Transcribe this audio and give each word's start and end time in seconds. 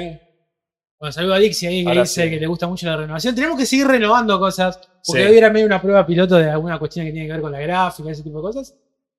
¿Todo 0.00 0.08
bien? 0.08 0.22
Bueno, 1.00 1.12
saludo 1.12 1.34
a 1.34 1.38
Dixie 1.38 1.68
ahí 1.68 1.82
que 1.84 1.88
Ahora 1.90 2.00
dice 2.02 2.24
sí. 2.24 2.30
que 2.30 2.40
le 2.40 2.46
gusta 2.48 2.66
mucho 2.66 2.86
la 2.86 2.96
renovación. 2.96 3.34
Tenemos 3.34 3.56
que 3.56 3.66
seguir 3.66 3.86
renovando 3.86 4.38
cosas, 4.38 4.78
porque 5.06 5.22
Sí. 5.22 5.28
hoy 5.30 5.38
era 5.38 5.48
medio 5.50 5.66
una 5.66 5.80
prueba 5.80 6.04
piloto 6.04 6.34
de 6.36 6.50
alguna 6.50 6.78
cuestión 6.78 7.06
que 7.06 7.12
tiene 7.12 7.26
que 7.28 7.32
ver 7.34 7.40
con 7.42 7.52
la 7.52 7.60
gráfica, 7.60 8.10
ese 8.10 8.22
tipo 8.24 8.38
de 8.38 8.42
cosas. 8.42 8.74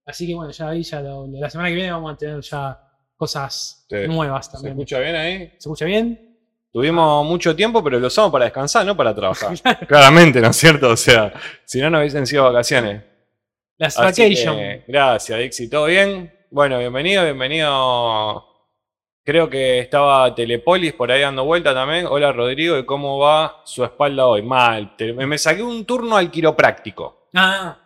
Así 0.06 0.28
que 0.28 0.34
bueno, 0.36 0.52
ya 0.52 0.70
ahí, 0.70 0.84
ya 0.84 1.00
lo- 1.02 1.28
la 1.28 1.50
semana 1.50 1.70
que 1.70 1.76
viene 1.76 1.92
vamos 1.92 2.14
a 2.14 2.18
tener 2.18 2.42
ya 2.42 2.78
cosas 3.16 3.86
Sí. 3.90 3.96
nuevas 4.08 4.48
¿Se 4.48 4.52
también. 4.52 4.74
escucha 4.74 5.00
bien 5.00 5.16
ahí? 5.16 5.38
¿Se 5.52 5.56
escucha 5.58 5.86
bien? 5.86 6.26
Tuvimos 6.72 7.26
mucho 7.26 7.56
tiempo, 7.56 7.82
pero 7.84 7.98
lo 8.00 8.08
usamos 8.08 8.32
para 8.32 8.46
descansar, 8.46 8.86
no 8.86 8.96
para 8.98 9.16
trabajar. 9.16 9.54
Claramente, 9.88 10.42
¿no 10.42 10.50
es 10.50 10.56
cierto? 10.58 10.90
O 10.90 10.98
sea, 10.98 11.32
si 11.66 11.80
no, 11.80 11.90
no 11.90 12.00
hubiesen 12.00 12.28
sido 12.28 12.44
vacaciones. 12.44 13.04
Las 13.78 13.98
Así 13.98 14.22
vacation. 14.24 14.58
que, 14.58 14.84
gracias, 14.88 15.40
Dixie. 15.40 15.70
¿Todo 15.70 15.86
bien? 15.86 16.32
Bueno, 16.52 16.78
bienvenido, 16.80 17.24
bienvenido. 17.24 18.49
Creo 19.24 19.50
que 19.50 19.80
estaba 19.80 20.34
Telepolis 20.34 20.94
por 20.94 21.12
ahí 21.12 21.22
dando 21.22 21.46
vuelta 21.46 21.74
también. 21.74 22.06
Hola, 22.08 22.32
Rodrigo. 22.32 22.78
¿Y 22.78 22.86
cómo 22.86 23.20
va 23.20 23.62
su 23.66 23.84
espalda 23.84 24.26
hoy? 24.26 24.42
Mal. 24.42 24.96
Te- 24.96 25.14
Me 25.14 25.38
saqué 25.38 25.62
un 25.62 25.86
turno 25.86 26.18
al 26.18 26.32
quiropráctico. 26.32 27.28
Ah, 27.36 27.78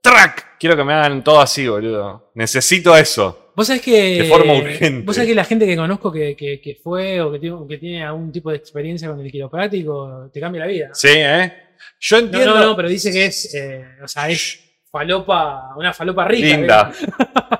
¡Track! 0.00 0.56
Quiero 0.58 0.76
que 0.76 0.84
me 0.84 0.94
hagan 0.94 1.22
todo 1.22 1.40
así, 1.40 1.68
boludo. 1.68 2.30
Necesito 2.34 2.96
eso. 2.96 3.52
vos 3.54 3.66
sabés 3.66 3.82
que. 3.82 4.22
De 4.22 4.24
forma 4.24 4.54
urgente. 4.54 5.04
Vos 5.04 5.14
sabés 5.16 5.28
que 5.28 5.34
la 5.34 5.44
gente 5.44 5.66
que 5.66 5.76
conozco 5.76 6.10
que, 6.10 6.34
que- 6.36 6.60
que 6.60 6.76
fue 6.82 7.20
o 7.20 7.30
que 7.32 7.38
tiene, 7.38 7.56
que 7.68 7.78
tiene 7.78 8.04
algún 8.04 8.32
tipo 8.32 8.50
de 8.50 8.56
experiencia 8.56 9.08
con 9.08 9.20
el 9.20 9.30
quiropráctico 9.30 10.30
te 10.32 10.40
cambia 10.40 10.62
la 10.62 10.66
vida. 10.68 10.90
Sí, 10.94 11.08
¿eh? 11.10 11.52
Yo 12.00 12.16
No, 12.20 12.24
entiendo. 12.26 12.54
no, 12.54 12.64
no, 12.66 12.76
pero 12.76 12.88
dice 12.88 13.12
que 13.12 13.26
es. 13.26 13.54
eh, 13.54 13.84
o 14.02 14.08
sea, 14.08 14.28
es 14.30 14.67
falopa, 14.90 15.74
una 15.76 15.92
falopa 15.92 16.26
rica. 16.26 16.46
Linda. 16.56 16.92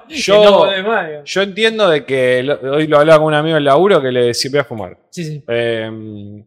Que 0.09 0.15
Yo, 0.17 0.43
no 0.43 0.89
más, 0.89 1.07
yo 1.27 1.43
entiendo 1.43 1.91
de 1.91 2.07
que 2.07 2.43
lo- 2.43 2.59
hoy 2.77 2.87
lo 2.87 2.99
hablaba 2.99 3.19
con 3.19 3.27
un 3.27 3.35
amigo 3.35 3.57
del 3.57 3.65
laburo 3.65 4.01
que 4.01 4.11
le 4.11 4.23
decía 4.23 4.51
voy 4.51 4.61
a 4.61 4.65
fumar. 4.65 4.97
Sí, 5.11 5.23
sí. 5.23 5.45
Eh, 5.47 6.43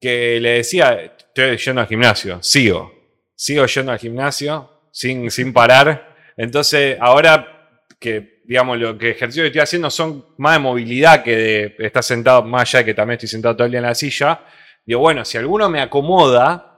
que 0.00 0.40
le 0.40 0.50
decía, 0.54 1.00
estoy 1.16 1.56
yendo 1.56 1.82
al 1.82 1.86
gimnasio, 1.86 2.42
sigo, 2.42 2.92
sigo 3.36 3.64
yendo 3.66 3.92
al 3.92 3.98
gimnasio 4.00 4.88
sin, 4.90 5.30
sin 5.30 5.52
parar. 5.52 6.16
Entonces, 6.36 6.96
ahora 7.00 7.70
que, 8.00 8.40
digamos, 8.44 8.76
lo 8.76 8.98
que 8.98 9.10
ejercicio 9.10 9.44
que 9.44 9.48
estoy 9.48 9.60
haciendo 9.60 9.88
son 9.90 10.24
más 10.38 10.54
de 10.54 10.58
movilidad 10.58 11.22
que 11.22 11.36
de 11.36 11.74
estar 11.78 12.02
sentado, 12.02 12.42
más 12.42 12.62
allá 12.62 12.78
de 12.80 12.84
que 12.86 12.94
también 12.94 13.14
estoy 13.18 13.28
sentado 13.28 13.54
todo 13.54 13.66
el 13.66 13.70
día 13.70 13.78
en 13.80 13.86
la 13.86 13.94
silla, 13.94 14.40
digo, 14.84 14.98
bueno, 14.98 15.24
si 15.24 15.38
alguno 15.38 15.68
me 15.68 15.80
acomoda, 15.80 16.69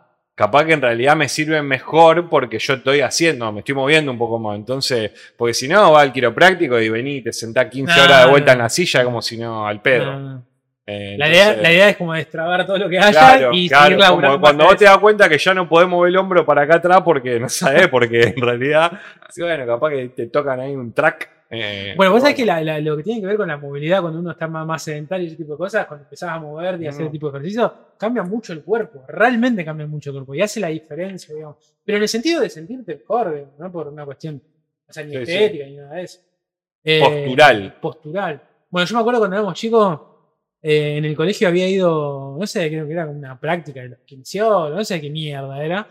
capaz 0.46 0.64
que 0.64 0.72
en 0.72 0.82
realidad 0.82 1.14
me 1.14 1.28
sirve 1.28 1.62
mejor 1.62 2.28
porque 2.28 2.58
yo 2.58 2.74
estoy 2.74 3.00
haciendo, 3.00 3.52
me 3.52 3.60
estoy 3.60 3.74
moviendo 3.76 4.10
un 4.10 4.18
poco 4.18 4.38
más. 4.40 4.56
Entonces, 4.56 5.12
porque 5.36 5.54
si 5.54 5.68
no, 5.68 5.92
va 5.92 6.00
al 6.00 6.12
quiropráctico 6.12 6.80
y 6.80 6.88
vení, 6.88 7.22
te 7.22 7.32
sentás 7.32 7.66
15 7.66 7.94
No, 7.96 8.02
horas 8.04 8.24
de 8.24 8.30
vuelta 8.30 8.52
no. 8.52 8.58
en 8.58 8.62
la 8.64 8.68
silla 8.68 9.04
como 9.04 9.22
si 9.22 9.38
no, 9.38 9.66
al 9.66 9.80
pedo. 9.80 10.42
Eh, 10.84 11.14
La, 11.16 11.28
idea, 11.28 11.54
la 11.54 11.72
idea 11.72 11.88
es 11.90 11.96
como 11.96 12.12
destrabar 12.12 12.66
todo 12.66 12.76
lo 12.76 12.88
que 12.88 12.98
haya 12.98 13.10
Claro, 13.12 13.50
y 13.52 13.68
claro, 13.68 13.84
seguir 13.84 13.98
laburando. 14.00 14.34
como 14.36 14.40
cuando 14.40 14.64
vos 14.64 14.76
te 14.76 14.84
das 14.84 14.98
cuenta 14.98 15.28
que 15.28 15.38
ya 15.38 15.54
no 15.54 15.68
podés 15.68 15.88
mover 15.88 16.08
el 16.10 16.16
hombro 16.16 16.44
para 16.44 16.62
acá 16.62 16.74
atrás 16.76 17.02
porque 17.04 17.38
no 17.38 17.48
sabés, 17.48 17.86
porque 17.86 18.34
en 18.36 18.42
realidad, 18.42 18.90
bueno, 19.38 19.64
capaz 19.64 19.90
que 19.90 20.08
te 20.08 20.26
tocan 20.26 20.58
ahí 20.58 20.74
un 20.74 20.92
track. 20.92 21.28
Eh, 21.54 21.92
Bueno, 21.96 22.12
vos 22.12 22.22
sabés 22.22 22.34
que 22.34 22.46
la- 22.46 22.62
la- 22.62 22.80
lo 22.80 22.96
que 22.96 23.02
tiene 23.02 23.20
que 23.20 23.26
ver 23.26 23.36
con 23.36 23.46
la 23.48 23.58
movilidad 23.58 24.00
cuando 24.00 24.18
uno 24.20 24.30
está 24.32 24.48
más, 24.48 24.66
más 24.66 24.82
sedentario 24.82 25.24
y 25.24 25.28
ese 25.28 25.36
tipo 25.36 25.52
de 25.52 25.58
cosas, 25.58 25.86
cuando 25.86 26.04
empezás 26.04 26.30
a 26.30 26.38
moverte 26.40 26.84
y 26.84 26.86
hacer 26.88 27.02
Mm. 27.02 27.04
ese 27.04 27.12
tipo 27.12 27.30
de 27.30 27.38
ejercicio, 27.38 27.74
cambia 27.98 28.22
mucho 28.22 28.52
el 28.54 28.62
cuerpo, 28.64 29.04
realmente 29.06 29.64
cambia 29.64 29.86
mucho 29.86 30.10
el 30.10 30.14
cuerpo 30.16 30.34
y 30.34 30.40
hace 30.40 30.58
la 30.60 30.68
diferencia, 30.68 31.34
digamos. 31.34 31.56
Pero 31.84 31.96
en 31.98 32.02
el 32.02 32.08
sentido 32.08 32.40
de 32.40 32.48
sentirte 32.48 32.96
mejor, 32.96 33.48
no 33.58 33.70
por 33.70 33.88
una 33.88 34.04
cuestión, 34.06 34.42
o 34.88 34.92
sea, 34.92 35.04
ni 35.04 35.12
Sí, 35.12 35.26
sí. 35.26 35.32
estética 35.32 35.66
ni 35.66 35.76
nada 35.76 35.94
de 35.94 36.02
eso. 36.02 36.20
Eh, 36.84 37.00
Postural. 37.00 37.76
Postural. 37.80 38.42
Bueno, 38.70 38.86
yo 38.88 38.94
me 38.96 39.00
acuerdo 39.00 39.20
cuando 39.20 39.36
éramos 39.36 39.54
chicos, 39.54 40.00
eh, 40.62 40.96
en 40.96 41.04
el 41.04 41.14
colegio 41.14 41.48
había 41.48 41.68
ido, 41.68 42.36
no 42.40 42.46
sé, 42.46 42.68
creo 42.70 42.86
que 42.86 42.92
era 42.92 43.06
como 43.06 43.18
una 43.18 43.38
práctica 43.38 43.82
de 43.82 43.90
los 43.90 43.98
quinceólogos, 44.06 44.70
no 44.76 44.84
sé 44.84 45.00
qué 45.00 45.10
mierda 45.10 45.62
era. 45.62 45.88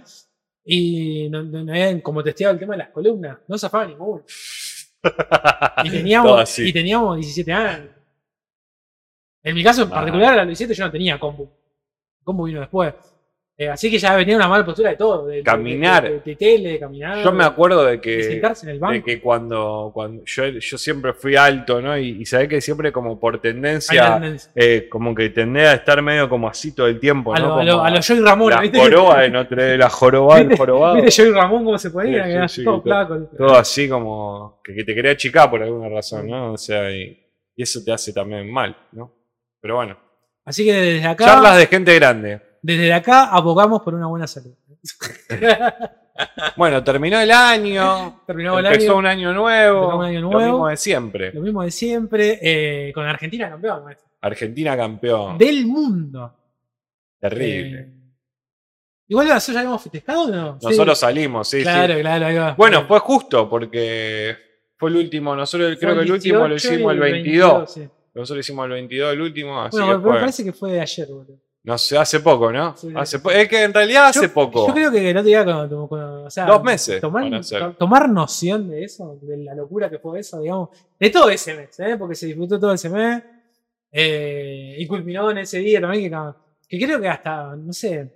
Y 0.64 1.28
no, 1.30 1.44
no- 1.44 1.64
no 1.64 1.72
habían 1.72 2.02
como 2.02 2.24
testeado 2.24 2.54
el 2.54 2.60
tema 2.60 2.74
de 2.74 2.80
las 2.80 2.90
columnas, 2.90 3.38
no 3.48 3.58
zafaba 3.58 3.86
ninguno. 3.88 4.24
Y 5.84 5.90
teníamos, 5.90 6.60
y 6.60 6.72
teníamos 6.74 7.16
17 7.18 7.52
años. 7.54 7.90
En 9.44 9.56
mi 9.56 9.64
caso 9.64 9.82
en 9.84 9.88
Ah. 9.88 9.96
particular, 9.96 10.34
a 10.34 10.38
los 10.38 10.48
17 10.48 10.74
yo 10.76 10.86
no 10.86 10.92
tenía 10.92 11.20
combo. 11.20 11.44
El 12.20 12.24
combo 12.24 12.44
vino 12.44 12.60
después. 12.60 12.94
Eh, 13.62 13.70
así 13.70 13.92
que 13.92 14.00
ya 14.00 14.16
venía 14.16 14.36
una 14.38 14.48
mala 14.48 14.66
postura 14.66 14.90
de 14.90 14.96
todo. 14.96 15.28
De, 15.28 15.44
Caminar. 15.44 16.02
De, 16.04 16.10
de- 16.14 16.20
de 16.22 16.36
tele, 16.36 16.70
de 16.70 16.80
caminar. 16.80 17.24
Yo 17.24 17.32
me 17.32 17.44
acuerdo 17.44 17.86
de 17.86 18.02
que, 18.02 18.24
sentarse 18.24 18.66
en 18.66 18.72
el 18.72 18.80
banco. 18.80 18.94
de 18.96 19.04
que 19.04 19.22
cuando, 19.22 19.92
cuando 19.94 20.24
yo, 20.26 20.48
yo 20.48 20.78
siempre 20.80 21.14
fui 21.14 21.36
alto, 21.36 21.80
¿no? 21.80 21.96
Y, 21.96 22.22
y 22.22 22.26
sabés 22.26 22.48
que 22.48 22.60
siempre 22.60 22.92
como 22.92 23.20
por 23.20 23.40
tendencia, 23.40 24.14
tendencia. 24.14 24.52
eh, 24.56 24.88
como 24.90 25.14
que 25.14 25.30
tendé 25.30 25.68
a 25.68 25.74
estar 25.74 26.02
medio 26.02 26.28
como 26.28 26.48
así 26.48 26.74
todo 26.74 26.88
el 26.88 27.00
tiempo, 27.00 27.36
a 27.36 27.40
¿no? 27.40 27.48
lo, 27.50 27.54
a 27.60 27.64
lo, 27.64 27.84
a 27.84 27.90
lo 27.92 28.00
Joey 28.02 28.20
Ramón, 28.22 28.50
la 28.50 28.62
¿viste? 28.62 28.80
joroba 28.80 29.22
de 29.22 29.30
Notre 29.30 29.64
Dame, 29.64 29.78
la 29.78 29.90
joroba 29.90 30.38
del 30.44 30.58
jorobado. 30.58 30.96
¿Viste 30.96 31.22
Joey 31.22 31.34
Ramón 31.36 31.64
cómo 31.66 31.78
se 31.78 31.92
ponía? 31.92 32.48
Sí, 32.48 32.64
Que 32.64 33.38
todo 33.38 33.56
así 33.58 33.88
como 33.88 34.60
que, 34.64 34.74
que 34.74 34.84
te 34.84 34.96
quería 34.96 35.12
achicar 35.12 35.52
por 35.52 35.62
alguna 35.62 35.88
razón, 35.90 36.28
¿no? 36.28 36.54
O 36.54 36.58
sea, 36.58 36.90
y, 36.90 37.16
y 37.56 37.62
eso 37.62 37.80
te 37.86 37.92
hace 37.92 38.12
también 38.12 38.52
mal, 38.52 38.76
¿no? 38.94 39.14
Pero 39.62 39.76
bueno, 39.76 39.98
Así 40.44 40.66
que 40.66 40.74
desde 40.74 41.08
acá, 41.08 41.26
charlas 41.26 41.58
de 41.60 41.68
gente 41.68 41.94
grande. 41.94 42.42
Desde 42.62 42.94
acá 42.94 43.26
abogamos 43.26 43.82
por 43.82 43.94
una 43.96 44.08
buena 44.08 44.28
salud. 44.28 44.54
Bueno, 46.56 46.84
terminó 46.84 47.20
el 47.20 47.32
año, 47.32 48.22
Terminamos 48.28 48.60
el 48.60 48.66
empezó 48.68 48.92
año. 48.92 48.98
un 49.00 49.06
año 49.08 49.34
nuevo, 49.34 49.98
un 49.98 50.06
año 50.06 50.22
lo 50.22 50.30
nuevo. 50.30 50.52
mismo 50.52 50.68
de 50.68 50.78
siempre. 50.78 51.34
Lo 51.34 51.42
mismo 51.42 51.64
de 51.64 51.72
siempre. 51.72 52.38
eh, 52.42 52.92
con 52.94 53.06
Argentina 53.08 53.50
campeón, 53.50 53.84
maestro. 53.86 54.08
Argentina 54.22 54.78
campeón, 54.78 55.38
Del 55.38 55.66
mundo. 55.66 56.36
terrible. 57.20 57.80
Eh, 57.80 57.94
igual 59.08 59.28
nosotros 59.30 59.54
ya 59.56 59.60
habíamos 59.62 59.82
festejado, 59.82 60.24
¿o 60.24 60.28
¿no? 60.28 60.60
Sí. 60.60 60.68
Nosotros 60.68 61.00
salimos, 61.00 61.48
sí, 61.48 61.64
Claro, 61.64 61.96
sí. 61.96 62.02
claro, 62.02 62.26
ahí 62.28 62.36
va. 62.38 62.54
Bueno, 62.54 62.86
fue 62.88 63.00
justo 63.00 63.50
porque 63.50 64.38
fue 64.78 64.90
el 64.92 64.98
último, 64.98 65.36
nosotros 65.36 65.76
creo 65.80 65.96
que 65.96 66.02
el 66.02 66.12
último 66.12 66.40
lo 66.48 66.50
18 66.50 66.74
hicimos 66.74 66.92
el 66.92 66.98
y 66.98 67.02
22. 67.02 67.74
sí. 67.74 67.90
Nosotros 68.14 68.46
hicimos 68.46 68.66
el 68.66 68.72
22 68.74 69.14
el 69.14 69.22
último, 69.22 69.60
así 69.62 69.78
Bueno, 69.78 70.02
que 70.04 70.08
me 70.10 70.20
parece 70.20 70.44
que 70.44 70.52
fue 70.54 70.74
de 70.74 70.82
ayer, 70.82 71.08
boludo. 71.08 71.40
No 71.64 71.78
sé, 71.78 71.98
hace 71.98 72.20
poco, 72.22 72.52
¿no? 72.52 72.76
Sí, 72.76 72.88
sí. 72.90 72.94
Hace 72.96 73.20
po- 73.20 73.30
es 73.32 73.48
que 73.48 73.64
en 73.64 73.74
realidad 73.74 74.08
hace 74.08 74.24
Yo- 74.24 74.34
poco. 74.34 74.68
Yo 74.68 74.74
creo 74.74 74.92
que 74.92 75.10
el 75.10 75.18
otro 75.18 75.28
día, 75.28 75.44
cuando, 75.44 75.88
cuando- 75.88 76.24
o 76.26 76.30
sea, 76.30 76.46
Dos 76.46 76.64
meses 76.64 77.00
Tomar, 77.02 77.30
to- 78.08 78.08
noción 78.08 78.70
de 78.70 78.84
eso, 78.84 79.20
de 79.22 79.38
la 79.38 79.54
locura 79.54 79.90
que 79.90 80.00
fue 80.00 80.20
eso, 80.20 80.40
digamos, 80.42 80.70
de 81.00 81.10
todo 81.10 81.30
ese 81.30 81.54
mes, 81.56 81.80
¿eh? 81.80 81.96
porque 81.98 82.16
se 82.16 82.26
disfrutó 82.28 82.60
todo 82.60 82.74
ese 82.74 82.90
mes. 82.90 83.22
eh, 83.92 84.76
y 84.78 84.88
culminó 84.88 85.30
en 85.32 85.40
ese 85.40 85.60
día 85.60 85.82
también, 85.82 86.14
que, 86.68 86.80
creo 86.80 87.00
que 87.02 87.10
hasta, 87.10 87.56
no 87.58 87.74
sé, 87.74 88.10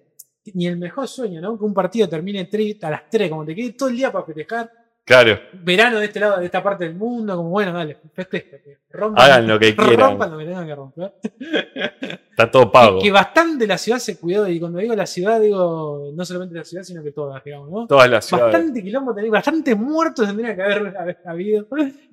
ni 0.53 0.67
el 0.67 0.77
mejor 0.77 1.07
sueño, 1.07 1.41
¿no? 1.41 1.57
Que 1.57 1.65
un 1.65 1.73
partido 1.73 2.07
termine 2.07 2.47
a 2.81 2.89
las 2.89 3.09
3, 3.09 3.29
como 3.29 3.43
te 3.45 3.53
quede 3.53 3.71
todo 3.73 3.89
el 3.89 3.97
día 3.97 4.11
para 4.11 4.23
festejar. 4.25 4.71
Claro, 5.05 5.39
Verano 5.53 5.99
de 5.99 6.05
este 6.05 6.19
lado, 6.19 6.39
de 6.39 6.45
esta 6.45 6.63
parte 6.63 6.85
del 6.85 6.95
mundo, 6.95 7.35
como 7.37 7.49
bueno, 7.51 7.71
dale, 7.71 7.95
festeja, 8.13 8.57
que 8.57 8.79
rompan, 8.89 9.23
hagan 9.23 9.47
lo 9.47 9.59
que 9.59 9.75
quieran. 9.75 9.99
rompan 10.09 10.31
lo 10.31 10.37
que 10.39 10.45
tengan 10.45 10.65
que 10.65 10.75
romper. 10.75 11.13
Está 12.31 12.49
todo 12.51 12.71
pago. 12.71 12.99
Que 12.99 13.11
bastante 13.11 13.67
la 13.67 13.77
ciudad 13.77 13.99
se 13.99 14.17
cuidó, 14.17 14.47
y 14.47 14.59
cuando 14.59 14.79
digo 14.79 14.95
la 14.95 15.05
ciudad, 15.05 15.39
digo 15.39 16.11
no 16.13 16.25
solamente 16.25 16.55
la 16.55 16.63
ciudad, 16.63 16.83
sino 16.83 17.03
que 17.03 17.11
todas, 17.11 17.43
digamos, 17.43 17.69
¿no? 17.69 17.87
Todas 17.87 18.09
las 18.09 18.25
ciudades. 18.25 18.51
Bastante 18.53 18.83
quilombo, 18.83 19.13
tenía- 19.13 19.31
bastantes 19.31 19.77
muertos 19.77 20.25
tendría 20.27 20.55
que 20.55 20.61
haber, 20.63 20.93
habido. 21.25 21.67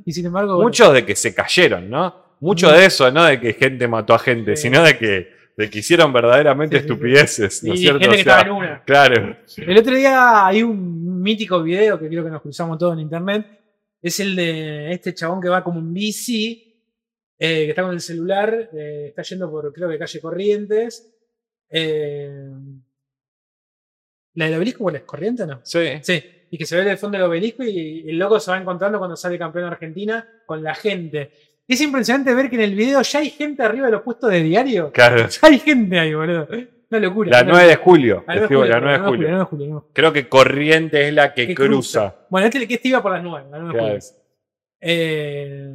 Y 0.04 0.12
sin 0.12 0.26
embargo. 0.26 0.54
bueno, 0.56 0.68
Muchos 0.68 0.92
de 0.92 1.04
que 1.06 1.16
se 1.16 1.34
cayeron, 1.34 1.88
¿no? 1.88 2.14
Mucho 2.40 2.70
de 2.70 2.84
eso, 2.84 3.10
no 3.10 3.24
de 3.24 3.40
que 3.40 3.54
gente 3.54 3.88
mató 3.88 4.14
a 4.14 4.18
gente, 4.18 4.54
Sí. 4.56 4.64
sino 4.64 4.82
de 4.82 4.98
que, 4.98 5.32
de 5.56 5.70
que 5.70 5.78
hicieron 5.78 6.12
verdaderamente 6.12 6.76
Sí, 6.76 6.82
sí, 6.82 6.86
sí. 6.88 6.92
estupideces, 6.92 7.64
¿no 7.64 7.72
es 7.74 7.80
cierto? 7.80 8.00
gente 8.00 8.14
O 8.14 8.18
que 8.18 8.22
sea, 8.24 8.32
estaba 8.38 8.50
en 8.50 8.56
una. 8.56 8.82
Claro. 8.84 9.36
El 9.56 9.78
otro 9.78 9.94
día 9.94 10.46
hay 10.46 10.62
un 10.62 11.11
mítico 11.22 11.62
video 11.62 11.98
que 11.98 12.08
creo 12.08 12.24
que 12.24 12.30
nos 12.30 12.42
cruzamos 12.42 12.78
todos 12.78 12.94
en 12.94 13.00
internet. 13.00 13.46
Es 14.00 14.18
el 14.20 14.34
de 14.34 14.92
este 14.92 15.14
chabón 15.14 15.40
que 15.40 15.48
va 15.48 15.62
como 15.62 15.78
en 15.78 15.94
bici, 15.94 16.74
eh, 17.38 17.64
que 17.64 17.70
está 17.70 17.82
con 17.82 17.92
el 17.92 18.00
celular, 18.00 18.70
eh, 18.72 19.06
está 19.08 19.22
yendo 19.22 19.50
por, 19.50 19.72
creo 19.72 19.88
que 19.88 19.98
calle 19.98 20.20
Corrientes. 20.20 21.14
Eh, 21.70 22.50
¿La 24.34 24.46
del 24.46 24.54
obelisco 24.54 24.84
cuál 24.84 24.96
es? 24.96 25.02
¿Corrientes 25.02 25.44
o 25.44 25.46
no? 25.46 25.60
Sí. 25.62 26.00
Sí, 26.02 26.22
y 26.50 26.58
que 26.58 26.66
se 26.66 26.76
ve 26.76 26.84
del 26.84 26.98
fondo 26.98 27.18
del 27.18 27.26
obelisco 27.26 27.62
y 27.62 28.08
el 28.08 28.18
loco 28.18 28.40
se 28.40 28.50
va 28.50 28.58
encontrando 28.58 28.98
cuando 28.98 29.16
sale 29.16 29.38
campeón 29.38 29.64
de 29.66 29.70
Argentina 29.70 30.28
con 30.46 30.62
la 30.62 30.74
gente. 30.74 31.30
Es 31.66 31.80
impresionante 31.80 32.34
ver 32.34 32.50
que 32.50 32.56
en 32.56 32.62
el 32.62 32.74
video 32.74 33.00
ya 33.02 33.20
hay 33.20 33.30
gente 33.30 33.62
arriba 33.62 33.86
de 33.86 33.92
los 33.92 34.02
puestos 34.02 34.30
de 34.30 34.42
diario. 34.42 34.90
Claro. 34.92 35.28
Ya 35.28 35.48
hay 35.48 35.58
gente 35.58 35.98
ahí, 35.98 36.12
boludo. 36.12 36.48
Una 36.92 37.00
locura. 37.00 37.30
La 37.30 37.42
una 37.42 37.52
9 37.52 37.68
de 37.68 37.76
julio. 37.76 38.24
9 38.26 38.38
de 38.40 38.44
escribo, 38.44 38.60
julio, 38.62 38.74
la 38.74 38.80
9 38.80 38.92
de 38.92 38.98
9 38.98 39.08
julio. 39.16 39.28
9 39.28 39.38
de 39.38 39.44
julio, 39.46 39.66
no. 39.68 39.86
Creo 39.92 40.12
que 40.12 40.28
Corriente 40.28 41.08
es 41.08 41.14
la 41.14 41.32
que, 41.32 41.46
Que 41.46 41.54
cruza. 41.54 42.14
Bueno, 42.28 42.46
este 42.48 42.62
este 42.74 42.88
iba 42.88 43.02
por 43.02 43.12
las 43.12 43.22
9, 43.22 43.46
la 43.50 43.58
9 43.58 43.72
de 43.72 43.78
Claro. 43.78 43.98
julio. 44.00 44.16
Eh, 44.80 45.74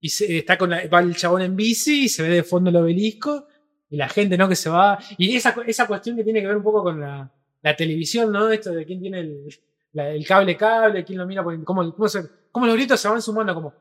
y 0.00 0.08
se- 0.08 0.38
está 0.38 0.56
con 0.58 0.70
la- 0.70 0.86
va 0.86 1.00
el 1.00 1.16
chabón 1.16 1.42
en 1.42 1.56
bici 1.56 2.04
y 2.04 2.08
se 2.08 2.22
ve 2.22 2.28
de 2.28 2.42
fondo 2.42 2.70
el 2.70 2.76
obelisco 2.76 3.46
y 3.90 3.96
la 3.96 4.08
gente, 4.08 4.36
¿no? 4.36 4.48
Que 4.48 4.56
se 4.56 4.68
va. 4.70 4.98
Y 5.18 5.34
esa, 5.36 5.54
esa 5.66 5.86
cuestión 5.86 6.16
que 6.16 6.24
tiene 6.24 6.40
que 6.40 6.46
ver 6.46 6.56
un 6.56 6.62
poco 6.62 6.82
con 6.82 7.00
la, 7.00 7.30
la 7.62 7.76
televisión, 7.76 8.30
¿no? 8.32 8.50
Esto 8.50 8.72
de 8.72 8.84
quién 8.84 9.00
tiene 9.00 9.20
el, 9.20 9.48
la- 9.92 10.10
el 10.10 10.26
cable 10.26 10.56
cable, 10.56 11.04
quién 11.04 11.18
lo 11.18 11.26
mira, 11.26 11.42
por- 11.42 11.62
cómo, 11.64 11.92
cómo, 11.94 12.08
se- 12.08 12.28
cómo 12.50 12.66
los 12.66 12.74
gritos 12.76 13.00
se 13.00 13.08
van 13.08 13.20
sumando 13.22 13.54
como. 13.54 13.74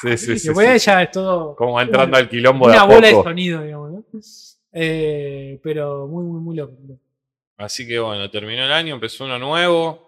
Sí, 0.00 0.16
sí, 0.16 0.32
y 0.34 0.38
sí, 0.38 0.54
sí. 0.54 0.78
ya 0.86 1.02
es 1.02 1.10
todo 1.10 1.56
Como 1.56 1.80
entrando 1.80 2.16
al 2.16 2.28
quilombo 2.28 2.68
de 2.68 2.74
una 2.74 2.82
a 2.82 2.86
bola 2.86 3.08
de 3.08 3.14
sonido, 3.14 3.62
digamos, 3.62 3.90
¿no? 3.90 4.04
Eh, 4.72 5.58
pero 5.62 6.06
muy, 6.06 6.24
muy, 6.24 6.40
muy 6.40 6.56
loco. 6.56 6.74
Así 7.56 7.86
que 7.86 7.98
bueno, 7.98 8.30
terminó 8.30 8.64
el 8.64 8.72
año, 8.72 8.94
empezó 8.94 9.24
uno 9.24 9.38
nuevo. 9.38 10.06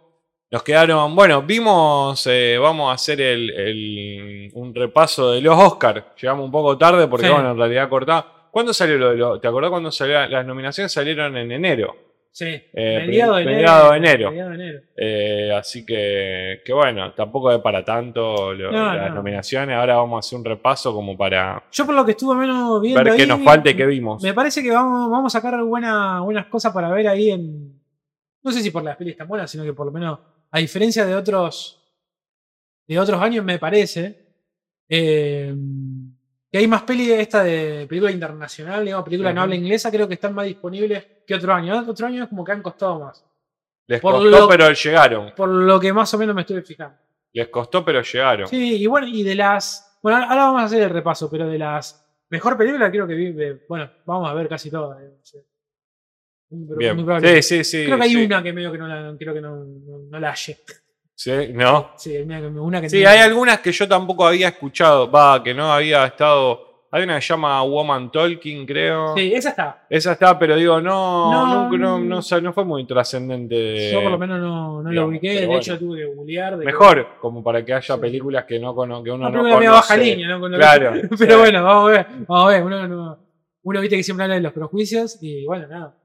Nos 0.52 0.62
quedaron, 0.64 1.14
bueno, 1.14 1.42
vimos, 1.42 2.26
eh, 2.26 2.58
vamos 2.60 2.90
a 2.90 2.94
hacer 2.94 3.20
el, 3.20 3.50
el- 3.50 4.50
un 4.54 4.74
repaso 4.74 5.30
de 5.30 5.40
los 5.40 5.56
Oscars. 5.56 6.04
Llegamos 6.20 6.44
un 6.44 6.50
poco 6.50 6.76
tarde 6.76 7.06
porque, 7.06 7.26
Sí. 7.26 7.32
bueno, 7.32 7.52
en 7.52 7.56
realidad 7.58 7.88
cortaba. 7.88 8.48
¿Cuándo 8.50 8.72
salió 8.72 8.98
lo 8.98 9.10
de 9.10 9.16
los- 9.16 9.40
¿Te 9.40 9.46
acordás 9.46 9.70
cuando 9.70 9.92
salió? 9.92 10.26
Las 10.26 10.44
nominaciones 10.44 10.90
salieron 10.92 11.36
en 11.36 11.52
enero. 11.52 11.94
Sí, 12.32 12.46
Eh, 12.72 13.02
mediado 13.06 13.34
de 13.36 13.42
enero. 13.42 13.56
mediado 13.56 13.90
de 13.90 13.96
enero. 13.98 14.30
mediado 14.30 14.50
de 14.50 14.54
enero. 14.54 14.80
Eh, 14.96 15.52
así 15.52 15.84
que, 15.84 16.60
que 16.64 16.72
bueno, 16.72 17.12
tampoco 17.12 17.50
es 17.52 17.58
para 17.60 17.84
tanto 17.84 18.54
lo- 18.54 18.70
No, 18.70 18.94
las 18.94 19.08
no. 19.08 19.16
nominaciones. 19.16 19.76
Ahora 19.76 19.96
vamos 19.96 20.16
a 20.16 20.20
hacer 20.26 20.38
un 20.38 20.44
repaso 20.44 20.94
como 20.94 21.16
para 21.18 21.64
Yo 21.72 21.84
por 21.84 21.94
lo 21.94 22.04
que 22.04 22.12
estuve 22.12 22.36
menos 22.36 22.80
viendo 22.80 23.02
ver 23.02 23.16
qué 23.16 23.26
nos 23.26 23.42
falta 23.42 23.70
y 23.70 23.74
qué 23.76 23.84
vimos. 23.84 24.22
Me 24.22 24.32
parece 24.32 24.62
que 24.62 24.70
vamos, 24.70 25.10
vamos 25.10 25.34
a 25.34 25.38
sacar 25.40 25.60
buena- 25.64 26.20
buenas 26.20 26.46
cosas 26.46 26.72
para 26.72 26.88
ver 26.90 27.08
ahí 27.08 27.30
en. 27.30 27.80
No 28.42 28.52
sé 28.52 28.62
si 28.62 28.70
por 28.70 28.84
las 28.84 28.96
pelis 28.96 29.16
tan 29.16 29.26
buenas, 29.28 29.50
sino 29.50 29.64
que 29.64 29.72
por 29.72 29.86
lo 29.86 29.92
menos, 29.92 30.18
a 30.52 30.58
diferencia 30.60 31.04
de 31.04 31.14
otros. 31.16 31.76
De 32.86 32.98
otros 32.98 33.20
años, 33.20 33.44
me 33.44 33.58
parece. 33.58 34.28
eh, 34.92 35.54
que 36.50 36.58
hay 36.58 36.66
más 36.66 36.82
pelis 36.82 37.06
de 37.08 37.20
esta 37.20 37.44
de 37.44 37.86
película 37.88 38.10
internacional, 38.10 38.84
digamos, 38.84 39.04
película 39.04 39.32
no 39.32 39.42
habla 39.42 39.54
inglesa, 39.54 39.88
creo 39.88 40.08
que 40.08 40.14
están 40.14 40.34
más 40.34 40.46
disponibles 40.46 41.04
que 41.30 41.36
otro 41.36 41.54
año. 41.54 41.84
Otro 41.88 42.06
año 42.06 42.24
es 42.24 42.28
como 42.28 42.44
que 42.44 42.52
han 42.52 42.62
costado 42.62 42.98
más. 43.00 43.24
Les 43.86 44.00
por 44.00 44.12
costó, 44.14 44.28
lo- 44.28 44.48
pero 44.48 44.72
llegaron. 44.72 45.32
Por 45.36 45.48
lo 45.48 45.78
que 45.80 45.92
más 45.92 46.12
o 46.14 46.18
menos 46.18 46.34
me 46.34 46.42
estuve 46.42 46.62
fijando. 46.62 46.96
Les 47.32 47.48
costó, 47.48 47.84
pero 47.84 48.02
llegaron. 48.02 48.46
Sí, 48.48 48.76
y 48.82 48.86
bueno, 48.86 49.06
y 49.06 49.22
de 49.22 49.34
las. 49.34 49.98
Bueno, 50.02 50.18
ahora 50.18 50.44
vamos 50.46 50.62
a 50.62 50.64
hacer 50.64 50.82
el 50.82 50.90
repaso, 50.90 51.30
pero 51.30 51.46
de 51.48 51.58
las 51.58 52.06
mejor 52.28 52.56
película 52.56 52.90
creo 52.90 53.06
que 53.06 53.14
vi. 53.14 53.32
de- 53.32 53.64
bueno, 53.68 53.90
vamos 54.06 54.28
a 54.30 54.34
ver 54.34 54.48
casi 54.48 54.70
todas. 54.70 55.00
eh, 55.02 55.18
sí. 55.22 55.38
Bien. 56.52 57.06
Sí, 57.22 57.42
sí, 57.42 57.64
sí. 57.64 57.84
creo 57.84 57.96
que 57.96 58.02
hay 58.04 58.10
sí. 58.10 58.24
una 58.24 58.42
que 58.42 58.52
medio 58.52 58.72
que 58.72 58.78
no 58.78 58.88
la, 58.88 59.16
creo 59.16 59.32
que 59.32 59.40
no, 59.40 59.56
no, 59.64 59.98
no 60.10 60.18
la 60.18 60.30
hallé. 60.30 60.58
Sí, 61.14 61.32
¿no? 61.52 61.92
Sí, 61.96 62.16
una 62.16 62.40
que, 62.40 62.46
una 62.46 62.80
que 62.80 62.90
Sí, 62.90 63.04
hay 63.04 63.18
algunas 63.20 63.60
que 63.60 63.70
yo 63.72 63.86
tampoco 63.86 64.26
había 64.26 64.48
escuchado. 64.48 65.08
Va, 65.10 65.42
que 65.44 65.54
no 65.54 65.72
había 65.72 66.06
estado. 66.06 66.69
Hay 66.92 67.04
una 67.04 67.14
que 67.16 67.20
se 67.22 67.28
llama 67.32 67.62
Woman 67.62 68.10
Talking, 68.10 68.66
creo. 68.66 69.14
Sí, 69.16 69.32
esa 69.32 69.50
está. 69.50 69.86
Esa 69.88 70.12
está, 70.12 70.36
pero 70.38 70.56
digo, 70.56 70.80
no, 70.80 71.30
No, 71.30 71.62
nunca- 71.64 71.76
no, 71.78 71.98
no. 72.00 72.04
no, 72.04 72.22
sa- 72.22 72.40
no 72.40 72.52
fue 72.52 72.64
muy 72.64 72.84
trascendente. 72.84 73.92
Yo 73.92 74.02
por 74.02 74.10
lo 74.10 74.18
menos 74.18 74.40
no, 74.40 74.76
no 74.78 74.82
lo 74.82 74.90
digamos, 74.90 75.10
ubiqué. 75.10 75.28
pero 75.28 75.40
De 75.40 75.46
bueno. 75.46 75.60
hecho, 75.60 75.78
tuve 75.78 75.98
que 75.98 76.04
googlear. 76.06 76.54
de 76.54 76.60
que- 76.60 76.66
Mejor, 76.66 77.06
como 77.20 77.44
para 77.44 77.64
que 77.64 77.74
haya 77.74 77.94
Sí. 77.94 78.00
películas 78.00 78.44
que, 78.44 78.58
no 78.58 78.74
cono- 78.74 79.02
que 79.04 79.10
uno 79.12 79.30
no 79.30 79.40
conoce. 79.42 79.68
baja 79.68 79.96
línea, 79.96 80.28
¿no? 80.28 80.40
Con 80.40 80.50
lo 80.50 80.58
que- 80.58 80.62
Claro. 80.64 80.90
Pero 81.18 81.32
sí. 81.34 81.38
bueno, 81.38 81.62
vamos 81.64 81.88
a 81.88 81.92
ver. 81.92 82.06
Vamos 82.26 82.46
a 82.46 82.48
ver. 82.54 82.62
Uno, 82.64 82.88
no- 82.88 83.18
uno 83.62 83.80
viste 83.80 83.96
que 83.96 84.02
siempre 84.02 84.24
habla 84.24 84.34
de 84.36 84.40
los 84.40 84.52
prejuicios 84.52 85.18
y 85.22 85.44
bueno, 85.46 85.68
nada. 85.68 85.96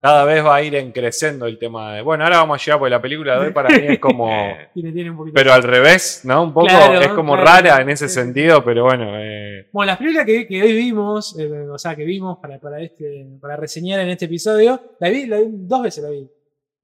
Cada 0.00 0.24
vez 0.24 0.44
va 0.44 0.54
a 0.54 0.62
ir 0.62 0.76
en 0.76 0.92
creciendo 0.92 1.46
el 1.46 1.58
tema 1.58 1.94
de. 1.94 2.02
Bueno, 2.02 2.22
ahora 2.22 2.36
vamos 2.38 2.60
a 2.60 2.64
llegar 2.64 2.78
porque 2.78 2.90
la 2.90 3.02
película 3.02 3.38
de 3.40 3.46
hoy 3.46 3.52
para 3.52 3.68
mí 3.76 3.84
es 3.88 3.98
como. 3.98 4.28
Tiene, 4.74 4.92
tiene 4.92 5.10
un 5.10 5.16
poquito. 5.16 5.34
Pero 5.34 5.52
al 5.52 5.62
revés, 5.64 6.20
¿no? 6.24 6.44
Un 6.44 6.54
poco 6.54 6.68
Claro, 6.68 7.00
es 7.00 7.08
como 7.08 7.32
claro. 7.34 7.46
rara 7.68 7.82
en 7.82 7.90
ese 7.90 8.08
Sí, 8.08 8.14
sentido, 8.14 8.64
pero 8.64 8.84
bueno. 8.84 9.18
eh, 9.20 9.66
Bueno, 9.72 9.86
las 9.88 9.98
películas 9.98 10.24
que, 10.24 10.46
que 10.46 10.62
hoy 10.62 10.72
vimos, 10.76 11.36
eh, 11.38 11.50
o 11.68 11.76
sea, 11.78 11.96
que 11.96 12.04
vimos 12.04 12.38
para, 12.40 12.60
para, 12.60 12.80
este, 12.80 13.26
para 13.40 13.56
reseñar 13.56 13.98
en 14.00 14.10
este 14.10 14.26
episodio, 14.26 14.80
la 15.00 15.08
vi, 15.10 15.26
la 15.26 15.38
vi 15.38 15.46
dos 15.50 15.82
veces 15.82 16.04
la 16.04 16.10
vi. 16.10 16.28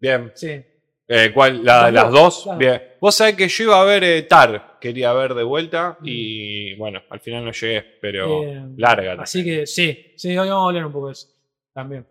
bien. 0.00 0.32
Sí. 0.34 0.60
Eh, 1.06 1.31
¿cuál? 1.34 1.62
La- 1.64 1.82
Las 1.82 1.93
las 1.93 2.05
dos, 2.10 2.20
dos. 2.22 2.43
claro. 2.44 2.58
Bien. 2.58 2.82
Vos 3.00 3.14
sabés 3.14 3.37
que 3.37 3.46
yo 3.46 3.64
iba 3.64 3.81
a 3.81 3.84
ver 3.84 4.02
eh, 4.02 4.22
Tar, 4.22 4.78
quería 4.81 5.12
ver 5.12 5.34
de 5.34 5.43
vuelta 5.44 5.99
Mm. 6.00 6.05
y 6.05 6.75
bueno, 6.76 7.00
al 7.10 7.20
final 7.20 7.44
no 7.44 7.52
llegué, 7.52 7.84
pero 8.00 8.43
Eh, 8.43 8.62
larga. 8.78 9.14
Así 9.20 9.44
que 9.44 9.67
sí, 9.67 10.14
sí, 10.17 10.31
hoy 10.37 10.49
vamos 10.49 10.64
a 10.64 10.69
hablar 10.70 10.87
un 10.87 10.93
poco 10.93 11.06
de 11.08 11.12
eso 11.12 11.28
también. 11.72 12.06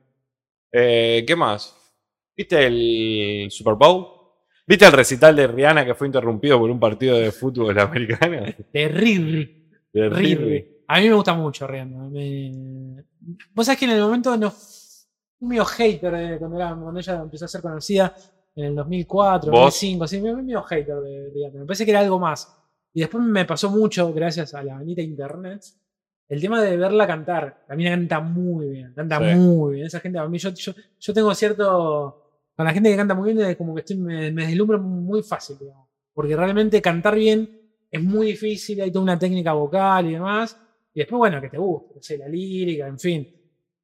Eh, 0.74 1.24
¿Qué 1.28 1.36
más? 1.36 1.76
¿Viste 2.36 2.66
el 2.66 3.52
Super 3.52 3.76
Bowl? 3.76 4.08
¿Viste 4.66 4.86
el 4.86 4.92
recital 4.92 5.36
de 5.36 5.46
Rihanna 5.48 5.86
que 5.86 5.94
fue 5.94 6.08
interrumpido 6.08 6.58
por 6.60 6.70
un 6.72 6.80
partido 6.80 7.18
de 7.18 7.32
fútbol 7.32 7.78
americano? 7.80 8.44
Terrible. 8.72 9.70
De 9.94 10.10
Terrible. 10.10 10.70
A 10.88 11.00
mí 11.00 11.08
me 11.10 11.14
gusta 11.16 11.34
mucho 11.34 11.68
Rihanna. 11.68 12.10
Me... 12.10 13.04
Vos 13.54 13.66
sabés 13.66 13.80
que 13.80 13.86
en 13.86 13.92
el 13.92 14.02
momento 14.02 14.36
no 14.36 14.50
fui 14.52 15.48
medio 15.48 15.66
hater 15.66 16.12
de 16.16 16.38
cuando, 16.40 16.58
era- 16.58 16.76
cuando 16.76 17.00
ella 17.00 17.22
empezó 17.22 17.46
a 17.46 17.50
ser 17.50 17.62
conocida 17.62 18.16
en 18.56 18.66
el 18.66 18.76
2004, 18.76 19.52
¿Vos? 19.52 19.60
2005, 19.66 20.04
así, 20.06 20.22
me 20.22 20.34
medio 20.36 20.62
hater 20.64 20.96
de 21.02 21.30
Rihanna. 21.34 21.60
Me 21.60 21.66
parece 21.66 21.86
que 21.86 21.92
era 21.92 22.00
algo 22.00 22.20
más. 22.20 22.52
Y 22.94 23.02
después 23.02 23.24
me 23.24 23.46
pasó 23.46 23.70
mucho, 23.70 24.12
gracias 24.14 24.54
a 24.54 24.64
la 24.64 24.78
bonita 24.78 25.02
internet, 25.02 25.64
el 26.30 26.42
tema 26.42 26.62
de 26.62 26.78
verla 26.78 27.06
cantar. 27.08 27.66
La 27.68 27.76
mina 27.76 27.92
canta 27.92 28.20
muy 28.20 28.70
bien, 28.70 28.94
canta 28.94 29.20
Sí. 29.20 29.36
muy 29.38 29.76
bien. 29.76 29.88
Esa 29.88 30.00
gente, 30.00 30.20
a 30.20 30.28
mí 30.28 30.38
yo, 30.38 30.50
yo, 30.50 30.74
yo 31.00 31.14
tengo 31.14 31.34
cierto... 31.36 32.20
Con 32.56 32.66
la 32.66 32.74
gente 32.74 32.90
que 32.92 32.96
canta 32.96 33.16
muy 33.16 33.34
bien, 33.34 33.50
es 33.50 33.58
como 33.58 33.74
que 33.74 33.80
estoy, 33.82 33.98
me, 33.98 34.32
me 34.32 34.46
deslumbro 34.46 34.80
muy 34.80 35.24
fácil, 35.24 35.58
digamos. 35.60 35.88
Porque 36.14 36.36
realmente 36.36 36.82
cantar 36.82 37.16
bien 37.16 37.50
es 37.90 38.04
muy 38.04 38.28
difícil, 38.28 38.80
hay 38.82 38.92
toda 38.92 39.04
una 39.04 39.18
técnica 39.18 39.54
vocal 39.54 40.08
y 40.08 40.14
demás. 40.14 40.56
Y 40.94 41.00
después, 41.00 41.18
bueno, 41.18 41.42
que 41.42 41.50
te 41.50 41.58
guste, 41.58 41.96
no 41.96 42.02
sé, 42.02 42.18
la 42.20 42.28
lírica, 42.28 42.86
en 42.88 43.00
fin, 43.00 43.28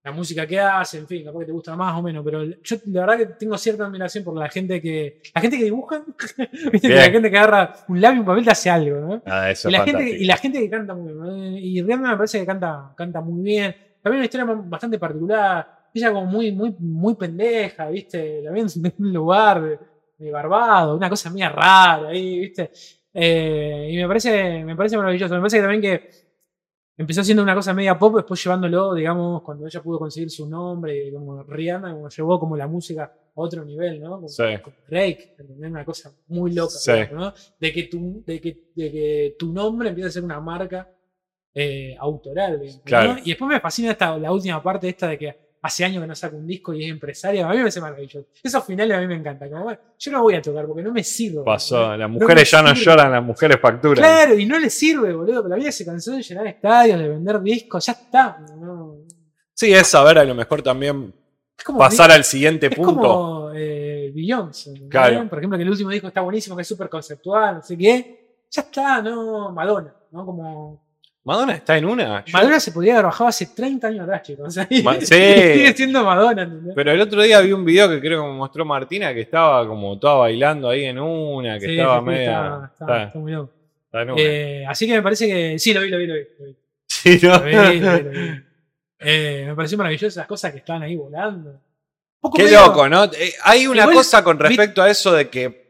la 0.03 0.11
música 0.13 0.47
que 0.47 0.59
hace, 0.59 0.97
en 0.97 1.07
fin, 1.07 1.25
capaz 1.25 1.39
que 1.39 1.45
te 1.47 1.51
gusta 1.51 1.75
más 1.75 1.97
o 1.97 2.01
menos, 2.01 2.23
pero 2.23 2.43
yo 2.43 2.77
la 2.85 3.01
verdad 3.01 3.17
que 3.17 3.25
tengo 3.33 3.57
cierta 3.57 3.85
admiración 3.85 4.23
por 4.23 4.35
la 4.37 4.49
gente 4.49 4.81
que. 4.81 5.21
La 5.35 5.41
gente 5.41 5.57
que 5.57 5.65
dibuja, 5.65 6.03
viste 6.71 6.87
que 6.87 6.95
la 6.95 7.11
gente 7.11 7.29
que 7.29 7.37
agarra 7.37 7.73
un 7.87 7.99
lápiz 7.99 8.15
y 8.15 8.19
un 8.19 8.25
papel 8.25 8.45
te 8.45 8.51
hace 8.51 8.69
algo, 8.69 8.99
¿no? 8.99 9.21
Ah, 9.25 9.51
eso 9.51 9.69
Y 9.69 9.73
la, 9.73 9.83
gente, 9.83 10.09
y 10.09 10.25
la 10.25 10.37
gente 10.37 10.59
que 10.59 10.69
canta 10.69 10.93
muy 10.93 11.13
bien. 11.13 11.57
Y 11.57 11.81
Rihanna 11.81 12.11
me 12.11 12.17
parece 12.17 12.39
que 12.39 12.45
canta, 12.45 12.93
canta 12.95 13.19
muy 13.19 13.43
bien. 13.43 13.75
También 14.01 14.19
una 14.19 14.25
historia 14.25 14.45
bastante 14.45 14.97
particular. 14.97 15.67
Ella 15.93 16.11
como 16.13 16.25
muy, 16.27 16.51
muy, 16.53 16.73
muy 16.79 17.15
pendeja, 17.15 17.89
¿viste? 17.89 18.41
También 18.43 18.67
en 18.83 18.93
un 18.99 19.13
lugar 19.13 19.61
de, 19.61 19.79
de 20.17 20.31
barbado, 20.31 20.95
una 20.95 21.09
cosa 21.09 21.29
mía 21.29 21.49
rara 21.49 22.07
ahí, 22.07 22.39
¿viste? 22.39 22.71
Eh, 23.13 23.89
y 23.91 23.97
me 23.97 24.07
parece, 24.07 24.63
me 24.63 24.75
parece 24.77 24.95
maravilloso. 24.95 25.33
Me 25.33 25.41
parece 25.41 25.57
que 25.57 25.61
también 25.61 25.81
que 25.81 26.09
empezó 26.99 27.23
siendo 27.23 27.41
una 27.41 27.55
cosa 27.55 27.73
media 27.73 27.97
pop, 27.97 28.17
después 28.17 28.43
llevándolo, 28.43 28.93
digamos, 28.93 29.41
cuando 29.41 29.65
ella 29.65 29.81
pudo 29.81 29.97
conseguir 29.99 30.29
su 30.29 30.47
nombre, 30.47 31.11
como 31.13 31.41
Rihanna, 31.43 31.93
como 31.93 32.09
llevó 32.09 32.39
como 32.39 32.57
la 32.57 32.67
música 32.67 33.03
a 33.05 33.41
otro 33.41 33.63
nivel, 33.63 34.01
¿no? 34.01 34.11
Como, 34.17 34.27
Sí. 34.27 34.43
como 34.61 34.75
Drake, 34.87 35.35
una 35.59 35.85
cosa 35.85 36.11
muy 36.27 36.53
loca, 36.53 36.71
Sí. 36.71 36.91
¿no? 37.13 37.33
De 37.59 37.71
que, 37.71 37.83
tu, 37.83 38.21
de, 38.25 38.41
que, 38.41 38.71
de 38.75 38.91
que 38.91 39.35
tu 39.39 39.51
nombre 39.53 39.89
empieza 39.89 40.09
a 40.09 40.11
ser 40.11 40.23
una 40.23 40.39
marca 40.41 40.91
eh, 41.55 41.95
autoral. 41.99 42.61
¿no? 42.63 42.81
Claro. 42.83 43.15
Y 43.23 43.29
después 43.29 43.49
me 43.49 43.59
fascina 43.59 43.91
esta, 43.91 44.17
la 44.17 44.31
última 44.31 44.61
parte 44.61 44.87
esta 44.89 45.07
de 45.07 45.17
que 45.17 45.48
hace 45.61 45.85
años 45.85 46.01
que 46.01 46.07
no 46.07 46.15
saca 46.15 46.35
un 46.35 46.47
disco 46.47 46.73
y 46.73 46.85
es 46.85 46.91
empresaria. 46.91 47.45
A 47.45 47.49
mí 47.49 47.57
me 47.57 47.63
parece 47.63 47.81
maravilloso. 47.81 48.27
Esos 48.41 48.65
finales 48.65 48.97
a 48.97 49.01
mí 49.01 49.07
me 49.07 49.15
encantan. 49.15 49.49
Como, 49.49 49.63
bueno, 49.63 49.79
yo 49.97 50.11
no 50.11 50.21
voy 50.21 50.35
a 50.35 50.41
tocar 50.41 50.65
porque 50.65 50.83
no 50.83 50.91
me 50.91 51.03
sirve. 51.03 51.43
Pasó. 51.43 51.95
Las 51.95 52.09
mujeres 52.09 52.49
ya 52.49 52.61
no 52.61 52.73
lloran, 52.73 53.11
las 53.11 53.23
mujeres 53.23 53.59
facturan. 53.61 54.03
Claro, 54.03 54.37
y 54.37 54.45
no 54.45 54.59
le 54.59 54.69
sirve, 54.69 55.13
boludo. 55.13 55.43
Pero 55.43 55.49
la 55.49 55.55
vida 55.55 55.71
se 55.71 55.85
cansó 55.85 56.13
de 56.13 56.21
llenar 56.21 56.47
estadios, 56.47 56.99
de 56.99 57.09
vender 57.09 57.41
discos. 57.41 57.85
Ya 57.85 57.93
está. 57.93 58.39
no. 58.59 58.97
Sí, 59.53 59.73
es 59.73 59.87
saber 59.87 60.17
a 60.17 60.23
lo 60.23 60.33
mejor 60.33 60.61
también 60.61 61.13
como, 61.65 61.79
pasar 61.79 62.11
al 62.11 62.23
siguiente 62.23 62.67
es 62.67 62.75
punto. 62.75 62.93
como 62.93 63.51
eh, 63.53 64.11
Beyoncé. 64.15 64.87
Claro. 64.89 65.27
Por 65.27 65.39
ejemplo, 65.39 65.57
que 65.57 65.63
el 65.63 65.69
último 65.69 65.89
disco 65.89 66.07
está 66.07 66.21
buenísimo, 66.21 66.55
que 66.55 66.61
es 66.61 66.67
súper 66.67 66.89
conceptual, 66.89 67.55
no 67.55 67.61
sé 67.61 67.77
qué. 67.77 68.45
Ya 68.49 68.61
está, 68.61 69.01
no. 69.01 69.51
Madonna, 69.51 69.93
¿no? 70.11 70.25
Como. 70.25 70.88
Madonna 71.25 71.53
está 71.53 71.77
en 71.77 71.85
una. 71.85 72.23
Yo- 72.25 72.31
Madonna 72.33 72.59
se 72.59 72.71
podría 72.71 72.93
haber 72.93 73.05
bajado 73.05 73.27
hace 73.27 73.47
30 73.47 73.87
años 73.87 74.03
atrás, 74.03 74.21
chicos. 74.23 74.53
Sí. 74.69 75.05
Sigue 75.05 75.73
siendo 75.75 76.03
Madonna, 76.03 76.43
¿entendés? 76.43 76.73
Pero 76.75 76.91
el 76.91 77.01
otro 77.01 77.21
día 77.21 77.41
vi 77.41 77.51
un 77.51 77.65
video 77.65 77.89
que 77.89 77.99
creo 77.99 78.21
que 78.23 78.27
me 78.29 78.33
mostró 78.35 78.65
Martina 78.65 79.13
que 79.13 79.21
estaba 79.21 79.67
como 79.67 79.99
toda 79.99 80.15
bailando 80.15 80.69
ahí 80.69 80.85
en 80.85 80.99
una, 80.99 81.59
que 81.59 81.65
Sí, 81.67 81.71
estaba 81.77 82.01
media. 82.01 82.71
está- 82.73 83.03
está- 83.03 83.19
muy 83.19 83.31
loco. 83.33 83.51
Eh, 84.17 84.63
así 84.67 84.87
que 84.87 84.93
me 84.93 85.01
parece 85.01 85.27
que. 85.27 85.59
Sí, 85.59 85.73
lo 85.73 85.81
vi, 85.81 85.89
lo 85.89 85.97
vi, 85.97 86.07
lo 86.07 86.13
vi. 86.15 86.21
Lo 86.39 86.45
vi. 86.45 86.55
Sí, 86.87 87.19
¿no? 87.23 87.37
Lo 87.37 87.43
vi, 87.45 87.51
lo 87.53 87.71
vi, 87.71 87.79
lo 88.03 88.09
vi. 88.11 88.17
Eh, 89.01 89.45
me 89.47 89.55
pareció 89.55 89.77
maravilloso 89.77 90.07
esas 90.07 90.27
cosas 90.27 90.51
que 90.51 90.57
estaban 90.59 90.83
ahí 90.83 90.95
volando. 90.95 91.59
Poco 92.19 92.37
Qué 92.37 92.43
medio- 92.43 92.65
loco, 92.65 92.87
¿no? 92.89 93.05
Eh, 93.05 93.33
hay 93.43 93.65
una 93.67 93.83
Igual, 93.83 93.95
cosa 93.97 94.23
con 94.23 94.37
respecto 94.37 94.81
a 94.81 94.89
eso 94.89 95.13
de 95.13 95.29
que 95.29 95.68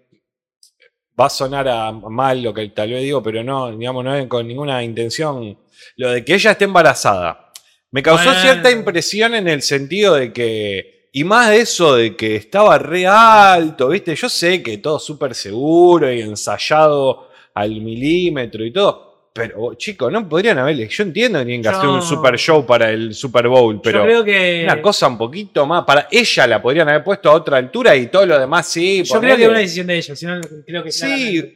va 1.19 1.25
a 1.25 1.29
sonar 1.29 1.67
a 1.67 1.91
mal 1.91 2.41
lo 2.41 2.53
que 2.53 2.69
tal 2.69 2.91
vez 2.91 3.03
digo, 3.03 3.21
pero 3.21 3.43
no, 3.43 3.71
digamos, 3.75 4.03
no 4.03 4.15
es 4.15 4.27
con 4.27 4.47
ninguna 4.47 4.83
intención. 4.83 5.57
Lo 5.97 6.11
de 6.11 6.23
que 6.23 6.35
ella 6.35 6.51
esté 6.51 6.65
embarazada. 6.65 7.51
Me 7.91 8.03
causó 8.03 8.25
Bueno. 8.25 8.41
cierta 8.41 8.71
impresión 8.71 9.33
en 9.33 9.47
el 9.47 9.61
sentido 9.61 10.15
de 10.15 10.31
que. 10.31 11.09
Y 11.11 11.23
más 11.23 11.49
de 11.49 11.61
eso 11.61 11.95
de 11.95 12.15
que 12.15 12.35
estaba 12.35 12.77
re 12.77 13.07
alto, 13.07 13.88
¿viste? 13.89 14.15
Yo 14.15 14.29
sé 14.29 14.61
que 14.61 14.77
todo 14.77 14.99
súper 14.99 15.33
seguro 15.33 16.13
y 16.13 16.21
ensayado 16.21 17.29
al 17.55 17.81
milímetro 17.81 18.63
y 18.63 18.71
todo. 18.71 19.08
Pero, 19.33 19.74
chicos, 19.75 20.12
no 20.12 20.27
podrían 20.27 20.57
haberle. 20.57 20.88
Yo 20.88 21.03
entiendo 21.03 21.39
que 21.39 21.45
tienen 21.45 21.62
que 21.62 21.69
hacer 21.69 21.88
un 21.88 22.01
super 22.01 22.38
show 22.38 22.65
para 22.65 22.89
el 22.89 23.13
Super 23.13 23.48
Bowl, 23.48 23.79
pero. 23.81 24.00
Yo 24.00 24.05
creo 24.05 24.24
que. 24.24 24.62
Una 24.63 24.81
cosa 24.81 25.07
un 25.07 25.17
poquito 25.17 25.65
más. 25.65 25.86
Para 25.86 26.07
ella 26.12 26.48
la 26.48 26.62
podrían 26.62 26.89
haber 26.89 27.03
puesto 27.03 27.29
a 27.29 27.33
otra 27.33 27.57
altura 27.57 27.95
y 27.95 28.07
todo 28.07 28.25
lo 28.25 28.39
demás 28.39 28.67
sí. 28.67 29.03
Yo 29.03 29.19
creo 29.19 29.36
que 29.36 29.43
es 29.43 29.50
una 29.50 29.59
decisión 29.59 29.88
de 29.88 29.98
ellos. 29.98 30.19
Si 30.19 30.25
no, 30.25 30.41
creo 30.65 30.83
que 30.83 30.91
Sí, 30.91 31.55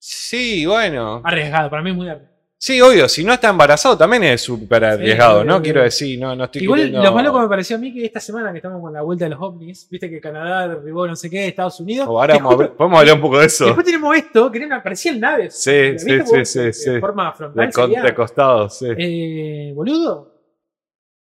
Sí, 0.00 0.64
bueno. 0.64 1.20
Arriesgado, 1.24 1.68
para 1.70 1.82
mí 1.82 1.90
es 1.90 1.96
muy 1.96 2.08
arriesgado. 2.08 2.37
Sí, 2.60 2.80
obvio, 2.80 3.08
si 3.08 3.22
no 3.22 3.32
está 3.32 3.50
embarazado 3.50 3.96
también 3.96 4.24
es 4.24 4.40
súper 4.40 4.84
arriesgado, 4.84 5.44
¿no? 5.44 5.54
obvio. 5.54 5.62
Quiero 5.62 5.82
decir, 5.84 6.18
no, 6.18 6.34
no 6.34 6.44
estoy 6.44 6.64
Igual 6.64 6.80
queriendo- 6.80 7.04
lo 7.04 7.12
más 7.12 7.24
loco 7.24 7.40
me 7.40 7.48
pareció 7.48 7.76
a 7.76 7.78
mí 7.78 7.94
que 7.94 8.04
esta 8.04 8.18
semana 8.18 8.50
que 8.50 8.58
estamos 8.58 8.80
con 8.80 8.92
la 8.92 9.00
vuelta 9.02 9.26
de 9.26 9.30
los 9.30 9.40
ovnis, 9.40 9.86
viste 9.88 10.10
que 10.10 10.20
Canadá 10.20 10.66
derribó 10.66 11.06
no 11.06 11.14
sé 11.14 11.30
qué, 11.30 11.46
Estados 11.46 11.78
Unidos. 11.78 12.08
O 12.10 12.18
ahora 12.18 12.34
que 12.34 12.38
vamos 12.40 12.54
a 12.54 12.56
justo- 12.56 12.64
hablar- 12.64 12.76
podemos 12.76 12.98
hablar 12.98 13.14
un 13.14 13.20
poco 13.20 13.38
de 13.38 13.46
eso. 13.46 13.64
Después 13.66 13.86
tenemos 13.86 14.16
esto, 14.16 14.50
que 14.50 14.64
aparecían 14.64 15.20
naves. 15.20 15.54
Sí, 15.54 15.70
¿Viste 15.92 15.98
sí, 16.10 16.18
vos? 16.18 16.28
sí, 16.30 16.44
sí, 16.44 16.58
De 16.58 16.72
sí. 16.72 17.00
forma 17.00 17.32
frontal. 17.32 17.66
De, 17.68 17.72
con- 17.72 17.92
de 17.92 18.14
costado, 18.14 18.68
sí. 18.68 18.86
eh, 18.98 19.72
boludo. 19.72 20.34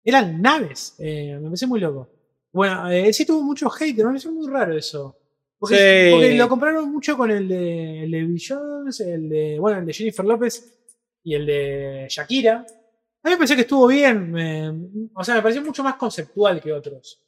Eran 0.05 0.41
naves. 0.41 0.95
Eh, 0.99 1.35
me 1.37 1.45
pareció 1.47 1.67
muy 1.67 1.81
loco. 1.81 2.07
Bueno, 2.53 2.89
eh, 2.89 3.11
sí 3.11 3.25
tuvo 3.25 3.41
mucho 3.43 3.69
hate, 3.77 3.97
me 3.97 4.03
pareció 4.05 4.31
muy 4.31 4.49
raro 4.49 4.73
eso. 4.77 5.17
Porque, 5.59 5.75
Sí. 5.75 6.11
porque 6.13 6.37
lo 6.37 6.47
compararon 6.47 6.89
mucho 6.89 7.17
con 7.17 7.29
el 7.29 7.45
de, 7.49 8.03
el 8.05 8.11
de 8.11 8.23
Bill 8.23 8.41
Jones, 8.47 8.99
el 9.01 9.27
de, 9.27 9.57
bueno, 9.59 9.79
el 9.79 9.85
de 9.85 9.91
Jennifer 9.93 10.23
López 10.25 10.71
y 11.25 11.33
el 11.35 11.45
de 11.45 12.05
Shakira. 12.09 12.53
A 13.23 13.27
mí 13.27 13.31
me 13.31 13.37
pareció 13.37 13.55
que 13.57 13.63
estuvo 13.63 13.87
bien. 13.87 14.31
me- 14.31 15.09
o 15.13 15.23
sea, 15.23 15.35
me 15.35 15.41
pareció 15.41 15.61
mucho 15.63 15.83
más 15.83 15.95
conceptual 15.95 16.61
que 16.61 16.71
otros. 16.71 17.21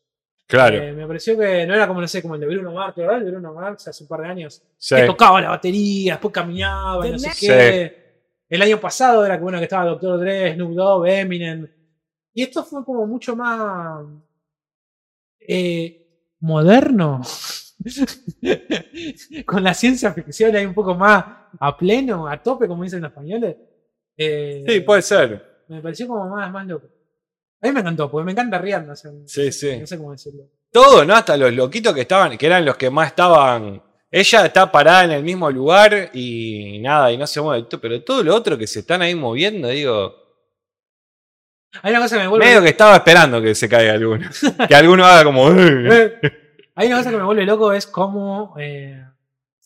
Claro. 0.47 0.77
Eh, 0.77 0.93
me 0.93 1.05
pareció 1.05 1.37
que 1.37 1.65
no 1.67 1.73
era 1.73 1.87
como, 1.87 1.99
no 1.99 2.07
sé, 2.07 2.21
como 2.21 2.35
el 2.35 2.39
de 2.41 2.47
Bruno 2.47 2.71
Mars, 2.71 2.95
¿verdad? 2.95 3.17
El 3.17 3.25
de 3.25 3.31
Bruno 3.31 3.53
Mars 3.53 3.85
hace 3.89 4.03
un 4.03 4.07
par 4.07 4.21
de 4.21 4.27
años. 4.27 4.63
Sí. 4.77 4.95
Que 4.95 5.03
tocaba 5.05 5.41
la 5.41 5.49
batería, 5.49 6.13
después 6.13 6.31
caminaba, 6.33 7.05
y 7.05 7.11
no 7.11 7.19
sé 7.19 7.31
Sí. 7.33 7.47
qué. 7.47 8.07
El 8.47 8.61
año 8.61 8.79
pasado 8.79 9.25
era 9.25 9.35
que 9.35 9.43
bueno 9.43 9.57
que 9.57 9.65
estaba 9.65 9.83
Doctor 9.85 10.19
Dre, 10.21 10.53
Snoop 10.53 10.71
Dogg, 10.73 11.05
Eminem. 11.07 11.67
Y 12.33 12.43
esto 12.43 12.63
fue 12.63 12.85
como 12.85 13.05
mucho 13.05 13.35
más 13.35 14.05
eh, 15.39 16.07
moderno. 16.39 17.21
Con 19.45 19.63
la 19.63 19.73
ciencia 19.73 20.13
ficción 20.13 20.55
ahí 20.55 20.65
un 20.65 20.73
poco 20.73 20.95
más 20.95 21.25
a 21.59 21.77
pleno, 21.77 22.27
a 22.27 22.41
tope, 22.41 22.67
como 22.67 22.83
dicen 22.83 23.01
los 23.01 23.09
españoles. 23.11 23.55
Eh, 24.17 24.63
Sí, 24.67 24.79
puede 24.81 25.01
ser. 25.01 25.63
Me 25.67 25.81
pareció 25.81 26.07
como 26.07 26.27
más, 26.29 26.51
más 26.51 26.65
loco. 26.65 26.87
A 27.61 27.67
mí 27.67 27.73
me 27.73 27.79
encantó, 27.81 28.09
porque 28.09 28.25
me 28.25 28.31
encanta 28.31 28.57
Rihanna. 28.57 28.93
o 28.93 28.95
sea, 28.95 29.11
Sí, 29.25 29.51
sí. 29.51 29.77
No 29.79 29.87
sé 29.87 29.97
cómo 29.97 30.11
decirlo. 30.11 30.43
Todo, 30.71 31.05
¿no? 31.05 31.15
Hasta 31.15 31.37
los 31.37 31.53
loquitos 31.53 31.93
que 31.93 32.01
estaban, 32.01 32.37
que 32.37 32.45
eran 32.45 32.65
los 32.65 32.77
que 32.77 32.89
más 32.89 33.07
estaban. 33.07 33.81
Ella 34.09 34.45
está 34.45 34.71
parada 34.71 35.03
en 35.03 35.11
el 35.11 35.23
mismo 35.23 35.49
lugar 35.51 36.11
y 36.13 36.79
nada, 36.79 37.11
y 37.11 37.17
no 37.17 37.27
se 37.27 37.41
mueve. 37.41 37.67
Pero 37.81 38.03
todo 38.03 38.23
lo 38.23 38.35
otro 38.35 38.57
que 38.57 38.67
se 38.67 38.79
están 38.79 39.01
ahí 39.01 39.15
moviendo, 39.15 39.67
digo. 39.67 40.15
Hay 41.81 41.91
una 41.91 42.01
cosa 42.01 42.15
que 42.15 42.21
me 42.23 42.27
vuelve 42.27 42.45
Medio 42.45 42.61
que 42.61 42.69
estaba 42.69 42.95
esperando 42.95 43.41
que 43.41 43.53
se 43.53 43.67
caiga 43.67 43.93
alguno. 43.93 44.29
que 44.67 44.75
alguno 44.75 45.05
haga 45.05 45.23
como. 45.23 45.47
Hay 46.79 46.87
una 46.87 46.97
cosa 46.97 47.09
que 47.09 47.17
me 47.17 47.23
vuelve 47.23 47.43
loco 47.45 47.73
es 47.73 47.87
cómo 47.87 48.53
eh, 48.59 49.03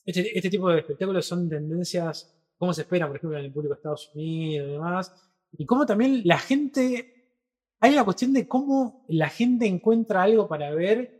este, 0.06 0.38
este 0.38 0.50
tipo 0.50 0.70
de 0.72 0.80
espectáculos 0.80 1.26
son 1.26 1.50
tendencias, 1.50 2.34
cómo 2.62 2.74
se 2.76 2.82
esperan, 2.84 3.08
por 3.10 3.18
ejemplo, 3.18 3.40
en 3.40 3.46
el 3.46 3.52
público 3.52 3.74
de 3.74 3.78
Estados 3.80 4.12
Unidos 4.14 4.68
y 4.70 4.72
demás, 4.74 5.12
y 5.58 5.66
cómo 5.66 5.84
también 5.84 6.22
la 6.26 6.38
gente, 6.38 7.26
hay 7.80 7.94
una 7.94 8.04
cuestión 8.06 8.32
de 8.34 8.48
cómo 8.48 9.04
la 9.08 9.30
gente 9.30 9.66
encuentra 9.66 10.22
algo 10.22 10.48
para 10.48 10.70
ver. 10.76 11.20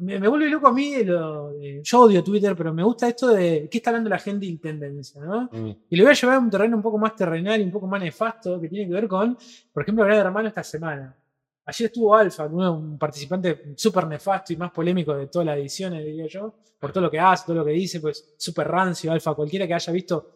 Me, 0.00 0.18
me 0.20 0.28
vuelve 0.28 0.48
loco 0.50 0.68
a 0.68 0.72
mí, 0.72 1.02
lo 1.04 1.52
de- 1.52 1.80
yo 1.82 2.00
odio 2.00 2.22
Twitter, 2.22 2.54
pero 2.56 2.72
me 2.74 2.82
gusta 2.82 3.08
esto 3.08 3.28
de 3.28 3.68
qué 3.70 3.78
está 3.78 3.88
hablando 3.90 4.10
la 4.10 4.18
gente 4.18 4.44
y 4.46 4.56
tendencia, 4.58 5.20
¿no? 5.22 5.48
Mm, 5.52 5.70
Y 5.88 5.96
lo 5.96 6.04
voy 6.04 6.12
a 6.12 6.14
llevar 6.14 6.36
a 6.36 6.38
un 6.40 6.50
terreno 6.50 6.76
un 6.76 6.82
poco 6.82 6.98
más 6.98 7.16
terrenal 7.16 7.58
y 7.60 7.64
un 7.64 7.70
poco 7.72 7.86
más 7.86 8.00
nefasto, 8.02 8.60
que 8.60 8.68
tiene 8.68 8.86
que 8.86 8.92
ver 8.94 9.08
con, 9.08 9.36
por 9.72 9.82
ejemplo, 9.82 10.04
Gran 10.04 10.18
Hermano 10.18 10.48
esta 10.48 10.62
semana. 10.62 11.16
Ayer 11.66 11.86
estuvo 11.86 12.14
Alfa, 12.14 12.46
un 12.46 12.96
participante 12.98 13.72
súper 13.76 14.06
nefasto 14.06 14.52
y 14.52 14.56
más 14.56 14.70
polémico 14.70 15.14
de 15.14 15.26
todas 15.26 15.46
las 15.46 15.56
ediciones, 15.58 16.04
diría 16.04 16.26
yo, 16.26 16.54
por 16.78 16.92
todo 16.92 17.04
lo 17.04 17.10
que 17.10 17.18
hace, 17.18 17.44
todo 17.46 17.56
lo 17.56 17.64
que 17.64 17.72
dice, 17.72 17.98
pues 18.00 18.34
súper 18.38 18.68
rancio, 18.68 19.10
Alfa. 19.10 19.34
Cualquiera 19.34 19.66
que 19.66 19.74
haya 19.74 19.92
visto 19.92 20.35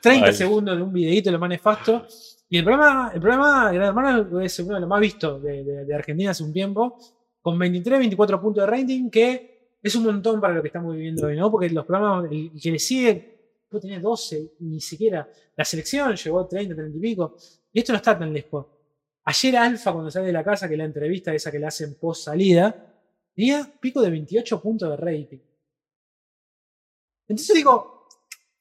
30 0.00 0.20
Vale. 0.20 0.32
segundos 0.32 0.76
de 0.76 0.82
un 0.82 0.92
videíto, 0.92 1.30
lo 1.30 1.38
más 1.38 1.48
nefasto. 1.50 2.06
Y 2.48 2.58
el 2.58 2.64
programa, 2.64 3.10
el 3.14 3.20
programa 3.20 3.72
Gran 3.72 3.88
Hermano 3.88 4.40
es 4.40 4.58
uno 4.60 4.74
de 4.74 4.80
los 4.80 4.88
más 4.88 5.00
vistos 5.00 5.42
de, 5.42 5.64
de- 5.64 5.84
de 5.84 5.94
Argentina 5.94 6.30
hace 6.30 6.44
un 6.44 6.52
tiempo, 6.52 6.96
con 7.42 7.58
23, 7.58 7.98
24 7.98 8.40
puntos 8.40 8.62
de 8.64 8.66
rating, 8.70 9.10
que 9.10 9.76
es 9.82 9.94
un 9.94 10.04
montón 10.04 10.40
para 10.40 10.54
lo 10.54 10.62
que 10.62 10.68
estamos 10.68 10.94
viviendo 10.94 11.26
hoy, 11.26 11.36
¿no? 11.36 11.50
Porque 11.50 11.68
los 11.70 11.84
programas, 11.84 12.30
el 12.30 12.50
que 12.60 12.70
le 12.72 12.78
sigue, 12.78 13.38
puede 13.68 13.82
tener 13.82 14.00
12, 14.00 14.52
ni 14.60 14.80
siquiera. 14.80 15.28
La 15.56 15.64
selección 15.64 16.14
llegó 16.16 16.40
a 16.40 16.48
30, 16.48 16.74
30 16.74 16.96
y 16.96 17.00
pico. 17.00 17.36
Y 17.72 17.80
esto 17.80 17.92
no 17.92 17.96
está 17.98 18.18
tan 18.18 18.32
lejos. 18.32 18.66
Ayer 19.24 19.56
Alfa, 19.56 19.92
cuando 19.92 20.10
sale 20.10 20.26
de 20.26 20.32
la 20.32 20.42
casa, 20.44 20.68
que 20.68 20.76
la 20.76 20.84
entrevista 20.84 21.34
esa 21.34 21.50
que 21.50 21.58
le 21.58 21.66
hacen 21.66 21.94
post 22.00 22.24
salida, 22.24 22.74
tenía 23.34 23.68
pico 23.80 24.00
de 24.00 24.10
28 24.10 24.60
puntos 24.62 24.88
de 24.90 24.96
rating. 24.96 25.38
Entonces 27.28 27.56
digo, 27.56 27.95
¿qué 27.95 27.95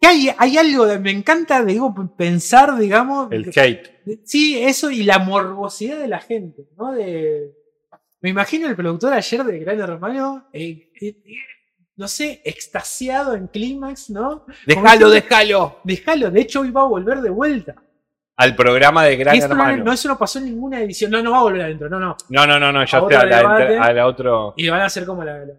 hay, 0.02 0.30
hay 0.38 0.58
algo 0.58 0.86
de. 0.86 1.00
Me 1.00 1.12
encanta 1.12 1.64
digo, 1.64 1.94
pensar, 2.18 2.78
digamos. 2.78 3.32
El 3.32 3.50
que- 3.50 3.60
hate. 3.60 3.96
Sí, 4.24 4.62
eso 4.62 4.92
y 4.92 5.04
la 5.04 5.20
morbosidad 5.20 5.98
de 6.00 6.08
la 6.08 6.20
gente, 6.20 6.68
¿no? 6.78 6.92
De, 6.92 7.52
me 8.22 8.30
imagino 8.30 8.68
el 8.68 8.76
productor 8.76 9.14
ayer 9.14 9.44
de 9.44 9.60
Gran 9.60 9.80
Hermano, 9.80 10.48
eh, 10.54 10.92
eh, 11.02 11.16
no 11.96 12.08
sé, 12.08 12.42
extasiado 12.46 13.36
en 13.36 13.48
clímax, 13.48 14.10
¿no? 14.12 14.46
Déjalo, 14.68 15.10
déjalo. 15.10 15.80
Déjalo, 15.84 16.30
de 16.32 16.42
hecho 16.42 16.62
hoy 16.62 16.72
va 16.72 16.82
a 16.82 16.88
volver 16.88 17.22
de 17.22 17.30
vuelta. 17.30 17.76
Al 18.38 18.56
programa 18.56 19.06
de 19.06 19.16
Gran 19.16 19.38
no, 19.40 19.46
Hermano. 19.46 19.84
no, 19.86 19.94
eso 19.94 20.08
no 20.10 20.18
pasó 20.18 20.40
en 20.40 20.46
ninguna 20.46 20.82
edición, 20.82 21.10
no, 21.10 21.24
no 21.24 21.32
va 21.32 21.40
a 21.40 21.44
volver 21.44 21.62
adentro, 21.62 21.90
no, 21.90 22.00
no. 22.00 22.18
No, 22.30 22.46
no, 22.46 22.60
no, 22.60 22.72
no, 22.72 22.86
ya 22.86 22.98
está. 23.00 23.22
A 23.22 23.26
la, 23.26 23.84
a 23.86 23.94
la 23.94 24.06
otro. 24.08 24.54
Y 24.58 24.68
van 24.70 24.82
a 24.82 24.86
hacer 24.86 25.06
como 25.06 25.24
la, 25.24 25.40
la- 25.40 25.54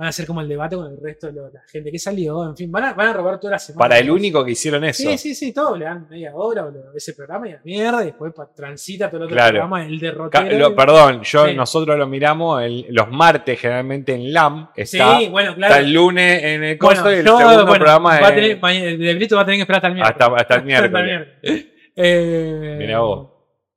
van 0.00 0.06
a 0.06 0.08
hacer 0.08 0.26
como 0.26 0.40
el 0.40 0.48
debate 0.48 0.76
con 0.76 0.90
el 0.90 0.98
resto 0.98 1.26
de 1.26 1.34
lo- 1.34 1.50
la 1.50 1.60
gente 1.70 1.92
que 1.92 1.98
salió, 1.98 2.42
en 2.48 2.56
fin, 2.56 2.72
van 2.72 2.84
a, 2.84 2.94
van 2.94 3.08
a 3.08 3.12
robar 3.12 3.38
toda 3.38 3.50
la 3.50 3.58
semana. 3.58 3.80
Para 3.86 3.98
el 3.98 4.10
único 4.10 4.42
que 4.42 4.52
hicieron 4.52 4.82
eso. 4.84 5.02
Sí, 5.02 5.18
sí, 5.18 5.34
sí, 5.34 5.52
todo, 5.52 5.76
le 5.76 5.84
dan 5.84 6.08
media 6.08 6.34
hora 6.34 6.64
o 6.64 6.70
lo- 6.70 6.94
ese 6.96 7.12
programa 7.12 7.46
y 7.48 7.52
la 7.52 7.60
mierda, 7.62 8.00
y 8.02 8.06
después 8.06 8.32
transita 8.56 9.08
todo 9.10 9.18
el 9.18 9.22
otro 9.24 9.34
Claro. 9.36 9.50
programa, 9.50 9.84
el 9.86 9.98
derrotero. 10.00 10.58
lo- 10.58 10.74
perdón, 10.74 11.20
yo, 11.22 11.46
Sí. 11.48 11.54
nosotros 11.54 11.98
lo 11.98 12.06
miramos 12.06 12.62
el- 12.62 12.86
los 12.88 13.10
martes 13.10 13.60
generalmente 13.60 14.14
en 14.14 14.32
LAM. 14.32 14.70
Está, 14.74 15.18
sí, 15.18 15.28
bueno, 15.28 15.54
claro. 15.54 15.74
está 15.74 15.84
el 15.86 15.92
lunes 15.92 16.42
en 16.44 16.64
el 16.64 16.78
Bueno, 16.78 17.10
y 17.10 17.14
el 17.16 17.24
yo, 17.26 17.36
segundo 17.36 17.66
bueno, 17.66 17.74
programa 17.74 18.20
va 18.20 18.28
a 18.28 18.34
tener, 18.34 19.16
Brito 19.16 19.36
va 19.36 19.42
a 19.42 19.44
tener 19.44 19.58
que 19.58 19.62
esperar 19.62 19.76
hasta 19.78 19.88
el 19.88 19.94
miércoles. 19.94 20.16
hasta, 20.18 20.34
hasta 20.34 20.54
el 20.56 20.64
miércoles. 20.64 21.28
Eh, 21.96 22.76
Mirá 22.78 23.00
vos. 23.00 23.28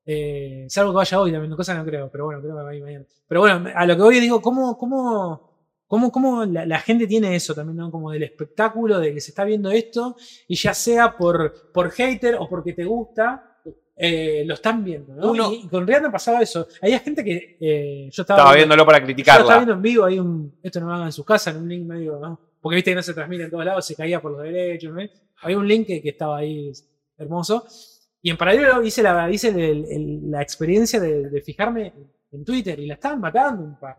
eh, 0.06 0.66
salvo 0.70 0.92
que 0.92 0.98
vaya 0.98 1.20
hoy 1.20 1.32
también, 1.32 1.54
cosa 1.56 1.74
no 1.76 1.84
creo, 1.86 2.10
pero 2.12 2.26
bueno, 2.26 2.40
creo 2.42 2.56
que 2.56 2.64
va 2.64 2.70
a 2.70 2.76
ir 2.76 2.84
mañana. 2.84 3.06
Pero 3.28 3.42
bueno, 3.42 3.70
a 3.76 3.86
lo 3.86 3.96
que 3.96 4.02
voy 4.02 4.20
digo, 4.20 4.42
¿cómo, 4.42 4.78
cómo, 4.78 5.53
cómo, 5.88 6.12
cómo 6.12 6.46
la, 6.46 6.66
la 6.66 6.80
gente 6.80 7.08
tiene 7.08 7.36
eso 7.36 7.54
también, 7.54 7.78
¿no? 7.78 7.92
Como 7.92 8.12
del 8.12 8.24
espectáculo, 8.24 9.00
de 9.00 9.14
que 9.14 9.22
se 9.22 9.32
está 9.32 9.44
viendo 9.44 9.72
esto, 9.72 10.16
y 10.48 10.56
ya 10.56 10.74
sea 10.74 11.16
por, 11.18 11.72
por 11.72 11.92
hater 11.92 12.36
o 12.36 12.48
porque 12.50 12.74
te 12.74 12.84
gusta, 12.86 13.50
eh, 13.96 14.44
lo 14.48 14.56
están 14.56 14.84
viendo, 14.84 15.14
¿no? 15.14 15.32
Uno- 15.32 15.52
y, 15.54 15.66
y 15.66 15.68
con 15.68 15.86
Rihanna 15.86 16.12
pasaba 16.12 16.42
eso. 16.42 16.68
Había 16.82 17.00
gente 17.00 17.24
que 17.24 17.58
eh, 17.60 18.10
yo 18.12 18.24
estaba, 18.24 18.40
Estaba 18.40 18.56
viéndolo 18.56 18.86
para 18.86 18.98
yo 18.98 19.02
estaba 19.04 19.14
criticarla. 19.14 19.56
viendo 19.58 19.74
en 19.74 19.82
vivo 19.84 20.06
ahí 20.06 20.20
un. 20.20 20.56
Esto 20.64 20.80
no 20.80 20.88
lo 20.88 20.94
hagan 20.94 21.06
en 21.08 21.12
sus 21.12 21.26
casas, 21.26 21.56
en 21.56 21.62
un 21.62 21.70
link 21.70 21.86
medio. 21.86 22.18
¿no? 22.20 22.40
Porque 22.60 22.76
viste 22.78 22.90
que 22.92 22.96
no 22.96 23.04
se 23.04 23.14
transmite 23.14 23.44
en 23.44 23.52
todos 23.52 23.64
lados, 23.66 23.86
se 23.86 23.96
caía 23.96 24.20
por 24.20 24.32
los 24.32 24.42
derechos. 24.42 24.92
¿no? 24.94 25.02
Había 25.44 25.58
un 25.60 25.68
link 25.68 25.86
que, 25.86 26.02
que 26.02 26.10
estaba 26.10 26.38
ahí 26.38 26.72
hermoso. 27.18 27.66
Y 28.22 28.32
en 28.32 28.38
paralelo 28.38 28.82
hice 28.82 29.04
la, 29.04 29.30
hice 29.30 29.50
el- 29.50 29.86
el- 29.86 30.32
la 30.32 30.42
experiencia 30.42 31.00
de, 31.00 31.30
de 31.30 31.42
fijarme 31.42 31.94
en 32.32 32.44
Twitter 32.44 32.80
y 32.80 32.88
la 32.88 32.96
estaban 32.96 33.20
matando 33.22 33.64
un 33.64 33.78
par. 33.80 33.98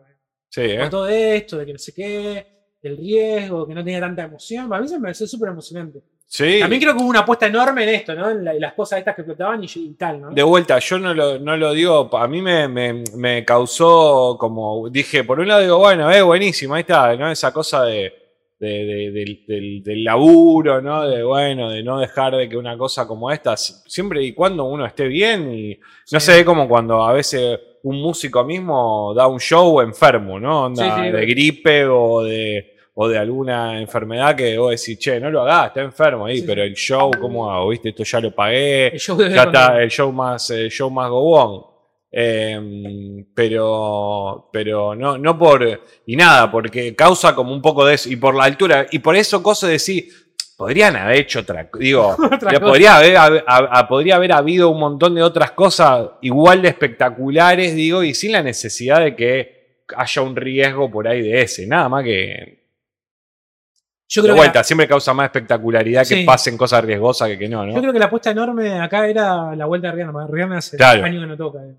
Sí, 0.54 0.60
¿eh? 0.62 0.78
Con 0.78 0.90
todo 0.90 1.08
esto, 1.08 1.58
de 1.58 1.66
que 1.66 1.72
no 1.72 1.78
sé 1.78 1.92
qué, 1.92 2.46
del 2.82 2.96
riesgo, 2.96 3.66
que 3.66 3.74
no 3.74 3.82
tenía 3.82 3.98
tanta 4.00 4.22
emoción. 4.22 4.68
Para 4.68 4.82
mí 4.82 4.88
se 4.88 4.96
me 4.96 5.02
pareció 5.02 5.26
súper 5.26 5.48
emocionante. 5.48 6.00
Sí. 6.26 6.58
También 6.60 6.80
creo 6.80 6.96
que 6.96 7.02
hubo 7.02 7.10
una 7.10 7.20
apuesta 7.20 7.46
enorme 7.46 7.82
en 7.84 7.88
esto, 7.90 8.14
¿no? 8.14 8.30
En, 8.30 8.44
la- 8.44 8.54
en 8.54 8.60
las 8.60 8.72
cosas 8.74 8.98
estas 8.98 9.14
que 9.16 9.22
explotaban 9.22 9.62
y, 9.64 9.66
y 9.74 9.94
tal, 9.94 10.20
¿no? 10.20 10.30
De 10.30 10.42
vuelta, 10.42 10.78
yo 10.78 10.98
no 10.98 11.12
lo, 11.14 11.38
no 11.38 11.56
lo 11.56 11.72
digo, 11.72 12.08
a 12.16 12.28
mí 12.28 12.40
me, 12.40 12.68
me- 12.68 13.04
me 13.16 13.44
causó 13.44 14.36
como, 14.38 14.88
dije, 14.90 15.24
por 15.24 15.40
un 15.40 15.48
lado 15.48 15.60
digo, 15.62 15.78
bueno, 15.78 16.10
es 16.10 16.22
buenísimo, 16.22 16.74
ahí 16.74 16.80
está, 16.82 17.14
¿no? 17.16 17.30
Esa 17.30 17.52
cosa 17.52 17.84
de, 17.84 18.12
de- 18.58 18.68
de- 18.84 19.10
del, 19.12 19.44
del- 19.46 19.82
del 19.82 20.04
laburo, 20.04 20.80
¿no? 20.80 21.06
De, 21.08 21.22
bueno, 21.22 21.70
de 21.70 21.82
no 21.82 21.98
dejar 22.00 22.36
de 22.36 22.48
que 22.48 22.56
una 22.56 22.76
cosa 22.78 23.06
como 23.06 23.30
esta, 23.30 23.56
si- 23.56 23.74
siempre 23.86 24.22
y 24.22 24.32
cuando 24.34 24.64
uno 24.64 24.86
esté 24.86 25.06
bien 25.06 25.52
y 25.52 25.78
no 26.12 26.20
Sí. 26.20 26.26
sé, 26.32 26.44
como 26.44 26.68
cuando 26.68 27.02
a 27.04 27.12
veces 27.12 27.58
un 27.84 28.00
músico 28.00 28.42
mismo 28.44 29.12
da 29.14 29.26
un 29.26 29.38
show 29.38 29.80
enfermo, 29.80 30.40
¿no? 30.40 30.64
Onda, 30.66 30.96
Sí, 30.96 31.02
sí, 31.02 31.10
de 31.10 31.26
gripe 31.26 31.86
o 31.86 32.22
de, 32.22 32.76
o 32.94 33.08
de 33.08 33.18
alguna 33.18 33.78
enfermedad 33.78 34.34
que 34.34 34.56
vos 34.56 34.70
decís, 34.70 34.98
che, 34.98 35.20
no 35.20 35.30
lo 35.30 35.42
hagas, 35.42 35.68
está 35.68 35.82
enfermo 35.82 36.26
ahí, 36.26 36.38
Sí, 36.38 36.44
pero 36.46 36.62
el 36.62 36.74
show, 36.74 37.10
¿cómo 37.20 37.50
hago? 37.50 37.68
¿Viste? 37.68 37.90
Esto 37.90 38.04
ya 38.04 38.20
lo 38.20 38.34
pagué 38.34 38.88
El 38.88 38.98
show 38.98 39.18
ya 39.20 39.44
está 39.44 39.82
el 39.82 39.90
show 39.90 40.10
más 40.12 40.50
el 40.50 40.70
show 40.70 40.90
más 40.90 41.10
go 41.10 41.30
on. 41.32 41.74
Eh, 42.16 43.24
pero 43.34 44.48
pero 44.52 44.94
no 44.94 45.18
no 45.18 45.36
por 45.36 45.80
y 46.06 46.14
nada 46.14 46.48
porque 46.48 46.94
causa 46.94 47.34
como 47.34 47.52
un 47.52 47.60
poco 47.60 47.84
de 47.84 47.94
eso 47.94 48.08
y 48.08 48.14
por 48.14 48.36
la 48.36 48.44
altura 48.44 48.86
y 48.92 49.00
por 49.00 49.16
eso 49.16 49.42
cosa 49.42 49.66
de 49.66 49.72
decir 49.72 50.04
podrían 50.56 50.96
haber 50.96 51.16
hecho 51.18 51.40
otra 51.40 51.68
digo 51.78 52.16
Otra 52.32 52.60
podría 52.60 52.96
haber 52.96 53.16
haber- 53.16 53.44
a- 53.46 53.78
a- 53.80 53.88
podría 53.88 54.16
haber 54.16 54.32
habido 54.32 54.70
un 54.70 54.78
montón 54.80 55.14
de 55.14 55.22
otras 55.22 55.50
cosas 55.52 56.10
igual 56.22 56.62
de 56.62 56.68
espectaculares 56.68 57.74
digo 57.74 58.02
y 58.02 58.14
sin 58.14 58.32
la 58.32 58.42
necesidad 58.42 59.00
de 59.00 59.16
que 59.16 59.84
haya 59.96 60.22
un 60.22 60.36
riesgo 60.36 60.90
por 60.90 61.08
ahí 61.08 61.22
de 61.22 61.42
ese 61.42 61.66
nada 61.66 61.88
más 61.88 62.04
que 62.04 62.62
Yo 64.08 64.22
De 64.22 64.26
creo, 64.28 64.36
vuelta, 64.36 64.52
que 64.52 64.58
la, 64.58 64.64
siempre 64.64 64.86
causa 64.88 65.12
más 65.14 65.24
espectacularidad 65.26 66.06
que 66.06 66.24
pasen 66.24 66.56
cosas 66.56 66.84
riesgosas 66.84 67.28
que 67.28 67.38
que 67.38 67.48
no, 67.48 67.66
yo 67.66 67.72
¿no? 67.74 67.80
creo 67.80 67.92
que 67.92 67.98
la 67.98 68.04
apuesta 68.06 68.30
enorme 68.30 68.78
acá 68.80 69.08
era 69.08 69.54
la 69.56 69.66
vuelta 69.66 69.88
de 69.88 69.94
Rihanna. 69.94 70.26
Rihanna 70.28 70.58
hace 70.58 70.76
Claro. 70.76 71.04
años 71.04 71.20
que 71.22 71.26
no 71.26 71.36
toca. 71.36 71.58
eh. 71.64 71.74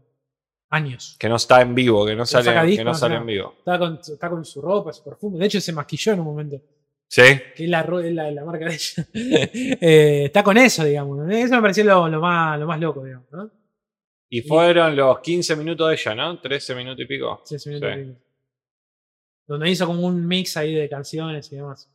Años. 0.71 1.15
Que 1.19 1.29
no 1.29 1.35
está 1.37 1.61
en 1.61 1.73
vivo, 1.75 2.05
que 2.05 2.15
no 2.15 2.25
sale, 2.25 2.75
que 2.75 2.83
no 2.83 2.93
sale 2.95 3.15
en 3.15 3.25
vivo. 3.25 3.53
Está 3.59 3.77
con, 3.79 3.99
está 4.01 4.29
con 4.29 4.43
su 4.43 4.61
ropa, 4.61 4.91
su 4.91 5.03
perfume. 5.03 5.37
De 5.37 5.45
hecho, 5.45 5.61
se 5.61 5.71
maquilló 5.71 6.11
en 6.13 6.19
un 6.19 6.25
momento. 6.25 6.57
¿Sí? 7.15 7.21
Que 7.55 7.63
es 7.63 7.69
la, 7.69 7.85
marca 8.45 8.65
de 8.65 8.73
ella. 8.73 9.07
Eh, 9.81 10.25
está 10.25 10.43
con 10.43 10.57
eso, 10.57 10.83
digamos. 10.83 11.31
Eso 11.31 11.55
me 11.55 11.61
pareció 11.61 11.85
lo, 11.85 12.09
lo 12.09 12.19
más, 12.19 12.59
lo 12.59 12.67
más 12.67 12.77
loco, 12.77 13.05
digamos. 13.05 13.31
¿no? 13.31 13.49
Y 14.29 14.41
fueron 14.41 14.97
los 14.97 15.21
15 15.21 15.55
minutos 15.55 15.87
de 15.87 15.93
ella, 15.95 16.13
¿no? 16.13 16.41
13 16.41 16.75
minutos 16.75 16.99
y 16.99 17.05
pico. 17.05 17.41
Sí, 17.45 17.55
ese 17.55 17.69
minuto 17.69 17.87
Sí. 17.87 17.99
y 17.99 18.03
pico. 18.03 18.19
Donde 19.47 19.69
hizo 19.69 19.87
como 19.87 20.05
un 20.05 20.27
mix 20.27 20.57
ahí 20.57 20.75
de 20.75 20.89
canciones 20.89 21.49
y 21.53 21.55
demás. 21.55 21.89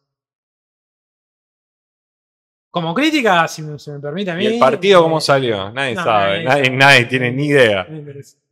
Como 2.71 2.95
crítica, 2.95 3.47
si 3.47 3.61
me, 3.61 3.79
se 3.79 3.93
me 3.93 4.01
permite 4.01 4.31
a 4.31 4.37
mí. 4.37 4.45
¿Y 4.45 4.47
el 4.47 4.59
partido 4.59 5.01
eh, 5.01 5.03
cómo 5.03 5.21
salió? 5.21 5.71
Nadie 5.71 5.97
no, 5.97 6.03
sabe, 6.05 6.29
nadie 6.29 6.45
nadie, 6.45 6.65
sabe. 6.65 6.77
nadie 6.79 7.05
tiene 7.05 7.31
ni 7.31 7.47
idea. 7.49 7.87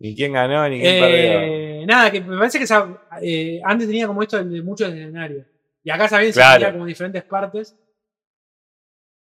Ni 0.00 0.14
quién 0.14 0.32
ganó, 0.34 0.68
ni 0.68 0.80
quién 0.80 1.00
perdió. 1.00 1.16
Eh, 1.40 1.84
nada, 1.86 2.10
que 2.10 2.20
me 2.20 2.36
parece 2.36 2.58
que 2.58 2.64
esa- 2.64 3.04
eh, 3.22 3.58
antes 3.64 3.86
tenía 3.86 4.06
como 4.06 4.22
esto 4.22 4.44
de 4.44 4.60
muchos 4.60 4.88
escenarios. 4.92 5.46
Y 5.84 5.90
acá 5.90 6.08
también 6.08 6.32
Claro. 6.32 6.52
se 6.52 6.58
tenía 6.58 6.72
como 6.72 6.86
diferentes 6.86 7.24
partes. 7.24 7.76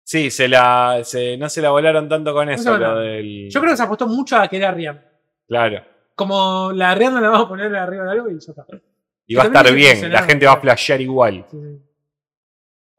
Sí, 0.04 0.30
se 0.32 0.48
la, 0.48 1.02
se- 1.04 1.38
no 1.38 1.48
se 1.50 1.62
la 1.62 1.70
volaron 1.72 2.10
tanto 2.10 2.34
con 2.34 2.50
eso, 2.50 2.72
lo 2.72 2.78
volaron. 2.78 3.04
del. 3.04 3.50
Yo 3.50 3.60
creo 3.62 3.74
que 3.74 3.78
se 3.78 3.84
apostó 3.84 4.08
mucho 4.08 4.38
a 4.38 4.48
que 4.48 4.58
era 4.58 4.72
Rihanna. 4.72 5.04
Claro. 5.48 5.86
Como 6.16 6.72
la 6.74 6.94
Rihanna 6.96 7.22
la 7.22 7.30
vamos 7.30 7.46
a 7.46 7.50
poner 7.50 7.76
arriba 7.76 8.04
de 8.06 8.12
algo 8.12 8.30
y 8.30 8.34
ya 8.40 8.52
está. 8.52 8.66
Y 9.28 9.36
va 9.36 9.44
a 9.44 9.46
estar 9.46 9.68
es 9.68 9.74
bien, 9.76 10.12
la 10.12 10.24
gente 10.24 10.46
va 10.46 10.54
a 10.54 10.60
flashear 10.60 11.00
igual. 11.02 11.46
Sí, 11.50 11.58
sí. 11.62 11.82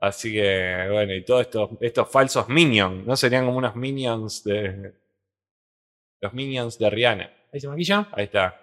Así 0.00 0.32
que, 0.32 0.88
bueno, 0.90 1.14
y 1.14 1.24
todos 1.24 1.42
estos, 1.42 1.70
estos 1.80 2.10
falsos 2.10 2.48
minions, 2.48 3.06
¿no? 3.06 3.14
Serían 3.14 3.44
como 3.44 3.58
unos 3.58 3.76
minions 3.76 4.42
de. 4.44 4.94
Los 6.20 6.32
minions 6.32 6.78
de 6.78 6.90
Rihanna. 6.90 7.30
Ahí 7.52 7.60
se 7.60 7.68
maquilla. 7.68 8.08
Ahí 8.12 8.24
está. 8.24 8.58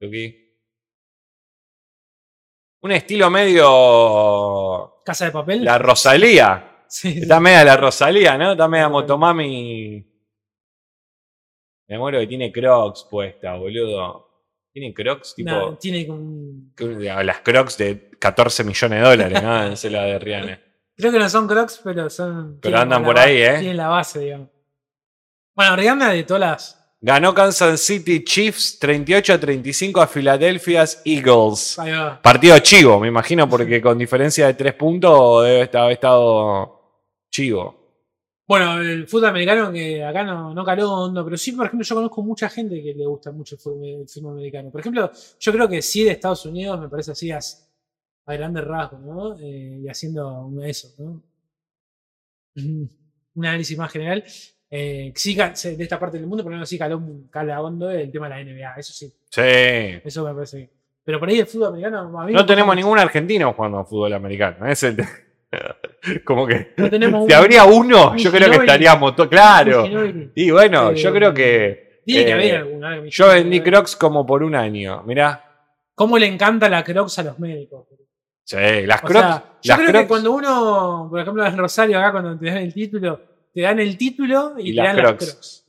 Aquí. 0.00 0.47
Un 2.80 2.92
estilo 2.92 3.28
medio. 3.30 4.94
Casa 5.04 5.26
de 5.26 5.30
papel. 5.32 5.64
La 5.64 5.78
Rosalía. 5.78 6.84
Sí, 6.88 7.12
sí. 7.12 7.20
Está 7.20 7.40
media 7.40 7.64
la 7.64 7.76
Rosalía, 7.76 8.38
¿no? 8.38 8.52
Está 8.52 8.68
media. 8.68 8.88
Motomami. 8.88 10.04
Me 11.88 11.98
muero 11.98 12.18
que 12.20 12.26
tiene 12.26 12.52
Crocs 12.52 13.06
puesta, 13.10 13.54
boludo. 13.56 14.26
Tiene 14.72 14.92
Crocs 14.94 15.34
tipo. 15.34 15.50
Nah, 15.50 15.76
tiene 15.76 16.06
como 16.06 16.20
un- 16.20 16.72
Las 17.24 17.40
Crocs 17.40 17.78
de 17.78 18.10
14 18.18 18.62
millones 18.64 19.00
de 19.02 19.08
dólares, 19.08 19.42
¿no? 19.42 19.62
Es 19.72 19.84
la 19.84 20.04
de 20.04 20.18
Rihanna. 20.18 20.60
Creo 20.96 21.12
que 21.12 21.18
no 21.18 21.28
son 21.28 21.46
Crocs, 21.48 21.80
pero 21.82 22.08
son. 22.10 22.58
Pero 22.60 22.78
andan 22.78 23.04
por 23.04 23.18
ahí, 23.18 23.38
¿eh? 23.42 23.56
Tienen 23.58 23.76
la 23.76 23.88
base, 23.88 24.20
digamos. 24.20 24.48
Bueno, 25.54 25.76
Rihanna 25.76 26.10
de 26.10 26.24
todas 26.24 26.40
las. 26.40 26.77
Ganó 27.00 27.32
Kansas 27.32 27.80
City 27.80 28.24
Chiefs 28.24 28.78
38 28.80 29.32
a 29.34 29.38
35 29.38 30.00
a 30.00 30.06
Philadelphia 30.08 30.84
Eagles. 31.04 31.78
Ahí 31.78 31.92
va. 31.92 32.20
Partido 32.20 32.58
chivo, 32.58 32.98
me 32.98 33.06
imagino, 33.08 33.48
porque 33.48 33.80
con 33.80 33.96
diferencia 33.98 34.48
de 34.48 34.54
3 34.54 34.74
puntos 34.74 35.44
debe 35.44 35.62
estar- 35.62 35.82
haber 35.82 35.92
estado 35.94 37.06
chivo. 37.30 37.76
Bueno, 38.48 38.80
el 38.80 39.06
fútbol 39.06 39.26
americano 39.28 39.70
que 39.70 40.02
acá 40.02 40.24
no, 40.24 40.52
no 40.54 40.64
caló 40.64 40.90
hondo, 40.92 41.22
pero 41.22 41.36
sí, 41.36 41.52
por 41.52 41.66
ejemplo, 41.66 41.86
yo 41.86 41.94
conozco 41.94 42.22
mucha 42.22 42.48
gente 42.48 42.82
que 42.82 42.94
le 42.94 43.06
gusta 43.06 43.30
mucho 43.30 43.54
el 43.54 43.60
fútbol, 43.60 43.84
el 44.00 44.08
fútbol 44.08 44.32
americano. 44.32 44.70
Por 44.72 44.80
ejemplo, 44.80 45.12
yo 45.38 45.52
creo 45.52 45.68
que 45.68 45.82
sí 45.82 46.02
de 46.02 46.12
Estados 46.12 46.46
Unidos 46.46 46.80
me 46.80 46.88
parece 46.88 47.12
así 47.12 47.30
as- 47.30 47.70
a, 48.26 48.32
grandes 48.34 48.64
rasgos, 48.64 49.00
¿no? 49.02 49.38
Eh, 49.38 49.82
y 49.84 49.88
haciendo 49.88 50.50
eso, 50.64 50.88
¿no? 50.98 51.22
Un 53.34 53.44
análisis 53.46 53.78
más 53.78 53.92
general. 53.92 54.24
Eh, 54.70 55.12
sí, 55.14 55.34
de 55.34 55.82
esta 55.82 55.98
parte 55.98 56.18
del 56.18 56.26
mundo, 56.26 56.42
por 56.44 56.52
lo 56.52 56.56
menos 56.56 56.68
sí 56.68 56.78
caló 56.78 57.00
cala 57.30 57.60
hondo 57.62 57.90
el 57.90 58.10
tema 58.10 58.28
de 58.28 58.34
la 58.34 58.40
NBA, 58.44 58.74
eso 58.76 58.92
sí, 58.92 59.06
Sí. 59.30 59.40
eso 60.04 60.24
me 60.26 60.34
parece 60.34 60.56
bien. 60.58 60.70
Pero 61.04 61.18
por 61.18 61.28
ahí 61.30 61.38
el 61.38 61.46
fútbol 61.46 61.68
americano, 61.68 62.20
a 62.20 62.26
mí 62.26 62.32
me 62.32 62.38
No 62.38 62.44
tenemos 62.44 62.76
ningún 62.76 62.98
argentino 62.98 63.52
jugando 63.54 63.78
a 63.78 63.84
fútbol 63.86 64.12
americano. 64.12 64.66
Es 64.66 64.82
el. 64.82 64.96
Como 66.24 66.46
que. 66.46 66.72
No 66.76 66.90
tenemos 66.90 67.26
Si 67.26 67.32
un- 67.32 67.38
habría 67.38 67.64
uno, 67.64 68.10
un 68.10 68.18
yo 68.18 68.30
creo 68.30 68.50
que 68.50 68.56
estaríamos 68.58 69.16
todos. 69.16 69.30
Claro. 69.30 69.86
Y 70.34 70.50
bueno, 70.50 70.90
Eh, 70.90 70.96
yo 70.96 71.12
creo 71.12 71.32
que. 71.32 72.02
Tiene 72.04 72.24
que 72.24 72.30
eh, 72.30 72.34
haber 72.34 72.56
alguna. 72.56 73.04
Yo 73.06 73.28
vendí 73.28 73.58
¿no? 73.58 73.64
Crocs 73.64 73.96
como 73.96 74.26
por 74.26 74.42
un 74.42 74.54
año. 74.54 75.02
Mirá. 75.04 75.44
¿Cómo 75.94 76.18
le 76.18 76.26
encanta 76.26 76.68
la 76.68 76.84
Crocs 76.84 77.18
a 77.20 77.22
los 77.24 77.38
médicos? 77.38 77.86
Sí, 78.44 78.56
las 78.84 79.02
O 79.02 79.06
Crocs. 79.06 79.26
sea, 79.26 79.44
yo 79.62 79.68
las 79.72 79.76
creo 79.78 79.88
Crocs 79.90 80.02
que 80.04 80.08
cuando 80.08 80.32
uno, 80.32 81.06
por 81.10 81.20
ejemplo, 81.20 81.46
en 81.46 81.56
Rosario, 81.56 81.98
acá 81.98 82.12
cuando 82.12 82.38
te 82.38 82.46
dan 82.46 82.58
el 82.58 82.72
título, 82.74 83.20
te 83.52 83.60
dan 83.62 83.78
el 83.80 83.96
título 83.96 84.54
y, 84.58 84.70
Y 84.72 84.76
te 84.76 84.82
dan 84.82 84.96
Crocs. 84.96 85.20
las 85.26 85.32
Crocs. 85.32 85.64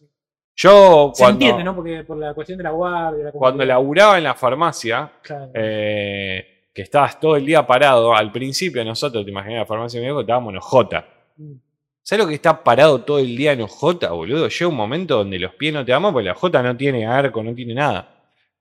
Yo 0.55 1.11
Se 1.13 1.23
cuando, 1.23 1.39
entiende, 1.39 1.63
¿no? 1.63 1.75
Porque 1.75 2.03
por 2.03 2.17
la 2.17 2.33
cuestión 2.33 2.57
de 2.57 2.63
la 2.65 2.71
guardia, 2.71 3.23
la 3.25 3.31
cuando 3.31 3.63
laburaba 3.63 4.17
en 4.17 4.25
la 4.25 4.35
farmacia, 4.35 5.09
Claro. 5.21 5.51
eh, 5.53 6.65
que 6.73 6.81
estabas 6.81 7.19
todo 7.19 7.35
el 7.37 7.45
día 7.45 7.65
parado, 7.65 8.13
al 8.13 8.31
principio 8.31 8.83
nosotros, 8.83 9.23
te 9.23 9.31
imaginas, 9.31 9.59
la 9.59 9.65
farmacia 9.65 9.99
de 9.99 10.05
mi 10.05 10.09
viejo, 10.09 10.21
estábamos 10.21 10.51
en 10.51 10.57
Ojota. 10.57 11.07
Mm. 11.37 11.53
¿Sabes 12.01 12.25
lo 12.25 12.29
que 12.29 12.35
está 12.35 12.63
parado 12.63 13.01
todo 13.01 13.19
el 13.19 13.35
día 13.37 13.53
en 13.53 13.61
Ojota, 13.61 14.11
boludo? 14.11 14.47
Llega 14.49 14.67
un 14.67 14.75
momento 14.75 15.17
donde 15.17 15.39
los 15.39 15.53
pies 15.53 15.73
no 15.73 15.85
te 15.85 15.93
aman 15.93 16.11
porque 16.11 16.27
la 16.27 16.35
J 16.35 16.61
no 16.63 16.75
tiene 16.75 17.05
arco, 17.05 17.41
no 17.43 17.53
tiene 17.53 17.73
nada. 17.75 18.15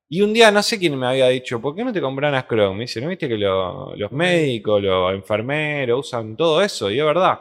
Y 0.09 0.21
un 0.23 0.33
día 0.33 0.51
no 0.51 0.63
sé 0.63 0.79
quién 0.79 0.97
me 0.99 1.07
había 1.07 1.27
dicho, 1.29 1.61
¿por 1.61 1.75
qué 1.75 1.83
no 1.85 1.93
te 1.93 2.01
compran 2.01 2.33
las 2.33 2.45
Crocs? 2.45 2.75
Me 2.75 2.83
dice, 2.83 3.01
¿no 3.01 3.09
viste 3.09 3.29
que 3.29 3.37
lo- 3.37 3.95
los 3.97 4.13
médicos, 4.13 4.83
los 4.83 5.13
enfermeros 5.15 6.07
usan 6.07 6.37
todo 6.37 6.63
eso? 6.63 6.91
Y 6.91 6.99
es 7.01 7.05
verdad. 7.05 7.41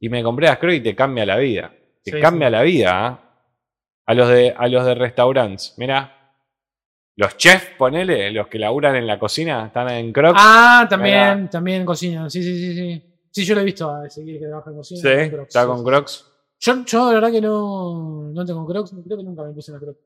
Y 0.00 0.08
me 0.08 0.22
compré 0.22 0.46
las 0.46 0.58
Crocs 0.58 0.76
y 0.76 0.80
te 0.80 0.94
cambia 0.94 1.26
la 1.26 1.36
vida. 1.36 1.72
Te 2.04 2.12
Sí, 2.12 2.20
cambia 2.20 2.48
sí. 2.48 2.52
la 2.52 2.62
vida, 2.62 2.90
¿ah? 3.06 3.20
A 4.06 4.14
los 4.14 4.28
de, 4.28 4.54
a 4.56 4.68
los 4.68 4.84
de 4.86 4.94
restaurantes. 4.94 5.74
Mirá. 5.76 6.14
Los 7.16 7.36
chefs, 7.36 7.70
ponele, 7.76 8.30
los 8.30 8.46
que 8.46 8.58
laburan 8.60 8.94
en 8.94 9.06
la 9.06 9.18
cocina, 9.18 9.66
están 9.66 9.88
en 9.90 10.12
Crocs. 10.12 10.38
Ah, 10.40 10.86
también, 10.88 11.38
Mirá. 11.40 11.50
también 11.50 11.84
cocina. 11.84 12.30
Sí, 12.30 12.42
sí, 12.42 12.56
sí, 12.58 12.74
sí. 12.74 13.04
Sí, 13.30 13.44
yo 13.44 13.54
lo 13.54 13.60
he 13.60 13.64
visto 13.64 13.92
a 13.94 14.06
Ezequiel 14.06 14.38
que 14.38 14.46
trabaja 14.46 14.70
en 14.70 14.76
cocina. 14.76 15.00
sí, 15.00 15.08
con 15.08 15.28
Crocs, 15.30 15.48
está 15.48 15.60
sí, 15.62 15.66
con 15.66 15.78
sí. 15.78 15.84
Crocs. 15.84 16.26
Yo, 16.60 16.84
yo 16.86 17.06
la 17.08 17.14
verdad 17.14 17.30
que 17.32 17.40
no, 17.40 18.30
no 18.32 18.44
tengo 18.44 18.66
Crocs, 18.66 18.94
creo 19.04 19.18
que 19.18 19.24
nunca 19.24 19.42
me 19.42 19.52
puse 19.52 19.72
una 19.72 19.80
Crocs. 19.80 19.98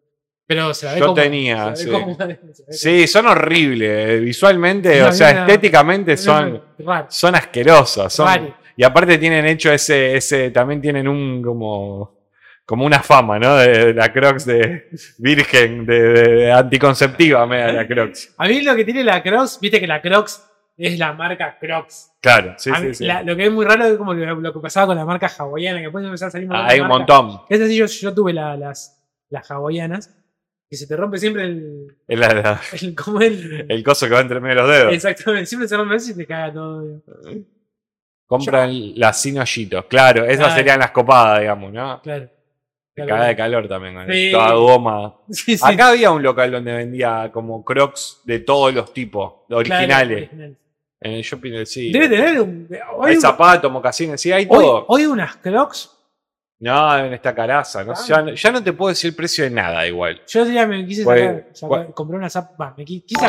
Pero 0.46 0.74
se 0.74 0.86
la 0.86 0.92
ve 0.94 0.98
Yo 1.00 1.06
cómoda, 1.06 1.22
tenía, 1.22 1.76
se 1.76 1.84
sí. 1.84 1.90
la 1.90 1.98
ve 2.04 2.16
la 2.18 2.26
ve 2.26 2.40
Sí, 2.70 3.06
son 3.06 3.26
horribles. 3.26 4.20
Visualmente, 4.22 5.00
No, 5.00 5.08
o 5.08 5.12
sea, 5.12 5.30
estéticamente 5.46 6.16
son, 6.16 6.60
son 7.08 7.34
asquerosas. 7.34 8.12
Son. 8.12 8.54
Y 8.76 8.84
aparte 8.84 9.18
tienen 9.18 9.46
hecho 9.46 9.72
ese, 9.72 10.16
ese, 10.16 10.50
también 10.50 10.80
tienen 10.80 11.06
un 11.08 11.42
como, 11.42 12.18
como 12.64 12.84
una 12.86 13.02
fama, 13.02 13.38
¿no? 13.38 13.56
De, 13.56 13.86
de 13.86 13.94
la 13.94 14.12
Crocs 14.12 14.46
de 14.46 14.88
virgen, 15.18 15.84
de, 15.86 16.00
de- 16.12 16.52
anticonceptiva, 16.52 17.46
me 17.46 17.58
da 17.58 17.72
la 17.72 17.86
Crocs. 17.86 18.34
A 18.38 18.46
mí 18.48 18.62
lo 18.62 18.74
que 18.76 18.84
tiene 18.84 19.04
la 19.04 19.22
Crocs, 19.22 19.58
viste 19.60 19.80
que 19.80 19.86
la 19.86 20.00
Crocs 20.00 20.48
es 20.76 20.98
la 20.98 21.12
marca 21.12 21.58
Crocs. 21.60 22.12
Claro, 22.20 22.54
sí, 22.56 22.70
A 22.70 22.76
sí, 22.76 22.86
mí, 22.86 22.94
sí. 22.94 23.04
la- 23.04 23.22
lo 23.22 23.36
que 23.36 23.46
es 23.46 23.52
muy 23.52 23.64
raro 23.64 23.84
es 23.84 23.96
como 23.98 24.14
que 24.14 24.24
lo 24.24 24.52
que 24.52 24.60
pasaba 24.60 24.86
con 24.86 24.96
la 24.96 25.04
marca 25.04 25.30
hawaiana, 25.38 25.78
que 25.78 25.84
después 25.84 26.04
empezó 26.04 26.26
a 26.26 26.30
salir 26.30 26.48
Ah, 26.50 26.66
hay 26.68 26.80
un 26.80 26.88
montón. 26.88 27.40
Es 27.50 27.58
decir, 27.58 27.78
yo, 27.78 27.86
yo 27.86 28.14
tuve 28.14 28.32
la- 28.32 28.56
las, 28.56 28.98
las 29.28 29.50
hawaianas, 29.50 30.14
que 30.70 30.76
se 30.78 30.86
te 30.86 30.96
rompe 30.96 31.18
siempre 31.18 31.42
el. 31.44 31.96
La- 32.08 32.58
el 32.80 32.94
como 32.94 33.20
el. 33.20 33.66
el 33.68 33.84
coso 33.84 34.06
que 34.08 34.14
va 34.14 34.20
entre 34.20 34.40
medio 34.40 34.54
de 34.56 34.60
los 34.62 34.70
dedos. 34.70 34.94
exactamente, 34.94 35.44
siempre 35.46 35.68
se 35.68 35.76
rompe 35.76 35.96
eso 35.96 36.12
y 36.12 36.14
te 36.16 36.26
caga 36.26 36.52
todo. 36.54 37.02
Compran 38.38 38.92
las 38.98 39.20
sin 39.20 39.38
hoyitos. 39.38 39.84
Claro, 39.86 40.24
esas 40.24 40.38
Claro. 40.38 40.54
serían 40.54 40.78
las 40.80 40.90
copadas, 40.90 41.40
digamos, 41.40 41.72
¿no? 41.72 42.00
Claro. 42.02 42.28
Te 42.94 43.04
Claro. 43.06 43.24
de 43.24 43.36
calor 43.36 43.68
también, 43.68 43.96
Sí. 44.10 44.30
toda 44.32 44.52
goma. 44.52 45.14
Sí, 45.30 45.56
sí. 45.56 45.64
Acá 45.64 45.88
había 45.88 46.10
un 46.10 46.22
local 46.22 46.50
donde 46.50 46.72
vendía 46.74 47.30
como 47.32 47.64
crocs 47.64 48.20
de 48.24 48.40
todos 48.40 48.74
los 48.74 48.92
tipos, 48.92 49.32
Claro, 49.48 49.60
originales. 49.60 50.18
original. 50.28 50.56
En 51.04 51.12
el 51.12 51.22
shopping 51.22 51.50
del 51.52 51.66
sí. 51.66 51.90
Debe 51.90 52.08
tener 52.08 52.40
un. 52.40 52.68
Hay 53.02 53.14
un- 53.16 53.20
zapatos, 53.20 53.72
mocasines, 53.72 54.20
sí, 54.20 54.30
hay 54.30 54.44
hoy, 54.48 54.48
todo. 54.64 54.84
hoy 54.88 55.06
unas 55.06 55.36
Crocs. 55.36 55.90
No, 56.60 56.96
en 56.98 57.12
esta 57.14 57.34
caraza. 57.34 57.82
No, 57.82 57.92
ya, 58.06 58.24
ya 58.34 58.52
no 58.52 58.62
te 58.62 58.72
puedo 58.72 58.90
decir 58.90 59.08
el 59.10 59.16
precio 59.16 59.42
de 59.42 59.50
nada 59.50 59.84
igual. 59.84 60.20
Yo 60.28 60.44
ya 60.46 60.64
me 60.64 60.86
quise 60.86 61.02
¿Cuál- 61.02 61.18
sacar, 61.18 61.46
sacar- 61.54 61.94
compré 61.94 62.16
una 62.18 62.30
zap. 62.30 62.60
va, 62.60 62.72
me 62.76 62.84
qui- 62.84 63.04
quise 63.04 63.26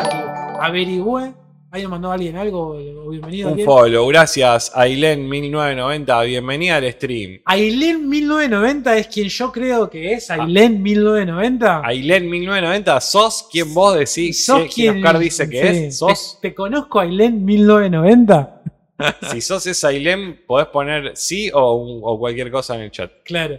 averigüe. 0.59 1.33
Ahí 1.73 1.81
nos 1.81 1.89
mandó 1.89 2.11
alguien 2.11 2.35
algo. 2.35 2.77
Bienvenido. 3.09 3.47
Un 3.47 3.53
alguien. 3.53 3.65
follow, 3.65 4.07
gracias 4.09 4.71
Ailen1990. 4.75 6.25
Bienvenida 6.27 6.75
al 6.75 6.91
stream. 6.91 7.41
Ailén 7.45 8.07
1990 8.07 8.95
es 8.99 9.07
quien 9.07 9.27
yo 9.27 9.51
creo 9.51 9.89
que 9.89 10.13
es. 10.13 10.29
Ailén 10.29 10.83
1990. 10.83 11.81
Ailen1990, 11.81 13.01
¿sos 13.01 13.47
quien 13.51 13.73
vos 13.73 13.97
decís? 13.97 14.45
¿Sos 14.45 14.71
quien 14.71 14.97
Oscar 14.97 15.17
dice 15.17 15.49
que 15.49 15.61
sí. 15.61 15.83
es? 15.85 15.97
¿Sos? 15.97 16.37
¿Te, 16.43 16.49
te 16.49 16.55
conozco 16.55 16.99
Ailén 16.99 17.43
1990? 17.43 18.61
si 19.31 19.41
sos 19.41 19.65
esa 19.65 19.87
Ailen, 19.87 20.43
podés 20.45 20.67
poner 20.67 21.13
sí 21.17 21.49
o, 21.51 21.73
un- 21.77 22.01
o 22.03 22.19
cualquier 22.19 22.51
cosa 22.51 22.75
en 22.75 22.81
el 22.81 22.91
chat. 22.91 23.11
Claro. 23.25 23.57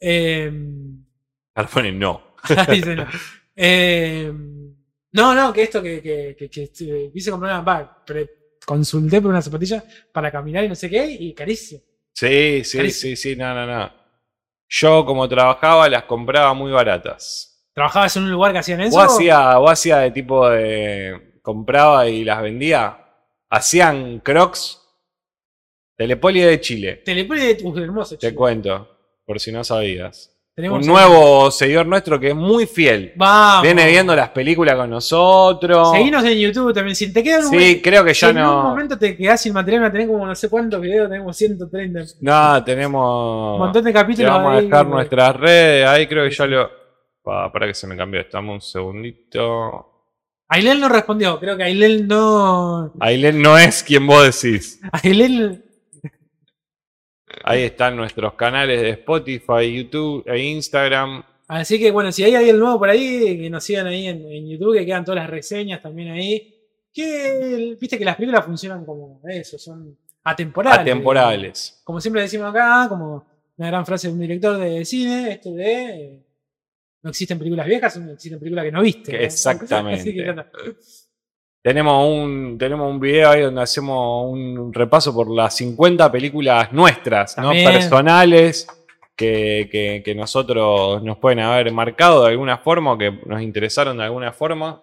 Eh, 0.00 0.50
Ahora 1.54 1.68
ponen 1.72 2.00
no. 2.00 2.20
dice 2.68 2.96
no. 2.96 3.06
Eh, 3.56 4.32
no, 5.14 5.32
no, 5.32 5.52
que 5.52 5.62
esto 5.62 5.80
que, 5.80 6.02
que, 6.02 6.36
que, 6.36 6.50
que, 6.50 7.10
quise 7.12 7.30
comprar 7.30 7.62
una. 7.62 8.02
Consulté 8.66 9.20
por 9.20 9.30
una 9.30 9.42
zapatilla 9.42 9.84
para 10.12 10.32
caminar 10.32 10.64
y 10.64 10.68
no 10.68 10.74
sé 10.74 10.90
qué, 10.90 11.06
y 11.06 11.32
carísimo. 11.32 11.82
Sí, 12.12 12.64
sí, 12.64 12.78
Carísimo. 12.78 13.10
sí, 13.10 13.16
sí, 13.16 13.36
no, 13.36 13.54
no, 13.54 13.64
no. 13.64 13.92
Yo, 14.68 15.04
como 15.04 15.28
trabajaba, 15.28 15.88
las 15.88 16.04
compraba 16.04 16.52
muy 16.52 16.72
baratas. 16.72 17.68
¿Trabajabas 17.72 18.16
en 18.16 18.24
un 18.24 18.32
lugar 18.32 18.52
que 18.52 18.58
hacían 18.58 18.80
eso? 18.80 18.96
O 18.96 19.00
hacía, 19.00 19.58
o 19.60 19.68
hacía 19.68 19.98
de 19.98 20.10
tipo 20.10 20.48
de. 20.48 21.38
compraba 21.42 22.08
y 22.08 22.24
las 22.24 22.42
vendía. 22.42 22.98
Hacían 23.50 24.18
crocs. 24.18 24.80
Telepoli 25.96 26.40
de 26.40 26.60
Chile. 26.60 27.02
Telepone, 27.04 27.56
uh, 27.62 27.78
hermoso. 27.78 28.18
Te 28.18 28.30
chico. 28.30 28.38
cuento, 28.40 28.88
por 29.24 29.38
si 29.38 29.52
no 29.52 29.62
sabías. 29.62 30.33
Tenemos 30.56 30.82
Un 30.82 30.86
nuevo 30.86 31.50
seguidor 31.50 31.84
nuestro 31.84 32.20
que 32.20 32.28
es 32.28 32.34
muy 32.34 32.64
fiel. 32.66 33.12
Vamos. 33.16 33.62
Viene 33.64 33.86
viendo 33.88 34.14
las 34.14 34.28
películas 34.28 34.76
con 34.76 34.88
nosotros. 34.88 35.90
Seguinos 35.90 36.24
en 36.24 36.38
YouTube 36.38 36.72
también. 36.72 36.94
Si 36.94 37.12
te 37.12 37.24
queda 37.24 37.38
algún 37.38 37.58
Sí, 37.58 37.80
creo 37.82 38.04
que 38.04 38.14
ya 38.14 38.30
en 38.30 38.36
un 38.36 38.42
no. 38.44 38.62
momento 38.62 38.96
te 38.96 39.16
quedás 39.16 39.42
sin 39.42 39.52
material, 39.52 39.84
a 39.86 39.90
tener 39.90 40.06
como 40.06 40.24
no 40.24 40.34
sé 40.36 40.48
cuántos 40.48 40.80
videos, 40.80 41.08
tenemos 41.10 41.36
130. 41.36 42.00
Un 42.00 42.06
No, 42.20 42.62
tenemos. 42.62 43.58
montón 43.58 43.82
de 43.82 43.90
Te 43.90 43.94
capítulos. 43.98 44.30
vamos 44.30 44.52
a 44.52 44.56
ahí, 44.58 44.64
dejar 44.66 44.84
que- 44.86 44.92
nuestras 44.92 45.36
redes. 45.36 45.88
Ahí 45.88 46.06
creo 46.06 46.24
que 46.28 46.30
ya 46.34 46.46
lo. 46.46 46.70
Pa, 47.24 47.50
para 47.52 47.66
que 47.66 47.74
se 47.74 47.88
me 47.88 47.96
cambió. 47.96 48.20
Estamos 48.20 48.54
un 48.54 48.60
segundito. 48.60 49.90
Ailén 50.48 50.78
no 50.78 50.88
respondió, 50.88 51.40
creo 51.40 51.56
que 51.56 51.64
Ailén 51.64 52.06
no. 52.06 52.92
Ailén 53.00 53.42
no 53.42 53.58
es 53.58 53.82
quien 53.82 54.06
vos 54.06 54.40
decís. 54.40 54.78
Ailén. 55.02 55.64
Ahí 57.46 57.62
están 57.62 57.94
nuestros 57.94 58.32
canales 58.34 58.80
de 58.80 58.90
Spotify, 58.90 59.70
YouTube 59.70 60.24
e 60.26 60.38
Instagram. 60.38 61.22
Así 61.46 61.78
que 61.78 61.90
bueno, 61.90 62.10
si 62.10 62.24
hay 62.24 62.34
alguien 62.34 62.58
nuevo 62.58 62.78
por 62.78 62.88
ahí, 62.88 63.38
que 63.38 63.50
nos 63.50 63.62
sigan 63.62 63.86
ahí 63.86 64.06
en, 64.06 64.24
en 64.32 64.48
YouTube, 64.48 64.78
que 64.78 64.86
quedan 64.86 65.04
todas 65.04 65.20
las 65.20 65.30
reseñas 65.30 65.82
también 65.82 66.10
ahí. 66.10 66.50
Que 66.92 67.76
viste 67.78 67.98
que 67.98 68.04
las 68.04 68.16
películas 68.16 68.46
funcionan 68.46 68.84
como 68.86 69.20
eso, 69.28 69.58
son 69.58 69.98
atemporales. 70.22 70.80
Atemporales. 70.80 71.80
Como 71.84 72.00
siempre 72.00 72.22
decimos 72.22 72.48
acá, 72.48 72.86
como 72.88 73.26
una 73.58 73.68
gran 73.68 73.84
frase 73.84 74.08
de 74.08 74.14
un 74.14 74.20
director 74.20 74.56
de 74.56 74.84
cine, 74.84 75.32
esto 75.32 75.52
de 75.52 75.84
eh, 75.84 76.26
no 77.02 77.10
existen 77.10 77.38
películas 77.38 77.66
viejas, 77.66 77.96
no 77.98 78.12
existen 78.12 78.38
películas 78.38 78.64
que 78.64 78.72
no 78.72 78.80
viste. 78.80 79.22
Exactamente. 79.22 80.00
Así 80.00 80.14
que. 80.14 80.34
Tenemos 81.64 82.06
un, 82.06 82.58
tenemos 82.58 82.90
un 82.90 83.00
video 83.00 83.30
ahí 83.30 83.40
donde 83.40 83.62
hacemos 83.62 84.26
un 84.30 84.70
repaso 84.74 85.14
por 85.14 85.30
las 85.34 85.56
50 85.56 86.12
películas 86.12 86.70
nuestras, 86.74 87.38
¿no? 87.38 87.52
Personales, 87.72 88.66
que, 89.16 89.68
que- 89.72 90.02
que 90.04 90.14
nosotros 90.14 91.02
nos 91.02 91.16
pueden 91.16 91.38
haber 91.40 91.72
marcado 91.72 92.24
de 92.24 92.32
alguna 92.32 92.58
forma 92.58 92.92
o 92.92 92.98
que 92.98 93.10
nos 93.24 93.40
interesaron 93.40 93.96
de 93.96 94.04
alguna 94.04 94.32
forma. 94.34 94.82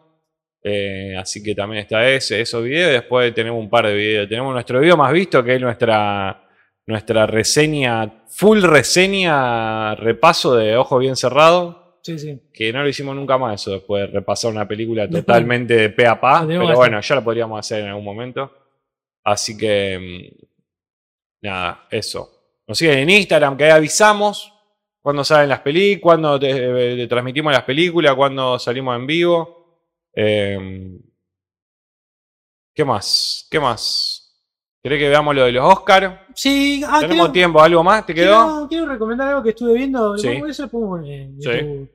Eh, 0.64 1.16
así 1.20 1.44
que 1.44 1.54
también 1.54 1.84
está 1.84 2.08
ese, 2.10 2.42
esos 2.42 2.64
videos. 2.64 2.92
Después 2.92 3.32
tenemos 3.36 3.60
un 3.60 3.70
par 3.70 3.86
de 3.86 3.94
videos. 3.94 4.28
Tenemos 4.28 4.52
nuestro 4.52 4.80
video 4.80 4.98
más 4.98 5.12
visto, 5.14 5.44
que 5.44 5.56
es 5.56 5.62
nuestra, 5.62 6.48
nuestra 6.88 7.28
reseña, 7.28 8.24
full 8.28 8.62
reseña, 8.64 9.94
repaso 9.96 10.56
de 10.56 10.78
Ojo 10.78 10.98
Bien 10.98 11.16
Cerrado. 11.16 11.81
Sí, 12.04 12.18
sí. 12.18 12.42
Que 12.54 12.74
no 12.74 12.82
lo 12.82 12.90
hicimos 12.90 13.16
nunca 13.16 13.38
más 13.38 13.62
eso, 13.62 13.72
después 13.72 14.02
de 14.02 14.08
repasar 14.20 14.52
una 14.52 14.68
película 14.68 15.04
Después- 15.04 15.26
totalmente 15.26 15.76
de 15.76 15.90
pe 15.90 16.08
a 16.08 16.20
pa. 16.20 16.42
Tenemos 16.42 16.68
Pero 16.68 16.78
bueno, 16.80 17.00
ya 17.02 17.16
lo 17.16 17.24
podríamos 17.24 17.60
hacer 17.60 17.82
en 17.82 17.88
algún 17.90 18.04
momento. 18.06 18.52
Así 19.24 19.58
que. 19.58 20.32
mm, 20.34 20.46
Nada, 21.44 21.88
eso. 21.90 22.30
Nos 22.68 22.78
siguen 22.78 23.00
en 23.00 23.10
Instagram, 23.10 23.58
que 23.58 23.64
ahí 23.66 23.72
avisamos 23.72 24.54
cuando 25.02 25.24
salen 25.24 25.50
las 25.50 25.62
películas, 25.62 26.02
cuando 26.04 26.40
te- 26.40 26.96
te 26.96 27.08
transmitimos 27.08 27.52
las 27.52 27.64
películas, 27.64 28.14
cuando 28.16 28.60
salimos 28.60 28.96
en 28.96 29.08
vivo. 29.08 29.82
Eh, 30.16 31.00
¿Qué 32.76 32.86
más? 32.86 33.48
¿Qué 33.50 33.60
más? 33.60 34.11
¿Querés 34.84 35.00
que 35.00 35.10
veamos 35.10 35.36
lo 35.36 35.44
de 35.44 35.52
los 35.52 35.64
Oscars? 35.64 36.20
Sí, 36.34 36.82
ah, 36.88 37.00
¿Tenemos 37.00 37.32
tiempo? 37.32 37.62
¿Algo 37.62 37.84
más? 37.84 38.04
¿Te 38.06 38.16
quedó? 38.16 38.46
Quiero, 38.46 38.68
quiero 38.68 38.86
recomendar 38.88 39.28
algo 39.28 39.44
que 39.44 39.50
estuve 39.50 39.74
viendo. 39.76 40.18
Sí. 40.18 40.30
Eso 40.48 40.64
lo 40.64 40.70
pongo 40.70 40.98
en 41.00 41.40
Sí. 41.40 41.90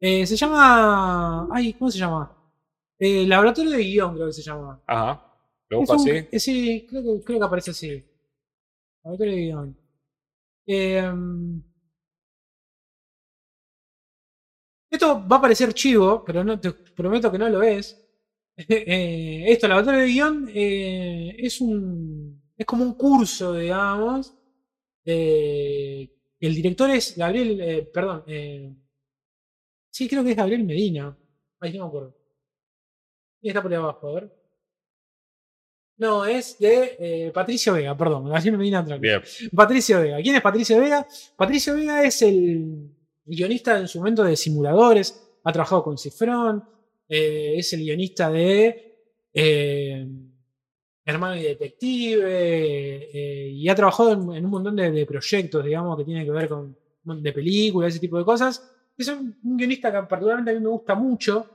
Eh, 0.00 0.24
se 0.26 0.36
llama. 0.36 1.48
Ay, 1.52 1.72
¿cómo 1.72 1.90
se 1.90 1.98
llama? 1.98 2.32
Eh, 3.00 3.26
Laboratorio 3.26 3.72
de 3.72 3.78
Guión, 3.82 4.14
creo 4.14 4.26
que 4.28 4.32
se 4.32 4.42
llama. 4.42 4.80
Ajá. 4.86 5.24
¿Lo 5.68 5.80
busco 5.80 5.94
así? 5.94 6.10
eh, 6.10 6.38
sí, 6.38 6.86
creo 6.88 7.02
que, 7.02 7.24
creo 7.24 7.38
que 7.40 7.44
aparece 7.44 7.72
así. 7.72 8.04
Laboratorio 9.02 9.34
de 9.34 9.40
Guión. 9.40 9.78
Eh, 10.66 11.12
esto 14.90 15.26
va 15.28 15.36
a 15.36 15.40
parecer 15.40 15.74
chivo, 15.74 16.22
pero 16.24 16.44
no 16.44 16.58
te 16.60 16.70
prometo 16.72 17.32
que 17.32 17.38
no 17.38 17.48
lo 17.48 17.62
es. 17.62 18.07
Eh, 18.60 19.44
esto, 19.52 19.68
Laboratorio 19.68 20.00
de 20.00 20.06
Guión, 20.08 20.50
eh, 20.52 21.36
es 21.38 21.60
un. 21.60 22.42
Es 22.56 22.66
como 22.66 22.82
un 22.84 22.94
curso, 22.94 23.54
digamos. 23.54 24.34
eh, 25.04 26.10
el 26.40 26.54
director 26.54 26.90
es 26.90 27.16
Gabriel. 27.16 27.60
eh, 27.60 27.82
perdón. 27.92 28.24
sí, 29.90 30.08
creo 30.08 30.24
que 30.24 30.30
es 30.32 30.36
Gabriel 30.36 30.64
Medina. 30.64 31.16
Ahí 31.60 31.72
no 31.76 31.84
me 31.84 31.88
acuerdo. 31.88 32.14
Y 33.40 33.48
está 33.48 33.62
por 33.62 33.70
ahí 33.72 33.78
abajo, 33.78 34.08
a 34.08 34.14
ver. 34.14 34.34
No, 35.98 36.24
es 36.24 36.58
de 36.58 36.96
eh, 37.00 37.30
Patricio 37.32 37.72
Vega, 37.74 37.96
perdón. 37.96 38.28
Gabriel 38.28 38.58
Medina 38.58 38.80
otra 38.80 38.96
cosa. 38.96 39.00
Bien. 39.00 39.22
Patricio 39.54 40.00
Vega. 40.00 40.20
¿Quién 40.22 40.36
es 40.36 40.42
Patricio 40.42 40.78
Vega? 40.80 41.06
Patricio 41.36 41.74
Vega 41.74 42.04
es 42.04 42.22
el 42.22 42.90
guionista 43.24 43.78
en 43.78 43.88
su 43.88 43.98
momento 43.98 44.22
de 44.24 44.36
simuladores. 44.36 45.28
Ha 45.44 45.52
trabajado 45.52 45.82
con 45.84 45.98
Cifrón. 45.98 46.64
Eh, 47.08 47.54
es 47.56 47.72
el 47.72 47.80
guionista 47.80 48.30
de 48.30 48.96
eh, 49.32 50.06
Hermano 51.04 51.36
y 51.36 51.42
Detective. 51.42 52.22
eh, 52.26 53.48
y 53.52 53.68
ha 53.68 53.74
trabajado 53.74 54.12
en, 54.12 54.36
en 54.36 54.44
un 54.44 54.50
montón 54.50 54.76
de, 54.76 54.90
de 54.90 55.06
proyectos, 55.06 55.64
digamos, 55.64 55.96
que 55.96 56.04
tienen 56.04 56.24
que 56.24 56.30
ver 56.30 56.48
con 56.48 56.76
de 57.04 57.32
películas, 57.32 57.90
ese 57.92 58.00
tipo 58.00 58.18
de 58.18 58.24
cosas. 58.24 58.70
Es 58.96 59.08
un, 59.08 59.34
un 59.44 59.56
guionista 59.56 59.90
que 59.90 60.06
particularmente 60.06 60.50
a 60.50 60.54
mí 60.54 60.60
me 60.60 60.68
gusta 60.68 60.94
mucho. 60.94 61.46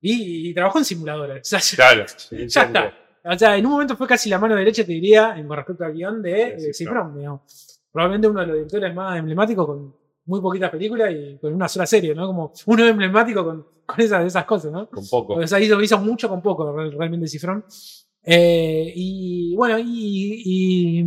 Y, 0.00 0.50
y 0.50 0.54
trabajó 0.54 0.78
en 0.78 0.84
simuladores. 0.84 1.52
O 1.54 1.58
sea, 1.60 1.76
Claro. 1.76 2.04
ya 2.46 2.62
está. 2.62 2.94
O 3.24 3.38
sea, 3.38 3.56
en 3.56 3.66
un 3.66 3.72
momento 3.72 3.96
fue 3.96 4.06
casi 4.06 4.28
la 4.28 4.38
mano 4.38 4.54
derecha, 4.54 4.84
te 4.84 4.92
diría, 4.92 5.34
en 5.36 5.46
con 5.48 5.56
respecto 5.56 5.84
al 5.84 5.92
guion 5.92 6.22
de 6.22 6.72
Cifrón. 6.72 7.16
Digamos. 7.16 7.80
Probablemente 7.90 8.28
uno 8.28 8.40
de 8.40 8.46
los 8.46 8.56
directores 8.56 8.94
más 8.94 9.18
emblemáticos 9.18 9.66
con 9.66 9.94
muy 10.26 10.40
poquitas 10.40 10.70
películas 10.70 11.12
y 11.12 11.38
con 11.38 11.52
una 11.54 11.68
sola 11.68 11.86
serie, 11.86 12.14
¿no? 12.14 12.26
Como 12.26 12.52
uno 12.66 12.86
emblemático 12.86 13.44
con, 13.44 13.66
con 13.88 14.00
esas, 14.04 14.26
esas 14.26 14.44
cosas, 14.44 14.70
¿no? 14.70 14.88
Con 14.90 15.06
poco. 15.08 15.34
O 15.34 15.46
sea, 15.46 15.58
hizo, 15.60 15.80
hizo 15.80 15.98
mucho 15.98 16.28
con 16.28 16.42
poco, 16.42 16.70
real- 16.72 16.92
realmente 16.92 17.26
Cifrón. 17.26 17.64
Eh, 18.22 18.92
y 18.94 19.54
bueno, 19.56 19.78
y, 19.78 20.42
y- 20.44 21.04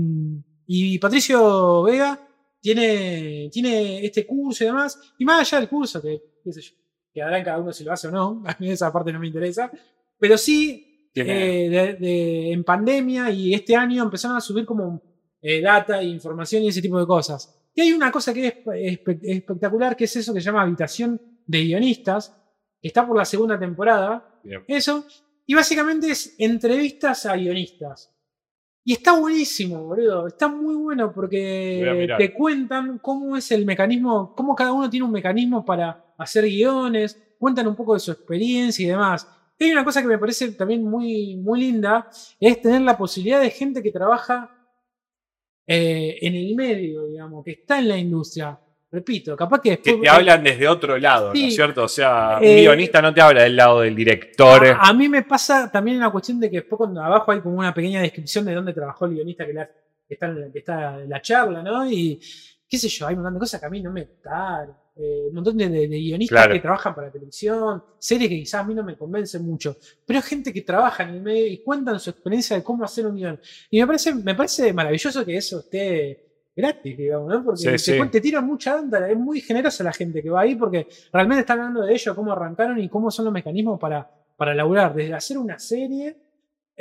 y 0.66 0.98
Patricio 1.00 1.84
Vega 1.84 2.20
tiene, 2.60 3.50
tiene 3.52 4.04
este 4.06 4.26
curso 4.26 4.64
y 4.64 4.68
demás. 4.68 5.00
Y 5.20 5.26
más 5.26 5.42
allá 5.42 5.60
del 5.60 5.70
curso, 5.70 6.02
que 6.02 6.22
qué 6.44 6.52
sé 6.52 6.62
yo, 6.62 6.72
quedará 7.14 7.38
en 7.38 7.44
cada 7.46 7.60
uno 7.60 7.72
si 7.74 7.84
lo 7.84 7.92
hace 7.92 8.08
o 8.08 8.12
no, 8.12 8.42
a 8.48 8.56
mí 8.60 8.70
esa 8.72 8.92
parte 8.92 9.12
no 9.14 9.20
me 9.20 9.28
interesa. 9.28 9.72
Pero 10.18 10.38
sí 10.38 11.10
eh, 11.30 11.70
de- 11.70 11.94
de- 11.96 12.52
en 12.54 12.64
pandemia 12.64 13.30
y 13.32 13.54
este 13.54 13.76
año 13.76 14.04
empezaron 14.04 14.38
a 14.38 14.42
subir 14.42 14.66
como 14.66 15.02
eh, 15.42 15.62
data 15.62 16.00
e 16.02 16.06
información 16.06 16.64
y 16.64 16.70
ese 16.70 16.82
tipo 16.82 17.00
de 17.00 17.06
cosas. 17.06 17.58
Y 17.76 17.82
hay 17.82 17.92
una 17.94 18.12
cosa 18.12 18.34
que 18.34 18.48
es 18.48 18.54
espe- 18.66 19.20
espectacular, 19.24 19.96
que 19.96 20.06
es 20.06 20.16
eso 20.16 20.34
que 20.34 20.40
se 20.42 20.46
llama 20.46 20.62
Habitación 20.64 21.22
de 21.46 21.64
Guionistas, 21.64 22.36
está 22.88 23.06
por 23.06 23.18
la 23.18 23.26
segunda 23.26 23.60
temporada. 23.60 24.40
Bien. 24.44 24.64
Eso. 24.68 25.06
Y 25.46 25.54
básicamente 25.54 26.12
es 26.12 26.36
entrevistas 26.38 27.26
a 27.26 27.36
guionistas. 27.36 28.12
Y 28.84 28.94
está 28.94 29.18
buenísimo, 29.20 29.84
boludo. 29.84 30.28
Está 30.28 30.48
muy 30.48 30.76
bueno 30.76 31.12
porque 31.14 32.08
te 32.18 32.34
cuentan 32.34 32.98
cómo 32.98 33.38
es 33.38 33.52
el 33.52 33.66
mecanismo, 33.66 34.34
cómo 34.36 34.56
cada 34.56 34.74
uno 34.74 34.90
tiene 34.90 35.06
un 35.06 35.12
mecanismo 35.12 35.64
para 35.64 36.14
hacer 36.18 36.46
guiones, 36.46 37.36
cuentan 37.38 37.68
un 37.68 37.76
poco 37.76 37.94
de 37.94 38.00
su 38.00 38.12
experiencia 38.12 38.84
y 38.84 38.90
demás. 38.90 39.28
Y 39.60 39.66
hay 39.66 39.72
una 39.74 39.86
cosa 39.86 40.02
que 40.02 40.08
me 40.08 40.18
parece 40.18 40.52
también 40.54 40.84
muy, 40.84 41.36
muy 41.36 41.60
linda, 41.60 42.10
es 42.40 42.62
tener 42.62 42.82
la 42.82 42.98
posibilidad 42.98 43.40
de 43.40 43.52
gente 43.52 43.84
que 43.84 43.92
trabaja 43.92 44.50
eh, 45.68 46.18
en 46.22 46.34
el 46.34 46.56
medio, 46.56 47.06
digamos, 47.06 47.46
que 47.46 47.52
está 47.52 47.78
en 47.78 47.88
la 47.88 47.98
industria. 47.98 48.60
Repito, 48.92 49.38
capaz 49.38 49.62
que 49.62 49.70
Que 49.78 49.92
después... 49.92 50.02
te 50.02 50.10
hablan 50.10 50.44
desde 50.44 50.68
otro 50.68 50.98
lado, 50.98 51.34
¿no 51.34 51.40
es 51.40 51.56
cierto? 51.56 51.84
O 51.84 51.88
sea, 51.88 52.40
Eh, 52.42 52.56
un 52.56 52.62
guionista 52.64 53.02
no 53.02 53.14
te 53.14 53.22
habla 53.22 53.44
del 53.44 53.56
lado 53.56 53.80
del 53.82 53.96
director. 53.96 54.66
A, 54.68 54.90
a 54.90 54.94
mí 54.94 55.08
me 55.08 55.24
pasa 55.24 55.72
también 55.72 55.98
una 55.98 56.12
cuestión 56.12 56.40
de 56.42 56.50
que 56.50 56.58
después 56.58 56.78
cuando 56.78 57.02
abajo 57.02 57.32
hay 57.32 57.40
como 57.40 57.58
una 57.60 57.74
pequeña 57.74 58.02
descripción 58.02 58.44
de 58.46 58.54
dónde 58.54 58.74
trabajó 58.74 59.06
el 59.06 59.14
guionista 59.14 59.46
que, 59.46 59.54
la- 59.54 59.66
que 60.08 60.14
está, 60.16 60.26
en 60.28 60.42
la, 60.42 60.52
que 60.52 60.60
está 60.60 61.00
en 61.02 61.10
la 61.10 61.22
charla, 61.22 61.64
¿no? 61.64 61.90
Y 61.90 62.20
qué 62.68 62.78
sé 62.78 62.90
yo, 62.90 63.08
hay 63.08 63.14
un 63.16 63.22
montón 63.22 63.36
de 63.36 63.40
cosas 63.40 63.60
que 63.62 63.66
a 63.66 63.70
mí 63.70 63.82
no 63.82 63.92
me 63.94 64.04
gustan. 64.04 64.76
eh, 64.98 65.28
un 65.30 65.36
montón 65.36 65.56
de, 65.58 65.70
de- 65.70 65.88
de 65.88 65.98
guionistas 65.98 66.38
Claro. 66.38 66.54
que 66.54 66.60
trabajan 66.60 66.94
para 66.94 67.10
televisión, 67.10 67.82
series 67.98 68.30
que 68.30 68.36
quizás 68.40 68.60
a 68.62 68.64
mí 68.66 68.74
no 68.76 68.84
me 68.84 68.98
convencen 68.98 69.42
mucho, 69.46 69.78
pero 70.06 70.20
hay 70.20 70.24
gente 70.24 70.52
que 70.52 70.64
trabaja 70.64 71.04
en 71.04 71.10
el 71.12 71.22
medio 71.22 71.48
y 71.48 71.64
cuentan 71.64 71.98
su 71.98 72.10
experiencia 72.10 72.58
de 72.58 72.64
cómo 72.64 72.84
hacer 72.84 73.06
un 73.06 73.16
guion. 73.16 73.40
Y 73.70 73.80
me 73.80 73.88
parece, 73.88 74.14
me 74.14 74.36
parece 74.36 74.74
maravilloso 74.74 75.26
que 75.26 75.38
eso 75.38 75.60
esté 75.60 76.31
gratis, 76.62 76.98
digamos, 76.98 77.28
¿no? 77.34 77.44
Porque 77.44 77.58
Sí, 77.62 77.68
te, 77.70 77.78
sí. 77.78 77.92
cuen- 77.94 78.10
te 78.12 78.22
tiran 78.22 78.46
mucha 78.46 78.76
onda, 78.80 79.10
es 79.10 79.18
muy 79.18 79.42
generosa 79.42 79.84
la 79.84 79.92
gente 79.94 80.22
que 80.24 80.30
va 80.30 80.42
ahí 80.42 80.56
porque 80.56 80.88
realmente 81.12 81.42
están 81.42 81.60
hablando 81.60 81.82
de 81.84 81.94
ello, 81.94 82.16
cómo 82.16 82.32
arrancaron 82.32 82.80
y 82.80 82.88
cómo 82.90 83.12
son 83.12 83.26
los 83.26 83.34
mecanismos 83.34 83.80
para, 83.80 84.10
para 84.38 84.54
laburar, 84.56 84.94
desde 84.96 85.14
hacer 85.14 85.38
una 85.38 85.58
serie 85.60 86.16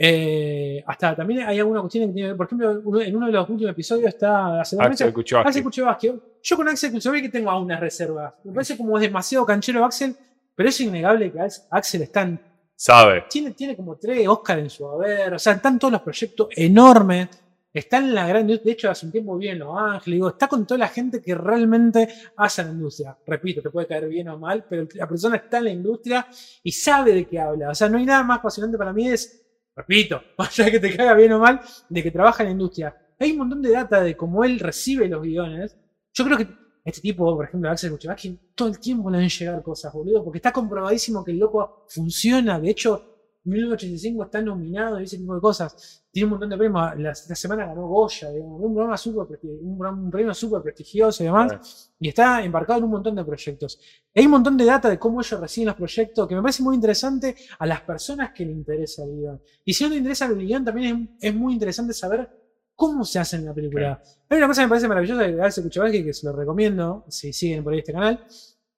Eh, 0.03 0.83
hasta 0.87 1.15
también 1.15 1.41
hay 1.47 1.59
alguna 1.59 1.81
cuestión 1.81 2.09
que 2.09 2.15
tiene, 2.15 2.35
por 2.35 2.47
ejemplo, 2.47 2.71
en 3.03 3.17
uno 3.17 3.27
de 3.27 3.33
los 3.33 3.49
últimos 3.51 3.73
episodios 3.73 4.09
está 4.09 4.61
hace 4.61 4.77
dos 4.77 4.87
Axel 4.87 5.13
meses. 5.13 5.35
Axel 5.35 5.63
Kuchowski. 5.65 6.13
Yo 6.43 6.57
con 6.57 6.69
Axel 6.69 6.93
Kuchowski 6.93 7.29
tengo 7.29 7.51
aún 7.51 7.65
unas 7.65 7.81
reservas. 7.81 8.33
Me 8.45 8.53
parece 8.53 8.79
como 8.79 8.99
demasiado 8.99 9.45
canchero 9.45 9.85
Axel, 9.85 10.17
pero 10.55 10.69
es 10.71 10.81
innegable 10.81 11.31
que 11.31 11.41
Ax- 11.41 11.67
Axel 11.71 12.03
está 12.03 12.23
en- 12.23 12.41
Sabe. 12.77 13.25
tiene, 13.29 13.51
tiene 13.51 13.77
como 13.77 13.97
tres 13.97 14.27
Oscar 14.27 14.61
en 14.61 14.71
su 14.71 14.89
haber, 14.89 15.35
o 15.35 15.39
sea, 15.39 15.53
están 15.55 15.79
todos 15.79 15.93
los 15.93 16.01
proyectos 16.03 16.49
enormes. 16.57 17.29
Está 17.73 17.99
en 17.99 18.15
la 18.15 18.27
gran. 18.27 18.47
De 18.47 18.61
hecho, 18.65 18.91
hace 18.91 19.07
un 19.07 19.13
tiempo 19.13 19.37
vive 19.37 19.53
en 19.53 19.61
Los 19.61 19.77
Ángeles. 19.79 20.17
Digo, 20.17 20.29
está 20.31 20.49
con 20.49 20.67
toda 20.67 20.79
la 20.79 20.89
gente 20.89 21.23
que 21.23 21.35
realmente 21.35 22.09
hace 22.37 22.65
la 22.65 22.71
industria. 22.71 23.17
Repito, 23.27 23.63
te 23.63 23.71
puede 23.71 23.87
caer 23.87 24.09
bien 24.09 24.29
o 24.29 24.39
mal, 24.39 24.65
pero 24.69 24.89
la 24.95 25.09
persona 25.09 25.37
está 25.37 25.59
en 25.59 25.65
la 25.65 25.71
industria 25.71 26.27
y 26.65 26.73
sabe 26.73 27.13
de 27.15 27.27
qué 27.27 27.39
habla. 27.39 27.71
O 27.71 27.75
sea, 27.75 27.89
no 27.89 27.99
hay 27.99 28.07
nada 28.07 28.25
más 28.25 28.41
apasionante 28.41 28.77
para 28.77 28.93
mí, 28.93 29.09
es, 29.09 29.47
repito, 29.77 30.21
más 30.39 30.59
allá 30.59 30.71
que 30.71 30.81
te 30.81 30.97
caiga 30.97 31.15
bien 31.15 31.33
o 31.33 31.39
mal, 31.39 31.61
de 31.89 32.03
que 32.03 32.11
trabaja 32.11 32.43
en 32.43 32.49
la 32.49 32.53
industria. 32.53 32.97
Hay 33.19 33.33
un 33.33 33.39
montón 33.39 33.63
de 33.63 33.71
data 33.71 34.01
de 34.03 34.17
cómo 34.17 34.43
él 34.45 34.59
recibe 34.59 35.07
los 35.07 35.23
guiones. 35.23 35.77
Yo 36.13 36.25
creo 36.25 36.39
que 36.39 36.49
este 36.85 37.03
tipo, 37.03 37.37
por 37.37 37.45
ejemplo, 37.45 37.71
Axel 37.71 37.93
Kuchowski, 37.93 38.41
todo 38.55 38.69
el 38.69 38.81
tiempo 38.81 39.11
le 39.11 39.19
deben 39.19 39.31
llegar 39.31 39.63
cosas, 39.63 39.93
boludo, 39.93 40.25
porque 40.25 40.39
está 40.39 40.53
comprobadísimo 40.53 41.23
que 41.23 41.31
el 41.31 41.39
loco 41.39 41.85
funciona. 41.89 42.59
De 42.59 42.71
hecho, 42.71 43.10
1985 43.45 44.25
está 44.25 44.43
nominado 44.43 45.01
y 45.01 45.05
ese 45.05 45.17
tipo 45.19 45.35
de 45.35 45.41
cosas. 45.41 46.05
Tiene 46.13 46.25
un 46.27 46.31
montón 46.31 46.51
de 46.51 46.57
premios. 46.59 46.83
La, 46.99 47.09
la 47.11 47.15
semana 47.15 47.67
ganó 47.67 47.87
Goya, 47.89 48.31
digamos, 48.31 48.61
un, 48.63 48.75
programa 48.75 48.97
presti- 48.97 49.59
un, 49.63 49.87
un 49.87 50.11
premio 50.11 50.35
súper 50.35 50.63
prestigioso 50.63 51.23
y 51.23 51.27
demás. 51.27 51.93
Y 51.99 52.09
está 52.09 52.43
embarcado 52.43 52.79
en 52.79 52.85
un 52.85 52.91
montón 52.91 53.15
de 53.17 53.25
proyectos. 53.25 53.81
Hay 54.15 54.25
un 54.25 54.31
montón 54.33 54.57
de 54.57 54.65
data 54.65 54.89
de 54.89 54.99
cómo 54.99 55.21
ellos 55.21 55.41
reciben 55.41 55.69
los 55.69 55.77
proyectos 55.77 56.27
que 56.29 56.35
me 56.35 56.43
parece 56.43 56.63
muy 56.63 56.75
interesante 56.75 57.35
a 57.59 57.67
las 57.67 57.81
personas 57.83 58.33
que 58.35 58.45
le 58.45 58.53
interesa 58.53 59.05
el 59.05 59.17
guion. 59.17 59.43
Y 59.65 59.73
si 59.73 59.85
no 59.85 59.91
te 59.91 59.97
interesa 59.97 60.27
el 60.27 60.37
guion, 60.37 60.65
también 60.65 61.15
es, 61.21 61.29
es 61.31 61.35
muy 61.35 61.53
interesante 61.55 61.93
saber 61.95 62.29
cómo 62.75 63.05
se 63.05 63.19
hace 63.19 63.37
en 63.37 63.45
la 63.45 63.55
película. 63.55 64.03
Hay 64.29 64.39
una 64.39 64.47
cosa 64.49 64.63
que 64.63 64.67
me 64.67 64.71
parece 64.71 64.89
maravillosa 64.89 65.23
de 65.23 65.43
Axel 65.43 65.65
Kuchowski, 65.65 66.05
que 66.05 66.13
se 66.13 66.27
lo 66.27 66.33
recomiendo, 66.35 67.05
si 67.09 67.33
siguen 67.33 67.63
por 67.63 67.73
ahí 67.73 67.81
este 67.81 67.93
canal. 67.93 68.25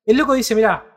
El 0.05 0.17
loco 0.17 0.35
dice, 0.35 0.55
mirá, 0.57 0.92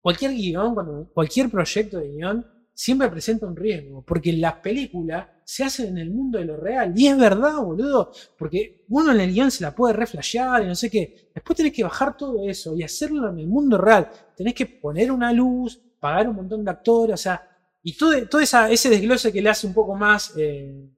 cualquier 0.00 0.32
guion, 0.32 1.10
cualquier 1.12 1.50
proyecto 1.50 1.98
de 1.98 2.08
guion, 2.08 2.46
siempre 2.72 3.08
presenta 3.10 3.46
un 3.46 3.56
riesgo, 3.56 4.02
porque 4.02 4.32
las 4.32 4.54
películas 4.54 5.26
se 5.44 5.64
hacen 5.64 5.88
en 5.88 5.98
el 5.98 6.10
mundo 6.10 6.38
de 6.38 6.46
lo 6.46 6.56
real, 6.56 6.92
y 6.96 7.08
es 7.08 7.18
verdad, 7.18 7.58
boludo, 7.58 8.12
porque 8.38 8.84
uno 8.88 9.12
en 9.12 9.20
el 9.20 9.32
guion 9.32 9.50
se 9.50 9.62
la 9.62 9.74
puede 9.74 9.94
reflashear 9.94 10.62
y 10.62 10.66
no 10.66 10.74
sé 10.74 10.88
qué, 10.88 11.30
después 11.34 11.56
tenés 11.56 11.72
que 11.72 11.82
bajar 11.82 12.16
todo 12.16 12.48
eso 12.48 12.74
y 12.74 12.82
hacerlo 12.82 13.28
en 13.28 13.38
el 13.38 13.46
mundo 13.46 13.76
real, 13.76 14.08
tenés 14.36 14.54
que 14.54 14.66
poner 14.66 15.12
una 15.12 15.32
luz, 15.32 15.78
pagar 15.98 16.28
un 16.28 16.36
montón 16.36 16.64
de 16.64 16.70
actores, 16.70 17.14
o 17.14 17.22
sea, 17.22 17.46
y 17.82 17.96
todo, 17.96 18.12
ese 18.40 18.88
desglose 18.90 19.32
que 19.32 19.42
le 19.42 19.50
hace 19.50 19.66
un 19.66 19.74
poco 19.74 19.94
más... 19.94 20.34
eh, 20.36 20.90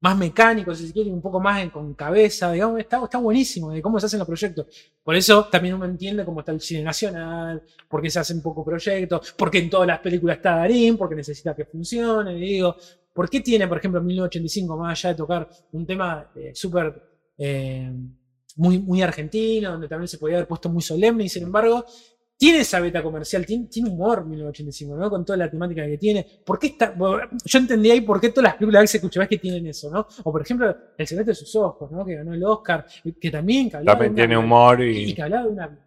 más 0.00 0.16
mecánico, 0.16 0.74
si 0.74 0.86
se 0.88 0.92
quiere, 0.92 1.10
un 1.10 1.22
poco 1.22 1.40
más 1.40 1.62
en- 1.62 1.70
con 1.70 1.94
cabeza, 1.94 2.52
digamos, 2.52 2.78
está, 2.78 3.02
está 3.02 3.18
buenísimo 3.18 3.70
de 3.70 3.80
cómo 3.82 3.98
se 3.98 4.06
hacen 4.06 4.18
los 4.18 4.26
proyectos. 4.28 4.66
Por 5.02 5.16
eso 5.16 5.46
también 5.46 5.74
uno 5.74 5.84
entiende 5.86 6.24
cómo 6.24 6.40
está 6.40 6.52
el 6.52 6.60
cine 6.60 6.82
nacional, 6.82 7.62
por 7.88 8.02
qué 8.02 8.10
se 8.10 8.18
hacen 8.18 8.42
pocos 8.42 8.64
proyectos, 8.64 9.32
por 9.32 9.50
qué 9.50 9.58
en 9.58 9.70
todas 9.70 9.86
las 9.86 10.00
películas 10.00 10.36
está 10.36 10.56
Darín, 10.56 10.96
porque 10.96 11.14
necesita 11.14 11.54
que 11.54 11.64
funcione, 11.64 12.34
digo, 12.34 12.76
por 13.12 13.30
qué 13.30 13.40
tiene, 13.40 13.66
por 13.66 13.78
ejemplo, 13.78 14.00
en 14.00 14.06
1985, 14.06 14.76
más 14.76 14.98
allá 14.98 15.10
de 15.10 15.16
tocar 15.16 15.48
un 15.72 15.86
tema 15.86 16.30
eh, 16.36 16.52
súper 16.54 17.02
eh, 17.38 17.90
muy, 18.56 18.78
muy 18.78 19.02
argentino, 19.02 19.72
donde 19.72 19.88
también 19.88 20.08
se 20.08 20.18
podía 20.18 20.36
haber 20.36 20.48
puesto 20.48 20.68
muy 20.68 20.82
solemne, 20.82 21.24
y 21.24 21.28
sin 21.28 21.44
embargo, 21.44 21.84
tiene 22.38 22.58
esa 22.60 22.80
beta 22.80 23.02
comercial, 23.02 23.46
tiene, 23.46 23.64
tiene 23.66 23.88
humor 23.88 24.26
1985, 24.26 24.96
¿no? 24.96 25.08
Con 25.10 25.24
toda 25.24 25.38
la 25.38 25.50
temática 25.50 25.86
que 25.86 25.96
tiene. 25.98 26.26
¿Por 26.44 26.58
qué 26.58 26.66
está, 26.68 26.94
yo 27.44 27.58
entendí 27.58 27.90
ahí 27.90 28.02
por 28.02 28.20
qué 28.20 28.28
todas 28.28 28.44
las 28.44 28.54
películas 28.56 28.80
de 28.80 28.84
Axel 28.84 29.00
Kuchowski 29.00 29.38
tienen 29.38 29.66
eso, 29.66 29.90
¿no? 29.90 30.06
O 30.24 30.32
por 30.32 30.42
ejemplo, 30.42 30.76
El 30.98 31.06
secreto 31.06 31.30
de 31.30 31.34
sus 31.34 31.54
ojos, 31.56 31.90
¿no? 31.90 32.04
Que 32.04 32.14
ganó 32.16 32.34
el 32.34 32.44
Oscar, 32.44 32.84
que 33.20 33.30
también 33.30 33.70
que 33.70 33.78
hablaba 33.78 33.98
También 33.98 34.14
de 34.14 34.20
una- 34.22 34.28
tiene 34.28 34.44
humor 34.44 34.82
y 34.82 35.10
y. 35.10 35.14
que 35.14 35.22
hablaba 35.22 35.44
de 35.44 35.50
una 35.50 35.78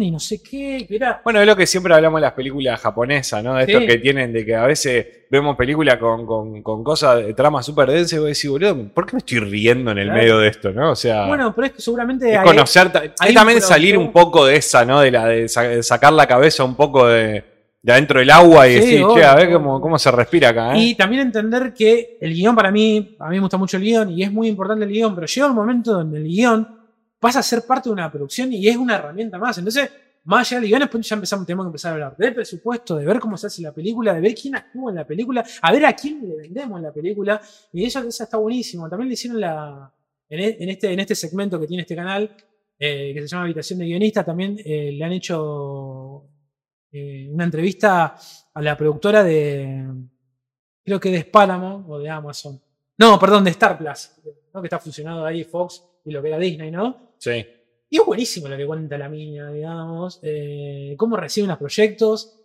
y 0.00 0.10
no 0.10 0.18
sé 0.18 0.42
qué, 0.42 0.86
era 0.88 1.20
Bueno, 1.22 1.40
es 1.40 1.46
lo 1.46 1.54
que 1.54 1.66
siempre 1.66 1.92
hablamos 1.94 2.18
de 2.20 2.22
las 2.22 2.32
películas 2.32 2.80
japonesas, 2.80 3.44
¿no? 3.44 3.54
De 3.54 3.64
estos 3.64 3.82
Sí. 3.82 3.86
que 3.86 3.98
tienen, 3.98 4.32
de 4.32 4.46
que 4.46 4.54
a 4.56 4.64
veces 4.66 5.06
vemos 5.30 5.56
películas 5.56 5.98
con, 5.98 6.24
con, 6.24 6.62
con 6.62 6.82
cosas 6.82 7.18
de 7.26 7.34
trama 7.34 7.62
súper 7.62 7.90
densa 7.90 8.16
y 8.16 8.18
vos 8.20 8.28
decís, 8.28 8.48
boludo, 8.48 8.88
¿por 8.94 9.04
qué 9.04 9.12
me 9.14 9.18
estoy 9.18 9.40
riendo 9.40 9.90
en 9.90 9.98
el 9.98 10.04
Claro. 10.06 10.20
medio 10.20 10.38
de 10.38 10.48
esto, 10.48 10.72
no? 10.72 10.92
O 10.92 10.96
sea, 10.96 11.26
Bueno, 11.26 11.54
pero 11.54 11.66
es 11.66 11.72
que 11.74 11.82
seguramente 11.82 12.32
es 12.32 12.38
hay- 12.38 12.44
conocer, 12.46 12.90
ta- 12.90 13.04
es 13.04 13.12
hay 13.20 13.34
también 13.34 13.60
salir 13.60 13.98
un 13.98 14.10
poco 14.10 14.46
de 14.46 14.56
esa, 14.56 14.86
¿no? 14.86 15.00
De 15.00 15.10
la 15.10 15.26
de, 15.26 15.48
sa- 15.48 15.62
de 15.64 15.82
sacar 15.82 16.14
la 16.14 16.26
cabeza 16.26 16.64
un 16.64 16.74
poco 16.74 17.06
de, 17.08 17.44
de 17.82 17.92
adentro 17.92 18.20
del 18.20 18.30
agua 18.30 18.66
y 18.68 18.72
Sí, 18.74 18.80
decir, 18.80 19.04
che, 19.14 19.22
a 19.24 19.34
ver 19.34 19.52
cómo, 19.52 19.82
cómo 19.82 19.98
se 19.98 20.10
respira 20.10 20.48
acá, 20.48 20.74
¿eh? 20.74 20.78
Y 20.78 20.94
también 20.94 21.22
entender 21.22 21.74
que 21.74 22.16
el 22.22 22.32
guion 22.32 22.56
para 22.56 22.70
mí, 22.70 23.16
a 23.20 23.28
mí 23.28 23.36
me 23.36 23.40
gusta 23.42 23.58
mucho 23.58 23.76
el 23.76 23.82
guion 23.82 24.08
y 24.10 24.22
es 24.22 24.32
muy 24.32 24.48
importante 24.48 24.84
el 24.86 24.90
guion, 24.90 25.14
pero 25.14 25.26
llega 25.26 25.46
un 25.46 25.54
momento 25.54 25.92
donde 25.92 26.16
el 26.18 26.24
guion 26.24 26.80
pasa 27.22 27.38
a 27.38 27.42
ser 27.44 27.62
parte 27.64 27.88
de 27.88 27.92
una 27.92 28.10
producción 28.10 28.52
y 28.52 28.66
es 28.66 28.76
una 28.76 28.96
herramienta 28.96 29.38
más. 29.38 29.56
Entonces, 29.56 29.88
más 30.24 30.50
allá 30.50 30.60
del 30.60 30.68
guion, 30.68 30.80
después 30.80 31.08
ya 31.08 31.14
empezamos, 31.14 31.46
tenemos 31.46 31.66
que 31.66 31.68
empezar 31.68 31.92
a 31.92 31.94
hablar 31.94 32.16
del 32.16 32.34
presupuesto, 32.34 32.96
de 32.96 33.06
ver 33.06 33.20
cómo 33.20 33.36
se 33.36 33.46
hace 33.46 33.62
la 33.62 33.72
película, 33.72 34.12
de 34.12 34.20
ver 34.20 34.34
quién 34.34 34.56
actúa 34.56 34.90
en 34.90 34.96
la 34.96 35.06
película, 35.06 35.44
a 35.62 35.72
ver 35.72 35.86
a 35.86 35.92
quién 35.94 36.28
le 36.28 36.34
vendemos 36.36 36.80
la 36.80 36.92
película. 36.92 37.40
Y 37.72 37.84
eso, 37.84 38.00
eso 38.00 38.24
está 38.24 38.36
buenísimo. 38.38 38.88
También 38.90 39.08
le 39.08 39.14
hicieron 39.14 39.40
la. 39.40 39.92
En, 40.28 40.40
e- 40.40 40.56
este, 40.72 40.92
en 40.92 40.98
este 40.98 41.14
segmento 41.14 41.60
que 41.60 41.68
tiene 41.68 41.82
este 41.82 41.94
canal, 41.94 42.28
eh, 42.76 43.12
que 43.14 43.20
se 43.20 43.28
llama 43.28 43.44
Habitación 43.44 43.78
de 43.78 43.84
Guionistas, 43.84 44.26
también 44.26 44.58
eh, 44.64 44.90
le 44.92 45.04
han 45.04 45.12
hecho 45.12 46.24
eh, 46.90 47.28
una 47.30 47.44
entrevista 47.44 48.16
a 48.52 48.62
la 48.62 48.76
productora 48.76 49.22
de. 49.22 49.86
Creo 50.84 50.98
que 50.98 51.12
de 51.12 51.20
Spálamo 51.20 51.86
o 51.88 52.00
de 52.00 52.10
Amazon. 52.10 52.60
No, 52.98 53.16
perdón, 53.16 53.44
de 53.44 53.50
Star 53.50 53.78
Plus, 53.78 54.10
¿no? 54.52 54.60
que 54.60 54.66
está 54.66 54.80
fusionado 54.80 55.24
ahí 55.24 55.44
Fox 55.44 55.84
y 56.04 56.10
lo 56.10 56.20
que 56.20 56.28
era 56.28 56.38
Disney, 56.38 56.70
¿no? 56.72 57.11
Sí. 57.22 57.46
Y 57.88 57.98
es 57.98 58.04
buenísimo 58.04 58.48
lo 58.48 58.56
que 58.56 58.66
cuenta 58.66 58.98
la 58.98 59.08
mina, 59.08 59.52
digamos. 59.52 60.18
eh, 60.24 60.96
cómo 60.98 61.16
reciben 61.16 61.50
los 61.50 61.58
proyectos, 61.58 62.40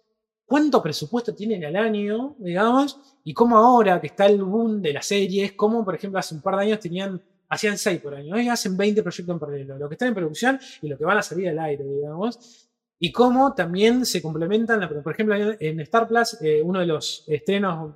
cuánto 0.46 0.84
presupuesto 0.84 1.34
tienen 1.34 1.66
al 1.66 1.76
año, 1.76 2.36
digamos, 2.38 3.00
y 3.24 3.34
cómo 3.34 3.58
ahora 3.58 4.00
que 4.00 4.06
está 4.06 4.28
el 4.28 4.44
boom 4.44 4.80
de 4.84 4.94
las 4.94 5.08
series, 5.08 5.54
como 5.54 5.84
por 5.84 5.96
ejemplo 5.96 6.20
hace 6.20 6.36
un 6.36 6.44
par 6.44 6.58
de 6.58 6.66
años 6.66 6.80
tenían, 6.80 7.20
hacían 7.50 7.76
6 7.76 8.02
por 8.02 8.14
año, 8.14 8.36
hoy 8.36 8.50
hacen 8.50 8.78
20 8.78 9.02
proyectos 9.02 9.34
en 9.34 9.40
paralelo, 9.40 9.80
lo 9.80 9.90
que 9.90 9.96
están 9.96 10.10
en 10.10 10.14
producción 10.14 10.60
y 10.84 10.88
lo 10.90 10.96
que 10.96 11.06
van 11.06 11.18
a 11.18 11.24
salir 11.24 11.50
al 11.50 11.58
aire, 11.58 11.84
digamos. 11.84 12.70
Y 13.00 13.12
cómo 13.12 13.56
también 13.56 14.06
se 14.06 14.22
complementan, 14.22 14.88
por 15.04 15.12
ejemplo, 15.12 15.36
en 15.60 15.80
Star 15.80 16.08
Plus, 16.08 16.40
eh, 16.42 16.62
uno 16.64 16.82
de 16.82 16.86
los 16.86 17.24
estrenos 17.28 17.96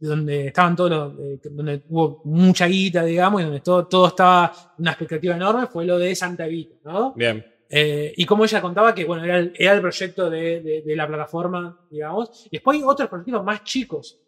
donde 0.00 0.46
estaban 0.48 0.76
todos 0.76 0.90
los, 0.90 1.12
eh, 1.18 1.40
donde 1.50 1.82
hubo 1.88 2.20
mucha 2.24 2.66
guita, 2.66 3.04
digamos, 3.04 3.40
y 3.40 3.44
donde 3.44 3.60
todo, 3.60 3.86
todo 3.86 4.06
estaba 4.08 4.52
una 4.78 4.90
expectativa 4.92 5.34
enorme, 5.34 5.66
fue 5.66 5.84
lo 5.84 5.98
de 5.98 6.14
Santa 6.14 6.46
Evita, 6.46 6.76
¿no? 6.84 7.12
Bien. 7.14 7.44
Eh, 7.70 8.14
y 8.16 8.24
como 8.24 8.44
ella 8.44 8.62
contaba 8.62 8.94
que, 8.94 9.04
bueno, 9.04 9.24
era 9.24 9.38
el, 9.38 9.52
era 9.58 9.74
el 9.74 9.80
proyecto 9.80 10.30
de, 10.30 10.60
de- 10.62 10.82
de 10.82 10.96
la 10.96 11.06
plataforma, 11.06 11.78
digamos, 11.90 12.46
y 12.46 12.50
después 12.52 12.78
hay 12.78 12.84
otros 12.84 13.08
proyectos 13.08 13.44
más 13.44 13.62
chicos. 13.64 14.18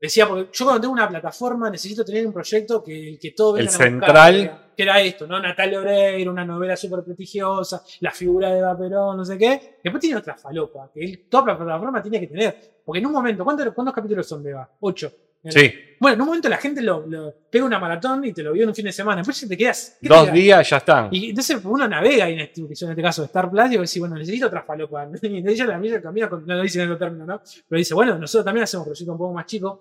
Decía, 0.00 0.28
porque 0.28 0.50
yo 0.52 0.64
cuando 0.66 0.80
tengo 0.82 0.92
una 0.92 1.08
plataforma 1.08 1.70
necesito 1.70 2.04
tener 2.04 2.26
un 2.26 2.32
proyecto 2.32 2.82
que, 2.84 3.18
que 3.20 3.30
todo 3.30 3.56
El 3.56 3.66
vengan 3.66 3.74
a 3.74 3.84
buscar, 3.84 3.90
central. 3.90 4.34
que 4.34 4.42
era- 4.42 4.62
que 4.76 4.82
era 4.82 5.00
esto, 5.00 5.26
¿no? 5.26 5.40
Natalia 5.40 5.80
Oreiro, 5.80 6.30
una 6.30 6.44
novela 6.44 6.76
súper 6.76 7.02
prestigiosa, 7.02 7.82
la 8.00 8.10
figura 8.10 8.50
de 8.50 8.58
Eva 8.58 8.76
Perón, 8.76 9.16
no 9.16 9.24
sé 9.24 9.38
qué. 9.38 9.78
Después 9.82 10.00
tiene 10.02 10.16
otra 10.18 10.36
falopa, 10.36 10.90
que 10.92 11.00
él- 11.02 11.26
toda 11.30 11.46
la 11.46 11.56
plataforma 11.58 12.02
tiene 12.02 12.20
que 12.20 12.26
tener. 12.26 12.76
Porque 12.84 12.98
en 12.98 13.06
un 13.06 13.12
momento, 13.12 13.42
¿cuántos, 13.42 13.72
cuántos 13.72 13.94
capítulos 13.94 14.26
son 14.28 14.42
de 14.42 14.50
Eva? 14.50 14.70
Ocho. 14.80 15.10
Sí. 15.52 15.74
Bueno, 15.98 16.14
en 16.16 16.20
un 16.20 16.26
momento 16.26 16.48
la 16.50 16.58
gente 16.58 16.82
lo, 16.82 17.06
lo- 17.06 17.34
pega 17.50 17.64
una 17.64 17.78
maratón 17.78 18.22
y 18.24 18.32
te 18.34 18.42
lo 18.42 18.52
vio 18.52 18.64
en 18.64 18.68
un 18.68 18.74
fin 18.74 18.84
de 18.84 18.92
semana. 18.92 19.22
Después 19.22 19.48
te 19.48 19.56
quedas. 19.56 19.96
¿qué 20.00 20.08
te 20.08 20.14
Dos 20.14 20.30
días 20.32 20.68
ya 20.68 20.76
están. 20.76 21.08
Y 21.10 21.30
entonces 21.30 21.58
uno 21.64 21.88
navega 21.88 22.28
en 22.28 22.40
este, 22.40 22.60
en 22.60 22.70
este 22.70 23.02
caso 23.02 23.22
de 23.22 23.26
Star 23.26 23.50
Plus 23.50 23.64
y 23.72 23.76
decís, 23.78 23.98
bueno, 23.98 24.14
necesito 24.16 24.46
otra 24.48 24.62
falopa. 24.62 25.08
Y 25.22 25.48
ella 25.48 25.64
la 25.66 25.78
mira 25.78 26.00
camina, 26.02 26.28
con- 26.28 26.44
no 26.46 26.54
lo 26.54 26.62
dice 26.62 26.82
en 26.82 26.90
otro 26.90 26.98
término, 27.06 27.24
¿no? 27.24 27.40
Pero 27.68 27.78
dice, 27.78 27.94
bueno, 27.94 28.18
nosotros 28.18 28.44
también 28.44 28.64
hacemos 28.64 28.86
proyectos 28.86 29.12
un 29.12 29.18
poco 29.18 29.32
más 29.32 29.46
chicos 29.46 29.78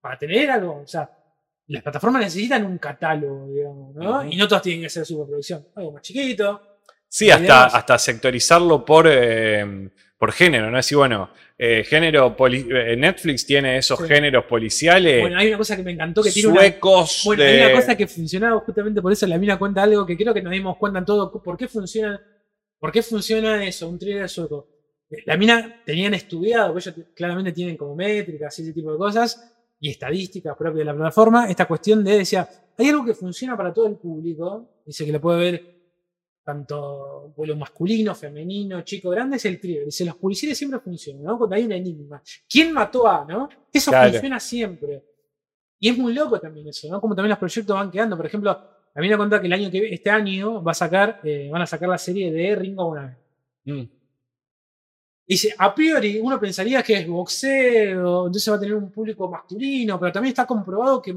para 0.00 0.18
tener 0.18 0.50
algo. 0.50 0.82
O 0.82 0.86
sea, 0.86 1.10
las 1.68 1.82
plataformas 1.82 2.20
necesitan 2.24 2.66
un 2.66 2.76
catálogo, 2.76 3.48
digamos, 3.50 3.94
¿no? 3.94 4.24
Y 4.26 4.36
no 4.36 4.46
todas 4.46 4.62
tienen 4.62 4.82
que 4.82 4.90
ser 4.90 5.06
superproducción. 5.06 5.66
Algo 5.76 5.92
más 5.92 6.02
chiquito. 6.02 6.60
Sí, 7.08 7.30
hasta, 7.30 7.66
hasta 7.66 7.96
sectorizarlo 7.96 8.84
por, 8.84 9.06
eh, 9.08 9.88
por 10.18 10.32
género, 10.32 10.70
¿no? 10.70 10.78
Así, 10.78 10.94
bueno, 10.94 11.30
eh, 11.58 11.84
género 11.84 12.36
eh, 12.50 12.96
Netflix 12.96 13.46
tiene 13.46 13.78
esos 13.78 13.98
Sí. 13.98 14.06
géneros 14.06 14.44
policiales 14.44 15.20
Bueno, 15.20 15.38
hay 15.38 15.48
una 15.48 15.58
cosa 15.58 15.76
que 15.76 15.82
me 15.82 15.92
encantó 15.92 16.22
que 16.22 16.30
tiene 16.30 16.48
una. 16.48 16.60
suecos 16.60 17.22
Bueno, 17.24 17.42
de... 17.42 17.48
hay 17.48 17.60
una 17.66 17.74
cosa 17.74 17.96
que 17.96 18.06
funcionaba 18.06 18.60
justamente 18.60 19.02
por 19.02 19.12
eso 19.12 19.26
la 19.26 19.38
mina 19.38 19.58
cuenta 19.58 19.82
algo 19.82 20.06
que 20.06 20.16
creo 20.16 20.32
que 20.32 20.42
nos 20.42 20.52
dimos 20.52 20.76
cuenta 20.78 20.98
en 21.00 21.04
todo. 21.04 21.30
¿Por 21.42 21.56
qué 21.56 21.68
funciona, 21.68 22.20
por 22.78 22.92
qué 22.92 23.02
funciona 23.02 23.64
eso, 23.64 23.88
un 23.88 23.98
thriller 23.98 24.28
sueco? 24.28 24.68
La 25.26 25.36
mina 25.36 25.82
tenían 25.84 26.14
estudiado, 26.14 26.72
porque 26.72 26.88
ellos 26.90 27.06
claramente 27.14 27.52
tienen 27.52 27.76
como 27.76 27.94
métricas 27.94 28.58
y 28.58 28.62
ese 28.62 28.72
tipo 28.72 28.90
de 28.90 28.98
cosas, 28.98 29.52
y 29.78 29.90
estadísticas 29.90 30.56
propias 30.56 30.78
de 30.78 30.84
la 30.86 30.94
plataforma, 30.94 31.48
esta 31.48 31.66
cuestión 31.66 32.02
de, 32.02 32.18
decía, 32.18 32.48
hay 32.76 32.88
algo 32.88 33.04
que 33.04 33.14
funciona 33.14 33.56
para 33.56 33.72
todo 33.72 33.86
el 33.86 33.96
público, 33.96 34.80
dice 34.84 35.04
que 35.04 35.12
lo 35.12 35.20
puede 35.20 35.38
ver 35.38 35.73
tanto 36.44 37.32
vuelo 37.36 37.56
masculino, 37.56 38.14
femenino, 38.14 38.82
chico, 38.82 39.10
grande, 39.10 39.36
es 39.36 39.44
el 39.46 39.58
thriller. 39.58 39.86
Dice, 39.86 40.04
los 40.04 40.16
policiales 40.16 40.58
siempre 40.58 40.78
funcionan, 40.78 41.24
¿no? 41.24 41.38
Cuando 41.38 41.56
hay 41.56 41.64
un 41.64 41.72
enigma. 41.72 42.22
¿Quién 42.48 42.72
mató 42.72 43.08
a, 43.08 43.24
no? 43.24 43.48
Eso 43.72 43.90
Claro. 43.90 44.10
funciona 44.12 44.38
siempre. 44.38 45.02
Y 45.78 45.88
es 45.88 45.98
muy 45.98 46.12
loco 46.12 46.38
también 46.38 46.68
eso, 46.68 46.88
¿no? 46.88 47.00
Como 47.00 47.14
también 47.14 47.30
los 47.30 47.38
proyectos 47.38 47.74
van 47.74 47.90
quedando. 47.90 48.16
Por 48.16 48.26
ejemplo, 48.26 48.50
a 48.50 49.00
mí 49.00 49.08
me 49.08 49.16
contado 49.16 49.40
que 49.40 49.46
el 49.48 49.52
año 49.52 49.70
que 49.70 49.92
este 49.92 50.10
año 50.10 50.62
va 50.62 50.72
a 50.72 50.74
sacar, 50.74 51.20
eh, 51.24 51.48
van 51.50 51.62
a 51.62 51.66
sacar 51.66 51.88
la 51.88 51.98
serie 51.98 52.30
de 52.30 52.54
Ringo 52.54 52.90
una 52.90 53.06
vez. 53.06 53.16
Mm. 53.64 53.90
Dice, 55.26 55.54
a 55.56 55.74
priori 55.74 56.18
uno 56.20 56.38
pensaría 56.38 56.82
que 56.82 56.98
es 56.98 57.08
boxeo, 57.08 58.26
entonces 58.26 58.52
va 58.52 58.56
a 58.56 58.60
tener 58.60 58.74
un 58.74 58.90
público 58.90 59.28
masculino, 59.28 59.98
pero 59.98 60.12
también 60.12 60.32
está 60.32 60.46
comprobado 60.46 61.00
que, 61.00 61.16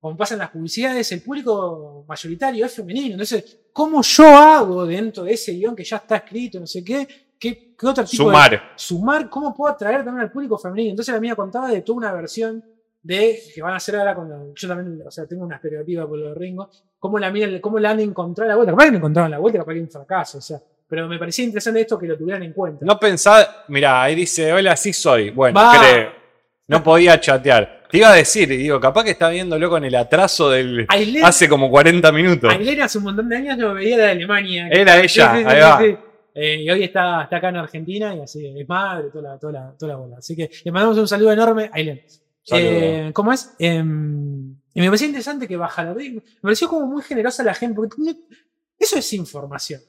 como 0.00 0.16
pasa 0.16 0.34
en 0.34 0.40
las 0.40 0.50
publicidades, 0.50 1.12
el 1.12 1.22
público 1.22 2.04
mayoritario 2.08 2.64
es 2.66 2.74
femenino. 2.74 3.12
Entonces, 3.12 3.58
¿cómo 3.72 4.00
yo 4.02 4.24
hago 4.26 4.86
dentro 4.86 5.24
de 5.24 5.32
ese 5.32 5.52
guion 5.52 5.76
que 5.76 5.84
ya 5.84 5.96
está 5.96 6.16
escrito, 6.16 6.58
no 6.58 6.66
sé 6.66 6.82
qué? 6.82 7.06
¿Qué, 7.38 7.74
qué 7.78 7.86
otro 7.86 8.04
tipo 8.04 8.24
de- 8.24 8.30
Sumar. 8.30 8.62
sumar, 8.76 9.30
cómo 9.30 9.54
puedo 9.54 9.72
atraer 9.72 10.04
también 10.04 10.24
al 10.24 10.32
público 10.32 10.58
femenino. 10.58 10.90
Entonces 10.90 11.14
la 11.14 11.20
mía 11.20 11.34
contaba 11.34 11.68
de 11.68 11.82
toda 11.82 11.96
una 11.98 12.12
versión 12.12 12.62
de 13.02 13.38
que 13.54 13.62
van 13.62 13.72
a 13.72 13.76
hacer 13.76 13.96
ahora 13.96 14.14
con 14.14 14.28
la- 14.28 14.42
yo 14.54 14.68
también, 14.68 15.02
o 15.06 15.10
sea, 15.10 15.26
tengo 15.26 15.44
una 15.44 15.56
expectativa 15.56 16.06
por 16.06 16.18
lo 16.18 16.28
de 16.30 16.34
Ringo, 16.34 16.70
cómo 16.98 17.18
la 17.18 17.30
mira, 17.30 17.48
cómo 17.60 17.78
la 17.78 17.90
han 17.90 18.00
encontrado 18.00 18.48
la 18.48 18.56
vuelta. 18.56 18.72
Capaz 18.72 18.84
que 18.84 18.90
no 18.92 18.96
encontraron 18.98 19.30
la 19.30 19.38
vuelta, 19.38 19.58
capaz 19.60 19.72
que 19.74 19.80
un 19.80 19.88
fracaso, 19.90 20.38
o 20.38 20.40
sea, 20.42 20.60
pero 20.86 21.08
me 21.08 21.18
parecía 21.18 21.44
interesante 21.46 21.80
esto 21.80 21.98
que 21.98 22.06
lo 22.06 22.18
tuvieran 22.18 22.42
en 22.42 22.52
cuenta. 22.52 22.84
No 22.84 22.98
pensaba, 22.98 23.64
mirá, 23.68 24.02
ahí 24.02 24.14
dice, 24.14 24.52
hola, 24.52 24.76
sí 24.76 24.92
soy. 24.92 25.30
Bueno, 25.30 25.58
Va. 25.58 25.78
creo. 25.78 26.19
No 26.70 26.82
podía 26.82 27.18
chatear. 27.20 27.82
Te 27.90 27.98
iba 27.98 28.12
a 28.12 28.14
decir, 28.14 28.50
y 28.52 28.56
digo, 28.58 28.78
capaz 28.80 29.02
que 29.04 29.10
está 29.10 29.28
viéndolo 29.28 29.68
con 29.68 29.84
el 29.84 29.94
atraso 29.96 30.48
del. 30.50 30.86
Ailén, 30.88 31.24
Hace 31.24 31.48
como 31.48 31.68
40 31.68 32.12
minutos. 32.12 32.52
Ailén 32.52 32.80
hace 32.82 32.98
un 32.98 33.04
montón 33.04 33.28
de 33.28 33.36
años 33.36 33.58
lo 33.58 33.74
veía 33.74 33.96
de 33.98 34.10
Alemania. 34.10 34.68
Era 34.70 34.98
ella, 34.98 35.08
Sí, 35.32 35.38
sí, 35.38 35.42
sí, 35.42 35.44
ahí 35.48 35.60
va. 35.60 35.78
sí. 35.80 35.96
Eh, 36.32 36.62
y 36.62 36.70
hoy 36.70 36.84
está, 36.84 37.24
está 37.24 37.38
acá 37.38 37.48
en 37.48 37.56
Argentina 37.56 38.14
y 38.14 38.20
así 38.20 38.46
es 38.56 38.68
madre, 38.68 39.08
toda 39.10 39.32
la, 39.32 39.38
toda 39.38 39.52
la, 39.52 39.74
toda 39.76 39.92
la 39.92 39.98
bola. 39.98 40.16
Así 40.18 40.36
que 40.36 40.48
le 40.64 40.70
mandamos 40.70 40.96
un 40.98 41.08
saludo 41.08 41.32
enorme 41.32 41.64
a 41.64 41.70
Ailén. 41.76 42.02
Eh, 42.52 43.10
¿Cómo 43.12 43.32
es? 43.32 43.52
Em, 43.58 44.54
y 44.72 44.80
me 44.80 44.86
pareció 44.86 45.08
interesante 45.08 45.48
que 45.48 45.56
bajara. 45.56 45.92
Me 45.92 46.22
pareció 46.40 46.68
como 46.68 46.86
muy 46.86 47.02
generosa 47.02 47.42
la 47.42 47.54
gente, 47.54 47.74
porque 47.74 47.96
no- 47.98 48.12
eso 48.78 48.96
es 48.98 49.12
información 49.12 49.80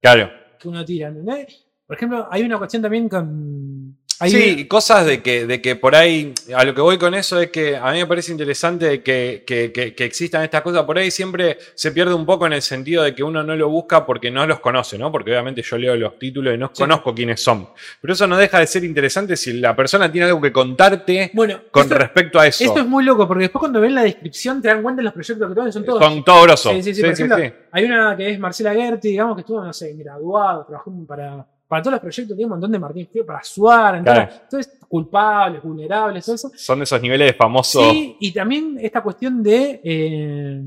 Claro. 0.00 0.30
que 0.60 0.68
uno 0.68 0.84
tira. 0.84 1.08
¿entendés? 1.08 1.66
Por 1.86 1.96
ejemplo, 1.96 2.28
hay 2.30 2.42
una 2.42 2.56
cuestión 2.58 2.82
también 2.82 3.08
con. 3.08 3.98
Sí, 4.28 4.66
cosas 4.66 5.06
de 5.06 5.22
que, 5.22 5.46
de 5.46 5.62
que 5.62 5.76
por 5.76 5.94
ahí, 5.94 6.34
a 6.54 6.64
lo 6.64 6.74
que 6.74 6.80
voy 6.80 6.98
con 6.98 7.14
eso 7.14 7.40
es 7.40 7.50
que 7.50 7.76
a 7.76 7.90
mí 7.92 7.98
me 7.98 8.06
parece 8.06 8.32
interesante 8.32 9.02
que, 9.02 9.44
que- 9.46 9.72
que- 9.72 9.94
que 9.94 10.04
existan 10.04 10.42
estas 10.42 10.60
cosas. 10.62 10.84
Por 10.84 10.98
ahí 10.98 11.10
siempre 11.10 11.56
se 11.74 11.90
pierde 11.92 12.12
un 12.12 12.26
poco 12.26 12.46
en 12.46 12.52
el 12.52 12.62
sentido 12.62 13.02
de 13.02 13.14
que 13.14 13.22
uno 13.22 13.42
no 13.42 13.56
lo 13.56 13.68
busca 13.70 14.04
porque 14.04 14.30
no 14.30 14.46
los 14.46 14.60
conoce, 14.60 14.98
¿no? 14.98 15.10
Porque 15.10 15.30
obviamente 15.30 15.62
yo 15.62 15.78
leo 15.78 15.96
los 15.96 16.18
títulos 16.18 16.54
y 16.54 16.58
no 16.58 16.70
Sí. 16.74 16.82
conozco 16.82 17.14
quiénes 17.14 17.40
son. 17.42 17.68
Pero 18.00 18.12
eso 18.12 18.26
no 18.26 18.36
deja 18.36 18.58
de 18.58 18.66
ser 18.66 18.84
interesante 18.84 19.36
si 19.36 19.54
la 19.54 19.74
persona 19.74 20.10
tiene 20.12 20.26
algo 20.26 20.40
que 20.40 20.52
contarte 20.52 21.30
bueno, 21.32 21.60
con 21.70 21.84
esto, 21.84 21.94
respecto 21.94 22.38
a 22.40 22.46
eso. 22.46 22.62
esto 22.64 22.80
es 22.80 22.86
muy 22.86 23.04
loco, 23.04 23.26
porque 23.26 23.42
después 23.44 23.60
cuando 23.60 23.80
ven 23.80 23.94
la 23.94 24.02
descripción 24.02 24.60
te 24.60 24.68
dan 24.68 24.82
cuenta 24.82 25.00
de 25.00 25.04
los 25.04 25.12
proyectos 25.14 25.48
que 25.48 25.54
toman, 25.54 25.72
son 25.72 25.84
todos. 25.84 25.98
Con 26.06 26.24
todo 26.24 26.42
grosso. 26.42 26.70
Sí, 26.72 26.82
sí, 26.82 26.94
sí, 26.94 27.00
por 27.02 27.10
ejemplo, 27.12 27.36
Hay 27.72 27.84
una 27.84 28.16
que 28.16 28.30
es 28.30 28.38
Marcela 28.38 28.74
Gerti, 28.74 29.08
digamos, 29.08 29.34
que 29.36 29.40
estuvo, 29.40 29.64
no 29.64 29.72
sé, 29.72 29.94
graduado, 29.94 30.64
trabajó 30.66 30.92
para, 31.06 31.46
para 31.70 31.82
todos 31.82 31.92
los 31.92 32.00
proyectos, 32.00 32.36
tiene 32.36 32.46
un 32.46 32.50
montón 32.50 32.72
de 32.72 32.78
Martín 32.80 33.06
Frío, 33.10 33.24
para 33.24 33.42
Suar, 33.44 34.02
Claro. 34.02 34.28
entonces, 34.42 34.76
culpables, 34.88 35.62
vulnerables, 35.62 36.24
todo 36.26 36.34
eso. 36.34 36.50
Son 36.56 36.78
de 36.80 36.82
esos 36.82 37.00
niveles 37.00 37.28
de 37.28 37.34
famoso. 37.34 37.80
Sí, 37.90 38.16
y 38.18 38.32
también 38.32 38.76
esta 38.80 39.00
cuestión 39.04 39.40
de 39.40 39.80
eh, 39.84 40.62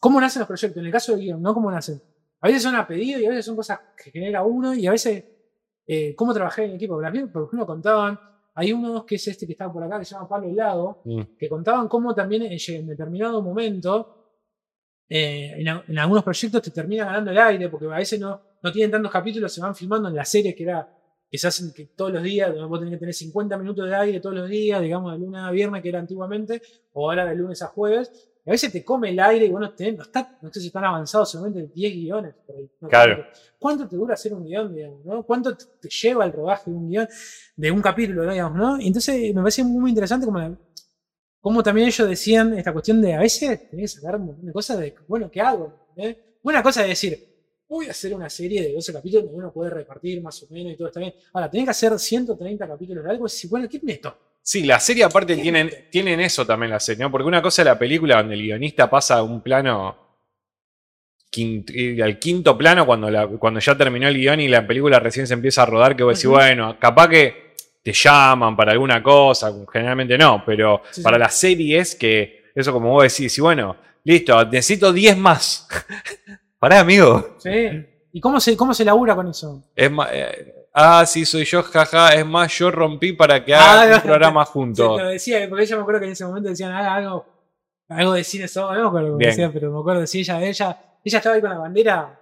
cómo 0.00 0.18
nacen 0.18 0.40
los 0.40 0.46
proyectos, 0.48 0.80
en 0.80 0.86
el 0.86 0.92
caso 0.92 1.14
de 1.14 1.20
guion, 1.24 1.42
¿no? 1.42 1.52
¿Cómo 1.52 1.70
nacen? 1.70 2.00
A 2.40 2.46
veces 2.48 2.62
son 2.62 2.74
a 2.74 2.86
pedido 2.86 3.20
y 3.20 3.26
a 3.26 3.28
veces 3.28 3.44
son 3.44 3.54
cosas 3.56 3.78
que 4.02 4.10
genera 4.10 4.42
uno 4.44 4.74
y 4.74 4.86
a 4.86 4.92
veces 4.92 5.24
eh, 5.86 6.14
cómo 6.16 6.32
trabajar 6.32 6.64
en 6.64 6.76
equipo. 6.76 6.94
Por 6.94 7.04
ejemplo, 7.06 7.32
por 7.32 7.42
ejemplo, 7.48 7.66
contaban, 7.66 8.18
hay 8.54 8.72
uno 8.72 9.04
que 9.04 9.16
es 9.16 9.28
este 9.28 9.46
que 9.46 9.52
está 9.52 9.70
por 9.70 9.82
acá, 9.84 9.98
que 9.98 10.06
se 10.06 10.14
llama 10.14 10.26
Pablo 10.28 10.48
Helado, 10.48 11.02
Mm. 11.04 11.20
que 11.38 11.48
contaban 11.48 11.86
cómo 11.88 12.14
también 12.14 12.42
en 12.44 12.52
en 12.68 12.86
determinado 12.86 13.42
momento, 13.42 14.14
eh, 15.08 15.52
en, 15.58 15.68
en 15.88 15.98
algunos 15.98 16.24
proyectos 16.24 16.62
te 16.62 16.70
termina 16.70 17.04
ganando 17.04 17.30
el 17.30 17.38
aire, 17.38 17.68
porque 17.68 17.86
a 17.86 17.98
veces 17.98 18.18
no, 18.18 18.40
no 18.66 18.72
tienen 18.72 18.90
tantos 18.90 19.12
capítulos, 19.12 19.52
se 19.52 19.60
van 19.60 19.74
filmando 19.74 20.08
en 20.08 20.14
las 20.16 20.28
series 20.28 20.54
que 20.56 20.64
era 20.64 20.86
que 21.28 21.38
se 21.38 21.46
hacen 21.48 21.72
que 21.72 21.86
todos 21.96 22.12
los 22.12 22.22
días, 22.22 22.52
vos 22.68 22.78
tenés 22.78 22.94
que 22.94 22.98
tener 22.98 23.14
50 23.14 23.56
minutos 23.56 23.88
de 23.88 23.94
aire 23.96 24.20
todos 24.20 24.36
los 24.36 24.48
días, 24.48 24.80
digamos 24.80 25.12
de 25.12 25.18
lunes 25.18 25.40
a 25.42 25.50
viernes 25.50 25.82
que 25.82 25.88
era 25.88 25.98
antiguamente, 25.98 26.60
o 26.92 27.08
ahora 27.10 27.24
de 27.26 27.34
lunes 27.34 27.60
a 27.62 27.66
jueves, 27.66 28.10
y 28.44 28.50
a 28.50 28.52
veces 28.52 28.70
te 28.70 28.84
come 28.84 29.10
el 29.10 29.18
aire 29.18 29.44
y 29.46 29.50
vos 29.50 29.60
no, 29.60 29.66
está, 29.76 30.28
sé 30.52 30.60
si 30.60 30.66
están 30.68 30.84
avanzados, 30.84 31.28
solamente 31.30 31.68
10 31.74 31.92
guiones. 31.94 32.34
por 32.46 32.56
ahí, 32.56 32.70
no 32.80 32.88
Claro. 32.88 33.16
tanto. 33.16 33.30
¿Cuánto 33.58 33.88
te 33.88 33.96
dura 33.96 34.14
hacer 34.14 34.32
un 34.34 34.44
guion, 34.44 34.72
digamos, 34.74 35.04
no? 35.04 35.22
¿Cuánto 35.24 35.56
te 35.56 35.88
lleva 35.88 36.24
el 36.24 36.32
rodaje 36.32 36.70
de 36.70 36.76
un 36.76 36.88
guion, 36.88 37.08
de 37.56 37.70
un 37.72 37.82
capítulo, 37.82 38.30
digamos, 38.30 38.56
no? 38.56 38.80
Y 38.80 38.86
entonces 38.86 39.34
me 39.34 39.40
parece 39.42 39.64
muy, 39.64 39.80
muy 39.80 39.90
interesante 39.90 40.26
como, 40.26 40.38
la- 40.38 40.56
como 41.40 41.60
también 41.62 41.88
ellos 41.88 42.08
decían 42.08 42.54
esta 42.54 42.72
cuestión 42.72 43.00
de 43.02 43.14
a 43.14 43.18
veces 43.20 43.58
tenés 43.68 43.94
que 43.94 44.00
sacar 44.00 44.16
un 44.16 44.26
montón 44.26 44.46
de 44.46 44.52
cosas 44.52 44.78
de, 44.78 44.94
bueno, 45.08 45.28
¿qué 45.30 45.40
hago? 45.40 45.72
¿Eh? 45.96 46.14
Una 46.42 46.62
cosa 46.62 46.82
es 46.82 46.88
decir, 46.90 47.18
voy 47.68 47.86
a 47.86 47.90
hacer 47.90 48.14
una 48.14 48.28
serie 48.30 48.62
de 48.62 48.72
12 48.72 48.92
capítulos 48.92 49.24
donde 49.24 49.38
uno 49.38 49.52
puede 49.52 49.70
repartir 49.70 50.20
más 50.22 50.42
o 50.42 50.46
menos 50.50 50.72
y 50.72 50.76
todo 50.76 50.88
está 50.88 51.00
bien. 51.00 51.14
Ahora, 51.32 51.50
tenés 51.50 51.66
que 51.66 51.70
hacer 51.70 51.98
130 51.98 52.66
capítulos 52.68 53.04
de 53.04 53.10
algo 53.10 53.24
decir, 53.24 53.50
bueno, 53.50 53.68
¿qué 53.68 53.76
es 53.78 53.82
esto? 53.86 54.16
Sí, 54.42 54.62
la 54.64 54.78
serie 54.78 55.02
aparte 55.04 55.34
¿Qué 55.34 55.42
tienen, 55.42 55.70
tienen 55.90 56.20
eso 56.20 56.46
también 56.46 56.70
la 56.70 56.78
serie, 56.80 57.02
¿no? 57.04 57.10
Porque 57.10 57.26
una 57.26 57.42
cosa 57.42 57.62
es 57.62 57.66
la 57.66 57.78
película 57.78 58.18
donde 58.18 58.34
el 58.34 58.42
guionista 58.42 58.88
pasa 58.88 59.16
a 59.16 59.22
un 59.24 59.40
plano 59.40 59.96
y 61.38 62.00
al 62.00 62.18
quinto 62.18 62.56
plano 62.56 62.86
cuando, 62.86 63.10
la- 63.10 63.26
cuando 63.26 63.60
ya 63.60 63.76
terminó 63.76 64.08
el 64.08 64.14
guion 64.16 64.40
y 64.40 64.48
la 64.48 64.66
película 64.66 64.98
recién 65.00 65.26
se 65.26 65.34
empieza 65.34 65.62
a 65.64 65.66
rodar, 65.66 65.94
que 65.94 66.02
vos 66.02 66.14
decís, 66.16 66.30
bueno, 66.30 66.78
capaz 66.78 67.08
que 67.08 67.46
te 67.82 67.92
llaman 67.92 68.56
para 68.56 68.72
alguna 68.72 69.02
cosa, 69.02 69.52
generalmente 69.70 70.16
no, 70.16 70.42
pero 70.46 70.82
Sí, 70.90 71.02
para 71.02 71.16
sí. 71.16 71.20
la 71.20 71.28
serie 71.28 71.78
es 71.80 71.94
que, 71.94 72.44
eso 72.54 72.72
como 72.72 72.90
vos 72.90 73.02
decís, 73.02 73.36
y 73.36 73.40
bueno, 73.42 73.76
listo, 74.04 74.42
necesito 74.46 74.92
10 74.92 75.16
más. 75.18 75.68
Pará, 76.58 76.80
amigo. 76.80 77.36
¿Sí? 77.38 77.50
¿Y 78.12 78.20
cómo 78.20 78.40
se, 78.40 78.56
cómo 78.56 78.72
se 78.74 78.84
labura 78.84 79.14
con 79.14 79.28
eso? 79.28 79.64
Es 79.74 79.90
ma- 79.90 80.08
eh, 80.12 80.54
ah, 80.72 81.04
sí, 81.06 81.24
soy 81.26 81.44
yo, 81.44 81.62
jaja. 81.62 82.08
Es 82.14 82.24
más, 82.26 82.52
yo 82.58 82.70
rompí 82.70 83.12
para 83.12 83.44
que 83.44 83.54
Ah, 83.54 83.74
hagan 83.82 83.90
no. 83.90 83.96
un 83.96 84.02
programa 84.02 84.44
Sí, 84.46 84.52
juntos. 84.52 85.00
lo 85.02 85.08
decía, 85.08 85.46
porque 85.48 85.64
ella 85.64 85.76
me 85.76 85.82
acuerdo 85.82 86.00
que 86.00 86.06
en 86.06 86.12
ese 86.12 86.24
momento 86.24 86.48
decían 86.48 86.72
"Haga 86.72 86.94
algo, 86.94 87.26
algo 87.88 88.12
de 88.14 88.24
cine 88.24 88.48
solo, 88.48 88.72
no 88.74 88.80
me 88.82 88.88
acuerdo 88.88 89.06
cómo 89.08 89.18
Bien. 89.18 89.30
decía, 89.30 89.50
pero 89.52 89.70
me 89.72 89.78
acuerdo, 89.80 90.06
sí, 90.06 90.20
ella, 90.20 90.42
ella, 90.42 90.78
ella 91.04 91.18
estaba 91.18 91.34
ahí 91.34 91.40
con 91.40 91.50
la 91.50 91.58
bandera. 91.58 92.20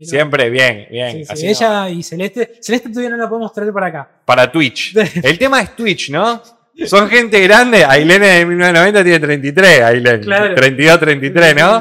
Siempre 0.00 0.50
bien, 0.50 0.86
bien. 0.90 1.12
Sí, 1.12 1.24
sí, 1.24 1.32
así 1.32 1.48
ella 1.48 1.88
y 1.88 2.02
Celeste. 2.02 2.58
Celeste 2.60 2.88
todavía 2.90 3.10
no 3.10 3.16
la 3.16 3.28
podemos 3.28 3.52
traer 3.52 3.72
para 3.72 3.86
acá. 3.86 4.10
Para 4.24 4.50
Twitch. 4.50 4.94
El 5.22 5.38
tema 5.38 5.60
es 5.62 5.74
Twitch, 5.76 6.10
¿no? 6.10 6.42
Son 6.86 7.08
gente 7.08 7.40
grande. 7.40 7.84
Ailén 7.84 8.20
de 8.20 8.44
1990 8.44 9.04
tiene 9.04 9.20
33, 9.20 9.80
Ailén. 9.82 10.20
Claro. 10.22 10.54
32, 10.56 10.98
33, 11.00 11.54
¿no? 11.56 11.80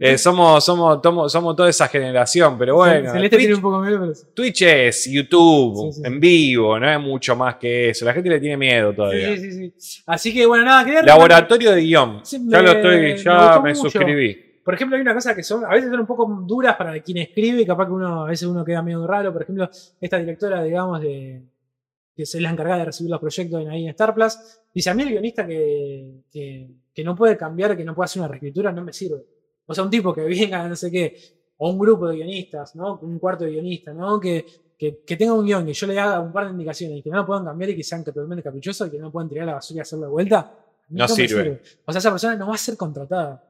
Eh, 0.00 0.16
somos, 0.16 0.64
somos, 0.64 1.02
tomo- 1.02 1.28
somos 1.28 1.56
toda 1.56 1.68
esa 1.68 1.88
generación, 1.88 2.56
pero 2.56 2.76
bueno. 2.76 3.10
Celeste 3.10 3.36
tiene 3.36 3.54
Twitch, 3.54 3.56
un 3.56 3.62
poco 3.62 3.82
pero 3.82 4.14
sí. 4.14 4.26
Twitch 4.32 4.62
es 4.62 5.10
YouTube, 5.10 5.92
Sí, 5.92 6.00
sí, 6.00 6.02
en 6.04 6.20
vivo, 6.20 6.78
no 6.78 6.88
es 6.88 7.00
mucho 7.00 7.34
más 7.34 7.56
que 7.56 7.90
eso. 7.90 8.04
La 8.04 8.12
gente 8.12 8.28
le 8.30 8.38
tiene 8.38 8.56
miedo 8.56 8.92
todavía. 8.94 9.36
Sí, 9.36 9.50
sí, 9.50 9.72
sí. 9.76 10.02
Así 10.06 10.32
que 10.32 10.46
bueno, 10.46 10.64
nada, 10.64 10.84
quería 10.84 11.02
Laboratorio 11.02 11.72
de 11.72 11.80
guion. 11.80 12.22
Ya 12.22 12.62
lo 12.62 12.70
estoy, 12.70 13.16
ya 13.16 13.60
me, 13.60 13.74
suscribí. 13.74 14.60
Por 14.64 14.74
ejemplo, 14.74 14.96
hay 14.96 15.02
una 15.02 15.14
cosa 15.14 15.34
que 15.34 15.42
son, 15.42 15.64
a 15.64 15.70
veces 15.70 15.90
son 15.90 16.00
un 16.00 16.06
poco 16.06 16.26
duras 16.46 16.76
para 16.76 17.00
quien 17.00 17.18
escribe, 17.18 17.66
capaz 17.66 17.86
que 17.86 17.92
uno, 17.92 18.24
a 18.24 18.28
veces 18.28 18.46
uno 18.46 18.64
queda 18.64 18.82
medio 18.82 19.04
raro. 19.06 19.32
Por 19.32 19.42
ejemplo, 19.42 19.68
esta 20.00 20.18
directora, 20.18 20.62
digamos, 20.62 21.00
de 21.00 21.42
que 22.14 22.22
es 22.22 22.34
la 22.34 22.50
encargada 22.50 22.80
de 22.80 22.84
recibir 22.86 23.10
los 23.10 23.20
proyectos 23.20 23.62
en, 23.62 23.70
ahí 23.70 23.84
en 23.84 23.90
Star 23.90 24.12
Plus, 24.12 24.36
dice, 24.74 24.90
a 24.90 24.94
mí 24.94 25.04
el 25.04 25.10
guionista 25.10 25.46
que, 25.46 26.22
que, 26.30 26.68
que 26.92 27.04
no 27.04 27.16
puede 27.16 27.36
cambiar, 27.36 27.76
que 27.76 27.84
no 27.84 27.94
puede 27.94 28.06
hacer 28.06 28.20
una 28.20 28.28
reescritura, 28.28 28.70
no 28.72 28.82
me 28.82 28.92
sirve. 28.92 29.24
O 29.70 29.74
sea, 29.74 29.84
un 29.84 29.90
tipo 29.90 30.14
que 30.14 30.22
venga, 30.22 30.66
no 30.66 30.74
sé 30.74 30.90
qué, 30.90 31.14
o 31.58 31.70
un 31.70 31.78
grupo 31.78 32.08
de 32.08 32.16
guionistas, 32.16 32.74
¿no? 32.74 32.98
Un 33.02 33.18
cuarto 33.18 33.44
de 33.44 33.50
guionistas, 33.50 33.94
¿no? 33.94 34.18
Que, 34.18 34.46
que, 34.78 35.04
que 35.04 35.16
tenga 35.16 35.34
un 35.34 35.44
guion, 35.44 35.66
que 35.66 35.74
yo 35.74 35.86
le 35.86 36.00
haga 36.00 36.20
un 36.20 36.32
par 36.32 36.46
de 36.46 36.52
indicaciones 36.52 36.98
y 36.98 37.02
que 37.02 37.10
no 37.10 37.18
lo 37.18 37.26
puedan 37.26 37.44
cambiar 37.44 37.70
y 37.70 37.76
que 37.76 37.84
sean 37.84 38.02
totalmente 38.02 38.42
caprichosos 38.42 38.88
y 38.88 38.90
que 38.92 38.98
no 38.98 39.12
puedan 39.12 39.28
tirar 39.28 39.46
la 39.46 39.54
basura 39.54 39.78
y 39.78 39.80
hacerlo 39.82 40.06
de 40.06 40.10
vuelta. 40.12 40.54
No 40.88 41.06
sirve. 41.06 41.60
O 41.84 41.92
sea, 41.92 41.98
esa 41.98 42.10
persona 42.10 42.36
no 42.36 42.48
va 42.48 42.54
a 42.54 42.58
ser 42.58 42.78
contratada. 42.78 43.44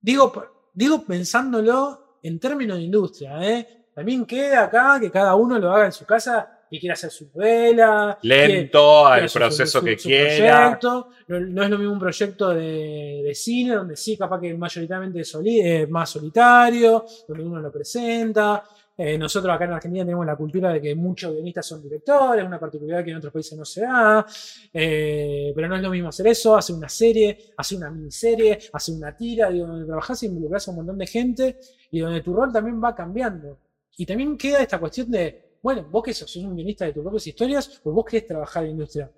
Digo, 0.00 0.32
digo 0.72 1.04
pensándolo 1.04 2.18
en 2.22 2.38
términos 2.40 2.78
de 2.78 2.84
industria, 2.84 3.38
¿eh? 3.42 3.86
También 3.94 4.24
queda 4.24 4.64
acá 4.64 4.98
que 4.98 5.10
cada 5.10 5.34
uno 5.34 5.58
lo 5.58 5.70
haga 5.70 5.86
en 5.86 5.92
su 5.92 6.06
casa 6.06 6.55
y 6.70 6.80
quiera 6.80 6.94
hacer 6.94 7.10
su 7.10 7.28
novela. 7.34 8.18
quiere- 8.20 8.48
Lento, 8.48 9.02
quiere 9.06 9.22
al 9.22 9.28
proceso 9.48 9.78
su- 9.80 9.84
que 9.84 9.98
su 9.98 10.08
quiera. 10.08 10.70
No, 11.28 11.40
no 11.40 11.62
es 11.62 11.70
lo 11.70 11.78
mismo 11.78 11.92
un 11.92 11.98
proyecto 12.00 12.48
de, 12.50 13.22
de 13.24 13.34
cine, 13.34 13.74
donde 13.74 13.96
sí, 13.96 14.16
capaz 14.16 14.40
que 14.40 14.54
mayoritariamente 14.54 15.20
es 15.20 15.28
soli- 15.28 15.60
eh, 15.60 15.86
más 15.86 16.10
solitario, 16.10 17.04
donde 17.28 17.44
uno 17.44 17.60
lo 17.60 17.70
presenta. 17.72 18.64
Eh, 18.98 19.18
nosotros 19.18 19.54
acá 19.54 19.66
en 19.66 19.72
Argentina 19.72 20.04
tenemos 20.06 20.24
la 20.24 20.36
cultura 20.36 20.72
de 20.72 20.80
que 20.80 20.94
muchos 20.94 21.30
guionistas 21.34 21.66
son 21.66 21.82
directores, 21.82 22.42
una 22.46 22.58
particularidad 22.58 23.04
que 23.04 23.10
en 23.10 23.18
otros 23.18 23.30
países 23.32 23.58
no 23.58 23.64
se 23.66 23.82
da. 23.82 24.24
Eh, 24.72 25.52
pero 25.54 25.68
no 25.68 25.76
es 25.76 25.82
lo 25.82 25.90
mismo 25.90 26.08
hacer 26.08 26.26
eso, 26.28 26.56
hacer 26.56 26.74
una 26.76 26.88
serie, 26.88 27.52
hacer 27.58 27.76
una 27.78 27.90
miniserie, 27.90 28.58
hacer 28.72 28.94
una 28.94 29.14
tira, 29.16 29.50
digo, 29.50 29.66
donde 29.66 29.84
trabajás 29.86 30.22
y 30.22 30.26
involucrás 30.26 30.66
a 30.66 30.70
un 30.70 30.78
montón 30.78 30.98
de 30.98 31.06
gente 31.06 31.58
y 31.90 32.00
donde 32.00 32.22
tu 32.22 32.34
rol 32.34 32.50
también 32.52 32.82
va 32.82 32.94
cambiando. 32.94 33.58
Y 33.98 34.06
también 34.06 34.36
queda 34.38 34.62
esta 34.62 34.78
cuestión 34.78 35.10
de, 35.10 35.45
bueno, 35.66 35.82
vos 35.90 36.02
que 36.04 36.14
sos, 36.14 36.36
un 36.36 36.54
guionista 36.54 36.84
de 36.84 36.92
tus 36.92 37.02
propias 37.02 37.26
historias, 37.26 37.80
o 37.82 37.90
vos 37.90 38.04
querés 38.04 38.24
trabajar 38.26 38.62
en 38.62 38.68
la 38.68 38.72
industria. 38.76 39.10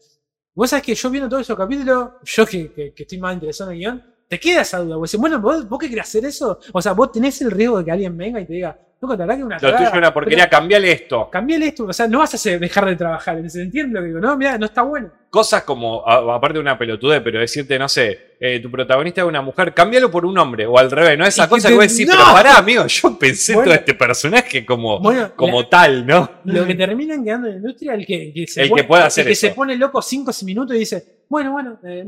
Vos 0.54 0.70
sabés 0.70 0.84
que 0.86 0.94
yo 0.94 1.10
viendo 1.10 1.28
todos 1.28 1.42
esos 1.42 1.56
capítulos, 1.58 2.10
yo 2.24 2.46
que, 2.46 2.72
que- 2.72 2.94
que 2.94 3.02
estoy 3.02 3.18
más 3.18 3.34
interesado 3.34 3.70
en 3.70 3.76
el 3.76 3.80
guion, 3.80 4.14
te 4.28 4.38
queda 4.38 4.60
esa 4.62 4.78
duda. 4.78 4.96
Vos 4.96 5.10
decís, 5.10 5.20
bueno, 5.20 5.40
¿vos, 5.40 5.68
vos 5.68 5.78
qué 5.78 5.88
querés 5.88 6.04
hacer 6.04 6.24
eso? 6.26 6.60
O 6.72 6.82
sea, 6.82 6.92
vos 6.92 7.10
tenés 7.12 7.40
el 7.42 7.50
riesgo 7.50 7.78
de 7.78 7.84
que 7.84 7.90
alguien 7.92 8.16
venga 8.16 8.40
y 8.40 8.46
te 8.46 8.52
diga, 8.52 8.78
no, 9.00 9.08
la 9.10 9.16
verdad 9.16 9.34
que 9.34 9.40
es 9.40 9.46
una 9.46 9.58
Lo 9.60 9.76
tuyo 9.76 9.88
es 9.88 9.94
una 9.94 10.12
porquería, 10.12 10.48
cambiale 10.50 10.90
esto. 10.90 11.30
Cambiale 11.30 11.68
esto, 11.68 11.84
o 11.84 11.92
sea, 11.92 12.08
no 12.08 12.18
vas 12.18 12.34
a 12.46 12.50
dejar 12.58 12.84
de 12.86 12.96
trabajar. 12.96 13.48
¿Se 13.48 13.62
entiende 13.62 13.94
lo 13.94 14.00
que 14.00 14.06
digo? 14.08 14.18
No, 14.20 14.36
mira, 14.36 14.58
no 14.58 14.66
está 14.66 14.82
bueno. 14.82 15.10
Cosas 15.30 15.62
como, 15.62 16.02
a- 16.06 16.34
aparte 16.34 16.54
de 16.54 16.60
una 16.60 16.76
pelotudez, 16.76 17.20
pero 17.22 17.38
decirte, 17.38 17.78
no 17.78 17.88
sé, 17.88 18.34
eh, 18.40 18.58
tu 18.60 18.70
protagonista 18.72 19.20
es 19.20 19.26
una 19.28 19.40
mujer, 19.40 19.72
cámbialo 19.72 20.10
por 20.10 20.26
un 20.26 20.36
hombre, 20.36 20.66
o 20.66 20.76
al 20.78 20.90
revés, 20.90 21.16
¿no? 21.16 21.24
Esa 21.24 21.42
Y 21.42 21.46
que 21.46 21.50
cosa 21.50 21.68
te- 21.68 21.74
que 21.74 21.78
vos 21.78 21.88
decís, 21.88 22.08
¡No! 22.08 22.14
pero 22.14 22.24
pará, 22.32 22.56
amigo, 22.56 22.86
yo 22.88 23.16
pensé 23.18 23.54
Bueno. 23.54 23.66
todo 23.70 23.74
este 23.78 23.94
personaje 23.94 24.66
como, 24.66 24.98
Bueno, 24.98 25.30
como 25.36 25.60
la- 25.62 25.68
tal, 25.68 26.04
¿no? 26.06 26.28
lo 26.44 26.66
que 26.66 26.74
terminan 26.74 27.22
quedando 27.24 27.46
en 27.46 27.52
la 27.54 27.58
industria 27.60 27.94
el 27.94 28.04
que, 28.04 28.32
que 28.34 28.46
se 28.48 28.62
El 28.62 28.68
pone, 28.70 28.82
que 28.82 28.88
pueda 28.88 29.06
hacer 29.06 29.22
el 29.22 29.28
que 29.28 29.32
eso. 29.34 29.46
se 29.46 29.54
pone 29.54 29.76
loco 29.76 30.02
cinco 30.02 30.32
minutos 30.44 30.74
y 30.74 30.80
dice, 30.80 31.17
bueno, 31.28 31.52
bueno, 31.52 31.78
eh. 31.84 32.04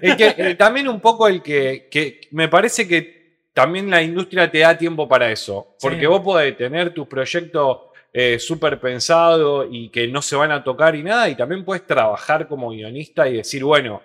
El 0.00 0.16
que, 0.16 0.54
también 0.56 0.88
un 0.88 1.00
poco 1.00 1.26
el 1.28 1.42
que, 1.42 1.88
que 1.90 2.20
me 2.32 2.48
parece 2.48 2.86
que 2.86 3.20
también 3.52 3.90
la 3.90 4.02
industria 4.02 4.50
te 4.50 4.60
da 4.60 4.76
tiempo 4.78 5.08
para 5.08 5.30
eso. 5.30 5.74
Porque 5.80 6.00
Sí. 6.00 6.06
vos 6.06 6.20
podés 6.20 6.56
tener 6.56 6.94
tus 6.94 7.06
proyectos 7.06 7.78
eh, 8.12 8.38
súper 8.40 8.80
pensados 8.80 9.66
y 9.70 9.88
que 9.88 10.08
no 10.08 10.20
se 10.22 10.34
van 10.36 10.50
a 10.50 10.64
tocar 10.64 10.96
y 10.96 11.02
nada, 11.02 11.28
y 11.28 11.36
también 11.36 11.64
puedes 11.64 11.86
trabajar 11.86 12.48
como 12.48 12.70
guionista 12.70 13.28
y 13.28 13.36
decir, 13.36 13.62
bueno, 13.62 14.02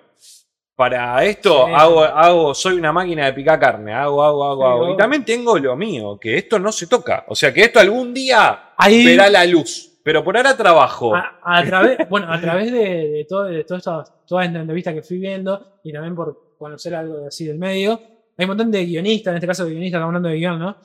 para 0.76 1.24
esto 1.24 1.66
Sí. 1.68 1.72
hago, 1.76 2.03
hago, 2.03 2.53
soy 2.53 2.76
una 2.76 2.91
máquina 2.91 3.26
de 3.26 3.34
picar 3.34 3.59
carne, 3.59 3.93
hago, 3.93 4.24
hago, 4.24 4.43
hago, 4.45 4.61
Sí, 4.61 4.68
hago. 4.68 4.93
Y 4.93 4.97
también 4.97 5.24
tengo 5.26 5.57
lo 5.57 5.76
mío, 5.76 6.20
que 6.20 6.38
esto 6.38 6.59
no 6.59 6.72
se 6.72 6.86
toca. 6.88 7.24
O 7.30 7.36
sea, 7.36 7.53
que 7.53 7.63
esto 7.63 7.80
algún 7.80 8.13
día 8.13 8.72
Ahí, 8.78 9.05
verá 9.05 9.30
la 9.30 9.45
luz. 9.45 9.91
Pero 10.06 10.24
por 10.24 10.38
ahora 10.38 10.56
trabajo. 10.56 11.16
a, 11.16 11.39
a 11.43 11.66
través, 11.66 11.97
bueno, 12.10 12.32
a 12.32 12.39
través 12.39 12.72
de, 12.72 13.10
de, 13.10 13.26
todo, 13.28 13.45
de 13.45 13.64
todas 13.64 13.80
estas 13.82 14.26
todas 14.28 14.45
estas 14.45 14.62
entrevistas 14.62 14.93
que 14.93 15.01
fui 15.01 15.18
viendo 15.18 15.80
y 15.84 15.91
también 15.91 16.14
por 16.14 16.56
conocer 16.60 16.93
algo 16.93 17.26
así 17.26 17.43
del 17.43 17.58
medio, 17.58 17.99
hay 18.38 18.45
un 18.45 18.49
montón 18.49 18.70
de 18.70 18.86
guionistas, 18.86 19.32
en 19.32 19.38
este 19.38 19.47
caso 19.47 19.66
de 19.66 19.72
guionistas, 19.72 19.97
estamos 19.97 20.10
hablando 20.10 20.30
de 20.30 20.36
guion, 20.36 20.60
¿no? 20.60 20.78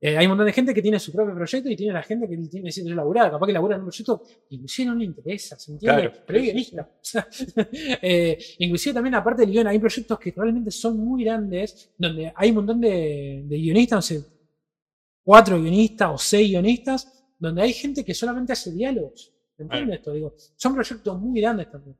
Eh, 0.00 0.16
hay 0.16 0.26
un 0.26 0.30
montón 0.30 0.46
de 0.46 0.52
gente 0.52 0.72
que 0.72 0.80
tiene 0.80 1.00
su 1.00 1.10
propio 1.10 1.34
proyecto 1.34 1.68
y 1.68 1.74
tiene 1.74 1.92
la 1.92 2.04
gente 2.04 2.28
que 2.28 2.36
tiene 2.36 2.66
necesita 2.66 2.94
laburar. 2.94 3.32
Capaz 3.32 3.46
que 3.48 3.52
labura 3.52 3.74
en 3.74 3.80
un 3.80 3.88
proyecto 3.88 4.22
que 4.48 4.54
inclusive 4.54 4.90
no 4.90 4.94
le 4.94 5.06
interesa, 5.06 5.58
¿se 5.58 5.72
entiende? 5.72 6.02
Claro. 6.02 6.16
Pero 6.24 6.38
es 6.38 6.44
guionista. 6.44 6.88
Eh, 8.00 8.38
inclusive 8.58 8.94
también 8.94 9.16
aparte 9.16 9.42
del 9.42 9.50
guion 9.50 9.66
hay 9.66 9.80
proyectos 9.80 10.20
que 10.20 10.32
probablemente 10.32 10.70
son 10.70 10.98
muy 10.98 11.24
grandes, 11.24 11.90
donde 11.98 12.32
hay 12.32 12.50
un 12.50 12.54
montón 12.54 12.80
de, 12.80 13.42
de 13.44 13.56
guionistas, 13.56 13.96
no 13.96 14.02
sé, 14.02 14.24
cuatro 15.24 15.60
guionistas 15.60 16.10
o 16.12 16.16
seis 16.16 16.48
guionistas, 16.48 17.17
donde 17.38 17.62
hay 17.62 17.72
gente 17.72 18.04
que 18.04 18.14
solamente 18.14 18.52
hace 18.52 18.72
diálogos. 18.72 19.32
¿Entiendes 19.58 19.98
esto? 19.98 20.12
Digo, 20.12 20.34
son 20.56 20.74
proyectos 20.74 21.18
muy 21.18 21.40
grandes 21.40 21.70
también. 21.70 21.96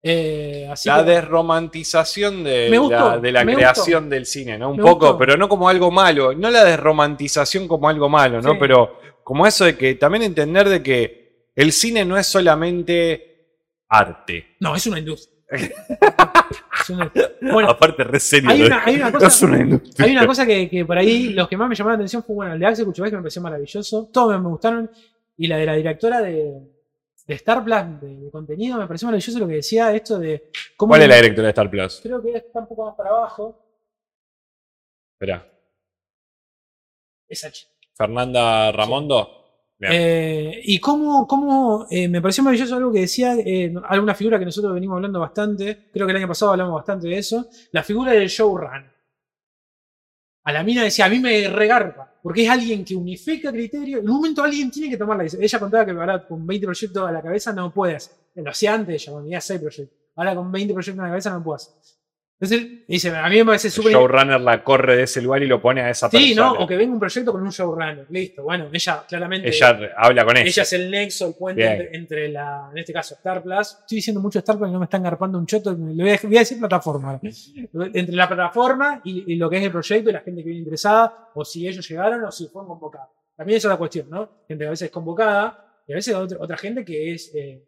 Eh, 0.00 0.68
así 0.70 0.88
la 0.88 1.04
que- 1.04 1.10
desromantización 1.10 2.44
de 2.44 2.78
gustó, 2.78 3.10
la, 3.10 3.18
de 3.18 3.32
la 3.32 3.44
me 3.44 3.54
creación 3.54 4.08
del 4.08 4.26
cine, 4.26 4.56
¿no? 4.56 4.70
Un 4.70 4.76
Me 4.76 4.82
poco, 4.82 5.06
gustó. 5.06 5.18
pero 5.18 5.36
no 5.36 5.48
como 5.48 5.68
algo 5.68 5.90
malo. 5.90 6.32
No 6.34 6.50
la 6.50 6.64
desromantización 6.64 7.66
como 7.66 7.88
algo 7.88 8.08
malo, 8.08 8.40
¿no? 8.40 8.52
Sí. 8.52 8.56
Pero 8.60 9.00
como 9.24 9.46
eso 9.46 9.64
de 9.64 9.76
que 9.76 9.96
también 9.96 10.22
entender 10.22 10.68
de 10.68 10.82
que 10.82 11.50
el 11.56 11.72
cine 11.72 12.04
no 12.04 12.16
es 12.16 12.26
solamente 12.28 13.56
arte. 13.88 14.56
No, 14.60 14.76
es 14.76 14.86
una 14.86 15.00
industria. 15.00 15.36
Es 15.50 16.90
una- 16.90 17.10
Bueno, 17.40 17.70
Aparte, 17.70 18.04
re 18.04 18.20
serio. 18.20 18.50
hay 18.50 18.62
una, 18.62 18.84
hay 18.84 18.96
una 18.96 19.06
digo. 19.06 19.18
cosa. 19.18 19.26
Es 19.28 19.42
una 19.42 19.58
industria. 19.60 20.06
Hay 20.06 20.12
una 20.12 20.26
cosa 20.26 20.46
que, 20.46 20.68
que 20.68 20.84
por 20.84 20.98
ahí 20.98 21.30
los 21.30 21.48
que 21.48 21.56
más 21.56 21.68
me 21.68 21.74
llamaron 21.74 21.98
la 21.98 22.02
atención 22.02 22.22
fue 22.22 22.34
bueno, 22.36 22.52
el 22.54 22.58
de 22.60 22.66
Axel 22.66 22.84
Kuchevich 22.84 23.10
que 23.10 23.16
me 23.16 23.22
pareció 23.22 23.42
maravilloso. 23.42 24.08
Todos 24.12 24.32
me, 24.32 24.38
me 24.42 24.48
gustaron. 24.48 24.90
Y 25.36 25.46
la 25.46 25.56
de 25.56 25.66
la 25.66 25.74
directora 25.74 26.20
de, 26.20 26.60
de 27.26 27.34
Star 27.34 27.62
Plus, 27.64 28.00
de, 28.00 28.16
de 28.24 28.30
contenido, 28.30 28.76
me 28.78 28.86
pareció 28.86 29.06
maravilloso 29.06 29.38
lo 29.38 29.46
que 29.48 29.54
decía 29.54 29.94
esto 29.94 30.18
de 30.18 30.50
cómo. 30.76 30.90
¿Cuál 30.90 31.02
es 31.02 31.08
la 31.08 31.16
directora 31.16 31.44
de 31.46 31.50
Star 31.50 31.70
Plus? 31.70 32.00
Creo 32.02 32.22
que 32.22 32.36
está 32.36 32.58
un 32.60 32.66
poco 32.68 32.86
más 32.86 32.94
para 32.96 33.10
abajo. 33.10 33.64
Espera. 35.14 35.46
Chica. 37.30 37.68
Fernanda 37.94 38.72
Ramondo. 38.72 39.47
Eh, 39.80 40.60
y 40.64 40.80
cómo, 40.80 41.26
cómo 41.26 41.86
eh, 41.88 42.08
me 42.08 42.20
pareció 42.20 42.42
maravilloso 42.42 42.74
algo 42.74 42.92
que 42.92 43.00
decía, 43.00 43.34
eh, 43.36 43.72
alguna 43.88 44.14
figura 44.14 44.38
que 44.38 44.44
nosotros 44.44 44.74
venimos 44.74 44.96
hablando 44.96 45.20
bastante, 45.20 45.88
creo 45.92 46.06
que 46.06 46.10
el 46.10 46.16
año 46.16 46.28
pasado 46.28 46.52
hablamos 46.52 46.74
bastante 46.74 47.06
de 47.06 47.18
eso, 47.18 47.48
la 47.70 47.82
figura 47.84 48.12
del 48.12 48.28
showrun. 48.28 48.90
A 50.44 50.52
la 50.52 50.64
mina 50.64 50.82
decía, 50.82 51.04
a 51.04 51.08
mí 51.08 51.20
me 51.20 51.46
regarpa, 51.48 52.12
porque 52.22 52.44
es 52.44 52.50
alguien 52.50 52.84
que 52.84 52.96
unifica 52.96 53.52
criterios, 53.52 54.00
en 54.00 54.08
un 54.08 54.16
momento 54.16 54.42
alguien 54.42 54.70
tiene 54.70 54.90
que 54.90 54.96
tomar 54.96 55.16
la 55.16 55.24
decisión. 55.24 55.44
Ella 55.44 55.58
contaba 55.60 55.84
que 55.84 55.90
ahora 55.92 56.26
con 56.26 56.46
20 56.46 56.66
proyectos 56.66 57.08
a 57.08 57.12
la 57.12 57.22
cabeza 57.22 57.52
no 57.52 57.72
puedes. 57.72 58.10
Lo 58.34 58.50
hacía 58.50 58.74
antes 58.74 59.02
ella, 59.02 59.12
cuando 59.12 59.26
tenía 59.26 59.40
6 59.40 59.60
proyectos. 59.60 59.98
Ahora 60.16 60.34
con 60.34 60.50
20 60.50 60.72
proyectos 60.72 61.00
a 61.00 61.02
la 61.02 61.10
cabeza 61.10 61.30
no 61.30 61.44
puedes. 61.44 61.97
Entonces, 62.40 62.86
dice, 62.86 63.10
a 63.10 63.28
mí 63.28 63.36
me 63.38 63.44
parece 63.46 63.66
El 63.66 63.72
súper... 63.72 63.92
showrunner 63.92 64.40
la 64.40 64.62
corre 64.62 64.96
de 64.96 65.02
ese 65.02 65.20
lugar 65.20 65.42
y 65.42 65.48
lo 65.48 65.60
pone 65.60 65.80
a 65.80 65.90
esa 65.90 66.08
Sí, 66.08 66.34
persona. 66.34 66.52
¿no? 66.58 66.64
O 66.64 66.66
que 66.68 66.76
venga 66.76 66.92
un 66.92 67.00
proyecto 67.00 67.32
con 67.32 67.42
un 67.42 67.50
showrunner. 67.50 68.06
Listo. 68.10 68.44
Bueno, 68.44 68.68
ella 68.72 69.04
claramente... 69.08 69.48
Ella 69.48 69.76
habla 69.96 70.24
con 70.24 70.36
ella. 70.36 70.46
Ella 70.46 70.62
es 70.62 70.72
el 70.72 70.88
nexo, 70.88 71.26
el 71.26 71.34
puente 71.34 71.64
entre, 71.66 71.96
entre 71.96 72.28
la, 72.28 72.68
en 72.70 72.78
este 72.78 72.92
caso, 72.92 73.14
Star 73.16 73.42
Plus. 73.42 73.78
Estoy 73.80 73.96
diciendo 73.96 74.20
mucho 74.20 74.38
Star 74.38 74.56
Plus 74.56 74.68
y 74.68 74.72
no 74.72 74.78
me 74.78 74.84
están 74.84 75.02
garpando 75.02 75.36
un 75.36 75.46
choto. 75.46 75.72
Le 75.72 76.00
voy 76.04 76.10
a, 76.12 76.18
voy 76.22 76.36
a 76.36 76.40
decir 76.40 76.58
plataforma. 76.60 77.18
Entre 77.92 78.14
la 78.14 78.28
plataforma 78.28 79.00
y, 79.04 79.32
y 79.32 79.36
lo 79.36 79.50
que 79.50 79.56
es 79.58 79.64
el 79.64 79.72
proyecto 79.72 80.10
y 80.10 80.12
la 80.12 80.20
gente 80.20 80.42
que 80.42 80.46
viene 80.46 80.60
interesada, 80.60 81.30
o 81.34 81.44
si 81.44 81.66
ellos 81.66 81.88
llegaron 81.88 82.22
o 82.22 82.30
si 82.30 82.46
fueron 82.46 82.68
convocados. 82.68 83.08
También 83.36 83.56
esa 83.56 83.66
es 83.66 83.72
la 83.72 83.78
cuestión, 83.78 84.08
¿no? 84.10 84.28
Gente 84.46 84.64
a 84.64 84.70
veces 84.70 84.86
es 84.86 84.92
convocada 84.92 85.82
y 85.88 85.92
a 85.92 85.96
veces 85.96 86.14
otra, 86.14 86.38
otra 86.40 86.56
gente 86.56 86.84
que 86.84 87.14
es. 87.14 87.34
eh, 87.34 87.64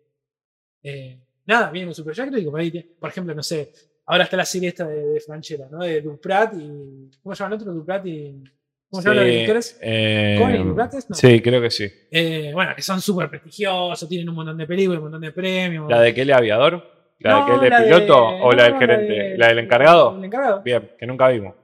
eh, 0.85 1.19
nada, 1.47 1.71
viene 1.71 1.89
con 1.89 1.95
su 1.95 2.05
proyecto 2.05 2.39
y 2.39 2.45
que 2.45 2.51
por 2.51 2.61
ahí, 2.61 2.71
por 3.01 3.11
ejemplo, 3.11 3.35
no 3.35 3.43
sé. 3.43 3.73
Ahora 4.11 4.25
está 4.25 4.37
la 4.37 4.45
serie 4.45 4.69
esta 4.71 4.87
de, 4.87 5.05
de 5.07 5.21
Franchella, 5.21 5.67
¿no? 5.71 5.79
De 5.85 6.01
Duprat 6.01 6.55
y. 6.55 7.11
¿Cómo 7.23 7.35
se 7.35 7.43
llama 7.45 7.55
el 7.57 7.61
otro? 7.63 7.73
Duprat 7.73 8.07
y. 8.07 8.43
¿Cómo 8.91 9.03
se 9.03 9.09
llaman 9.09 9.25
los 9.25 9.33
directores? 9.33 9.79
eh, 9.81 10.37
¿Cohen 10.41 10.55
y 10.61 10.65
Duprates? 10.65 11.11
No. 11.11 11.15
Sí, 11.17 11.41
creo 11.41 11.63
que 11.63 11.71
sí. 11.71 11.89
Eh, 12.11 12.51
bueno, 12.53 12.73
que 12.75 12.83
son 12.83 13.01
súper 13.01 13.31
prestigiosos, 13.31 14.09
tienen 14.09 14.29
un 14.29 14.35
montón 14.35 14.57
de 14.59 14.67
películas, 14.67 14.99
un 14.99 15.05
montón 15.05 15.21
de 15.21 15.31
premios. 15.31 15.89
¿La 15.89 16.01
de 16.01 16.13
que 16.13 16.23
es 16.23 16.31
aviador? 16.31 16.91
¿La 17.21 17.31
No, 17.31 17.39
de 17.39 17.61
que 17.61 17.71
la 17.71 17.81
de- 17.81 17.85
piloto? 17.87 18.19
¿O 18.27 18.53
la 18.53 18.65
del 18.65 18.79
gerente? 18.79 19.37
¿La, 19.39 19.47
de- 19.49 19.55
del 19.55 19.65
encargado? 19.65 20.17
El 20.19 20.25
encargado. 20.25 20.63
Bien, 20.63 20.91
que 20.99 21.07
nunca 21.07 21.29
vimos. 21.29 21.55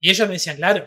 Y 0.00 0.10
ellos 0.10 0.26
me 0.26 0.34
decían, 0.34 0.56
claro, 0.56 0.84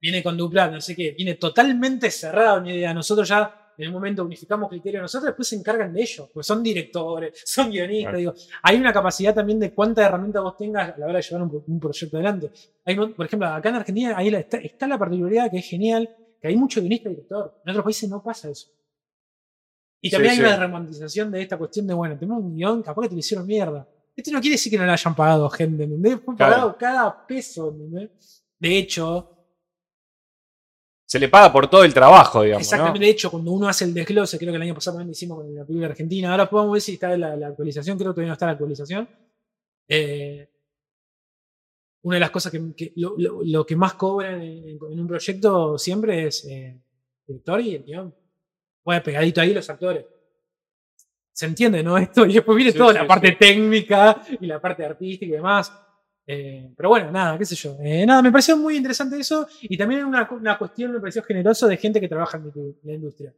viene 0.00 0.22
con 0.22 0.36
dupla, 0.36 0.68
no 0.70 0.80
sé 0.80 0.96
qué, 0.96 1.10
viene 1.10 1.34
totalmente 1.34 2.10
cerrado 2.10 2.60
una 2.60 2.72
idea. 2.72 2.94
Nosotros 2.94 3.28
ya 3.28 3.57
en 3.78 3.88
un 3.88 3.94
momento 3.94 4.24
unificamos 4.24 4.68
criterios 4.68 5.02
nosotros, 5.02 5.26
después 5.28 5.46
se 5.48 5.56
encargan 5.56 5.92
de 5.92 6.02
ellos, 6.02 6.28
pues 6.34 6.46
son 6.46 6.62
directores, 6.62 7.40
son 7.46 7.70
guionistas. 7.70 8.02
Claro. 8.12 8.18
Digo, 8.18 8.34
hay 8.62 8.76
una 8.76 8.92
capacidad 8.92 9.34
también 9.34 9.58
de 9.60 9.72
cuánta 9.72 10.04
herramienta 10.04 10.40
vos 10.40 10.56
tengas 10.56 10.94
a 10.94 10.98
la 10.98 11.06
hora 11.06 11.16
de 11.16 11.22
llevar 11.22 11.42
un, 11.42 11.64
un 11.66 11.80
proyecto 11.80 12.16
adelante. 12.16 12.50
Hay, 12.84 12.96
por 12.96 13.24
ejemplo, 13.26 13.48
acá 13.48 13.68
en 13.70 13.74
Argentina 13.76 14.14
ahí 14.16 14.30
la- 14.30 14.40
está, 14.40 14.58
está 14.58 14.86
la 14.86 14.98
particularidad 14.98 15.50
que 15.50 15.58
es 15.58 15.66
genial, 15.66 16.08
que 16.40 16.48
hay 16.48 16.56
mucho 16.56 16.80
guionista 16.80 17.08
y 17.08 17.14
director. 17.14 17.60
En 17.64 17.70
otros 17.70 17.84
países 17.84 18.08
no 18.10 18.22
pasa 18.22 18.50
eso. 18.50 18.68
Y 20.00 20.10
también 20.10 20.34
Sí, 20.34 20.40
hay 20.42 20.46
sí. 20.48 20.54
una 20.54 20.64
romantización 20.66 21.30
de 21.32 21.42
esta 21.42 21.56
cuestión 21.56 21.86
de, 21.86 21.94
bueno, 21.94 22.16
tenemos 22.16 22.42
un 22.42 22.54
guion, 22.54 22.82
capaz 22.82 23.02
que 23.02 23.08
te 23.08 23.14
lo 23.14 23.18
hicieron 23.20 23.46
mierda. 23.46 23.86
Esto 24.14 24.30
no 24.32 24.40
quiere 24.40 24.54
decir 24.54 24.70
que 24.72 24.78
no 24.78 24.84
le 24.86 24.92
hayan 24.92 25.14
pagado 25.14 25.48
gente, 25.50 25.84
¿entendés? 25.84 26.20
Fue 26.24 26.34
Claro. 26.36 26.52
pagado 26.52 26.76
cada 26.78 27.26
peso, 27.26 27.70
¿entendés? 27.70 28.44
De 28.58 28.78
hecho, 28.78 29.37
Se 31.10 31.18
le 31.18 31.28
paga 31.28 31.50
por 31.50 31.68
todo 31.70 31.84
el 31.84 31.94
trabajo, 31.94 32.42
digamos. 32.42 32.62
exactamente, 32.66 32.98
¿no? 32.98 33.04
de 33.06 33.10
hecho, 33.10 33.30
cuando 33.30 33.50
uno 33.52 33.66
hace 33.66 33.84
el 33.86 33.94
desglose, 33.94 34.36
creo 34.38 34.52
que 34.52 34.56
el 34.56 34.62
año 34.62 34.74
pasado 34.74 34.96
también 34.96 35.08
lo 35.08 35.12
hicimos 35.12 35.38
con 35.38 35.54
la 35.54 35.64
película 35.64 35.88
argentina, 35.88 36.30
ahora 36.30 36.50
podemos 36.50 36.72
ver 36.74 36.82
si 36.82 36.92
está 36.94 37.16
la, 37.16 37.34
la 37.34 37.46
actualización, 37.48 37.96
creo 37.96 38.10
que 38.10 38.16
todavía 38.16 38.28
no 38.28 38.32
está 38.34 38.44
la 38.46 38.52
actualización. 38.52 39.08
Eh, 39.88 40.48
una 42.02 42.16
de 42.16 42.20
las 42.20 42.30
cosas 42.30 42.52
que, 42.52 42.74
que 42.76 42.92
lo, 42.96 43.14
lo- 43.16 43.40
lo 43.42 43.64
que 43.64 43.74
más 43.74 43.94
cobran 43.94 44.42
en, 44.42 44.68
en 44.90 45.00
un 45.00 45.06
proyecto 45.08 45.78
siempre 45.78 46.26
es 46.26 46.44
eh, 46.44 46.66
el 46.68 46.80
director 47.26 47.60
y 47.62 47.74
el 47.74 47.84
guion. 47.84 48.14
Bueno, 48.84 49.02
pegadito 49.02 49.40
ahí 49.40 49.54
los 49.54 49.68
actores. 49.70 50.04
Se 51.32 51.46
entiende, 51.46 51.82
¿no? 51.82 51.96
Esto, 51.98 52.26
y 52.26 52.34
después 52.34 52.54
viene 52.54 52.72
Sí, 52.72 52.78
toda 52.78 52.92
sí, 52.92 52.98
la 52.98 53.06
parte 53.06 53.28
sí. 53.30 53.36
técnica 53.38 54.22
y 54.40 54.46
la 54.46 54.60
parte 54.60 54.84
artística 54.84 55.24
y 55.26 55.36
demás. 55.36 55.72
Eh, 56.30 56.74
pero 56.76 56.90
bueno, 56.90 57.10
nada, 57.10 57.38
qué 57.38 57.46
sé 57.46 57.54
yo. 57.54 57.76
Eh, 57.80 58.04
nada, 58.04 58.20
me 58.20 58.30
pareció 58.30 58.56
muy 58.56 58.76
interesante 58.76 59.18
eso. 59.18 59.48
Y 59.62 59.78
también 59.78 60.04
una, 60.04 60.28
una 60.30 60.58
cuestión, 60.58 60.92
me 60.92 61.00
pareció 61.00 61.22
generoso 61.22 61.66
de 61.66 61.78
gente 61.78 62.00
que 62.00 62.08
trabaja 62.08 62.36
en 62.36 62.52
la- 62.82 62.92
industria. 62.92 63.34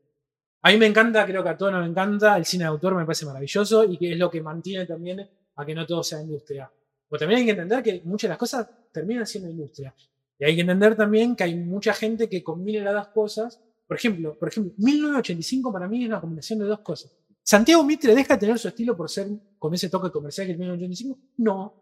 A 0.62 0.70
mí 0.72 0.76
me 0.76 0.86
encanta, 0.86 1.24
creo 1.24 1.42
que 1.42 1.48
a 1.48 1.56
todos 1.56 1.72
nos 1.72 1.88
encanta, 1.88 2.36
el 2.36 2.44
cine 2.44 2.64
de 2.64 2.68
autor 2.68 2.94
me 2.96 3.04
parece 3.04 3.24
maravilloso 3.24 3.84
y 3.84 3.96
que 3.96 4.12
es 4.12 4.18
lo 4.18 4.28
que 4.28 4.42
mantiene 4.42 4.84
también 4.86 5.26
a 5.56 5.64
que 5.64 5.74
no 5.74 5.86
todo 5.86 6.02
sea 6.02 6.20
industria. 6.20 6.70
Pero 7.08 7.20
también 7.20 7.38
hay 7.40 7.44
que 7.46 7.52
entender 7.52 7.82
que 7.82 8.02
muchas 8.04 8.28
de 8.28 8.32
las 8.32 8.38
cosas 8.38 8.68
terminan 8.92 9.26
siendo 9.26 9.48
industria. 9.48 9.94
Y 10.38 10.44
hay 10.44 10.54
que 10.54 10.60
entender 10.62 10.96
también 10.96 11.36
que 11.36 11.44
hay 11.44 11.54
mucha 11.54 11.94
gente 11.94 12.28
que 12.28 12.42
combina 12.42 12.82
las 12.84 12.94
dos 12.94 13.08
cosas 13.08 13.60
por 13.90 13.96
ejemplo, 13.96 14.38
por 14.38 14.48
ejemplo, 14.48 14.72
1985 14.76 15.72
para 15.72 15.88
mí 15.88 16.04
es 16.04 16.08
una 16.08 16.20
combinación 16.20 16.60
de 16.60 16.66
dos 16.66 16.78
cosas. 16.78 17.10
¿Santiago 17.42 17.82
Mitre 17.82 18.14
deja 18.14 18.34
de 18.34 18.38
tener 18.38 18.56
su 18.56 18.68
estilo 18.68 18.96
por 18.96 19.10
ser 19.10 19.26
con 19.58 19.74
ese 19.74 19.88
toque 19.90 20.12
comercial 20.12 20.46
que 20.46 20.52
el 20.52 20.58
1985? 20.60 21.18
No. 21.38 21.79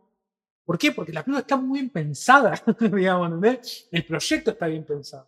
¿Por 0.69 0.77
qué? 0.77 0.93
Porque 0.93 1.15
la 1.15 1.23
película 1.23 1.41
está 1.41 1.57
muy 1.57 1.79
bien 1.79 1.89
pensada, 1.91 2.53
digamos, 2.81 3.33
¿entendés? 3.33 3.89
El 3.91 4.05
proyecto 4.05 4.51
está 4.51 4.67
bien 4.67 4.85
pensado. 4.85 5.27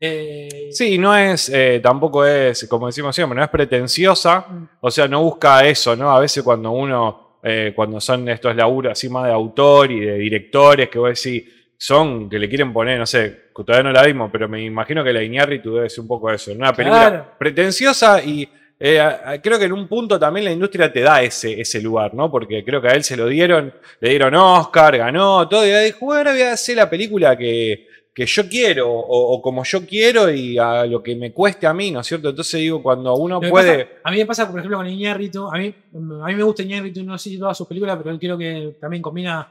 Eh, 0.00 0.70
Sí, 0.72 0.96
no 0.96 1.14
es, 1.14 1.50
eh, 1.50 1.78
tampoco 1.82 2.24
es, 2.24 2.66
como 2.68 2.86
decimos 2.86 3.14
siempre, 3.14 3.36
no 3.36 3.44
es 3.44 3.50
pretenciosa, 3.50 4.46
Mm. 4.48 4.68
o 4.80 4.90
sea, 4.90 5.06
no 5.06 5.22
busca 5.22 5.66
eso, 5.66 5.94
¿no? 5.94 6.10
A 6.10 6.18
veces 6.20 6.42
cuando 6.42 6.70
uno, 6.70 7.38
eh, 7.42 7.74
cuando 7.76 8.00
son 8.00 8.26
estos 8.30 8.56
laburos 8.56 8.92
así 8.92 9.10
más 9.10 9.26
de 9.26 9.32
autor 9.32 9.90
y 9.92 10.00
de 10.00 10.14
directores, 10.14 10.88
que 10.88 10.98
vos 10.98 11.22
decís, 11.22 11.44
son, 11.76 12.30
que 12.30 12.38
le 12.38 12.48
quieren 12.48 12.72
poner, 12.72 12.98
no 12.98 13.04
sé, 13.04 13.50
todavía 13.54 13.82
no 13.82 13.92
la 13.92 14.06
vimos, 14.06 14.30
pero 14.32 14.48
me 14.48 14.62
imagino 14.64 15.04
que 15.04 15.12
la 15.12 15.22
Iñárritu 15.22 15.74
debe 15.74 15.90
ser 15.90 16.00
un 16.00 16.08
poco 16.08 16.30
eso, 16.30 16.50
una 16.52 16.72
película 16.72 17.08
Claro. 17.10 17.26
pretenciosa 17.38 18.22
y 18.24 18.48
eh, 18.80 19.40
creo 19.42 19.58
que 19.58 19.66
en 19.66 19.72
un 19.72 19.86
punto 19.88 20.18
también 20.18 20.44
la 20.44 20.52
industria 20.52 20.92
te 20.92 21.00
da 21.00 21.22
ese, 21.22 21.60
ese 21.60 21.80
lugar, 21.80 22.14
¿no? 22.14 22.30
Porque 22.30 22.64
creo 22.64 22.80
que 22.82 22.88
a 22.88 22.92
él 22.92 23.04
se 23.04 23.16
lo 23.16 23.26
dieron, 23.28 23.72
le 24.00 24.10
dieron 24.10 24.34
Oscar, 24.34 24.96
ganó, 24.98 25.48
todo, 25.48 25.66
y 25.66 25.70
él 25.70 25.84
dijo, 25.86 26.12
ahora 26.12 26.32
voy 26.32 26.42
a 26.42 26.52
hacer 26.52 26.76
la 26.76 26.90
película 26.90 27.36
que, 27.36 27.86
que 28.14 28.26
yo 28.26 28.48
quiero, 28.48 28.90
o, 28.90 29.34
o 29.34 29.40
como 29.40 29.62
yo 29.64 29.86
quiero 29.86 30.30
y 30.30 30.58
a 30.58 30.84
lo 30.86 31.02
que 31.02 31.14
me 31.16 31.32
cueste 31.32 31.66
a 31.66 31.72
mí, 31.72 31.90
¿no 31.90 32.00
es 32.00 32.06
cierto? 32.06 32.30
Entonces 32.30 32.60
digo, 32.60 32.82
cuando 32.82 33.14
uno 33.14 33.40
puede... 33.40 33.84
pasa- 33.84 34.00
a 34.04 34.10
mí 34.10 34.16
me 34.18 34.26
pasa, 34.26 34.50
por 34.50 34.58
ejemplo, 34.58 34.78
con 34.78 34.88
Iñárritu. 34.88 35.48
A 35.48 35.56
mí, 35.58 35.74
a 35.94 36.26
mí 36.26 36.34
me 36.34 36.42
gusta 36.42 36.62
Iñárritu, 36.62 37.02
no 37.04 37.16
sé 37.18 37.30
si 37.30 37.38
todas 37.38 37.56
sus 37.56 37.66
películas, 37.68 37.98
pero 38.02 38.18
creo 38.18 38.36
que 38.36 38.76
también 38.80 39.02
combina 39.02 39.48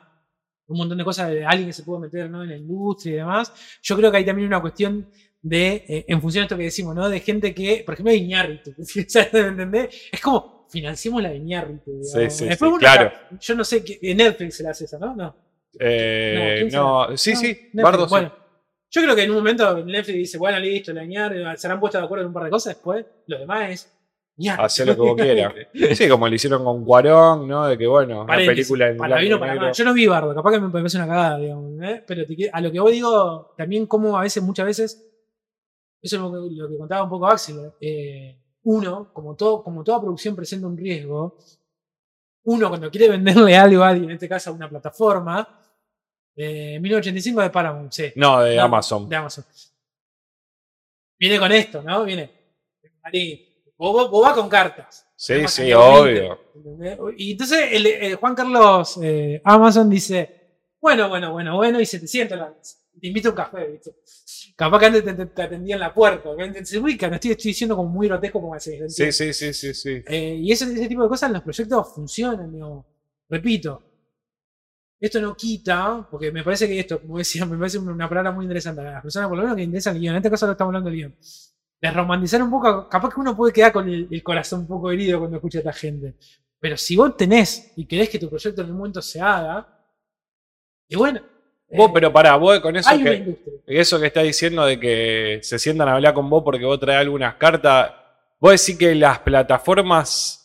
un 0.67 0.77
montón 0.77 0.97
de 0.97 1.03
cosas 1.03 1.29
de 1.29 1.43
alguien 1.45 1.67
que 1.67 1.73
se 1.73 1.83
puede 1.83 2.01
meter 2.01 2.29
¿no? 2.29 2.43
en 2.43 2.49
la 2.49 2.55
industria 2.57 3.13
y 3.13 3.15
demás. 3.17 3.51
Yo 3.81 3.95
creo 3.97 4.11
que 4.11 4.17
hay 4.17 4.25
también 4.25 4.47
una 4.47 4.61
cuestión 4.61 5.09
de, 5.41 5.85
eh, 5.87 6.05
en 6.07 6.21
función 6.21 6.41
de 6.41 6.45
esto 6.45 6.57
que 6.57 6.63
decimos, 6.63 6.95
¿no? 6.95 7.09
De 7.09 7.19
gente 7.19 7.53
que, 7.53 7.83
por 7.85 7.93
ejemplo, 7.93 8.13
Iñárritu. 8.13 8.73
O 8.77 8.83
sea, 8.85 9.29
¿me 9.33 9.39
entendés? 9.39 10.09
Es 10.11 10.21
como, 10.21 10.67
financiemos 10.69 11.21
la 11.21 11.33
Iñárritu. 11.33 11.91
digamos. 11.99 12.33
sí, 12.33 12.45
Después 12.45 12.71
sí, 12.71 12.77
claro. 12.79 13.11
yo 13.39 13.55
no 13.55 13.63
sé, 13.63 13.83
Netflix 14.01 14.57
se 14.57 14.63
la 14.63 14.71
hace 14.71 14.85
esa, 14.85 14.99
¿no? 14.99 15.15
No. 15.15 15.35
eh, 15.79 16.57
¿quién 16.61 16.71
no, 16.73 17.17
sí, 17.17 17.31
No, 17.33 17.39
sí, 17.39 17.47
Netflix, 17.47 17.83
Bardo, 17.83 18.05
sí. 18.05 18.09
Bueno, 18.09 18.35
yo 18.89 19.01
creo 19.03 19.15
que 19.15 19.23
en 19.23 19.29
un 19.31 19.37
momento 19.37 19.85
Netflix 19.85 20.17
dice, 20.17 20.37
bueno, 20.37 20.59
listo, 20.59 20.93
la 20.93 21.03
Iñárritu, 21.03 21.45
se 21.55 21.67
han 21.67 21.79
puesto 21.79 21.97
de 21.97 22.03
acuerdo 22.05 22.23
en 22.23 22.27
un 22.27 22.33
par 22.33 22.43
de 22.43 22.49
cosas, 22.49 22.75
después 22.75 23.05
lo 23.27 23.39
demás 23.39 23.69
es. 23.71 23.97
Hacer 24.57 24.87
lo 24.87 24.95
que 24.95 25.01
vos 25.01 25.15
quieras. 25.15 25.53
Sí, 25.95 26.07
como 26.09 26.27
lo 26.27 26.33
hicieron 26.33 26.63
con 26.63 26.83
Cuarón, 26.83 27.47
¿no? 27.47 27.67
De 27.67 27.77
que, 27.77 27.85
bueno, 27.85 28.25
Paréntesis, 28.25 28.67
película 28.67 28.89
en 28.89 28.97
para 28.97 29.07
blanco 29.07 29.21
bien 29.21 29.33
o 29.33 29.35
y 29.35 29.39
para 29.39 29.55
mal. 29.55 29.73
Yo 29.73 29.85
no 29.85 29.93
vi 29.93 30.07
Bardo, 30.07 30.35
capaz 30.35 30.51
que 30.51 30.59
me 30.59 30.69
parece 30.69 30.97
una 30.97 31.07
cagada, 31.07 31.37
digamos. 31.37 31.71
¿eh? 31.83 32.03
Pero 32.07 32.25
te 32.25 32.49
a 32.51 32.61
lo 32.61 32.71
que 32.71 32.79
vos 32.79 32.91
digo, 32.91 33.53
también 33.57 33.85
como 33.85 34.17
a 34.17 34.21
veces, 34.21 34.41
muchas 34.41 34.65
veces, 34.65 35.10
eso 36.01 36.15
es 36.15 36.21
lo 36.21 36.31
que, 36.31 36.55
lo 36.55 36.69
que 36.69 36.77
contaba 36.77 37.03
un 37.03 37.09
poco 37.09 37.27
Axel, 37.27 37.71
eh, 37.79 38.37
uno, 38.63 39.11
como, 39.13 39.35
todo, 39.35 39.63
como 39.63 39.83
toda 39.83 39.99
producción 40.01 40.35
presenta 40.35 40.67
un 40.67 40.77
riesgo, 40.77 41.37
uno 42.43 42.69
cuando 42.69 42.89
quiere 42.89 43.09
venderle 43.09 43.55
algo 43.55 43.83
a 43.83 43.89
alguien, 43.89 44.09
en 44.09 44.15
este 44.15 44.29
caso 44.29 44.49
a 44.49 44.53
una 44.53 44.69
plataforma, 44.69 45.59
eh, 46.35 46.79
1985 46.79 47.41
de 47.41 47.49
Paramount, 47.49 47.91
sí. 47.91 48.11
No, 48.15 48.41
de 48.41 48.55
No, 48.55 48.63
Amazon. 48.63 49.07
De 49.09 49.15
Amazon. 49.15 49.45
Viene 51.19 51.37
con 51.39 51.51
esto, 51.51 51.81
¿no? 51.83 52.03
Viene. 52.03 52.31
Vos- 53.77 54.09
vos 54.09 54.23
vas 54.25 54.33
con 54.35 54.49
cartas. 54.49 55.07
Sí, 55.15 55.47
sí, 55.47 55.71
obvio. 55.73 56.39
Y 57.17 57.31
entonces 57.33 57.69
el, 57.71 57.85
el 57.85 58.15
Juan 58.15 58.33
Carlos 58.35 58.97
eh, 59.03 59.39
Amazon 59.43 59.89
dice: 59.89 60.59
Bueno, 60.79 61.09
bueno, 61.09 61.31
bueno, 61.31 61.55
bueno, 61.57 61.79
y 61.79 61.85
se 61.85 61.99
te 61.99 62.07
sienta 62.07 62.35
la 62.35 62.49
mesa. 62.49 62.77
Te 62.99 63.07
invito 63.07 63.29
a 63.29 63.31
un 63.31 63.37
café, 63.37 63.67
¿viste? 63.67 63.95
Capaz 64.61 64.79
que 64.79 64.85
antes 64.87 65.03
te, 65.03 65.13
te- 65.13 65.25
te 65.37 65.41
atendían 65.41 65.79
la 65.79 65.93
puerta. 65.93 66.29
Se 66.63 66.77
ubica, 66.79 67.09
no 67.09 67.15
estoy, 67.15 67.31
estoy 67.31 67.49
diciendo 67.51 67.75
como 67.75 67.89
muy 67.89 68.07
grotesco 68.07 68.39
como 68.41 68.53
así. 68.53 68.77
Sí, 68.89 69.11
sí, 69.11 69.33
sí, 69.33 69.53
sí, 69.53 69.73
sí. 69.73 70.03
Eh, 70.07 70.35
y 70.43 70.51
ese, 70.51 70.65
ese 70.65 70.87
tipo 70.87 71.01
de 71.03 71.09
cosas 71.09 71.29
en 71.29 71.33
los 71.33 71.43
proyectos 71.43 71.93
funcionan, 71.95 72.51
digo. 72.51 72.85
Repito, 73.29 73.81
esto 74.99 75.19
no 75.19 75.35
quita, 75.35 76.07
porque 76.11 76.31
me 76.31 76.43
parece 76.43 76.67
que 76.67 76.79
esto, 76.79 77.01
como 77.01 77.17
decía, 77.17 77.45
me 77.47 77.57
parece 77.57 77.79
una 77.79 78.07
palabra 78.07 78.31
muy 78.31 78.45
interesante. 78.45 78.81
A 78.81 78.91
las 78.91 79.01
personas, 79.01 79.27
por 79.29 79.37
lo 79.37 79.43
menos 79.43 79.57
que 79.57 79.63
interesan 79.63 79.95
el 79.95 80.01
guion, 80.01 80.13
en 80.15 80.17
este 80.17 80.29
caso 80.29 80.45
lo 80.45 80.51
estamos 80.53 80.69
hablando 80.69 80.89
del 80.89 80.97
guion. 80.99 81.15
De 81.81 81.91
romantizar 81.91 82.43
un 82.43 82.51
poco, 82.51 82.87
capaz 82.87 83.13
que 83.13 83.19
uno 83.21 83.35
puede 83.35 83.51
quedar 83.53 83.71
con 83.71 83.89
el, 83.89 84.07
el 84.11 84.23
corazón 84.23 84.61
un 84.61 84.67
poco 84.67 84.91
herido 84.91 85.17
cuando 85.19 85.37
escucha 85.37 85.57
a 85.59 85.61
esta 85.61 85.73
gente. 85.73 86.15
Pero 86.59 86.77
si 86.77 86.95
vos 86.95 87.17
tenés 87.17 87.73
y 87.75 87.87
querés 87.87 88.09
que 88.09 88.19
tu 88.19 88.29
proyecto 88.29 88.61
en 88.61 88.69
un 88.71 88.77
momento 88.77 89.01
se 89.01 89.19
haga, 89.19 89.67
y 90.87 90.95
bueno. 90.95 91.21
Vos, 91.73 91.89
eh, 91.89 91.91
pero 91.93 92.11
pará, 92.11 92.35
vos 92.35 92.59
con 92.59 92.75
eso 92.75 92.89
que, 93.01 93.35
eso 93.67 93.99
que 93.99 94.07
estás 94.07 94.23
diciendo 94.23 94.65
de 94.65 94.79
que 94.79 95.39
se 95.41 95.57
sientan 95.59 95.87
a 95.87 95.93
hablar 95.95 96.13
con 96.13 96.29
vos 96.29 96.43
porque 96.43 96.65
vos 96.65 96.79
traes 96.79 97.01
algunas 97.01 97.35
cartas, 97.35 97.91
vos 98.39 98.51
decís 98.51 98.77
que 98.77 98.93
las 98.95 99.19
plataformas, 99.19 100.37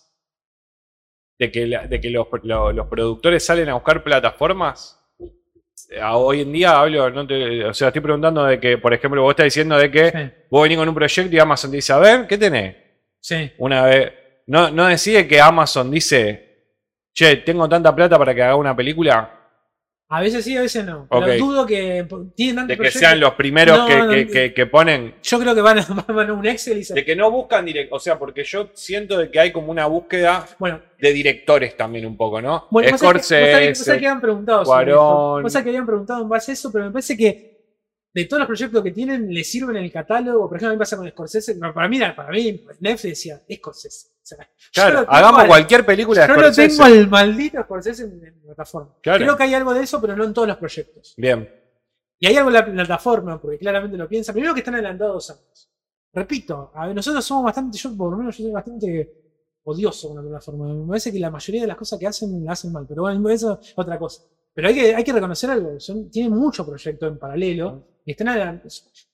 de 1.39 1.51
que, 1.51 1.67
la- 1.67 1.87
de 1.87 2.01
que 2.01 2.11
los, 2.11 2.27
lo- 2.45 2.73
los 2.73 2.87
productores 2.87 3.45
salen 3.45 3.69
a 3.69 3.75
buscar 3.75 4.03
plataformas, 4.03 4.99
a- 6.01 6.17
hoy 6.17 6.41
en 6.43 6.53
día 6.53 6.79
hablo, 6.79 7.11
no 7.11 7.27
te- 7.27 7.65
o 7.65 7.75
sea, 7.75 7.89
estoy 7.89 8.03
preguntando 8.03 8.45
de 8.45 8.59
que, 8.59 8.79
por 8.79 8.95
ejemplo, 8.95 9.23
vos 9.23 9.31
estás 9.33 9.45
diciendo 9.45 9.77
de 9.77 9.91
que 9.91 10.11
Sí, 10.11 10.45
vos 10.51 10.63
venís 10.63 10.79
con 10.79 10.89
un 10.89 10.95
proyecto 10.95 11.35
y 11.35 11.39
Amazon 11.39 11.71
te 11.71 11.77
dice, 11.77 11.93
a 11.93 11.99
ver, 11.99 12.27
¿qué 12.27 12.39
tenés? 12.39 12.77
sí. 13.21 13.53
Una 13.59 13.83
vez, 13.85 14.13
no, 14.47 14.71
no 14.71 14.87
decide 14.87 15.27
que 15.27 15.41
Amazon 15.41 15.91
dice, 15.91 16.71
che, 17.13 17.37
tengo 17.39 17.69
tanta 17.69 17.95
plata 17.95 18.17
para 18.19 18.35
que 18.35 18.43
haga 18.43 18.55
una 18.57 18.75
película, 18.77 19.36
A 20.09 20.21
veces 20.21 20.45
sí, 20.45 20.57
a 20.57 20.61
veces 20.63 20.85
no. 20.85 21.09
Pero 21.11 21.37
dudo 21.37 21.67
que 21.67 22.07
tienen 22.37 22.55
tantos 22.57 22.79
de 22.79 22.85
que 22.85 22.91
sean 22.93 23.19
los 23.19 23.35
primeros 23.35 23.77
No, 23.77 23.87
que, 23.89 23.97
no, 23.97 24.09
que- 24.09 24.25
no. 24.25 24.31
que- 24.33 24.55
que 24.55 24.67
ponen 24.67 25.15
Yo 25.21 25.41
creo 25.41 25.53
que 25.53 25.61
van 25.61 25.79
a, 25.81 25.87
van 26.13 26.31
a 26.31 26.33
un 26.33 26.47
Excel 26.47 26.79
y 26.79 26.85
se 26.85 26.95
De 26.95 27.05
que 27.05 27.17
no 27.17 27.29
buscan 27.31 27.65
direct, 27.65 27.93
o 27.93 27.99
sea, 27.99 28.17
porque 28.17 28.45
yo 28.45 28.71
siento 28.73 29.19
de 29.19 29.31
que 29.33 29.41
hay 29.41 29.51
como 29.51 29.73
una 29.73 29.87
búsqueda 29.87 30.47
Bueno, 30.61 30.81
de 31.01 31.13
directores 31.13 31.77
también 31.77 32.07
un 32.07 32.17
poco, 32.17 32.41
¿no? 32.41 32.69
bueno 32.71 32.97
sabés 32.97 33.01
que- 33.01 33.07
vos 33.07 33.27
sabés- 33.27 33.41
vos 33.43 33.51
sabés 33.51 33.79
Scorsese, 33.79 33.91
que 34.01 34.07
habían 34.07 34.21
preguntado 34.21 34.63
Cuarón. 34.65 34.89
esto. 34.91 35.43
Vos 35.43 35.53
sabés 35.53 35.65
que 35.65 35.71
habían 35.71 35.87
preguntado 35.87 36.23
en 36.23 36.29
base 36.29 36.53
a 36.53 36.55
eso, 36.55 36.71
pero 36.71 36.85
me 36.85 36.91
parece 36.93 37.17
que 37.17 37.56
de 38.17 38.25
todos 38.25 38.39
los 38.41 38.47
proyectos 38.47 38.83
que 38.83 38.93
tienen, 38.93 39.33
le 39.33 39.45
sirven 39.45 39.77
en 39.77 39.85
el 39.85 39.93
catálogo. 39.93 40.49
Por 40.49 40.57
ejemplo, 40.57 40.69
a 40.69 40.73
mí 40.73 40.77
me 40.77 40.79
pasa 40.81 40.97
con 40.97 41.07
Scorsese. 41.11 41.55
no, 41.57 41.75
Para 41.75 41.87
mí, 41.87 41.99
para 42.17 42.31
mí 42.31 42.65
Netflix 42.81 43.03
decía 43.03 43.43
Scorsese. 43.53 44.09
O 44.09 44.27
sea, 44.27 44.39
yo 44.41 44.71
claro, 44.73 45.05
hagamos 45.07 45.43
al- 45.43 45.49
cualquier 45.49 45.85
película 45.85 46.23
de 46.23 46.29
Yo 46.29 46.35
Scorsese. 46.35 46.69
tengo 46.69 46.85
al 46.85 47.09
maldito 47.09 47.63
Scorsese 47.63 48.05
en, 48.05 48.11
en 48.25 48.37
la 48.39 48.43
plataforma. 48.55 48.95
Claro. 49.03 49.19
Creo 49.23 49.37
que 49.37 49.43
hay 49.43 49.53
algo 49.55 49.75
de 49.75 49.83
eso, 49.83 50.01
pero 50.01 50.17
no 50.17 50.25
en 50.25 50.33
todos 50.33 50.49
los 50.49 50.57
proyectos. 50.57 51.15
Bien, 51.19 51.47
Y 52.19 52.27
hay 52.27 52.37
algo 52.37 52.49
en 52.49 52.55
la 52.55 52.65
plataforma, 52.65 53.39
porque 53.41 53.59
claramente 53.59 53.99
lo 53.99 54.09
piensan. 54.09 54.33
Primero 54.33 54.55
que 54.55 54.61
están 54.61 54.75
adelantados 54.75 55.15
dos 55.29 55.31
años. 55.39 55.71
Repito, 56.15 56.71
a 56.75 56.87
ver, 56.87 56.97
nosotros 56.97 57.23
somos 57.23 57.45
bastante, 57.45 57.77
yo 57.77 57.95
por 57.95 58.11
lo 58.13 58.17
menos 58.17 58.35
yo 58.39 58.45
soy 58.45 58.53
bastante 58.53 59.13
odioso 59.65 60.09
con 60.09 60.17
la 60.17 60.23
plataforma. 60.23 60.73
Me 60.73 60.89
parece 60.89 61.13
que 61.13 61.19
la 61.19 61.31
mayoría 61.31 61.61
de 61.61 61.67
las 61.67 61.77
cosas 61.77 61.99
que 61.99 62.07
hacen 62.07 62.43
la 62.47 62.53
hacen 62.53 62.73
mal, 62.73 62.87
pero 62.89 63.03
bueno, 63.03 63.29
eso 63.29 63.61
es 63.63 63.75
otra 63.77 63.99
cosa. 63.99 64.23
Pero 64.55 64.69
hay 64.69 64.75
que, 64.75 64.95
hay 64.95 65.05
que 65.05 65.13
reconocer 65.13 65.51
algo, 65.51 65.79
son, 65.79 66.11
tienen 66.11 66.33
mucho 66.33 66.65
proyecto 66.65 67.07
en 67.07 67.19
paralelo 67.19 67.85
y 68.07 68.13
están 68.13 68.63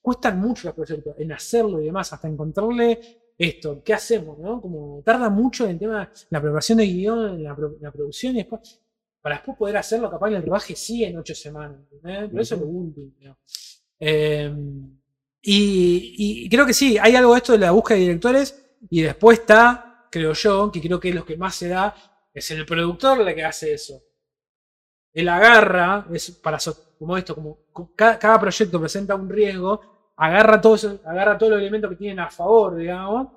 cuestan 0.01 0.39
mucho 0.39 0.67
los 0.67 0.75
proyectos 0.75 1.15
en 1.17 1.31
hacerlo 1.33 1.81
y 1.81 1.85
demás, 1.85 2.13
hasta 2.13 2.27
encontrarle 2.27 3.01
esto, 3.37 3.81
¿qué 3.83 3.93
hacemos? 3.93 4.37
¿no? 4.37 4.61
Como 4.61 5.01
tarda 5.03 5.29
mucho 5.29 5.65
en 5.65 5.71
el 5.71 5.79
tema, 5.79 6.11
la 6.29 6.39
preparación 6.41 6.77
de 6.77 6.85
guion, 6.85 7.35
en 7.35 7.43
la, 7.43 7.57
la 7.81 7.91
producción 7.91 8.35
y 8.35 8.37
después, 8.37 8.79
para 9.19 9.35
después 9.37 9.57
poder 9.57 9.77
hacerlo, 9.77 10.11
capaz 10.11 10.27
en 10.29 10.35
el 10.35 10.43
rodaje 10.45 10.75
sí 10.75 11.03
en 11.03 11.17
ocho 11.17 11.33
semanas. 11.33 11.79
¿entendés? 11.91 12.29
Pero 12.29 12.41
eso 12.41 12.55
es 12.55 12.61
lo 12.61 12.67
último. 12.67 13.11
¿no? 13.21 13.37
Eh, 13.99 14.53
y, 15.41 16.45
y 16.45 16.49
creo 16.49 16.65
que 16.65 16.73
sí, 16.73 16.97
hay 16.97 17.15
algo 17.15 17.33
de 17.33 17.37
esto 17.39 17.53
de 17.53 17.59
la 17.59 17.71
búsqueda 17.71 17.97
de 17.97 18.03
directores 18.03 18.63
y 18.89 19.01
después 19.01 19.39
está, 19.39 20.07
creo 20.11 20.33
yo, 20.33 20.71
que 20.71 20.79
creo 20.81 20.99
que 20.99 21.09
es 21.09 21.15
lo 21.15 21.25
que 21.25 21.35
más 21.35 21.55
se 21.55 21.69
da, 21.69 21.95
es 22.33 22.51
el 22.51 22.65
productor 22.65 23.27
el 23.27 23.35
que 23.35 23.43
hace 23.43 23.73
eso. 23.73 24.01
Él 25.13 25.29
agarra, 25.29 26.07
es 26.13 26.31
para 26.31 26.59
so- 26.59 26.92
como 27.03 27.17
esto, 27.17 27.35
como 27.35 27.57
co- 27.71 27.91
cada, 27.95 28.17
cada 28.17 28.39
proyecto 28.39 28.79
presenta 28.79 29.15
un 29.15 29.29
riesgo, 29.29 29.81
agarra 30.15 30.59
todo 30.61 30.75
eso- 30.75 30.99
agarra 31.05 31.37
todos 31.37 31.51
los 31.53 31.61
elementos 31.61 31.89
que 31.91 31.95
tienen 31.97 32.19
a 32.19 32.29
favor, 32.29 32.75
digamos. 32.75 33.27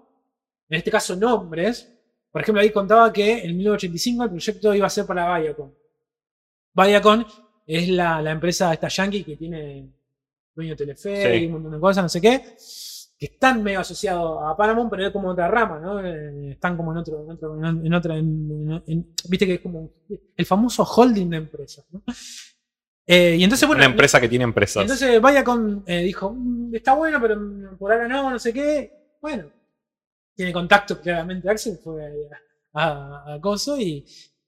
En 0.68 0.78
este 0.78 0.90
caso, 0.90 1.14
nombres. 1.16 1.92
Por 2.30 2.42
ejemplo, 2.42 2.60
ahí 2.62 2.70
contaba 2.70 3.12
que 3.12 3.38
en 3.44 3.56
1985 3.56 4.24
el 4.24 4.30
proyecto 4.30 4.74
iba 4.74 4.86
a 4.86 4.90
ser 4.90 5.06
para 5.06 5.38
Viacom. 5.38 5.70
Viacom 6.74 7.24
es 7.66 7.88
la, 7.88 8.20
la 8.22 8.30
empresa 8.32 8.72
esta 8.72 8.88
yankee 8.88 9.24
que 9.24 9.36
tiene 9.36 9.90
dueño 10.54 10.70
de 10.72 10.76
Telefe 10.76 11.32
Sí. 11.38 11.42
y 11.44 11.46
un 11.46 11.52
montón 11.52 11.72
de 11.72 11.80
cosas, 11.80 12.04
no 12.04 12.08
sé 12.08 12.20
qué, 12.20 12.40
que 13.18 13.26
están 13.26 13.62
medio 13.62 13.80
asociados 13.80 14.38
a 14.44 14.54
Paramount, 14.56 14.90
pero 14.90 15.06
es 15.06 15.12
como 15.12 15.30
otra 15.30 15.48
rama, 15.48 15.78
¿no? 15.80 16.04
Eh, 16.04 16.50
Están 16.52 16.76
como 16.76 16.92
en 16.92 16.98
otro, 16.98 17.22
en 17.24 17.30
otro, 17.30 17.56
en 17.64 17.94
otra, 17.94 18.16
en- 18.18 18.82
en- 18.86 19.14
viste 19.28 19.46
que 19.46 19.54
es 19.54 19.60
como 19.60 19.90
el 20.36 20.44
famoso 20.46 20.84
holding 20.84 21.30
de 21.30 21.36
empresas, 21.38 21.86
¿no? 21.90 22.02
Eh, 23.06 23.36
y 23.38 23.44
entonces, 23.44 23.66
bueno, 23.68 23.80
una 23.80 23.90
empresa 23.90 24.20
que 24.20 24.28
tiene 24.28 24.44
empresas. 24.44 24.82
entonces 24.82 25.20
Viacom 25.22 25.82
eh, 25.86 25.98
dijo, 26.02 26.32
"Mm, 26.36 26.74
está 26.74 26.94
bueno, 26.94 27.20
pero 27.20 27.38
por 27.78 27.92
ahora 27.92 28.08
no, 28.08 28.30
no 28.30 28.38
sé 28.38 28.52
qué. 28.52 28.92
Bueno, 29.22 29.44
tiene 30.34 30.52
contacto 30.52 31.00
claramente 31.00 31.48
Axel, 31.48 31.78
fue 31.82 32.04
a, 32.74 32.82
a- 32.82 33.34
a 33.34 33.40
Coso 33.40 33.78
y, 33.78 34.04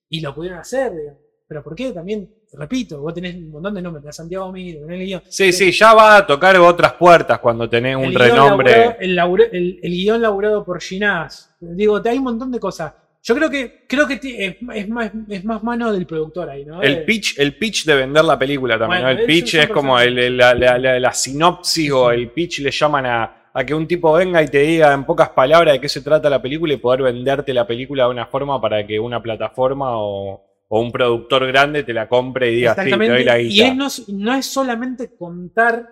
y 0.09 0.21
lo 0.21 0.35
pudieron 0.35 0.59
hacer. 0.59 0.93
digamos. 0.95 1.21
Pero 1.47 1.63
¿por 1.63 1.75
qué? 1.75 1.93
También, 1.93 2.29
repito, 2.53 3.01
vos 3.01 3.15
tenés 3.15 3.37
un 3.37 3.51
montón 3.51 3.75
de 3.75 3.81
nombres, 3.81 4.03
tenés 4.03 4.17
Santiago 4.17 4.53
Miro, 4.53 4.81
tenés 4.81 5.01
el 5.01 5.07
guion. 5.07 5.23
Sí, 5.29 5.51
sí, 5.53 5.71
ya 5.73 5.95
va 5.95 6.17
a 6.19 6.27
tocar 6.27 6.57
otras 6.59 6.93
puertas 6.95 7.39
cuando 7.39 7.71
tenés 7.71 7.97
un 7.97 8.13
renombre. 8.13 8.71
laburado- 8.73 8.97
el, 9.01 9.15
laburo- 9.17 9.49
el- 9.51 9.81
el 9.83 9.93
guion 9.93 10.21
laburado 10.21 10.65
por 10.65 10.81
Ginás. 10.83 11.55
Digo, 11.61 12.03
te- 12.03 12.11
hay 12.11 12.19
un 12.19 12.25
montón 12.25 12.51
de 12.53 12.61
cosas. 12.61 12.93
Yo 13.23 13.35
creo 13.35 13.51
que, 13.51 13.85
creo 13.89 14.07
que 14.07 14.15
es, 14.15 14.57
es 14.75 14.89
más, 14.89 15.11
es 15.29 15.45
más 15.45 15.63
mano 15.63 15.93
del 15.93 16.07
productor 16.07 16.49
ahí, 16.49 16.65
¿no? 16.65 16.81
El 16.83 16.93
Eh, 16.99 17.05
pitch, 17.07 17.39
el 17.39 17.57
pitch 17.57 17.85
de 17.85 17.97
vender 17.97 18.25
la 18.25 18.39
película 18.39 18.79
también, 18.79 19.03
Bueno, 19.03 19.15
¿no? 19.15 19.21
El 19.21 19.27
pitch 19.27 19.55
es 19.55 19.69
como 19.69 19.99
el- 19.99 20.19
el- 20.19 20.37
la, 20.37 20.55
la- 20.55 20.79
la- 20.79 20.99
la 21.01 21.13
sinopsis 21.13 21.91
o 21.91 22.11
el 22.11 22.31
pitch 22.31 22.61
le 22.61 22.71
llaman 22.71 23.07
a, 23.07 23.51
a 23.53 23.65
que 23.67 23.75
un 23.75 23.87
tipo 23.89 24.13
venga 24.13 24.43
y 24.43 24.49
te 24.49 24.61
diga 24.61 24.93
en 24.93 25.05
pocas 25.05 25.31
palabras 25.31 25.75
de 25.75 25.81
qué 25.81 25.89
se 25.89 26.01
trata 26.01 26.31
la 26.31 26.41
película 26.41 26.73
y 26.73 26.77
poder 26.77 27.03
venderte 27.03 27.53
la 27.53 27.67
película 27.67 28.05
de 28.05 28.11
una 28.11 28.27
forma 28.27 28.61
para 28.61 28.87
que 28.87 28.99
una 29.01 29.21
plataforma 29.21 29.99
o, 29.99 30.45
o 30.69 30.81
un 30.81 30.93
productor 30.93 31.47
grande 31.49 31.83
te 31.83 31.93
la 31.93 32.09
compre 32.09 32.53
y 32.53 32.57
diga, 32.57 32.75
sí, 32.85 32.91
te 32.91 32.97
doy 33.09 33.25
la 33.25 33.41
y 33.41 33.49
guita. 33.49 33.67
es, 33.69 33.75
no, 33.77 33.87
es- 33.89 34.09
no 34.11 34.35
es 34.35 34.47
solamente 34.47 35.17
contar, 35.17 35.89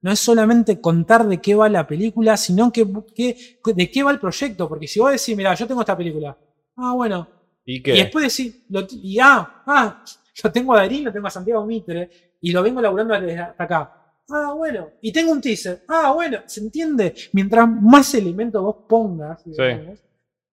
no 0.00 0.10
es 0.12 0.18
solamente 0.18 0.80
contar 0.80 1.26
de 1.26 1.38
qué 1.42 1.54
va 1.54 1.68
la 1.68 1.86
película, 1.86 2.36
sino 2.38 2.72
que, 2.72 2.86
que- 3.14 3.36
de 3.74 3.90
qué 3.90 4.02
va 4.02 4.12
el 4.12 4.18
proyecto. 4.18 4.66
Porque 4.68 4.88
si 4.88 4.98
vos 4.98 5.10
decís, 5.12 5.36
mira, 5.36 5.54
yo 5.54 5.66
tengo 5.66 5.80
esta 5.82 5.96
película. 5.96 6.36
Ah, 6.80 6.92
bueno. 6.94 7.28
¿Y 7.64 7.82
qué? 7.82 7.94
Y 7.94 7.98
después 8.02 8.34
decís, 8.36 8.64
lo- 8.70 8.86
y 8.90 9.18
ah, 9.20 9.62
ah, 9.66 10.02
yo 10.34 10.50
tengo 10.52 10.74
a 10.74 10.78
Darín, 10.78 11.04
lo 11.04 11.12
tengo 11.12 11.26
a 11.26 11.30
Santiago 11.30 11.64
Mitre, 11.66 12.10
y 12.40 12.50
lo 12.52 12.62
vengo 12.62 12.80
laburando 12.80 13.18
desde 13.20 13.38
hasta 13.38 13.64
acá. 13.64 13.96
Ah, 14.30 14.52
bueno. 14.56 14.88
Y 15.02 15.12
tengo 15.12 15.32
un 15.32 15.40
teaser. 15.40 15.82
Ah, 15.88 16.12
bueno. 16.14 16.38
¿Se 16.46 16.60
entiende? 16.60 17.14
Mientras 17.32 17.68
más 17.68 18.14
elementos 18.14 18.62
vos 18.62 18.76
pongas. 18.88 19.42
digamos, 19.44 19.98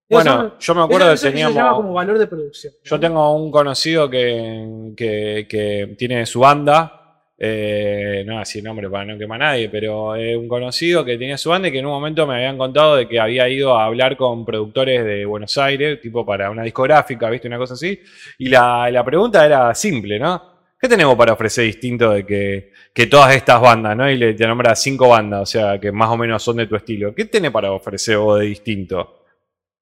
bueno, 0.09 0.59
yo 0.59 0.75
me 0.75 0.83
acuerdo 0.83 1.13
eso- 1.13 1.23
que 1.25 1.29
eso 1.29 1.37
se 1.37 1.39
llama 1.39 1.53
teníamos... 1.55 1.77
como 1.77 1.93
valor 1.93 2.19
de 2.19 2.27
producción. 2.27 2.73
Yo 2.85 2.99
tengo 3.01 3.35
un 3.37 3.51
conocido 3.51 4.09
que, 4.09 4.93
que- 4.97 5.47
que 5.49 5.95
tiene 5.99 6.25
su 6.27 6.41
banda. 6.41 7.06
Eh, 7.39 8.23
no 8.27 8.33
voy 8.33 8.37
a 8.37 8.41
decir 8.41 8.65
nombre 8.65 8.89
para 8.89 9.05
no 9.05 9.19
quemar 9.19 9.43
a 9.43 9.47
nadie, 9.47 9.69
pero 9.69 10.15
es 10.15 10.37
un 10.37 10.49
conocido 10.49 11.05
que 11.05 11.19
tenía 11.19 11.37
su 11.37 11.51
banda 11.51 11.69
y 11.69 11.73
que 11.73 11.79
en 11.79 11.87
un 11.87 11.93
momento 11.93 12.27
me 12.27 12.37
habían 12.37 12.57
contado 12.57 12.97
de 12.97 13.07
que 13.07 13.21
había 13.21 13.49
ido 13.49 13.77
a 13.77 13.85
hablar 13.85 14.17
con 14.17 14.45
productores 14.45 15.05
de 15.05 15.25
Buenos 15.27 15.57
Aires, 15.59 16.01
tipo 16.01 16.25
para 16.25 16.51
una 16.51 16.63
discográfica, 16.63 17.29
¿viste? 17.29 17.49
Una 17.49 17.59
cosa 17.59 17.75
así. 17.75 18.01
Y 18.39 18.49
la, 18.49 18.91
la 18.91 19.05
pregunta 19.05 19.45
era 19.45 19.75
simple, 19.75 20.19
¿no? 20.19 20.57
¿Qué 20.79 20.89
tenemos 20.89 21.17
para 21.17 21.33
ofrecer 21.33 21.65
distinto 21.65 22.11
de 22.11 22.27
que, 22.27 22.73
que 22.93 23.07
todas 23.07 23.35
estas 23.35 23.61
bandas, 23.61 23.97
¿no? 23.97 24.11
Y 24.11 24.17
le 24.17 24.35
te 24.35 24.47
nombra 24.47 24.77
cinco 24.77 25.09
bandas, 25.09 25.41
o 25.43 25.47
sea, 25.47 25.81
que 25.81 25.91
más 25.91 26.11
o 26.11 26.17
menos 26.17 26.43
son 26.43 26.57
de 26.57 26.67
tu 26.67 26.77
estilo. 26.77 27.15
¿Qué 27.15 27.25
tenés 27.25 27.51
para 27.51 27.73
ofrecer 27.73 28.19
vos 28.19 28.39
de 28.41 28.47
distinto? 28.47 29.25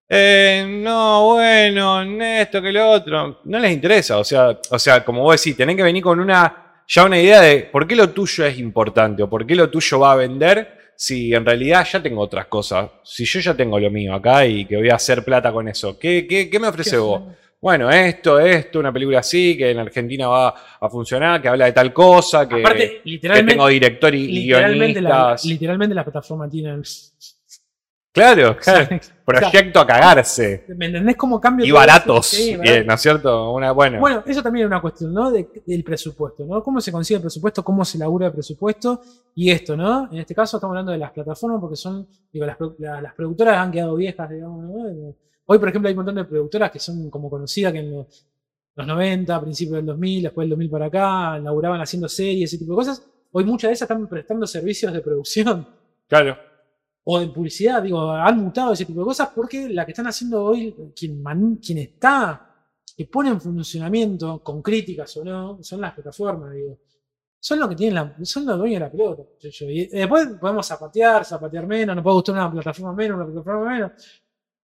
Eh, 0.08 0.64
no, 0.82 1.34
bueno, 1.34 2.02
esto 2.22 2.62
que 2.62 2.70
lo 2.72 2.90
otro. 2.90 3.40
No 3.44 3.58
les 3.58 3.72
interesa. 3.72 4.18
O 4.18 4.24
sea, 4.24 4.58
o 4.70 4.78
sea, 4.78 5.04
como 5.04 5.22
vos 5.22 5.40
decís, 5.40 5.56
tenés 5.56 5.76
que 5.76 5.82
venir 5.82 6.02
con 6.02 6.20
una. 6.20 6.63
Ya 6.86 7.04
una 7.04 7.20
idea 7.20 7.40
de 7.40 7.60
por 7.60 7.86
qué 7.86 7.96
lo 7.96 8.10
tuyo 8.10 8.44
es 8.44 8.58
importante 8.58 9.22
o 9.22 9.30
por 9.30 9.46
qué 9.46 9.54
lo 9.54 9.70
tuyo 9.70 10.00
va 10.00 10.12
a 10.12 10.16
vender 10.16 10.92
si 10.96 11.34
en 11.34 11.44
realidad 11.44 11.86
ya 11.90 12.02
tengo 12.02 12.20
otras 12.20 12.46
cosas. 12.46 12.90
Si 13.02 13.24
yo 13.24 13.40
ya 13.40 13.54
tengo 13.54 13.78
lo 13.78 13.90
mío 13.90 14.14
acá 14.14 14.46
y 14.46 14.64
que 14.64 14.76
voy 14.76 14.90
a 14.90 14.94
hacer 14.94 15.24
plata 15.24 15.52
con 15.52 15.68
eso. 15.68 15.98
¿Qué, 15.98 16.26
qué, 16.26 16.48
qué 16.48 16.58
me 16.58 16.68
ofrece 16.68 16.96
vos? 16.98 17.22
Bueno, 17.64 17.90
esto, 17.90 18.38
esto, 18.38 18.78
una 18.78 18.92
película 18.92 19.20
así, 19.20 19.56
que 19.56 19.70
en 19.70 19.78
Argentina 19.78 20.28
va 20.28 20.54
a 20.78 20.88
funcionar, 20.90 21.40
que 21.40 21.48
habla 21.48 21.64
de 21.64 21.72
tal 21.72 21.94
cosa, 21.94 22.46
que, 22.46 22.60
Aparte, 22.60 23.00
que 23.02 23.10
literalmente, 23.10 23.52
tengo 23.52 23.68
director 23.68 24.14
y 24.14 24.26
literalmente, 24.28 25.00
la, 25.00 25.08
guionistas. 25.08 25.44
literalmente 25.46 25.94
la 25.94 26.04
plataforma 26.04 26.46
tiene. 26.46 26.82
Claro, 28.14 28.56
claro. 28.62 29.00
Proyecto 29.24 29.80
a 29.80 29.86
cagarse. 29.86 30.64
¿Me 30.76 30.86
entendés 30.86 31.16
cómo 31.16 31.40
cambia 31.40 31.66
Y 31.66 31.72
baratos, 31.72 32.26
Sí. 32.26 32.56
¿no 32.56 32.94
es 32.94 33.00
cierto? 33.00 33.52
Una, 33.52 33.72
bueno, 33.72 33.98
Bueno, 33.98 34.22
eso 34.24 34.40
también 34.40 34.66
es 34.66 34.70
una 34.70 34.80
cuestión, 34.80 35.12
¿no? 35.12 35.32
De- 35.32 35.48
del 35.66 35.82
presupuesto, 35.82 36.44
¿no? 36.46 36.62
¿Cómo 36.62 36.80
se 36.80 36.92
consigue 36.92 37.16
el 37.16 37.22
presupuesto? 37.22 37.64
¿Cómo 37.64 37.84
se 37.84 37.98
labura 37.98 38.26
el 38.28 38.32
presupuesto? 38.32 39.00
Y 39.34 39.50
esto, 39.50 39.76
¿no? 39.76 40.08
En 40.12 40.18
este 40.18 40.32
caso 40.34 40.58
estamos 40.58 40.72
hablando 40.74 40.92
de 40.92 40.98
las 40.98 41.10
plataformas 41.10 41.60
porque 41.60 41.74
son, 41.76 42.06
digo, 42.32 42.46
las, 42.46 42.56
las 42.78 43.14
productoras 43.14 43.56
han 43.58 43.72
quedado 43.72 43.96
viejas, 43.96 44.30
digamos, 44.30 44.64
¿no? 44.64 45.14
Hoy, 45.46 45.58
por 45.58 45.68
ejemplo, 45.68 45.88
hay 45.88 45.92
un 45.94 45.98
montón 45.98 46.14
de 46.14 46.24
productoras 46.24 46.70
que 46.70 46.78
son 46.78 47.10
como 47.10 47.28
conocidas 47.28 47.72
que 47.72 47.80
en 47.80 47.90
los, 47.96 48.26
los 48.76 48.86
90, 48.86 49.40
principios 49.40 49.76
del 49.76 49.86
2000, 49.86 50.22
después 50.22 50.44
del 50.44 50.50
2000 50.50 50.70
para 50.70 50.86
acá, 50.86 51.38
laburaban 51.40 51.80
haciendo 51.80 52.08
series, 52.08 52.50
ese 52.50 52.58
tipo 52.58 52.72
de 52.72 52.76
cosas. 52.76 53.02
Hoy 53.32 53.44
muchas 53.44 53.70
de 53.70 53.72
esas 53.74 53.90
están 53.90 54.06
prestando 54.06 54.46
servicios 54.46 54.92
de 54.92 55.00
producción 55.00 55.66
claro. 56.06 56.36
O 57.06 57.20
de 57.20 57.26
publicidad, 57.28 57.82
digo, 57.82 58.10
han 58.12 58.38
mutado 58.38 58.72
ese 58.72 58.84
tipo 58.86 59.00
de 59.00 59.06
cosas 59.06 59.28
porque 59.34 59.68
la 59.68 59.84
que 59.84 59.92
están 59.92 60.06
haciendo 60.06 60.42
hoy, 60.44 60.74
quien, 60.96 61.22
man- 61.22 61.56
quien 61.56 61.78
está, 61.78 62.50
que 62.96 63.04
pone 63.06 63.28
en 63.30 63.40
funcionamiento, 63.40 64.42
con 64.42 64.62
críticas 64.62 65.16
o 65.18 65.24
no, 65.24 65.58
son 65.62 65.80
las 65.80 65.92
plataformas, 65.92 66.52
digo. 66.54 66.78
Son 67.40 67.58
los 67.60 67.68
que 67.68 67.76
tienen 67.76 67.94
la, 67.96 68.16
son 68.24 68.46
los 68.46 68.56
dueños 68.56 68.76
de 68.80 68.86
la 68.86 68.90
pelota. 68.90 69.22
yo- 69.40 69.50
yo. 69.50 69.68
Y 69.68 69.86
después 69.88 70.28
podemos 70.40 70.66
zapatear, 70.66 71.24
zapatear 71.26 71.66
menos, 71.66 71.94
nos 71.94 72.02
puede 72.02 72.14
gustar 72.14 72.34
una 72.36 72.50
plataforma 72.50 72.94
menos, 72.94 73.16
una 73.16 73.26
plataforma 73.26 73.70
menos. 73.70 73.92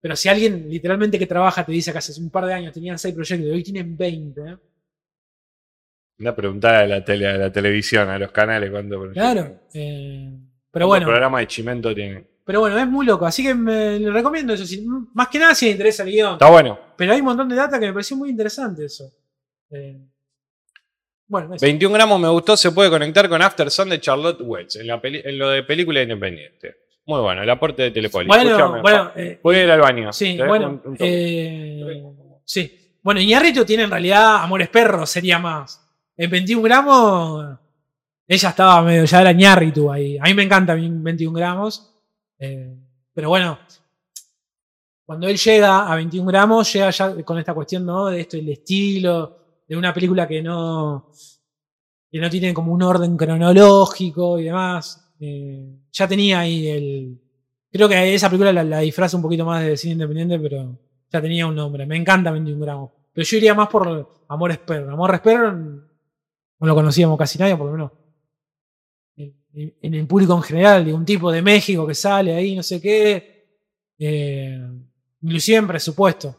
Pero 0.01 0.17
si 0.17 0.31
alguien 0.31 0.67
literalmente 0.71 1.19
que 1.19 1.27
trabaja 1.27 1.63
te 1.67 1.73
dice 1.73 1.93
que 1.93 1.99
hace 1.99 2.19
un 2.23 2.31
par 2.31 2.47
de 2.47 2.55
años 2.55 2.73
tenían 2.73 2.99
seis 2.99 3.15
proyectos 3.15 3.47
y 3.49 3.51
hoy 3.51 3.63
tienen 3.63 3.95
20, 3.99 4.41
¿eh? 4.41 4.57
Una 6.21 6.35
preguntada 6.37 6.81
de 6.83 6.89
la, 6.89 7.05
tele, 7.05 7.27
de 7.27 7.39
la 7.39 7.53
televisión, 7.53 8.09
a 8.09 8.19
los 8.19 8.31
canales. 8.33 8.71
cuando 8.71 9.11
claro. 9.13 9.61
eh, 9.75 10.31
pero 10.71 10.87
¿Cuántos 10.87 10.89
bueno. 10.89 11.07
programas 11.07 11.41
de 11.41 11.47
Chimento 11.49 11.95
tienen? 11.95 12.27
Pero 12.45 12.61
bueno, 12.61 12.79
es 12.79 12.87
muy 12.89 13.07
loco. 13.07 13.27
Así 13.27 13.43
que 13.43 13.55
me, 13.55 13.99
le 13.99 14.11
recomiendo 14.11 14.53
eso. 14.55 14.65
si- 14.67 14.85
más 15.15 15.29
que 15.29 15.39
nada 15.39 15.55
si 15.55 15.67
le 15.67 15.73
interesa 15.73 16.03
el 16.03 16.11
guion. 16.11 16.33
Está 16.35 16.51
bueno. 16.51 16.79
Pero 16.97 17.13
hay 17.13 17.21
un 17.21 17.27
montón 17.27 17.49
de 17.49 17.57
data 17.57 17.79
que 17.79 17.87
me 17.87 17.93
pareció 17.93 18.17
muy 18.17 18.31
interesante 18.31 18.85
eso. 18.85 19.11
Eh, 19.71 19.99
bueno, 21.29 21.55
eso. 21.55 21.65
21 21.65 21.95
gramos 21.95 22.21
me 22.21 22.29
gustó, 22.29 22.57
se 22.57 22.73
puede 22.73 22.91
conectar 22.91 23.29
con 23.29 23.41
After 23.41 23.71
Sun 23.71 23.89
de 23.91 24.01
Charlotte 24.01 24.41
Wells, 24.41 24.77
en, 24.77 24.87
la 24.89 25.01
peli- 25.01 25.23
en 25.25 25.39
lo 25.39 25.49
de 25.51 25.63
película 25.63 26.03
independiente. 26.03 26.77
Muy 27.07 27.21
bueno, 27.21 27.43
el 27.43 27.51
aporte 27.51 27.83
de 27.83 27.91
Telepoli. 27.93 28.27
Bueno, 28.27 28.43
Escúchame, 28.51 28.81
bueno, 28.83 29.13
eh, 29.17 29.39
voy 29.43 29.57
a 29.57 29.65
ir 29.65 29.71
al 29.71 29.81
baño. 29.81 30.13
sí, 30.13 30.33
¿Te 30.37 30.43
dejo 30.43 30.49
bueno, 30.49 30.69
un- 30.69 30.83
un 30.85 30.97
eh, 30.99 32.05
sí. 32.45 32.77
Bueno, 33.03 33.21
Iñárritu 33.21 33.65
tiene 33.65 33.85
en 33.85 33.91
realidad 33.91 34.43
Amores 34.43 34.69
Perros, 34.69 35.09
sería 35.09 35.39
más. 35.39 35.87
En 36.17 36.29
21 36.31 36.63
gramos, 36.63 37.47
ella 38.29 38.49
estaba 38.51 38.83
medio, 38.83 39.05
ya 39.05 39.21
era 39.23 39.31
Iñárritu 39.33 39.91
ahí. 39.91 40.19
A 40.19 40.25
mí 40.25 40.35
me 40.35 40.43
encanta 40.43 40.75
21 40.75 41.33
gramos. 41.39 41.90
Eh, 42.41 42.77
pero 43.13 43.29
bueno, 43.29 43.59
cuando 45.05 45.29
él 45.29 45.37
llega 45.37 45.93
a 45.93 45.95
21 45.95 46.27
gramos, 46.27 46.73
llega 46.73 46.91
ya 46.91 47.23
con 47.23 47.39
esta 47.39 47.55
cuestión, 47.55 47.85
¿no? 47.85 48.07
De 48.07 48.21
esto, 48.21 48.37
el 48.37 48.49
estilo, 48.49 49.39
de 49.69 49.77
una 49.77 49.93
película 49.93 50.27
que 50.27 50.43
no, 50.43 51.11
que 52.11 52.19
no 52.19 52.31
tiene 52.31 52.53
como 52.55 52.73
un 52.73 52.83
orden 52.83 53.17
cronológico 53.17 54.39
y 54.39 54.45
demás. 54.45 55.13
Eh, 55.21 55.77
ya 55.93 56.09
tenía 56.09 56.41
ahí 56.41 56.67
el. 56.67 57.21
Creo 57.71 57.89
que 57.89 58.15
esa 58.15 58.29
película 58.29 58.53
la, 58.53 58.65
la 58.65 58.81
disfraza 58.81 59.17
un 59.17 59.23
poquito 59.23 59.45
más 59.45 59.63
de 59.63 59.77
cine 59.77 59.93
independiente, 59.93 60.39
pero 60.39 60.77
ya 61.13 61.21
tenía 61.21 61.47
un 61.47 61.55
nombre. 61.55 61.87
Me 61.87 61.97
encanta 61.97 62.31
21 62.31 62.61
gramos. 62.61 62.91
Pero 63.13 63.25
yo 63.27 63.37
iría 63.37 63.55
más 63.55 63.69
por 63.69 64.09
Amores 64.29 64.59
Perro. 64.59 64.93
Amores 64.93 65.21
Perro 65.21 65.53
no 66.61 66.67
lo 66.67 66.75
conocíamos 66.75 67.19
casi 67.19 67.39
nadie, 67.39 67.57
por 67.57 67.67
lo 67.67 67.73
menos. 67.73 67.93
En, 69.53 69.95
el 69.95 70.07
público 70.07 70.37
en 70.37 70.43
general, 70.43 70.85
de 70.85 70.93
un 70.93 71.05
tipo 71.05 71.31
de 71.31 71.43
México 71.43 71.87
que 71.87 71.95
sale 71.95 72.35
ahí, 72.35 72.55
no 72.55 72.63
sé 72.63 72.81
qué. 72.81 73.47
Eh, 73.99 74.59
inclusive 75.23 75.59
en 75.59 75.67
presupuesto. 75.67 76.37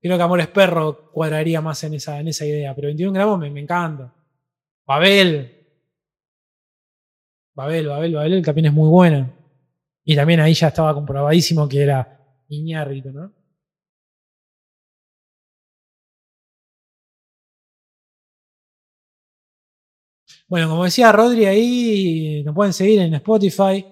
Creo 0.00 0.16
que 0.16 0.22
Amores 0.22 0.48
Perro 0.48 1.10
cuadraría 1.12 1.60
más 1.60 1.82
en 1.84 1.94
esa, 1.94 2.20
en 2.20 2.28
esa 2.28 2.44
idea. 2.44 2.74
Pero 2.74 2.86
21 2.88 3.12
gramos 3.12 3.38
me, 3.38 3.50
me 3.50 3.60
encanta. 3.60 4.12
Babel. 4.86 5.50
Babel, 7.54 7.86
Babel, 7.86 8.14
Babel 8.14 8.44
también 8.44 8.66
es 8.66 8.72
muy 8.72 8.88
buena. 8.88 9.30
Y 10.04 10.16
también 10.16 10.40
ahí 10.40 10.54
ya 10.54 10.68
estaba 10.68 10.94
comprobadísimo 10.94 11.68
que 11.68 11.82
era 11.82 12.20
Iñárritu, 12.48 13.12
¿no? 13.12 13.32
Bueno, 20.46 20.68
como 20.68 20.84
decía 20.84 21.10
Rodri 21.10 21.46
ahí, 21.46 22.42
nos 22.44 22.54
pueden 22.54 22.72
seguir 22.72 23.00
en 23.00 23.14
Spotify, 23.14 23.84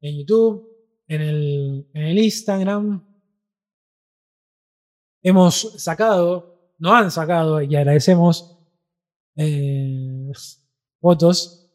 en 0.00 0.18
YouTube, 0.18 0.68
en 1.08 1.20
el, 1.22 2.18
Instagram. 2.18 3.04
Hemos 5.22 5.82
sacado, 5.82 6.72
nos 6.78 6.92
han 6.92 7.10
sacado 7.10 7.60
y 7.60 7.74
agradecemos 7.74 8.58
eh, 9.36 10.30
fotos. 11.00 11.68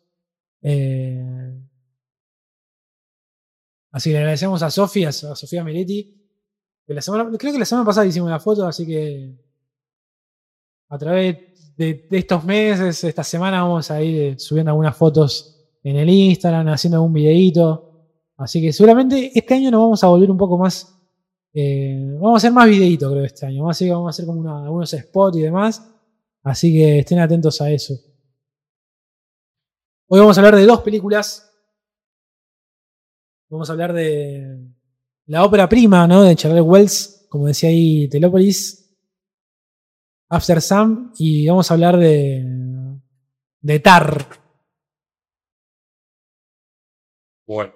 eh, 0.62 1.60
así 3.92 4.10
que 4.10 4.14
le 4.14 4.20
agradecemos 4.20 4.64
a 4.64 4.72
Sofía, 4.72 5.10
a 5.10 5.12
Sofía 5.12 5.64
Miretti. 5.64 6.20
la 6.88 7.02
semana- 7.02 7.30
creo 7.38 7.52
que 7.54 7.60
la 7.60 7.66
semana 7.66 7.86
pasada 7.86 8.06
hicimos 8.08 8.30
la 8.30 8.40
foto, 8.40 8.66
así 8.66 8.86
que 8.88 9.36
a 10.94 10.98
través 11.00 11.76
de, 11.76 12.08
estos 12.12 12.44
meses, 12.44 13.04
esta 13.04 13.24
semana 13.24 13.64
vamos 13.64 13.90
a 13.90 14.00
ir 14.02 14.22
eh, 14.22 14.40
subiendo 14.40 14.70
algunas 14.70 14.96
fotos 14.96 15.60
en 15.82 15.96
el 15.96 16.08
Instagram, 16.08 16.68
haciendo 16.68 16.98
algún 16.98 17.14
videíto. 17.14 17.90
Así 18.38 18.62
que 18.62 18.72
seguramente 18.72 19.32
este 19.34 19.56
año 19.56 19.72
nos 19.72 19.82
vamos 19.82 20.04
a 20.04 20.08
volver 20.08 20.30
un 20.30 20.38
poco 20.38 20.58
más. 20.58 20.90
eh, 21.56 21.98
vamos 22.20 22.36
a 22.36 22.38
hacer 22.38 22.52
más 22.52 22.68
videitos, 22.70 23.12
creo, 23.12 23.24
este 23.24 23.46
año. 23.48 23.68
Así 23.70 23.86
que 23.86 23.92
vamos 23.92 24.08
a 24.08 24.10
hacer 24.12 24.26
como 24.26 24.40
una- 24.40 24.64
algunos 24.66 24.92
spots 24.92 25.38
y 25.38 25.42
demás. 25.42 25.84
Así 26.44 26.72
que 26.74 27.00
estén 27.00 27.20
atentos 27.20 27.60
a 27.62 27.72
eso. 27.72 27.96
Hoy 30.08 30.20
vamos 30.20 30.38
a 30.38 30.42
hablar 30.42 30.56
de 30.56 30.66
dos 30.66 30.82
películas. 30.82 31.50
Vamos 33.50 33.68
a 33.70 33.74
hablar 33.74 33.94
de 33.94 34.60
la 35.26 35.44
ópera 35.44 35.68
prima, 35.68 36.08
¿no? 36.08 36.22
De 36.24 36.36
Charles 36.36 36.64
Wells, 36.64 37.26
como 37.30 37.48
decía 37.48 37.70
ahí 37.70 38.08
Telópolis, 38.10 38.83
After 40.34 40.60
Sun, 40.62 41.14
y 41.20 41.48
vamos 41.48 41.70
a 41.70 41.76
hablar 41.76 41.96
de, 41.96 42.44
de 43.62 43.80
Tar. 43.80 44.26
Bueno. 47.46 47.72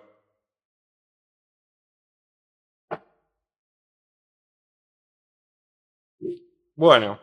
Bueno. 6.75 7.19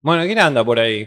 Bueno, 0.00 0.24
¿quién 0.24 0.38
anda 0.38 0.64
por 0.64 0.78
ahí? 0.80 1.06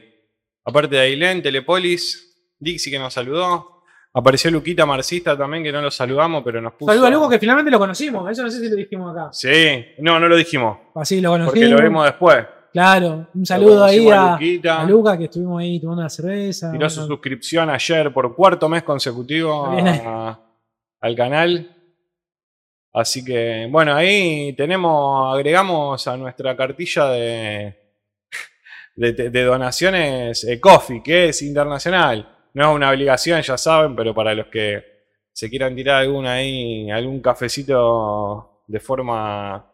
Aparte 0.66 0.96
de 0.96 1.02
Ailén, 1.02 1.42
Telepolis, 1.42 2.54
Dixie 2.60 2.92
que 2.92 3.00
nos 3.00 3.12
saludó. 3.12 3.82
Apareció 4.14 4.52
Luquita 4.52 4.86
Marxista 4.86 5.36
también, 5.36 5.64
que 5.64 5.72
no 5.72 5.82
lo 5.82 5.90
saludamos, 5.90 6.44
pero 6.44 6.62
nos 6.62 6.74
puso. 6.74 6.92
Saludos 6.92 7.08
a 7.08 7.12
Luco 7.12 7.30
que 7.30 7.40
finalmente 7.40 7.72
lo 7.72 7.80
conocimos. 7.80 8.30
Eso 8.30 8.44
no 8.44 8.52
sé 8.52 8.60
si 8.60 8.70
lo 8.70 8.76
dijimos 8.76 9.18
acá. 9.18 9.34
Sí, 9.34 9.96
no, 9.98 10.20
no 10.20 10.28
lo 10.28 10.36
dijimos. 10.36 10.78
Así 10.94 11.22
lo 11.22 11.32
conocimos. 11.32 11.54
Porque 11.54 11.70
lo 11.70 11.82
vimos 11.82 12.06
después. 12.06 12.46
Claro, 12.72 13.28
un 13.34 13.46
saludo 13.46 13.84
ahí 13.84 14.10
a, 14.10 14.36
a 14.82 14.84
Luca 14.86 15.18
que 15.18 15.24
estuvimos 15.26 15.60
ahí 15.62 15.80
tomando 15.80 16.02
una 16.02 16.10
cerveza. 16.10 16.72
Tiró 16.72 16.90
su 16.90 17.06
suscripción 17.08 17.70
ayer 17.70 18.14
por 18.14 18.36
cuarto 18.36 18.70
mes 18.70 18.84
consecutivo 18.84 19.66
a- 19.66 20.40
al 21.02 21.16
canal. 21.16 21.76
Así 22.94 23.24
que, 23.24 23.68
bueno, 23.72 23.96
ahí 23.96 24.54
tenemos, 24.54 25.34
agregamos 25.36 26.08
a 26.08 26.18
nuestra 26.18 26.56
cartilla 26.58 27.06
de, 27.10 27.78
de, 28.96 29.14
de 29.30 29.44
donaciones 29.44 30.44
eh, 30.44 30.60
Coffee, 30.60 31.02
que 31.04 31.30
es 31.30 31.42
internacional. 31.42 32.28
No 32.54 32.70
es 32.70 32.76
una 32.76 32.90
obligación, 32.90 33.42
ya 33.42 33.58
saben, 33.58 33.96
pero 33.96 34.14
para 34.14 34.34
los 34.34 34.48
que 34.48 34.84
se 35.32 35.50
quieran 35.50 35.76
tirar 35.76 36.02
alguna 36.02 36.34
ahí, 36.34 36.90
algún 36.92 37.22
cafecito 37.22 38.64
de 38.68 38.80
forma 38.80 39.69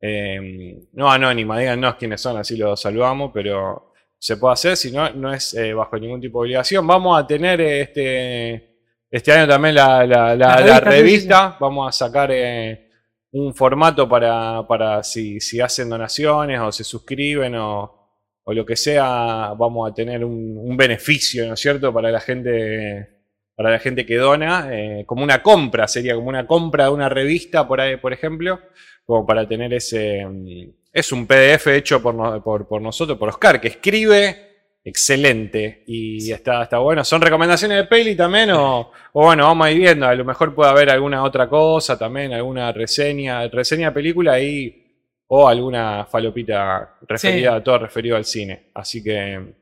eh, 0.00 0.78
no 0.92 1.10
anónima, 1.10 1.58
díganos 1.58 1.96
quiénes 1.96 2.20
son, 2.20 2.36
así 2.38 2.56
los 2.56 2.80
saludamos, 2.80 3.30
pero 3.34 3.92
se 4.18 4.36
puede 4.36 4.54
hacer, 4.54 4.76
si 4.76 4.90
no, 4.92 5.10
no 5.10 5.32
es 5.32 5.54
eh, 5.54 5.72
bajo 5.72 5.96
ningún 5.98 6.20
tipo 6.20 6.40
de 6.42 6.46
obligación. 6.48 6.86
Vamos 6.86 7.18
a 7.20 7.26
tener 7.26 7.60
eh, 7.60 7.80
este, 7.82 8.78
este 9.10 9.32
año 9.32 9.48
también 9.48 9.74
la, 9.76 10.04
la- 10.06 10.34
la- 10.36 10.60
La 10.60 10.60
la 10.60 10.80
revista. 10.80 11.56
Vamos 11.60 11.88
a 11.88 12.06
sacar 12.06 12.30
eh, 12.32 12.90
un 13.32 13.54
formato 13.54 14.08
para, 14.08 14.66
para 14.66 15.02
si, 15.02 15.40
si 15.40 15.60
hacen 15.60 15.88
donaciones 15.88 16.60
o 16.60 16.72
se 16.72 16.82
suscriben 16.84 17.54
o, 17.56 18.10
o 18.44 18.52
lo 18.52 18.64
que 18.66 18.76
sea, 18.76 19.52
vamos 19.56 19.90
a 19.90 19.94
tener 19.94 20.24
un, 20.24 20.56
un 20.58 20.76
beneficio, 20.76 21.46
¿no 21.46 21.54
es 21.54 21.60
cierto?, 21.60 21.92
para 21.92 22.10
la 22.10 22.20
gente. 22.20 23.14
Para 23.54 23.70
la 23.72 23.80
gente 23.80 24.06
que 24.06 24.14
dona, 24.16 24.68
eh, 24.70 25.02
como 25.04 25.24
una 25.24 25.42
compra, 25.42 25.88
sería 25.88 26.14
como 26.14 26.28
una 26.28 26.46
compra 26.46 26.84
de 26.84 26.90
una 26.90 27.08
revista, 27.08 27.66
por, 27.66 27.80
ahí, 27.80 27.96
por 27.96 28.12
ejemplo, 28.12 28.60
como 29.08 29.24
para 29.24 29.48
tener 29.48 29.72
ese... 29.72 30.26
mm, 30.26 30.70
Es 30.92 31.12
un 31.12 31.26
PDF 31.26 31.66
hecho 31.68 32.02
por, 32.02 32.14
no- 32.14 32.42
por, 32.44 32.68
por 32.68 32.82
nosotros, 32.82 33.16
por 33.16 33.30
Oscar, 33.30 33.58
que 33.58 33.68
escribe 33.68 34.44
excelente 34.84 35.82
y 35.86 36.30
está, 36.30 36.62
está 36.64 36.78
bueno. 36.78 37.02
¿Son 37.04 37.20
recomendaciones 37.22 37.78
de 37.78 37.84
peli 37.84 38.14
también 38.14 38.50
o, 38.50 38.90
o 39.12 39.24
bueno, 39.24 39.44
vamos 39.44 39.66
a 39.66 39.70
ir 39.70 39.78
viendo? 39.78 40.06
A 40.06 40.14
lo 40.14 40.24
mejor 40.26 40.54
puede 40.54 40.70
haber 40.70 40.90
alguna 40.90 41.22
otra 41.24 41.48
cosa 41.48 41.98
también, 41.98 42.34
alguna 42.34 42.70
reseña, 42.70 43.48
reseña 43.48 43.88
de 43.88 43.94
película 43.94 44.34
ahí 44.34 44.84
o 45.28 45.48
alguna 45.48 46.04
falopita 46.04 46.98
referida, 47.06 47.62
todo 47.64 47.78
referido 47.78 48.14
al 48.16 48.24
cine. 48.26 48.70
Así 48.74 49.02
que 49.02 49.54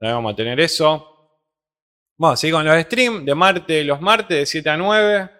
vamos 0.00 0.32
a 0.32 0.36
tener 0.36 0.58
eso. 0.60 1.10
Vamos 2.16 2.34
a 2.34 2.40
seguir 2.40 2.54
con 2.54 2.64
los 2.64 2.80
streams 2.82 3.24
de 3.24 3.34
martes, 3.34 3.84
los 3.84 4.00
martes 4.00 4.38
de 4.38 4.46
7 4.46 4.70
a 4.70 4.76
9 4.76 5.30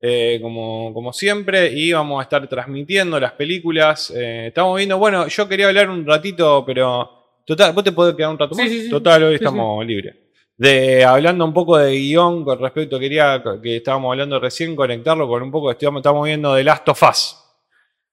eh, 0.00 0.38
como, 0.42 0.92
como 0.94 1.12
siempre, 1.12 1.72
y 1.72 1.92
vamos 1.92 2.20
a 2.20 2.22
estar 2.22 2.48
transmitiendo 2.48 3.18
las 3.20 3.32
películas. 3.32 4.12
Eh, 4.16 4.46
estamos 4.48 4.76
viendo, 4.76 4.98
bueno, 4.98 5.26
yo 5.28 5.48
quería 5.48 5.68
hablar 5.68 5.90
un 5.90 6.06
ratito, 6.06 6.64
pero 6.66 7.10
total, 7.44 7.72
¿vos 7.72 7.84
te 7.84 7.92
podés 7.92 8.14
quedar 8.14 8.30
un 8.30 8.38
rato 8.38 8.54
más? 8.54 8.68
sí, 8.68 8.82
sí. 8.84 8.90
Total, 8.90 9.22
hoy 9.24 9.30
Sí, 9.30 9.44
estamos 9.44 9.84
libres. 9.86 10.16
De, 10.56 11.04
hablando 11.04 11.44
un 11.44 11.54
poco 11.54 11.78
de 11.78 11.92
guion 11.96 12.44
con 12.44 12.58
respecto, 12.58 12.98
quería 12.98 13.42
que 13.62 13.76
estábamos 13.76 14.10
hablando 14.12 14.40
recién, 14.40 14.74
conectarlo 14.74 15.28
con 15.28 15.42
un 15.42 15.50
poco, 15.52 15.70
estamos, 15.70 16.00
estamos 16.00 16.24
viendo 16.26 16.54
The 16.56 16.64
Last 16.64 16.88
of 16.88 17.02
Us. 17.08 17.36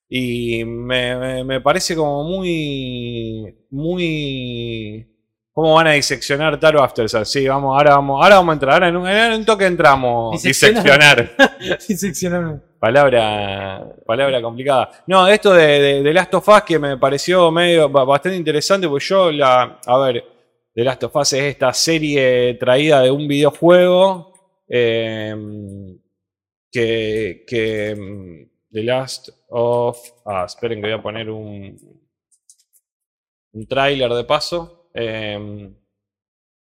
Y 0.08 0.64
me, 0.66 1.16
me- 1.18 1.44
me 1.44 1.62
parece 1.62 1.96
como 1.96 2.24
muy, 2.24 3.56
muy... 3.72 5.08
¿Cómo 5.58 5.74
van 5.76 5.88
a 5.88 5.92
diseccionar 5.94 6.60
Taro 6.60 6.84
After 6.84 7.08
Sun? 7.08 7.26
Sí, 7.26 7.48
vamos, 7.48 7.78
ahora 7.78 7.92
vamos, 7.96 8.22
ahora 8.22 8.36
vamos 8.36 8.50
a 8.52 8.54
entrar, 8.56 8.74
ahora 8.74 8.90
en 8.90 8.98
un, 8.98 9.08
en 9.08 9.34
un 9.40 9.46
toque 9.46 9.66
entramos. 9.66 10.44
Diseccionar. 10.44 11.32
Diseccionar. 11.88 12.62
Palabra, 12.78 13.88
palabra 14.06 14.42
complicada. 14.42 14.92
No, 15.08 15.26
esto 15.30 15.54
de, 15.54 15.66
de, 15.80 16.04
de 16.04 16.14
Last 16.14 16.34
of 16.34 16.48
Us 16.50 16.62
que 16.64 16.78
me 16.78 16.98
pareció 16.98 17.50
medio 17.52 17.88
ba- 17.90 18.04
bastante 18.04 18.38
interesante, 18.38 18.88
porque 18.90 19.06
yo 19.06 19.32
la. 19.32 19.80
A 19.86 19.98
ver, 20.00 20.24
The 20.74 20.84
Last 20.84 21.04
of 21.06 21.16
Us 21.16 21.32
es 21.34 21.44
esta 21.44 21.72
serie 21.74 22.56
traída 22.56 23.00
de 23.02 23.10
un 23.12 23.26
videojuego. 23.26 24.34
eh, 24.68 25.34
que. 26.70 27.46
que 27.48 27.96
mm, 27.96 28.52
The 28.74 28.84
Last 28.84 29.30
of 29.48 29.98
Us. 30.26 30.46
Esperen 30.48 30.82
que 30.82 30.88
voy 30.90 31.00
a 31.00 31.02
poner 31.02 31.30
un. 31.30 31.78
Un 33.54 33.68
tráiler 33.68 34.12
de 34.12 34.26
paso. 34.26 34.75
Eh, 34.96 35.70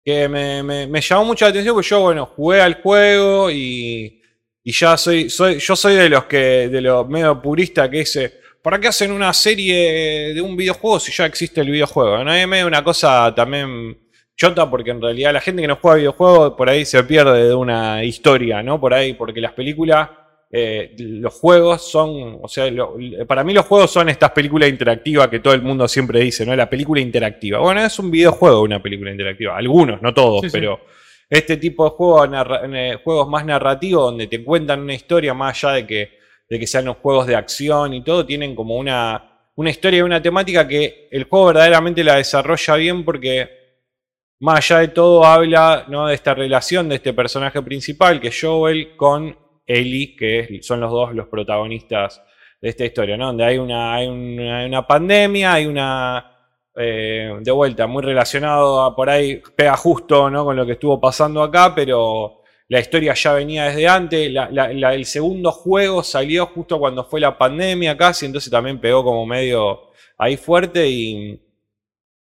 que 0.03 0.27
me 0.27 1.01
llamó 1.01 1.25
mucho 1.25 1.45
la 1.45 1.49
atención 1.49 1.75
porque 1.75 1.88
yo, 1.88 2.01
bueno, 2.01 2.25
jugué 2.25 2.61
al 2.61 2.81
juego 2.81 3.49
y, 3.49 4.21
y 4.63 4.71
ya 4.71 4.95
soy, 4.95 5.29
soy, 5.29 5.59
yo 5.59 5.75
soy 5.75 5.95
de 5.95 6.09
los 6.09 6.23
que, 6.25 6.69
de 6.69 6.81
los 6.81 7.07
medio 7.09 7.41
puristas 7.41 7.89
que 7.89 7.97
dice, 7.97 8.39
¿para 8.61 8.79
qué 8.79 8.88
hacen 8.88 9.11
una 9.11 9.34
serie 9.34 10.34
de 10.34 10.41
un 10.41 10.55
videojuego 10.55 10.99
si 10.99 11.11
ya 11.11 11.25
existe 11.25 11.59
el 11.59 11.69
videojuego? 11.69 12.23
¿No? 12.23 12.34
Es 12.34 12.47
medio 12.47 12.67
una 12.67 12.84
cosa 12.84 13.34
también 13.36 13.97
chota 14.36 14.69
porque 14.69 14.91
en 14.91 15.01
realidad 15.01 15.34
la 15.34 15.41
gente 15.41 15.61
que 15.61 15.67
no 15.67 15.75
juega 15.75 15.97
videojuegos 15.97 16.53
por 16.53 16.69
ahí 16.69 16.86
se 16.86 17.03
pierde 17.03 17.49
de 17.49 17.53
una 17.53 18.03
historia, 18.05 18.63
¿no? 18.63 18.79
Por 18.79 18.93
ahí, 18.93 19.13
porque 19.13 19.41
las 19.41 19.51
películas, 19.51 20.09
eh, 20.55 20.93
los 20.99 21.33
juegos 21.33 21.89
son, 21.89 22.37
o 22.41 22.47
sea, 22.47 22.69
lo- 22.69 22.95
para 23.27 23.43
mí 23.43 23.53
los 23.53 23.65
juegos 23.65 23.89
son 23.89 24.07
estas 24.09 24.29
películas 24.31 24.69
interactivas 24.69 25.27
que 25.27 25.39
todo 25.39 25.55
el 25.55 25.63
mundo 25.63 25.87
siempre 25.87 26.19
dice, 26.19 26.45
¿no? 26.45 26.55
La 26.55 26.69
película 26.69 27.01
interactiva. 27.01 27.57
Bueno, 27.59 27.81
es 27.83 27.97
un 27.97 28.11
videojuego 28.11 28.61
una 28.61 28.81
película 28.81 29.09
interactiva. 29.11 29.57
Algunos, 29.57 29.99
no 30.03 30.13
todos, 30.13 30.41
Sí, 30.41 30.49
sí. 30.49 30.57
pero 30.59 30.79
este 31.27 31.57
tipo 31.57 31.85
de 31.85 31.89
juegos, 31.91 32.29
juegos 33.03 33.27
más 33.29 33.43
narrativos 33.45 34.03
donde 34.03 34.27
te 34.27 34.43
cuentan 34.43 34.81
una 34.81 34.93
historia 34.93 35.33
más 35.33 35.63
allá 35.63 35.73
de 35.77 35.87
que, 35.87 36.19
de 36.47 36.59
que 36.59 36.67
sean 36.67 36.85
los 36.85 36.97
juegos 36.97 37.25
de 37.25 37.35
acción 37.35 37.93
y 37.95 38.03
todo, 38.03 38.23
tienen 38.23 38.53
como 38.53 38.75
una, 38.77 39.47
una 39.55 39.69
historia 39.71 39.99
y 39.99 40.01
una 40.03 40.21
temática 40.21 40.67
que 40.67 41.07
el 41.11 41.23
juego 41.23 41.47
verdaderamente 41.47 42.03
la 42.03 42.17
desarrolla 42.17 42.75
bien 42.75 43.03
porque 43.03 43.49
más 44.41 44.59
allá 44.69 44.81
de 44.81 44.89
todo 44.89 45.25
habla 45.25 45.85
¿no? 45.87 46.07
de 46.07 46.13
esta 46.13 46.35
relación 46.35 46.89
de 46.89 46.95
este 46.95 47.13
personaje 47.13 47.59
principal 47.63 48.19
que 48.21 48.27
es 48.27 48.39
Joel 48.39 48.95
con 48.95 49.35
Ellie, 49.66 50.16
que 50.16 50.59
son 50.61 50.80
los 50.82 50.91
dos 50.91 51.14
los 51.14 51.28
protagonistas 51.28 52.22
de 52.61 52.70
esta 52.70 52.86
historia, 52.86 53.18
¿no? 53.18 53.28
Donde 53.28 53.43
hay 53.43 53.57
una, 53.57 53.93
hay 53.95 54.07
una, 54.07 54.86
pandemia, 54.88 55.53
hay 55.53 55.66
una... 55.66 56.32
eh, 56.76 57.32
de 57.41 57.51
vuelta, 57.51 57.88
muy 57.88 58.01
relacionado 58.03 58.82
a 58.82 58.95
por 58.95 59.09
ahí, 59.09 59.41
pega 59.55 59.76
justo 59.78 60.30
¿no? 60.30 60.45
con 60.45 60.55
lo 60.55 60.66
que 60.66 60.74
estuvo 60.74 60.99
pasando 60.99 61.43
acá, 61.43 61.74
pero 61.76 62.41
la 62.70 62.80
historia 62.80 63.14
ya 63.14 63.34
venía 63.34 63.66
desde 63.66 63.88
antes. 63.88 64.32
El 64.32 65.05
segundo 65.05 65.51
juego 65.51 66.03
salió 66.03 66.47
justo 66.47 66.80
cuando 66.80 67.03
fue 67.05 67.20
la 67.20 67.38
pandemia 67.38 67.95
casi, 67.97 68.26
entonces 68.26 68.49
también 68.49 68.80
pegó 68.80 69.03
como 69.03 69.26
medio 69.26 69.91
ahí 70.18 70.38
fuerte 70.38 70.88
y, 70.88 71.39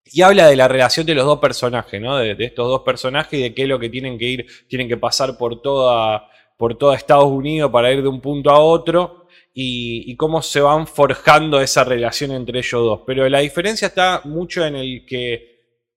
y 0.05 0.23
habla 0.23 0.49
de 0.49 0.57
la 0.57 0.69
relación 0.69 1.07
de 1.07 1.15
los 1.15 1.25
dos 1.25 1.39
personajes, 1.39 2.01
¿no? 2.01 2.19
De, 2.19 2.35
de 2.35 2.45
estos 2.45 2.69
dos 2.69 2.83
personajes 2.83 3.39
y 3.39 3.43
de 3.45 3.55
qué 3.55 3.63
es 3.63 3.69
lo 3.69 3.79
que 3.79 3.89
tienen 3.89 4.19
que 4.19 4.25
ir, 4.27 4.47
tienen 4.69 4.89
que 4.89 4.97
pasar 4.97 5.39
por 5.39 5.63
toda, 5.63 6.29
por 6.57 6.77
toda 6.77 6.97
Estados 6.97 7.27
Unidos 7.27 7.71
para 7.71 7.93
ir 7.93 8.03
de 8.03 8.09
un 8.09 8.21
punto 8.21 8.51
a 8.51 8.59
otro 8.59 9.27
y, 9.55 10.11
y 10.11 10.17
cómo 10.17 10.43
se 10.43 10.61
van 10.61 10.87
forjando 10.87 11.61
esa 11.61 11.85
relación 11.85 12.33
entre 12.33 12.59
ellos 12.59 12.83
dos. 12.83 13.01
Pero 13.07 13.29
la 13.29 13.41
diferencia 13.41 13.89
está 13.89 14.23
mucho 14.25 14.65
en 14.65 14.77
el 14.77 15.05
que 15.07 15.53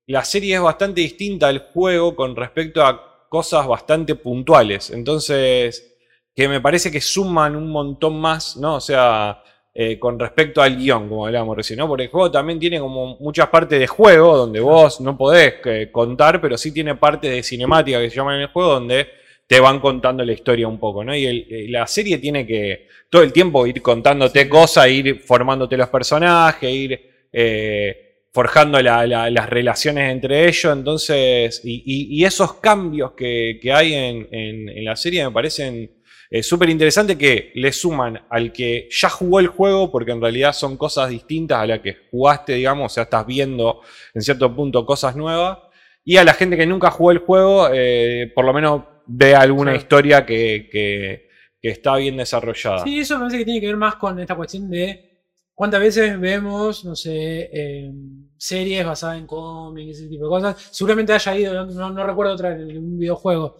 la 0.07 0.23
serie 0.23 0.55
es 0.55 0.61
bastante 0.61 1.01
distinta 1.01 1.47
al 1.47 1.59
juego 1.73 2.15
con 2.15 2.35
respecto 2.35 2.85
a 2.85 3.27
cosas 3.29 3.67
bastante 3.67 4.15
puntuales. 4.15 4.91
Entonces, 4.91 5.95
que 6.35 6.47
me 6.47 6.61
parece 6.61 6.91
que 6.91 7.01
suman 7.01 7.55
un 7.55 7.69
montón 7.69 8.19
más, 8.19 8.57
¿no? 8.57 8.75
O 8.75 8.81
sea, 8.81 9.41
eh, 9.73 9.97
con 9.97 10.19
respecto 10.19 10.61
al 10.61 10.77
guion, 10.77 11.09
como 11.09 11.25
hablábamos 11.25 11.57
recién, 11.57 11.79
¿no? 11.79 11.87
Porque 11.87 12.03
el 12.03 12.09
juego 12.09 12.29
también 12.29 12.59
tiene 12.59 12.79
como 12.79 13.17
muchas 13.17 13.49
partes 13.49 13.79
de 13.79 13.87
juego 13.87 14.37
donde 14.37 14.59
vos 14.59 15.01
no 15.01 15.17
podés 15.17 15.55
eh, 15.65 15.89
contar, 15.91 16.39
pero 16.39 16.57
sí 16.57 16.73
tiene 16.73 16.95
partes 16.95 17.31
de 17.31 17.43
cinemática 17.43 17.99
que 17.99 18.09
se 18.09 18.15
llaman 18.17 18.35
en 18.35 18.41
el 18.43 18.47
juego 18.47 18.73
donde 18.73 19.07
te 19.47 19.59
van 19.59 19.79
contando 19.79 20.23
la 20.25 20.33
historia 20.33 20.67
un 20.67 20.79
poco, 20.79 21.03
¿no? 21.03 21.15
Y 21.15 21.25
el- 21.25 21.47
eh, 21.49 21.65
la 21.69 21.85
serie 21.87 22.17
tiene 22.17 22.45
que 22.47 22.87
todo 23.09 23.21
el 23.23 23.31
tiempo 23.31 23.65
ir 23.67 23.81
contándote 23.81 24.49
cosas, 24.49 24.87
ir 24.89 25.19
formándote 25.19 25.77
los 25.77 25.89
personajes, 25.89 26.69
ir 26.71 26.99
eh, 27.37 28.01
forjando 28.33 28.81
la- 28.81 29.05
la- 29.05 29.29
las 29.29 29.49
relaciones 29.49 30.11
entre 30.11 30.47
ellos. 30.47 30.73
Entonces, 30.75 31.61
y, 31.63 31.83
y- 31.85 32.21
y 32.21 32.25
esos 32.25 32.55
cambios 32.55 33.11
que, 33.11 33.59
que 33.61 33.71
hay 33.73 33.93
en, 33.93 34.27
en- 34.31 34.69
en 34.69 34.85
la 34.85 34.95
serie 34.95 35.23
me 35.25 35.31
parecen 35.31 35.91
eh, 36.31 36.41
súper 36.41 36.69
interesantes 36.69 37.17
que 37.17 37.51
le 37.55 37.71
suman 37.71 38.19
al 38.29 38.51
que 38.51 38.87
ya 38.89 39.09
jugó 39.09 39.39
el 39.39 39.47
juego, 39.47 39.91
porque 39.91 40.11
en 40.11 40.19
realidad 40.21 40.53
son 40.53 40.75
cosas 40.75 41.09
distintas 41.09 41.59
a 41.59 41.67
las 41.67 41.79
que 41.81 41.97
jugaste, 42.09 42.53
digamos, 42.53 42.91
o 42.91 42.93
sea, 42.95 43.03
estás 43.03 43.27
viendo 43.27 43.81
en 44.13 44.21
cierto 44.21 44.53
punto 44.55 44.85
cosas 44.87 45.15
nuevas. 45.15 45.59
Y 46.03 46.17
a 46.17 46.23
la 46.23 46.33
gente 46.33 46.57
que 46.57 46.65
nunca 46.65 46.89
jugó 46.91 47.11
el 47.11 47.19
juego, 47.19 47.69
eh, 47.73 48.31
por 48.33 48.43
lo 48.45 48.53
menos 48.53 48.81
ve 49.07 49.35
alguna 49.35 49.71
Claro. 49.71 49.77
historia 49.81 50.25
que, 50.25 50.67
que- 50.71 51.25
que 51.61 51.69
está 51.69 51.95
bien 51.97 52.17
desarrollada. 52.17 52.83
Sí, 52.83 52.99
eso 52.99 53.15
me 53.15 53.21
parece 53.21 53.37
que 53.39 53.45
tiene 53.45 53.59
que 53.61 53.67
ver 53.67 53.77
más 53.77 53.95
con 53.95 54.19
esta 54.19 54.35
cuestión 54.35 54.69
de 54.69 55.23
cuántas 55.53 55.79
veces 55.79 56.19
vemos, 56.19 56.85
no 56.85 56.95
sé, 56.95 57.49
eh, 57.51 57.91
series 58.37 58.85
basadas 58.85 59.17
en 59.17 59.25
cómics, 59.25 59.97
ese 59.99 60.07
tipo 60.09 60.25
de 60.25 60.29
cosas. 60.29 60.69
Seguramente 60.71 61.13
haya 61.13 61.35
ido, 61.37 61.53
no, 61.53 61.65
no- 61.65 61.89
no 61.91 62.05
recuerdo 62.05 62.33
otra 62.33 62.51
en 62.53 62.77
un 62.77 62.99
videojuego. 62.99 63.57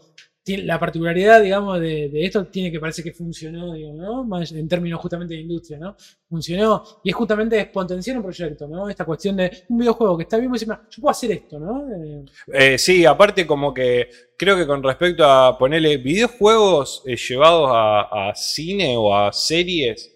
La 0.48 0.80
particularidad, 0.80 1.41
digamos, 1.41 1.80
de, 1.80 2.10
de 2.10 2.26
esto 2.26 2.46
tiene 2.48 2.72
que 2.72 2.80
parece 2.80 3.02
que 3.04 3.12
funcionó, 3.14 3.74
digo, 3.74 3.93
¿no? 3.93 4.24
Más 4.24 4.52
en 4.52 4.68
términos 4.68 5.00
justamente 5.02 5.34
de 5.34 5.41
industria, 5.41 5.80
¿no? 5.80 5.96
Funcionó. 6.30 6.84
Y 7.04 7.10
es 7.10 7.16
justamente 7.16 7.66
potenciar 7.66 8.18
un 8.18 8.24
proyecto, 8.24 8.68
¿no? 8.68 8.88
Esta 8.88 9.06
cuestión 9.06 9.36
de 9.38 9.52
un 9.70 9.80
videojuego 9.80 10.16
que 10.18 10.24
está 10.24 10.38
bien, 10.38 10.52
dice, 10.52 10.66
yo 10.68 10.76
puedo 11.02 11.10
hacer 11.12 11.32
esto, 11.32 11.60
¿no? 11.60 11.88
Eh, 11.91 12.26
Eh, 12.54 12.78
sí, 12.78 13.06
aparte 13.06 13.48
como 13.48 13.74
que 13.74 14.08
creo 14.38 14.56
que 14.56 14.68
con 14.68 14.84
respecto 14.84 15.26
a 15.26 15.58
ponerle 15.58 15.98
videojuegos 15.98 17.02
eh, 17.06 17.16
llevados 17.16 17.70
a, 17.74 18.30
a 18.30 18.36
cine 18.36 18.96
o 18.98 19.16
a 19.16 19.32
series, 19.34 20.12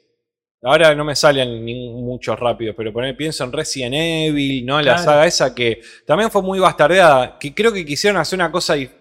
ahora 0.62 0.94
no 0.96 1.06
me 1.06 1.16
salen 1.16 1.64
ni- 1.64 1.90
muchos 1.90 2.38
rápidos, 2.40 2.76
pero 2.78 2.92
poner, 2.94 3.16
pienso 3.16 3.44
en 3.44 3.52
Resident 3.52 3.96
Evil, 3.96 4.66
¿no? 4.66 4.78
La 4.82 4.94
Claro. 4.96 5.04
saga 5.04 5.26
esa 5.28 5.56
que 5.56 5.82
también 6.06 6.30
fue 6.32 6.42
muy 6.42 6.60
bastardeada, 6.60 7.38
que 7.40 7.54
creo 7.54 7.72
que 7.72 7.86
quisieron 7.86 8.20
hacer 8.20 8.38
una 8.38 8.52
cosa 8.52 8.76
dif- 8.78 8.92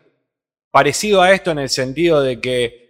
parecido 0.70 1.22
a 1.22 1.32
esto 1.32 1.50
en 1.50 1.58
el 1.58 1.68
sentido 1.68 2.22
de 2.22 2.40
que 2.40 2.88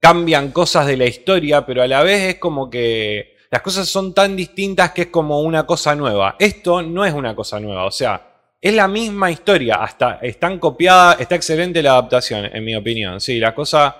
cambian 0.00 0.52
cosas 0.52 0.86
de 0.86 0.96
la 0.96 1.06
historia, 1.06 1.64
pero 1.64 1.82
a 1.82 1.86
la 1.86 2.02
vez 2.02 2.34
es 2.34 2.34
como 2.36 2.68
que 2.68 3.36
las 3.50 3.62
cosas 3.62 3.88
son 3.88 4.12
tan 4.12 4.36
distintas 4.36 4.90
que 4.90 5.02
es 5.02 5.08
como 5.08 5.40
una 5.40 5.64
cosa 5.64 5.94
nueva. 5.94 6.36
Esto 6.38 6.82
no 6.82 7.04
es 7.04 7.14
una 7.14 7.34
cosa 7.34 7.60
nueva, 7.60 7.84
o 7.84 7.90
sea, 7.90 8.34
es 8.60 8.74
la 8.74 8.88
misma 8.88 9.30
historia, 9.30 9.76
hasta 9.76 10.20
están 10.22 10.58
copiadas, 10.58 11.20
está 11.20 11.34
excelente 11.34 11.82
la 11.82 11.92
adaptación, 11.92 12.46
en 12.46 12.64
mi 12.64 12.74
opinión. 12.74 13.20
Sí, 13.20 13.38
las 13.38 13.52
cosas, 13.52 13.94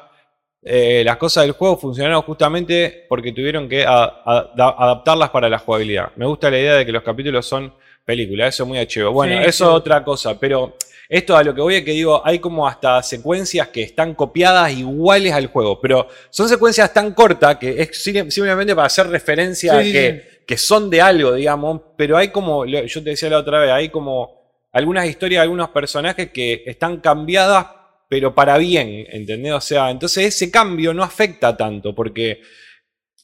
eh, 0.63 1.03
las 1.05 1.19
cosas 1.19 1.45
del 1.45 1.53
juego 1.53 1.77
funcionaron 1.77 2.23
justamente 2.23 3.05
porque 3.09 3.33
tuvieron 3.33 3.69
que 3.69 3.85
adaptarlas 3.87 5.31
para 5.31 5.49
la 5.49 5.59
jugabilidad. 5.59 6.13
Me 6.17 6.27
gusta 6.27 6.51
la 6.51 6.59
idea 6.59 6.75
de 6.77 6.87
que 6.87 6.93
los 6.93 7.03
capítulos 7.03 7.47
son 7.47 7.75
películas, 8.05 8.55
eso 8.55 8.65
es 8.65 8.69
muy 8.69 8.79
archivo. 8.79 9.11
Bueno, 9.13 9.39
Sí, 9.39 9.49
eso 9.49 9.65
sí. 9.65 9.71
es 9.71 9.77
otra 9.77 10.05
cosa, 10.05 10.39
pero 10.39 10.77
esto 11.09 11.37
a 11.37 11.43
lo 11.45 11.55
que 11.55 11.61
voy 11.61 11.75
es 11.77 11.85
que 11.85 11.93
digo, 11.93 12.21
hay 12.25 12.39
como 12.39 12.67
hasta 12.67 13.03
secuencias 13.03 13.69
que 13.69 13.83
están 13.83 14.15
copiadas 14.15 14.73
iguales 14.73 15.33
al 15.33 15.47
juego, 15.49 15.81
pero 15.81 16.09
son 16.31 16.49
secuencias 16.49 16.93
tan 16.93 17.13
cortas 17.13 17.57
que 17.57 17.81
es 17.83 17.91
sim- 18.03 18.31
simplemente 18.31 18.75
para 18.75 18.87
hacer 18.87 19.09
referencia 19.09 19.81
Sí, 19.83 19.91
a 19.91 19.93
que, 19.93 20.23
que 20.47 20.57
son 20.57 20.91
de 20.91 21.01
algo, 21.01 21.33
digamos, 21.35 21.81
pero 21.97 22.17
hay 22.17 22.29
como, 22.29 22.65
yo 22.67 23.03
te 23.03 23.11
decía 23.11 23.29
la 23.31 23.39
otra 23.39 23.61
vez, 23.61 23.71
hay 23.71 23.89
como 23.91 24.43
algunas 24.73 25.07
historias 25.07 25.41
de 25.41 25.43
algunos 25.45 25.69
personajes 25.71 26.31
que 26.31 26.63
están 26.67 27.01
cambiadas, 27.01 27.67
pero 28.09 28.35
para 28.35 28.59
bien, 28.59 29.07
¿entendés? 29.11 29.53
O 29.53 29.61
sea, 29.61 29.91
entonces 29.91 30.27
ese 30.27 30.51
cambio 30.51 30.93
no 30.93 31.03
afecta 31.03 31.57
tanto, 31.57 31.95
porque, 31.95 32.41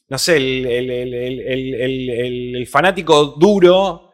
no 0.09 0.17
sé, 0.17 0.37
el- 0.37 0.65
el- 0.65 1.13
el- 1.13 2.55
el 2.55 2.67
fanático 2.67 3.25
duro 3.39 4.10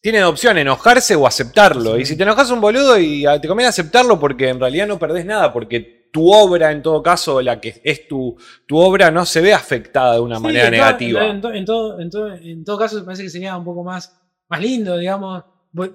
tiene 0.00 0.24
opción, 0.24 0.56
enojarse 0.58 1.14
o 1.14 1.26
aceptarlo. 1.26 1.96
Sí. 1.96 2.02
Y 2.02 2.06
si 2.06 2.16
te 2.16 2.22
enojas 2.22 2.50
un 2.50 2.60
boludo 2.60 2.98
y 2.98 3.26
ah, 3.26 3.40
te 3.40 3.46
conviene 3.48 3.68
aceptarlo 3.68 4.18
porque 4.18 4.48
en 4.48 4.58
realidad 4.60 4.86
no 4.86 4.98
perdés 4.98 5.24
nada, 5.26 5.52
porque 5.52 6.08
tu 6.12 6.32
obra, 6.32 6.72
en 6.72 6.82
todo 6.82 7.02
caso, 7.02 7.40
la 7.40 7.60
que 7.60 7.80
es 7.84 8.08
tu, 8.08 8.36
tu 8.66 8.78
obra, 8.78 9.10
no 9.10 9.24
se 9.26 9.40
ve 9.40 9.52
afectada 9.54 10.14
de 10.14 10.20
una 10.20 10.36
Sí, 10.38 10.42
manera 10.42 10.64
en 10.66 10.70
todo- 10.72 10.80
negativa. 10.80 11.26
En, 11.26 11.40
to- 11.40 11.52
en 11.52 11.64
todo, 11.64 12.00
en, 12.00 12.10
todo, 12.10 12.34
en 12.34 12.64
todo 12.64 12.78
caso, 12.78 12.96
me 12.96 13.02
parece 13.04 13.22
que 13.24 13.30
sería 13.30 13.56
un 13.56 13.64
poco 13.64 13.84
más, 13.84 14.18
más 14.48 14.60
lindo, 14.60 14.96
digamos, 14.96 15.44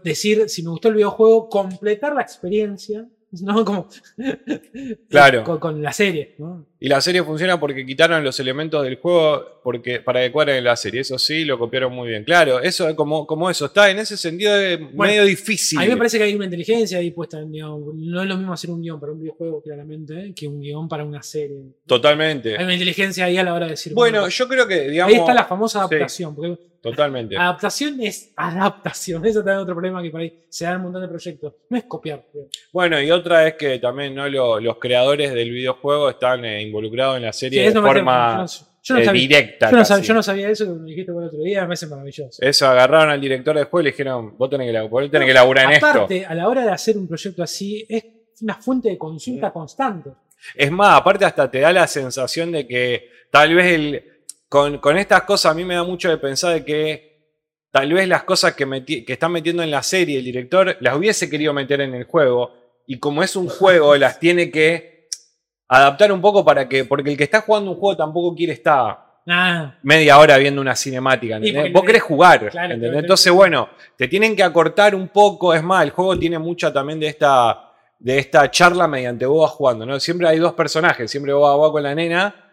decir, 0.03 0.47
si 0.47 0.64
me 0.64 0.70
gustó 0.70 0.88
el 0.88 0.93
videojuego, 0.95 1.49
completar 1.49 2.14
la 2.16 2.22
experiencia, 2.22 3.06
¿no? 3.44 3.66
Como, 3.66 3.90
Claro. 5.10 5.44
con, 5.44 5.60
con 5.60 5.82
la 5.82 5.94
serie, 5.94 6.36
¿no? 6.38 6.66
Y 6.80 6.88
la 6.88 7.02
serie 7.02 7.24
funciona 7.24 7.60
porque 7.60 7.86
quitaron 7.86 8.24
los 8.24 8.40
elementos 8.40 8.84
del 8.84 8.98
juego 8.98 9.62
porque, 9.64 10.02
para 10.02 10.22
que 10.22 10.32
cuadren 10.32 10.58
en 10.58 10.66
la 10.66 10.76
serie. 10.76 11.02
Eso 11.02 11.18
sí, 11.18 11.44
lo 11.44 11.58
copiaron 11.58 11.92
muy 11.94 12.10
bien. 12.10 12.24
Claro, 12.24 12.60
eso 12.60 12.88
es 12.88 12.96
como, 12.96 13.26
como 13.26 13.50
eso. 13.50 13.66
Está 13.66 13.90
en 13.90 13.98
ese 14.00 14.18
sentido 14.18 14.56
es 14.56 14.80
medio 14.94 15.26
difícil. 15.26 15.80
A 15.80 15.82
mí 15.82 15.88
me 15.88 15.98
parece 15.98 16.18
que 16.18 16.26
hay 16.26 16.36
una 16.36 16.46
inteligencia 16.46 17.00
ahí 17.00 17.12
puesta, 17.12 17.42
digamos, 17.42 17.96
no 17.96 18.22
es 18.22 18.28
lo 18.28 18.38
mismo 18.38 18.54
hacer 18.54 18.70
un 18.70 18.82
guion 18.82 19.00
para 19.00 19.14
un 19.14 19.20
videojuego, 19.20 19.64
claramente, 19.64 20.34
que 20.36 20.48
un 20.48 20.62
guion 20.62 20.88
para 20.88 21.04
una 21.04 21.24
serie. 21.24 21.64
Totalmente. 21.88 22.58
Hay 22.58 22.64
una 22.64 22.74
inteligencia 22.74 23.26
ahí 23.26 23.38
a 23.38 23.44
la 23.44 23.54
hora 23.54 23.66
de 23.66 23.72
decir. 23.72 23.94
Bueno, 23.94 24.28
yo 24.28 24.48
creo 24.48 24.68
que, 24.68 24.90
digamos. 24.90 25.14
ahí 25.14 25.20
está 25.20 25.34
la 25.34 25.46
famosa 25.46 25.80
sí. 25.80 25.86
adaptación, 25.96 26.36
porque 26.36 26.58
Totalmente. 26.92 27.38
adaptación 27.38 28.00
es 28.02 28.32
adaptación. 28.36 29.26
Eso 29.26 29.40
también 29.40 29.58
es 29.58 29.64
otro 29.64 29.76
problema 29.76 30.02
que 30.04 30.10
por 30.12 30.22
ahí 30.22 30.46
se 30.50 30.66
dan 30.66 30.78
un 30.78 30.84
montón 30.84 31.02
de 31.02 31.08
proyectos. 31.08 31.54
No 31.70 31.78
es 31.78 31.84
copiar. 31.86 32.24
Bueno, 32.72 33.02
y 33.02 33.12
otra 33.12 33.48
es 33.48 33.56
que 33.56 33.80
también 33.80 34.14
¿no? 34.16 34.28
Lo- 34.30 34.60
los 34.60 34.78
creadores 34.78 35.34
del 35.34 35.50
videojuego 35.52 36.10
están 36.10 36.46
eh, 36.46 36.62
involucrados 36.62 37.18
en 37.18 37.24
la 37.24 37.34
Sí, 37.34 37.40
serie 37.42 37.72
de 37.72 37.82
forma 37.82 38.46
yo 38.84 38.94
no, 38.94 39.02
eh, 39.02 39.06
sabía, 39.06 39.22
directa. 39.22 39.72
yo 39.72 39.78
no 39.78 39.84
yo 40.02 40.24
sabía 40.24 40.50
eso 40.50 40.66
que 40.66 40.72
me 40.80 40.90
dijiste 40.90 41.12
por 41.12 41.24
el 41.24 41.30
otro 41.30 41.42
día, 41.42 41.62
me 41.62 41.68
parece 41.70 41.88
maravilloso. 41.88 42.40
Eso, 42.40 42.68
agarraron 42.68 43.10
al 43.10 43.20
director 43.20 43.56
juego 43.64 43.82
y 43.82 43.84
le 43.86 43.90
dijeron, 43.92 44.38
vos 44.38 44.48
tenés 44.50 44.68
que, 44.72 44.78
lab- 44.78 44.90
vos 44.90 45.10
tenés 45.10 45.28
que 45.28 45.34
laburar 45.34 45.66
en 45.66 45.72
esto. 45.72 45.88
Aparte, 45.88 46.24
a 46.26 46.36
la 46.36 46.48
hora 46.48 46.64
de 46.64 46.70
hacer 46.72 46.96
un 46.96 47.08
proyecto 47.08 47.42
así, 47.42 47.84
es 47.90 48.06
una 48.42 48.54
fuente 48.56 48.90
de 48.90 48.98
consulta 49.00 49.52
constante. 49.52 50.12
Es 50.54 50.70
más, 50.70 51.00
aparte 51.00 51.26
hasta 51.26 51.50
te 51.50 51.62
da 51.62 51.74
la 51.74 51.88
sensación 51.88 52.52
de 52.52 52.68
que 52.68 53.10
tal 53.32 53.56
vez 53.56 53.66
el, 53.74 54.04
con, 54.56 54.78
con 54.78 54.97
estas 54.97 55.24
cosas 55.24 55.51
a 55.51 55.53
mí 55.53 55.66
me 55.66 55.76
da 55.76 55.84
mucho 55.84 56.08
de 56.10 56.18
pensar 56.18 56.53
de 56.53 56.64
que 56.64 57.16
tal 57.72 57.91
vez 57.91 58.08
las 58.08 58.24
cosas 58.24 58.53
que, 58.56 58.66
meti- 58.66 59.03
que 59.06 59.12
están 59.12 59.34
metiendo 59.34 59.62
en 59.64 59.70
la 59.70 59.84
serie 59.84 60.18
el 60.20 60.24
director 60.24 60.78
las 60.80 60.95
hubiese 60.95 61.30
querido 61.30 61.51
meter 61.51 61.82
en 61.82 61.93
el 61.93 62.06
juego 62.06 62.53
y 62.88 62.97
como 62.97 63.22
es 63.22 63.36
un 63.36 63.49
juego 63.49 63.95
las 63.97 64.18
tiene 64.18 64.49
que 64.49 65.10
adaptar 65.68 66.14
un 66.14 66.22
poco 66.22 66.45
para 66.45 66.70
que, 66.70 66.86
porque 66.86 67.12
el 67.12 67.18
que 67.18 67.26
está 67.26 67.41
jugando 67.41 67.72
un 67.72 67.78
juego 67.78 67.97
tampoco 67.97 68.34
quiere 68.34 68.53
estar 68.53 69.03
Ah, 69.28 69.76
media 69.82 70.20
hora 70.20 70.38
viendo 70.38 70.62
una 70.62 70.76
cinemática, 70.76 71.38
¿entendés? 71.38 71.74
Vos 71.74 71.84
querés 71.84 72.03
jugar, 72.03 72.47
Claro, 72.51 72.76
Entonces, 72.76 73.34
bueno, 73.34 73.70
te 73.97 74.08
tienen 74.08 74.36
que 74.36 74.43
acortar 74.43 74.93
un 74.95 75.08
poco, 75.10 75.51
es 75.53 75.64
más, 75.64 75.84
el 75.84 75.89
juego 75.89 76.18
tiene 76.18 76.38
mucha 76.38 76.72
también 76.72 76.99
de 76.99 77.08
esta, 77.08 77.72
de 77.97 78.20
esta 78.20 78.49
charla 78.51 78.88
mediante 78.88 79.26
vos 79.26 79.41
vas 79.49 79.51
jugando, 79.58 79.84
¿no? 79.86 79.99
Siempre 79.99 80.28
hay 80.28 80.38
dos 80.38 80.53
personajes, 80.53 81.10
siempre 81.10 81.34
vos 81.34 81.41
vas, 81.49 81.58
vos 81.58 81.72
con 81.72 81.82
la 81.82 81.95
nena, 81.95 82.45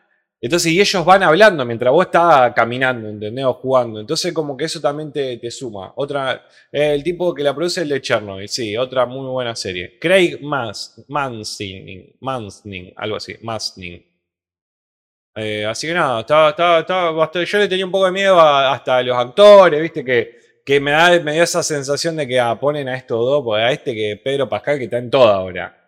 entonces, 0.45 0.73
y 0.73 0.81
ellos 0.81 1.05
van 1.05 1.23
hablando 1.23 1.65
mientras 1.65 1.93
vos 1.93 2.07
estás 2.07 2.53
caminando, 2.53 3.09
¿entendés? 3.09 3.47
Jugando, 3.47 4.01
entonces 4.01 4.33
como 4.33 4.57
que 4.57 4.65
eso 4.65 4.81
también 4.81 5.13
te, 5.13 5.37
te 5.37 5.51
suma. 5.53 5.93
Otra, 5.95 6.47
eh, 6.73 6.95
el 6.95 7.05
tipo 7.05 7.33
que 7.33 7.45
la 7.45 7.55
produce 7.55 7.81
es 7.81 7.85
el 7.85 7.91
de 7.91 8.01
Chernobyl, 8.01 8.49
sí, 8.49 8.77
otra 8.77 9.07
muy 9.07 9.29
buena 9.29 9.55
serie. 9.55 9.99
Craig 10.01 10.41
Mans, 10.43 11.05
Mansning, 11.07 12.17
Mansning, 12.21 12.93
algo 12.97 13.17
así, 13.17 13.37
Mansning. 13.41 14.05
Eh, 15.37 15.65
así 15.65 15.87
que 15.87 15.95
nada, 15.95 16.21
estaba, 16.21 16.51
estaba, 16.51 16.81
estaba 16.81 17.45
yo 17.45 17.59
le 17.59 17.69
tenía 17.69 17.87
un 17.87 17.93
poco 17.93 18.07
de 18.07 18.13
miedo 18.13 18.41
hasta 18.41 18.97
a 18.97 19.03
los 19.03 19.17
actores, 19.17 19.81
viste, 19.81 20.05
que, 20.05 20.37
que 20.65 20.81
me, 20.81 20.91
da, 20.91 21.21
me 21.21 21.35
dio 21.35 21.45
esa 21.45 21.63
sensación 21.63 22.17
de 22.17 22.27
que 22.27 22.41
ah, 22.41 22.59
ponen 22.59 22.89
a 22.89 22.97
estos 22.97 23.19
dos, 23.19 23.45
a 23.57 23.71
este 23.71 23.95
que 23.95 24.21
Pedro 24.23 24.49
Pascal 24.49 24.79
que 24.79 24.85
está 24.85 24.99
en 24.99 25.09
toda 25.09 25.37
ahora. 25.37 25.82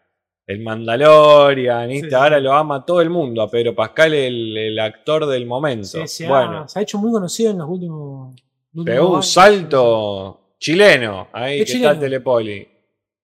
El 0.46 0.60
Mandalorian. 0.60 1.90
Sí, 1.90 2.00
sí. 2.08 2.14
ahora 2.14 2.38
lo 2.40 2.52
ama 2.52 2.84
todo 2.84 3.00
el 3.00 3.10
mundo, 3.10 3.42
a 3.42 3.50
Pedro 3.50 3.74
Pascal, 3.74 4.12
el, 4.14 4.56
el 4.56 4.78
actor 4.78 5.26
del 5.26 5.46
momento. 5.46 5.84
se, 5.86 6.06
se 6.06 6.26
ha, 6.26 6.28
bueno, 6.28 6.68
se 6.68 6.78
ha 6.78 6.82
hecho 6.82 6.98
muy 6.98 7.10
conocido 7.12 7.50
en 7.52 7.58
los 7.58 7.68
últimos. 7.68 8.34
últimos 8.74 8.84
pegó 8.84 9.08
un 9.08 9.14
años. 9.16 9.28
salto 9.32 10.40
chileno, 10.58 11.28
ahí 11.32 11.60
Es 11.60 11.66
que 11.66 11.72
chileno. 11.72 11.90
está 11.92 12.00
Telepoli. 12.00 12.68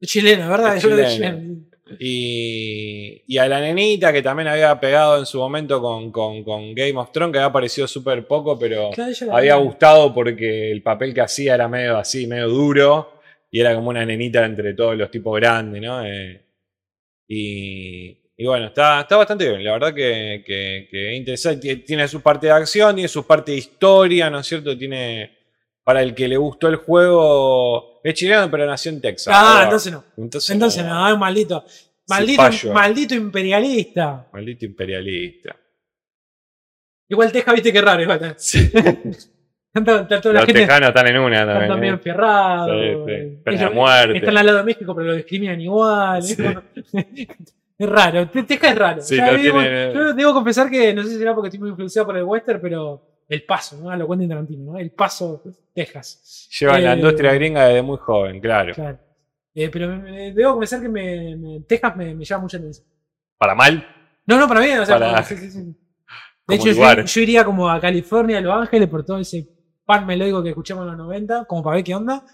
Es 0.01 0.09
chileno, 0.09 0.49
¿verdad? 0.49 0.77
Es 0.77 0.83
chileno. 0.83 1.09
chileno. 1.09 1.61
Y, 1.99 3.23
y 3.27 3.39
a 3.39 3.49
la 3.49 3.61
nenita 3.61 4.13
que 4.13 4.23
también 4.23 4.49
había 4.49 4.79
pegado 4.79 5.19
en 5.19 5.27
su 5.27 5.39
momento 5.39 5.81
con, 5.83 6.13
con- 6.13 6.45
con 6.45 6.75
Game 6.75 6.97
of 6.97 7.11
Thrones, 7.13 7.33
que 7.33 7.39
había 7.39 7.49
aparecido 7.49 7.87
súper 7.89 8.27
poco, 8.27 8.59
pero 8.59 8.91
Claro, 8.91 9.13
había 9.33 9.57
vi. 9.57 9.65
gustado 9.65 10.15
porque 10.15 10.71
el 10.71 10.83
papel 10.83 11.13
que 11.13 11.21
hacía 11.21 11.55
era 11.55 11.69
medio 11.69 11.97
así, 11.99 12.27
medio 12.27 12.49
duro, 12.49 13.15
y 13.51 13.61
era 13.61 13.75
como 13.75 13.91
una 13.91 14.07
nenita 14.07 14.45
entre 14.45 14.75
todos 14.75 14.97
los 14.97 15.11
tipos 15.11 15.35
grandes, 15.41 15.83
¿no? 15.83 16.05
Eh, 16.05 16.41
y, 17.33 18.19
y 18.37 18.45
bueno, 18.45 18.67
está, 18.67 19.03
está 19.03 19.17
bastante 19.17 19.49
bien, 19.49 19.63
la 19.63 19.73
verdad 19.75 19.95
que, 19.95 20.43
que, 20.45 20.89
que 20.91 21.13
es 21.13 21.17
interesante. 21.17 21.77
Tiene 21.77 22.09
su 22.09 22.21
parte 22.21 22.49
de 22.49 22.53
acción, 22.53 22.97
tiene 22.97 23.07
su 23.07 23.25
parte 23.25 23.53
de 23.53 23.59
historia, 23.59 24.29
¿no 24.29 24.41
es 24.41 24.47
cierto? 24.49 24.77
Tiene, 24.77 25.39
para 25.85 26.03
el 26.03 26.13
que 26.13 26.27
le 26.27 26.37
gustó 26.37 26.67
el 26.67 26.75
juego, 26.77 28.01
es 28.03 28.15
chileno, 28.15 28.51
pero 28.51 28.67
nació 28.67 28.91
en 28.91 29.01
Texas. 29.01 29.33
Ah, 29.37 29.45
¿verdad? 29.45 29.65
entonces 29.65 29.93
no. 29.93 30.05
Entonces, 30.17 30.51
Entonces 30.51 30.85
no, 30.85 31.07
es 31.07 31.15
un 31.15 31.21
maldito. 31.21 31.65
Maldito, 32.09 32.73
maldito 32.73 33.15
imperialista. 33.15 34.29
Maldito 34.33 34.65
imperialista. 34.65 35.57
Igual 37.09 37.31
Teja, 37.31 37.53
viste 37.53 37.73
qué 37.73 37.81
raro, 37.81 38.03
igual. 38.03 38.25
Está, 38.37 38.99
la 39.75 39.83
Los 40.33 40.47
tejanos 40.47 40.89
están 40.89 41.07
en 41.07 41.19
una 41.19 41.41
están 41.41 41.49
también. 41.49 41.69
también 41.71 41.95
¿eh? 41.95 41.99
fierrados. 41.99 42.71
Sí, 42.71 43.03
sí. 43.07 43.13
eh, 43.13 43.43
ellos 43.47 43.75
muerte. 43.75 44.19
Están 44.19 44.37
al 44.37 44.47
lado 44.47 44.59
de 44.59 44.65
México, 44.65 44.95
pero 44.95 45.07
lo 45.09 45.15
discriminan 45.15 45.61
igual. 45.61 46.23
Sí. 46.23 46.37
Es 47.81 47.89
raro, 47.89 48.29
Te- 48.29 48.43
Texas 48.43 48.73
es 48.73 48.79
raro. 48.79 49.01
Sí, 49.01 49.17
Ya 49.17 49.33
lo 49.33 49.39
digo, 49.39 49.59
tiene- 49.59 49.95
Yo 49.95 50.13
debo 50.13 50.35
confesar 50.35 50.69
que 50.69 50.93
no 50.93 51.03
sé 51.03 51.09
si 51.13 51.17
será 51.17 51.35
porque 51.35 51.47
estoy 51.49 51.61
muy 51.61 51.71
influenciado 51.71 52.05
por 52.05 52.17
el 52.19 52.25
western, 52.25 52.61
pero 52.61 53.03
el 53.27 53.43
paso, 53.45 53.79
¿no? 53.83 53.97
Lo 53.97 54.07
cuenta 54.07 54.29
Tarantino, 54.29 54.73
¿no? 54.73 54.79
El 54.79 54.91
paso 54.91 55.43
Texas. 55.73 56.47
Llevan 56.61 56.85
la 56.85 56.93
Eh, 56.93 56.97
industria 56.97 57.33
gringa 57.33 57.65
desde 57.65 57.81
muy 57.81 57.97
joven, 57.97 58.39
claro. 58.39 58.75
Claro. 58.75 58.99
Eh, 59.55 59.71
pero 59.71 59.99
debo 59.99 60.53
confesar 60.53 60.83
que 60.83 60.91
me, 60.91 61.35
me- 61.39 61.61
Texas 61.67 61.97
me, 61.97 62.15
me 62.15 62.23
llama 62.23 62.43
mucha 62.43 62.59
atención. 62.59 62.87
Para 63.39 63.55
mal, 63.55 63.83
No, 64.27 64.39
no, 64.39 64.47
para 64.47 64.61
mí, 64.61 64.67
o 64.73 64.85
sea, 64.85 64.99
Para- 64.99 65.13
como- 65.13 65.23
sí, 65.23 65.37
sí, 65.39 65.51
sí. 65.51 65.75
De 66.49 66.57
hecho, 66.57 67.03
yo 67.07 67.21
iría 67.23 67.45
como 67.47 67.71
a 67.71 67.81
California, 67.81 68.37
a 68.37 68.41
Los 68.43 68.55
Ángeles, 68.61 68.89
por 68.91 69.07
todo 69.07 69.19
ese 69.21 69.49
pan 69.97 70.07
melódico 70.07 70.43
que 70.43 70.51
escuchamos 70.51 70.83
en 70.85 70.89
los 70.89 70.99
90, 70.99 71.45
como 71.47 71.63
para 71.63 71.77
ver 71.77 71.85
qué 71.85 71.95
onda. 71.95 72.25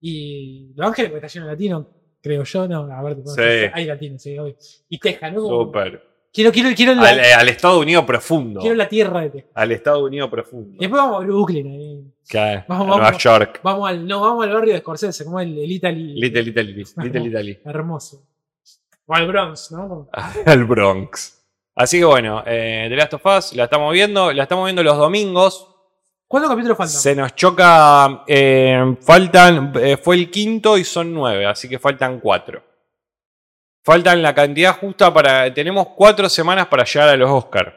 Y 0.00 0.72
Los 0.74 0.86
Ángeles, 0.88 1.10
porque 1.10 1.26
está 1.26 1.32
lleno 1.34 1.46
de 1.46 1.52
latino, 1.52 1.88
creo 2.20 2.42
yo, 2.44 2.68
no, 2.68 2.92
a 2.92 3.02
ver, 3.02 3.18
Sí. 3.26 3.70
hay 3.72 3.84
latinos, 3.86 4.22
sí, 4.22 4.38
obvio. 4.38 4.56
Y 4.88 4.98
Texas, 4.98 5.32
¿no? 5.32 5.42
Como- 5.42 5.64
súper. 5.64 6.02
Quiero, 6.32 6.52
quiero, 6.52 6.68
quiero, 6.76 6.94
la, 6.94 7.08
Al, 7.08 7.18
eh, 7.20 7.32
al 7.32 7.48
Estado 7.48 7.78
Unido 7.80 8.04
profundo. 8.04 8.60
quiero 8.60 8.76
la 8.76 8.86
tierra 8.88 9.22
de 9.22 9.30
Texas. 9.30 9.52
Al 9.54 9.72
Estado 9.72 10.04
Unido 10.04 10.28
profundo. 10.28 10.74
Y 10.76 10.80
después 10.80 11.00
vamos 11.00 11.22
a 11.22 11.24
Brooklyn, 11.26 11.66
ahí. 11.66 12.12
A- 12.38 12.64
Vamos, 12.68 12.84
a 12.84 12.88
Nueva 12.88 13.02
vamos. 13.04 13.22
York. 13.22 13.60
Vamos 13.62 13.88
al, 13.88 14.06
no, 14.06 14.20
vamos 14.20 14.44
al 14.44 14.52
barrio 14.52 14.74
de 14.74 14.80
Scorsese, 14.80 15.24
como 15.24 15.40
el, 15.40 15.56
el 15.58 15.70
Italy. 15.72 16.20
Little 16.20 16.42
Italy. 16.42 16.72
Little 16.74 17.24
Italy. 17.26 17.58
Hermoso. 17.64 18.22
O 19.06 19.14
al 19.14 19.26
Bronx, 19.28 19.70
¿no? 19.72 20.08
Al 20.46 20.64
Bronx. 20.64 21.42
Así 21.74 21.98
que 22.00 22.04
bueno, 22.04 22.42
eh, 22.46 22.86
The 22.90 22.96
Last 22.96 23.14
of 23.14 23.24
Us 23.26 23.54
la 23.56 23.64
estamos 23.64 23.92
viendo. 23.94 24.32
La 24.32 24.42
estamos 24.42 24.64
viendo 24.66 24.82
los 24.82 24.96
domingos. 24.98 25.75
¿Cuántos 26.28 26.50
capítulos 26.50 26.76
faltan? 26.76 26.96
Se 27.00 27.14
nos 27.14 27.34
choca. 27.34 28.24
eh, 28.26 28.96
faltan. 29.00 29.72
eh, 29.80 29.96
fue 29.96 30.16
el 30.16 30.30
quinto 30.30 30.76
y 30.76 30.84
son 30.84 31.12
nueve, 31.14 31.46
así 31.46 31.68
que 31.68 31.78
faltan 31.78 32.18
cuatro. 32.20 32.62
Faltan 33.84 34.20
la 34.22 34.34
cantidad 34.34 34.76
justa 34.78 35.12
para. 35.14 35.52
Tenemos 35.54 35.88
cuatro 35.96 36.28
semanas 36.28 36.66
para 36.66 36.84
llegar 36.84 37.08
a 37.10 37.16
los 37.16 37.30
Oscars. 37.30 37.72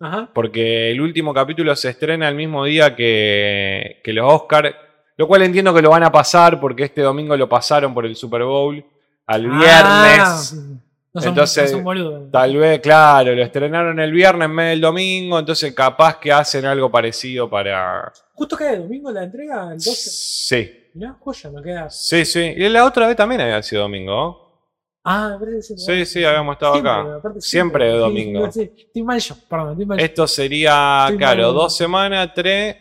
Ajá. 0.00 0.28
Porque 0.34 0.90
el 0.90 1.00
último 1.00 1.32
capítulo 1.32 1.74
se 1.76 1.88
estrena 1.90 2.28
el 2.28 2.34
mismo 2.34 2.64
día 2.64 2.94
que, 2.94 4.00
que 4.04 4.12
los 4.12 4.30
Oscars. 4.30 4.74
Lo 5.16 5.26
cual 5.28 5.42
entiendo 5.42 5.72
que 5.72 5.80
lo 5.80 5.90
van 5.90 6.02
a 6.02 6.10
pasar 6.12 6.60
porque 6.60 6.82
este 6.84 7.00
domingo 7.00 7.36
lo 7.36 7.48
pasaron 7.48 7.94
por 7.94 8.04
el 8.04 8.16
Super 8.16 8.42
Bowl 8.42 8.84
al 9.26 9.46
Ah, 9.50 9.58
viernes. 9.58 10.56
No 11.14 11.20
son, 11.20 11.28
Entonces, 11.30 11.70
no 11.70 11.76
son 11.78 11.84
boludos. 11.84 12.30
Tal 12.32 12.56
vez, 12.56 12.80
claro, 12.80 13.34
lo 13.34 13.42
estrenaron 13.42 13.98
el 14.00 14.10
viernes 14.12 14.46
en 14.46 14.56
vez 14.56 14.68
del 14.70 14.80
domingo, 14.80 15.38
entonces 15.38 15.72
capaz 15.72 16.18
que 16.18 16.32
hacen 16.32 16.64
algo 16.66 16.90
parecido 16.90 17.48
para... 17.48 18.12
Justo 18.34 18.56
cae 18.56 18.74
el 18.74 18.82
domingo 18.82 19.10
la 19.12 19.22
entrega, 19.24 19.68
el 19.72 19.78
12. 19.78 19.92
Sí, 19.94 20.80
Mirá, 20.94 21.16
joya, 21.20 21.50
me 21.50 21.62
queda. 21.62 21.88
sí, 21.90 22.24
sí. 22.24 22.40
Y 22.56 22.68
la 22.68 22.84
otra 22.84 23.06
vez 23.06 23.16
también 23.16 23.40
había 23.40 23.62
sido 23.62 23.82
domingo. 23.82 24.42
Ah, 25.04 25.36
me 25.38 25.46
parece 25.46 25.74
que 25.74 25.80
Sí, 25.80 26.06
sí, 26.06 26.24
habíamos 26.24 26.54
estado 26.54 26.74
Siempre, 26.74 26.92
acá. 26.92 27.40
Siempre 27.40 27.84
de 27.86 27.92
domingo. 27.98 28.50
Sí, 28.50 28.72
estoy 28.76 29.02
mal 29.02 29.20
yo, 29.20 29.34
perdón, 29.48 29.70
estoy 29.72 29.86
mal 29.86 29.98
yo. 29.98 30.04
Esto 30.04 30.26
sería, 30.26 31.02
Estoy 31.04 31.18
claro, 31.18 31.42
mal. 31.42 31.54
dos 31.54 31.76
semanas, 31.76 32.30
tres. 32.34 32.76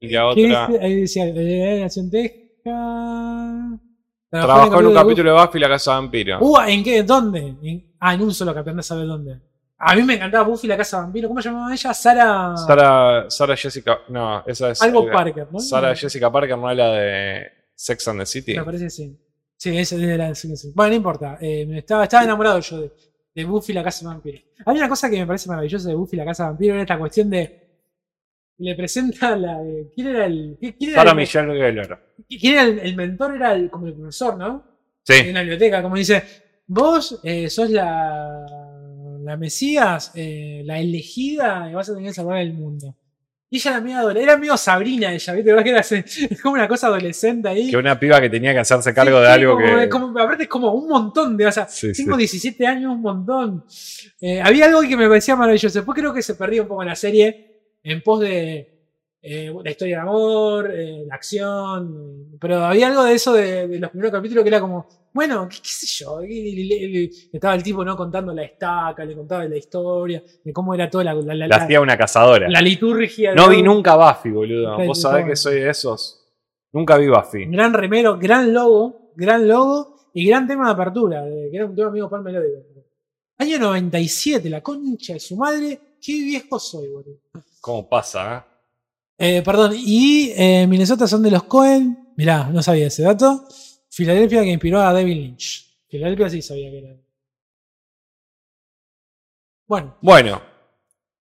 Y 0.00 0.08
la 0.08 0.32
¿Qué 0.34 0.46
otra... 0.46 0.66
Ahí 0.80 1.00
decía, 1.00 1.26
eh, 1.26 1.80
Nación 1.82 2.10
Texas. 2.10 3.80
Trabajó 4.40 4.80
en 4.80 4.86
un 4.86 4.94
capítulo 4.94 5.34
de 5.34 5.40
Buffy 5.40 5.58
la 5.60 5.68
Casa 5.68 5.92
Vampiro. 5.92 6.38
Uh, 6.40 6.60
¿en 6.66 6.82
qué? 6.82 7.02
¿Dónde? 7.02 7.54
En- 7.62 7.94
ah, 8.00 8.14
en 8.14 8.22
un 8.22 8.32
solo 8.32 8.54
capítulo, 8.54 8.76
no 8.76 8.82
sabe 8.82 9.04
dónde. 9.04 9.38
A 9.78 9.94
mí 9.94 10.02
me 10.04 10.14
encantaba 10.14 10.44
Buffy 10.44 10.68
la 10.68 10.76
casa 10.76 11.00
vampiro. 11.00 11.28
¿Cómo 11.28 11.42
se 11.42 11.48
llamaba 11.48 11.72
ella? 11.72 11.92
Sara. 11.92 12.56
Sara, 12.56 13.26
Sara 13.28 13.56
Jessica... 13.56 13.98
No, 14.08 14.44
esa 14.46 14.70
es... 14.70 14.80
Algo 14.80 15.08
eh, 15.08 15.10
Parker, 15.12 15.48
¿no? 15.50 15.58
Sara 15.58 15.94
Jessica 15.94 16.30
Parker 16.30 16.56
no 16.56 16.70
es 16.70 16.76
la 16.76 16.92
de 16.92 17.46
Sex 17.74 18.08
and 18.08 18.20
the 18.20 18.26
City. 18.26 18.54
Me 18.54 18.62
parece 18.62 18.84
que 18.84 18.90
sí. 18.90 19.18
Sí, 19.56 19.76
ese 19.76 19.96
es 19.96 20.02
de 20.02 20.16
la 20.16 20.34
sí, 20.34 20.56
sí. 20.56 20.72
Bueno, 20.74 20.90
no 20.90 20.96
importa. 20.96 21.36
Eh, 21.40 21.68
estaba, 21.76 22.04
estaba 22.04 22.22
enamorado 22.22 22.60
yo 22.60 22.80
de, 22.80 22.92
de 23.34 23.44
Buffy 23.44 23.72
la 23.72 23.82
casa 23.82 24.00
de 24.08 24.14
vampiro. 24.14 24.38
Hay 24.64 24.76
una 24.76 24.88
cosa 24.88 25.10
que 25.10 25.18
me 25.18 25.26
parece 25.26 25.48
maravillosa 25.48 25.88
de 25.88 25.94
Buffy 25.94 26.16
la 26.16 26.24
casa 26.24 26.46
vampiro, 26.46 26.74
era 26.74 26.82
esta 26.82 26.98
cuestión 26.98 27.28
de. 27.28 27.61
Le 28.62 28.74
presenta 28.76 29.36
la. 29.36 29.58
¿Quién 29.94 30.06
era 30.08 30.26
el. 30.26 30.56
¿Quién 30.60 30.74
era 30.90 30.94
Sara 30.94 31.10
el, 31.10 31.16
Michelle 31.16 31.54
Gellar. 31.54 32.00
¿quién 32.28 32.52
era 32.54 32.62
el, 32.62 32.78
el 32.78 32.96
mentor? 32.96 33.34
Era 33.34 33.52
el, 33.54 33.68
como 33.70 33.86
el 33.88 33.94
profesor, 33.94 34.36
¿no? 34.38 34.64
Sí. 35.02 35.14
En 35.14 35.34
la 35.34 35.40
biblioteca, 35.40 35.82
como 35.82 35.96
dice. 35.96 36.22
Vos 36.66 37.20
eh, 37.24 37.50
sos 37.50 37.70
la. 37.70 38.46
La 39.24 39.36
Mesías, 39.36 40.10
eh, 40.16 40.62
la 40.64 40.80
elegida, 40.80 41.68
y 41.70 41.74
vas 41.74 41.88
a 41.88 41.94
tener 41.94 42.08
que 42.10 42.14
salvar 42.14 42.38
el 42.38 42.52
mundo. 42.54 42.96
Y 43.48 43.56
ella 43.58 43.70
era 43.72 43.80
medio 43.80 43.96
adolescente, 43.98 44.30
era 44.30 44.36
medio 44.38 44.56
Sabrina 44.56 45.12
ella, 45.12 45.32
¿viste? 45.34 45.50
¿Verdad 45.52 45.62
que 45.64 45.70
era? 45.70 45.80
Es 45.80 46.40
como 46.42 46.54
una 46.54 46.66
cosa 46.66 46.86
adolescente 46.88 47.48
ahí. 47.48 47.70
Que 47.70 47.76
una 47.76 48.00
piba 48.00 48.20
que 48.20 48.28
tenía 48.30 48.52
que 48.52 48.58
hacerse 48.60 48.92
cargo 48.94 49.18
Sí, 49.18 49.22
de 49.22 49.26
sí, 49.28 49.32
algo 49.32 49.54
como- 49.54 49.78
que. 49.78 49.88
como- 49.88 50.18
aparte 50.18 50.42
es 50.44 50.48
como 50.48 50.72
un 50.72 50.88
montón 50.88 51.36
de. 51.36 51.46
O 51.46 51.52
sea, 51.52 51.68
Sí, 51.68 51.94
sí. 51.94 52.04
tengo 52.04 52.16
17 52.16 52.66
años, 52.66 52.92
un 52.92 53.02
montón. 53.02 53.64
Eh, 54.20 54.40
había 54.40 54.64
algo 54.66 54.80
que 54.82 54.96
me 54.96 55.06
parecía 55.08 55.36
maravilloso. 55.36 55.78
Después 55.78 55.96
creo 55.98 56.12
que 56.14 56.22
se 56.22 56.34
perdía 56.34 56.62
un 56.62 56.68
poco 56.68 56.82
en 56.82 56.88
la 56.88 56.96
serie 56.96 57.51
en 57.84 58.02
pos 58.02 58.20
de 58.20 58.68
eh, 59.24 59.54
la 59.62 59.70
historia 59.70 59.96
de 59.96 60.02
amor, 60.02 60.70
eh, 60.72 61.04
la 61.06 61.14
acción. 61.14 62.28
eh, 62.32 62.36
Pero 62.40 62.64
había 62.64 62.88
algo 62.88 63.04
de 63.04 63.14
eso 63.14 63.32
de, 63.32 63.68
de 63.68 63.78
los 63.78 63.90
primeros 63.90 64.12
capítulos 64.12 64.42
que 64.42 64.48
era 64.48 64.60
como, 64.60 64.86
bueno, 65.12 65.48
qué, 65.48 65.56
qué 65.58 65.68
sé 65.68 65.86
yo. 65.86 66.22
y- 66.24 66.32
y- 66.32 66.72
y- 66.72 67.04
y- 67.04 67.10
estaba 67.32 67.54
el 67.54 67.62
tipo 67.62 67.84
no 67.84 67.96
contando 67.96 68.32
la 68.34 68.42
estaca, 68.42 69.04
le 69.04 69.14
contaba 69.14 69.44
la 69.44 69.56
historia, 69.56 70.22
de 70.44 70.52
cómo 70.52 70.74
era 70.74 70.90
toda 70.90 71.04
la, 71.04 71.14
la, 71.14 71.34
la- 71.34 71.46
La 71.48 71.56
hacía 71.56 71.80
una 71.80 71.96
cazadora. 71.96 72.48
la 72.48 72.60
liturgia. 72.60 73.34
no 73.34 73.48
de- 73.48 73.56
vi 73.56 73.62
nunca 73.62 73.94
Buffy, 73.96 74.30
boludo. 74.30 74.76
Vos 74.86 75.00
sabés 75.00 75.26
que 75.26 75.36
soy 75.36 75.60
de 75.60 75.70
esos. 75.70 76.18
Nunca 76.72 76.96
vi 76.96 77.06
Buffy. 77.08 77.44
Gran 77.46 77.72
remero, 77.74 78.18
gran 78.18 78.52
logo, 78.52 79.12
gran 79.14 79.46
logo 79.46 79.98
y 80.14 80.26
gran 80.26 80.46
tema 80.48 80.66
de 80.66 80.72
apertura, 80.72 81.22
de- 81.24 81.48
que 81.50 81.56
era 81.56 81.66
un 81.66 81.76
tema 81.76 81.88
amigo 81.88 82.08
Palme 82.10 82.32
Melódico. 82.32 82.58
Año 83.38 83.58
97, 83.58 84.48
la 84.50 84.60
concha 84.62 85.12
de 85.14 85.20
su 85.20 85.36
madre, 85.36 85.78
qué 86.00 86.12
viejo 86.14 86.58
soy, 86.58 86.88
boludo. 86.88 87.18
¿Cómo 87.62 87.88
pasa, 87.88 88.44
eh? 89.18 89.36
Eh, 89.38 89.42
perdón, 89.42 89.72
y 89.76 90.32
eh, 90.36 90.66
Minnesota 90.66 91.06
son 91.06 91.22
de 91.22 91.30
los 91.30 91.44
Cohen. 91.44 92.12
Mirá, 92.16 92.48
no 92.50 92.60
sabía 92.60 92.88
ese 92.88 93.04
dato. 93.04 93.46
Filadelfia 93.88 94.42
que 94.42 94.48
inspiró 94.50 94.80
a 94.80 94.92
David 94.92 95.14
Lynch. 95.14 95.86
Filadelfia 95.88 96.28
sí 96.28 96.42
sabía 96.42 96.70
que 96.72 96.78
era. 96.78 96.96
Bueno, 99.68 99.96
Bueno, 100.02 100.42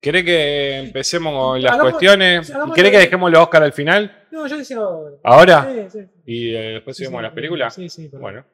¿querés 0.02 0.26
que 0.26 0.78
empecemos 0.80 1.32
con 1.32 1.62
las 1.62 1.78
cuestiones? 1.78 2.50
hagamos- 2.50 2.76
¿Querés 2.76 2.92
que 2.92 2.98
dejemos 2.98 3.32
los 3.32 3.44
Oscar 3.44 3.62
al 3.64 3.74
final? 3.74 4.26
no, 4.32 4.48
yo 4.48 4.58
decía 4.58 4.78
ahora. 4.78 5.18
¿Ahora? 5.24 5.88
Sí, 5.92 6.00
sí. 6.00 6.08
Y 6.26 6.56
eh, 6.56 6.60
después 6.74 6.98
Sí, 6.98 7.06
las 7.08 7.34
películas. 7.34 7.76
Sí, 7.76 7.88
sí, 7.88 8.06
perdón. 8.08 8.22
Bueno. 8.22 8.46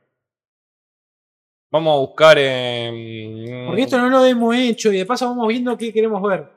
Vamos 1.71 1.95
a 1.95 1.99
buscar 1.99 2.37
en. 2.37 3.67
Porque 3.67 3.83
esto 3.83 3.97
no 3.97 4.09
lo 4.09 4.25
hemos 4.25 4.55
hecho 4.55 4.91
y 4.91 4.97
de 4.97 5.05
paso 5.05 5.27
vamos 5.29 5.47
viendo 5.47 5.77
qué 5.77 5.93
queremos 5.93 6.21
ver. 6.21 6.49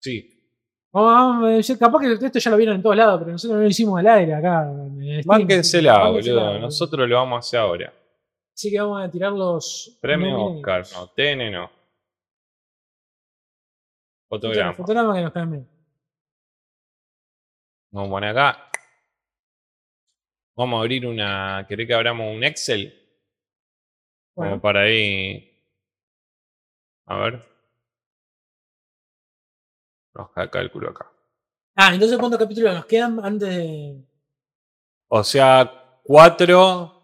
Sí. 0.00 0.34
Vamos, 0.90 1.42
vamos, 1.42 1.66
yo- 1.68 1.78
capaz 1.78 2.00
que 2.00 2.26
esto 2.26 2.38
ya 2.38 2.50
lo 2.50 2.56
vieron 2.56 2.76
en 2.76 2.82
todos 2.82 2.96
lados, 2.96 3.18
pero 3.20 3.32
nosotros 3.32 3.56
no 3.58 3.62
lo 3.62 3.68
hicimos 3.68 3.98
al 4.00 4.06
aire 4.08 4.34
acá. 4.34 4.70
Bánquensela, 5.24 6.08
boludo. 6.08 6.58
Nosotros 6.58 7.08
lo 7.08 7.16
vamos 7.16 7.36
a 7.36 7.38
hacer 7.40 7.60
ahora. 7.60 7.92
Así 8.54 8.70
que 8.70 8.80
vamos 8.80 9.02
a 9.02 9.10
tirar 9.10 9.32
los. 9.32 9.98
Premio 10.00 10.30
nominados. 10.30 10.56
Oscar, 10.92 11.00
no. 11.00 11.08
TN 11.14 11.50
no. 11.52 11.70
Fotograma. 14.28 14.74
Fotograma 14.74 15.14
que 15.14 15.22
nos 15.22 15.32
caen 15.32 15.50
bien. 15.50 15.68
Vamos 17.90 18.08
a 18.08 18.10
poner 18.10 18.30
acá. 18.30 18.70
Vamos 20.56 20.78
a 20.78 20.80
abrir 20.80 21.06
una. 21.06 21.64
¿Querés 21.68 21.86
que 21.86 21.94
abramos 21.94 22.34
un 22.34 22.42
Excel? 22.44 22.94
Como 24.34 24.60
para 24.60 24.82
ahí. 24.82 25.44
A 27.06 27.16
ver. 27.18 27.57
Nos 30.14 30.30
cálculo 30.50 30.90
acá. 30.90 31.06
Ah, 31.76 31.90
entonces 31.94 32.18
¿cuántos 32.18 32.38
capítulos 32.40 32.74
nos 32.74 32.86
quedan 32.86 33.20
antes 33.24 33.48
de. 33.48 34.04
O 35.08 35.22
sea, 35.24 36.00
cuatro. 36.02 36.94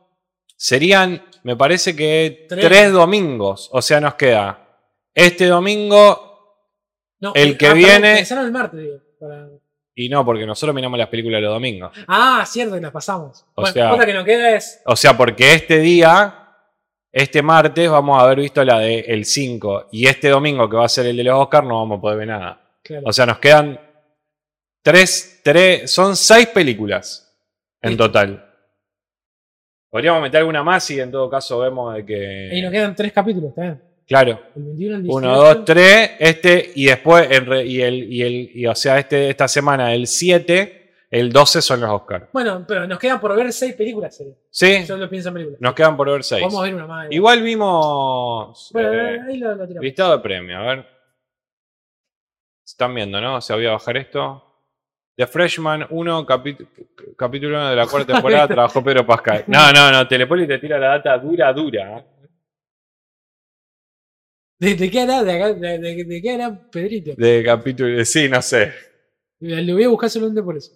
Serían, 0.56 1.22
me 1.42 1.56
parece 1.56 1.94
que 1.94 2.46
Tres. 2.48 2.64
tres, 2.66 2.92
domingos. 2.92 3.68
O 3.72 3.82
sea, 3.82 4.00
nos 4.00 4.14
queda 4.14 4.60
este 5.14 5.46
domingo 5.46 6.30
No, 7.20 7.32
El 7.34 7.56
que 7.56 7.68
ah, 7.68 7.72
viene- 7.74 8.16
pensaron 8.16 8.44
el 8.46 8.52
martes, 8.52 8.80
digo. 8.80 8.98
para- 9.18 9.48
y 9.96 10.08
no, 10.08 10.24
porque 10.24 10.44
nosotros 10.44 10.74
miramos 10.74 10.98
las 10.98 11.08
películas 11.08 11.40
los 11.40 11.52
domingos. 11.54 11.92
Ah, 12.08 12.44
cierto, 12.46 12.74
que 12.74 12.80
las 12.80 12.90
pasamos. 12.90 13.46
O 13.54 13.62
bueno, 13.62 13.72
sea- 13.72 13.92
otra 13.94 14.04
que 14.06 14.12
nos 14.14 14.24
queda 14.24 14.56
es. 14.56 14.82
O 14.84 14.96
sea, 14.96 15.16
porque 15.16 15.54
este 15.54 15.78
día, 15.78 16.48
este 17.12 17.40
martes, 17.42 17.88
vamos 17.88 18.18
a 18.18 18.24
haber 18.24 18.40
visto 18.40 18.62
la 18.64 18.80
de 18.80 19.00
el 19.00 19.24
5. 19.24 19.86
Y 19.92 20.06
este 20.08 20.28
domingo, 20.28 20.68
que 20.68 20.76
va 20.76 20.84
a 20.84 20.88
ser 20.88 21.06
el 21.06 21.16
de 21.16 21.24
los 21.24 21.38
Oscars, 21.38 21.66
no 21.66 21.78
vamos 21.78 21.98
a 21.98 22.00
poder 22.00 22.18
ver 22.18 22.28
nada. 22.28 22.60
Claro. 22.84 23.04
O 23.06 23.12
sea, 23.12 23.26
nos 23.26 23.38
quedan 23.38 23.80
tres, 24.82 25.40
tres, 25.42 25.90
son 25.90 26.14
seis 26.14 26.46
películas 26.48 27.34
en 27.80 27.96
total. 27.96 28.44
Podríamos 29.90 30.22
meter 30.22 30.40
alguna 30.40 30.62
más 30.62 30.90
y 30.90 31.00
en 31.00 31.10
todo 31.10 31.30
caso 31.30 31.60
vemos 31.60 31.94
de 31.94 32.50
y 32.52 32.60
nos 32.60 32.70
que... 32.70 32.76
quedan 32.76 32.94
tres 32.94 33.12
capítulos, 33.12 33.50
¿está 33.50 33.62
bien? 33.62 33.82
Claro. 34.06 34.40
El 34.54 34.64
21 34.64 34.96
el 34.96 35.02
18. 35.04 35.26
1, 35.28 35.36
2, 35.36 35.64
3, 35.64 36.10
este 36.18 36.72
y 36.74 36.86
después, 36.86 37.28
y 37.64 37.80
el, 37.80 38.12
y 38.12 38.22
el, 38.22 38.50
y, 38.54 38.66
o 38.66 38.74
sea, 38.74 38.98
este, 38.98 39.30
esta 39.30 39.48
semana 39.48 39.94
el 39.94 40.06
7 40.06 40.84
el 41.10 41.32
12 41.32 41.62
son 41.62 41.80
los 41.80 41.90
Oscars. 41.90 42.26
Bueno, 42.32 42.64
pero 42.66 42.86
nos 42.86 42.98
quedan 42.98 43.20
por 43.20 43.34
ver 43.36 43.52
6 43.52 43.74
películas. 43.74 44.20
Sí. 44.50 44.84
Yo 44.84 44.96
lo 44.96 45.08
pienso 45.08 45.28
en 45.28 45.34
películas. 45.34 45.60
Nos 45.60 45.72
quedan 45.74 45.96
por 45.96 46.10
ver 46.10 46.24
6. 46.24 46.42
Vamos 46.42 46.60
a 46.60 46.64
ver 46.64 46.74
una 46.74 46.86
más. 46.86 47.06
Igual, 47.10 47.40
vimos. 47.40 48.70
Bueno, 48.72 48.92
eh, 48.92 49.20
ahí 49.28 49.36
lo, 49.38 49.54
tiramos. 49.54 49.84
Listado 49.84 50.16
de 50.16 50.22
premio, 50.22 50.58
a 50.58 50.62
ver. 50.62 50.93
Están 52.64 52.94
viendo, 52.94 53.20
¿no? 53.20 53.40
Se 53.40 53.52
voy 53.52 53.66
a 53.66 53.72
bajar 53.72 53.96
esto. 53.98 54.42
The 55.16 55.26
Freshman 55.26 55.86
1, 55.90 56.26
capítulo 56.26 57.58
1 57.58 57.70
de 57.70 57.76
la 57.76 57.86
cuarta 57.86 58.12
temporada, 58.14 58.48
trabajó 58.48 58.82
Pedro 58.82 59.06
Pascal. 59.06 59.44
No, 59.46 59.72
no, 59.72 59.92
no, 59.92 60.08
Telepoli 60.08 60.46
te 60.46 60.58
tira 60.58 60.78
la 60.78 60.88
data 60.88 61.18
dura, 61.18 61.52
dura. 61.52 61.98
¿eh? 61.98 62.04
¿De, 64.58 64.90
qué 64.90 65.02
era? 65.02 65.22
¿De, 65.22 65.78
de, 65.78 66.22
qué 66.22 66.34
era 66.34 66.70
Pedrito? 66.70 67.12
De 67.16 67.42
capítulo, 67.44 68.04
sí, 68.04 68.28
no 68.28 68.40
sé. 68.40 68.72
Le 69.40 69.72
voy 69.72 69.84
a 69.84 69.88
buscar 69.88 70.08
solamente 70.08 70.42
por 70.42 70.56
eso. 70.56 70.72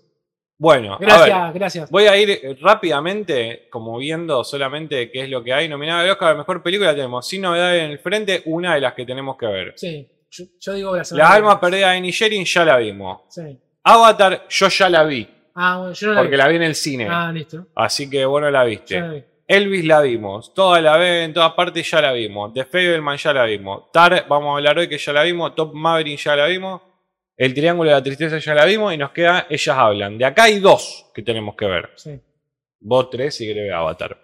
Bueno, 0.58 0.98
gracias, 1.00 1.54
gracias. 1.54 1.90
Voy 1.90 2.04
a 2.04 2.20
ir 2.20 2.30
eh, 2.30 2.58
rápidamente, 2.60 3.68
como 3.70 3.96
viendo 3.96 4.42
solamente 4.42 5.10
qué 5.10 5.22
es 5.22 5.30
lo 5.30 5.42
que 5.42 5.52
hay. 5.52 5.68
Nominada 5.68 6.02
al 6.02 6.10
Oscar, 6.10 6.32
la 6.32 6.38
mejor 6.38 6.62
película 6.62 6.94
tenemos, 6.94 7.26
sin 7.26 7.42
novedades 7.42 7.84
en 7.84 7.92
el 7.92 7.98
frente, 8.00 8.42
una 8.46 8.74
de 8.74 8.80
las 8.80 8.94
que 8.94 9.06
tenemos 9.06 9.36
que 9.38 9.46
ver. 9.46 9.72
Sí, 9.76 10.06
yo, 10.30 10.74
digo 10.74 10.96
la 10.96 11.02
La 11.12 11.28
alma 11.32 11.60
perdida 11.60 11.92
de 11.92 12.00
Nigerin 12.00 12.44
ya 12.44 12.64
la 12.64 12.76
vimos. 12.76 13.22
Sí. 13.28 13.58
Avatar, 13.82 14.46
yo 14.48 14.68
ya 14.68 14.88
la 14.88 15.04
vi. 15.04 15.28
Ah, 15.54 15.78
bueno, 15.78 15.92
yo 15.92 16.06
no 16.08 16.14
la 16.14 16.20
Porque 16.20 16.36
la 16.36 16.48
vi 16.48 16.56
en 16.56 16.62
el 16.62 16.74
cine. 16.74 17.08
Ah, 17.10 17.32
listo. 17.32 17.66
Así 17.74 18.08
que 18.08 18.24
bueno, 18.24 18.50
la 18.50 18.64
viste. 18.64 19.26
Elvis 19.46 19.84
la 19.86 20.02
vimos. 20.02 20.52
Toda 20.52 20.80
la 20.80 20.96
vez, 20.98 21.24
en 21.24 21.32
todas 21.32 21.52
partes 21.54 21.90
ya 21.90 22.02
la 22.02 22.12
vimos. 22.12 22.52
The 22.52 22.64
Fableman 22.64 23.16
ya 23.16 23.32
la 23.32 23.44
vimos. 23.44 23.90
Tar, 23.90 24.26
vamos 24.28 24.52
a 24.52 24.56
hablar 24.58 24.78
hoy 24.78 24.88
que 24.88 24.98
ya 24.98 25.12
la 25.12 25.22
vimos. 25.22 25.54
Top 25.54 25.72
Maverick 25.72 26.18
ya 26.18 26.36
la 26.36 26.46
vimos. 26.46 26.82
El 27.34 27.54
Triángulo 27.54 27.88
de 27.88 27.96
la 27.96 28.02
Tristeza 28.02 28.38
ya 28.38 28.54
la 28.54 28.66
vimos 28.66 28.92
y 28.92 28.98
nos 28.98 29.10
queda 29.10 29.46
Ellas 29.48 29.76
Hablan. 29.76 30.18
De 30.18 30.24
acá 30.24 30.44
hay 30.44 30.58
dos 30.58 31.10
que 31.14 31.22
tenemos 31.22 31.54
que 31.56 31.66
ver. 31.66 31.90
Sí. 31.96 32.20
Vos 32.80 33.08
tres 33.10 33.36
si 33.36 33.46
querés 33.46 33.64
ver 33.64 33.72
Avatar. 33.72 34.18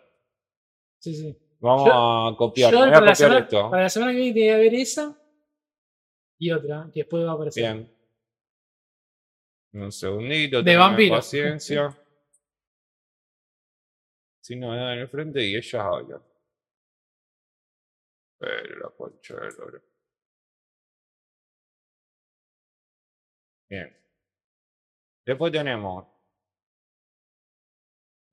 Sí, 0.98 1.14
sí. 1.14 1.36
Vamos 1.58 1.88
a 1.90 2.36
copiar. 2.36 2.74
Voy 2.74 2.88
a 2.88 2.92
copiar 2.92 3.36
esto. 3.36 3.70
Para 3.70 3.84
la 3.84 3.88
semana 3.88 4.12
que 4.12 4.18
viene 4.18 4.34
tiene 4.34 4.52
que 4.52 4.58
ver 4.58 4.74
esa 4.74 5.16
y 6.44 6.50
otra 6.50 6.90
que 6.92 7.00
después 7.00 7.24
va 7.24 7.30
a 7.30 7.34
aparecer. 7.34 7.62
Bien. 7.62 7.94
Un 9.72 9.90
segundito. 9.90 10.62
De 10.62 10.76
vampiro. 10.76 11.16
Paciencia. 11.16 11.96
Sin 14.42 14.60
nada 14.60 14.92
en 14.92 15.00
el 15.00 15.08
frente 15.08 15.42
y 15.42 15.56
ellas 15.56 15.74
hablan. 15.74 16.22
Pero 18.38 18.78
la 18.78 18.90
concha 18.90 19.36
del 19.36 19.60
oro. 19.60 19.82
Bien. 23.70 23.96
Después 25.24 25.50
tenemos. 25.50 26.06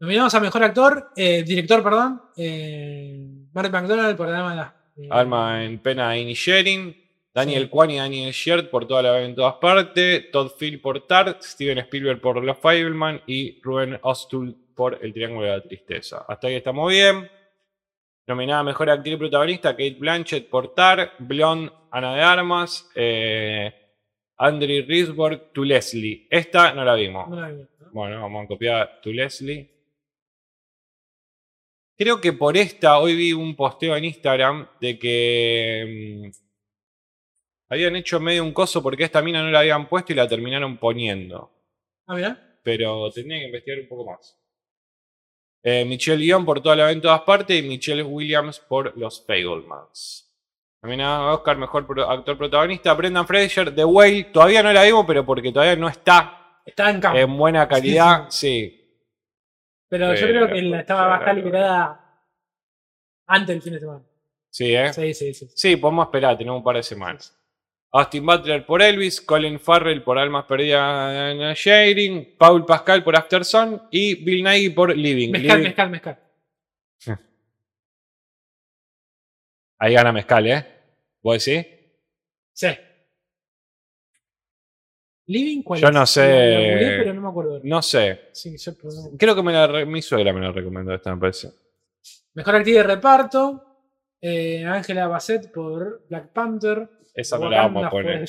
Nominamos 0.01 0.33
a 0.33 0.39
mejor 0.39 0.63
actor, 0.63 1.11
eh, 1.15 1.43
director, 1.43 1.81
perdón. 1.81 2.21
Eh, 2.35 3.47
Mark 3.53 3.71
McDonald 3.71 4.17
por 4.17 4.27
Alma, 4.27 4.75
eh, 4.97 5.07
Alma 5.09 5.63
en 5.63 5.79
pena 5.79 6.13
Sharing. 6.15 7.00
Daniel 7.33 7.69
Kwan 7.69 7.91
y 7.91 7.97
Daniel 7.97 8.33
Shiert 8.33 8.69
por 8.69 8.85
toda 8.85 9.03
la 9.03 9.21
en 9.21 9.35
todas 9.35 9.55
partes. 9.55 10.29
Todd 10.31 10.51
Field 10.57 10.81
por 10.81 11.07
Tart. 11.07 11.41
Steven 11.41 11.77
Spielberg 11.79 12.19
por 12.19 12.43
Los 12.43 12.57
Fableman. 12.57 13.21
Y 13.25 13.61
Ruben 13.61 13.97
Ostul 14.01 14.55
por 14.75 14.99
El 15.01 15.13
Triángulo 15.13 15.45
de 15.45 15.57
la 15.57 15.63
Tristeza. 15.63 16.25
Hasta 16.27 16.47
ahí 16.47 16.55
estamos 16.55 16.89
bien. 16.89 17.29
Nominada 18.27 18.63
Mejor 18.63 18.89
Actriz 18.89 19.17
Protagonista, 19.17 19.71
Kate 19.71 19.97
Blanchett 19.97 20.49
por 20.49 20.73
Tar. 20.73 21.13
Blonde, 21.19 21.71
Ana 21.89 22.15
de 22.15 22.21
Armas. 22.21 22.89
Eh, 22.95 23.73
Andrew 24.37 24.83
Risborg, 24.87 25.51
To 25.53 25.63
Leslie. 25.63 26.27
Esta 26.29 26.73
no 26.73 26.83
la 26.83 26.95
vimos. 26.95 27.29
Bueno, 27.91 28.21
vamos 28.21 28.45
a 28.45 28.47
copiar 28.47 28.99
To 29.01 29.11
Leslie. 29.11 29.69
Creo 31.97 32.19
que 32.19 32.33
por 32.33 32.57
esta, 32.57 32.97
hoy 32.97 33.15
vi 33.15 33.33
un 33.33 33.55
posteo 33.55 33.95
en 33.95 34.05
Instagram 34.05 34.67
de 34.79 34.97
que 34.97 36.31
mm, 36.33 36.50
habían 37.71 37.95
hecho 37.95 38.19
medio 38.19 38.43
un 38.43 38.51
coso 38.51 38.83
porque 38.83 39.05
esta 39.05 39.21
mina 39.21 39.41
no 39.41 39.49
la 39.49 39.59
habían 39.59 39.87
puesto 39.87 40.11
y 40.11 40.15
la 40.17 40.27
terminaron 40.27 40.77
poniendo. 40.77 41.49
Ah, 42.05 42.15
mira. 42.15 42.57
Pero 42.63 43.09
tenía 43.11 43.39
que 43.39 43.45
investigar 43.45 43.79
un 43.79 43.87
poco 43.87 44.11
más. 44.11 44.37
Eh, 45.63 45.85
Michelle 45.85 46.25
Young 46.25 46.43
por 46.43 46.61
toda 46.61 46.75
la 46.75 46.85
venta 46.85 46.97
en 46.97 47.01
todas 47.01 47.21
partes 47.21 47.57
y 47.57 47.65
Michelle 47.65 48.03
Williams 48.03 48.59
por 48.59 48.97
Los 48.97 49.25
Fablemans. 49.25 50.27
Nominada 50.81 51.33
Oscar, 51.33 51.57
mejor 51.57 51.85
actor 52.09 52.37
protagonista. 52.37 52.93
Brendan 52.93 53.25
Fraser, 53.25 53.73
The 53.73 53.85
Whale. 53.85 54.25
Todavía 54.25 54.63
no 54.63 54.73
la 54.73 54.83
vimos, 54.83 55.05
pero 55.07 55.25
porque 55.25 55.53
todavía 55.53 55.77
no 55.77 55.87
está, 55.87 56.59
está 56.65 56.89
en, 56.89 56.99
campo. 56.99 57.17
en 57.17 57.37
buena 57.37 57.67
calidad. 57.69 58.25
Sí. 58.29 58.79
Pero, 59.87 60.13
yo 60.13 60.27
creo 60.27 60.47
que 60.49 60.77
estaba 60.77 61.07
bastante 61.07 61.41
liberada 61.41 62.25
antes 63.27 63.47
del 63.47 63.61
fin 63.61 63.73
de 63.73 63.79
semana. 63.79 64.03
Sí, 64.49 64.75
¿eh? 64.75 64.91
Sí, 64.91 65.13
sí, 65.13 65.33
sí. 65.33 65.47
Sí, 65.55 65.75
podemos 65.77 66.07
esperar, 66.07 66.37
tenemos 66.37 66.57
un 66.57 66.63
par 66.63 66.75
de 66.75 66.83
semanas. 66.83 67.37
Austin 67.93 68.25
Butler 68.25 68.65
por 68.65 68.81
Elvis, 68.81 69.19
Colin 69.19 69.59
Farrell 69.59 70.01
por 70.01 70.17
Almas 70.17 70.45
Perdidas 70.45 71.33
en 71.33 71.53
Sharing, 71.53 72.35
Paul 72.37 72.65
Pascal 72.65 73.03
por 73.03 73.17
Afterson 73.17 73.89
y 73.91 74.15
Bill 74.23 74.43
Nighy 74.43 74.69
por 74.69 74.95
Living. 74.95 75.31
Mezcal, 75.31 75.61
mezcal, 75.61 75.89
mezcal. 75.89 76.19
Ahí 79.79 79.93
gana 79.93 80.13
Mezcal, 80.13 80.47
¿eh? 80.47 80.65
¿Vos 81.21 81.43
decís? 81.43 81.67
Sí. 82.53 82.67
Living, 85.25 85.61
¿cuál 85.61 85.81
Yo 85.81 85.91
no 85.91 86.05
sé. 86.05 86.97
pero 86.99 87.13
no 87.13 87.21
me 87.21 87.29
acuerdo. 87.29 87.61
No 87.63 87.81
sé. 87.81 88.29
Sí, 88.31 88.57
yo, 88.57 88.73
Creo 89.17 89.35
que 89.35 89.43
me 89.43 89.51
la, 89.51 89.85
mi 89.85 90.01
suegra 90.01 90.33
me 90.33 90.41
la 90.41 90.51
recomendó 90.51 90.93
esta, 90.93 91.13
me 91.13 91.19
parece. 91.19 91.51
Mejor 92.33 92.55
actriz 92.55 92.75
de 92.75 92.83
reparto. 92.83 93.65
Eh, 94.21 94.63
Ángela 94.65 95.07
Bassett 95.07 95.51
por 95.51 96.05
Black 96.07 96.29
Panther. 96.29 96.87
Esa 97.13 97.37
no 97.37 97.49
la 97.49 97.63
vamos 97.63 97.85
a 97.85 97.89
poner. 97.89 98.25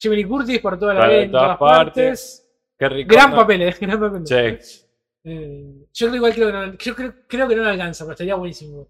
Jimmy 0.00 0.24
Curtis 0.24 0.58
por 0.60 0.78
toda 0.78 0.94
la 0.94 1.08
vida 1.08 1.22
en 1.22 1.30
todas 1.30 1.58
partes. 1.58 2.46
Qué 2.78 3.04
gran 3.04 3.34
papel, 3.34 3.62
eh, 3.62 3.74
gran 3.80 4.00
papel. 4.00 4.26
Sí. 4.26 4.88
Eh, 5.24 5.86
yo 5.92 6.06
creo, 6.06 6.16
igual 6.16 6.32
creo, 6.32 6.46
que 6.46 6.52
no, 6.52 6.78
yo 6.78 6.96
creo, 6.96 7.14
creo 7.26 7.48
que 7.48 7.56
no 7.56 7.62
le 7.62 7.70
alcanza, 7.70 8.04
pero 8.04 8.12
estaría 8.12 8.34
buenísimo. 8.34 8.88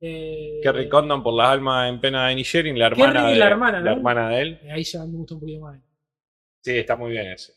Eh, 0.00 0.60
Kerry 0.62 0.88
Condon 0.88 1.22
por 1.22 1.34
las 1.34 1.48
almas 1.48 1.88
en 1.88 2.00
pena 2.00 2.28
de 2.28 2.34
Nigerin, 2.34 2.78
la 2.78 2.86
hermana, 2.86 3.26
de, 3.26 3.36
la, 3.36 3.46
hermana, 3.46 3.80
la 3.80 3.92
hermana 3.92 4.28
de 4.28 4.42
él. 4.42 4.60
Eh, 4.62 4.72
ahí 4.72 4.84
ya 4.84 5.04
me 5.04 5.16
gusta 5.16 5.34
un 5.34 5.40
poquito 5.40 5.60
más. 5.62 5.80
Sí, 6.60 6.78
está 6.78 6.94
muy 6.94 7.12
bien 7.12 7.28
ese. 7.28 7.54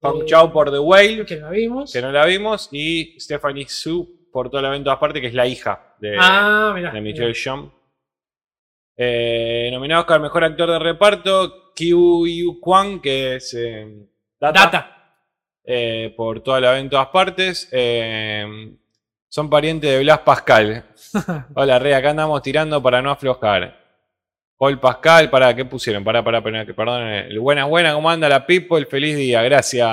Hong 0.00 0.22
eh, 0.22 0.24
Chao 0.26 0.52
por 0.52 0.70
The 0.70 0.78
Whale, 0.78 1.26
que 1.26 1.36
no 1.36 1.46
la 1.46 1.50
vimos. 1.50 1.92
Que 1.92 2.00
no 2.00 2.10
la 2.10 2.24
vimos. 2.26 2.68
Y 2.72 3.20
Stephanie 3.20 3.66
Su 3.68 4.28
por 4.32 4.50
toda 4.50 4.62
la 4.62 4.70
venta 4.70 4.92
aparte, 4.92 5.20
que 5.20 5.26
es 5.28 5.34
la 5.34 5.46
hija 5.46 5.94
de, 6.00 6.16
ah, 6.18 6.74
de 6.74 7.00
Michelle 7.00 7.32
Yeoh. 7.32 7.72
Eh, 8.96 9.68
nominado 9.72 10.02
Oscar 10.02 10.20
Mejor 10.20 10.44
Actor 10.44 10.70
de 10.70 10.78
Reparto, 10.78 11.72
Kyu 11.74 12.26
Yu 12.26 12.60
Kwan, 12.60 13.00
que 13.00 13.36
es 13.36 13.56
Data, 14.40 15.14
por 16.16 16.40
toda 16.40 16.60
la 16.60 16.72
venta 16.72 16.80
en 16.80 16.90
todas 16.90 17.08
partes. 17.08 17.70
Son 19.28 19.50
parientes 19.50 19.90
de 19.90 20.00
Blas 20.00 20.20
Pascal. 20.20 20.86
Hola, 21.54 21.78
Rey, 21.78 21.92
acá 21.92 22.10
andamos 22.10 22.40
tirando 22.42 22.82
para 22.82 23.02
no 23.02 23.10
aflojar. 23.10 23.85
Paul 24.58 24.80
Pascal, 24.80 25.28
para, 25.28 25.54
¿qué 25.54 25.66
pusieron? 25.66 26.02
Para, 26.02 26.24
para, 26.24 26.42
para, 26.42 26.64
perdón. 26.64 27.02
El 27.08 27.38
buenas, 27.40 27.68
buenas, 27.68 27.92
¿cómo 27.92 28.08
anda 28.08 28.26
la 28.26 28.46
Pipo? 28.46 28.78
El 28.78 28.86
feliz 28.86 29.14
día, 29.14 29.42
gracias. 29.42 29.86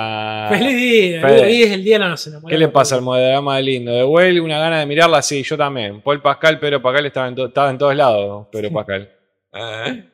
Feliz 0.48 0.76
día, 0.76 1.26
hoy 1.26 1.62
es 1.64 1.70
el 1.70 1.84
día 1.84 1.98
no 1.98 2.08
nos 2.08 2.30
¿Qué 2.48 2.56
le 2.56 2.68
pasa 2.68 2.94
al 2.94 3.02
modelama 3.02 3.56
de 3.56 3.62
lindo? 3.62 3.92
De 3.92 4.04
Well, 4.04 4.40
una 4.40 4.58
gana 4.58 4.80
de 4.80 4.86
mirarla, 4.86 5.20
sí, 5.20 5.42
yo 5.42 5.58
también. 5.58 6.00
Paul 6.00 6.22
Pascal, 6.22 6.58
Pedro 6.58 6.80
Pascal 6.80 7.04
estaba 7.04 7.28
en, 7.28 7.38
estaba 7.38 7.70
en 7.70 7.78
todos 7.78 7.94
lados, 7.94 8.46
Pedro 8.50 8.72
Pascal. 8.72 9.10
¿Eh? 9.52 10.04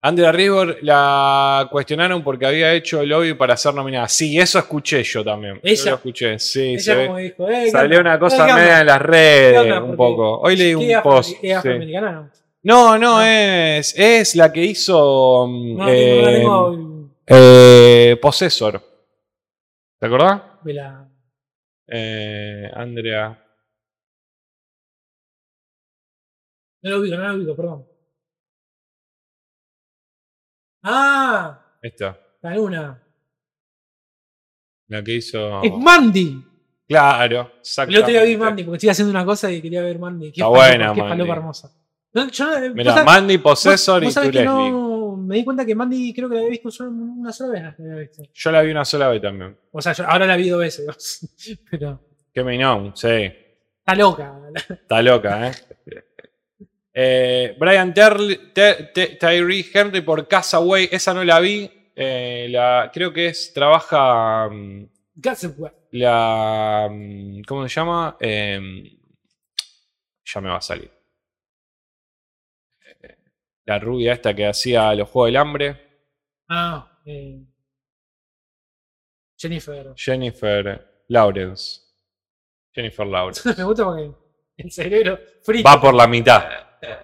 Andrea 0.00 0.32
Ribor 0.32 0.78
la 0.82 1.68
cuestionaron 1.70 2.22
porque 2.22 2.46
había 2.46 2.72
hecho 2.72 3.04
lobby 3.04 3.34
para 3.34 3.54
ser 3.56 3.74
nominada. 3.74 4.08
Sí, 4.08 4.38
eso 4.38 4.58
escuché 4.58 5.02
yo 5.02 5.22
también. 5.22 5.60
Ella. 5.62 5.84
Yo 5.84 5.90
lo 5.90 5.96
escuché, 5.96 6.38
sí. 6.38 6.74
Ella 6.74 7.06
como 7.06 7.18
dijo, 7.18 7.48
eh, 7.50 7.70
salió 7.70 8.00
una 8.00 8.18
cosa 8.18 8.46
media 8.46 8.80
en 8.80 8.86
las 8.86 9.02
redes, 9.02 9.80
un 9.82 9.96
poco. 9.96 10.38
Hoy 10.38 10.56
leí 10.56 10.74
un 10.74 11.02
post. 11.02 11.36
¿Es 11.42 11.56
afroamericana? 11.56 12.30
No, 12.62 12.98
no, 12.98 13.22
es, 13.22 13.94
es 13.96 14.34
la 14.34 14.52
que 14.52 14.64
hizo 14.64 15.46
no, 15.48 15.88
eh, 15.88 16.44
eh, 17.26 18.18
Possessor. 18.20 18.82
¿Te 19.98 20.06
acordás? 20.06 20.42
La... 20.64 21.08
Eh, 21.86 22.70
Andrea. 22.74 23.44
No 26.82 26.90
lo 26.90 27.00
ubico, 27.00 27.16
no 27.16 27.28
lo 27.28 27.34
ubico, 27.34 27.56
perdón. 27.56 27.86
Ah. 30.82 31.60
Esta. 31.82 32.18
La 32.42 32.54
luna. 32.54 33.02
La 34.88 35.02
que 35.02 35.14
hizo. 35.14 35.62
Es 35.62 35.72
Mandy. 35.72 36.44
Claro, 36.88 37.52
El 37.86 37.96
otro 37.98 38.08
día 38.08 38.22
vi 38.22 38.32
exactamente. 38.32 38.38
Mandy 38.38 38.62
porque 38.64 38.76
estoy 38.76 38.88
haciendo 38.88 39.10
una 39.10 39.24
cosa 39.24 39.50
y 39.52 39.60
quería 39.60 39.82
ver 39.82 39.98
Mandy. 39.98 40.32
Qué 40.32 40.40
Está 40.40 40.48
buena, 40.48 40.94
qué 40.94 41.00
Mandy. 41.00 41.08
falopa 41.10 41.32
hermosa. 41.34 41.77
No, 42.14 42.28
yo 42.28 42.46
vos 42.46 42.84
sabés- 42.84 43.04
Mandy, 43.04 43.38
Possessor 43.38 44.02
vos 44.02 44.16
y 44.16 44.20
Leslie. 44.26 44.44
no, 44.44 45.16
me 45.16 45.36
di 45.36 45.44
cuenta 45.44 45.64
que 45.66 45.74
Mandy 45.74 46.12
creo 46.14 46.28
que 46.28 46.34
la 46.36 46.40
había 46.40 46.50
visto 46.52 46.70
solo 46.70 46.90
una 46.90 47.32
sola 47.32 47.52
vez. 47.52 47.62
la 47.62 47.74
había 47.92 47.96
visto. 48.08 48.22
Yo 48.32 48.50
la 48.50 48.62
vi 48.62 48.70
una 48.70 48.84
sola 48.84 49.08
vez 49.08 49.20
también. 49.22 49.56
O 49.72 49.80
sea, 49.82 49.92
yo 49.92 50.06
ahora 50.08 50.26
la 50.26 50.36
vi 50.36 50.48
dos 50.48 50.60
veces. 50.60 51.60
Pero 51.70 52.00
Que 52.32 52.42
me 52.42 52.56
no, 52.58 52.94
sí. 52.96 53.08
está 53.78 53.94
loca. 53.94 54.40
Está 54.70 55.02
loca, 55.02 55.48
¿eh? 55.48 55.52
Eh, 57.00 57.56
Brian 57.58 57.94
Terl- 57.94 58.52
Te- 58.52 58.90
Te- 58.94 59.16
Tyree 59.16 59.64
Henry 59.72 60.00
por 60.00 60.26
Casaway, 60.26 60.88
esa 60.90 61.14
no 61.14 61.22
la 61.24 61.38
vi. 61.40 61.70
Eh, 61.94 62.48
la, 62.50 62.90
creo 62.92 63.12
que 63.12 63.26
es, 63.28 63.52
trabaja 63.52 64.48
mm, 64.48 64.88
Girl. 65.22 65.72
la. 65.92 66.88
mm, 66.90 67.42
¿Cómo 67.46 67.68
se 67.68 67.74
llama? 67.74 68.16
Eh, 68.20 68.60
ya 70.24 70.40
me 70.40 70.48
va 70.48 70.56
a 70.56 70.60
salir. 70.60 70.90
La 73.68 73.78
rubia 73.78 74.14
esta 74.14 74.34
que 74.34 74.46
hacía 74.46 74.94
los 74.94 75.10
Juegos 75.10 75.28
del 75.28 75.36
Hambre. 75.36 75.76
Ah, 76.48 76.90
eh, 77.04 77.38
Jennifer. 79.36 79.92
Jennifer 79.94 81.02
Lawrence. 81.08 81.80
Jennifer 82.74 83.06
Lawrence. 83.06 83.46
me 83.58 83.64
gusta 83.64 83.84
porque 83.84 84.10
el 84.56 84.72
cerebro 84.72 85.18
frito. 85.42 85.68
Va 85.68 85.78
por 85.78 85.92
la 85.94 86.06
mitad. 86.06 86.44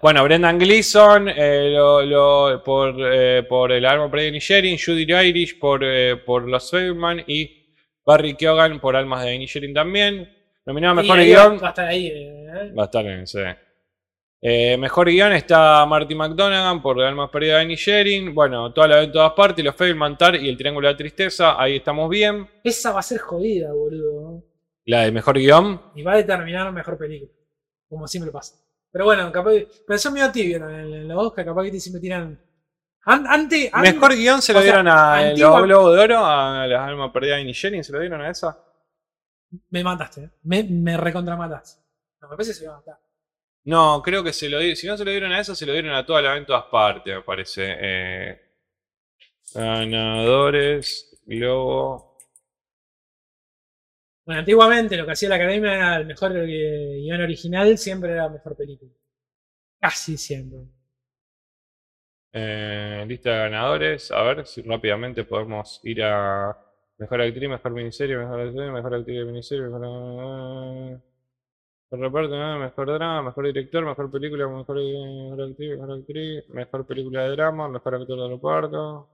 Bueno, 0.01 0.23
Brendan 0.23 0.57
Gleeson 0.57 1.29
eh, 1.29 1.69
lo- 1.71 2.01
lo- 2.01 2.63
por, 2.63 2.95
eh, 3.13 3.43
por 3.43 3.71
El 3.71 3.85
Alma 3.85 4.09
Perdida 4.09 4.23
de 4.23 4.29
Inisherin, 4.29 4.77
Judy 4.83 5.03
Irish 5.13 5.59
por, 5.59 5.83
eh, 5.83 6.15
por 6.17 6.47
Los 6.47 6.71
Fableman 6.71 7.23
y 7.27 7.75
Barry 8.03 8.35
Keoghan 8.35 8.79
por 8.79 8.95
Almas 8.95 9.23
de 9.23 9.35
Inisherin 9.35 9.73
también. 9.73 10.33
Nominado 10.65 10.99
a 10.99 11.03
Y 11.03 11.07
Mejor 11.07 11.23
Guión. 11.23 11.59
Va 11.61 11.67
a 11.67 11.69
estar 11.69 11.87
ahí. 11.87 12.45
Va 12.75 12.81
a 12.81 12.85
estar 12.85 13.05
en 13.05 13.19
ese. 13.21 13.55
Eh, 14.47 14.77
mejor 14.77 15.07
guion 15.09 15.31
está 15.33 15.83
Marty 15.87 16.13
McDonaghan 16.13 16.79
por 16.79 17.01
Almas 17.01 17.31
Perdidas 17.31 17.57
de 17.59 17.63
Inisherin. 17.63 18.35
Bueno, 18.35 18.71
toda 18.73 18.87
la 18.89 18.95
de 18.97 19.07
todas 19.07 19.31
partes, 19.33 19.65
Los 19.65 19.75
Fableman 19.75 20.17
Tar 20.19 20.35
y 20.35 20.47
El 20.49 20.55
Triángulo 20.55 20.87
de 20.87 20.93
la 20.93 20.97
Tristeza. 20.97 21.59
Ahí 21.59 21.77
estamos 21.77 22.07
bien. 22.09 22.47
Esa 22.63 22.91
va 22.91 22.99
a 22.99 23.03
ser 23.03 23.19
jodida, 23.21 23.73
boludo. 23.73 24.43
La 24.85 25.01
de 25.01 25.11
Mejor 25.11 25.37
Guión. 25.39 25.81
Y 25.95 26.03
va 26.03 26.13
a 26.13 26.17
determinar 26.17 26.71
mejor 26.71 26.95
película. 26.95 27.31
Como 27.89 28.07
siempre 28.07 28.31
pasa. 28.31 28.55
Pero 28.91 29.05
bueno, 29.05 29.31
capaz. 29.31 29.51
Pero 29.87 29.97
son 29.97 30.13
medio 30.13 30.31
tibios 30.31 30.61
en, 30.61 30.69
en 30.93 31.07
la 31.07 31.17
Oscar, 31.17 31.43
capaz 31.43 31.63
que 31.63 31.71
te 31.71 31.79
siempre 31.79 31.99
tiran. 32.01 32.39
An- 33.05 33.25
ante, 33.27 33.69
ante- 33.73 33.93
Mejor 33.93 34.15
guion 34.15 34.41
se 34.43 34.53
lo 34.53 34.59
sea, 34.59 34.65
dieron 34.67 34.87
a 34.87 35.31
los 35.31 35.63
Globos 35.63 35.95
de 35.95 36.01
Oro, 36.03 36.23
a 36.23 36.67
las 36.67 36.81
Almas 36.87 37.11
Perdidas 37.11 37.37
de 37.37 37.41
Inisherin. 37.41 37.83
¿Se 37.83 37.91
lo 37.91 37.99
dieron 37.99 38.21
a 38.21 38.29
esa? 38.29 38.63
Me 39.71 39.83
mataste, 39.83 40.21
¿eh? 40.25 40.29
me, 40.43 40.63
me 40.63 40.97
recontramataste. 40.97 41.81
No, 42.21 42.29
me 42.29 42.35
parece 42.35 42.51
que 42.51 42.57
se 42.59 42.67
va 42.67 42.75
a 42.75 42.77
matar. 42.77 42.97
No, 43.65 44.01
creo 44.03 44.23
que 44.23 44.33
se 44.33 44.49
lo 44.49 44.59
dieron. 44.59 44.75
Si 44.75 44.87
no 44.87 44.97
se 44.97 45.05
lo 45.05 45.11
dieron 45.11 45.31
a 45.31 45.39
esa, 45.39 45.55
se 45.55 45.65
lo 45.65 45.73
dieron 45.73 45.93
a 45.93 46.05
toda 46.05 46.21
la 46.21 46.37
en 46.37 46.45
todas 46.45 46.65
partes, 46.65 47.15
me 47.15 47.21
parece. 47.23 47.75
Eh, 47.79 48.41
ganadores, 49.53 51.19
Globo. 51.25 52.17
Bueno, 54.25 54.39
antiguamente 54.39 54.97
lo 54.97 55.05
que 55.05 55.11
hacía 55.11 55.29
la 55.29 55.35
academia 55.35 55.73
era 55.75 55.95
el 55.97 56.05
mejor 56.07 56.35
eh, 56.35 56.99
guion 57.01 57.21
original, 57.21 57.77
siempre 57.77 58.11
era 58.11 58.23
la 58.23 58.29
mejor 58.29 58.55
película. 58.55 58.91
Casi 59.79 60.17
siempre. 60.17 60.59
Eh, 62.33 63.05
lista 63.07 63.31
de 63.31 63.37
ganadores. 63.37 64.11
A 64.11 64.21
ver 64.23 64.45
si 64.45 64.61
rápidamente 64.61 65.23
podemos 65.23 65.79
ir 65.83 66.03
a 66.03 66.57
mejor 66.97 67.21
actriz, 67.21 67.49
mejor 67.49 67.71
miniserie, 67.71 68.17
mejor 68.17 68.41
actriz, 68.41 68.71
mejor 68.71 68.95
actriz 68.95 69.17
de 69.19 69.25
miniserie, 69.25 69.63
mejor, 69.63 69.85
eh, 69.85 70.99
reparto, 71.91 72.35
eh, 72.35 72.59
mejor 72.59 72.93
drama, 72.93 73.21
mejor 73.23 73.45
director, 73.45 73.85
mejor 73.85 74.11
película, 74.11 74.47
mejor, 74.47 74.79
eh, 74.79 75.29
mejor 75.29 75.49
actriz, 75.49 75.69
mejor 75.71 75.99
actriz, 75.99 76.49
mejor 76.49 76.87
película 76.87 77.23
de 77.23 77.29
drama, 77.29 77.69
mejor 77.69 77.95
actor 77.95 78.19
de 78.19 78.29
reparto, 78.29 79.09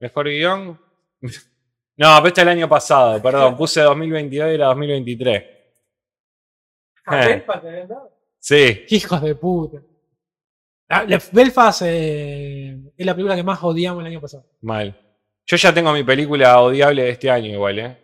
mejor 0.00 0.28
guion. 0.28 0.80
No, 2.00 2.14
pero 2.18 2.28
este 2.28 2.42
es 2.42 2.46
el 2.46 2.52
año 2.52 2.68
pasado, 2.68 3.20
perdón, 3.20 3.56
puse 3.56 3.80
2022 3.80 4.50
y 4.52 4.54
era 4.54 4.66
2023. 4.66 5.44
¿Papel 7.04 7.42
para 7.42 7.60
que 7.60 7.66
vean, 7.66 7.88
no? 7.88 8.08
Sí, 8.38 8.84
Hijos 8.90 9.20
de 9.20 9.34
puta. 9.34 9.78
Ah, 10.88 11.04
Belfast 11.32 11.82
eh, 11.84 12.78
es 12.96 13.04
la 13.04 13.14
película 13.14 13.34
que 13.34 13.42
más 13.42 13.62
odiamos 13.62 14.00
el 14.00 14.06
año 14.06 14.20
pasado. 14.20 14.46
mal. 14.60 14.96
Yo 15.44 15.56
ya 15.56 15.74
tengo 15.74 15.92
mi 15.92 16.04
película 16.04 16.60
odiable 16.60 17.02
de 17.02 17.10
este 17.10 17.30
año 17.30 17.50
igual, 17.50 17.78
¿eh? 17.78 17.98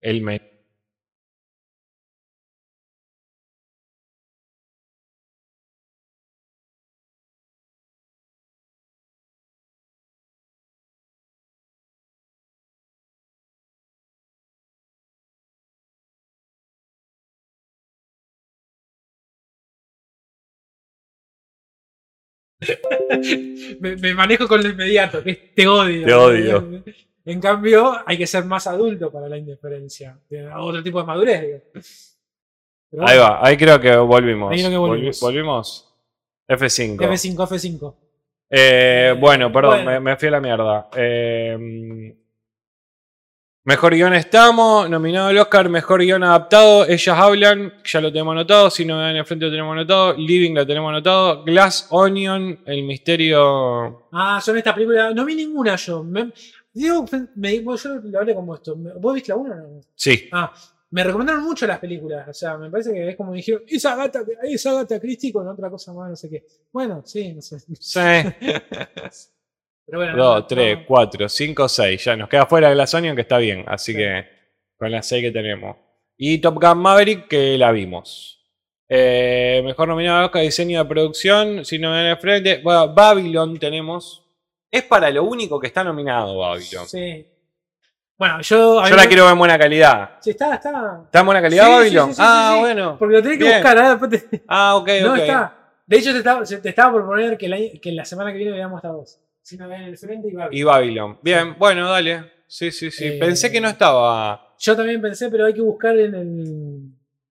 El 0.00 0.22
me. 0.22 0.55
me, 23.80 23.96
me 23.96 24.14
manejo 24.14 24.46
con 24.48 24.62
lo 24.62 24.68
inmediato, 24.68 25.22
que 25.22 25.30
es 25.30 25.54
te 25.54 25.66
odio. 25.66 26.06
Te 26.06 26.14
odio. 26.14 26.82
En 27.24 27.40
cambio, 27.40 27.92
hay 28.06 28.16
que 28.18 28.26
ser 28.26 28.44
más 28.44 28.66
adulto 28.66 29.10
para 29.10 29.28
la 29.28 29.36
indiferencia. 29.36 30.18
Otro 30.58 30.82
tipo 30.82 31.00
de 31.00 31.06
madurez, 31.06 31.42
digo. 32.92 33.04
Ahí 33.06 33.18
va, 33.18 33.44
ahí 33.44 33.56
creo 33.56 33.80
que 33.80 33.96
volvimos. 33.96 34.52
Ahí 34.52 34.58
creo 34.58 34.70
que 34.70 34.76
Volvi- 34.76 34.88
volvimos. 34.88 35.20
volvimos. 35.20 35.94
F5. 36.48 36.96
F5, 36.98 37.36
F5. 37.48 37.94
Eh, 38.48 39.14
bueno, 39.18 39.50
perdón, 39.52 39.82
Bueno. 39.84 39.90
Me, 39.90 40.00
me 40.00 40.16
fui 40.16 40.28
a 40.28 40.30
la 40.30 40.40
mierda. 40.40 40.88
Eh, 40.96 42.16
mejor 43.66 43.94
guion 43.94 44.14
estamos, 44.14 44.88
nominado 44.88 45.26
al 45.26 45.38
Oscar, 45.38 45.68
mejor 45.68 46.00
guion 46.00 46.22
adaptado, 46.22 46.86
ellas 46.86 47.18
hablan, 47.18 47.74
ya 47.84 48.00
lo 48.00 48.12
tenemos 48.12 48.32
anotado, 48.32 48.70
si 48.70 48.84
no 48.84 49.06
en 49.08 49.16
el 49.16 49.26
frente 49.26 49.46
lo 49.46 49.50
tenemos 49.50 49.72
anotado, 49.72 50.14
Living 50.14 50.54
lo 50.54 50.64
tenemos 50.64 50.88
anotado, 50.88 51.42
Glass 51.42 51.88
Onion, 51.90 52.60
el 52.64 52.84
misterio... 52.84 54.06
Ah, 54.12 54.40
yo 54.44 54.52
en 54.52 54.58
esta 54.58 54.72
película 54.72 55.12
no 55.12 55.24
vi 55.24 55.34
ninguna 55.34 55.74
yo. 55.74 56.04
Me, 56.04 56.32
digo, 56.72 57.04
me, 57.34 57.56
yo 57.56 57.88
lo 58.04 58.18
hablé 58.20 58.34
como 58.36 58.54
esto. 58.54 58.76
¿Vos 58.76 59.14
viste 59.14 59.32
la 59.32 59.36
1? 59.36 59.80
Sí, 59.96 60.28
Ah, 60.30 60.52
me 60.90 61.02
recomendaron 61.02 61.42
mucho 61.42 61.66
las 61.66 61.80
películas. 61.80 62.28
O 62.28 62.32
sea, 62.34 62.56
me 62.56 62.70
parece 62.70 62.92
que 62.92 63.10
es 63.10 63.16
como 63.16 63.32
dijeron, 63.32 63.62
esa 63.66 63.96
gata, 63.96 64.22
esa 64.44 64.74
gata 64.74 65.00
Christie 65.00 65.32
con 65.32 65.48
otra 65.48 65.68
cosa 65.70 65.92
más, 65.92 66.08
no 66.08 66.14
sé 66.14 66.30
qué. 66.30 66.46
Bueno, 66.72 67.02
sí, 67.04 67.32
no 67.32 67.42
sé. 67.42 67.58
sí. 67.80 67.98
Pero 69.86 69.98
bueno, 69.98 70.16
no, 70.16 70.24
2, 70.34 70.46
3, 70.48 70.78
no. 70.80 70.84
4, 70.86 71.28
5, 71.28 71.68
6. 71.68 72.04
Ya 72.04 72.16
nos 72.16 72.28
queda 72.28 72.46
fuera 72.46 72.70
Glass 72.72 72.94
Onion 72.94 73.14
que 73.14 73.22
está 73.22 73.38
bien, 73.38 73.64
así 73.68 73.92
Sí. 73.92 73.98
que 73.98 74.26
con 74.76 74.90
las 74.90 75.06
6 75.06 75.22
que 75.22 75.30
tenemos. 75.30 75.76
Y 76.16 76.38
Top 76.38 76.54
Gun 76.60 76.78
Maverick 76.78 77.28
que 77.28 77.56
la 77.58 77.70
vimos. 77.72 78.32
Eh, 78.88 79.60
mejor 79.64 79.88
nominado 79.88 80.18
al 80.18 80.24
Oscar 80.26 80.42
diseño 80.42 80.82
de 80.82 80.88
producción, 80.88 81.64
sin 81.64 81.80
nominado 81.82 82.10
al 82.10 82.18
frente. 82.18 82.60
Bueno, 82.62 82.92
Babylon 82.94 83.58
tenemos. 83.58 84.22
Es 84.70 84.82
para 84.84 85.10
lo 85.10 85.24
único 85.24 85.58
que 85.60 85.66
está 85.68 85.82
nominado 85.84 86.38
Babylon. 86.38 86.86
Sí. 86.86 87.26
Bueno, 88.18 88.40
yo. 88.40 88.80
a 88.80 88.88
Yo 88.88 88.96
la 88.96 89.02
me- 89.02 89.08
quiero 89.08 89.24
ver 89.24 89.32
en 89.32 89.38
buena 89.38 89.58
calidad. 89.58 90.10
Sí, 90.20 90.30
está, 90.30 90.54
está. 90.54 91.02
¿Está 91.04 91.20
en 91.20 91.26
buena 91.26 91.42
calidad 91.42 91.64
Sí, 91.66 91.70
Babylon? 91.72 92.08
sí, 92.08 92.14
sí, 92.14 92.22
ah, 92.24 92.56
bueno. 92.60 92.96
Porque 92.98 93.14
lo 93.16 93.22
tenés 93.22 93.38
que 93.38 93.44
Bien. 93.44 93.56
buscar, 93.62 93.78
¿eh? 93.78 93.88
Después 93.90 94.10
te- 94.30 94.42
Ah, 94.48 94.76
ok, 94.76 94.88
No 95.02 95.12
ok. 95.12 95.18
está. 95.18 95.58
De 95.86 95.96
hecho, 95.98 96.12
te 96.12 96.18
estaba, 96.18 96.42
te 96.44 96.68
estaba 96.68 96.92
por 96.92 97.06
poner 97.06 97.36
que 97.38 97.48
la, 97.48 97.56
que 97.80 97.92
la 97.92 98.04
semana 98.04 98.32
que 98.32 98.38
viene 98.38 98.52
veamos 98.52 98.76
hasta 98.78 98.88
dos. 98.88 99.20
Ven 99.52 99.82
el 99.82 99.96
frente 99.98 100.28
y 100.28 100.32
va. 100.34 100.48
Y 100.50 100.62
Babylon. 100.62 101.18
Bien, 101.22 101.54
bueno, 101.58 101.88
dale. 101.90 102.24
Sí, 102.48 102.70
sí, 102.70 102.90
sí. 102.90 103.04
Eh, 103.06 103.18
Pensé 103.20 103.50
que 103.50 103.60
no 103.60 103.68
estaba. 103.68 104.54
Yo 104.58 104.76
también 104.76 105.00
pensé, 105.00 105.28
pero 105.30 105.44
hay 105.46 105.54
que 105.54 105.60
buscar 105.60 105.96
en 105.98 106.14
el. 106.14 106.80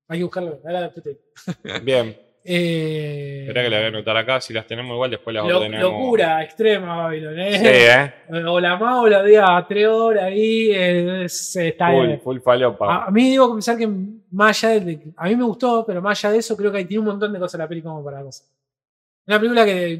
Hay 0.07 0.19
que 0.19 0.23
buscarlo. 0.23 0.59
Ahora 0.65 0.91
Bien. 1.83 2.15
Eh, 2.47 3.39
Espera 3.47 3.63
que 3.63 3.69
la 3.71 3.77
voy 3.77 3.85
a 3.85 3.87
anotar 3.87 4.17
acá. 4.17 4.39
Si 4.39 4.53
las 4.53 4.67
tenemos 4.67 4.93
igual, 4.93 5.09
después 5.09 5.33
las 5.33 5.47
lo- 5.47 5.57
ordenamos. 5.57 5.91
locura 5.91 6.43
extrema, 6.43 6.95
Babylon. 6.97 7.39
¿eh? 7.39 7.57
Sí, 7.57 7.65
eh. 8.37 8.45
O 8.47 8.59
la 8.59 8.77
más 8.77 8.95
o 9.03 9.07
la 9.07 9.23
día 9.23 9.57
a 9.57 9.67
tres 9.67 9.87
horas 9.87 10.25
ahí. 10.25 10.69
es- 10.71 11.55
está 11.55 11.89
Full, 11.91 12.09
eh. 12.11 12.19
full 12.23 12.39
falopa. 12.39 12.85
A, 12.93 13.05
a 13.05 13.11
mí 13.11 13.31
debo 13.31 13.47
confesar 13.49 13.77
que 13.77 13.89
más 14.31 14.63
allá 14.63 14.79
de, 14.79 14.99
a 15.17 15.27
mí 15.27 15.35
me 15.35 15.43
gustó, 15.43 15.83
pero 15.87 16.01
más 16.03 16.23
allá 16.23 16.33
de 16.33 16.39
eso 16.39 16.55
creo 16.55 16.71
que 16.71 16.85
tiene 16.85 16.99
un 16.99 17.07
montón 17.07 17.33
de 17.33 17.39
cosas 17.39 17.57
la 17.59 17.67
película 17.67 17.93
como 17.93 18.05
para 18.05 18.21
cosas. 18.21 18.47
Una 19.25 19.39
película 19.39 19.65
que 19.65 19.99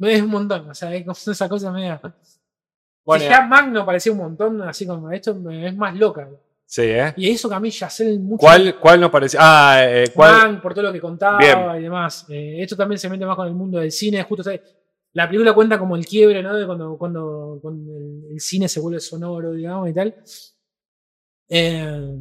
es 0.00 0.22
un 0.22 0.30
montón, 0.30 0.70
o 0.70 0.74
sea, 0.74 0.94
es 0.94 1.02
como 1.04 1.12
esa 1.32 1.48
cosa 1.48 1.70
media. 1.72 2.00
Bueno, 3.04 3.24
si 3.24 3.30
ya 3.30 3.46
Magno 3.46 3.84
parecía 3.84 4.12
un 4.12 4.18
montón, 4.18 4.62
así 4.62 4.86
como 4.86 5.10
esto 5.10 5.36
es 5.50 5.76
más 5.76 5.94
loca. 5.96 6.28
sí, 6.64 6.82
¿eh? 6.82 7.12
Y 7.16 7.30
eso 7.30 7.48
que 7.48 7.54
a 7.54 7.60
mí 7.60 7.70
ya 7.70 7.90
sé 7.90 8.18
mucho. 8.18 8.38
¿Cuál, 8.40 8.78
¿Cuál 8.78 9.00
nos 9.00 9.10
pareció? 9.10 9.38
Ah, 9.42 9.78
eh, 9.82 10.04
¿cuál? 10.14 10.32
Mang, 10.32 10.60
por 10.62 10.72
todo 10.74 10.84
lo 10.84 10.92
que 10.92 11.00
contaba 11.00 11.38
Bien. 11.38 11.58
y 11.78 11.82
demás. 11.82 12.26
Eh, 12.28 12.62
esto 12.62 12.76
también 12.76 12.98
se 12.98 13.08
mete 13.08 13.26
más 13.26 13.36
con 13.36 13.46
el 13.48 13.54
mundo 13.54 13.78
del 13.78 13.90
cine, 13.90 14.22
justo 14.22 14.44
¿sabes? 14.44 14.60
la 15.14 15.26
película 15.26 15.52
cuenta 15.52 15.78
como 15.78 15.94
el 15.96 16.06
quiebre, 16.06 16.42
¿no? 16.42 16.56
De 16.56 16.64
cuando, 16.64 16.96
cuando, 16.96 17.58
cuando 17.60 17.92
el, 18.30 18.40
cine 18.40 18.66
se 18.68 18.80
vuelve 18.80 18.98
sonoro, 19.00 19.52
digamos, 19.52 19.90
y 19.90 19.92
tal. 19.92 20.14
Eh, 21.48 22.16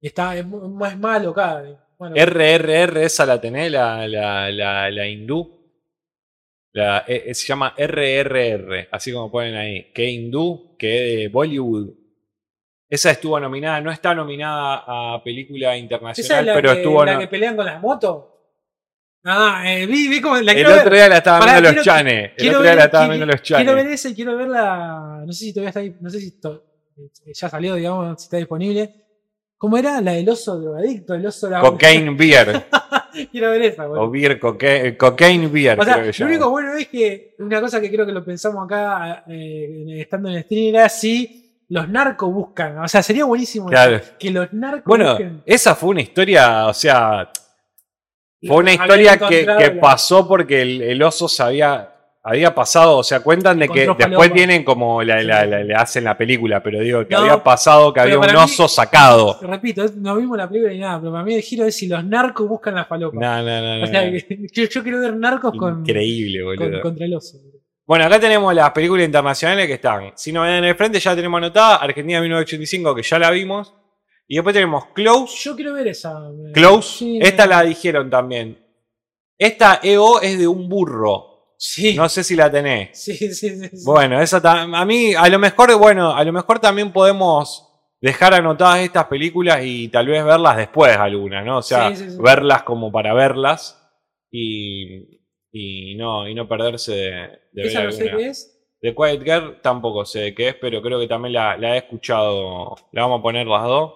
está, 0.00 0.34
es, 0.36 0.44
es 0.44 0.98
malo 0.98 1.30
acá. 1.30 1.62
eh. 1.64 1.76
Bueno, 1.96 2.16
RRR, 2.16 2.96
esa 3.04 3.24
la 3.24 3.40
tenés, 3.40 3.70
la, 3.70 4.08
la, 4.08 4.50
la, 4.50 4.90
la 4.90 5.06
hindú. 5.06 5.53
La, 6.74 7.04
eh, 7.06 7.24
eh, 7.26 7.34
se 7.34 7.46
llama 7.46 7.72
RRR, 7.78 8.88
así 8.90 9.12
como 9.12 9.30
ponen 9.30 9.54
ahí. 9.54 9.92
Que 9.94 10.10
hindú, 10.10 10.76
que 10.76 10.86
de 10.88 11.28
Bollywood. 11.28 11.88
Esa 12.90 13.12
estuvo 13.12 13.38
nominada, 13.40 13.80
no 13.80 13.90
está 13.90 14.14
nominada 14.14 14.82
a 14.86 15.22
película 15.22 15.68
¿Esa 15.70 15.78
internacional, 15.78 16.40
es 16.40 16.46
la, 16.46 16.54
pero 16.54 16.72
que, 16.72 16.76
estuvo. 16.78 17.04
la 17.04 17.12
no- 17.14 17.18
que 17.20 17.28
pelean 17.28 17.56
con 17.56 17.64
las 17.66 17.80
motos? 17.80 18.24
Ah, 19.24 19.62
eh, 19.66 19.86
vi, 19.86 20.08
vi 20.08 20.20
como 20.20 20.36
la 20.36 20.52
El 20.52 20.66
ver. 20.66 20.78
otro 20.80 20.94
día 20.94 21.08
la 21.08 21.16
estaban 21.18 21.40
Pará, 21.40 21.52
viendo 21.60 21.72
los 21.76 21.84
chanes. 21.84 22.32
El 22.36 22.48
otro 22.48 22.60
día 22.62 22.70
ver- 22.72 22.78
la 22.78 22.84
estaban 22.84 23.06
qui- 23.06 23.10
viendo 23.10 23.26
los 23.26 23.40
Quiero 23.40 23.74
ver 23.74 23.84
chanes. 23.84 24.00
esa 24.00 24.08
y 24.10 24.14
quiero 24.14 24.36
ver 24.36 24.48
la. 24.48 25.22
No 25.24 25.32
sé 25.32 25.44
si 25.44 25.52
todavía 25.54 25.68
está 25.70 25.80
ahí. 25.80 25.96
No 26.00 26.10
sé 26.10 26.20
si 26.20 26.40
to- 26.40 26.64
ya 27.34 27.48
salió, 27.48 27.74
digamos, 27.76 28.20
si 28.20 28.24
está 28.26 28.36
disponible. 28.36 28.94
¿Cómo 29.56 29.78
era? 29.78 30.00
La 30.02 30.12
del 30.12 30.28
oso 30.28 30.58
drogadicto, 30.58 31.14
el 31.14 31.24
oso 31.24 31.48
la 31.48 31.60
Cocaine 31.60 32.14
Beer. 32.16 32.66
Quiero 33.32 33.50
ver 33.50 33.62
esa, 33.62 33.86
boludo. 33.86 34.02
o 34.04 34.10
Beer, 34.10 34.38
coca- 34.40 34.96
Cocaine 34.96 35.48
Beer. 35.48 35.78
O 35.80 35.84
sea, 35.84 35.94
creo 36.00 36.12
que 36.12 36.18
lo 36.22 36.26
único 36.26 36.50
bueno 36.50 36.74
es 36.74 36.88
que 36.88 37.34
una 37.38 37.60
cosa 37.60 37.80
que 37.80 37.90
creo 37.90 38.04
que 38.06 38.12
lo 38.12 38.24
pensamos 38.24 38.64
acá 38.64 39.24
eh, 39.28 39.96
estando 40.00 40.28
en 40.28 40.36
el 40.36 40.42
stream 40.44 40.74
era 40.74 40.88
si 40.88 41.40
los 41.68 41.88
narcos 41.88 42.32
buscan. 42.32 42.78
O 42.78 42.88
sea, 42.88 43.02
sería 43.02 43.24
buenísimo 43.24 43.66
Claro. 43.68 44.00
que 44.18 44.30
los 44.30 44.52
narcos 44.52 44.84
Bueno, 44.84 45.10
busquen. 45.10 45.42
esa 45.46 45.74
fue 45.74 45.90
una 45.90 46.02
historia, 46.02 46.66
o 46.66 46.74
sea, 46.74 47.30
fue 48.46 48.56
una 48.58 48.74
historia 48.74 49.16
que, 49.18 49.78
pasó 49.80 50.28
porque 50.28 50.60
el, 50.62 50.82
el 50.82 51.02
oso 51.02 51.28
se 51.28 51.42
había, 52.26 52.54
pasado, 52.54 52.96
o 52.98 53.02
sea, 53.04 53.20
cuentan 53.20 53.58
de 53.58 53.68
que 53.68 53.86
después 53.86 54.32
tienen 54.32 54.64
como 54.64 55.02
la, 55.02 55.22
la- 55.22 55.44
la- 55.44 55.62
le 55.62 55.74
hacen 55.74 56.04
la 56.04 56.16
película, 56.16 56.62
pero 56.62 56.80
digo 56.80 57.06
que 57.06 57.14
No, 57.14 57.20
había 57.20 57.42
pasado 57.44 57.92
que 57.92 58.00
había 58.00 58.18
un 58.18 58.26
mí- 58.26 58.32
oso 58.34 58.66
sacado. 58.66 59.38
Repito, 59.42 59.84
no 59.96 60.16
vimos 60.16 60.38
la 60.38 60.48
película 60.48 60.72
ni 60.72 60.78
nada, 60.78 60.98
pero 61.00 61.12
para 61.12 61.22
mí 61.24 61.34
el 61.34 61.42
giro 61.42 61.66
es 61.66 61.76
si 61.76 61.86
los 61.86 62.02
narcos 62.04 62.48
buscan 62.48 62.74
la 62.76 62.86
falopa. 62.86 63.18
No, 63.20 63.42
no, 63.42 63.60
no, 63.60 63.78
no, 63.78 63.84
o 63.84 63.86
sea, 63.86 64.06
no. 64.06 64.12
que- 64.12 64.46
yo, 64.52 64.64
yo 64.64 64.82
quiero 64.82 65.00
ver 65.00 65.14
narcos 65.16 65.52
con, 65.56 65.80
Increíble, 65.80 66.42
con- 66.56 66.56
boludo. 66.66 66.80
contra 66.80 67.04
el 67.04 67.14
oso. 67.14 67.36
Bueno, 67.86 68.06
acá 68.06 68.18
tenemos 68.18 68.54
las 68.54 68.70
películas 68.70 69.04
internacionales 69.04 69.66
que 69.66 69.74
están. 69.74 70.12
Si 70.14 70.32
no 70.32 70.40
ven 70.40 70.52
en 70.52 70.64
el 70.64 70.74
frente, 70.74 70.98
ya 70.98 71.14
tenemos 71.14 71.36
anotada. 71.36 71.76
Argentina 71.76 72.18
1985, 72.22 72.94
que 72.94 73.02
ya 73.02 73.18
la 73.18 73.30
vimos. 73.30 73.74
Y 74.26 74.36
después 74.36 74.54
tenemos 74.54 74.86
Close. 74.94 75.36
Yo 75.42 75.54
quiero 75.54 75.74
ver 75.74 75.88
esa. 75.88 76.12
eh, 76.30 76.52
Close. 76.54 76.98
sí, 77.00 77.18
Esta 77.20 77.42
me- 77.44 77.50
la 77.50 77.62
dijeron 77.62 78.08
también. 78.08 78.58
Esta 79.36 79.80
EO 79.82 80.22
es 80.22 80.38
de 80.38 80.48
un 80.48 80.66
burro. 80.66 81.33
Sí, 81.56 81.94
No 81.94 82.08
sé 82.08 82.24
si 82.24 82.36
la 82.36 82.50
tenés. 82.50 82.90
sí, 83.04 83.16
sí, 83.16 83.32
sí, 83.34 83.68
sí. 83.68 83.84
Bueno, 83.84 84.20
esa 84.20 84.40
a 84.44 84.84
mí, 84.84 85.14
a 85.14 85.28
lo 85.28 85.38
mejor, 85.38 85.76
bueno, 85.78 86.14
a 86.14 86.22
lo 86.24 86.32
mejor 86.32 86.58
también 86.58 86.92
podemos 86.92 87.70
dejar 88.00 88.34
anotadas 88.34 88.80
estas 88.80 89.06
películas 89.06 89.60
y 89.64 89.88
tal 89.88 90.06
vez 90.06 90.24
verlas 90.24 90.56
después 90.56 90.96
algunas, 90.96 91.44
¿no? 91.44 91.58
O 91.58 91.62
sea, 91.62 91.88
Sí, 91.90 91.96
sí, 92.04 92.10
sí. 92.10 92.16
verlas 92.20 92.62
como 92.64 92.92
para 92.92 93.14
verlas 93.14 93.80
y, 94.30 95.20
y 95.52 95.94
no, 95.94 96.28
y 96.28 96.34
no 96.34 96.46
perderse 96.46 96.92
de, 96.92 97.10
de 97.10 97.62
ver 97.62 97.66
Esa 97.66 97.84
no 97.84 97.92
sé 97.92 98.10
qué 98.10 98.26
es. 98.26 98.50
Quiet 98.92 99.22
Girl 99.24 99.60
tampoco 99.62 100.04
sé 100.04 100.20
de 100.20 100.34
qué 100.34 100.48
es, 100.48 100.54
pero 100.56 100.82
creo 100.82 101.00
que 101.00 101.08
también 101.08 101.32
la, 101.32 101.56
la 101.56 101.74
he 101.74 101.78
escuchado. 101.78 102.74
La 102.92 103.02
vamos 103.02 103.20
a 103.20 103.22
poner 103.22 103.46
las 103.46 103.62
dos. 103.62 103.94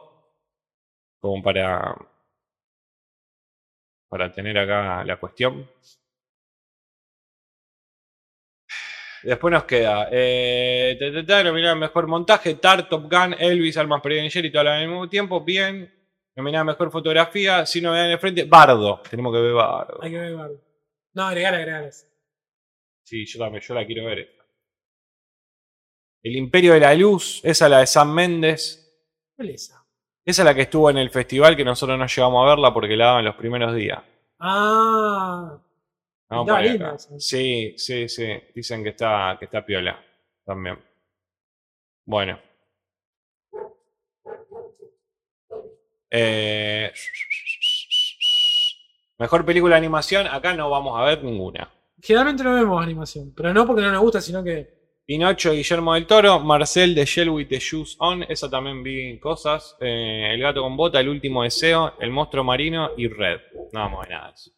Como 1.21 1.43
para. 1.43 1.95
Para 4.09 4.33
tener 4.33 4.57
acá 4.57 5.05
la 5.05 5.21
cuestión. 5.21 5.69
Después 9.23 9.53
nos 9.53 9.65
queda. 9.65 10.09
Eh, 10.11 10.99
nominada 11.45 11.75
mejor 11.75 12.07
montaje: 12.07 12.55
Tar, 12.55 12.89
Top 12.89 13.11
Gun, 13.11 13.35
Elvis, 13.39 13.77
Almas 13.77 14.01
Perdidas 14.01 14.25
en 14.25 14.31
Jerry, 14.31 14.53
todas 14.53 14.69
al 14.69 14.87
mismo 14.89 15.09
tiempo. 15.09 15.45
Bien. 15.45 15.95
Nominada 16.37 16.65
mejor 16.65 16.91
fotografía. 16.91 17.67
Si 17.67 17.81
no 17.81 17.91
me 17.91 17.99
dan 17.99 18.07
en 18.07 18.13
el 18.13 18.19
frente, 18.19 18.45
Bardo. 18.45 19.03
Tenemos 19.11 19.35
que 19.35 19.41
ver 19.41 19.53
Bardo. 19.53 19.99
Hay 20.01 20.11
que 20.11 20.19
ver. 20.19 20.35
Bardo. 20.35 20.61
No, 21.15 21.25
agregar, 21.25 21.55
agregar. 21.55 21.91
Sí, 23.03 23.27
yo 23.27 23.39
también, 23.39 23.63
yo 23.63 23.75
la 23.75 23.87
quiero 23.87 24.05
ver 24.05 24.21
esta. 24.21 24.45
El 26.23 26.37
Imperio 26.37 26.75
de 26.75 26.81
la 26.81 26.95
Luz, 26.95 27.41
esa 27.43 27.69
la 27.69 27.81
de 27.81 27.87
Sam 27.87 28.13
Méndez. 28.13 28.85
¿Cuál 29.35 29.51
es 29.51 29.65
esa? 29.65 29.85
Esa 30.25 30.43
es 30.43 30.45
la 30.45 30.55
que 30.55 30.63
estuvo 30.63 30.91
en 30.91 30.99
el 30.99 31.11
festival 31.11 31.57
que 31.57 31.65
nosotros 31.65 31.99
no 31.99 32.07
llegamos 32.07 32.45
a 32.45 32.51
verla 32.51 32.75
porque 32.75 32.97
la 32.97 33.07
daban 33.07 33.25
los 33.25 33.35
primeros 33.37 33.75
días. 33.75 34.03
Ah, 34.39 35.59
Vamos 36.29 36.51
acá. 36.51 36.99
Sí, 37.19 37.75
sí, 37.77 38.09
sí. 38.09 38.27
Dicen 38.55 38.83
que 38.83 38.91
está, 38.91 39.37
que 39.39 39.47
está 39.47 39.65
piola 39.65 39.99
también. 40.45 40.79
Bueno. 42.05 42.39
Eh, 46.11 46.91
mejor 49.19 49.45
película 49.45 49.75
de 49.75 49.79
animación, 49.79 50.27
acá 50.27 50.55
no 50.55 50.71
vamos 50.71 50.99
a 50.99 51.05
ver 51.05 51.23
ninguna. 51.23 51.71
generalmente 52.01 52.43
no 52.45 52.55
vemos 52.55 52.83
animación. 52.83 53.33
Pero 53.37 53.53
no 53.53 53.67
porque 53.67 53.83
no 53.83 53.91
nos 53.91 54.03
gusta, 54.03 54.21
sino 54.21 54.43
que. 54.43 54.79
Pinocho, 55.07 55.53
Guillermo 55.53 55.95
del 55.95 56.07
Toro, 56.07 56.39
Marcel 56.41 56.95
de 56.95 57.07
Shell 57.07 57.31
with 57.31 57.49
the 57.49 57.59
Shoes 57.59 57.97
On, 57.99 58.23
esa 58.25 58.51
también 58.51 58.83
vi 58.83 59.19
cosas. 59.19 59.75
Eh, 59.81 60.35
el 60.35 60.41
gato 60.43 60.61
con 60.61 60.77
bota, 60.77 61.01
El 61.01 61.09
último 61.09 61.45
deseo, 61.45 61.95
El 61.99 62.11
monstruo 62.11 62.45
marino 62.45 62.91
y 62.95 63.09
Red. 63.09 63.41
No 63.73 63.81
vamos 63.81 64.01
a 64.01 64.03
ver 64.03 64.11
nada 64.11 64.29
de 64.29 64.35
eso. 64.35 64.51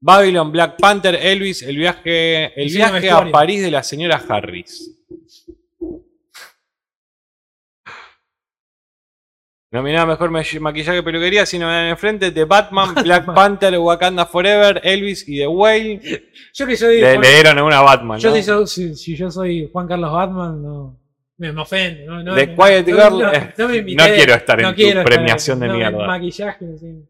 Babylon, 0.00 0.52
Black 0.52 0.76
Panther, 0.78 1.14
Elvis, 1.14 1.62
El 1.62 1.76
viaje, 1.78 2.60
el 2.60 2.68
viaje 2.70 3.10
a. 3.10 3.30
París 3.30 3.62
de 3.62 3.70
la 3.70 3.82
señora 3.82 4.22
Harris. 4.28 4.90
Nominada 9.72 10.06
mejor 10.06 10.30
ma- 10.30 10.42
maquillaje 10.60 11.02
peluquería, 11.02 11.44
si 11.46 11.58
no 11.58 11.66
me 11.66 11.72
dan 11.72 11.86
en 11.88 11.96
frente, 11.98 12.30
The 12.30 12.44
Batman, 12.44 12.94
Black 13.02 13.34
Panther, 13.34 13.76
Wakanda 13.78 14.24
Forever, 14.24 14.80
Elvis 14.84 15.28
y 15.28 15.38
The 15.38 15.48
Whale. 15.48 16.00
Yo 16.54 16.66
que 16.66 16.76
soy. 16.76 17.00
Le, 17.00 17.12
Juan- 17.14 17.20
le 17.22 17.34
dieron 17.34 17.58
una 17.58 17.80
Batman. 17.80 18.20
yo 18.20 18.30
¿no? 18.30 18.36
si, 18.36 18.42
so- 18.44 18.66
si- 18.68 18.94
si 18.94 19.16
yo 19.16 19.30
soy 19.32 19.68
Juan 19.72 19.88
Carlos 19.88 20.12
Batman, 20.12 20.62
no. 20.62 21.00
Me, 21.38 21.50
me 21.50 21.62
ofende. 21.62 22.04
No, 22.06 22.22
no, 22.22 22.36
The 22.36 22.54
Quiet 22.54 22.86
Girl, 22.86 23.18
no- 23.18 23.32
eh, 23.32 23.52
me 23.66 23.76
invité, 23.78 24.14
quiero 24.14 24.34
estar 24.34 24.60
en 24.60 24.68
tu 24.68 24.74
quiero 24.76 25.00
estar 25.00 25.04
premiación 25.12 25.58
de 25.58 25.68
mierda. 25.68 26.06
Maquillaje, 26.06 26.78
sí. 26.78 27.04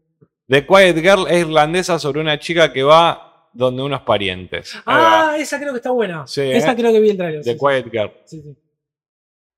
The 0.47 0.65
Quiet 0.65 0.95
Girl 0.97 1.27
es 1.27 1.41
irlandesa 1.41 1.97
sobre 1.99 2.21
una 2.21 2.37
chica 2.39 2.71
que 2.71 2.83
va 2.83 3.49
donde 3.51 3.81
unos 3.81 4.01
parientes. 4.01 4.77
Ah, 4.85 5.35
esa 5.37 5.57
creo 5.59 5.71
que 5.71 5.77
está 5.77 5.91
buena. 5.91 6.27
Sí, 6.27 6.41
esa 6.41 6.73
eh. 6.73 6.75
creo 6.75 6.91
que 6.91 6.99
vi 6.99 7.09
el 7.11 7.17
trailer. 7.17 7.43
The 7.43 7.53
sí, 7.53 7.59
Quiet 7.59 7.91
Girl. 7.91 8.11
sí, 8.25 8.41
sí. 8.41 8.55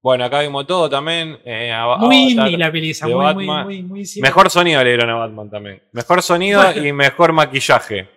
Bueno, 0.02 0.24
acá 0.24 0.42
vimos 0.42 0.66
todo 0.66 0.90
también. 0.90 1.38
eh, 1.44 1.74
Muy 2.00 2.32
indie 2.32 2.58
la 2.58 2.72
peliza, 2.72 3.08
muy, 3.08 3.46
muy. 3.46 4.08
Mejor 4.22 4.50
sonido 4.50 4.82
le 4.84 4.92
dieron 4.92 5.10
a 5.10 5.16
Batman 5.16 5.50
también. 5.50 5.82
Mejor 5.92 6.22
sonido 6.22 6.62
Bueno. 6.64 6.86
y 6.86 6.94
mejor 6.94 7.34
maquillaje. 7.34 8.08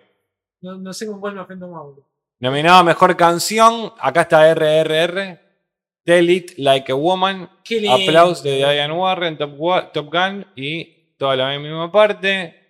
No, 0.61 0.77
no 0.77 0.93
sé 0.93 1.07
con 1.07 1.19
cuál 1.19 1.33
me 1.35 1.41
ofendo 1.41 1.67
más. 1.67 1.83
Nominado 2.39 2.77
a 2.79 2.83
mejor 2.83 3.17
canción. 3.17 3.91
Acá 3.99 4.21
está 4.21 4.53
RRR. 4.53 5.39
Tell 6.05 6.29
It 6.29 6.51
Like 6.57 6.91
a 6.91 6.95
Woman. 6.95 7.49
Aplausos 7.89 8.43
de 8.43 8.55
Diane 8.57 8.93
Warren, 8.93 9.37
Top, 9.37 9.91
Top 9.91 10.13
Gun 10.13 10.45
y 10.55 11.15
toda 11.17 11.35
la 11.35 11.59
misma 11.59 11.91
parte. 11.91 12.60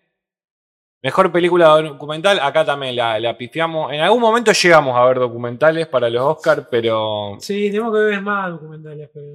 Mejor 1.04 1.32
película 1.32 1.68
documental, 1.82 2.40
acá 2.40 2.64
también 2.64 2.96
la, 2.96 3.20
la 3.20 3.36
pifiamos. 3.36 3.92
En 3.92 4.02
algún 4.02 4.22
momento 4.22 4.52
llegamos 4.52 4.96
a 4.96 5.04
ver 5.06 5.18
documentales 5.20 5.88
para 5.88 6.10
los 6.10 6.22
Oscars, 6.38 6.68
pero 6.70 7.38
Sí, 7.40 7.70
tenemos 7.72 7.92
que 7.94 8.02
ver 8.04 8.22
más 8.22 8.52
documentales, 8.52 9.10
pero 9.12 9.28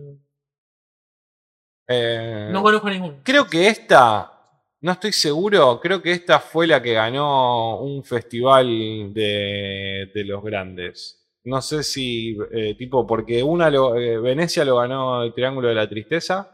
eh, 1.88 2.48
no 2.52 2.62
conozco 2.62 2.88
ninguno. 2.90 3.14
creo 3.22 3.46
que 3.46 3.68
esta, 3.68 4.32
no 4.80 4.92
estoy 4.92 5.12
seguro, 5.12 5.80
creo 5.80 6.02
que 6.02 6.12
esta 6.12 6.38
fue 6.40 6.66
la 6.66 6.82
que 6.82 6.94
ganó 6.94 7.80
un 7.80 8.02
festival 8.04 9.12
de, 9.12 10.10
de 10.14 10.24
los 10.24 10.42
grandes. 10.42 11.22
No 11.44 11.62
sé 11.62 11.82
si, 11.84 12.36
eh, 12.52 12.74
tipo, 12.76 13.06
porque 13.06 13.42
una 13.42 13.70
lo- 13.70 13.96
eh, 13.96 14.18
Venecia 14.18 14.64
lo 14.64 14.76
ganó 14.76 15.22
el 15.22 15.32
Triángulo 15.32 15.68
de 15.68 15.74
la 15.76 15.88
Tristeza. 15.88 16.52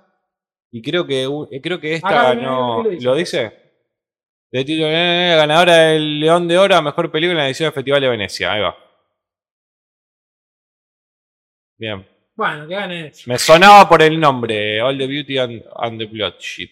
Y 0.71 0.83
creo 0.83 1.07
que, 1.07 1.25
eh, 1.51 1.61
creo 1.63 1.81
que 1.81 1.95
esta 1.95 2.09
Acá, 2.09 2.35
ganó. 2.35 2.83
lo 2.83 3.15
dice. 3.15 3.62
De 4.53 4.65
título, 4.65 4.89
eh, 4.91 5.35
ganadora 5.37 5.77
del 5.77 6.21
León 6.21 6.47
de 6.47 6.59
Oro 6.59 6.77
a 6.77 6.83
mejor 6.83 7.11
película 7.11 7.33
en 7.33 7.39
la 7.39 7.47
edición 7.47 7.69
del 7.69 7.73
Festival 7.75 8.01
de 8.03 8.09
Venecia. 8.09 8.53
Ahí 8.53 8.61
va. 8.61 8.77
Bien. 11.79 12.07
Bueno, 12.35 12.69
que 12.69 12.75
gane. 12.75 13.13
Me 13.27 13.39
sonaba 13.39 13.89
por 13.89 14.03
el 14.03 14.19
nombre, 14.21 14.81
All 14.83 14.97
the 14.99 15.07
Beauty 15.07 15.39
and, 15.39 15.65
and 15.77 15.99
the 15.99 16.07
Bloodshed. 16.07 16.69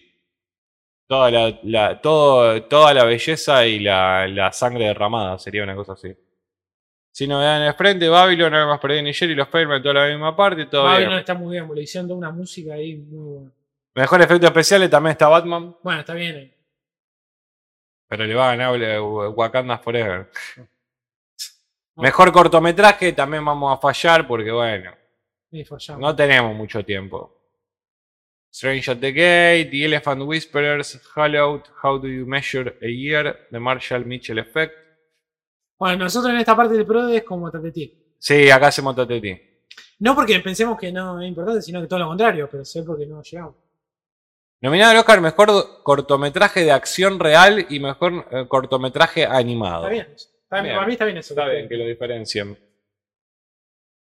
Toda 1.07 1.29
la, 1.31 1.59
la- 1.63 1.99
todo, 2.01 2.63
toda 2.63 2.93
la 2.93 3.03
belleza 3.03 3.65
y 3.65 3.79
la, 3.79 4.27
la 4.27 4.51
sangre 4.53 4.85
derramada, 4.85 5.37
sería 5.39 5.63
una 5.63 5.75
cosa 5.75 5.93
así. 5.93 6.15
Si 7.13 7.27
no 7.27 7.39
me 7.39 7.43
dan 7.45 7.61
en 7.63 7.67
el 7.67 7.73
frente, 7.73 8.07
Babylon, 8.07 8.53
Armas 8.53 8.79
Perdidas 8.79 9.03
ni 9.03 9.13
Jerry, 9.13 9.35
los 9.35 9.47
Spider-Man, 9.47 9.81
toda 9.83 9.95
la 9.95 10.07
misma 10.07 10.33
parte, 10.35 10.65
todo 10.67 10.83
Babylon 10.83 11.09
bien. 11.09 11.19
está 11.19 11.33
muy 11.33 11.51
bien, 11.51 11.67
le 11.75 11.81
hicieron 11.81 12.07
toda 12.07 12.17
una 12.17 12.31
música 12.31 12.75
ahí 12.75 12.95
muy 12.95 13.33
buena. 13.33 13.51
Mejor 13.95 14.21
efectos 14.21 14.47
especiales 14.49 14.89
también 14.89 15.11
está 15.11 15.27
Batman, 15.27 15.75
Bueno, 15.83 15.99
está 15.99 16.13
bien. 16.13 16.35
eh. 16.37 16.57
Pero 18.11 18.25
le 18.25 18.35
va 18.35 18.51
a 18.51 18.55
ganar 18.57 18.99
Wakanda 19.01 19.77
Forever. 19.77 20.29
Mejor 21.95 22.29
cortometraje 22.33 23.13
también 23.13 23.45
vamos 23.45 23.73
a 23.73 23.79
fallar 23.79 24.27
porque, 24.27 24.51
bueno, 24.51 24.91
Sí, 25.49 25.65
no 25.97 26.13
tenemos 26.13 26.53
mucho 26.53 26.83
tiempo. 26.83 27.37
Strange 28.51 28.91
at 28.91 28.97
the 28.97 29.13
Gate, 29.13 29.69
The 29.71 29.85
Elephant 29.85 30.23
Whisperers, 30.23 31.01
Hallowed, 31.15 31.61
How 31.81 31.99
Do 31.99 32.09
You 32.09 32.25
Measure 32.25 32.77
a 32.81 32.85
Year, 32.85 33.47
The 33.49 33.59
Marshall 33.59 34.05
Mitchell 34.05 34.39
Effect. 34.39 34.73
Bueno, 35.79 36.03
nosotros 36.03 36.33
en 36.33 36.39
esta 36.41 36.53
parte 36.53 36.75
del 36.75 36.85
pro 36.85 37.07
es 37.07 37.23
como 37.23 37.49
Tatetí. 37.49 38.15
Sí, 38.19 38.51
acá 38.51 38.67
hacemos 38.67 38.93
Tateti. 38.93 39.39
No 39.99 40.15
porque 40.15 40.37
pensemos 40.41 40.77
que 40.77 40.91
no 40.91 41.21
es 41.21 41.29
importante, 41.29 41.61
sino 41.61 41.79
que 41.79 41.87
todo 41.87 41.99
lo 41.99 42.07
contrario, 42.07 42.49
pero 42.51 42.65
sé 42.65 42.83
porque 42.83 43.05
no 43.05 43.21
llegamos. 43.23 43.55
Nominado 44.61 44.91
al 44.91 44.97
Oscar 44.97 45.21
Mejor 45.21 45.81
cortometraje 45.83 46.63
de 46.63 46.71
acción 46.71 47.19
real 47.19 47.65
y 47.69 47.79
Mejor 47.79 48.27
eh, 48.31 48.45
cortometraje 48.47 49.25
animado. 49.25 49.83
Está 49.87 49.89
bien. 49.89 50.07
Está 50.15 50.61
bien. 50.61 50.75
Para 50.75 50.87
mí 50.87 50.93
está 50.93 51.05
bien 51.05 51.17
eso. 51.17 51.33
Está 51.33 51.47
bien 51.47 51.67
que 51.67 51.75
lo 51.77 51.85
diferencien. 51.85 52.57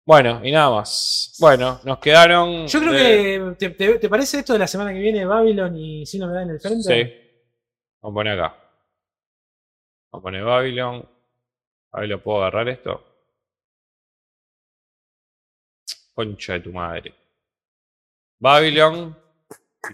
Bueno, 0.07 0.41
y 0.45 0.53
nada 0.53 0.71
más. 0.71 1.35
Bueno, 1.41 1.81
nos 1.83 1.99
quedaron. 1.99 2.69
Yo 2.69 2.79
creo 2.81 2.93
de- 2.93 3.57
que. 3.59 3.69
¿te, 3.69 3.71
te, 3.71 3.99
te 3.99 4.09
parece 4.09 4.39
esto 4.39 4.53
de 4.53 4.61
la 4.61 4.69
semana 4.69 4.93
que 4.93 5.01
viene 5.01 5.25
Babylon 5.25 5.77
y 5.77 6.07
si 6.07 6.19
no 6.19 6.29
me 6.29 6.35
da 6.35 6.43
en 6.43 6.51
el 6.51 6.61
frente? 6.61 6.83
Sí. 6.83 7.29
Vamos 8.01 8.13
a 8.13 8.15
poner 8.15 8.41
acá. 8.41 8.57
Vamos 10.13 10.21
a 10.21 10.23
poner 10.23 10.45
Babylon. 10.45 11.09
A 11.93 12.01
ver, 12.01 12.09
¿lo 12.09 12.23
puedo 12.23 12.39
agarrar 12.39 12.69
esto? 12.69 13.03
Concha 16.15 16.53
de 16.55 16.61
tu 16.61 16.73
madre. 16.73 17.13
Babylon. 18.39 19.17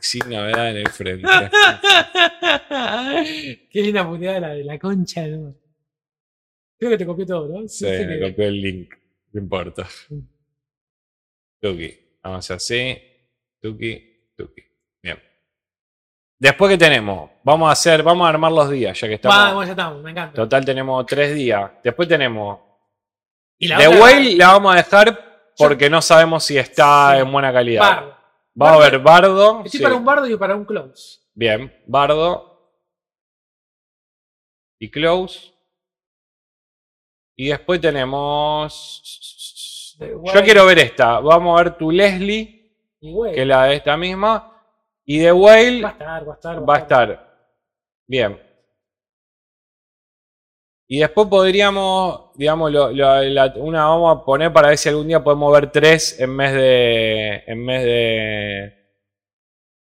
Sin 0.00 0.28
novedad 0.28 0.70
en 0.70 0.76
el 0.78 0.88
frente. 0.88 1.28
Qué 3.70 3.82
linda 3.82 4.06
puteada 4.06 4.40
la 4.40 4.48
de 4.54 4.64
la 4.64 4.78
concha. 4.78 5.26
¿no? 5.26 5.54
Creo 6.78 6.90
que 6.90 6.98
te 6.98 7.06
copié 7.06 7.26
todo, 7.26 7.48
¿no? 7.48 7.68
Sí, 7.68 7.84
me 7.86 8.18
que- 8.18 8.30
copió 8.30 8.46
el 8.46 8.60
link. 8.60 8.94
No 9.32 9.40
importa. 9.40 9.86
Mm. 10.10 10.18
Tuki. 11.60 11.98
Vamos 12.22 12.50
a 12.50 12.54
hacer 12.54 12.56
así. 12.56 13.02
Tuki, 13.60 14.30
tuki. 14.36 14.62
Bien. 15.02 15.18
Después 16.38 16.70
que 16.72 16.78
tenemos, 16.78 17.30
vamos 17.44 17.68
a 17.68 17.72
hacer, 17.72 18.02
vamos 18.02 18.26
a 18.26 18.30
armar 18.30 18.52
los 18.52 18.70
días, 18.70 18.98
ya 19.00 19.08
que 19.08 19.14
estamos. 19.14 19.36
Vamos, 19.36 19.64
ya 19.66 19.72
estamos, 19.72 20.02
me 20.02 20.10
encanta. 20.10 20.34
Total 20.34 20.64
tenemos 20.64 21.06
tres 21.06 21.34
días. 21.34 21.70
Después 21.82 22.08
tenemos. 22.08 22.58
Y 23.58 23.68
la 23.68 23.78
The 23.78 23.88
Whale 23.88 24.36
la 24.36 24.48
vamos 24.48 24.72
a 24.72 24.76
dejar 24.76 25.50
porque 25.56 25.88
no 25.88 26.02
sabemos 26.02 26.44
si 26.44 26.58
está 26.58 27.12
Sí. 27.14 27.20
en 27.22 27.32
buena 27.32 27.52
calidad. 27.52 28.18
Va 28.60 28.68
a 28.68 28.72
Bardo. 28.72 28.84
haber 28.84 28.98
Bardo. 29.00 29.62
Estoy 29.64 29.78
sí. 29.78 29.82
para 29.82 29.94
un 29.94 30.04
bardo 30.04 30.26
y 30.26 30.36
para 30.36 30.56
un 30.56 30.64
close. 30.64 31.20
Bien, 31.34 31.72
Bardo. 31.86 32.48
Y 34.78 34.90
Close. 34.90 35.52
Y 37.36 37.48
después 37.48 37.80
tenemos. 37.80 39.96
Yo 39.98 40.42
quiero 40.42 40.66
ver 40.66 40.78
esta. 40.80 41.20
Vamos 41.20 41.58
a 41.58 41.62
ver 41.64 41.78
tu 41.78 41.90
Leslie, 41.90 42.76
que 43.00 43.40
es 43.42 43.46
la 43.46 43.64
de 43.64 43.76
esta 43.76 43.96
misma. 43.96 44.48
Y 45.04 45.20
The 45.20 45.32
Whale 45.32 45.82
Va 45.82 45.88
a 45.88 45.92
estar, 45.92 46.28
va 46.28 46.32
a 46.32 46.34
estar. 46.34 46.68
va 46.68 46.74
a 46.74 46.78
estar. 46.78 47.48
Bien. 48.06 48.51
Y 50.94 50.98
después 50.98 51.26
podríamos, 51.28 52.36
digamos, 52.36 52.70
lo- 52.70 52.92
lo- 52.92 53.22
la- 53.22 53.54
una 53.56 53.86
vamos 53.86 54.14
a 54.14 54.24
poner 54.26 54.52
para 54.52 54.68
ver 54.68 54.76
si 54.76 54.90
algún 54.90 55.08
día 55.08 55.24
podemos 55.24 55.50
ver 55.50 55.72
tres 55.72 56.20
en 56.20 56.36
vez 56.36 56.52
de. 56.52 57.44
En 57.46 57.64
vez 57.64 57.82
de. 57.82 58.74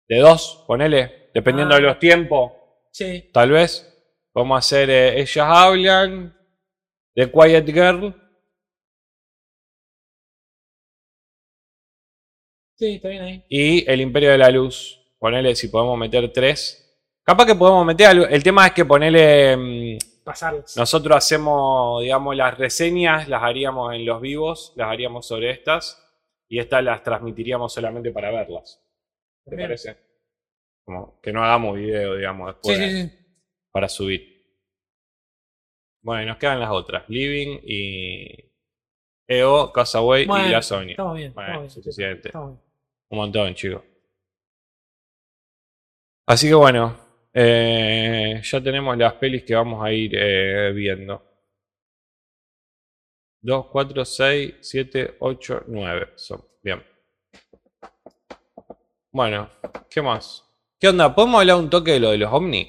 De 0.10 0.18
dos, 0.18 0.64
ponele. 0.65 1.30
Dependiendo 1.36 1.76
Ah. 1.76 1.78
de 1.78 1.84
los 1.84 1.99
tiempos. 1.99 2.52
Sí. 2.91 3.30
Tal 3.32 3.52
vez. 3.52 3.86
Vamos 4.34 4.56
a 4.56 4.57
hacer 4.57 4.90
eh, 4.90 5.22
Ellas 5.22 5.45
hablan. 5.48 6.36
The 7.14 7.32
Quiet 7.32 7.65
Girl. 7.68 8.15
Sí, 12.76 12.95
está 12.95 13.10
bien 13.10 13.22
ahí. 13.24 13.45
Y 13.49 13.88
El 13.88 14.02
Imperio 14.02 14.32
de 14.32 14.38
la 14.40 14.49
Luz. 14.49 14.99
Ponele 15.19 15.56
si 15.56 15.68
podemos 15.68 15.95
meter 15.99 16.34
tres. 16.34 16.84
Capaz 17.24 17.45
que 17.45 17.53
podemos 17.53 17.86
meter 17.86 18.07
algo. 18.07 18.26
El 18.26 18.41
tema 18.41 18.65
es 18.65 18.74
que 18.74 18.84
ponele. 18.86 19.99
Pasarlas. 20.27 20.75
Nosotros 20.75 21.15
hacemos, 21.15 22.01
digamos, 22.01 22.35
las 22.35 22.57
reseñas, 22.57 23.29
las 23.29 23.41
haríamos 23.43 23.95
en 23.95 24.05
los 24.05 24.19
vivos, 24.19 24.73
las 24.75 24.89
haríamos 24.89 25.25
sobre 25.25 25.51
estas. 25.51 26.03
Y 26.49 26.59
estas 26.59 26.83
las 26.83 27.01
transmitiríamos 27.01 27.73
solamente 27.73 28.11
para 28.11 28.29
verlas. 28.29 28.85
¿Te 29.45 29.55
Bien. 29.55 29.69
parece? 29.69 29.97
Como 30.83 31.21
que 31.21 31.31
no 31.31 31.45
hagamos 31.45 31.77
video, 31.77 32.15
digamos, 32.15 32.47
después 32.47 32.77
sí, 32.77 33.03
sí. 33.03 33.11
para 33.71 33.87
subir. 33.87 34.45
Bueno, 36.01 36.23
y 36.23 36.25
nos 36.25 36.35
quedan 36.35 36.59
las 36.59 36.71
otras. 36.71 37.07
Living 37.07 37.59
y 37.63 38.51
EO, 39.27 39.71
Casaway 39.71 40.23
y 40.23 40.27
Bueno, 40.27 40.49
La 40.49 40.61
Sonia. 40.61 40.91
Estamos 40.91 41.15
bien. 41.15 41.33
Bueno, 41.33 41.47
estamos 41.47 41.73
bien, 41.73 41.83
suficiente. 41.83 42.27
estamos 42.27 42.49
bien. 42.49 42.61
Un 43.11 43.17
montón, 43.17 43.55
chicos. 43.55 43.81
Así 46.25 46.49
que 46.49 46.55
bueno, 46.55 46.97
eh, 47.39 48.41
ya 48.43 48.61
tenemos 48.64 48.97
las 48.97 49.14
pelis 49.14 49.43
que 49.43 49.53
vamos 49.53 49.84
a 49.85 49.91
ir 49.91 50.11
eh, 50.15 50.72
viendo. 50.73 51.23
2, 53.41 53.65
4, 53.72 54.03
6, 54.05 54.53
7, 54.59 55.15
8, 55.19 55.64
9 55.68 56.07
son. 56.15 56.43
Bien. 56.64 56.81
Bueno, 59.11 59.49
¿qué 59.89 60.01
más? 60.01 60.43
¿Qué 60.80 60.88
onda? 60.89 61.14
¿Podemos 61.14 61.39
hablar 61.41 61.57
un 61.57 61.69
toque 61.69 61.91
de 61.93 61.99
lo 61.99 62.11
de 62.11 62.18
los 62.18 62.34
ovnis? 62.34 62.68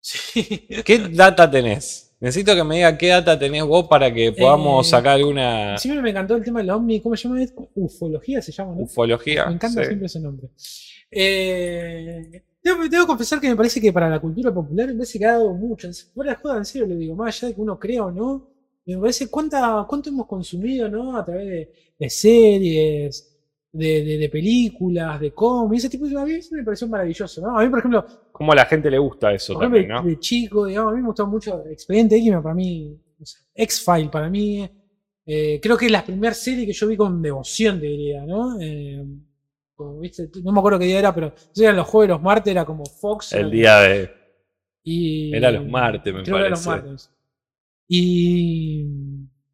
Sí. 0.00 0.66
¿Qué 0.84 0.98
data 1.10 1.50
tenés? 1.50 2.16
Necesito 2.20 2.54
que 2.54 2.64
me 2.64 2.76
diga 2.76 2.96
qué 2.96 3.08
data 3.08 3.38
tenés 3.38 3.64
vos 3.64 3.86
para 3.88 4.12
que 4.12 4.32
podamos 4.32 4.86
Eh, 4.86 4.90
sacar 4.90 5.14
alguna 5.16 5.76
Siempre 5.76 6.00
me 6.02 6.10
encantó 6.10 6.36
el 6.36 6.44
tema 6.44 6.60
del 6.60 6.70
ovni. 6.70 7.00
¿Cómo 7.00 7.16
se 7.16 7.28
llama? 7.28 7.44
Ufología 7.74 8.40
se 8.40 8.52
llama, 8.52 8.74
¿no? 8.74 8.82
ufología. 8.82 9.46
Me 9.46 9.54
encanta 9.54 9.80
Sí. 9.82 9.86
siempre 9.86 10.06
ese 10.06 10.20
nombre. 10.20 10.48
Eh, 11.10 12.42
tengo, 12.74 12.88
tengo 12.90 13.04
que 13.04 13.06
confesar 13.08 13.40
que 13.40 13.48
me 13.48 13.56
parece 13.56 13.80
que 13.80 13.92
para 13.92 14.08
la 14.08 14.20
cultura 14.20 14.52
popular 14.52 14.88
me 14.88 14.94
parece 14.94 15.18
que 15.18 15.24
ha 15.26 15.32
dado 15.32 15.54
mucho. 15.54 15.88
Fuera 16.14 16.32
de 16.32 16.36
joda, 16.36 16.58
en 16.58 16.64
serio 16.64 16.86
le 16.86 16.96
digo, 16.96 17.14
más 17.16 17.36
allá 17.36 17.48
de 17.48 17.54
que 17.54 17.60
uno 17.60 17.78
crea 17.78 18.04
o 18.04 18.10
no, 18.10 18.46
me 18.86 18.98
parece 18.98 19.28
cuánta, 19.28 19.84
cuánto 19.88 20.10
hemos 20.10 20.26
consumido, 20.26 20.88
¿no? 20.88 21.16
A 21.16 21.24
través 21.24 21.46
de, 21.46 21.70
de 21.98 22.10
series, 22.10 23.28
de, 23.72 24.04
de- 24.04 24.18
de 24.18 24.28
películas, 24.28 25.20
de 25.20 25.32
cómics, 25.32 25.84
ese 25.84 25.90
tipo 25.90 26.06
de 26.06 26.18
a 26.20 26.24
mí 26.24 26.38
me 26.52 26.64
pareció 26.64 26.88
maravilloso, 26.88 27.40
¿no? 27.40 27.58
A 27.58 27.62
mí, 27.64 27.68
por 27.70 27.78
ejemplo, 27.80 28.04
¿Cómo 28.32 28.52
a 28.52 28.54
la 28.54 28.66
gente 28.66 28.90
le 28.90 28.98
gusta 28.98 29.32
eso 29.32 29.54
ejemplo, 29.54 29.58
también, 29.58 29.88
no? 29.88 30.02
de 30.02 30.18
chico, 30.18 30.66
digamos, 30.66 30.92
a 30.92 30.96
mí 30.96 31.00
me 31.02 31.06
gustó 31.08 31.26
mucho 31.26 31.64
Expediente 31.66 32.16
X, 32.16 32.32
para 32.42 32.54
mí, 32.54 32.98
no 33.18 33.26
sé, 33.26 33.38
X-File 33.54 34.10
para 34.10 34.28
mí, 34.30 34.68
eh, 35.26 35.58
creo 35.62 35.76
que 35.76 35.86
es 35.86 35.92
la 35.92 36.04
primera 36.04 36.34
serie 36.34 36.66
que 36.66 36.72
yo 36.72 36.86
vi 36.86 36.96
con 36.96 37.20
devoción, 37.22 37.80
te 37.80 37.86
diría, 37.86 38.24
¿no? 38.26 38.60
Eh, 38.60 39.04
como, 39.76 40.00
¿viste? 40.00 40.28
No 40.42 40.52
me 40.52 40.58
acuerdo 40.58 40.78
qué 40.78 40.86
día 40.86 40.98
era, 40.98 41.14
pero 41.14 41.32
eran 41.56 41.76
los 41.76 41.86
jueves, 41.86 42.10
los 42.10 42.22
martes, 42.22 42.50
era 42.50 42.64
como 42.64 42.84
Fox. 42.86 43.32
El 43.34 43.50
día 43.50 43.78
de. 43.80 44.10
y, 44.82 45.34
Era 45.34 45.50
los 45.52 45.66
martes, 45.66 46.12
me 46.14 46.22
creo 46.22 46.36
que 46.36 46.40
era 46.40 46.50
los 46.50 46.64
parece. 46.64 46.86
martes. 46.88 47.10
Y, 47.88 48.84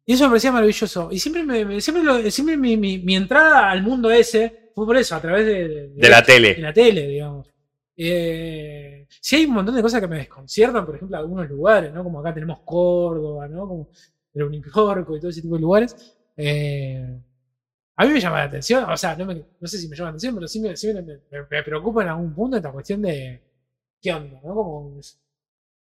y 0.05 0.13
eso 0.13 0.23
me 0.25 0.29
parecía 0.31 0.51
maravilloso. 0.51 1.09
Y 1.11 1.19
siempre, 1.19 1.43
me, 1.43 1.81
siempre, 1.81 2.03
lo- 2.03 2.31
siempre 2.31 2.57
mi, 2.57 2.77
mi- 2.77 2.99
mi 2.99 3.15
entrada 3.15 3.69
al 3.69 3.83
mundo 3.83 4.09
ese 4.11 4.71
fue 4.73 4.85
por 4.85 4.97
eso, 4.97 5.15
a 5.15 5.21
través 5.21 5.45
de, 5.45 5.67
de- 5.67 5.87
De 5.89 6.09
la 6.09 6.21
de 6.21 6.25
tele. 6.25 6.57
la 6.59 6.73
tele, 6.73 7.07
digamos. 7.07 7.47
Eh, 7.95 9.05
sí 9.21 9.35
hay 9.35 9.45
un 9.45 9.53
montón 9.53 9.75
de 9.75 9.81
cosas 9.83 10.01
que 10.01 10.07
me 10.07 10.17
desconciertan, 10.17 10.85
por 10.85 10.95
ejemplo, 10.95 11.15
algunos 11.17 11.47
lugares, 11.47 11.93
¿no? 11.93 12.03
Como 12.03 12.19
acá 12.19 12.33
tenemos 12.33 12.59
Córdoba, 12.65 13.47
¿no? 13.47 13.67
Como 13.67 13.89
el 14.33 14.43
Unicorco 14.43 15.15
y 15.15 15.19
todo 15.19 15.29
ese 15.29 15.41
tipo 15.43 15.55
de 15.55 15.61
lugares. 15.61 16.15
Eh, 16.35 17.19
a 17.95 18.05
mí 18.05 18.11
me 18.13 18.19
llama 18.19 18.37
la 18.39 18.43
atención, 18.45 18.89
o 18.89 18.97
sea, 18.97 19.15
no, 19.15 19.25
me- 19.25 19.43
no 19.59 19.67
sé 19.67 19.77
si 19.77 19.87
me 19.87 19.95
llama 19.95 20.07
la 20.07 20.11
atención, 20.11 20.35
pero 20.35 20.47
sí, 20.47 20.59
me, 20.59 20.75
sí 20.75 20.93
me- 20.93 21.01
me- 21.01 21.19
me 21.49 21.63
preocupa 21.63 22.01
en 22.03 22.09
algún 22.09 22.33
punto 22.33 22.57
esta 22.57 22.71
cuestión 22.71 23.01
de 23.01 23.41
qué 24.01 24.13
onda, 24.13 24.39
¿no? 24.43 24.53
Como, 24.55 24.99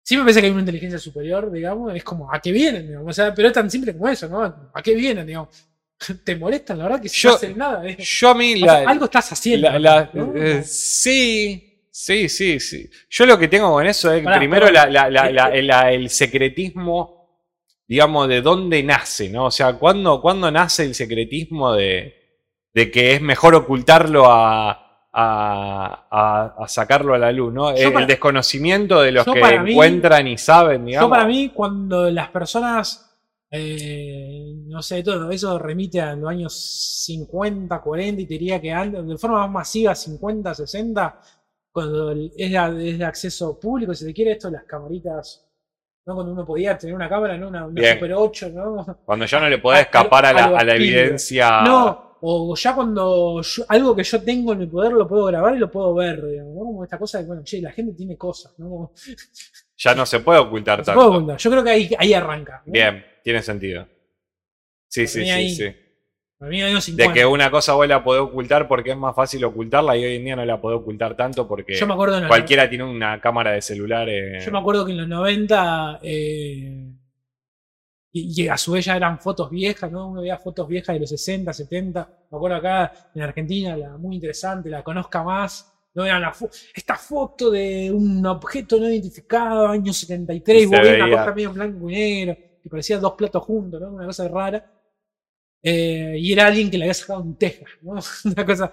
sí 0.04 0.16
me 0.16 0.22
parece 0.22 0.40
que 0.40 0.46
hay 0.46 0.52
una 0.52 0.60
inteligencia 0.60 0.98
superior, 0.98 1.50
digamos, 1.50 1.94
es 1.94 2.04
como, 2.04 2.32
¿a 2.32 2.38
qué 2.40 2.52
vienen? 2.52 2.86
Digamos? 2.88 3.10
O 3.10 3.12
sea, 3.12 3.34
pero 3.34 3.48
es 3.48 3.54
tan 3.54 3.70
simple 3.70 3.92
como 3.92 4.08
eso, 4.08 4.28
¿no? 4.28 4.42
¿A 4.74 4.82
qué 4.82 4.94
vienen, 4.94 5.26
digamos? 5.26 5.48
¿Te 6.24 6.36
molestan, 6.36 6.78
la 6.78 6.84
verdad, 6.84 7.00
que 7.00 7.08
si 7.08 7.20
Yo- 7.22 7.30
no 7.30 7.36
hacen 7.36 7.56
nada? 7.58 7.88
¿eh? 7.88 7.96
Yo 7.98 8.28
a 8.30 8.34
mí 8.34 8.54
O 8.62 8.66
sea, 8.66 8.82
la, 8.82 8.90
algo 8.90 9.04
estás 9.06 9.32
haciendo. 9.32 9.70
la- 9.70 9.78
la- 9.78 10.10
¿no? 10.12 10.32
eh, 10.36 10.62
sí, 10.64 11.86
sí, 11.90 12.28
sí, 12.28 12.58
sí. 12.60 12.90
Yo 13.08 13.24
lo 13.26 13.38
que 13.38 13.48
tengo 13.48 13.70
con 13.72 13.86
eso 13.86 14.12
es 14.12 14.18
que 14.20 14.24
Pará, 14.24 14.38
primero 14.38 14.70
la- 14.70 14.84
Eh, 14.88 14.90
la- 15.10 15.62
la- 15.62 15.92
el 15.92 16.10
secretismo, 16.10 17.21
digamos, 17.92 18.26
de 18.26 18.40
dónde 18.40 18.82
nace, 18.82 19.28
¿no? 19.28 19.44
O 19.46 19.50
sea, 19.50 19.74
¿cuándo, 19.74 20.20
cuándo 20.22 20.50
nace 20.50 20.84
el 20.84 20.94
secretismo 20.94 21.74
de, 21.74 22.14
de 22.72 22.90
que 22.90 23.12
es 23.14 23.20
mejor 23.20 23.54
ocultarlo 23.54 24.24
a, 24.32 24.70
a, 25.12 26.06
a- 26.10 26.54
a 26.58 26.68
sacarlo 26.68 27.12
a 27.12 27.18
la 27.18 27.30
luz, 27.32 27.52
¿no? 27.52 27.70
El, 27.70 27.92
para- 27.92 28.06
desconocimiento 28.06 29.02
de 29.02 29.12
los 29.12 29.26
que 29.26 29.40
mí- 29.62 29.72
encuentran 29.72 30.26
y 30.26 30.38
saben, 30.38 30.86
digamos. 30.86 31.06
Yo 31.06 31.10
para 31.10 31.26
mí, 31.26 31.50
cuando 31.54 32.10
las 32.10 32.30
personas, 32.30 33.14
eh, 33.50 34.54
no 34.68 34.80
sé, 34.80 35.02
todo 35.02 35.30
eso 35.30 35.58
remite 35.58 36.00
a 36.00 36.14
los 36.16 36.30
años 36.30 36.54
50, 37.04 37.78
40 37.82 38.22
y 38.22 38.26
te 38.26 38.32
diría 38.34 38.58
que 38.58 38.72
antes, 38.72 39.06
de 39.06 39.18
forma 39.18 39.40
más 39.40 39.50
masiva, 39.50 39.94
50, 39.94 40.54
60, 40.54 41.20
cuando 41.70 42.12
es 42.12 42.18
de, 42.50 42.90
es 42.90 42.98
de 42.98 43.04
acceso 43.04 43.60
público, 43.60 43.92
si 43.94 44.06
te 44.06 44.14
quiere 44.14 44.32
esto, 44.32 44.50
las 44.50 44.64
camaritas, 44.64 45.46
¿no? 46.06 46.14
Cuando 46.14 46.32
uno 46.32 46.44
podía 46.44 46.76
tener 46.76 46.94
una 46.94 47.08
cámara, 47.08 47.36
¿no? 47.36 47.48
Una. 47.48 47.66
Super 47.94 48.12
8, 48.14 48.48
¿no? 48.54 48.98
Cuando 49.04 49.24
ya 49.26 49.40
no 49.40 49.48
le 49.48 49.58
podés 49.58 49.78
a- 49.80 49.82
escapar 49.82 50.26
a 50.26 50.32
la, 50.32 50.58
a 50.58 50.74
evidencia. 50.74 51.62
No, 51.62 52.16
o 52.20 52.54
ya 52.56 52.74
cuando 52.74 53.40
yo- 53.42 53.64
algo 53.68 53.94
que 53.96 54.02
yo 54.04 54.22
tengo 54.22 54.52
en 54.52 54.58
mi 54.60 54.66
poder 54.66 54.92
lo 54.92 55.06
puedo 55.08 55.24
grabar 55.26 55.54
y 55.54 55.58
lo 55.58 55.70
puedo 55.70 55.94
ver, 55.94 56.24
digamos, 56.24 56.54
¿no? 56.54 56.60
Como 56.60 56.84
esta 56.84 56.98
cosa 56.98 57.18
de, 57.18 57.24
bueno, 57.26 57.42
che, 57.44 57.60
la 57.60 57.72
gente 57.72 57.92
tiene 57.94 58.16
cosas, 58.16 58.52
¿no? 58.58 58.68
Como- 58.68 58.92
Ya 59.76 59.94
no 59.94 60.06
se 60.06 60.20
puede 60.20 60.38
ocultar 60.40 60.82
tanto. 60.84 61.24
puede. 61.24 61.38
Yo 61.38 61.50
creo 61.50 61.64
que 61.64 61.70
ahí, 61.70 61.90
ahí 61.98 62.14
arranca. 62.14 62.62
¿no? 62.66 62.72
Bien, 62.72 63.04
tiene 63.22 63.42
sentido. 63.42 63.86
Sí, 64.88 65.06
sí, 65.06 65.24
sí, 65.24 65.30
ahí- 65.30 65.50
sí. 65.54 65.74
Para 66.42 66.50
mí 66.50 66.60
años 66.60 66.84
De 66.86 66.90
50. 66.90 67.14
que 67.14 67.24
una 67.24 67.52
cosa 67.52 67.72
vos 67.74 67.86
la 67.86 68.02
podés 68.02 68.22
ocultar 68.22 68.66
porque 68.66 68.90
es 68.90 68.96
más 68.96 69.14
fácil 69.14 69.44
ocultarla 69.44 69.96
y 69.96 70.04
hoy 70.04 70.16
en 70.16 70.24
día 70.24 70.34
no 70.34 70.44
la 70.44 70.60
podés 70.60 70.80
ocultar 70.80 71.16
tanto 71.16 71.46
porque 71.46 71.74
yo 71.76 71.86
me 71.86 71.92
acuerdo 71.94 72.16
en 72.16 72.22
los- 72.22 72.28
cualquiera 72.28 72.68
tiene 72.68 72.82
una 72.82 73.20
cámara 73.20 73.52
de 73.52 73.62
celular. 73.62 74.08
eh, 74.08 74.40
Yo 74.44 74.50
me 74.50 74.58
acuerdo 74.58 74.84
que 74.84 74.90
en 74.90 74.98
los 74.98 75.06
90, 75.08 76.00
eh, 76.02 76.90
y, 78.12 78.42
y 78.42 78.48
a 78.48 78.56
su 78.56 78.72
vez 78.72 78.84
ya 78.86 78.96
eran 78.96 79.20
fotos 79.20 79.50
viejas, 79.50 79.92
¿no? 79.92 80.08
Uno 80.08 80.20
veía 80.20 80.36
fotos 80.36 80.66
viejas 80.66 80.94
de 80.96 81.00
los 81.00 81.10
60, 81.10 81.52
70. 81.52 82.08
Me 82.32 82.36
acuerdo 82.36 82.56
acá 82.56 82.92
en 83.14 83.22
Argentina, 83.22 83.76
la 83.76 83.96
muy 83.96 84.16
interesante, 84.16 84.68
la 84.68 84.82
conozca 84.82 85.22
más. 85.22 85.72
No 85.94 86.04
era 86.04 86.18
la 86.18 86.32
fo- 86.32 86.50
esta 86.74 86.96
foto 86.96 87.52
de 87.52 87.88
un 87.92 88.26
objeto 88.26 88.80
no 88.80 88.88
identificado, 88.88 89.68
año 89.68 89.92
73, 89.92 90.62
Y 90.62 90.66
vos 90.66 90.74
se 90.76 90.82
veías 90.82 90.96
una 90.96 91.04
veía- 91.06 91.18
cosa 91.18 91.34
medio 91.36 91.52
blanco 91.52 91.88
y 91.88 91.92
negro, 91.94 92.36
que 92.60 92.68
parecía 92.68 92.98
dos 92.98 93.12
platos 93.12 93.44
juntos, 93.44 93.80
¿no? 93.80 93.92
Una 93.92 94.06
cosa 94.06 94.26
rara. 94.26 94.66
Eh, 95.64 96.16
y 96.18 96.32
era 96.32 96.46
alguien 96.46 96.68
que 96.70 96.76
le 96.76 96.84
había 96.84 96.94
sacado 96.94 97.20
un 97.22 97.36
Texas, 97.36 97.68
¿no? 97.82 97.92
Una 98.32 98.44
cosa. 98.46 98.70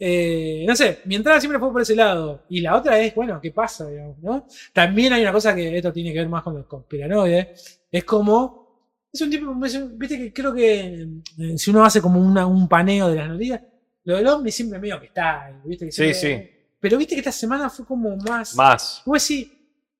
eh, 0.00 0.64
no 0.66 0.74
sé, 0.74 1.00
mi 1.04 1.14
entrada 1.14 1.38
siempre 1.40 1.58
fue 1.60 1.70
por 1.72 1.80
ese 1.82 1.94
lado. 1.94 2.42
Y 2.48 2.60
la 2.60 2.76
otra 2.76 2.98
es, 2.98 3.14
bueno, 3.14 3.40
¿qué 3.40 3.50
pasa? 3.52 3.88
Digamos, 3.88 4.18
¿no? 4.18 4.46
También 4.72 5.12
hay 5.12 5.22
una 5.22 5.32
cosa 5.32 5.54
que 5.54 5.76
esto 5.76 5.92
tiene 5.92 6.12
que 6.12 6.18
ver 6.18 6.28
más 6.28 6.42
con 6.42 6.54
los 6.56 6.66
conspiranoides. 6.66 7.82
Es 7.90 8.04
como. 8.04 8.64
Es 9.12 9.20
un 9.20 9.30
tipo. 9.30 9.54
Viste 9.54 10.18
que 10.18 10.32
creo 10.32 10.52
que 10.52 11.06
eh, 11.38 11.56
si 11.58 11.70
uno 11.70 11.84
hace 11.84 12.00
como 12.02 12.20
una- 12.20 12.46
un 12.46 12.68
paneo 12.68 13.08
de 13.08 13.14
las 13.16 13.28
noticias, 13.28 13.60
lo 14.02 14.16
del 14.16 14.26
ovni 14.26 14.50
siempre 14.50 14.78
medio 14.80 14.98
que 14.98 15.06
está. 15.06 15.44
ahí, 15.44 15.54
¿viste? 15.64 15.86
Que 15.86 15.92
Sí, 15.92 16.12
siempre- 16.14 16.46
sí. 16.48 16.50
Pero 16.80 16.98
viste 16.98 17.14
que 17.14 17.20
esta 17.20 17.32
semana 17.32 17.70
fue 17.70 17.86
como 17.86 18.16
más. 18.16 18.56
Más. 18.56 19.02
Pues 19.04 19.22
sí, 19.22 19.50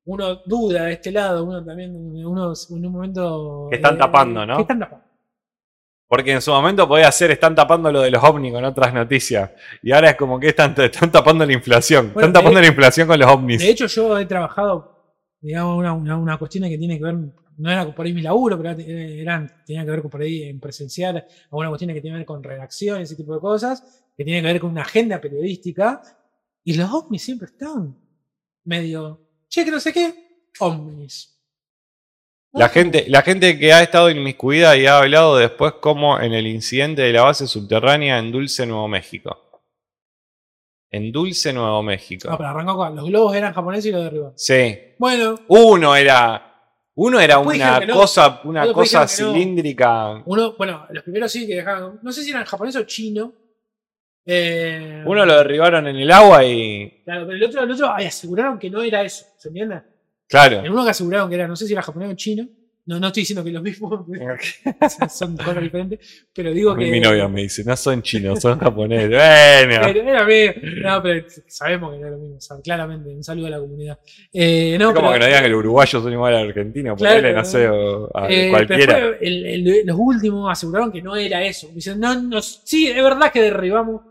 uno 0.07 0.43
duda 0.45 0.87
de 0.87 0.95
este 0.95 1.13
lado, 1.13 1.45
uno 1.45 1.65
también, 1.65 1.95
uno 1.95 2.53
en 2.71 2.87
un 2.87 2.93
momento. 2.93 3.69
Que 3.71 3.77
están 3.77 3.97
tapando, 3.97 4.45
¿no? 4.45 4.57
Que 4.57 4.63
están 4.63 4.81
tapando. 4.81 5.05
Porque 6.15 6.31
en 6.31 6.41
su 6.41 6.53
momento 6.53 6.87
podía 6.87 7.11
ser, 7.11 7.33
están 7.33 7.57
tapando 7.57 7.91
lo 7.91 8.01
de 8.03 8.09
los 8.13 8.23
ovnis 8.23 8.53
con 8.53 8.65
otras 8.65 8.95
noticias. 8.95 9.51
Y 9.83 9.91
ahora 9.91 10.11
es 10.11 10.17
como 10.17 10.39
que 10.39 10.47
están, 10.51 10.73
están 10.81 11.11
tapando 11.11 11.45
la 11.45 11.53
inflación. 11.53 12.13
Bueno, 12.15 12.29
están 12.29 12.33
tapando 12.33 12.61
de- 12.61 12.67
la 12.67 12.69
inflación 12.69 13.09
con 13.09 13.19
los 13.19 13.29
ovnis. 13.29 13.59
De 13.61 13.69
hecho, 13.71 13.87
yo 13.89 14.17
he 14.17 14.25
trabajado, 14.25 15.17
digamos, 15.41 15.77
una, 15.77 15.93
una, 15.93 16.17
una 16.17 16.37
cuestión 16.39 16.69
que 16.69 16.79
tiene 16.79 16.99
que 16.99 17.05
ver, 17.05 17.17
no 17.57 17.69
era 17.69 17.93
por 17.93 18.07
ahí 18.07 18.13
mi 18.13 18.23
laburo, 18.23 18.57
pero 18.63 18.79
eran, 18.81 19.51
tenía 19.67 19.85
que 19.85 19.91
ver 19.91 20.03
con 20.03 20.11
por 20.13 20.21
ahí 20.23 20.45
en 20.45 20.61
presencial, 20.61 21.25
alguna 21.51 21.69
cuestión 21.71 21.93
que 21.93 22.01
tiene 22.01 22.15
que 22.15 22.19
ver 22.19 22.27
con 22.27 22.45
redacción, 22.45 23.01
ese 23.01 23.17
tipo 23.17 23.35
de 23.35 23.41
cosas, 23.41 23.83
que 24.17 24.25
tiene 24.25 24.41
que 24.41 24.47
ver 24.47 24.61
con 24.61 24.71
una 24.71 24.83
agenda 24.83 25.21
periodística, 25.21 26.01
y 26.63 26.75
los 26.75 26.89
ovnis 26.93 27.25
siempre 27.25 27.47
están 27.47 27.97
medio, 28.65 29.21
che, 29.49 29.65
que 29.65 29.73
no 29.73 29.81
sé 29.81 29.93
qué, 29.93 30.15
ovnis. 30.61 31.34
La 32.55 32.69
gente, 32.69 33.05
la 33.09 33.23
gente 33.23 33.59
que 33.59 33.73
ha 33.73 33.83
estado 33.83 34.11
inmiscuida 34.11 34.77
y 34.77 34.87
ha 34.87 34.99
hablado 34.99 35.37
después 35.37 35.73
como 35.81 36.21
en 36.21 36.33
el 36.33 36.47
incidente 36.47 37.03
de 37.03 37.13
la 37.13 37.23
base 37.23 37.49
subterránea 37.49 38.19
en 38.19 38.31
Dulce, 38.31 38.65
Nuevo 38.65 38.87
México. 38.87 39.61
En 40.89 41.11
Dulce, 41.11 41.53
Nuevo 41.53 41.83
México. 41.83 42.31
No, 42.31 42.37
pero 42.37 42.51
arrancó 42.51 42.77
con, 42.77 42.95
los 42.95 43.07
globos 43.07 43.35
eran 43.35 43.53
japoneses 43.53 43.87
y 43.87 43.91
los 43.93 44.05
derribó. 44.05 44.33
Sí. 44.37 44.79
Bueno, 44.99 45.35
Uno 45.49 45.97
era. 45.97 46.53
Uno 46.97 47.19
era 47.19 47.39
Después 47.39 47.57
una 47.59 47.81
no. 47.81 47.95
cosa, 47.95 48.41
una 48.45 48.73
cosa 48.73 49.01
no. 49.01 49.09
cilíndrica. 49.09 50.23
uno, 50.25 50.55
bueno, 50.57 50.87
los 50.91 51.03
primeros 51.03 51.33
sí 51.33 51.49
que 51.49 51.57
dejaron, 51.57 51.99
no 52.03 52.13
sé 52.13 52.23
si 52.23 52.31
eran 52.31 52.45
japoneses 52.45 52.81
o 52.81 52.85
chinos. 52.85 53.31
Eh, 54.25 55.03
Uno 55.05 55.27
lo 55.27 55.37
derribaron 55.37 55.89
en 55.89 55.97
el 55.97 56.11
agua 56.13 56.45
y. 56.45 57.03
Claro, 57.05 57.27
pero 57.27 57.37
el 57.37 57.43
otro, 57.43 57.65
el 57.65 57.71
otro 57.73 57.93
ay, 57.93 58.07
aseguraron 58.07 58.61
que 58.61 58.71
no 58.71 58.81
era 58.81 59.03
eso, 59.03 59.27
¿se 59.37 59.49
entiende? 59.49 59.83
Claro. 60.29 60.65
En 60.65 60.73
uno 60.73 60.85
que 60.85 60.91
aseguraron 60.91 61.29
que 61.29 61.35
era, 61.37 61.47
no 61.49 61.57
sé 61.57 61.67
si 61.67 61.73
era 61.73 61.83
japonés 61.83 62.11
o 62.11 62.15
chino. 62.15 62.47
No, 62.87 63.01
no 63.01 63.07
estoy 63.07 63.23
diciendo 63.23 63.43
que 63.43 63.51
los 63.51 63.63
mismos 63.63 64.05
son 65.11 65.37
cosas 65.39 65.63
diferentes, 65.63 66.27
pero 66.35 66.53
digo 66.53 66.73
A 66.73 66.75
mí 66.77 66.85
que. 66.85 66.91
mi 66.91 67.01
novia 67.01 67.27
me 67.29 67.41
dice, 67.41 67.65
no 67.65 67.75
son 67.79 68.03
chinos, 68.03 68.41
son 68.41 68.59
japoneses. 68.59 69.09
Bueno. 69.09 69.81
Pero 69.87 70.01
era 70.11 70.25
medio- 70.27 70.53
no, 70.83 71.03
pero 71.03 71.25
sabemos 71.47 71.95
que 71.95 72.01
no 72.01 72.07
es 72.09 72.13
lo 72.13 72.19
mismo, 72.19 72.37
o 72.37 72.41
sea, 72.43 72.57
claramente. 72.63 73.09
Un 73.09 73.25
saludo 73.25 73.47
a 73.47 73.51
la 73.51 73.59
comunidad. 73.59 73.99
Eh, 74.31 74.77
no, 74.79 74.91
es 74.91 74.95
como 74.95 75.09
pero- 75.09 75.13
que 75.15 75.19
nos 75.21 75.27
digan 75.29 75.43
que 75.45 75.49
los 75.49 75.59
uruguayos 75.61 76.03
son 76.03 76.13
igual 76.13 76.35
al 76.35 76.49
argentino, 76.49 76.95
Claro. 76.95 77.17
ponele, 77.17 77.35
no 77.35 77.45
sé, 77.47 77.69
o 77.71 78.11
a 78.15 78.31
eh, 78.31 78.51
cualquiera. 78.51 78.95
después 78.99 79.19
el- 79.23 79.47
el- 79.67 79.87
los 79.87 79.97
últimos 79.99 80.53
aseguraron 80.53 80.93
que 80.93 81.01
no 81.01 81.17
era 81.17 81.43
eso. 81.43 81.69
Dicen, 81.73 81.99
no, 81.99 82.21
no, 82.21 82.43
sí, 82.43 82.89
es 82.89 83.03
verdad 83.03 83.33
que 83.33 83.41
derribamos 83.41 84.03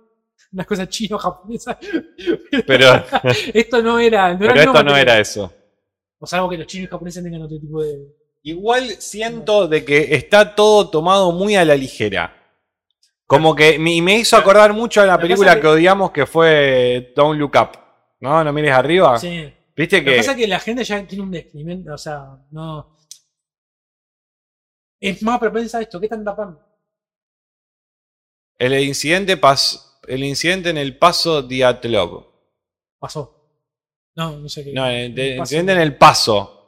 unas 0.52 0.65
cosas 0.65 0.90
chino-japonesas. 0.90 1.77
Pero, 2.65 2.88
esto 3.53 3.84
no 3.84 3.99
era. 3.99 4.34
No 4.34 4.40
pero 4.40 4.52
era 4.53 4.64
esto 4.64 4.84
no 4.84 4.98
era 4.98 5.19
eso. 5.19 5.53
O 6.24 6.26
salvo 6.26 6.50
que 6.50 6.58
los 6.58 6.68
chinos 6.68 6.88
y 6.88 6.90
japoneses 6.90 7.22
tengan 7.22 7.41
otro 7.41 7.60
tipo 7.60 7.84
de. 7.84 8.16
Igual 8.44 8.91
siento 9.02 9.68
de 9.68 9.84
que 9.84 10.16
está 10.16 10.56
todo 10.56 10.90
tomado 10.90 11.34
muy 11.34 11.58
a 11.58 11.66
la 11.66 11.76
ligera. 11.76 12.34
Como 13.28 13.54
que 13.54 13.78
me, 13.78 14.02
me 14.02 14.20
hizo 14.20 14.38
acordar 14.38 14.72
mucho 14.72 15.02
a 15.02 15.06
la 15.06 15.18
que 15.18 15.24
película 15.24 15.56
que 15.56 15.62
que- 15.62 15.68
odiamos 15.68 16.12
que 16.12 16.26
fue 16.26 17.12
Don't 17.14 17.38
Look 17.38 17.52
Up. 17.62 17.78
¿No? 18.22 18.41
¿No 18.41 18.54
mires 18.54 18.72
arriba? 18.72 19.18
Sí. 19.18 19.54
¿Viste 19.76 19.98
Lo 19.98 20.06
que 20.06 20.12
que 20.12 20.18
pasa 20.18 20.32
es 20.32 20.38
que 20.38 20.48
la 20.48 20.60
gente 20.62 20.86
ya 20.86 21.06
tiene 21.06 21.24
un 21.26 21.32
descrimiento, 21.32 21.94
o 21.94 21.98
sea, 21.98 22.38
no. 22.52 22.95
Es 25.02 25.22
más 25.24 25.40
propensa 25.40 25.80
a 25.80 25.82
esto, 25.82 26.00
¿qué 26.00 26.06
están 26.06 26.24
tapando? 26.24 26.62
el 28.60 28.80
incidente 28.82 29.36
pas, 29.36 30.00
el 30.08 30.24
incidente 30.24 30.70
en 30.70 30.78
el 30.78 30.98
paso 30.98 31.41
Diatlov. 31.41 32.26
Pasó. 32.98 33.33
No, 34.15 34.38
no 34.38 34.49
sé 34.49 34.64
qué. 34.64 34.73
No, 34.73 34.88
el, 34.88 35.18
el 35.18 35.38
Pasó. 35.38 35.41
incidente 35.41 35.72
en 35.73 35.80
el 35.80 35.98
paso. 35.98 36.60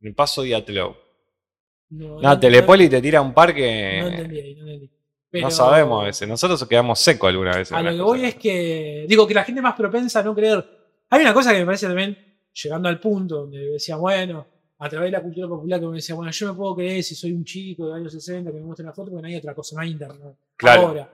En 0.00 0.08
el 0.08 0.14
paso 0.14 0.42
Diatlov. 0.42 0.96
No, 1.90 2.20
No, 2.20 2.40
Telepoli 2.40 2.88
te 2.88 3.00
tira 3.02 3.20
un 3.20 3.34
par 3.34 3.54
que 3.54 3.98
No 4.00 4.08
entendí 4.08 4.38
ahí, 4.40 4.54
no 4.54 4.62
entendí. 4.62 4.90
no 5.42 5.50
sabemos 5.50 6.02
a 6.02 6.06
veces. 6.06 6.28
Nosotros 6.28 6.66
quedamos 6.66 6.98
secos 6.98 7.28
alguna 7.28 7.56
vez. 7.56 7.70
A 7.72 7.82
lo 7.82 7.90
que 7.90 8.00
voy 8.02 8.24
es 8.24 8.34
que. 8.36 9.04
Digo 9.08 9.26
que 9.26 9.34
la 9.34 9.44
gente 9.44 9.60
más 9.60 9.74
propensa 9.74 10.20
a 10.20 10.22
no 10.22 10.34
creer. 10.34 10.64
Hay 11.10 11.20
una 11.20 11.34
cosa 11.34 11.52
que 11.52 11.58
me 11.58 11.66
parece 11.66 11.86
también, 11.86 12.16
llegando 12.54 12.88
al 12.88 12.98
punto 12.98 13.36
donde 13.42 13.58
decía, 13.72 13.96
bueno, 13.96 14.46
a 14.78 14.88
través 14.88 15.08
de 15.08 15.18
la 15.18 15.22
cultura 15.22 15.46
popular, 15.46 15.78
que 15.78 15.86
me 15.86 15.96
decía, 15.96 16.14
bueno, 16.14 16.32
yo 16.32 16.48
me 16.48 16.54
puedo 16.54 16.74
creer 16.76 17.02
si 17.02 17.14
soy 17.14 17.32
un 17.32 17.44
chico 17.44 17.88
de 17.88 17.94
años 17.96 18.12
60 18.12 18.50
que 18.50 18.56
me 18.58 18.64
muestra 18.64 18.84
una 18.84 18.94
foto, 18.94 19.10
porque 19.10 19.22
no 19.22 19.28
hay 19.28 19.36
otra 19.36 19.54
cosa, 19.54 19.76
no 19.76 19.82
hay 19.82 19.90
internet. 19.90 20.34
Claro. 20.56 20.88
Ahora, 20.88 21.12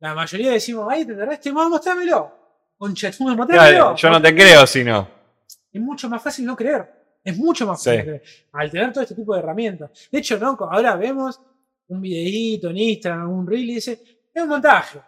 la 0.00 0.14
mayoría 0.14 0.50
decimos, 0.50 0.86
ay, 0.90 1.04
te 1.06 1.14
terrestre, 1.14 1.52
vamos, 1.52 1.70
mostrámelo. 1.70 2.37
Concha, 2.78 3.10
tú 3.10 3.24
me 3.24 3.34
mostrámelo. 3.36 3.76
Claro, 3.76 3.96
yo 3.96 4.10
no 4.10 4.22
te 4.22 4.34
creo 4.34 4.66
si 4.66 4.84
no. 4.84 5.08
Es 5.72 5.80
mucho 5.80 6.08
más 6.08 6.22
fácil 6.22 6.46
no 6.46 6.56
creer. 6.56 6.88
Es 7.24 7.36
mucho 7.36 7.66
más 7.66 7.82
Sí. 7.82 7.90
fácil 7.90 7.98
no 7.98 8.04
creer. 8.04 8.22
Al 8.52 8.70
tener 8.70 8.92
todo 8.92 9.02
este 9.02 9.14
tipo 9.16 9.34
de 9.34 9.40
herramientas. 9.40 10.08
De 10.10 10.18
hecho, 10.18 10.38
¿no? 10.38 10.56
ahora 10.70 10.94
vemos 10.96 11.40
un 11.88 12.00
videíto 12.00 12.70
en 12.70 12.78
Instagram, 12.78 13.28
un 13.30 13.46
reel 13.46 13.68
y 13.70 13.74
dice, 13.74 14.00
es 14.32 14.42
un 14.42 14.48
montaje. 14.48 15.00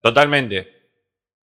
Totalmente. 0.00 0.75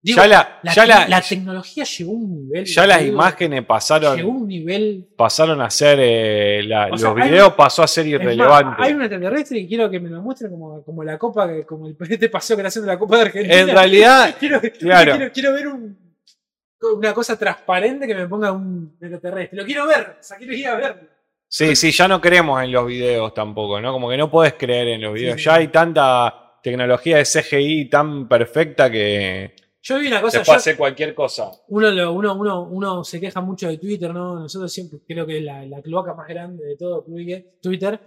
Digo, 0.01 0.15
ya 0.21 0.27
la, 0.29 0.59
la, 0.63 0.73
ya 0.73 0.81
te- 0.83 0.87
la- 0.87 1.07
la 1.09 1.21
tecnología 1.21 1.83
llegó 1.83 2.11
a 2.11 2.15
un 2.15 2.31
nivel. 2.45 2.65
ya 2.65 2.87
las 2.87 2.99
digo, 3.01 3.13
imágenes 3.15 3.59
Llegó 3.59 3.65
a 3.65 3.67
pasaron, 3.67 4.25
un 4.25 4.47
nivel. 4.47 5.07
pasaron 5.17 5.59
a 5.61 5.69
ser. 5.69 5.99
eh, 6.01 6.61
sea, 6.67 6.87
los 6.87 7.03
hay- 7.03 7.29
videos 7.29 7.53
pasó 7.53 7.83
a 7.83 7.87
ser 7.87 8.05
más, 8.05 8.13
irrelevante. 8.13 8.81
hay 8.81 8.93
un 8.93 9.01
extraterrestre 9.01 9.59
y 9.59 9.67
quiero 9.67 9.89
que 9.89 9.99
me 9.99 10.09
lo 10.09 10.21
muestren 10.21 10.51
como, 10.51 10.83
como 10.85 11.03
la 11.03 11.17
copa, 11.17 11.49
como 11.65 11.87
el 11.87 11.97
este 12.09 12.29
paseo 12.29 12.55
que 12.55 12.61
está 12.61 12.67
haciendo 12.69 12.87
la 12.91 12.97
Copa 12.97 13.17
de 13.17 13.21
Argentina. 13.23 13.55
En 13.59 13.67
realidad, 13.67 14.35
quiero, 14.39 14.61
claro. 14.79 15.11
quiero, 15.17 15.31
quiero 15.33 15.53
ver 15.53 15.67
un- 15.67 15.97
una 16.97 17.13
cosa 17.13 17.37
transparente 17.37 18.07
que 18.07 18.15
me 18.15 18.25
ponga 18.27 18.53
un 18.53 18.95
extraterrestre. 19.01 19.57
Lo 19.57 19.65
quiero 19.65 19.85
ver, 19.85 20.15
o 20.17 20.23
sea, 20.23 20.37
quiero 20.37 20.53
ir 20.53 20.65
a 20.67 20.75
verlo. 20.77 21.01
sí, 21.45 21.75
sí, 21.75 21.91
ya 21.91 22.07
no 22.07 22.21
creemos 22.21 22.63
en 22.63 22.71
los 22.71 22.87
videos 22.87 23.33
tampoco, 23.33 23.81
¿no? 23.81 23.91
Como 23.91 24.09
que 24.09 24.15
no 24.15 24.31
puedes 24.31 24.53
creer 24.53 24.87
en 24.87 25.01
los 25.01 25.13
videos. 25.13 25.35
sí. 25.37 25.43
Ya 25.43 25.55
hay 25.55 25.67
tanta 25.67 26.57
tecnología 26.63 27.17
de 27.17 27.25
CGI 27.25 27.89
tan 27.89 28.29
perfecta 28.29 28.89
que 28.89 29.55
Yo 29.81 29.97
vi 29.97 30.07
una 30.07 30.17
se 30.17 30.21
cosa, 30.23 30.37
puede 30.39 30.45
yo- 30.45 30.53
hacer 30.57 30.77
cualquier 30.77 31.15
cosa. 31.15 31.51
uno, 31.69 31.89
lo- 31.91 32.11
uno, 32.13 32.35
uno, 32.35 32.63
uno 32.63 33.03
se 33.03 33.19
queja 33.19 33.39
mucho 33.41 33.67
de 33.69 33.77
Twitter, 33.77 34.13
¿no? 34.13 34.39
Nosotros 34.39 34.71
siempre 34.71 34.99
creo 35.07 35.25
que 35.25 35.37
es 35.37 35.43
la, 35.43 35.65
la 35.65 35.81
cloaca 35.81 36.13
más 36.13 36.27
grande 36.27 36.65
de 36.65 36.75
todo 36.75 37.05
Twitter. 37.61 37.99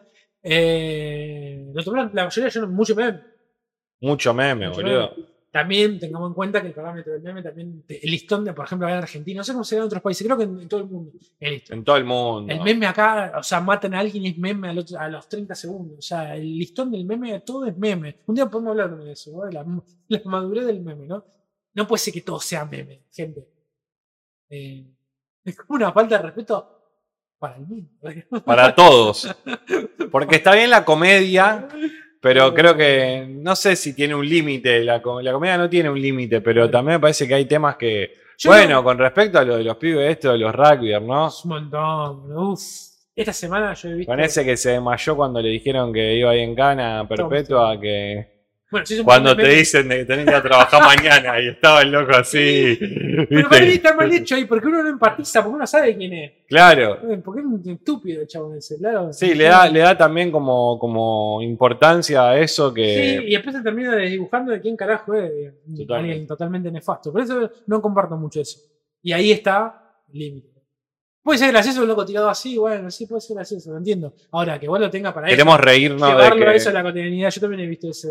Eh, 0.43 1.71
nosotros, 1.75 2.13
la 2.13 2.25
mayoría, 2.25 2.51
yo 2.51 2.67
mucho 2.69 2.95
meme. 2.95 3.21
Mucho 4.01 4.35
meme, 4.35 4.69
mucho 4.69 4.83
boludo. 4.83 5.11
meme. 5.17 5.33
También 5.53 5.99
tengamos 6.01 6.31
en 6.31 6.35
cuenta 6.35 6.63
que 6.63 6.69
el 6.69 6.73
parámetro 6.73 7.13
del 7.13 7.21
meme 7.23 7.43
también, 7.43 7.85
el 7.87 8.11
listón 8.11 8.43
de, 8.45 8.55
por 8.55 8.65
ejemplo, 8.65 8.87
acá 8.87 8.97
en 8.97 9.03
Argentina, 9.03 9.39
no 9.39 9.45
sé 9.45 9.53
cómo 9.53 9.65
se 9.65 9.77
en 9.77 9.83
otros 9.83 10.01
países, 10.03 10.27
creo 10.27 10.39
que 10.39 10.45
en, 10.45 10.61
en 10.63 10.69
todo 10.69 10.81
el 10.81 10.87
mundo. 10.87 11.13
El. 11.39 11.63
En 11.69 11.85
todo 11.85 11.97
el 11.97 12.05
mundo. 12.05 12.51
El 12.53 12.63
meme 12.63 12.87
acá, 12.87 13.35
o 13.39 13.43
sea, 13.43 13.61
matan 13.61 13.93
a 13.95 13.99
alguien 14.01 14.25
y 14.25 14.29
es 14.31 14.39
meme 14.39 14.69
al 14.71 14.79
otro- 14.79 14.99
a 14.99 15.09
los 15.09 15.29
30 15.29 15.55
segundos. 15.55 15.99
O 15.99 16.03
sea, 16.03 16.35
el 16.37 16.57
listón 16.59 16.91
del 16.91 17.05
meme, 17.05 17.41
todo 17.41 17.67
es 17.67 17.77
meme. 17.77 18.17
Un 18.27 18.35
día 18.35 18.47
podemos 18.47 18.71
hablar 18.71 18.97
de 18.97 19.13
eso, 19.13 19.31
¿no? 19.33 19.45
la 19.51 19.65
madurez 20.25 20.65
del 20.67 20.81
meme, 20.81 21.07
¿no? 21.07 21.25
No 21.75 21.87
puede 21.87 22.01
ser 22.01 22.13
que 22.15 22.21
todo 22.21 22.41
sea 22.41 22.65
meme, 22.65 23.03
gente. 23.13 23.47
Eh, 24.51 24.85
es 25.45 25.57
como 25.57 25.77
una 25.77 25.93
falta 25.93 26.17
de 26.19 26.23
respeto 26.25 26.79
para 27.39 27.57
el 27.57 27.63
mundo. 27.67 27.89
Para 28.45 28.75
todos. 28.75 29.35
Porque 30.11 30.37
está 30.37 30.55
bien 30.55 30.71
la 30.71 30.85
comedia, 30.85 31.67
Pero 32.21 32.55
creo 32.55 32.77
que, 32.77 33.27
no 33.29 33.57
sé 33.57 33.75
si 33.75 33.95
tiene 33.97 34.15
un 34.15 34.29
límite, 34.29 34.85
la, 34.85 35.03
co- 35.03 35.21
la 35.21 35.33
comedia 35.33 35.59
no 35.59 35.69
tiene 35.69 35.91
un 35.91 36.01
límite, 36.01 36.41
pero 36.41 36.71
también 36.71 36.97
me 36.97 37.01
parece 37.01 37.27
que 37.27 37.35
hay 37.35 37.47
temas 37.47 37.75
que, 37.77 38.13
Yo 38.39 38.51
bueno, 38.51 38.75
no- 38.77 38.85
con 38.85 38.97
respecto 38.99 39.41
a 39.41 39.45
lo 39.45 39.57
de 39.57 39.65
los 39.65 39.77
pibes 39.77 40.09
estos, 40.13 40.33
de 40.35 40.39
los 40.39 40.55
rugbyers, 40.55 41.03
¿no? 41.05 41.27
Es 41.27 41.45
un 41.45 41.49
montón. 41.51 42.37
Uf. 42.37 42.61
Esta 43.17 43.33
semana 43.33 43.75
yo 43.75 43.89
he 43.89 43.95
visto. 43.95 44.13
Con 44.13 44.21
ese 44.21 44.45
que 44.45 44.57
se 44.57 44.71
desmayó 44.71 45.17
cuando 45.17 45.41
le 45.43 45.49
dijeron 45.49 45.93
que 45.93 46.15
iba 46.15 46.31
ahí 46.31 46.41
en 46.41 46.55
cana 46.55 47.07
perpetua, 47.09 47.79
que 47.81 48.32
Bueno, 48.73 48.87
sí, 48.87 49.03
cuando 49.05 49.37
te 49.37 49.47
dicen 49.49 49.89
que 49.89 50.05
tenés 50.07 50.25
que 50.25 50.31
ir 50.31 50.37
a 50.37 50.43
trabajar 50.43 50.83
mañana 50.97 51.41
y 51.41 51.49
estaba 51.49 51.83
el 51.83 51.93
loco 51.93 52.11
así, 52.17 52.77
Pero 53.29 53.49
para 53.49 53.65
mí 53.65 53.73
está 53.73 53.95
mal 53.95 54.11
hecho 54.13 54.35
ahí, 54.35 54.47
porque 54.47 54.67
uno 54.67 54.83
no 54.83 54.89
empatiza, 54.89 55.43
porque 55.45 55.55
uno 55.55 55.67
sabe 55.67 55.95
quién 55.97 56.13
es. 56.15 56.33
Claro, 56.49 56.99
Eh, 57.09 57.21
Porque 57.25 57.41
es 57.41 57.47
un 57.47 57.63
estúpido 57.65 58.23
el 58.23 58.27
chabón 58.27 58.57
ese, 58.57 58.79
claro. 58.79 59.13
sí, 59.13 59.35
le 59.35 59.45
da, 59.45 59.69
le 59.69 59.81
da 59.81 59.97
también 59.97 60.33
como, 60.33 60.79
como 60.79 61.41
importancia 61.43 62.31
a 62.31 62.39
eso 62.39 62.71
Sí, 62.71 62.75
que... 62.75 63.25
y 63.29 63.31
después 63.33 63.55
se 63.55 63.63
termina 63.63 63.95
desdibujando 63.95 64.53
de 64.53 64.61
quién 64.61 64.77
carajo 64.77 65.15
es. 65.15 65.31
Totalmente. 65.31 65.95
Alguien 65.95 66.27
totalmente 66.27 66.71
nefasto. 66.73 67.13
Por 67.13 67.21
eso 67.21 67.51
no 67.67 67.81
comparto 67.81 68.17
mucho 68.17 68.41
eso. 68.41 68.59
Y 69.03 69.13
ahí 69.13 69.33
está 69.33 70.03
el 70.13 70.19
límite. 70.19 70.53
Puede 71.23 71.39
ser 71.39 71.53
gracioso 71.53 71.83
un 71.83 71.89
loco 71.89 72.05
tirado 72.05 72.29
así, 72.29 72.59
bueno, 72.59 72.91
sí 72.91 73.07
puede 73.07 73.21
ser 73.21 73.37
gracioso, 73.37 73.71
lo 73.71 73.79
entiendo. 73.79 74.13
Ahora, 74.33 74.59
que 74.59 74.67
vos 74.67 74.81
lo 74.81 74.91
tenga 74.91 75.15
para 75.15 75.29
Queremos 75.29 75.61
reírnos 75.61 76.01
eso. 76.03 76.09
de 76.09 76.13
Llevarlo 76.25 76.49
a 76.49 76.51
que... 76.51 76.57
eso 76.57 76.71
a 76.71 76.73
la 76.73 76.83
cotidianidad. 76.83 77.31
Yo 77.31 77.41
también 77.41 77.61
he 77.61 77.67
visto 77.69 77.89
ese. 77.89 78.11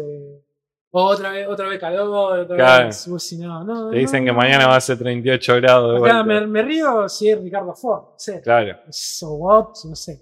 Otra 0.93 1.29
vez, 1.31 1.47
otra 1.47 1.67
vez 1.69 1.79
calor, 1.79 2.39
otra 2.39 2.55
Claro. 2.57 2.85
vez. 2.87 3.07
uy, 3.07 3.19
si 3.19 3.37
no, 3.37 3.63
no, 3.63 3.89
Te 3.89 3.97
dicen 3.97 4.25
no, 4.25 4.31
que 4.31 4.37
mañana 4.37 4.67
va 4.67 4.75
a 4.75 4.81
ser 4.81 4.97
38 4.97 5.55
grados 5.55 6.03
Acá 6.03 6.21
me, 6.23 6.45
me 6.45 6.61
río 6.61 7.07
si 7.07 7.29
es 7.29 7.41
Ricardo 7.41 7.73
Ford, 7.73 8.01
no 8.11 8.13
sé. 8.19 8.41
Claro, 8.41 8.77
So 8.89 9.31
what, 9.35 9.67
no 9.85 9.95
sé. 9.95 10.21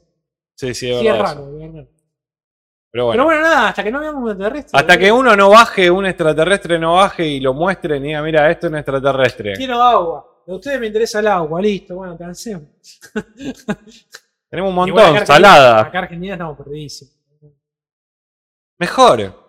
sí, 0.56 0.74
sí, 0.76 0.91
es 0.91 1.00
Sí, 1.00 1.08
es 1.08 1.18
raro, 1.18 1.50
es 1.60 1.74
raro. 1.74 1.88
Pero 2.91 3.06
bueno. 3.06 3.14
Pero 3.14 3.26
bueno, 3.26 3.41
nada, 3.41 3.68
hasta 3.70 3.84
que 3.84 3.91
no 3.91 4.00
veamos 4.00 4.24
un 4.24 4.30
extraterrestre. 4.30 4.80
Hasta 4.80 4.98
que 4.98 5.12
uno 5.12 5.36
no 5.36 5.50
baje, 5.50 5.90
un 5.91 6.06
extraterrestre 6.06 6.78
no 6.80 6.94
baje 6.96 7.26
y 7.26 7.40
lo 7.40 7.54
muestre 7.54 7.98
y 7.98 8.00
diga, 8.00 8.22
mira, 8.22 8.50
esto 8.50 8.68
es 8.68 8.72
un 8.74 8.78
extraterrestre. 8.78 9.54
Quiero 9.56 9.82
agua. 9.82 10.26
A 10.48 10.54
ustedes 10.54 10.80
me 10.80 10.88
interesa 10.88 11.20
el 11.20 11.28
agua, 11.28 11.62
listo, 11.62 11.96
bueno, 11.96 12.18
cansemos. 12.18 12.64
Tenemos 14.50 14.70
un 14.70 14.76
montón, 14.76 15.16
acá 15.18 15.26
salada. 15.26 15.82
Acá 15.82 16.00
Argentina 16.00 16.34
estamos 16.34 16.58
perdidísimos. 16.58 17.14
Mejor. 18.80 19.49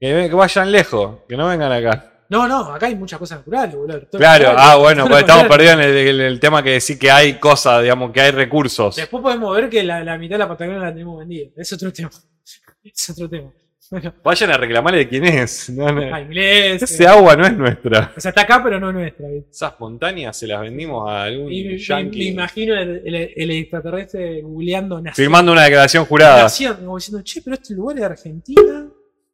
Que, 0.00 0.28
que 0.28 0.34
vayan 0.34 0.70
lejos, 0.72 1.18
que 1.28 1.36
no 1.36 1.48
vengan 1.48 1.72
acá. 1.72 2.12
No, 2.30 2.46
no, 2.46 2.72
acá 2.74 2.86
hay 2.86 2.94
muchas 2.94 3.18
cosas 3.18 3.38
naturales, 3.38 3.74
boludo. 3.74 4.00
Claro, 4.10 4.44
natural. 4.52 4.56
ah, 4.58 4.76
bueno, 4.76 5.06
pues 5.08 5.20
estamos 5.20 5.46
perdidos 5.46 5.74
en 5.74 5.80
el, 6.20 6.38
tema 6.40 6.62
que 6.62 6.72
decir 6.72 6.98
que 6.98 7.10
hay 7.10 7.34
cosas, 7.34 7.82
digamos, 7.82 8.12
que 8.12 8.20
hay 8.20 8.30
recursos. 8.30 8.96
Después 8.96 9.22
podemos 9.22 9.56
ver 9.56 9.68
que 9.70 9.82
la, 9.82 10.04
la 10.04 10.18
mitad 10.18 10.34
de 10.34 10.40
la 10.40 10.48
Patagonia 10.48 10.80
la 10.82 10.92
tenemos 10.92 11.18
vendida. 11.18 11.48
Es 11.56 11.72
otro 11.72 11.92
tema. 11.92 12.10
Es 12.84 13.10
otro 13.10 13.28
tema. 13.28 13.50
Bueno, 13.90 14.14
Vayan 14.22 14.50
a 14.50 14.56
reclamarle 14.58 14.98
de 15.00 15.08
quién 15.08 15.24
es. 15.24 15.70
No, 15.74 15.90
no. 15.90 16.14
ah, 16.14 16.20
inglés. 16.20 16.82
Ese 16.82 17.04
eh, 17.04 17.06
agua 17.06 17.34
no 17.34 17.46
es 17.46 17.56
nuestra. 17.56 18.12
o 18.16 18.20
sea, 18.20 18.28
está 18.28 18.42
acá, 18.42 18.60
pero 18.62 18.78
no 18.78 18.90
es 18.90 18.94
nuestra. 18.94 19.26
Esas 19.50 19.80
montañas 19.80 20.36
se 20.36 20.46
las 20.46 20.60
vendimos 20.60 21.10
a 21.10 21.24
algún 21.24 21.50
Y 21.50 21.78
yankee. 21.78 22.18
me 22.18 22.24
imagino 22.26 22.74
el, 22.78 23.02
el- 23.06 23.32
el 23.34 23.50
extraterrestre 23.52 24.42
googleando 24.42 24.96
nación. 25.00 25.14
Firmando 25.14 25.52
una 25.52 25.64
declaración 25.64 26.04
jurada. 26.04 26.42
nación, 26.42 26.76
como 26.76 26.96
diciendo, 26.98 27.22
che, 27.24 27.40
pero 27.42 27.54
este 27.54 27.72
lugar 27.74 27.96
es 27.98 28.04
Argentina, 28.04 28.87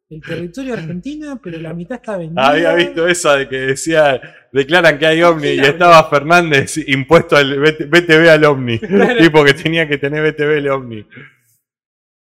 el 0.09 0.21
territorio 0.21 0.73
de 0.75 0.81
Argentina, 0.81 1.39
pero 1.43 1.57
la 1.59 1.73
mitad 1.73 1.97
está 1.97 2.17
vendida. 2.17 2.47
Había 2.47 2.73
visto 2.73 3.07
esa 3.07 3.35
de 3.35 3.49
que 3.49 3.57
decía, 3.57 4.21
declaran 4.51 4.97
que 4.99 5.05
hay 5.05 5.23
ovni 5.23 5.47
y 5.49 5.59
estaba 5.59 6.07
Fernández 6.09 6.77
impuesto 6.87 7.35
al 7.35 7.57
BT- 7.59 7.89
BTV 7.89 8.29
al 8.29 8.45
ovni. 8.45 8.79
Claro. 8.95 9.17
tipo 9.19 9.43
que 9.43 9.53
tenía 9.53 9.87
que 9.87 9.97
tener 9.97 10.31
BTV 10.31 10.57
el 10.57 10.69
ovni. 10.69 11.07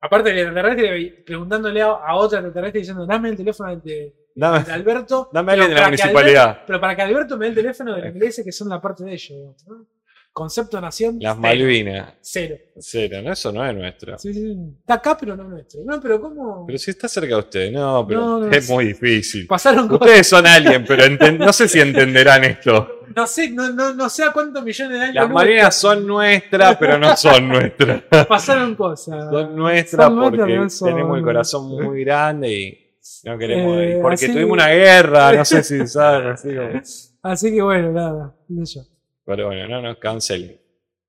Aparte 0.00 0.30
del 0.30 0.38
extraterrestre 0.40 1.22
preguntándole 1.24 1.80
a, 1.80 1.86
a 1.90 2.14
otro 2.16 2.38
extraterrestre 2.38 2.80
diciendo, 2.80 3.06
dame 3.06 3.28
el 3.30 3.36
teléfono 3.36 3.76
de, 3.76 4.14
Dame, 4.34 4.64
de 4.64 4.72
Alberto. 4.72 5.30
dame 5.32 5.52
alguien 5.52 5.68
de 5.70 5.74
la 5.76 5.84
municipalidad. 5.84 6.44
Alberto- 6.48 6.64
pero 6.66 6.80
para 6.80 6.96
que 6.96 7.02
Alberto 7.02 7.36
me 7.36 7.44
dé 7.46 7.48
el 7.50 7.54
teléfono 7.56 7.94
de 7.94 8.02
los 8.02 8.10
ingleses 8.14 8.44
que 8.44 8.52
son 8.52 8.68
la 8.68 8.80
parte 8.80 9.04
de 9.04 9.12
ellos. 9.12 9.64
¿no? 9.68 9.86
Concepto 10.32 10.80
nación. 10.80 11.18
Las 11.20 11.34
cero. 11.34 11.42
Malvinas. 11.42 12.14
Cero. 12.22 12.56
Cero, 12.78 13.20
no, 13.22 13.32
eso 13.32 13.52
no 13.52 13.66
es 13.68 13.74
nuestro. 13.74 14.18
Sí, 14.18 14.32
sí, 14.32 14.40
sí. 14.40 14.56
Está 14.80 14.94
acá, 14.94 15.14
pero 15.18 15.36
no 15.36 15.44
nuestro. 15.44 15.82
No, 15.84 16.00
pero 16.00 16.20
¿cómo? 16.22 16.64
Pero 16.66 16.78
si 16.78 16.90
está 16.90 17.06
cerca 17.06 17.34
de 17.34 17.40
usted, 17.40 17.70
no, 17.70 18.06
pero 18.08 18.20
No, 18.20 18.38
no, 18.40 18.50
es 18.50 18.70
muy 18.70 18.86
difícil. 18.86 19.46
Pasaron 19.46 19.88
cosas. 19.88 20.06
Ustedes 20.06 20.26
son 20.26 20.46
alguien, 20.46 20.84
pero 20.88 21.04
no 21.38 21.52
sé 21.52 21.68
si 21.68 21.80
entenderán 21.82 22.44
esto. 22.44 23.00
No 23.14 23.26
sé, 23.26 23.50
no, 23.50 23.68
no, 23.72 23.92
no 23.92 24.08
sé 24.08 24.24
a 24.24 24.32
cuántos 24.32 24.64
millones 24.64 24.98
de 24.98 25.04
años. 25.04 25.14
Las 25.16 25.30
Malvinas 25.30 25.74
son 25.74 26.06
nuestras, 26.06 26.76
pero 26.78 26.98
no 26.98 27.14
son 27.14 27.48
nuestras. 27.48 28.02
Pasaron 28.26 28.74
cosas. 28.74 29.28
Son 29.30 29.54
nuestras 29.54 30.06
Son 30.06 30.18
porque 30.18 30.56
no 30.56 30.70
son- 30.70 30.88
tenemos 30.88 31.18
el 31.18 31.24
corazón 31.24 31.68
muy 31.84 32.04
grande 32.04 32.50
y 32.58 32.78
no 33.24 33.36
queremos. 33.36 33.76
Eh, 33.82 33.98
porque 34.00 34.14
así 34.14 34.32
tuvimos 34.32 34.52
una 34.52 34.68
guerra, 34.68 35.32
no 35.34 35.44
sé 35.44 35.62
si 35.62 35.86
saben. 35.86 36.28
así 36.28 36.48
como- 36.54 36.80
Así 37.22 37.52
que 37.52 37.60
bueno, 37.60 37.92
nada. 37.92 38.34
sé 38.64 38.76
yo. 38.76 38.82
Pero 39.24 39.46
bueno, 39.46 39.68
no 39.68 39.82
nos 39.82 39.98
cancelen. 39.98 40.60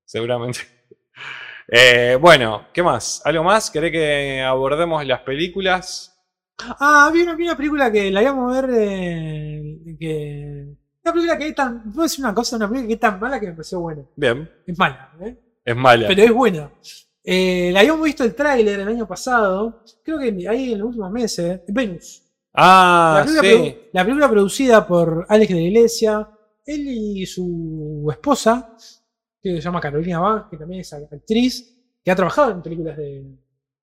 Seguramente. 0.04 0.60
Eh, 1.66 2.18
bueno, 2.20 2.66
¿qué 2.74 2.82
más? 2.82 3.22
¿Algo 3.24 3.42
más? 3.42 3.70
¿Querés 3.70 3.90
que 3.90 4.42
abordemos 4.42 5.02
las 5.06 5.20
películas? 5.20 6.14
Ah, 6.58 7.10
vi 7.10 7.22
una, 7.22 7.34
vi 7.34 7.44
una 7.44 7.56
película 7.56 7.90
que 7.90 8.10
la 8.10 8.22
íbamos 8.22 8.54
a 8.54 8.60
ver. 8.60 8.70
eh, 8.78 9.96
que, 9.98 10.66
una 11.04 11.12
película 11.12 11.38
que 11.38 11.48
es 11.48 11.54
tan. 11.54 11.90
Puedo 11.90 12.02
decir 12.02 12.24
una 12.24 12.34
cosa, 12.34 12.56
una 12.56 12.68
película 12.68 12.88
que 12.88 12.94
es 12.94 13.00
tan 13.00 13.18
mala 13.20 13.40
que 13.40 13.46
me 13.46 13.52
pareció 13.52 13.80
buena. 13.80 14.02
Bien, 14.16 14.50
Es 14.66 14.78
mala, 14.78 15.12
¿eh? 15.20 15.36
es 15.64 15.76
mala. 15.76 16.08
Pero 16.08 16.22
es 16.22 16.32
buena. 16.32 16.70
Eh, 17.24 17.70
la 17.72 17.80
habíamos 17.80 18.04
visto 18.04 18.24
el 18.24 18.34
tráiler 18.34 18.80
el 18.80 18.88
año 18.88 19.06
pasado. 19.06 19.82
Creo 20.02 20.18
que 20.18 20.46
ahí 20.48 20.72
en 20.72 20.78
los 20.78 20.88
últimos 20.88 21.10
meses. 21.10 21.60
Venus. 21.68 22.22
ah, 22.52 23.24
la, 23.26 23.40
película 23.40 23.70
sí. 23.70 23.78
la 23.92 24.04
película 24.04 24.28
producida 24.30 24.86
por 24.86 25.26
Alex 25.28 25.48
de 25.48 25.54
la 25.54 25.60
Iglesia. 25.62 26.28
Él 26.66 26.86
y 26.88 27.26
su 27.26 28.06
esposa, 28.10 28.76
que 29.40 29.56
se 29.56 29.60
llama 29.60 29.80
Carolina 29.80 30.20
Bach, 30.20 30.48
que 30.50 30.56
también 30.56 30.80
es 30.80 30.92
actriz, 30.92 31.76
que 32.02 32.10
ha 32.10 32.16
trabajado 32.16 32.52
en 32.52 32.62
películas 32.62 32.96
de. 32.96 33.24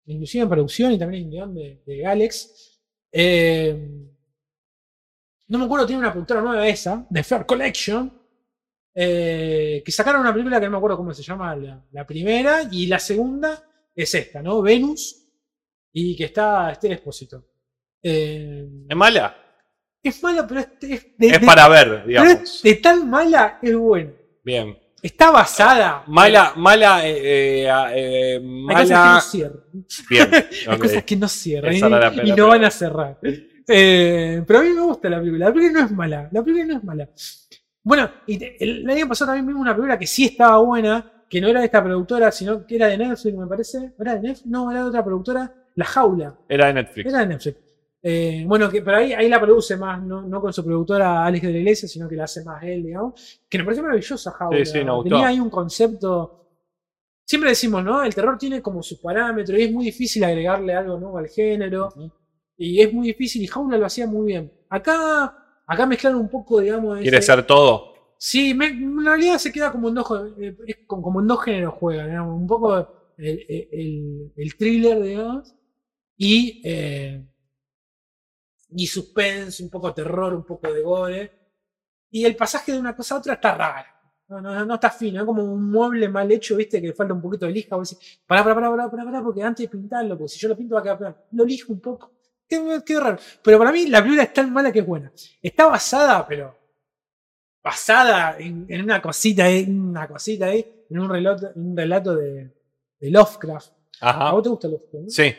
inclusive 0.07 0.43
en 0.44 0.48
producción 0.51 0.93
y 0.93 0.98
también 0.98 1.24
en 1.24 1.31
guion 1.31 1.55
de, 1.55 1.82
de 1.86 2.07
Alex. 2.07 2.81
Eh, 3.12 4.07
no 5.48 5.59
me 5.59 5.65
acuerdo, 5.65 5.86
tiene 5.86 6.01
una 6.01 6.12
productora 6.12 6.40
nueva 6.43 6.66
esa, 6.69 7.07
The 7.12 7.23
Fair 7.24 7.44
Collection. 7.47 8.12
eh, 8.94 9.82
que 9.85 9.93
sacaron 9.93 10.20
una 10.20 10.32
película 10.32 10.59
que 10.59 10.66
no 10.66 10.73
me 10.73 10.77
acuerdo 10.78 10.97
cómo 10.97 11.12
se 11.15 11.23
llama 11.23 11.55
la, 11.57 11.85
la 11.93 12.07
primera, 12.07 12.62
y 12.70 12.86
la 12.86 12.98
segunda 12.98 13.62
es 13.94 14.15
esta, 14.15 14.43
¿no? 14.43 14.62
Venus, 14.62 15.27
y 15.93 16.16
que 16.16 16.24
está 16.24 16.70
este 16.73 16.93
Expósito. 16.93 17.44
Eh, 18.02 18.69
¿Es 18.89 18.97
mala? 18.97 19.36
Es 20.03 20.23
mala, 20.23 20.47
pero 20.47 20.61
es, 20.61 20.69
es 20.83 21.07
de, 21.19 21.27
Es 21.29 21.41
de- 21.41 21.47
para 21.47 21.69
ver, 21.69 21.89
pero 21.89 22.07
digamos. 22.07 22.33
es 22.33 22.63
de 22.63 22.75
tan 22.77 23.09
mala 23.11 23.59
es 23.63 23.77
buena. 23.77 24.11
Bien. 24.45 24.77
Está 25.03 25.31
basada. 25.31 26.05
Mala, 26.09 26.53
mala, 26.57 27.07
eh, 27.09 27.65
eh, 27.65 27.69
eh, 27.95 28.41
Hay 28.69 28.75
cosas 28.75 28.89
que 28.89 28.95
mala. 28.95 29.15
no 29.15 29.21
cierran. 29.23 29.61
Bien. 30.11 30.31
Hay 30.69 30.75
ok. 30.75 30.81
cosas 30.83 31.05
que 31.05 31.17
no 31.17 31.29
cierran. 31.29 31.75
Y, 31.75 31.81
no 31.81 31.89
pero- 32.35 32.49
van 32.49 32.65
a 32.65 32.71
cerrar. 32.71 33.19
Eh, 33.73 34.43
pero 34.47 34.59
a 34.59 34.63
mí 34.63 34.71
me 34.71 34.81
gusta 34.83 35.09
la 35.09 35.19
película. 35.21 35.47
La 35.49 35.53
película 35.55 35.81
no 35.81 35.87
es 35.87 35.93
mala. 35.93 36.29
La 36.33 36.43
película 36.43 36.67
no 36.73 36.79
es 36.79 36.85
mala. 36.85 37.09
Bueno, 37.83 38.11
y 38.27 38.37
te- 38.39 38.63
el, 38.63 38.81
el 38.83 38.91
año 38.91 39.09
pasado 39.09 39.29
también 39.31 39.47
vimos 39.47 39.63
una 39.63 39.75
película 39.75 39.99
que 39.99 40.07
sí 40.07 40.25
estaba 40.27 40.59
buena, 40.59 41.25
que 41.31 41.41
no 41.41 41.49
era 41.49 41.61
de 41.61 41.67
esta 41.67 41.83
productora, 41.83 42.31
sino 42.33 42.67
que 42.67 42.77
era 42.77 42.89
de 42.89 42.99
Netflix, 42.99 43.35
me 43.37 43.47
parece. 43.47 43.93
¿Era 43.99 44.15
de 44.17 44.21
Netflix? 44.21 44.47
No, 44.47 44.71
era 44.71 44.81
de 44.83 44.87
otra 44.89 45.03
productora. 45.05 45.55
La 45.77 45.85
Jaula. 45.87 46.35
Era 46.49 46.67
de 46.67 46.75
Netflix. 46.75 47.09
Era 47.09 47.21
de 47.21 47.27
Netflix. 47.27 47.57
Eh, 48.03 48.45
bueno, 48.47 48.71
que, 48.71 48.81
pero 48.83 48.97
ahí, 48.97 49.13
ahí 49.13 49.29
la 49.29 49.41
produce 49.41 49.77
más, 49.77 50.03
no, 50.03 50.23
no 50.23 50.41
con 50.41 50.53
su 50.53 50.65
productora 50.65 51.25
Alex 51.27 51.47
de 51.47 51.53
la 51.53 51.59
Iglesia, 51.59 51.89
sino 51.89 52.09
que 52.09 52.17
la 52.17 52.25
hace 52.25 52.43
más 52.45 52.63
él, 52.63 52.83
digamos. 52.85 53.41
Que 53.49 53.59
me 53.59 53.65
parece 53.65 53.83
maravillosa 53.83 54.31
Jaula. 54.33 54.57
Sí, 54.65 54.73
sí. 54.73 54.85
Tenía 55.03 55.29
ahí 55.29 55.41
un 55.41 55.51
concepto. 55.51 56.37
Siempre 57.27 57.51
decimos, 57.51 57.85
¿no? 57.85 58.03
El 58.03 58.15
terror 58.15 58.37
tiene 58.39 58.61
como 58.63 58.83
sus 58.83 58.99
parámetros 58.99 59.59
y 59.59 59.63
es 59.65 59.73
muy 59.73 59.85
difícil 59.85 60.25
agregarle 60.25 60.75
algo 60.75 60.99
nuevo 60.99 61.19
al 61.19 61.29
género. 61.29 61.91
Y 62.57 62.81
es 62.81 62.93
muy 62.93 63.07
difícil 63.09 63.43
y 63.43 63.47
Jaula 63.47 63.77
lo 63.79 63.87
hacía 63.87 64.07
muy 64.07 64.27
bien. 64.27 64.53
Acá, 64.69 65.35
acá 65.67 65.87
mezclaron 65.87 66.21
un 66.21 66.29
poco, 66.29 66.61
digamos. 66.61 66.99
¿Quiere 67.01 67.19
ese- 67.19 67.27
ser 67.27 67.47
todo? 67.47 67.93
Sí, 68.19 68.53
me- 68.55 68.67
en 68.69 69.05
realidad 69.05 69.39
se 69.39 69.53
queda 69.53 69.71
como 69.73 69.89
en 69.89 69.95
dos, 69.95 70.07
eh, 70.39 70.57
como, 70.87 71.03
como 71.03 71.21
en 71.21 71.27
dos 71.27 71.43
géneros 71.43 71.75
juega, 71.79 72.07
digamos, 72.07 72.39
un 72.39 72.47
poco 72.47 72.77
el, 73.17 73.47
el- 73.49 74.33
el 74.37 74.57
thriller, 74.57 75.01
digamos, 75.03 75.55
y, 76.19 76.61
eh, 76.65 77.25
y 78.77 78.87
suspense, 78.87 79.63
un 79.63 79.71
poco 79.71 79.93
terror, 79.95 80.35
un 80.35 80.45
poco 80.45 80.73
de 80.73 80.83
gore. 80.83 81.33
Y 82.11 82.25
el 82.25 82.37
pasaje 82.37 82.73
de 82.73 82.79
una 82.79 82.95
cosa 82.97 83.15
a 83.15 83.19
otra 83.19 83.35
está 83.35 83.55
raro. 83.55 83.89
No, 84.29 84.41
no, 84.41 84.65
no 84.65 84.75
está 84.75 84.91
fino, 84.91 85.21
es 85.21 85.27
como 85.27 85.43
un 85.43 85.71
mueble 85.71 86.09
mal 86.09 86.31
hecho, 86.31 86.55
viste, 86.57 86.81
que 86.81 86.93
falta 86.93 87.13
un 87.15 87.21
poquito 87.21 87.47
de 87.47 87.53
lija. 87.53 87.75
Vos 87.75 87.91
decís, 87.91 88.21
pará, 88.27 88.45
pará, 88.45 88.55
pará, 88.71 88.89
pará, 88.91 89.05
pará, 89.05 89.23
porque 89.23 89.43
antes 89.43 89.65
de 89.67 89.77
pintarlo, 89.77 90.17
porque 90.17 90.29
si 90.29 90.39
yo 90.39 90.49
lo 90.49 90.57
pinto 90.57 90.77
va 90.77 90.81
a 90.81 90.85
quedar. 90.85 91.27
Lo 91.33 91.45
lijo 91.45 91.73
un 91.73 91.81
poco. 91.81 92.13
Qué, 92.49 92.81
qué 92.87 93.01
raro. 93.01 93.19
Pero 93.43 93.59
para 93.59 93.73
mí 93.73 93.87
la 93.87 94.01
película 94.01 94.23
es 94.25 94.33
tan 94.33 94.53
mala 94.53 94.71
que 94.73 94.81
es 94.81 94.87
buena. 94.87 95.13
Está 95.43 95.67
basada, 95.67 96.27
pero 96.27 96.57
basada 97.63 98.37
en, 98.39 98.67
en 98.69 98.83
una 98.83 99.03
cosita 99.03 99.45
ahí, 99.45 99.65
una 99.69 100.09
cosita 100.09 100.47
ahí, 100.47 100.85
en 100.89 100.99
un 100.99 101.09
relato, 101.09 101.51
en 101.55 101.71
un 101.71 101.77
relato 101.77 102.15
de, 102.17 102.51
de 102.99 103.11
Lovecraft. 103.11 103.73
¿A 104.01 104.11
Ajá. 104.11 104.33
vos 104.33 104.43
te 104.43 104.49
gusta 104.49 104.69
Lovecraft? 104.69 105.05
no? 105.05 105.11
Sí. 105.11 105.35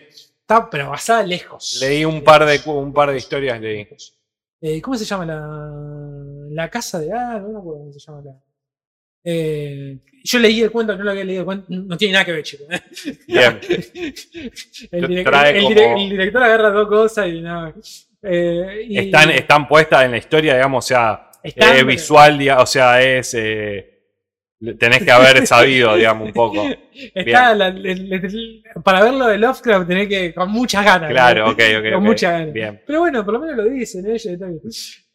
Está, 0.51 0.69
pero 0.69 0.89
basada 0.89 1.23
lejos. 1.23 1.77
Leí 1.81 2.03
un 2.03 2.21
par 2.23 2.45
de, 2.45 2.59
un 2.69 2.91
par 2.93 3.11
de 3.11 3.17
historias, 3.17 3.59
leí. 3.61 3.87
Eh, 4.61 4.81
¿Cómo 4.81 4.97
se 4.97 5.05
llama 5.05 5.25
la, 5.25 6.53
la 6.63 6.69
casa 6.69 6.99
de 6.99 7.11
ah, 7.13 7.39
no 7.41 7.49
me 7.49 7.57
acuerdo 7.59 7.79
cómo 7.79 7.93
se 7.93 7.99
llama 7.99 8.21
la. 8.25 8.31
Eh, 9.23 9.99
yo 10.23 10.39
leí 10.39 10.61
el 10.61 10.71
cuento, 10.71 10.95
no 10.97 11.03
lo 11.03 11.11
había 11.11 11.23
leído 11.23 11.41
el 11.41 11.45
cuento, 11.45 11.65
no 11.69 11.95
tiene 11.95 12.13
nada 12.13 12.25
que 12.25 12.31
ver, 12.33 12.43
chicos. 12.43 12.67
Bien. 13.27 13.59
el, 14.91 15.07
direc- 15.07 15.23
Trae 15.23 15.57
el 15.57 15.63
como- 15.63 15.75
direc- 15.75 16.03
el 16.03 16.09
director 16.09 16.43
agarra 16.43 16.69
dos 16.71 16.87
cosas 16.87 17.27
y 17.27 17.41
nada. 17.41 17.73
Eh, 18.23 18.85
y- 18.89 18.97
Están, 18.97 19.29
están 19.31 19.67
puestas 19.67 20.03
en 20.05 20.11
la 20.11 20.17
historia, 20.17 20.55
digamos, 20.55 20.85
o 20.85 20.87
sea, 20.87 21.31
es 21.43 21.85
visual, 21.85 22.39
o 22.57 22.65
sea, 22.65 23.01
es. 23.01 23.33
eh, 23.35 23.90
tenés 24.77 25.03
que 25.03 25.11
haber 25.11 25.45
sabido, 25.47 25.95
digamos, 25.97 26.27
un 26.27 26.33
poco. 26.33 26.63
Está 27.15 27.55
la- 27.55 27.67
el- 27.67 27.85
el- 28.13 28.63
para 28.83 29.03
verlo 29.03 29.27
de 29.27 29.37
Lovecraft 29.37 29.87
tenés 29.87 30.07
que 30.07 30.33
con 30.33 30.51
muchas 30.51 30.83
ganas. 30.85 31.09
¿no? 31.09 31.15
Claro, 31.15 31.49
ok, 31.51 31.59
ok. 31.79 31.83
Con 31.93 31.93
ok. 31.95 32.01
muchas 32.03 32.31
ganas. 32.31 32.53
Bien. 32.53 32.81
Pero 32.85 32.99
bueno, 32.99 33.23
por 33.25 33.33
lo 33.35 33.39
menos 33.41 33.57
lo 33.57 33.63
dicen 33.65 34.05
ella. 34.05 34.31
está 34.31 34.47
bien. 34.47 34.61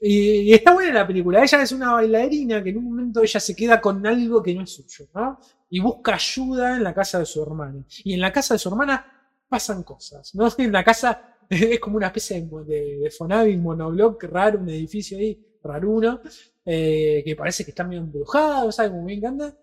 Y, 0.01 0.19
y 0.51 0.53
está 0.55 0.75
buena 0.75 0.93
la 0.95 1.07
película. 1.07 1.43
Ella 1.43 1.63
es 1.63 1.73
una 1.73 1.93
bailarina 1.93 2.63
que 2.63 2.71
en 2.71 2.79
un 2.79 2.85
momento 2.85 3.23
ella 3.23 3.41
se 3.41 3.55
queda 3.57 3.81
con 3.81 4.07
algo 4.07 4.43
que 4.43 4.55
no 4.55 4.63
es 4.63 4.71
suyo, 4.75 5.09
¿no? 5.15 5.39
Y 5.71 5.81
busca 5.81 6.15
ayuda 6.15 6.77
en 6.77 6.85
la 6.85 6.93
casa 6.95 7.19
de 7.19 7.27
su 7.27 7.43
hermana. 7.43 7.85
Y 8.05 8.15
en 8.15 8.21
la 8.21 8.33
casa 8.33 8.55
de 8.55 8.59
su 8.59 8.69
hermana 8.69 9.05
pasan 9.49 9.83
cosas, 9.83 10.35
¿no? 10.35 10.49
En 10.59 10.73
la 10.73 10.85
casa 10.85 11.35
es 11.51 11.79
como 11.81 11.97
una 11.97 12.09
especie 12.09 12.41
de, 12.43 12.65
de, 12.65 12.99
de 12.99 13.11
Fonavi, 13.11 13.57
monobloc 13.57 14.23
raro, 14.25 14.59
un 14.59 14.69
edificio 14.69 15.17
ahí, 15.19 15.39
raruno, 15.63 16.21
eh, 16.67 17.23
que 17.25 17.37
parece 17.37 17.65
que 17.65 17.71
está 17.71 17.85
medio 17.85 18.01
embrujado, 18.03 18.71
¿sabes? 18.73 18.91
Como 18.91 19.05
me 19.05 19.15
encanta. 19.15 19.55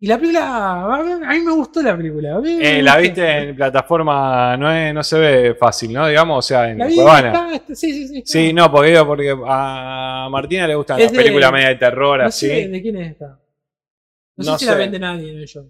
Y 0.00 0.06
la 0.08 0.18
película, 0.18 0.84
a 0.96 1.32
mí, 1.32 1.40
me 1.40 1.52
gustó 1.52 1.80
la 1.80 1.96
película. 1.96 2.38
mí 2.40 2.58
Eh, 2.60 2.82
la 2.82 2.96
viste 2.96 3.24
en 3.38 3.54
plataforma, 3.54 4.56
no, 4.56 4.72
es, 4.72 4.92
no 4.92 5.02
se 5.04 5.18
ve 5.18 5.54
fácil, 5.54 5.92
¿no? 5.92 6.08
Digamos, 6.08 6.38
o 6.38 6.42
sea, 6.42 6.68
en 6.70 6.78
La 6.78 6.86
vi, 6.86 6.96
Cuevana. 6.96 7.28
está- 7.32 7.54
está- 7.54 7.74
sí, 7.76 7.92
sí, 7.92 8.08
sí. 8.08 8.18
está. 8.18 8.32
Sí, 8.32 8.52
no, 8.52 8.68
porque 9.06 9.30
a 9.46 10.28
Martina 10.30 10.66
le 10.66 10.74
gustan 10.74 10.98
Es 10.98 11.04
las 11.04 11.12
de- 11.12 11.18
películas 11.18 11.52
media 11.52 11.68
de 11.68 11.74
terror, 11.76 12.18
No 12.20 12.26
así. 12.26 12.48
sé 12.48 12.68
de 12.68 12.82
quién 12.82 12.96
es 12.96 13.12
esta. 13.12 13.26
No, 14.36 14.44
No 14.44 14.58
sé 14.58 14.64
si 14.64 14.70
la 14.70 14.76
vende 14.76 14.98
nadie 14.98 15.30
en 15.30 15.38
ello. 15.38 15.66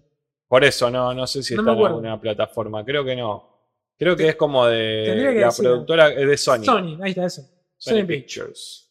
Por 0.49 0.65
eso, 0.65 0.91
no, 0.91 1.13
no 1.13 1.27
sé 1.27 1.43
si 1.43 1.55
No 1.55 1.61
está 1.63 1.73
en 1.73 1.87
alguna 1.87 2.21
plataforma. 2.21 2.85
Creo 2.85 3.05
que 3.05 3.17
no. 3.17 3.51
Creo 3.99 4.17
que 4.17 4.29
es 4.29 4.37
como 4.37 4.67
de 4.67 5.35
la 5.41 5.51
productora 5.51 6.09
es 6.09 6.27
de 6.27 6.37
Sony. 6.39 6.65
Sony, 6.65 6.99
ahí 7.03 7.11
está 7.11 7.27
eso. 7.27 7.43
Sony 7.77 7.97
Sony 8.01 8.07
Pictures. 8.07 8.82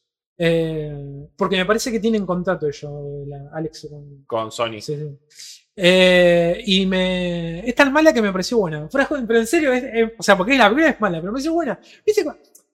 Eh, 0.43 1.27
porque 1.38 1.55
me 1.57 1.65
parece 1.68 1.91
que 1.91 1.99
tienen 1.99 2.26
contrato 2.26 2.68
ellos, 2.68 3.27
la 3.27 3.49
Alex 3.53 3.88
con. 3.91 4.23
Con 4.26 4.51
Sony. 4.51 4.81
sí, 4.81 4.95
sí. 4.95 5.19
Eh, 5.76 6.63
y 6.65 6.85
me. 6.88 7.59
Es 7.59 7.76
tan 7.76 7.93
mala 7.93 8.11
que 8.11 8.22
me 8.23 8.31
pareció 8.31 8.57
buena. 8.57 8.89
Pero 8.91 9.39
en 9.39 9.45
serio, 9.47 9.72
es- 9.72 9.84
es- 9.84 10.11
o 10.18 10.23
sea, 10.23 10.35
porque 10.35 10.57
la 10.57 10.68
primera 10.68 10.89
es 10.89 10.99
mala, 10.99 11.19
pero 11.19 11.31
me 11.31 11.35
pareció 11.35 11.53
buena. 11.53 11.80
¿Viste? 12.05 12.26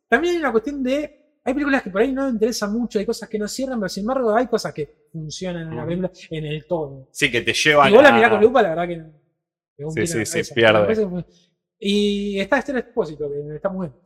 También 0.07 0.35
hay 0.35 0.39
una 0.39 0.52
cuestión 0.52 0.81
de. 0.81 1.23
Hay 1.44 1.53
películas 1.53 1.81
que 1.84 1.89
por 1.89 2.02
ahí 2.02 2.11
no 2.14 2.23
me 2.26 2.31
interesan 2.31 2.72
mucho, 2.73 2.99
hay 2.99 3.06
cosas 3.06 3.27
que 3.30 3.38
no 3.39 3.48
cierran, 3.48 3.80
pero 3.80 3.89
sin 3.89 4.03
embargo 4.03 4.34
hay 4.35 4.48
cosas 4.48 4.73
que 4.73 5.07
funcionan 5.11 5.69
en 5.69 5.76
la 5.77 5.85
película 5.85 6.11
en 6.30 6.45
el 6.45 6.65
todo. 6.65 7.07
Sí, 7.11 7.30
que 7.31 7.41
te 7.41 7.53
llevan 7.53 7.89
Si 7.89 7.94
vos 7.95 8.03
la 8.03 8.11
mirás 8.14 8.30
con 8.31 8.41
lupa, 8.41 8.61
la 8.61 8.69
verdad 8.69 8.88
que 8.88 8.98
no. 8.98 9.91
Sí, 9.91 10.07
sí, 10.07 10.26
sí, 10.26 10.53
pierde. 10.53 10.94
Que 10.95 11.26
Y 11.80 12.39
está 12.39 12.60
Esther 12.60 12.77
Expósito, 12.77 13.30
que 13.30 13.56
está 13.56 13.69
muy 13.69 13.88
bien. 13.88 13.99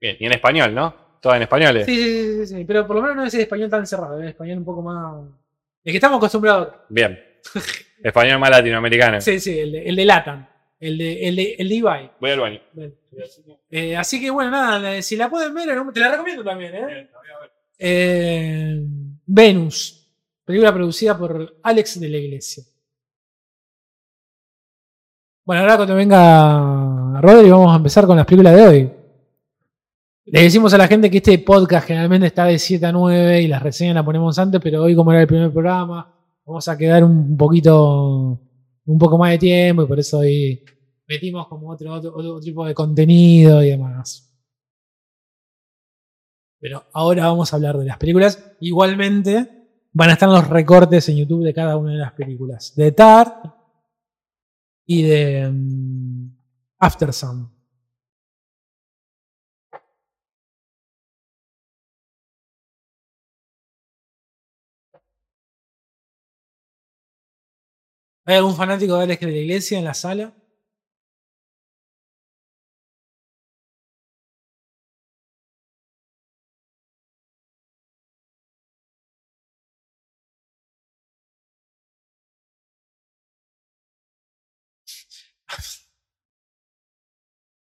Bien, 0.00 0.16
y 0.20 0.26
en 0.26 0.32
español, 0.32 0.74
¿no? 0.74 1.07
Todo 1.20 1.34
en 1.34 1.42
español. 1.42 1.76
eh. 1.78 1.84
Sí, 1.84 1.96
sí, 1.96 2.46
sí, 2.46 2.46
sí, 2.56 2.64
pero 2.64 2.86
por 2.86 2.96
lo 2.96 3.02
menos 3.02 3.16
no 3.16 3.24
es 3.24 3.34
el 3.34 3.40
español 3.42 3.70
tan 3.70 3.86
cerrado, 3.86 4.16
es 4.18 4.22
el 4.22 4.28
español 4.30 4.58
un 4.58 4.64
poco 4.64 4.82
más. 4.82 5.24
El 5.84 5.92
que 5.92 5.96
estamos 5.96 6.18
acostumbrados. 6.18 6.68
Bien. 6.88 7.18
Español 8.02 8.38
más 8.38 8.50
latinoamericano. 8.50 9.20
Sí, 9.20 9.40
sí, 9.40 9.58
el 9.58 9.72
de, 9.72 9.88
el 9.88 9.96
de 9.96 10.04
Latam, 10.04 10.46
el 10.78 10.98
de, 10.98 11.28
el 11.28 11.36
de, 11.36 11.56
el 11.58 11.68
de 11.68 11.74
Ibai. 11.74 12.10
Voy 12.20 12.30
al 12.30 12.40
baño. 12.40 12.60
Eh, 13.70 13.96
así 13.96 14.20
que 14.20 14.30
bueno, 14.30 14.50
nada, 14.52 15.02
si 15.02 15.16
la 15.16 15.28
pueden 15.28 15.52
ver, 15.54 15.66
te 15.92 16.00
la 16.00 16.10
recomiendo 16.12 16.44
también, 16.44 16.74
¿eh? 16.74 17.08
Eh, 17.80 18.80
Venus, 19.26 20.08
película 20.44 20.72
producida 20.72 21.18
por 21.18 21.56
Alex 21.62 22.00
de 22.00 22.08
la 22.08 22.16
Iglesia. 22.18 22.64
Bueno, 25.44 25.62
ahora 25.62 25.76
cuando 25.76 25.94
venga 25.94 27.20
Rodri, 27.20 27.50
vamos 27.50 27.72
a 27.72 27.76
empezar 27.76 28.06
con 28.06 28.16
las 28.16 28.26
películas 28.26 28.54
de 28.54 28.62
hoy. 28.62 28.92
Le 30.30 30.42
decimos 30.42 30.74
a 30.74 30.78
la 30.78 30.86
gente 30.86 31.10
que 31.10 31.18
este 31.18 31.38
podcast 31.38 31.86
generalmente 31.86 32.26
está 32.26 32.44
de 32.44 32.58
7 32.58 32.84
a 32.84 32.92
9 32.92 33.42
y 33.42 33.48
las 33.48 33.62
reseñas 33.62 33.94
las 33.94 34.04
ponemos 34.04 34.38
antes, 34.38 34.60
pero 34.62 34.82
hoy, 34.82 34.94
como 34.94 35.10
era 35.10 35.22
el 35.22 35.26
primer 35.26 35.50
programa, 35.50 36.14
vamos 36.44 36.68
a 36.68 36.76
quedar 36.76 37.02
un 37.02 37.34
poquito, 37.34 38.38
un 38.84 38.98
poco 38.98 39.16
más 39.16 39.30
de 39.30 39.38
tiempo 39.38 39.84
y 39.84 39.86
por 39.86 39.98
eso 39.98 40.18
hoy 40.18 40.62
metimos 41.06 41.48
como 41.48 41.70
otro, 41.70 41.94
otro, 41.94 42.14
otro 42.14 42.40
tipo 42.40 42.66
de 42.66 42.74
contenido 42.74 43.62
y 43.62 43.70
demás. 43.70 44.30
Pero 46.60 46.84
ahora 46.92 47.28
vamos 47.28 47.50
a 47.50 47.56
hablar 47.56 47.78
de 47.78 47.86
las 47.86 47.96
películas. 47.96 48.52
Igualmente, 48.60 49.48
van 49.94 50.10
a 50.10 50.12
estar 50.12 50.28
los 50.28 50.46
recortes 50.46 51.08
en 51.08 51.16
YouTube 51.16 51.44
de 51.44 51.54
cada 51.54 51.78
una 51.78 51.92
de 51.92 51.98
las 51.98 52.12
películas. 52.12 52.74
De 52.76 52.92
Tar 52.92 53.56
y 54.84 55.02
de 55.04 55.50
mm, 55.50 56.36
After 56.80 57.14
Sun. 57.14 57.57
¿Hay 68.28 68.36
algún 68.36 68.54
fanático 68.54 68.94
de 68.96 69.02
Alex 69.02 69.20
de 69.22 69.26
la 69.32 69.38
Iglesia 69.38 69.76
en 69.78 69.84
la 69.84 69.92
sala? 69.94 70.32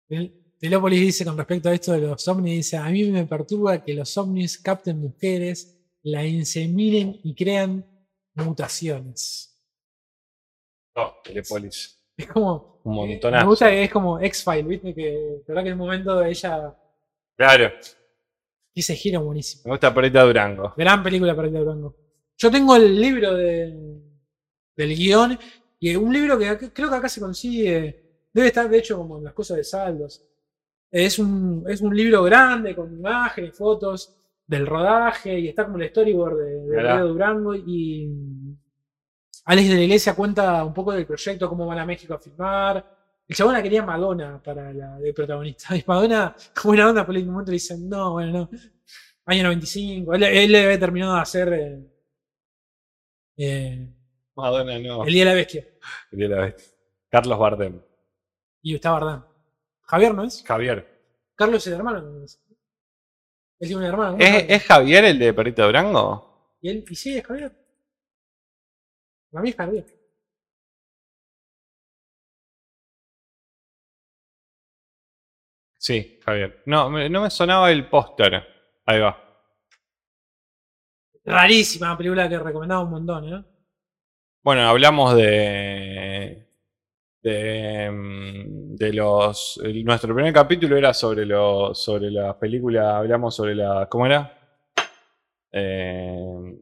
Tel- 0.09 0.33
Telópolis 0.59 1.01
dice 1.01 1.25
con 1.25 1.37
respecto 1.39 1.69
a 1.69 1.75
esto 1.75 1.93
de 1.93 2.01
los 2.01 2.27
ovnis, 2.29 2.57
dice, 2.57 2.77
a 2.77 2.89
mí 2.91 3.05
me 3.05 3.25
perturba 3.27 3.83
que 3.85 3.95
los 3.95 4.17
ovnis 4.19 4.59
capten 4.59 4.99
mujeres, 5.01 5.79
la 6.03 6.27
inseminen 6.27 7.21
y 7.23 7.35
crean 7.35 7.87
mutaciones. 8.35 9.58
Telepolis. 11.23 12.01
Es 12.17 12.27
como... 12.27 12.81
Un 12.85 12.95
eh, 12.95 12.97
montonazo. 12.97 13.45
Me 13.45 13.49
gusta 13.51 13.71
que 13.71 13.85
es 13.85 13.91
como 13.91 14.21
X-File, 14.21 14.63
¿viste? 14.63 14.95
Que, 14.95 15.43
verdad 15.47 15.63
que 15.63 15.69
en 15.69 15.75
un 15.75 15.87
momento 15.87 16.23
ella... 16.23 16.75
Claro. 17.37 17.73
Y 18.75 18.81
ese 18.81 18.95
giro 18.95 19.23
buenísimo. 19.23 19.63
Me 19.65 19.71
gusta 19.73 19.95
Perita 19.95 20.23
Durango. 20.23 20.75
Gran 20.77 21.03
película 21.03 21.33
el 21.33 21.53
de 21.53 21.59
Durango. 21.59 21.97
Yo 22.37 22.51
tengo 22.51 22.77
el 22.77 23.01
libro 23.01 23.35
de, 23.35 24.01
del 24.77 24.97
guion 24.97 25.39
y 25.81 25.97
un 25.97 26.13
libro 26.13 26.39
que 26.39 26.71
creo 26.73 26.89
que 26.89 26.95
acá 26.95 27.09
se 27.09 27.21
consigue. 27.21 28.05
Debe 28.33 28.49
estar, 28.49 28.69
de 28.69 28.79
hecho, 28.79 28.97
como 28.97 29.19
en 29.19 29.25
las 29.25 29.35
cosas 29.35 29.57
de 29.57 29.65
saldos. 29.65 30.25
Es 30.91 31.19
un, 31.19 31.65
es 31.69 31.81
un 31.81 31.95
libro 31.97 32.23
grande 32.23 32.75
con 32.75 32.93
imágenes, 32.93 33.57
fotos 33.57 34.15
del 34.47 34.67
rodaje 34.67 35.39
y 35.39 35.49
está 35.49 35.65
como 35.65 35.79
el 35.79 35.89
storyboard 35.91 36.39
de, 36.39 36.61
de 36.61 37.01
Durango. 37.01 37.55
Y 37.55 38.09
Alex 39.49 39.69
de 39.71 39.75
la 39.77 39.81
Iglesia 39.81 40.15
cuenta 40.15 40.63
un 40.63 40.75
poco 40.75 40.93
del 40.93 41.07
proyecto, 41.07 41.49
cómo 41.49 41.67
van 41.67 41.79
a 41.79 41.87
México 41.87 42.13
a 42.13 42.19
filmar. 42.19 42.85
El 43.27 43.35
chabón 43.35 43.55
la 43.55 43.63
quería 43.63 43.83
Madonna 43.83 44.43
para 44.43 44.75
la 44.75 44.99
de 44.99 45.15
protagonista. 45.15 45.75
Y 45.77 45.83
Madonna, 45.87 46.37
como 46.55 46.73
una 46.73 46.91
onda, 46.91 47.07
por 47.07 47.17
un 47.17 47.27
momento 47.27 47.51
le 47.51 47.55
dicen, 47.55 47.89
no, 47.89 48.13
bueno, 48.13 48.31
no. 48.31 48.51
Año 49.25 49.45
95. 49.45 50.15
Él, 50.15 50.23
él 50.25 50.53
le 50.53 50.65
había 50.65 50.79
terminado 50.79 51.15
de 51.15 51.21
hacer 51.21 51.53
eh, 51.55 51.83
eh, 53.39 53.89
Madonna 54.37 54.79
no. 54.81 55.07
El 55.07 55.15
Día 55.15 55.25
de 55.25 55.31
la 55.31 55.35
Bestia. 55.35 55.67
El 56.13 56.19
día 56.19 56.29
de 56.29 56.35
la 56.35 56.43
bestia. 56.43 56.69
Carlos 57.09 57.39
Bardem. 57.39 57.81
Y 58.61 58.75
está 58.75 58.91
Bardán. 58.91 59.25
Javier, 59.81 60.15
¿no 60.15 60.25
es? 60.25 60.45
Javier. 60.47 60.87
Carlos 61.35 61.67
es 61.67 61.73
el 61.73 61.79
hermano. 61.79 62.03
¿no 62.03 62.23
es? 62.23 62.39
Él 63.61 63.69
tiene 63.69 63.77
un 63.77 63.85
hermano. 63.85 64.19
¿no? 64.19 64.19
¿Es, 64.19 64.45
es 64.47 64.63
Javier 64.65 65.07
el 65.07 65.19
de 65.19 65.33
Perita 65.33 65.65
Durango? 65.65 66.53
¿Y 66.61 66.69
él? 66.69 66.85
¿Y 66.87 66.95
sí, 66.95 67.17
es 67.17 67.25
Javier? 67.25 67.58
Mí 69.33 69.49
es 69.51 69.57
Javier. 69.57 69.87
Sí, 75.77 76.21
Javier. 76.25 76.63
No, 76.67 76.89
me- 76.91 77.09
no 77.09 77.23
me 77.23 77.31
sonaba 77.31 77.71
el 77.73 77.89
póster. 77.89 78.45
Ahí 78.87 79.01
va. 79.01 79.17
Rarísima 81.25 81.97
película 81.97 82.29
que 82.29 82.39
recomendaba 82.39 82.83
un 82.83 82.91
montón, 82.91 83.33
¿eh? 83.33 83.45
Bueno, 84.43 84.63
hablamos 84.69 85.15
de. 85.17 86.47
De, 87.23 87.91
mm, 87.91 88.77
de 88.77 88.93
los. 88.95 89.61
el- 89.65 89.85
nuestro 89.85 90.15
primer 90.15 90.33
capítulo 90.33 90.77
era 90.77 90.95
sobre 90.95 91.27
lo, 91.27 91.75
sobre 91.75 92.11
la 92.11 92.39
película. 92.39 92.99
Hablamos 92.99 93.37
sobre 93.37 93.55
la. 93.55 93.89
¿Cómo 93.91 94.07
era? 94.07 94.35
Eh, 95.53 96.59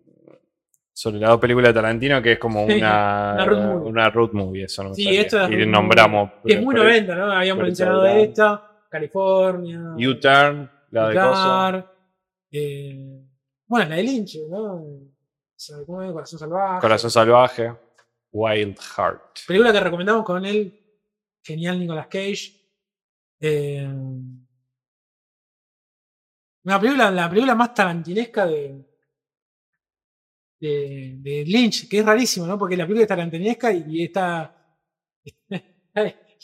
sobre 0.98 1.18
las 1.18 1.28
dos 1.28 1.40
películas 1.40 1.68
de 1.68 1.74
Tarantino, 1.74 2.22
que 2.22 2.32
es 2.32 2.38
como 2.38 2.66
Sí, 2.66 2.72
una, 2.78 3.34
una 3.34 3.44
road 3.44 3.62
movie. 3.64 3.88
una 3.90 4.10
road 4.10 4.30
movie, 4.32 4.64
eso 4.64 4.82
no 4.82 4.88
me 4.90 4.94
Sí, 4.94 5.04
salía. 5.04 5.20
esto 5.20 5.42
es 5.44 5.50
Y 5.50 5.54
road 5.56 5.66
nombramos. 5.66 6.30
Que 6.46 6.54
es 6.54 6.62
muy 6.62 6.74
pero- 6.74 6.84
90, 6.84 7.14
¿no? 7.14 7.32
Habíamos 7.32 7.64
mencionado 7.64 8.06
está- 8.06 8.22
esta, 8.22 8.70
California, 8.88 9.78
U-Turn, 10.08 10.70
la 10.90 11.08
de 11.08 11.14
eh, 12.50 13.20
bueno, 13.66 13.90
la 13.90 13.96
de 13.96 14.02
Lynch, 14.04 14.38
¿no? 14.48 14.84
¿Sabe 15.54 15.84
cómo 15.84 16.02
es? 16.02 16.12
Corazón 16.12 16.38
Salvaje. 16.38 16.80
Corazón 16.80 17.10
Salvaje. 17.10 17.74
Wild 18.32 18.78
Heart. 18.96 19.38
Película 19.46 19.72
que 19.72 19.80
recomendamos 19.80 20.24
con 20.24 20.44
el 20.46 20.80
genial 21.42 21.78
Nicolas 21.78 22.06
Cage. 22.06 22.52
Eh, 23.40 23.86
una 26.64 26.80
película, 26.80 27.10
la 27.10 27.28
película 27.28 27.54
más 27.54 27.74
tarantinesca 27.74 28.46
de, 28.46 28.82
de, 30.60 31.16
de 31.18 31.44
Lynch, 31.46 31.88
que 31.88 31.98
es 31.98 32.06
rarísimo, 32.06 32.46
¿no? 32.46 32.58
Porque 32.58 32.76
la 32.76 32.84
película 32.84 33.02
es 33.02 33.08
tarantinesca 33.08 33.72
y, 33.72 34.04
está. 34.04 34.54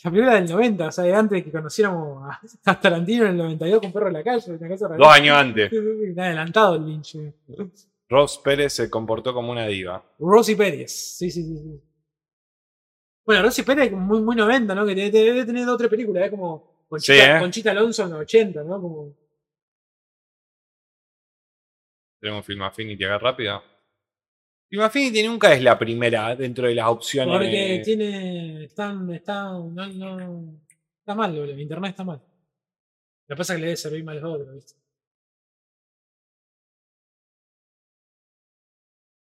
La 0.05 0.11
película 0.11 0.35
del 0.35 0.51
90, 0.51 0.89
o 0.89 0.91
sea, 0.91 1.05
de 1.05 1.15
antes 1.15 1.37
de 1.39 1.45
que 1.45 1.53
conociéramos 1.53 2.25
a, 2.29 2.41
a 2.73 2.81
Tarantino 2.81 3.25
en 3.25 3.33
el 3.33 3.37
92 3.37 3.81
con 3.81 3.93
Perro 3.93 4.09
en 4.09 4.15
la 4.15 4.25
calle. 4.25 4.53
Una 4.53 4.69
cosa 4.69 4.89
Dos 4.89 5.07
años 5.07 5.37
antes. 5.37 5.71
Adelantado 6.17 6.75
el 6.75 6.87
Lynch. 6.87 7.15
eh. 7.17 7.33
Ross 8.09 8.41
Pérez 8.43 8.73
se 8.73 8.91
comportó 8.91 9.33
como 9.33 9.53
una 9.53 9.67
diva. 9.67 10.05
Rosy 10.19 10.57
Pérez. 10.57 10.91
Sí, 10.91 11.31
sí, 11.31 11.45
sí. 11.45 11.57
sí. 11.57 11.81
Bueno, 13.25 13.43
Rosy 13.43 13.63
Pérez 13.63 13.87
es 13.87 13.93
muy, 13.93 14.21
muy 14.21 14.35
90, 14.35 14.75
¿no? 14.75 14.85
Que 14.85 14.95
debe, 14.95 15.45
tener 15.47 15.65
dos 15.65 15.77
o 15.77 15.79
tres 15.79 15.91
películas, 15.91 16.25
es 16.25 16.31
como 16.31 16.85
Conchita, 16.89 17.15
Sí, 17.15 17.21
¿eh? 17.21 17.39
Conchita 17.39 17.71
Alonso 17.71 18.03
en 18.03 18.11
los 18.11 18.21
80, 18.21 18.65
¿no? 18.65 18.81
Como, 18.81 19.17
Tenemos 22.21 22.45
Film 22.45 22.63
Affinity 22.63 23.05
acá 23.05 23.19
rápido. 23.19 23.63
Film 24.73 24.85
Affinity 24.85 25.23
nunca 25.23 25.53
es 25.53 25.63
la 25.63 25.79
primera 25.79 26.35
dentro 26.35 26.67
de 26.67 26.75
las 26.75 26.87
opciones. 26.89 27.31
porque 27.37 27.83
tiene. 27.85 28.65
Están, 28.65 29.11
está, 29.13 29.43
no, 29.51 29.69
no, 29.69 30.61
está 30.99 31.15
mal, 31.15 31.31
boludo, 31.33 31.53
el 31.53 31.61
internet 31.61 31.91
está 31.91 32.05
mal. 32.05 32.23
Lo 33.29 33.37
que 33.37 33.39
pasa 33.39 33.53
es 33.53 33.57
que 33.59 33.61
le 33.61 33.67
debe 33.67 33.77
servir 33.77 34.03
mal 34.03 34.17
a 34.17 34.21
los 34.23 34.35
otros, 34.41 34.55
¿viste? 34.55 34.75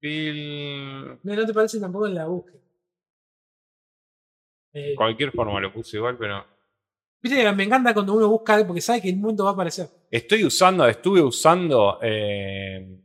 Film- 0.01 1.19
No, 1.21 1.35
no 1.35 1.45
te 1.45 1.53
parece 1.53 1.79
tampoco 1.79 2.07
en 2.07 2.15
la 2.15 2.25
búsqueda. 2.25 2.59
Eh, 4.73 4.89
De 4.89 4.95
cualquier 4.95 5.31
forma 5.31 5.59
lo 5.61 5.71
puse 5.71 5.97
igual, 5.97 6.17
pero. 6.17 6.43
Viste 7.21 7.51
me 7.53 7.63
encanta 7.65 7.93
cuando 7.93 8.15
uno 8.15 8.27
busca 8.29 8.65
porque 8.65 8.81
sabe 8.81 8.99
que 8.99 9.09
en 9.09 9.17
un 9.17 9.21
momento 9.21 9.43
va 9.43 9.51
a 9.51 9.53
aparecer. 9.53 9.87
Estoy 10.09 10.43
usando, 10.43 10.87
estuve 10.87 11.21
usando. 11.21 11.99
Eh, 12.01 12.99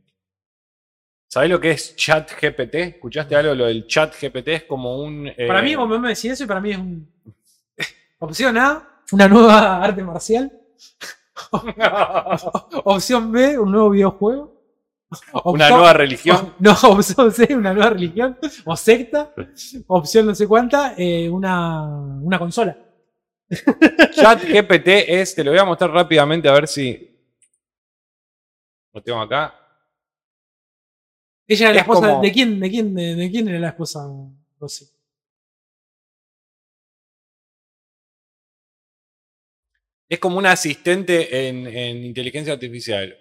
¿Sabés 1.33 1.49
lo 1.49 1.61
que 1.61 1.71
es 1.71 1.95
chat 1.95 2.29
GPT? 2.29 2.75
¿Escuchaste 2.75 3.37
algo? 3.37 3.55
Lo 3.55 3.65
del 3.67 3.87
chat 3.87 4.13
GPT 4.21 4.47
es 4.49 4.63
como 4.65 5.01
un. 5.01 5.27
eh, 5.27 5.47
Para 5.47 5.61
mí, 5.61 5.73
como 5.75 5.97
me 5.97 6.09
decís 6.09 6.25
eso, 6.25 6.43
y 6.43 6.47
para 6.47 6.59
mí 6.59 6.71
es 6.71 6.77
un. 6.77 7.09
Opción 8.19 8.57
A, 8.57 9.01
una 9.13 9.29
nueva 9.29 9.81
arte 9.81 10.03
marcial. 10.03 10.51
Opción 12.83 13.31
B, 13.31 13.57
un 13.57 13.71
nuevo 13.71 13.91
videojuego. 13.91 14.61
una 15.45 15.69
nueva 15.69 15.93
religión. 15.93 16.53
No, 16.59 16.73
opción 16.83 17.31
C, 17.31 17.55
una 17.55 17.73
nueva 17.73 17.91
religión. 17.91 18.37
O 18.65 18.75
secta. 18.75 19.33
Opción 19.87 20.25
no 20.25 20.35
sé 20.35 20.45
cuánta, 20.49 20.95
eh, 20.97 21.29
una, 21.29 21.87
una 21.87 22.37
consola. 22.39 22.77
Chat 24.11 24.43
GPT 24.43 24.87
es, 25.07 25.33
te 25.33 25.45
lo 25.45 25.51
voy 25.51 25.59
a 25.61 25.65
mostrar 25.65 25.91
rápidamente 25.91 26.49
a 26.49 26.53
ver 26.53 26.67
si. 26.67 27.09
Lo 28.93 29.01
tengo 29.01 29.21
acá. 29.21 29.60
Ella 31.53 31.65
era 31.65 31.73
la 31.73 31.81
Es 31.81 31.87
esposa. 31.87 32.07
como- 32.09 32.21
¿De 32.21 32.31
quién, 32.31 32.59
de 32.59 32.69
quién, 32.69 32.93
de, 32.95 33.15
de 33.15 33.29
quién 33.31 33.47
era 33.49 33.59
la 33.59 33.67
esposa, 33.69 34.07
Rosy? 34.59 34.85
Es 40.09 40.19
como 40.19 40.37
un 40.37 40.45
asistente 40.45 41.47
en, 41.47 41.67
en 41.67 42.03
inteligencia 42.05 42.53
artificial. 42.53 43.17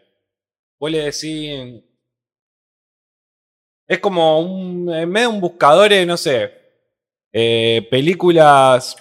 Vos 0.78 0.90
le 0.90 0.98
decís. 1.10 1.82
Es 3.86 3.98
como 4.00 4.40
un. 4.40 4.92
En 4.92 5.12
vez 5.12 5.22
de 5.24 5.26
un 5.28 5.40
buscador, 5.40 5.90
de, 5.90 6.04
no 6.06 6.16
sé. 6.16 6.52
eh, 7.32 7.86
películas. 7.90 8.96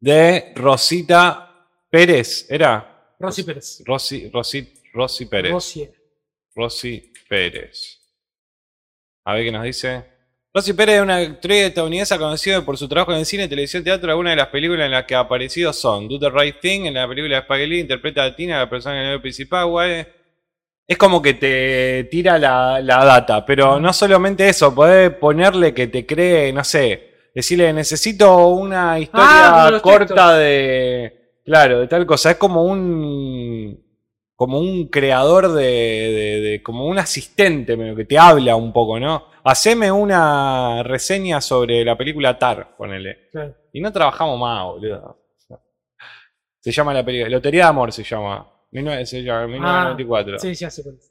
De 0.00 0.52
Rosita 0.54 1.66
Pérez. 1.90 2.46
¿Era? 2.50 3.14
Rosy 3.18 3.42
Pérez. 3.42 3.82
Rosy, 3.86 4.28
Rosy, 4.30 4.72
Rosy 4.92 5.26
Pérez. 5.26 5.52
Rosy. 5.52 5.88
Rosy 6.56 7.12
Pérez. 7.28 8.00
A 9.24 9.34
ver 9.34 9.44
qué 9.44 9.52
nos 9.52 9.62
dice. 9.64 10.04
Rosy 10.54 10.72
Pérez 10.72 10.96
es 10.96 11.02
una 11.02 11.16
actriz 11.18 11.64
estadounidense 11.64 12.16
conocida 12.16 12.64
por 12.64 12.78
su 12.78 12.88
trabajo 12.88 13.12
en 13.14 13.26
cine, 13.26 13.46
televisión, 13.46 13.84
teatro. 13.84 14.10
Algunas 14.10 14.32
de 14.32 14.36
las 14.36 14.48
películas 14.48 14.86
en 14.86 14.92
las 14.92 15.04
que 15.04 15.14
ha 15.14 15.18
aparecido 15.20 15.72
son 15.72 16.08
Do 16.08 16.18
the 16.18 16.30
Right 16.30 16.58
Thing, 16.60 16.86
en 16.86 16.94
la 16.94 17.06
película 17.06 17.44
de 17.46 17.66
Lee, 17.66 17.80
interpreta 17.80 18.24
a 18.24 18.34
Tina, 18.34 18.58
la 18.58 18.70
persona 18.70 19.04
en 19.04 19.10
el 19.10 19.20
principal. 19.20 19.66
guay. 19.66 20.06
Es 20.88 20.96
como 20.96 21.20
que 21.20 21.34
te 21.34 22.04
tira 22.04 22.38
la, 22.38 22.80
la 22.80 23.04
data, 23.04 23.44
pero 23.44 23.78
no 23.80 23.92
solamente 23.92 24.48
eso, 24.48 24.72
podés 24.74 25.10
ponerle 25.10 25.74
que 25.74 25.88
te 25.88 26.06
cree, 26.06 26.52
no 26.52 26.62
sé, 26.62 27.10
decirle 27.34 27.72
necesito 27.72 28.46
una 28.48 28.98
historia 28.98 29.64
Ah, 29.64 29.70
los 29.70 29.82
corta 29.82 30.06
textos. 30.06 30.38
de. 30.38 31.40
Claro, 31.44 31.80
de 31.80 31.88
tal 31.88 32.06
cosa. 32.06 32.30
Es 32.30 32.36
como 32.36 32.62
un 32.64 33.84
como 34.36 34.58
un 34.60 34.88
creador 34.88 35.48
de, 35.52 35.62
de- 35.62 36.40
de- 36.40 36.62
como 36.62 36.86
un 36.86 36.98
asistente 36.98 37.76
medio 37.76 37.96
que 37.96 38.04
te 38.04 38.18
habla 38.18 38.54
un 38.54 38.72
poco, 38.72 39.00
¿no? 39.00 39.28
Haceme 39.44 39.90
una 39.90 40.82
reseña 40.82 41.40
sobre 41.40 41.84
la 41.84 41.96
película 41.96 42.38
Tar, 42.38 42.76
ponele. 42.76 43.28
Claro. 43.32 43.54
Y 43.72 43.80
no 43.80 43.90
trabajamos 43.92 44.38
más, 44.38 44.64
boludo. 44.64 45.22
Se 46.60 46.72
llama 46.72 46.92
la 46.92 47.04
película, 47.04 47.30
Lotería 47.30 47.64
de 47.64 47.68
Amor 47.70 47.92
se 47.92 48.02
llama. 48.02 48.52
19 48.72 49.06
se 49.06 49.22
llama, 49.22 49.46
1994. 49.46 50.34
Ah, 50.34 50.38
Sí, 50.38 50.54
sí, 50.54 50.64
hace 50.64 50.82
cuenta. 50.82 51.04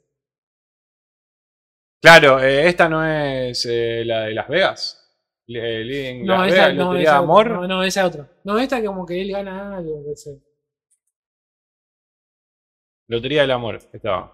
Claro, 2.00 2.40
eh, 2.40 2.68
esta 2.68 2.88
no 2.88 3.04
es 3.04 3.66
eh, 3.68 4.02
la 4.04 4.20
de 4.26 4.34
Las 4.34 4.48
Vegas. 4.48 5.02
Le- 5.48 5.82
Living 5.84 6.24
No, 6.26 6.38
Las 6.44 6.52
esa, 6.52 6.62
Vegas, 6.68 6.74
no, 6.76 6.84
Lotería 6.84 7.02
esa 7.08 7.12
de 7.12 7.24
Amor. 7.24 7.50
No, 7.50 7.66
no, 7.68 7.82
esa 7.82 8.06
otra. 8.06 8.28
No, 8.44 8.58
esta 8.58 8.84
como 8.84 9.06
que 9.06 9.20
él 9.20 9.30
gana 9.32 9.78
algo. 9.78 10.02
no 10.06 10.14
sé. 10.14 10.38
Lotería 13.08 13.42
del 13.42 13.50
Amor, 13.52 13.78
estaba. 13.92 14.32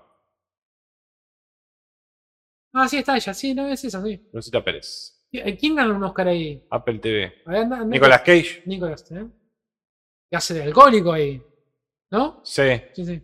Ah, 2.75 2.89
sí, 2.89 2.99
está 2.99 3.17
ella. 3.17 3.35
Sí, 3.35 3.55
no, 3.55 3.67
es 3.69 3.85
esa, 3.85 4.03
sí. 4.03 4.29
Rosita 4.33 4.65
Pérez. 4.65 5.19
¿Quién 5.59 5.75
gana 5.77 5.95
un 5.95 6.03
Oscar 6.05 6.29
ahí? 6.29 6.63
Apple 6.71 6.99
TV. 6.99 7.43
A 7.47 7.51
ver, 7.51 7.61
anda- 7.63 7.77
anda- 7.77 7.95
Nicolas 7.95 8.21
Cage. 8.23 8.63
Nicolas, 8.67 9.11
¿eh? 9.13 9.27
¿Qué 10.31 10.37
hace 10.37 10.55
de 10.55 10.63
alcohólico 10.65 11.13
ahí? 11.13 11.43
¿No? 12.11 12.41
Sí. 12.45 12.63
Sí, 12.95 13.05
sí. 13.05 13.23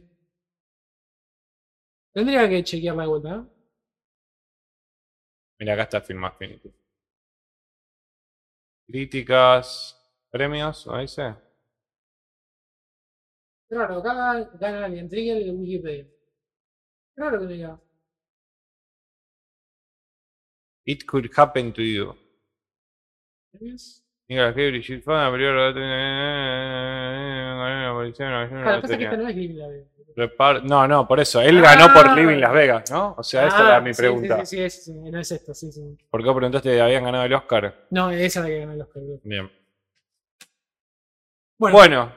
Tendría 2.14 2.48
que 2.48 2.62
chequearla 2.64 3.02
de 3.02 3.08
vuelta, 3.08 3.34
¿eh? 3.36 3.42
Mira, 5.60 5.72
acá 5.74 5.82
está 5.84 6.00
Film 6.00 6.24
Affinity. 6.24 6.70
Críticas, 8.86 9.96
premios, 10.30 10.86
¿no 10.86 10.98
dice? 10.98 11.34
Claro, 13.68 13.98
acá 13.98 14.48
gana 14.58 14.84
alguien. 14.86 15.08
Tenía 15.08 15.36
el 15.36 15.50
Wikipedia. 15.54 16.06
Claro 17.14 17.40
que 17.40 17.46
me 17.46 17.52
diga. 17.52 17.80
It 20.86 21.04
could 21.04 21.28
happen 21.36 21.72
to 21.74 21.82
you. 21.82 22.14
¿Ves? 23.52 24.04
Nicolas 24.28 24.54
Cage, 24.54 24.70
Brigitte 24.70 25.02
Fonda, 25.04 25.24
la 25.24 25.30
la 27.88 27.92
policía 27.94 28.26
de 28.26 28.32
no 28.32 29.16
no 29.16 29.28
es 29.28 29.36
Living 29.36 29.56
la 29.58 29.68
Vida. 29.68 29.84
Repar- 30.16 30.62
No, 30.64 30.86
no, 30.88 31.06
por 31.06 31.20
eso. 31.20 31.40
Él 31.40 31.60
ganó 31.62 31.92
por 31.94 32.08
Ah. 32.08 32.14
Living 32.14 32.38
Las 32.40 32.52
Vegas, 32.52 32.90
¿no? 32.90 33.14
O 33.16 33.22
sea, 33.22 33.46
esa 33.46 33.58
Ah, 33.58 33.68
era 33.68 33.80
mi 33.80 33.94
sí, 33.94 34.02
pregunta. 34.02 34.44
Sí, 34.44 34.56
sí, 34.56 34.70
sí, 34.70 34.70
sí, 34.70 34.92
sí, 34.92 35.10
no 35.10 35.20
es 35.20 35.30
esto, 35.32 35.54
sí, 35.54 35.70
sí. 35.72 35.96
¿Por 36.10 36.22
qué 36.24 36.32
preguntaste 36.34 36.80
habían 36.80 37.04
ganado 37.04 37.24
el 37.24 37.32
Oscar? 37.34 37.86
No, 37.90 38.10
esa 38.10 38.24
es 38.40 38.44
la 38.44 38.46
que 38.46 38.58
ganó 38.58 38.72
el 38.72 38.80
Oscar. 38.82 39.02
Bien. 39.22 39.50
Bueno, 41.58 41.76
Bueno, 41.76 42.12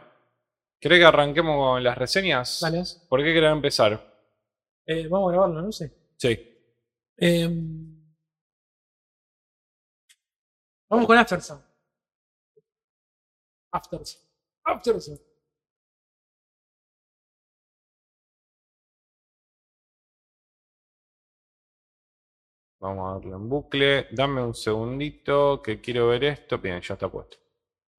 ¿querés 0.82 1.00
que 1.00 1.06
arranquemos 1.06 1.56
con 1.56 1.84
las 1.84 1.98
reseñas? 1.98 2.60
dale. 2.62 2.84
¿Por 3.10 3.24
qué 3.24 3.34
querés 3.34 3.52
empezar? 3.54 3.92
Eh, 4.86 5.08
vamos 5.08 5.30
a 5.30 5.32
grabarlo, 5.34 5.62
no 5.62 5.72
sé. 5.72 5.92
Sí. 6.18 6.32
Eh, 7.18 7.48
vamos 10.90 11.08
con 11.08 11.18
Aftersun. 11.18 11.60
Aftersun. 13.72 14.22
Aftersun. 14.64 15.20
Vamos 22.82 23.10
a 23.10 23.14
darle 23.14 23.36
en 23.38 23.48
bucle. 23.48 24.08
Dame 24.12 24.44
un 24.44 24.54
segundito 24.54 25.62
que 25.64 25.80
quiero 25.80 26.08
ver 26.10 26.24
esto. 26.26 26.58
Bien, 26.58 26.82
ya 26.82 26.96
está 26.96 27.08
puesto. 27.10 27.38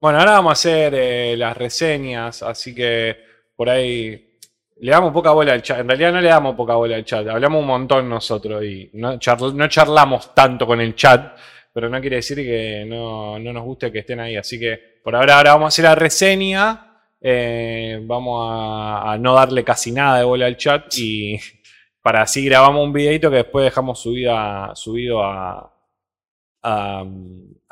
Bueno, 0.03 0.19
ahora 0.19 0.33
vamos 0.33 0.51
a 0.51 0.53
hacer 0.55 0.95
eh, 0.97 1.37
las 1.37 1.57
reseñas, 1.57 2.43
así 2.43 2.75
que 2.75 3.17
por 3.55 3.71
ahí 3.71 4.37
le 4.81 4.91
damos 4.91 5.13
poca 5.13 5.31
bola 5.31 5.53
al 5.53 5.63
chat. 5.63 5.79
En 5.79 5.87
realidad 5.87 6.13
no 6.13 6.21
le 6.21 6.29
damos 6.29 6.57
poca 6.57 6.75
bola 6.75 6.97
al 6.97 7.05
chat. 7.05 7.25
Hablamos 7.29 7.61
un 7.61 7.69
montón 7.69 8.09
nosotros 8.09 8.65
y 8.65 8.91
no, 8.95 9.15
charl- 9.21 9.55
no 9.55 9.69
charlamos 9.69 10.35
tanto 10.35 10.67
con 10.67 10.81
el 10.81 10.97
chat. 10.97 11.39
Pero 11.73 11.89
no 11.89 12.01
quiere 12.01 12.17
decir 12.17 12.39
que 12.39 12.85
no, 12.85 13.39
no 13.39 13.53
nos 13.53 13.63
guste 13.63 13.93
que 13.93 14.01
estén 14.01 14.19
ahí. 14.19 14.35
Así 14.37 14.59
que 14.59 14.99
por 15.05 15.15
ahora, 15.15 15.37
ahora 15.37 15.53
vamos 15.53 15.67
a 15.67 15.69
hacer 15.69 15.85
la 15.85 15.95
reseña. 15.95 17.05
Eh, 17.21 18.01
vamos 18.03 18.45
a, 18.51 19.17
no 19.21 19.35
darle 19.35 19.63
casi 19.63 19.93
nada 19.93 20.19
de 20.19 20.25
bola 20.25 20.47
al 20.47 20.57
chat. 20.57 20.93
Y 20.99 21.39
para 22.03 22.23
así 22.23 22.45
grabamos 22.45 22.85
un 22.85 22.93
videito 22.93 23.31
que 23.31 23.37
después 23.37 23.67
dejamos 23.67 24.03
subida, 24.03 24.73
subido 24.75 25.23
a, 25.23 25.73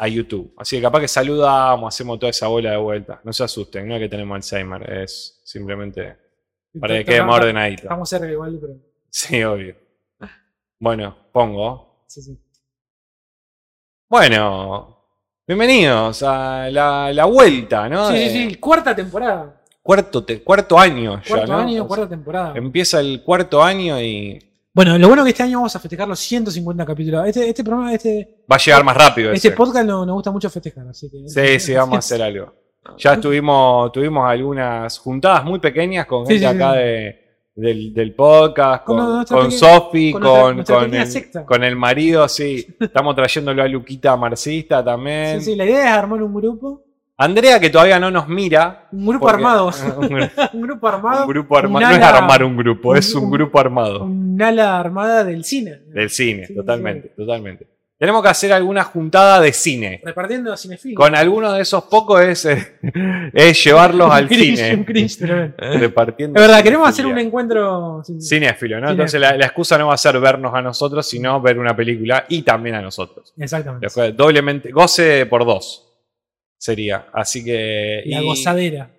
a 0.02 0.08
YouTube. 0.08 0.54
Así 0.56 0.76
que 0.76 0.82
capaz 0.82 1.00
que 1.00 1.08
saludamos, 1.08 1.94
hacemos 1.94 2.18
toda 2.18 2.30
esa 2.30 2.46
bola 2.48 2.70
de 2.70 2.76
vuelta. 2.78 3.20
No 3.22 3.32
se 3.34 3.44
asusten, 3.44 3.86
no 3.86 3.94
es 3.96 4.00
que 4.00 4.08
tenemos 4.08 4.34
Alzheimer. 4.34 4.90
Es 4.90 5.40
simplemente 5.44 6.16
para 6.80 6.94
que 6.98 7.04
quede 7.04 7.22
más 7.22 7.36
ordenadito. 7.36 7.82
Estamos 7.82 8.08
cerca 8.08 8.30
igual, 8.30 8.58
pero. 8.60 8.74
Sí, 9.10 9.42
obvio. 9.44 9.76
Bueno, 10.78 11.14
pongo. 11.32 12.04
Sí, 12.06 12.22
sí. 12.22 12.38
Bueno, 14.08 14.96
bienvenidos 15.46 16.22
a 16.22 16.68
la, 16.70 17.12
la 17.12 17.24
vuelta, 17.26 17.88
¿no? 17.88 18.10
Sí, 18.10 18.28
sí, 18.30 18.48
sí, 18.50 18.54
cuarta 18.56 18.96
temporada. 18.96 19.60
Cuarto, 19.82 20.24
te- 20.24 20.42
cuarto 20.42 20.78
año 20.78 21.20
ya, 21.22 21.28
Cuarto 21.28 21.52
¿no? 21.52 21.58
año, 21.58 21.86
cuarta 21.86 22.08
temporada. 22.08 22.52
Empieza 22.56 23.00
el 23.00 23.22
cuarto 23.22 23.62
año 23.62 24.00
y 24.00 24.38
Bueno, 24.80 24.96
lo 24.96 25.08
bueno 25.08 25.24
que 25.24 25.28
este 25.28 25.42
año 25.42 25.58
vamos 25.58 25.76
a 25.76 25.78
festejar 25.78 26.08
los 26.08 26.18
150 26.20 26.86
capítulos. 26.86 27.26
Este, 27.26 27.46
este 27.50 27.62
programa, 27.62 27.92
este, 27.92 28.44
va 28.50 28.56
a 28.56 28.58
llegar 28.58 28.82
más 28.82 28.96
rápido. 28.96 29.30
este 29.30 29.48
ese. 29.48 29.54
podcast 29.54 29.86
no- 29.86 30.06
nos 30.06 30.14
gusta 30.14 30.30
mucho 30.30 30.48
festejar, 30.48 30.88
así 30.88 31.10
que. 31.10 31.28
Sí, 31.28 31.60
sí, 31.60 31.74
vamos 31.74 31.96
a 31.96 31.98
hacer 31.98 32.22
algo. 32.22 32.54
Ya 32.96 33.12
estuvimos, 33.12 33.92
tuvimos 33.92 34.26
algunas 34.26 34.98
juntadas 34.98 35.44
muy 35.44 35.58
pequeñas 35.58 36.06
con 36.06 36.20
gente 36.20 36.32
sí, 36.32 36.38
sí. 36.38 36.44
acá 36.46 36.72
de, 36.72 37.14
del, 37.56 37.92
del 37.92 38.14
podcast, 38.14 38.84
Con 38.84 38.96
con, 38.96 39.24
con 39.26 39.52
Sofi, 39.52 40.12
con 40.12 40.56
nuestra 40.56 40.84
el, 40.84 41.44
con 41.44 41.62
el 41.62 41.76
marido, 41.76 42.26
sí. 42.26 42.66
Estamos 42.80 43.14
trayéndolo 43.14 43.62
a 43.62 43.68
Luquita 43.68 44.16
Marxista 44.16 44.82
también. 44.82 45.42
Sí, 45.42 45.50
sí, 45.50 45.56
la 45.56 45.66
idea 45.66 45.90
es 45.90 45.92
armar 45.92 46.22
un 46.22 46.32
grupo. 46.32 46.84
Andrea, 47.22 47.60
que 47.60 47.68
todavía 47.70 48.00
no 48.00 48.10
nos 48.10 48.28
mira. 48.28 48.88
Un 48.92 49.06
grupo 49.06 49.26
porque- 49.26 49.36
armado. 49.36 49.66
un, 49.98 50.08
gru- 50.08 50.50
un 50.54 50.60
grupo 50.62 50.88
armado. 50.88 51.22
un 51.24 51.28
grupo 51.28 51.56
armado. 51.58 51.86
No 51.86 51.92
es 51.94 52.02
armar 52.02 52.42
un 52.44 52.56
grupo, 52.56 52.96
es 52.96 53.14
un 53.14 53.30
grupo 53.30 53.60
armado. 53.60 54.04
Un 54.04 54.40
ala 54.40 54.80
armada 54.80 55.22
del 55.24 55.44
cine. 55.44 55.80
Del 55.88 56.08
cine, 56.10 56.46
Sí, 56.46 56.54
totalmente, 56.54 57.08
sí. 57.08 57.14
totalmente. 57.16 57.66
Tenemos 57.98 58.22
que 58.22 58.28
hacer 58.30 58.50
alguna 58.54 58.82
juntada 58.84 59.38
de 59.42 59.52
cine. 59.52 60.00
Repartiendo 60.02 60.56
cinefilos. 60.56 60.96
Con 60.96 61.14
alguno 61.14 61.52
de 61.52 61.60
esos 61.60 61.84
pocos 61.84 62.22
es, 62.22 62.46
eh, 62.46 62.78
es 63.34 63.62
llevarlos 63.62 64.10
al 64.10 64.26
cringe, 64.26 64.56
cine. 64.70 64.84
cringe. 64.86 65.18
Repartiendo 65.58 66.40
Es 66.40 66.46
verdad, 66.48 66.62
queremos 66.62 66.88
hacer 66.88 67.04
un 67.04 67.10
cinefilia. 67.10 67.26
encuentro. 67.28 68.02
Cinéfilo, 68.02 68.80
¿no? 68.80 68.86
Cinéfilo. 68.86 68.90
Entonces 68.92 69.20
la, 69.20 69.36
la 69.36 69.44
excusa 69.44 69.76
no 69.76 69.88
va 69.88 69.94
a 69.94 69.98
ser 69.98 70.18
vernos 70.18 70.54
a 70.54 70.62
nosotros, 70.62 71.06
sino 71.06 71.38
ver 71.42 71.58
una 71.58 71.76
película 71.76 72.24
y 72.30 72.40
también 72.40 72.76
a 72.76 72.80
nosotros. 72.80 73.34
Exactamente. 73.36 73.88
Cual, 73.92 74.16
Doblemente, 74.16 74.70
goce 74.70 75.26
por 75.26 75.44
dos 75.44 75.89
sería. 76.60 77.06
Así 77.12 77.42
que. 77.44 78.02
La 78.06 78.20
y- 78.22 78.24
gozadera. 78.26 78.90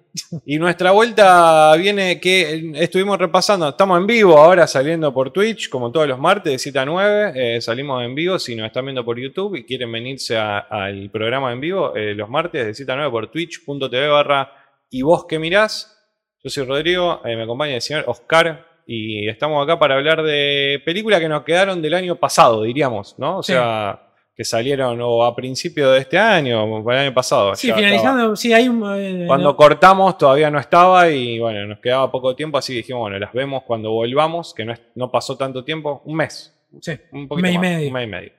Y 0.46 0.60
nuestra 0.60 0.92
vuelta 0.92 1.74
viene 1.78 2.20
que 2.20 2.42
eh, 2.56 2.72
estuvimos 2.76 3.18
repasando. 3.18 3.70
Estamos 3.70 3.98
en 3.98 4.06
vivo 4.08 4.38
ahora 4.38 4.68
saliendo 4.68 5.14
por 5.14 5.32
Twitch, 5.32 5.70
como 5.70 5.90
todos 5.90 6.06
los 6.06 6.20
martes 6.20 6.52
de 6.52 6.60
7 6.60 6.80
a 6.80 6.86
9. 6.86 7.32
eh, 7.56 7.62
salimos 7.62 8.04
en 8.04 8.14
vivo. 8.14 8.38
Si 8.38 8.54
nos 8.54 8.68
están 8.68 8.84
viendo 8.86 9.06
por 9.06 9.18
YouTube 9.18 9.56
y 9.56 9.64
quieren 9.64 9.90
venirse 9.90 10.36
al 10.38 11.10
programa 11.12 11.54
en 11.54 11.62
vivo, 11.62 11.96
eh, 11.96 12.14
los 12.14 12.28
martes 12.30 12.66
de 12.66 12.74
7 12.74 12.92
a 12.92 12.96
9 12.98 13.10
por 13.12 13.32
twitch.tv 13.32 14.08
barra 14.10 14.52
y 14.90 15.02
vos 15.02 15.26
que 15.28 15.40
mirás. 15.40 15.98
Yo 16.44 16.50
soy 16.50 16.66
Rodrigo, 16.66 17.22
eh, 17.24 17.38
me 17.38 17.44
acompaña 17.44 17.76
el 17.76 17.82
señor 17.82 18.04
Oscar 18.08 18.66
y 18.86 19.30
estamos 19.30 19.64
acá 19.64 19.80
para 19.80 19.96
hablar 19.96 20.24
de 20.24 20.82
películas 20.84 21.22
que 21.22 21.30
nos 21.30 21.44
quedaron 21.44 21.82
del 21.82 21.94
año 21.94 22.18
pasado, 22.18 22.64
diríamos, 22.64 23.16
¿no? 23.18 23.38
O 23.38 23.44
Sí. 23.44 23.54
sea, 23.54 24.11
que 24.36 24.44
salieron 24.46 25.00
o 25.02 25.24
a 25.24 25.36
principio 25.36 25.92
de 25.92 26.00
este 26.00 26.18
año 26.18 26.64
o 26.64 26.92
el 26.92 26.98
año 26.98 27.14
pasado. 27.14 27.54
Sí, 27.56 27.68
estaba. 27.68 27.82
finalizando. 27.82 28.36
Sí, 28.36 28.54
hay 28.54 28.68
un. 28.70 28.82
eh, 28.96 29.26
Cuando 29.28 29.50
no- 29.50 29.56
cortamos 29.56 30.18
todavía 30.18 30.50
no 30.50 30.60
estaba 30.60 31.10
y 31.10 31.38
bueno, 31.40 31.68
nos 31.68 31.80
quedaba 31.80 32.12
poco 32.12 32.36
tiempo, 32.36 32.58
así 32.58 32.74
dijimos, 32.74 33.02
bueno, 33.02 33.20
las 33.20 33.34
vemos 33.34 33.64
cuando 33.64 33.92
volvamos, 33.92 34.54
que 34.54 34.66
no, 34.66 34.74
es- 34.74 34.82
no 34.96 35.12
pasó 35.12 35.38
tanto 35.38 35.64
tiempo, 35.64 36.02
un 36.06 36.16
mes, 36.16 36.54
sí. 36.82 36.94
un 37.12 37.28
poquito 37.28 37.44
mes 37.44 37.56
y 37.56 37.58
medio. 37.60 37.88
un 37.88 37.94
mes 37.94 38.04
y 38.04 38.10
medio. 38.10 38.32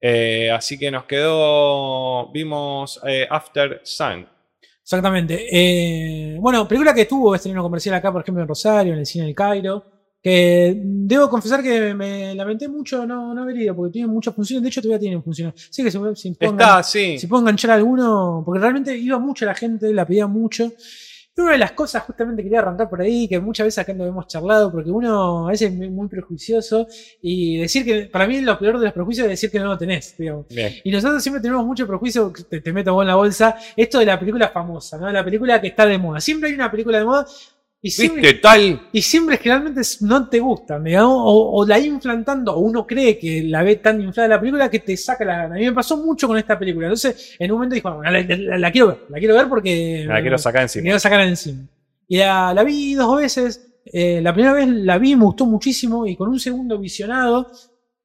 Eh, 0.00 0.50
así 0.52 0.78
que 0.78 0.90
nos 0.92 1.04
quedó, 1.04 2.30
vimos 2.30 3.00
eh, 3.06 3.26
After 3.28 3.80
Sun. 3.82 4.26
Exactamente. 4.82 6.36
Bueno, 6.40 6.66
película 6.66 6.94
que 6.94 7.04
tuvo 7.04 7.34
estreno 7.34 7.62
comercial 7.62 7.96
acá, 7.96 8.10
por 8.12 8.22
ejemplo, 8.22 8.42
en 8.42 8.48
Rosario, 8.48 8.92
en 8.94 9.00
el 9.00 9.06
cine 9.06 9.26
del 9.26 9.34
Cairo. 9.34 9.84
Que 10.22 10.74
debo 10.84 11.30
confesar 11.30 11.62
que 11.62 11.94
me 11.94 12.34
lamenté 12.34 12.68
mucho 12.68 13.06
no, 13.06 13.32
no 13.32 13.42
haber 13.42 13.56
ido, 13.56 13.74
porque 13.76 13.92
tiene 13.92 14.08
muchas 14.08 14.34
funciones. 14.34 14.62
De 14.64 14.68
hecho, 14.68 14.82
todavía 14.82 14.98
tienen 15.00 15.22
funciones. 15.22 15.68
Sí, 15.70 15.84
que 15.84 15.90
se, 15.90 15.98
si 16.16 16.32
puedo 16.32 16.52
Está, 16.52 16.82
sí. 16.82 17.18
si 17.18 17.26
puedo 17.28 17.40
enganchar 17.42 17.70
a 17.70 17.74
alguno, 17.74 18.42
porque 18.44 18.60
realmente 18.60 18.96
iba 18.96 19.18
mucho 19.18 19.44
la 19.46 19.54
gente, 19.54 19.92
la 19.92 20.04
pedía 20.06 20.26
mucho. 20.26 20.72
Y 21.36 21.40
una 21.40 21.52
de 21.52 21.58
las 21.58 21.70
cosas, 21.70 22.02
justamente 22.02 22.42
quería 22.42 22.58
arrancar 22.58 22.90
por 22.90 23.00
ahí, 23.00 23.28
que 23.28 23.38
muchas 23.38 23.64
veces 23.68 23.78
acá 23.78 23.92
lo 23.92 24.04
hemos 24.04 24.26
charlado, 24.26 24.72
porque 24.72 24.90
uno 24.90 25.46
a 25.46 25.52
veces 25.52 25.70
es 25.72 25.90
muy- 25.90 26.08
prejuicioso 26.08 26.88
y 27.22 27.58
decir 27.58 27.84
que, 27.84 28.06
para 28.06 28.26
mí, 28.26 28.40
lo 28.40 28.58
peor 28.58 28.80
de 28.80 28.86
los 28.86 28.92
prejuicios 28.92 29.24
es 29.26 29.30
decir 29.30 29.48
que 29.48 29.60
no 29.60 29.66
lo 29.66 29.78
tenés, 29.78 30.16
digamos. 30.18 30.48
Bien. 30.48 30.74
Y 30.82 30.90
nosotros 30.90 31.22
siempre 31.22 31.40
tenemos 31.40 31.64
mucho 31.64 31.86
prejuicio, 31.86 32.32
te, 32.50 32.60
te 32.60 32.72
meto 32.72 32.92
vos 32.92 33.02
en 33.02 33.08
la 33.08 33.14
bolsa, 33.14 33.54
esto 33.76 34.00
de 34.00 34.06
la 34.06 34.18
película 34.18 34.48
famosa, 34.48 34.98
¿no? 34.98 35.08
La 35.12 35.24
película 35.24 35.60
que 35.60 35.68
está 35.68 35.86
de 35.86 35.96
moda. 35.96 36.20
Siempre 36.20 36.48
hay 36.48 36.56
una 36.56 36.72
película 36.72 36.98
de 36.98 37.04
moda 37.04 37.24
y 37.80 37.90
siempre, 37.90 38.22
¿Viste 38.22 38.38
tal? 38.40 38.88
y 38.92 39.02
siempre 39.02 39.36
generalmente 39.36 39.82
no 40.00 40.28
te 40.28 40.40
gustan, 40.40 40.82
digamos, 40.82 41.14
o, 41.16 41.52
o 41.60 41.66
la 41.66 41.78
inflan 41.78 42.24
tanto, 42.24 42.52
o 42.54 42.58
uno 42.60 42.84
cree 42.86 43.16
que 43.18 43.42
la 43.44 43.62
ve 43.62 43.76
tan 43.76 44.00
inflada 44.00 44.28
la 44.28 44.40
película 44.40 44.68
que 44.68 44.80
te 44.80 44.96
saca 44.96 45.24
la 45.24 45.36
gana. 45.36 45.54
A 45.54 45.58
mí 45.58 45.64
me 45.64 45.72
pasó 45.72 45.96
mucho 45.96 46.26
con 46.26 46.36
esta 46.38 46.58
película. 46.58 46.86
Entonces, 46.88 47.36
en 47.38 47.50
un 47.52 47.58
momento 47.58 47.74
dijo, 47.76 47.94
bueno, 47.94 48.10
la, 48.10 48.20
la- 48.22 48.58
la 48.58 48.72
quiero 48.72 48.88
ver, 48.88 48.98
la 49.08 49.18
quiero 49.18 49.34
ver 49.34 49.48
porque 49.48 50.04
Me 50.08 50.14
la 50.14 50.20
quiero 50.20 50.38
sacar 50.38 50.62
encima. 50.62 50.82
quiero 50.82 50.98
sacar 50.98 51.20
encima. 51.20 51.62
Y 52.08 52.18
la, 52.18 52.52
la 52.52 52.64
vi 52.64 52.94
dos 52.94 53.16
veces. 53.16 53.64
eh, 53.84 54.20
la 54.22 54.32
primera 54.34 54.54
vez 54.54 54.66
la 54.68 54.98
vi, 54.98 55.14
me 55.14 55.24
gustó 55.24 55.46
muchísimo, 55.46 56.04
y 56.06 56.16
con 56.16 56.28
un 56.28 56.40
segundo 56.40 56.78
visionado, 56.78 57.50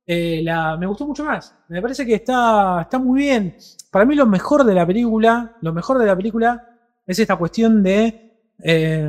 eh, 0.06 0.42
la, 0.44 0.78
me 0.78 0.86
gustó 0.86 1.08
mucho 1.08 1.24
más. 1.24 1.56
Me 1.70 1.82
parece 1.82 2.06
que 2.06 2.14
está, 2.16 2.82
está 2.82 3.00
muy 3.00 3.22
bien. 3.22 3.56
Para 3.92 4.06
mí 4.06 4.16
lo 4.16 4.26
mejor 4.28 4.64
de 4.66 4.74
la 4.76 4.86
película, 4.86 5.58
lo 5.62 5.74
mejor 5.74 5.98
de 6.00 6.06
la 6.06 6.16
película 6.16 6.68
es 7.08 7.18
esta 7.20 7.36
cuestión 7.38 7.82
de, 7.84 8.33
eh, 8.64 9.08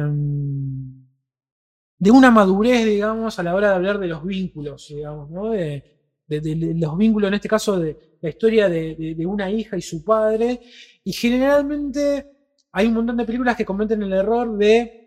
de 1.99 2.11
una 2.11 2.31
madurez, 2.31 2.85
digamos, 2.85 3.39
a 3.39 3.43
la 3.43 3.55
hora 3.55 3.71
de 3.71 3.75
hablar 3.77 3.99
de 3.99 4.09
los 4.09 4.25
vínculos, 4.25 4.89
digamos, 4.89 5.31
¿no? 5.31 5.51
De, 5.51 5.93
los 6.27 6.97
vínculos, 6.97 7.29
en 7.29 7.35
este 7.35 7.49
caso, 7.49 7.79
de 7.79 8.19
la 8.21 8.31
historia 8.31 8.69
de 8.69 9.27
una 9.27 9.51
hija 9.51 9.77
y 9.77 9.83
su 9.83 10.03
padre. 10.03 10.61
Y 11.05 11.13
generalmente 11.13 12.35
hay 12.73 12.87
un 12.87 12.95
montón 12.95 13.17
de 13.19 13.25
películas 13.25 13.57
que 13.57 13.65
cometen 13.65 14.03
el 14.03 14.13
error 14.13 14.57
de 14.57 15.05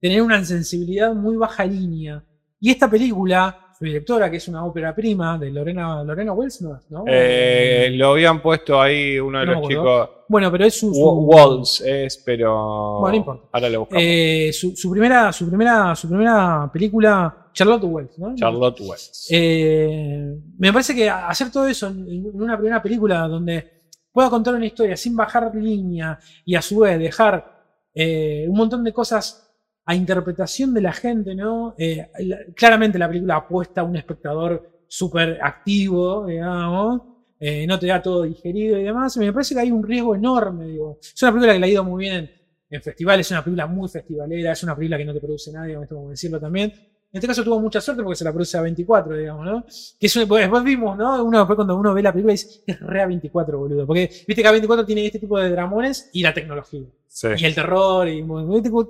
tener 0.00 0.22
una 0.22 0.44
sensibilidad 0.44 1.14
muy 1.14 1.36
baja 1.36 1.64
línea. 1.64 2.24
Y 2.60 2.70
esta 2.70 2.88
película, 2.88 3.69
su 3.80 3.86
directora, 3.86 4.30
que 4.30 4.36
es 4.36 4.46
una 4.46 4.62
ópera 4.66 4.94
prima 4.94 5.38
de 5.38 5.50
Lorena, 5.50 6.04
Lorena 6.04 6.34
Wells, 6.34 6.60
¿no? 6.60 6.78
¿No? 6.90 7.04
Eh, 7.06 7.88
lo 7.94 8.10
habían 8.10 8.42
puesto 8.42 8.78
ahí 8.78 9.18
uno 9.18 9.40
de 9.40 9.46
No 9.46 9.52
los 9.54 9.68
chicos. 9.68 10.10
bueno, 10.28 10.52
pero 10.52 10.66
es 10.66 10.78
su, 10.78 10.92
su- 10.92 11.00
Wa- 11.02 11.14
Walls 11.46 11.80
es, 11.80 12.18
pero. 12.18 12.98
Bueno, 13.00 13.08
no 13.08 13.16
importa. 13.16 13.48
Ahora 13.52 13.70
lo 13.70 13.80
buscamos. 13.80 14.02
eh, 14.06 14.50
su, 14.52 14.76
su 14.76 14.90
primera, 14.90 15.32
su 15.32 15.48
primera, 15.48 15.96
su 15.96 16.08
primera 16.08 16.70
película, 16.70 17.48
Charlotte 17.54 17.84
Wells, 17.84 18.18
¿no? 18.18 18.34
Charlotte 18.34 18.80
Wells. 18.82 19.26
Eh, 19.30 20.36
me 20.58 20.72
parece 20.74 20.94
que 20.94 21.08
hacer 21.08 21.50
todo 21.50 21.66
eso 21.66 21.86
en, 21.88 22.06
en 22.06 22.30
una 22.34 22.58
primera 22.58 22.82
película 22.82 23.26
donde 23.28 23.80
pueda 24.12 24.28
contar 24.28 24.54
una 24.56 24.66
historia 24.66 24.94
sin 24.94 25.16
bajar 25.16 25.54
línea 25.54 26.18
y 26.44 26.54
a 26.54 26.60
su 26.60 26.80
vez 26.80 26.98
dejar 26.98 27.62
eh, 27.94 28.44
un 28.46 28.56
montón 28.58 28.84
de 28.84 28.92
cosas 28.92 29.49
a 29.86 29.94
interpretación 29.94 30.74
de 30.74 30.80
la 30.82 30.92
gente, 30.92 31.34
¿no? 31.34 31.74
Eh, 31.76 32.06
la- 32.20 32.38
claramente 32.54 32.98
la 32.98 33.08
película 33.08 33.36
apuesta 33.36 33.80
a 33.82 33.84
un 33.84 33.96
espectador 33.96 34.62
súper 34.86 35.38
activo, 35.42 36.26
digamos, 36.26 37.00
eh, 37.38 37.66
no 37.66 37.78
te 37.78 37.86
da 37.86 38.02
todo 38.02 38.22
digerido 38.22 38.78
y 38.78 38.84
demás. 38.84 39.16
Me 39.16 39.32
parece 39.32 39.54
que 39.54 39.60
hay 39.60 39.70
un 39.70 39.82
riesgo 39.82 40.14
enorme, 40.14 40.66
digo. 40.66 40.98
Es 41.00 41.22
una 41.22 41.32
película 41.32 41.52
que 41.54 41.58
le 41.60 41.66
ha 41.66 41.68
ido 41.70 41.84
muy 41.84 42.00
bien 42.04 42.14
en, 42.14 42.30
en 42.70 42.82
festivales, 42.82 43.26
es 43.26 43.30
una 43.32 43.42
película 43.44 43.66
muy 43.66 43.88
festivalera, 43.88 44.52
es 44.52 44.62
una 44.62 44.76
película 44.76 44.98
que 44.98 45.04
no 45.04 45.14
te 45.14 45.20
produce 45.20 45.52
nadie, 45.52 45.78
esto 45.80 45.94
como 45.96 46.10
decirlo 46.10 46.38
también. 46.40 46.72
En 47.12 47.18
este 47.18 47.26
caso 47.26 47.42
tuvo 47.42 47.58
mucha 47.58 47.80
suerte 47.80 48.02
porque 48.04 48.16
se 48.16 48.24
la 48.24 48.30
produce 48.32 48.56
a 48.56 48.60
24, 48.60 49.16
digamos, 49.16 49.44
¿no? 49.44 49.64
Que 49.98 50.06
es 50.06 50.14
un- 50.16 50.28
pues, 50.28 50.42
después 50.42 50.62
vimos, 50.62 50.96
¿no? 50.96 51.24
Uno 51.24 51.38
después 51.38 51.56
cuando 51.56 51.76
uno 51.76 51.92
ve 51.92 52.02
la 52.02 52.12
película 52.12 52.32
dice, 52.32 52.62
es 52.66 52.78
re 52.80 53.02
A24, 53.04 53.58
boludo. 53.58 53.84
Porque 53.86 54.08
viste 54.28 54.42
que 54.42 54.48
A24 54.48 54.86
tiene 54.86 55.06
este 55.06 55.18
tipo 55.18 55.38
de 55.38 55.50
dramones 55.50 56.08
y 56.12 56.22
la 56.22 56.32
tecnología. 56.32 56.82
Sí. 57.08 57.26
Y 57.36 57.44
el 57.44 57.54
terror, 57.54 58.06
y 58.08 58.24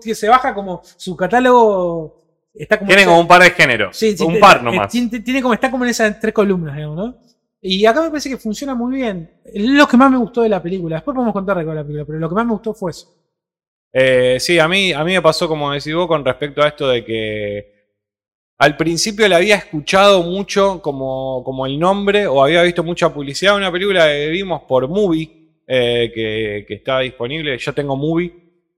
que 0.04 0.14
se 0.14 0.28
baja 0.28 0.54
como 0.54 0.82
su 0.84 1.16
catálogo. 1.16 2.18
Está 2.52 2.78
como 2.78 2.88
Tiene 2.88 3.04
como 3.06 3.20
un 3.20 3.28
par 3.28 3.42
de 3.42 3.50
géneros. 3.52 3.96
Sí, 3.96 4.16
sí, 4.16 4.22
un 4.24 4.34
te- 4.34 4.40
par 4.40 4.58
eh, 4.58 4.62
nomás. 4.64 4.90
Tiene, 4.90 5.20
tiene 5.20 5.40
como, 5.40 5.54
está 5.54 5.70
como 5.70 5.84
en 5.84 5.90
esas 5.90 6.20
tres 6.20 6.34
columnas, 6.34 6.74
digamos, 6.76 6.96
¿no? 6.96 7.14
Y 7.62 7.84
acá 7.86 8.02
me 8.02 8.08
parece 8.10 8.28
que 8.28 8.36
funciona 8.36 8.74
muy 8.74 8.96
bien. 8.96 9.30
Lo 9.54 9.86
que 9.86 9.96
más 9.96 10.10
me 10.10 10.18
gustó 10.18 10.42
de 10.42 10.48
la 10.48 10.62
película. 10.62 10.96
Después 10.96 11.14
podemos 11.14 11.32
contar 11.32 11.56
de 11.58 11.64
la 11.64 11.82
película, 11.82 12.04
pero 12.04 12.18
lo 12.18 12.28
que 12.28 12.34
más 12.34 12.44
me 12.46 12.52
gustó 12.52 12.74
fue 12.74 12.90
eso. 12.90 13.14
Eh, 13.92 14.36
sí, 14.40 14.58
a 14.58 14.68
mí, 14.68 14.92
a 14.92 15.02
mí 15.04 15.12
me 15.12 15.22
pasó 15.22 15.48
como 15.48 15.72
decís 15.72 15.94
vos 15.94 16.06
con 16.06 16.24
respecto 16.24 16.62
a 16.62 16.68
esto 16.68 16.88
de 16.88 17.04
que 17.04 17.79
al 18.60 18.76
principio 18.76 19.26
la 19.26 19.36
había 19.36 19.56
escuchado 19.56 20.22
mucho 20.22 20.80
como, 20.82 21.42
como 21.44 21.64
el 21.64 21.78
nombre 21.78 22.26
o 22.26 22.44
había 22.44 22.62
visto 22.62 22.84
mucha 22.84 23.12
publicidad. 23.12 23.56
Una 23.56 23.72
película 23.72 24.06
que 24.06 24.28
vimos 24.28 24.62
por 24.68 24.86
Movie, 24.86 25.30
eh, 25.66 26.12
que, 26.14 26.64
que 26.68 26.74
está 26.74 27.00
disponible. 27.00 27.56
Yo 27.56 27.72
tengo 27.72 27.96
Movie, 27.96 28.30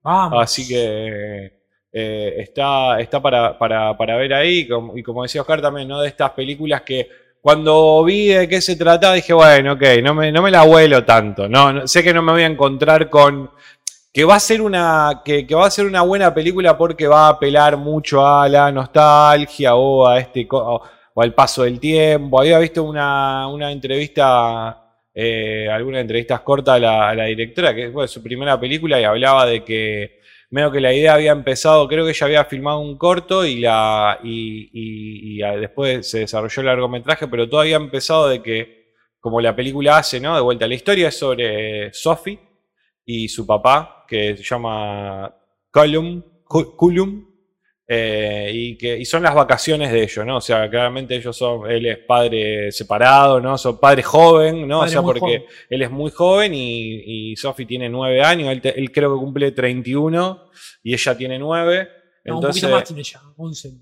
Vamos. 0.03 0.41
así 0.41 0.69
que 0.69 1.53
eh, 1.93 2.35
está, 2.39 3.01
está 3.01 3.21
para, 3.21 3.59
para, 3.59 3.97
para 3.97 4.17
ver 4.17 4.33
ahí. 4.35 4.69
Y 4.95 5.03
como 5.03 5.23
decía 5.25 5.41
Oscar 5.41 5.61
también, 5.61 5.89
¿no? 5.89 6.01
De 6.01 6.07
estas 6.09 6.31
películas 6.31 6.83
que 6.83 7.09
cuando 7.41 8.05
vi 8.05 8.29
de 8.29 8.49
qué 8.49 8.61
se 8.61 8.77
trataba 8.77 9.15
dije, 9.15 9.33
bueno, 9.33 9.73
ok, 9.73 9.83
no 10.01 10.15
me, 10.15 10.31
no 10.31 10.43
me 10.43 10.51
la 10.53 10.63
vuelo 10.63 11.05
tanto. 11.05 11.49
No- 11.49 11.89
sé 11.89 12.05
que 12.05 12.15
no 12.15 12.23
me 12.23 12.31
voy 12.31 12.43
a 12.43 12.47
encontrar 12.47 13.11
con 13.11 13.51
que 14.13 14.25
va 14.25 14.35
a 14.37 14.41
ser 14.41 14.61
una 14.61 15.23
que, 15.25 15.47
va 15.55 15.67
a 15.67 15.71
ser 15.71 15.87
una 15.87 16.03
buena 16.03 16.35
película 16.35 16.77
porque 16.77 17.07
va 17.07 17.27
a 17.27 17.31
apelar 17.31 17.77
mucho 17.79 18.27
a 18.27 18.49
la 18.49 18.71
nostalgia 18.71 19.75
o 19.75 20.07
a 20.07 20.19
este 20.19 20.47
o, 20.51 20.83
al 21.17 21.35
paso 21.35 21.63
del 21.65 21.81
tiempo. 21.81 22.41
Había 22.41 22.59
visto 22.59 22.85
una, 22.85 23.49
una 23.49 23.73
entrevista, 23.73 24.97
eh, 25.15 25.69
algunas 25.71 26.03
entrevistas 26.03 26.41
cortas 26.41 26.77
a 26.77 26.79
la, 26.79 27.09
a 27.11 27.15
la 27.15 27.25
directora, 27.25 27.75
que 27.75 27.91
fue 27.91 28.09
su 28.09 28.23
primera 28.23 28.59
película 28.61 29.01
y 29.01 29.05
hablaba 29.05 29.47
de 29.47 29.65
que 29.65 30.21
medio 30.51 30.71
que 30.71 30.81
la 30.81 30.93
idea 30.93 31.15
había 31.15 31.33
empezado, 31.33 31.89
creo 31.89 32.05
que 32.05 32.11
ella 32.11 32.27
había 32.27 32.45
filmado 32.45 32.81
un 32.81 32.99
corto 32.99 33.47
y 33.47 33.61
la 33.61 34.19
y, 34.23 35.39
después 35.61 36.09
se 36.09 36.21
desarrolló 36.21 36.61
el 36.61 36.67
largometraje, 36.67 37.27
pero 37.29 37.49
todo 37.49 37.63
había 37.63 37.77
empezado 37.77 38.29
de 38.29 38.43
que 38.43 38.83
como 39.21 39.41
la 39.41 39.57
película 39.57 39.99
hace, 39.99 40.21
¿no? 40.21 40.35
De 40.35 40.43
vuelta, 40.43 40.67
la 40.69 40.75
historia 40.75 41.09
es 41.09 41.19
sobre 41.19 41.93
Sophie 41.95 42.52
y 43.05 43.29
su 43.29 43.47
papá, 43.47 44.05
que 44.09 44.37
se 44.37 44.43
llama 44.43 45.35
Cullum, 45.73 46.23
Cu- 46.45 46.77
Cullum, 46.77 47.27
eh, 47.87 48.51
y, 48.55 48.79
que, 48.79 48.97
y 48.99 49.05
son 49.05 49.23
las 49.23 49.35
vacaciones 49.35 49.91
de 49.93 50.03
ellos, 50.05 50.25
¿no? 50.25 50.37
O 50.39 50.41
sea, 50.41 50.71
claramente 50.71 51.17
ellos 51.17 51.37
son, 51.37 51.71
él 51.71 51.85
es 51.87 51.99
padre 51.99 52.71
separado, 52.73 53.41
¿no? 53.41 53.59
Son 53.59 53.79
padre 53.79 54.03
joven, 54.03 54.67
¿no? 54.67 54.79
Padre 54.79 54.89
o 54.89 54.93
sea, 54.93 55.03
porque 55.03 55.21
joven. 55.21 55.45
él 55.69 55.83
es 55.83 55.91
muy 55.91 56.11
joven 56.11 56.55
y, 56.55 57.33
y 57.33 57.37
Sophie 57.37 57.67
tiene 57.67 57.89
nueve 57.89 58.23
años, 58.23 58.49
él, 58.51 58.61
te- 58.61 58.79
él 58.79 58.91
creo 58.93 59.13
que 59.15 59.21
cumple 59.21 59.51
31 59.53 60.51
y 60.83 60.95
ella 60.95 61.17
tiene 61.17 61.39
nueve. 61.39 61.89
No, 62.25 62.35
un 62.35 62.37
Entonces, 62.37 62.63
poquito 62.63 62.69
más 62.77 62.85
tiene 62.85 63.03
ya, 63.03 63.21
11. 63.37 63.73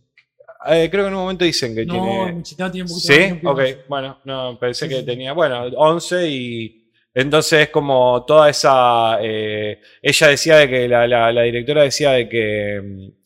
eh, 0.66 0.88
creo 0.90 1.04
que 1.04 1.08
en 1.08 1.14
un 1.14 1.20
momento 1.20 1.44
dicen 1.44 1.74
que 1.74 1.86
No, 1.86 1.94
tiene... 1.94 2.32
no, 2.58 2.70
tiene 2.70 2.82
un 2.82 2.88
poquito 2.88 3.08
Sí, 3.08 3.14
más, 3.14 3.32
un 3.32 3.40
ok, 3.44 3.60
bueno, 3.88 4.18
no, 4.24 4.58
pensé 4.58 4.86
Sí, 4.86 4.94
que 4.94 5.00
sí. 5.00 5.06
tenía, 5.06 5.32
bueno, 5.32 5.62
11 5.76 6.28
y 6.28 6.79
entonces 7.20 7.62
es 7.62 7.68
como 7.70 8.24
toda 8.24 8.50
esa, 8.50 9.18
eh, 9.20 9.80
ella 10.02 10.28
decía 10.28 10.56
de 10.56 10.68
que, 10.68 10.88
la 10.88 11.42
directora 11.42 11.82
decía 11.82 12.12
de 12.12 12.28
que, 12.28 12.80
mm, 12.82 13.20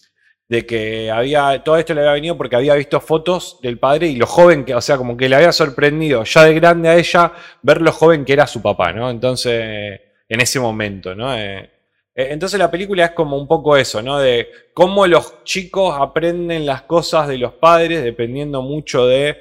de 0.49 0.67
que 0.67 1.11
había, 1.11 1.63
todo 1.65 1.77
esto 1.77 1.95
le 1.95 2.01
había 2.01 2.13
venido 2.13 2.37
porque 2.37 2.57
había 2.57 2.75
visto 2.75 3.01
fotos 3.01 3.59
del 3.63 3.79
padre 3.79 4.09
y 4.09 4.17
lo 4.17 4.27
joven 4.27 4.65
que, 4.65 4.75
o 4.75 4.81
sea, 4.81 4.97
como 4.97 5.17
que 5.17 5.29
le 5.29 5.37
había 5.37 5.53
sorprendido 5.53 6.25
ya 6.25 6.45
de 6.45 6.55
grande 6.55 6.89
a 6.89 6.97
ella 6.97 7.33
ver 7.63 7.81
lo 7.81 7.93
joven 7.93 8.25
que 8.25 8.35
era 8.35 8.47
su 8.47 8.61
papá, 8.63 8.93
¿no? 8.93 9.11
Entonces, 9.11 10.01
en 10.29 10.41
ese 10.41 10.61
momento, 10.61 11.15
¿no? 11.15 11.35
Eh, 11.35 11.71
eh, 12.15 12.29
entonces 12.31 12.59
la 12.59 12.71
película 12.71 13.07
es 13.07 13.11
como 13.13 13.37
un 13.37 13.49
poco 13.49 13.77
eso, 13.77 14.03
¿no? 14.03 14.19
De 14.19 14.49
cómo 14.75 15.07
los 15.07 15.45
chicos 15.45 15.97
aprenden 15.99 16.67
las 16.67 16.83
cosas 16.83 17.29
de 17.29 17.39
los 17.39 17.55
padres 17.55 18.05
dependiendo 18.05 18.63
mucho 18.63 19.07
de 19.07 19.37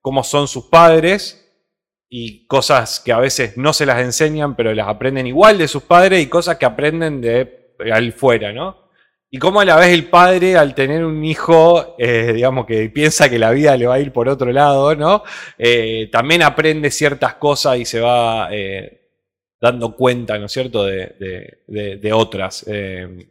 cómo 0.00 0.22
son 0.24 0.48
sus 0.48 0.66
padres 0.66 1.43
y 2.08 2.46
cosas 2.46 3.00
que 3.00 3.12
a 3.12 3.18
veces 3.18 3.56
no 3.56 3.72
se 3.72 3.86
las 3.86 4.00
enseñan, 4.00 4.54
pero 4.56 4.72
las 4.74 4.88
aprenden 4.88 5.26
igual 5.26 5.58
de 5.58 5.68
sus 5.68 5.82
padres 5.82 6.22
y 6.22 6.28
cosas 6.28 6.56
que 6.58 6.66
aprenden 6.66 7.20
de 7.20 7.74
al 7.92 8.12
fuera, 8.12 8.52
¿no? 8.52 8.84
Y 9.30 9.38
cómo 9.38 9.60
a 9.60 9.64
la 9.64 9.74
vez 9.76 9.88
el 9.88 10.08
padre, 10.08 10.56
al 10.56 10.76
tener 10.76 11.04
un 11.04 11.24
hijo, 11.24 11.96
eh, 11.98 12.32
digamos 12.32 12.66
que 12.66 12.88
piensa 12.90 13.28
que 13.28 13.38
la 13.38 13.50
vida 13.50 13.76
le 13.76 13.86
va 13.88 13.94
a 13.94 13.98
ir 14.00 14.12
por 14.12 14.28
otro 14.28 14.52
lado, 14.52 14.94
¿no? 14.94 15.24
Eh, 15.58 16.08
también 16.12 16.42
aprende 16.42 16.88
ciertas 16.92 17.34
cosas 17.34 17.78
y 17.78 17.84
se 17.84 18.00
va 18.00 18.48
eh, 18.52 19.00
dando 19.60 19.96
cuenta, 19.96 20.38
¿no 20.38 20.46
es 20.46 20.52
cierto?, 20.52 20.84
de, 20.84 21.16
de- 21.66 22.12
otras. 22.12 22.64
Eh, 22.68 23.26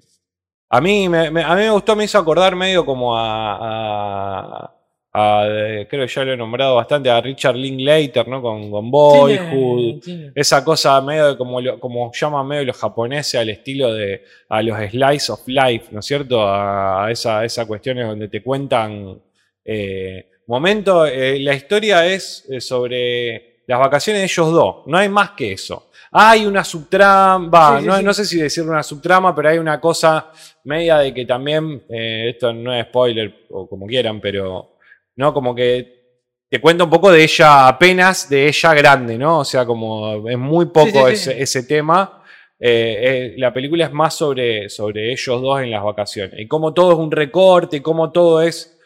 a, 0.70 0.82
mí 0.82 1.08
me, 1.08 1.28
a 1.28 1.32
mí 1.56 1.62
me 1.62 1.70
gustó, 1.70 1.96
me 1.96 2.04
hizo 2.04 2.18
acordar 2.20 2.56
medio 2.58 2.86
como 2.86 3.18
a- 3.18 4.76
a, 5.14 5.46
creo 5.90 6.08
que 6.08 6.12
ya 6.14 6.24
lo 6.26 6.34
he 6.34 6.38
nombrado 6.38 6.76
bastante, 6.76 7.10
a 7.10 7.22
Richard 7.22 7.56
Linklater, 7.56 8.28
¿no? 8.28 8.42
Con, 8.42 8.72
con 8.72 8.90
Boyhood. 8.90 10.02
Esa 10.36 10.64
cosa 10.66 11.00
medio 11.02 11.28
de 11.30 11.38
como, 11.38 11.62
lo- 11.62 11.80
como 11.80 12.12
llaman 12.14 12.48
medio 12.48 12.66
los 12.66 12.78
japoneses 12.78 13.40
al 13.40 13.50
estilo 13.50 13.94
de 13.94 14.24
a 14.50 14.62
los 14.64 14.78
slice 14.90 15.32
of 15.32 15.42
life, 15.48 15.86
¿no 15.92 16.00
es 16.00 16.06
cierto? 16.06 16.42
A, 16.48 17.10
esa, 17.12 17.46
esa 17.46 17.66
cuestiones 17.68 18.08
donde 18.08 18.28
te 18.28 18.42
cuentan 18.42 19.22
eh, 19.64 20.30
momento. 20.48 21.06
eh, 21.06 21.40
la 21.40 21.54
historia 21.54 22.06
es 22.08 22.46
eh, 22.50 22.60
sobre 22.60 23.62
las 23.68 23.80
vacaciones 23.80 24.22
de 24.22 24.26
ellos 24.26 24.52
dos. 24.52 24.76
No 24.88 24.98
hay 24.98 25.10
más 25.10 25.32
que 25.32 25.54
eso. 25.54 25.90
Hay 26.12 26.46
una 26.46 26.64
subtrama, 26.64 27.50
va, 27.50 27.80
Sí, 27.80 27.88
no, 27.88 28.02
no 28.02 28.14
sé 28.14 28.26
si 28.26 28.40
decir 28.40 28.64
una 28.64 28.84
subtrama, 28.84 29.34
pero 29.36 29.50
hay 29.50 29.58
una 29.58 29.80
cosa 29.80 30.30
media 30.66 30.98
de 31.00 31.12
que 31.14 31.26
también, 31.26 31.84
eh, 31.90 32.30
esto 32.30 32.54
no 32.54 32.74
es 32.74 32.86
spoiler 32.88 33.46
o 33.50 33.68
como 33.68 33.88
quieran, 33.88 34.20
pero 34.22 34.73
¿no? 35.16 35.34
Como 35.34 35.54
que 35.56 36.04
te 36.50 36.62
cuenta 36.62 36.84
un 36.84 36.90
poco 36.90 37.12
de 37.12 37.24
ella 37.24 37.68
apenas, 37.68 38.30
de 38.30 38.48
ella 38.48 38.74
grande, 38.74 39.18
¿no? 39.18 39.40
O 39.40 39.46
sea, 39.46 39.66
como 39.66 40.30
es 40.30 40.38
muy 40.38 40.68
poco 40.68 41.10
Sí, 41.10 41.16
sí, 41.16 41.24
sí. 41.24 41.30
Ese, 41.32 41.42
ese 41.42 41.64
tema. 41.64 42.24
Eh, 42.66 43.00
eh, 43.02 43.34
la 43.40 43.52
película 43.52 43.86
es 43.86 43.92
más 43.92 44.14
sobre, 44.16 44.70
sobre 44.70 45.12
ellos 45.12 45.42
dos 45.42 45.62
en 45.62 45.72
las 45.72 45.84
vacaciones. 45.84 46.40
Y 46.40 46.48
cómo 46.48 46.74
todo 46.74 46.94
es 46.94 46.98
un 46.98 47.12
recorte, 47.12 47.82
cómo 47.82 48.12
todo 48.12 48.42
es 48.42 48.80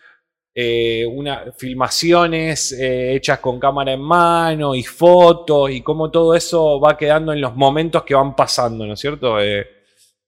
eh, 0.56 1.06
una, 1.06 1.52
filmaciones 1.56 2.72
hechas 2.72 3.38
con 3.40 3.60
cámara 3.60 3.94
en 3.94 4.02
mano 4.02 4.74
y 4.74 4.82
fotos, 4.84 5.70
y 5.70 5.82
cómo 5.82 6.10
todo 6.10 6.34
eso 6.34 6.80
va 6.80 6.98
quedando 6.98 7.34
en 7.34 7.42
los 7.42 7.56
momentos 7.56 8.04
que 8.04 8.16
van 8.16 8.36
pasando, 8.36 8.84
¿no 8.84 8.94
es 8.94 9.00
cierto? 9.00 9.38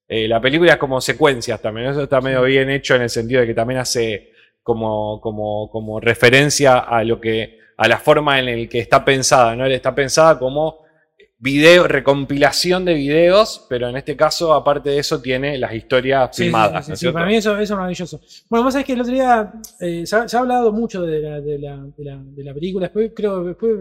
La 0.07 0.41
película 0.41 0.73
es 0.73 0.77
como 0.77 1.01
secuencias 1.01 1.59
también, 1.59 1.87
eso 1.87 2.03
está 2.03 2.21
medio 2.21 2.43
bien 2.43 2.69
hecho 2.69 2.95
en 2.95 3.03
el 3.03 3.09
sentido 3.09 3.41
de 3.41 3.47
que 3.47 3.53
también 3.55 3.79
hace 3.79 4.28
como, 4.69 5.19
como, 5.19 5.67
como 5.71 5.99
referencia 5.99 6.77
a 6.77 7.03
lo 7.03 7.19
que, 7.19 7.57
a 7.75 7.87
la 7.87 7.97
forma 7.97 8.37
en 8.37 8.45
la 8.45 8.69
que 8.69 8.77
está 8.77 9.03
pensada, 9.03 9.55
¿no? 9.55 9.65
Está 9.65 9.95
pensada 9.95 10.37
como 10.37 10.83
video, 11.39 11.87
recompilación 11.87 12.85
de 12.85 12.93
videos, 12.93 13.65
pero 13.67 13.89
en 13.89 13.97
este 13.97 14.15
caso, 14.15 14.53
aparte 14.53 14.91
de 14.91 14.99
eso, 14.99 15.19
tiene 15.19 15.57
las 15.57 15.73
historias 15.73 16.29
Sí, 16.35 16.43
filmadas, 16.43 16.85
sí, 16.93 17.07
para 17.09 17.25
mí 17.25 17.37
eso, 17.37 17.53
eso 17.53 17.73
es 17.73 17.77
maravilloso. 17.77 18.21
Bueno, 18.47 18.63
vos 18.63 18.73
sabés 18.73 18.85
que 18.85 18.93
el 18.93 19.01
otro 19.01 19.11
día 19.11 19.53
eh, 19.79 20.05
se, 20.05 20.15
ha, 20.15 20.27
se 20.27 20.37
ha 20.37 20.39
hablado 20.41 20.71
mucho 20.71 21.01
de 21.01 21.19
la, 21.19 21.41
de, 21.41 21.57
la, 21.57 21.77
de, 21.97 22.03
la, 22.03 22.21
de 22.23 22.43
la 22.43 22.53
película. 22.53 22.85
Después 22.85 23.11
creo 23.15 23.43
después 23.43 23.71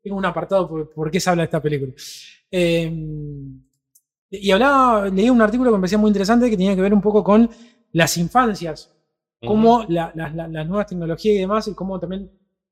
tengo 0.00 0.16
un 0.18 0.24
apartado 0.24 0.68
por, 0.68 0.88
por 0.88 1.10
qué 1.10 1.18
se 1.18 1.30
habla 1.30 1.42
de 1.42 1.46
esta 1.46 1.60
película. 1.60 1.92
Eh, 2.48 2.92
y 4.30 4.50
hablaba, 4.52 5.08
leí 5.08 5.30
un 5.30 5.42
artículo 5.42 5.72
que 5.72 5.78
me 5.78 5.80
parecía 5.80 5.98
muy 5.98 6.10
interesante 6.10 6.48
que 6.48 6.56
tenía 6.56 6.76
que 6.76 6.82
ver 6.82 6.94
un 6.94 7.02
poco 7.02 7.24
con 7.24 7.50
las 7.90 8.16
infancias, 8.18 8.94
cómo 9.42 9.84
la- 9.88 10.12
la- 10.14 10.30
la- 10.30 10.48
las 10.48 10.66
nuevas 10.66 10.86
tecnologías 10.86 11.36
y 11.36 11.38
demás, 11.38 11.68
y 11.68 11.74
cómo 11.74 11.98
también 12.00 12.30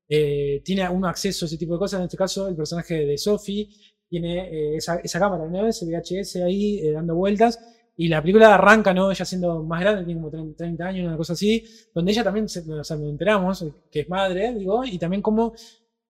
eh, 0.09 0.61
tiene 0.63 0.87
uno 0.89 1.07
acceso 1.07 1.45
a 1.45 1.47
ese 1.47 1.57
tipo 1.57 1.73
de 1.73 1.79
cosas. 1.79 1.99
En 1.99 2.05
este 2.05 2.17
caso, 2.17 2.47
el 2.47 2.55
personaje 2.55 3.05
de 3.05 3.17
Sophie 3.17 3.69
tiene 4.09 4.47
eh, 4.73 4.77
esa, 4.77 4.95
esa 4.97 5.19
cámara, 5.19 5.45
¿no? 5.47 5.67
Ese 5.67 5.85
VHS 5.85 6.43
ahí 6.43 6.79
eh, 6.79 6.91
dando 6.93 7.15
vueltas. 7.15 7.59
Y 7.99 8.07
la 8.09 8.21
película 8.21 8.53
arranca, 8.53 8.93
¿no? 8.93 9.11
Ella 9.11 9.25
siendo 9.25 9.63
más 9.63 9.81
grande, 9.81 10.05
tiene 10.05 10.19
como 10.21 10.29
30, 10.31 10.55
30 10.57 10.85
años, 10.87 11.07
una 11.07 11.17
cosa 11.17 11.33
así, 11.33 11.63
donde 11.93 12.11
ella 12.11 12.23
también, 12.23 12.47
se, 12.47 12.59
o 12.71 12.83
sea, 12.83 12.95
nos 12.95 13.09
enteramos 13.09 13.61
eh, 13.63 13.73
que 13.91 14.01
es 14.01 14.09
madre, 14.09 14.53
digo, 14.53 14.83
y 14.85 14.97
también 14.99 15.21
como 15.21 15.53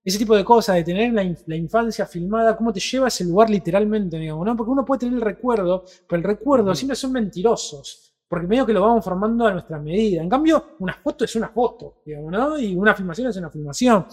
ese 0.03 0.17
tipo 0.17 0.35
de 0.35 0.43
cosas, 0.45 0.75
de 0.77 0.83
tener 0.83 1.11
la, 1.13 1.35
la 1.47 1.55
infancia 1.55 2.05
filmada, 2.05 2.55
cómo 2.55 2.71
te 2.71 2.79
lleva 2.79 3.05
a 3.05 3.07
ese 3.09 3.25
lugar 3.25 3.49
literalmente, 3.49 4.17
digamos, 4.17 4.45
¿no? 4.45 4.55
Porque 4.55 4.71
uno 4.71 4.85
puede 4.85 4.99
tener 4.99 5.15
el 5.15 5.21
recuerdo, 5.21 5.83
pero 6.07 6.17
el 6.17 6.23
recuerdo 6.23 6.67
Ujú. 6.67 6.75
siempre 6.75 6.95
son 6.95 7.11
mentirosos, 7.11 8.06
porque 8.27 8.47
medio 8.47 8.65
que 8.65 8.73
lo 8.73 8.81
vamos 8.81 9.03
formando 9.05 9.45
a 9.47 9.51
nuestra 9.53 9.79
medida. 9.79 10.21
En 10.21 10.29
cambio, 10.29 10.75
una 10.79 10.93
foto 10.93 11.25
es 11.25 11.35
una 11.35 11.49
foto, 11.49 12.01
digamos, 12.05 12.31
¿no? 12.31 12.57
Y 12.59 12.75
una 12.75 12.93
filmación 12.95 13.27
es 13.29 13.37
una 13.37 13.49
filmación. 13.49 14.05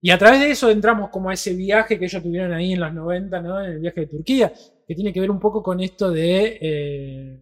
Y 0.00 0.10
a 0.10 0.18
través 0.18 0.40
de 0.40 0.50
eso 0.50 0.70
entramos 0.70 1.10
como 1.10 1.30
a 1.30 1.34
ese 1.34 1.54
viaje 1.54 1.98
que 1.98 2.04
ellos 2.04 2.22
tuvieron 2.22 2.52
ahí 2.52 2.74
en 2.74 2.80
los 2.80 2.92
90, 2.94 3.40
¿no? 3.40 3.60
En 3.60 3.72
el 3.72 3.78
viaje 3.80 4.02
de 4.02 4.06
Turquía, 4.06 4.52
que 4.86 4.94
tiene 4.94 5.12
que 5.12 5.20
ver 5.20 5.30
un 5.30 5.40
poco 5.40 5.62
con 5.62 5.80
esto 5.80 6.10
de... 6.10 6.58
eh, 6.60 7.40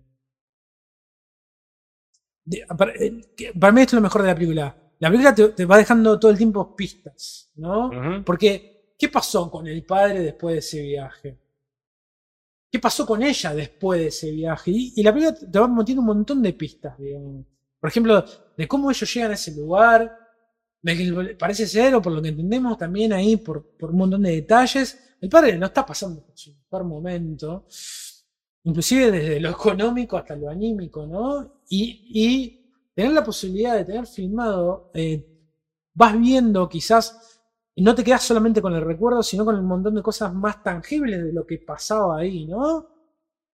de- 2.45 2.65
para, 2.77 2.93
eh, 2.93 3.21
para 3.59 3.73
mí 3.73 3.81
esto 3.83 3.97
es 3.97 3.99
lo 3.99 4.03
mejor 4.03 4.23
de 4.23 4.29
la 4.29 4.35
película. 4.35 4.77
La 4.99 5.09
película 5.09 5.35
te, 5.35 5.49
te 5.49 5.65
va 5.67 5.79
dejando 5.79 6.19
todo 6.19 6.31
el 6.31 6.39
tiempo 6.39 6.75
pistas, 6.77 7.51
¿no? 7.57 8.23
Porque, 8.25 8.95
¿qué 8.99 9.09
pasó 9.09 9.51
con 9.51 9.67
el 9.67 9.85
padre 9.85 10.21
después 10.21 10.55
de 10.55 10.59
ese 10.61 10.83
viaje? 10.83 11.39
¿Qué 12.73 12.79
pasó 12.79 13.05
con 13.05 13.23
ella 13.23 13.55
después 13.55 14.01
de 14.01 14.07
ese 14.07 14.31
viaje? 14.31 14.71
Y, 14.73 15.03
la 15.03 15.13
película 15.13 15.39
te 15.39 15.59
va 15.59 15.69
metiendo 15.69 16.01
un 16.01 16.07
montón 16.07 16.41
de 16.41 16.55
pistas, 16.55 16.99
digamos. 16.99 17.45
Por 17.79 17.91
ejemplo, 17.91 18.25
de 18.57 18.67
cómo 18.67 18.91
ellos 18.91 19.13
llegan 19.13 19.31
a 19.33 19.35
ese 19.35 19.55
lugar, 19.55 20.17
de 20.81 20.97
que 20.97 21.35
parece 21.35 21.67
ser, 21.67 21.95
o 21.95 22.01
por 22.01 22.15
lo 22.15 22.23
que 22.23 22.31
entendemos 22.31 22.79
también 22.79 23.13
ahí, 23.13 23.37
por, 23.37 23.75
un 23.79 23.97
montón 23.99 24.23
de 24.23 24.31
detalles, 24.31 24.99
el 25.21 25.29
padre 25.29 25.59
no 25.59 25.67
está 25.67 25.85
pasando 25.85 26.25
por 26.25 26.35
su 26.35 26.55
mejor 26.55 26.85
momento. 26.85 27.67
inclusive 28.65 29.11
desde 29.11 29.39
lo 29.39 29.51
económico 29.51 30.17
hasta 30.17 30.35
lo 30.35 30.49
anímico, 30.49 31.07
¿no? 31.07 31.61
Y, 31.69 32.07
y 32.09 32.63
tener 32.95 33.13
la 33.13 33.23
posibilidad 33.23 33.77
de 33.77 33.85
tener 33.85 34.07
filmado, 34.07 34.91
eh, 34.95 35.29
vas 35.93 36.19
viendo 36.19 36.67
quizás, 36.71 37.32
y 37.75 37.83
no 37.83 37.95
te 37.95 38.05
quedas 38.05 38.23
solamente 38.23 38.61
con 38.63 38.75
el 38.75 38.83
recuerdo, 38.83 39.23
sino 39.23 39.45
con 39.45 39.57
un 39.59 39.67
montón 39.67 39.95
de 39.95 40.03
cosas 40.03 40.33
más 40.35 40.63
tangibles 40.63 41.25
de 41.25 41.33
lo 41.33 41.47
que 41.47 41.59
pasaba 41.59 42.19
ahí, 42.21 42.47
¿no? 42.47 42.89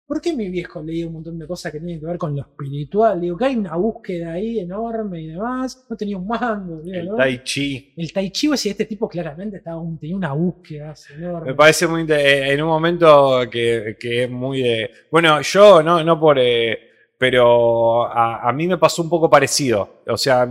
¿Por 0.07 0.21
qué 0.21 0.33
mi 0.37 0.49
viejo 0.49 0.81
leía 0.85 1.09
un 1.09 1.15
montón 1.15 1.37
de 1.37 1.49
cosas 1.49 1.73
que 1.73 1.81
tienen 1.81 1.99
que 1.99 2.07
ver 2.07 2.17
con 2.17 2.35
lo 2.37 2.41
espiritual? 2.43 3.21
Digo, 3.21 3.37
que 3.37 3.47
hay 3.47 3.57
una 3.57 3.75
búsqueda 3.75 4.35
ahí 4.35 4.61
enorme 4.61 5.21
y 5.23 5.27
demás. 5.27 5.85
No 5.91 5.97
tenía 5.97 6.17
un 6.17 6.29
mando. 6.29 6.81
digo, 6.81 6.97
El 6.97 7.07
¿no? 7.09 7.17
Tai 7.17 7.43
Chi. 7.43 7.93
El 7.97 8.13
Tai 8.13 8.31
Chi, 8.31 8.47
pues, 8.47 8.61
sí, 8.61 8.69
este 8.69 8.85
tipo 8.85 9.09
claramente 9.09 9.57
estaba, 9.57 9.81
un- 9.81 9.99
tenía 9.99 10.15
una 10.17 10.33
búsqueda 10.33 10.95
enorme. 11.13 11.49
Me 11.51 11.55
parece 11.57 11.89
muy 11.89 12.03
inte- 12.03 12.53
en 12.53 12.63
un 12.63 12.69
momento 12.69 13.41
que, 13.51 13.97
que 13.99 14.25
es 14.25 14.31
muy 14.31 14.63
de. 14.63 14.91
Bueno, 15.11 15.41
yo 15.43 15.83
no, 15.83 16.05
no 16.05 16.21
por. 16.21 16.39
eh, 16.39 16.79
pero 17.19 18.05
a, 18.07 18.49
a 18.49 18.53
mí 18.53 18.69
me 18.69 18.79
pasó 18.79 19.03
un 19.03 19.11
poco 19.11 19.29
parecido. 19.29 20.03
O 20.07 20.17
sea, 20.17 20.49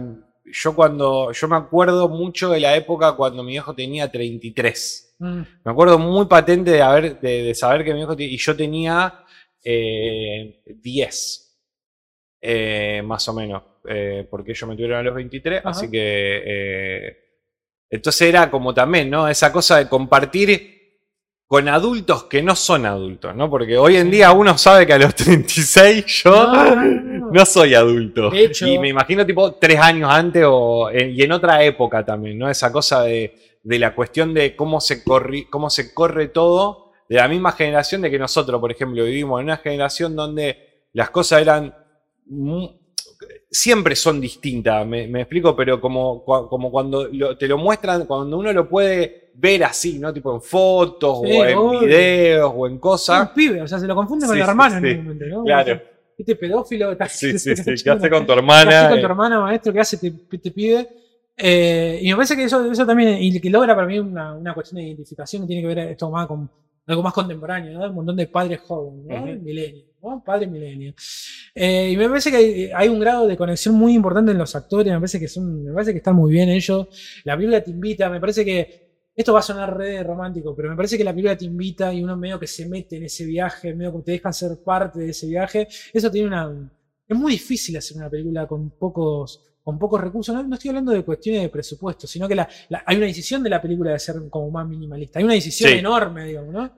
yo 0.64 0.76
cuando. 0.76 1.32
Yo 1.32 1.48
me 1.48 1.56
acuerdo 1.58 2.08
mucho 2.10 2.50
de 2.50 2.60
la 2.60 2.76
época 2.76 3.14
cuando 3.14 3.44
mi 3.44 3.56
hijo 3.56 3.74
tenía 3.76 4.12
33. 4.12 5.16
Mm, 5.20 5.42
Me 5.64 5.72
acuerdo 5.72 5.98
muy 6.00 6.26
patente 6.28 6.72
de, 6.72 6.82
haber, 6.82 7.20
de, 7.20 7.44
de 7.44 7.56
saber 7.56 7.84
que 7.84 7.94
mi 7.94 8.02
hijo. 8.02 8.16
Y 8.18 8.38
yo 8.38 8.56
tenía 8.56 9.24
eh, 9.64 10.62
10. 10.66 11.42
eh, 12.42 13.02
más 13.04 13.28
o 13.28 13.34
menos. 13.34 13.64
eh, 13.88 14.28
porque 14.30 14.52
ellos 14.52 14.68
me 14.70 14.76
tuvieron 14.76 15.00
a 15.00 15.04
los 15.04 15.16
23. 15.16 15.60
Ajá. 15.60 15.70
Así 15.70 15.90
que. 15.92 16.44
eh, 16.46 17.18
entonces 17.90 18.28
era 18.30 18.50
como 18.50 18.74
también, 18.74 19.10
¿no? 19.10 19.28
Esa 19.28 19.52
cosa 19.52 19.78
de 19.78 19.88
compartir 19.88 20.74
con 21.48 21.68
adultos 21.70 22.24
que 22.24 22.42
no 22.42 22.56
son 22.56 22.86
adultos, 22.88 23.36
¿no? 23.36 23.50
Porque 23.50 23.78
hoy 23.78 23.98
en 23.98 24.10
día 24.10 24.32
uno 24.32 24.58
sabe 24.58 24.88
que 24.88 24.94
a 24.94 24.98
los 24.98 25.14
36 25.16 26.04
yo 26.24 26.32
No, 26.32 26.76
no, 27.32 27.46
soy 27.46 27.74
adulto. 27.74 28.30
De 28.30 28.46
hecho- 28.46 28.68
y 28.68 28.78
me 28.80 28.90
imagino 28.90 29.26
tipo 29.26 29.54
tres 29.54 29.80
años 29.80 30.10
antes 30.12 30.44
o 30.48 30.90
en- 30.92 31.12
y 31.12 31.22
en 31.22 31.32
otra 31.32 31.64
época 31.64 32.06
también, 32.06 32.38
¿no? 32.38 32.50
Esa 32.50 32.72
cosa 32.72 33.04
de, 33.04 33.36
de 33.64 33.80
la 33.80 33.94
cuestión 33.96 34.34
de 34.34 34.56
cómo 34.56 34.80
se, 34.82 35.04
corri- 35.04 35.48
cómo 35.50 35.70
se 35.70 35.94
corre 35.94 36.28
todo 36.30 36.92
de 37.10 37.16
la 37.18 37.28
misma 37.28 37.52
generación 37.52 38.02
de 38.02 38.10
que 38.12 38.18
nosotros, 38.20 38.60
por 38.60 38.72
ejemplo, 38.72 39.04
vivimos 39.04 39.40
en 39.40 39.46
una 39.46 39.58
generación 39.58 40.16
donde 40.16 40.86
las 40.94 41.10
cosas 41.12 41.42
eran... 41.42 41.74
Siempre 43.50 43.96
son 43.96 44.20
distintas, 44.20 44.86
me, 44.86 45.08
me 45.08 45.22
explico, 45.22 45.56
pero 45.56 45.80
como, 45.80 46.26
como 46.26 46.70
cuando 46.72 47.08
lo- 47.12 47.38
te 47.38 47.48
lo 47.48 47.58
muestran, 47.58 48.06
cuando 48.06 48.38
uno 48.38 48.52
lo 48.52 48.68
puede 48.68 49.32
ver 49.36 49.64
así, 49.64 49.98
¿no? 49.98 50.12
Tipo 50.12 50.34
en 50.34 50.42
fotos 50.42 51.20
Sí, 51.24 51.38
o 51.38 51.46
en 51.46 51.58
obvio. 51.58 51.80
videos 51.82 52.52
o 52.54 52.68
en 52.68 52.74
Un 52.74 52.80
cosas. 52.80 53.30
pibe, 53.30 53.62
o 53.62 53.68
sea, 53.68 53.80
se 53.80 53.88
lo 53.88 53.96
confunde 53.96 54.26
con 54.28 54.36
el 54.36 54.42
hermano 54.44 54.80
sí. 54.82 54.88
en 54.88 54.98
un 55.00 55.04
momento, 55.06 55.26
¿no? 55.28 55.44
Claro. 55.46 55.82
Este 56.18 56.36
pedófilo 56.36 56.96
Sí, 57.10 57.38
sí, 57.40 57.56
sí. 57.56 57.74
¿Qué 57.84 57.90
hace 57.90 58.10
con 58.10 58.26
tu 58.26 58.34
hermana? 58.34 58.70
¿Qué 58.70 58.76
hace 58.76 58.90
con 58.90 59.00
tu 59.00 59.06
Eh, 59.06 59.10
hermana, 59.10 59.40
maestro? 59.42 59.74
¿Qué 59.74 59.80
hace 59.80 59.96
este, 59.98 60.14
este 60.32 60.52
pibe? 60.52 60.88
Eh, 61.38 62.00
y 62.02 62.10
me 62.10 62.16
parece 62.16 62.36
que 62.36 62.46
eso, 62.46 62.72
eso 62.72 62.86
también, 62.86 63.18
y 63.22 63.40
que 63.42 63.50
logra 63.50 63.76
para 63.76 63.88
mí 63.88 64.00
una, 64.00 64.34
una 64.34 64.54
cuestión 64.54 64.78
de 64.78 64.88
identificación 64.88 65.44
que 65.44 65.48
tiene 65.48 65.62
que 65.62 65.68
ver 65.68 65.80
esto 65.90 66.10
más 66.10 66.28
con 66.28 66.50
algo 66.88 67.02
más 67.04 67.14
contemporáneo, 67.14 67.78
¿no? 67.80 67.90
Un 67.90 67.96
montón 67.96 68.16
de 68.16 68.28
padres 68.28 68.60
jóvenes, 68.62 69.06
¿no? 69.08 69.26
Millennials, 69.42 69.86
¿no? 70.02 70.24
Padres 70.24 70.50
millennials. 70.50 71.52
Eh, 71.56 71.90
y 71.92 71.98
me 71.98 72.08
parece 72.08 72.30
que 72.30 72.38
hay, 72.38 72.70
hay 72.74 72.90
un 72.90 73.00
grado 73.00 73.28
de 73.28 73.36
conexión 73.36 73.76
muy 73.76 73.94
importante 73.96 74.32
en 74.32 74.38
los 74.38 74.56
actores, 74.56 74.94
me 74.94 75.00
parece 75.00 75.20
que 75.20 75.28
son, 75.28 75.64
me 75.64 75.74
parece 75.74 75.92
que 75.92 75.98
están 75.98 76.16
muy 76.16 76.32
bien 76.32 76.48
ellos. 76.50 76.88
La 77.24 77.36
película 77.36 77.62
te 77.64 77.72
invita, 77.72 78.10
me 78.10 78.20
parece 78.20 78.46
que 78.46 78.85
esto 79.16 79.34
va 79.34 79.40
a 79.40 79.44
sonar 79.44 79.78
re 79.78 80.04
romántico, 80.04 80.56
pero 80.56 80.70
me 80.70 80.76
parece 80.76 80.98
que 80.98 81.04
la 81.04 81.12
película 81.12 81.38
te 81.38 81.46
invita 81.46 81.94
y 81.94 82.04
uno 82.04 82.18
medio 82.18 82.40
que 82.40 82.48
se 82.48 82.68
mete 82.68 82.98
en 82.98 83.04
ese 83.04 83.26
viaje, 83.26 83.74
medio 83.74 83.96
que 83.98 84.02
te 84.04 84.12
dejan 84.14 84.34
ser 84.34 84.52
parte 84.64 85.00
de 85.00 85.10
ese 85.12 85.28
viaje. 85.28 85.68
Eso 85.94 86.12
tiene 86.12 86.28
una. 86.28 86.72
Es 87.08 87.16
muy 87.18 87.34
difícil 87.34 87.78
hacer 87.78 87.98
una 87.98 88.10
película 88.10 88.46
con 88.48 88.72
pocos, 88.72 89.42
con 89.64 89.78
pocos 89.80 90.02
recursos. 90.02 90.34
No, 90.36 90.44
no 90.44 90.56
estoy 90.56 90.70
hablando 90.70 90.92
de 90.92 91.04
cuestiones 91.04 91.44
de 91.44 91.50
presupuesto, 91.50 92.08
sino 92.08 92.28
que 92.28 92.36
la, 92.36 92.48
la- 92.70 92.84
hay 92.86 92.98
una 92.98 93.06
decisión 93.06 93.42
de 93.44 93.50
la 93.52 93.62
película 93.62 93.92
de 93.92 94.00
ser 94.00 94.16
como 94.30 94.50
más 94.52 94.68
minimalista. 94.68 95.20
Hay 95.20 95.26
una 95.26 95.34
decisión 95.36 95.70
Sí. 95.72 95.78
enorme, 95.78 96.26
digamos, 96.26 96.54
¿no? 96.54 96.74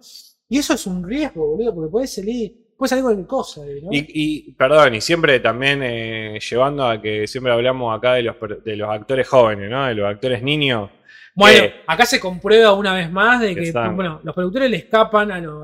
Y 0.50 0.58
eso 0.60 0.74
es 0.74 0.86
un 0.86 1.04
riesgo, 1.08 1.48
boludo, 1.48 1.74
porque 1.74 1.92
puede 1.92 2.08
salir, 2.08 2.54
puede 2.78 2.90
salir 2.90 3.04
cualquier 3.04 3.28
cosa, 3.28 3.62
¿no? 3.82 3.90
Y, 3.92 4.06
y, 4.14 4.52
perdón, 4.54 4.96
y 4.96 5.02
siempre 5.02 5.40
también 5.40 5.82
eh, 5.84 6.40
llevando 6.50 6.86
a 6.86 7.02
que 7.02 7.26
siempre 7.28 7.52
hablamos 7.52 7.98
acá 7.98 8.14
de 8.14 8.24
los, 8.24 8.36
de 8.64 8.76
los 8.76 8.90
actores 8.90 9.28
jóvenes, 9.28 9.70
¿no? 9.70 9.86
De 9.88 9.96
los 9.96 10.06
actores 10.08 10.44
niños. 10.44 10.90
Bueno, 11.38 11.66
Eh, 11.66 11.74
acá 11.86 12.06
se 12.08 12.20
comprueba 12.20 12.74
una 12.74 12.96
vez 12.96 13.12
más 13.12 13.40
de 13.40 13.54
que 13.54 13.62
Están. 13.70 13.96
bueno, 13.96 14.20
los 14.24 14.34
productores 14.34 14.72
le 14.72 14.78
escapan 14.78 15.32
a, 15.32 15.40
los- 15.40 15.64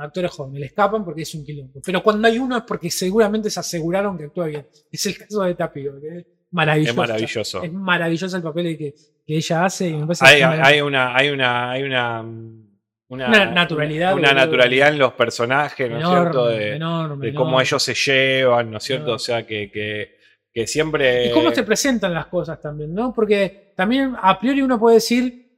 actores 0.00 0.30
jóvenes, 0.32 0.60
le 0.60 0.66
escapan 0.66 1.04
porque 1.04 1.22
es 1.22 1.32
un 1.34 1.44
quilombo. 1.44 1.80
Pero 1.84 2.02
cuando 2.02 2.26
hay 2.26 2.38
uno 2.38 2.56
es 2.56 2.64
porque 2.64 2.90
seguramente 2.90 3.50
se 3.50 3.60
aseguraron 3.60 4.18
que 4.18 4.24
actúa 4.24 4.46
bien. 4.46 4.66
Es 4.90 5.06
el 5.06 5.16
caso 5.16 5.42
de 5.44 5.54
Tapio, 5.54 5.92
que 6.00 6.18
es 6.18 6.26
maravilloso. 6.50 6.90
es 6.90 6.96
maravilloso. 6.96 7.62
Es 7.62 7.72
maravilloso 7.72 8.36
el 8.36 8.42
papel 8.42 8.76
que, 8.76 8.94
que 9.24 9.36
ella 9.36 9.64
hace 9.64 9.88
y 9.90 9.94
me 9.96 10.06
parece 10.06 10.24
Hay, 10.26 10.42
una, 10.80 11.14
hay 11.16 11.28
una, 11.30 11.70
hay 11.70 11.82
una, 11.84 12.20
una, 12.22 13.28
Una 13.28 13.46
naturalidad, 13.46 14.14
una 14.14 14.32
naturalidad 14.32 14.88
en 14.88 14.98
los 14.98 15.12
personajes, 15.12 15.88
¿no 15.88 15.98
es 15.98 16.06
cierto? 16.08 16.46
De, 16.48 16.74
enorme, 16.76 17.26
de 17.26 17.32
cómo 17.34 17.50
enorme. 17.50 17.62
ellos 17.64 17.82
se 17.82 17.94
llevan, 17.94 18.70
¿no 18.72 18.78
es 18.78 18.82
cierto? 18.84 19.02
Enorme. 19.04 19.16
O 19.16 19.18
sea, 19.20 19.46
que, 19.46 19.70
que, 19.70 20.18
que 20.52 20.66
siempre. 20.66 21.26
Y 21.28 21.30
cómo 21.32 21.52
se 21.54 21.62
presentan 21.62 22.12
las 22.14 22.26
cosas 22.26 22.60
también, 22.60 22.92
¿no? 22.94 23.12
Porque 23.12 23.72
también 23.76 24.14
a 24.20 24.38
priori 24.38 24.62
uno 24.62 24.78
puede 24.78 24.96
decir 24.96 25.48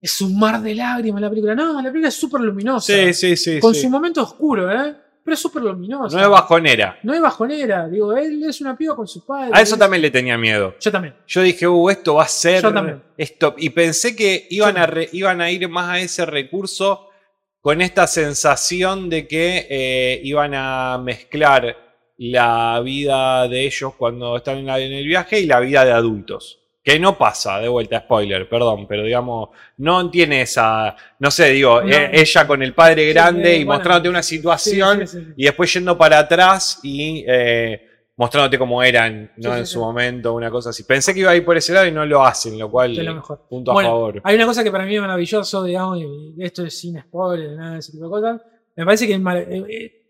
es 0.00 0.20
un 0.20 0.38
mar 0.38 0.60
de 0.60 0.74
lágrimas 0.74 1.22
la 1.22 1.30
película. 1.30 1.54
No, 1.54 1.74
la 1.80 1.84
película 1.88 2.08
es 2.08 2.14
súper 2.14 2.42
luminosa. 2.42 2.92
Sí, 2.92 3.14
sí, 3.14 3.36
sí. 3.36 3.58
con 3.60 3.74
sí. 3.74 3.80
su 3.82 3.88
momento 3.90 4.22
oscuro, 4.22 4.70
¿eh? 4.70 4.94
Pero 5.24 5.34
es 5.34 5.40
súper 5.40 5.62
luminosa. 5.62 6.18
No 6.18 6.22
es 6.22 6.28
bajonera. 6.28 6.98
No 7.02 7.14
es 7.14 7.20
bajonera. 7.22 7.88
Digo, 7.88 8.14
él 8.14 8.44
es 8.46 8.60
una 8.60 8.76
piba 8.76 8.94
con 8.94 9.08
su 9.08 9.24
padre. 9.24 9.50
A 9.54 9.62
eso 9.62 9.76
es- 9.76 9.78
también 9.78 10.02
le 10.02 10.10
tenía 10.10 10.36
miedo. 10.36 10.74
Yo 10.78 10.92
también. 10.92 11.14
Yo 11.26 11.40
dije, 11.40 11.66
uh, 11.66 11.88
esto 11.88 12.16
va 12.16 12.24
a 12.24 12.28
ser 12.28 12.62
Yo 12.62 12.70
también. 12.74 13.02
esto. 13.16 13.54
Y 13.56 13.70
pensé 13.70 14.14
que 14.14 14.46
iban 14.50 14.76
a, 14.76 14.84
re- 14.84 15.08
iban 15.12 15.40
a 15.40 15.50
ir 15.50 15.66
más 15.70 15.88
a 15.88 15.98
ese 16.00 16.26
recurso 16.26 17.08
con 17.62 17.80
esta 17.80 18.06
sensación 18.06 19.08
de 19.08 19.26
que 19.26 19.66
eh, 19.70 20.20
iban 20.24 20.52
a 20.54 20.98
mezclar 21.02 21.74
la 22.18 22.80
vida 22.84 23.48
de 23.48 23.66
ellos 23.66 23.94
cuando 23.96 24.36
están 24.36 24.58
en, 24.58 24.66
la- 24.66 24.78
en 24.78 24.92
el 24.92 25.06
viaje 25.06 25.40
y 25.40 25.46
la 25.46 25.60
vida 25.60 25.84
de 25.84 25.92
adultos. 25.92 26.60
Que 26.82 26.98
no 26.98 27.16
pasa, 27.16 27.60
de 27.60 27.68
vuelta, 27.68 28.00
spoiler, 28.00 28.46
perdón, 28.46 28.86
pero 28.86 29.04
digamos, 29.04 29.48
no 29.78 30.10
tiene 30.10 30.42
esa, 30.42 30.94
no 31.18 31.30
sé, 31.30 31.48
digo, 31.50 31.80
No. 31.80 31.88
eh, 31.90 32.10
ella 32.12 32.46
con 32.46 32.62
el 32.62 32.74
padre 32.74 33.10
grande 33.10 33.54
eh, 33.54 33.58
y 33.60 33.64
bueno, 33.64 33.78
mostrándote 33.78 34.08
una 34.10 34.22
situación 34.22 35.06
Sí, 35.06 35.18
sí, 35.18 35.24
sí. 35.24 35.32
y 35.34 35.44
después 35.44 35.72
yendo 35.72 35.96
para 35.96 36.18
atrás 36.18 36.80
y 36.82 37.24
eh, 37.26 37.88
mostrándote 38.16 38.58
cómo 38.58 38.82
eran 38.82 39.32
¿no? 39.38 39.56
En 39.56 39.66
su 39.66 39.80
momento, 39.80 40.34
una 40.34 40.50
cosa 40.50 40.70
así. 40.70 40.84
Pensé 40.84 41.14
que 41.14 41.20
iba 41.20 41.30
a 41.30 41.36
ir 41.36 41.44
por 41.44 41.56
ese 41.56 41.72
lado 41.72 41.86
y 41.86 41.90
no 41.90 42.04
lo 42.04 42.22
hacen, 42.22 42.58
lo 42.58 42.70
cual, 42.70 42.94
lo 42.94 43.14
mejor. 43.14 43.46
punto 43.48 43.72
a 43.72 43.82
favor. 43.82 44.20
Hay 44.22 44.36
una 44.36 44.44
cosa 44.44 44.62
que 44.62 44.70
para 44.70 44.84
mí 44.84 44.94
es 44.94 45.00
maravilloso, 45.00 45.64
digamos, 45.64 45.98
y 46.00 46.34
esto 46.44 46.66
es 46.66 46.78
sin 46.78 47.00
spoiler, 47.00 47.52
nada 47.56 47.72
de 47.72 47.78
ese 47.78 47.92
tipo 47.92 48.04
de 48.04 48.10
cosas. 48.10 48.42
Me 48.76 48.84
parece 48.84 49.06
que 49.06 49.14
es 49.14 49.20
eh, 49.20 49.64
eh, 49.70 50.03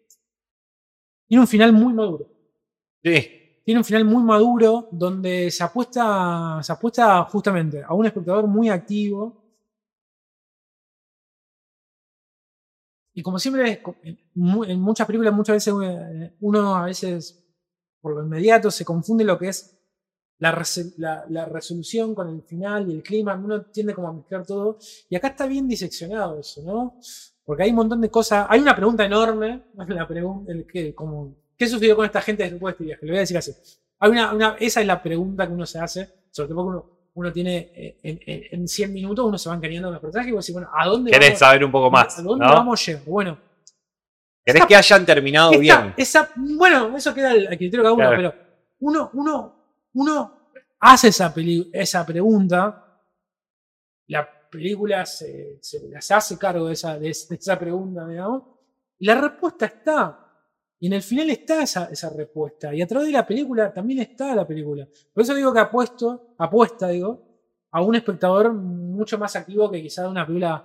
tiene 1.28 1.40
un 1.42 1.46
final 1.48 1.72
muy 1.72 1.92
maduro. 1.92 2.26
Sí, 3.02 3.26
Tiene 3.64 3.80
un 3.80 3.84
final 3.84 4.04
muy 4.04 4.22
maduro 4.24 4.88
donde 4.92 5.50
se 5.50 5.64
apuesta, 5.64 6.60
se 6.62 6.72
apuesta 6.72 7.24
justamente 7.24 7.82
a 7.82 7.94
un 7.94 8.06
espectador 8.06 8.46
muy 8.48 8.68
activo. 8.70 9.42
Y 13.14 13.22
como 13.22 13.38
siempre, 13.38 13.80
en 14.02 14.18
mu- 14.34 14.64
en 14.64 14.80
muchas 14.80 15.06
películas, 15.06 15.32
muchas 15.34 15.54
veces 15.56 15.74
eh, 15.84 16.34
uno 16.40 16.74
a 16.76 16.84
veces, 16.86 17.44
por 18.00 18.14
lo 18.14 18.24
inmediato, 18.24 18.70
se 18.70 18.84
confunde 18.84 19.24
lo 19.24 19.38
que 19.38 19.48
es 19.48 19.78
la- 20.98 21.24
la 21.30 21.44
resolución 21.46 22.14
con 22.14 22.28
el 22.28 22.42
final 22.42 22.90
y 22.90 22.94
el 22.94 23.02
clima. 23.02 23.34
Uno 23.36 23.62
tiende 23.66 23.94
como 23.94 24.08
a 24.08 24.12
mezclar 24.12 24.44
todo. 24.46 24.78
Y 25.08 25.16
acá 25.16 25.28
está 25.28 25.46
bien 25.46 25.68
diseccionado 25.68 26.38
eso, 26.40 26.62
¿no? 26.62 26.98
Porque 27.44 27.62
hay 27.64 27.70
un 27.70 27.76
montón 27.76 28.00
de 28.00 28.10
cosas. 28.10 28.46
Hay 28.48 28.60
una 28.60 28.74
pregunta 28.74 29.04
enorme. 29.04 29.64
La 29.88 30.06
pregunta, 30.08 30.52
el 30.52 30.66
que, 30.66 30.94
como, 30.94 31.36
¿Qué 31.56 31.68
sucedió 31.68 31.94
con 31.94 32.04
esta 32.04 32.20
gente 32.20 32.42
después 32.50 32.72
de 32.72 32.74
este 32.74 32.84
viaje? 32.84 33.06
Le 33.06 33.12
voy 33.12 33.18
a 33.18 33.20
decir 33.20 33.36
así. 33.38 33.52
Hay 34.00 34.10
una, 34.10 34.32
una- 34.32 34.56
esa 34.58 34.80
es 34.80 34.86
la 34.86 35.00
pregunta 35.02 35.46
que 35.46 35.52
uno 35.52 35.64
se 35.66 35.78
hace, 35.78 36.08
sobre 36.30 36.48
todo 36.48 36.56
porque 36.64 36.68
uno, 36.76 36.90
uno 37.14 37.32
tiene 37.32 37.56
eh, 37.74 37.98
en, 38.02 38.20
en, 38.26 38.42
en 38.62 38.68
100 38.68 38.92
minutos, 38.92 39.24
uno 39.24 39.38
se 39.38 39.48
va 39.48 39.54
encariñando 39.54 39.88
con 39.88 39.92
los 39.94 40.02
personajes 40.02 40.30
y 40.30 40.34
vos 40.34 40.44
decís, 40.44 40.52
bueno, 40.54 40.68
¿a 40.76 40.84
dónde 40.86 41.12
querés 41.12 41.28
vamos? 41.28 41.38
saber 41.38 41.64
un 41.64 41.70
poco 41.70 41.90
más, 41.92 42.18
¿A 42.18 42.22
dónde 42.22 42.44
¿no? 42.44 42.52
vamos 42.52 42.84
llegando? 42.84 43.10
Bueno, 43.10 43.38
Querés 44.44 44.66
que 44.66 44.76
hayan 44.76 45.06
terminado 45.06 45.52
esta- 45.52 45.60
bien. 45.60 45.94
esa- 45.96 46.30
bueno, 46.36 46.96
eso 46.96 47.14
queda 47.14 47.30
al, 47.30 47.46
al 47.46 47.56
criterio 47.56 47.78
de 47.78 47.82
cada 47.84 47.92
uno, 47.92 48.08
Claro. 48.08 48.16
pero 48.16 48.44
uno, 48.80 49.10
uno, 49.14 49.56
uno 49.94 50.38
hace 50.80 51.08
esa, 51.08 51.32
peli- 51.32 51.70
esa 51.72 52.04
pregunta, 52.04 52.84
la 54.08 54.28
película 54.54 55.04
se, 55.04 55.58
se 55.60 56.14
hace 56.14 56.38
cargo 56.38 56.66
de 56.68 56.74
esa, 56.74 56.98
de, 56.98 57.10
esa 57.10 57.58
pregunta, 57.58 58.06
digamos, 58.06 58.44
y 58.98 59.06
la 59.06 59.20
respuesta 59.20 59.66
está. 59.66 60.20
Y 60.80 60.86
en 60.86 60.92
el 60.94 61.02
final 61.02 61.30
está 61.30 61.62
esa, 61.62 61.86
esa 61.86 62.10
respuesta. 62.10 62.74
Y 62.74 62.82
a 62.82 62.86
través 62.86 63.08
de 63.08 63.12
la 63.12 63.26
película 63.26 63.72
también 63.72 64.00
está 64.00 64.34
la 64.34 64.46
película. 64.46 64.86
Por 65.12 65.22
eso 65.22 65.34
digo 65.34 65.52
que 65.52 65.60
apuesto, 65.60 66.34
apuesta, 66.38 66.88
digo, 66.88 67.22
a 67.70 67.82
un 67.82 67.96
espectador 67.96 68.52
mucho 68.52 69.18
más 69.18 69.34
activo 69.34 69.70
que 69.70 69.82
quizá 69.82 70.08
una 70.08 70.26
película 70.26 70.64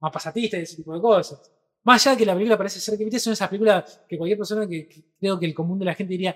más 0.00 0.12
pasatista 0.12 0.58
y 0.58 0.62
ese 0.62 0.76
tipo 0.76 0.94
de 0.94 1.00
cosas. 1.00 1.52
Más 1.84 2.04
allá 2.04 2.12
de 2.12 2.18
que 2.18 2.26
la 2.26 2.34
película 2.34 2.56
parece 2.56 2.80
ser 2.80 2.98
que, 2.98 3.04
viste, 3.04 3.20
son 3.20 3.34
esas 3.34 3.48
películas 3.48 4.02
que 4.08 4.18
cualquier 4.18 4.38
persona 4.38 4.66
que 4.66 4.88
creo 5.18 5.38
que 5.38 5.46
el 5.46 5.54
común 5.54 5.78
de 5.78 5.84
la 5.84 5.94
gente 5.94 6.12
diría, 6.12 6.34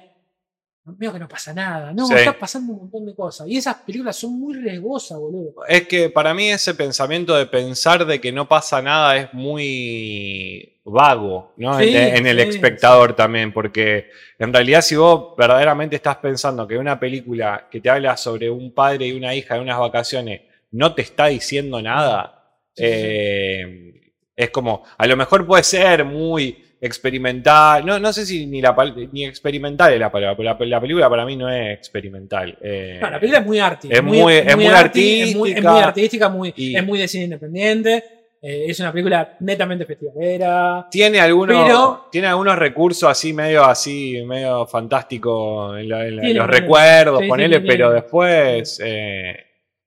veo 0.97 1.13
que 1.13 1.19
no 1.19 1.29
pasa 1.29 1.53
nada. 1.53 1.93
No, 1.93 2.07
Sí. 2.07 2.15
está 2.15 2.33
pasando 2.39 2.73
un 2.73 2.79
montón 2.81 3.07
de 3.07 3.15
cosas. 3.15 3.49
Y 3.49 3.57
esas 3.57 3.77
películas 3.77 4.17
son 4.17 4.39
muy 4.39 4.55
riesgosas, 4.55 5.19
boludo. 5.19 5.55
Es 5.67 5.87
que 5.89 6.09
para 6.11 6.33
mí 6.35 6.49
ese 6.51 6.75
pensamiento 6.75 7.35
de 7.37 7.47
pensar 7.47 8.07
de 8.07 8.21
que 8.21 8.33
no 8.33 8.49
pasa 8.49 8.81
nada 8.81 9.17
es 9.17 9.35
muy 9.35 10.81
vago, 10.85 11.53
¿no? 11.57 11.79
Sí, 11.79 11.95
en, 11.95 12.17
en 12.17 12.27
el 12.27 12.41
sí, 12.43 12.49
espectador 12.57 13.15
también, 13.15 13.53
porque 13.53 14.11
en 14.39 14.53
realidad 14.53 14.81
si 14.81 14.97
vos 14.97 15.35
verdaderamente 15.37 15.97
estás 15.97 16.17
pensando 16.17 16.67
que 16.67 16.79
una 16.79 16.99
película 16.99 17.69
que 17.71 17.81
te 17.81 17.91
habla 17.91 18.17
sobre 18.17 18.49
un 18.51 18.73
padre 18.73 19.07
y 19.09 19.13
una 19.13 19.35
hija 19.35 19.57
en 19.57 19.63
unas 19.63 19.79
vacaciones 19.79 20.41
no 20.71 20.95
te 20.95 21.03
está 21.03 21.27
diciendo 21.27 21.83
nada, 21.83 22.57
eh, 22.77 24.13
es 24.37 24.51
como, 24.51 24.85
a 24.97 25.07
lo 25.07 25.17
mejor 25.17 25.47
puede 25.47 25.65
ser 25.65 26.05
muy 26.05 26.65
experimental, 26.81 27.85
no, 27.85 27.99
no 27.99 28.13
sé 28.13 28.25
si 28.27 28.47
ni, 28.47 28.61
la, 28.61 28.75
ni 29.13 29.25
experimental 29.25 29.93
es 29.93 30.01
la 30.01 30.11
palabra, 30.13 30.37
pero 30.37 30.67
la, 30.69 30.77
la 30.77 30.81
película 30.81 31.09
para 31.11 31.25
mí 31.25 31.37
no 31.37 31.49
es 31.51 31.77
experimental. 31.79 32.57
eh, 32.61 32.99
No, 33.01 33.11
la 33.11 33.19
película 33.19 33.41
es 33.41 33.47
muy 33.47 33.59
arty. 33.59 33.89
es 33.91 34.03
muy- 34.03 34.33
es 34.33 34.57
muy 34.57 34.67
arty, 34.67 35.21
es 35.23 35.37
muy, 35.37 35.51
es 35.53 35.63
muy 35.63 35.67
artística 35.67 35.87
artística, 35.89 36.29
muy, 36.29 36.53
y- 36.57 36.77
es 36.77 36.85
muy 36.87 36.99
de 36.99 37.09
cine 37.09 37.25
independiente. 37.25 38.05
eh, 38.41 38.67
es 38.69 38.79
una 38.79 38.93
película 38.93 39.37
netamente 39.41 39.85
festivalera. 39.85 40.87
Tiene 40.89 41.19
algunos, 41.19 41.65
Pero- 41.67 42.09
tiene 42.13 42.29
algunos 42.29 42.57
recursos 42.57 43.09
así 43.11 43.33
medio 43.33 43.65
así, 43.65 44.23
medio 44.25 44.65
fantástico 44.67 45.77
en, 45.77 45.89
la- 45.89 46.07
en 46.07 46.15
la- 46.17 46.23
Tiene, 46.23 46.39
los 46.39 46.47
tiene. 46.49 46.61
recuerdos, 46.61 47.21
Sí, 47.23 47.27
ponele, 47.29 47.61
pero 47.63 47.91
después 47.91 48.81
eh, 48.85 49.37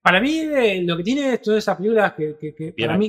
Para 0.02 0.20
mí, 0.20 0.40
eh, 0.40 0.82
lo 0.86 0.98
que 0.98 1.04
tiene 1.04 1.34
es 1.36 1.42
todas 1.42 1.60
esas 1.60 1.78
películas 1.78 2.12
que, 2.14 2.36
que, 2.38 2.54
que 2.54 2.72
Bien 2.76 2.88
para 2.90 2.98
mí, 2.98 3.08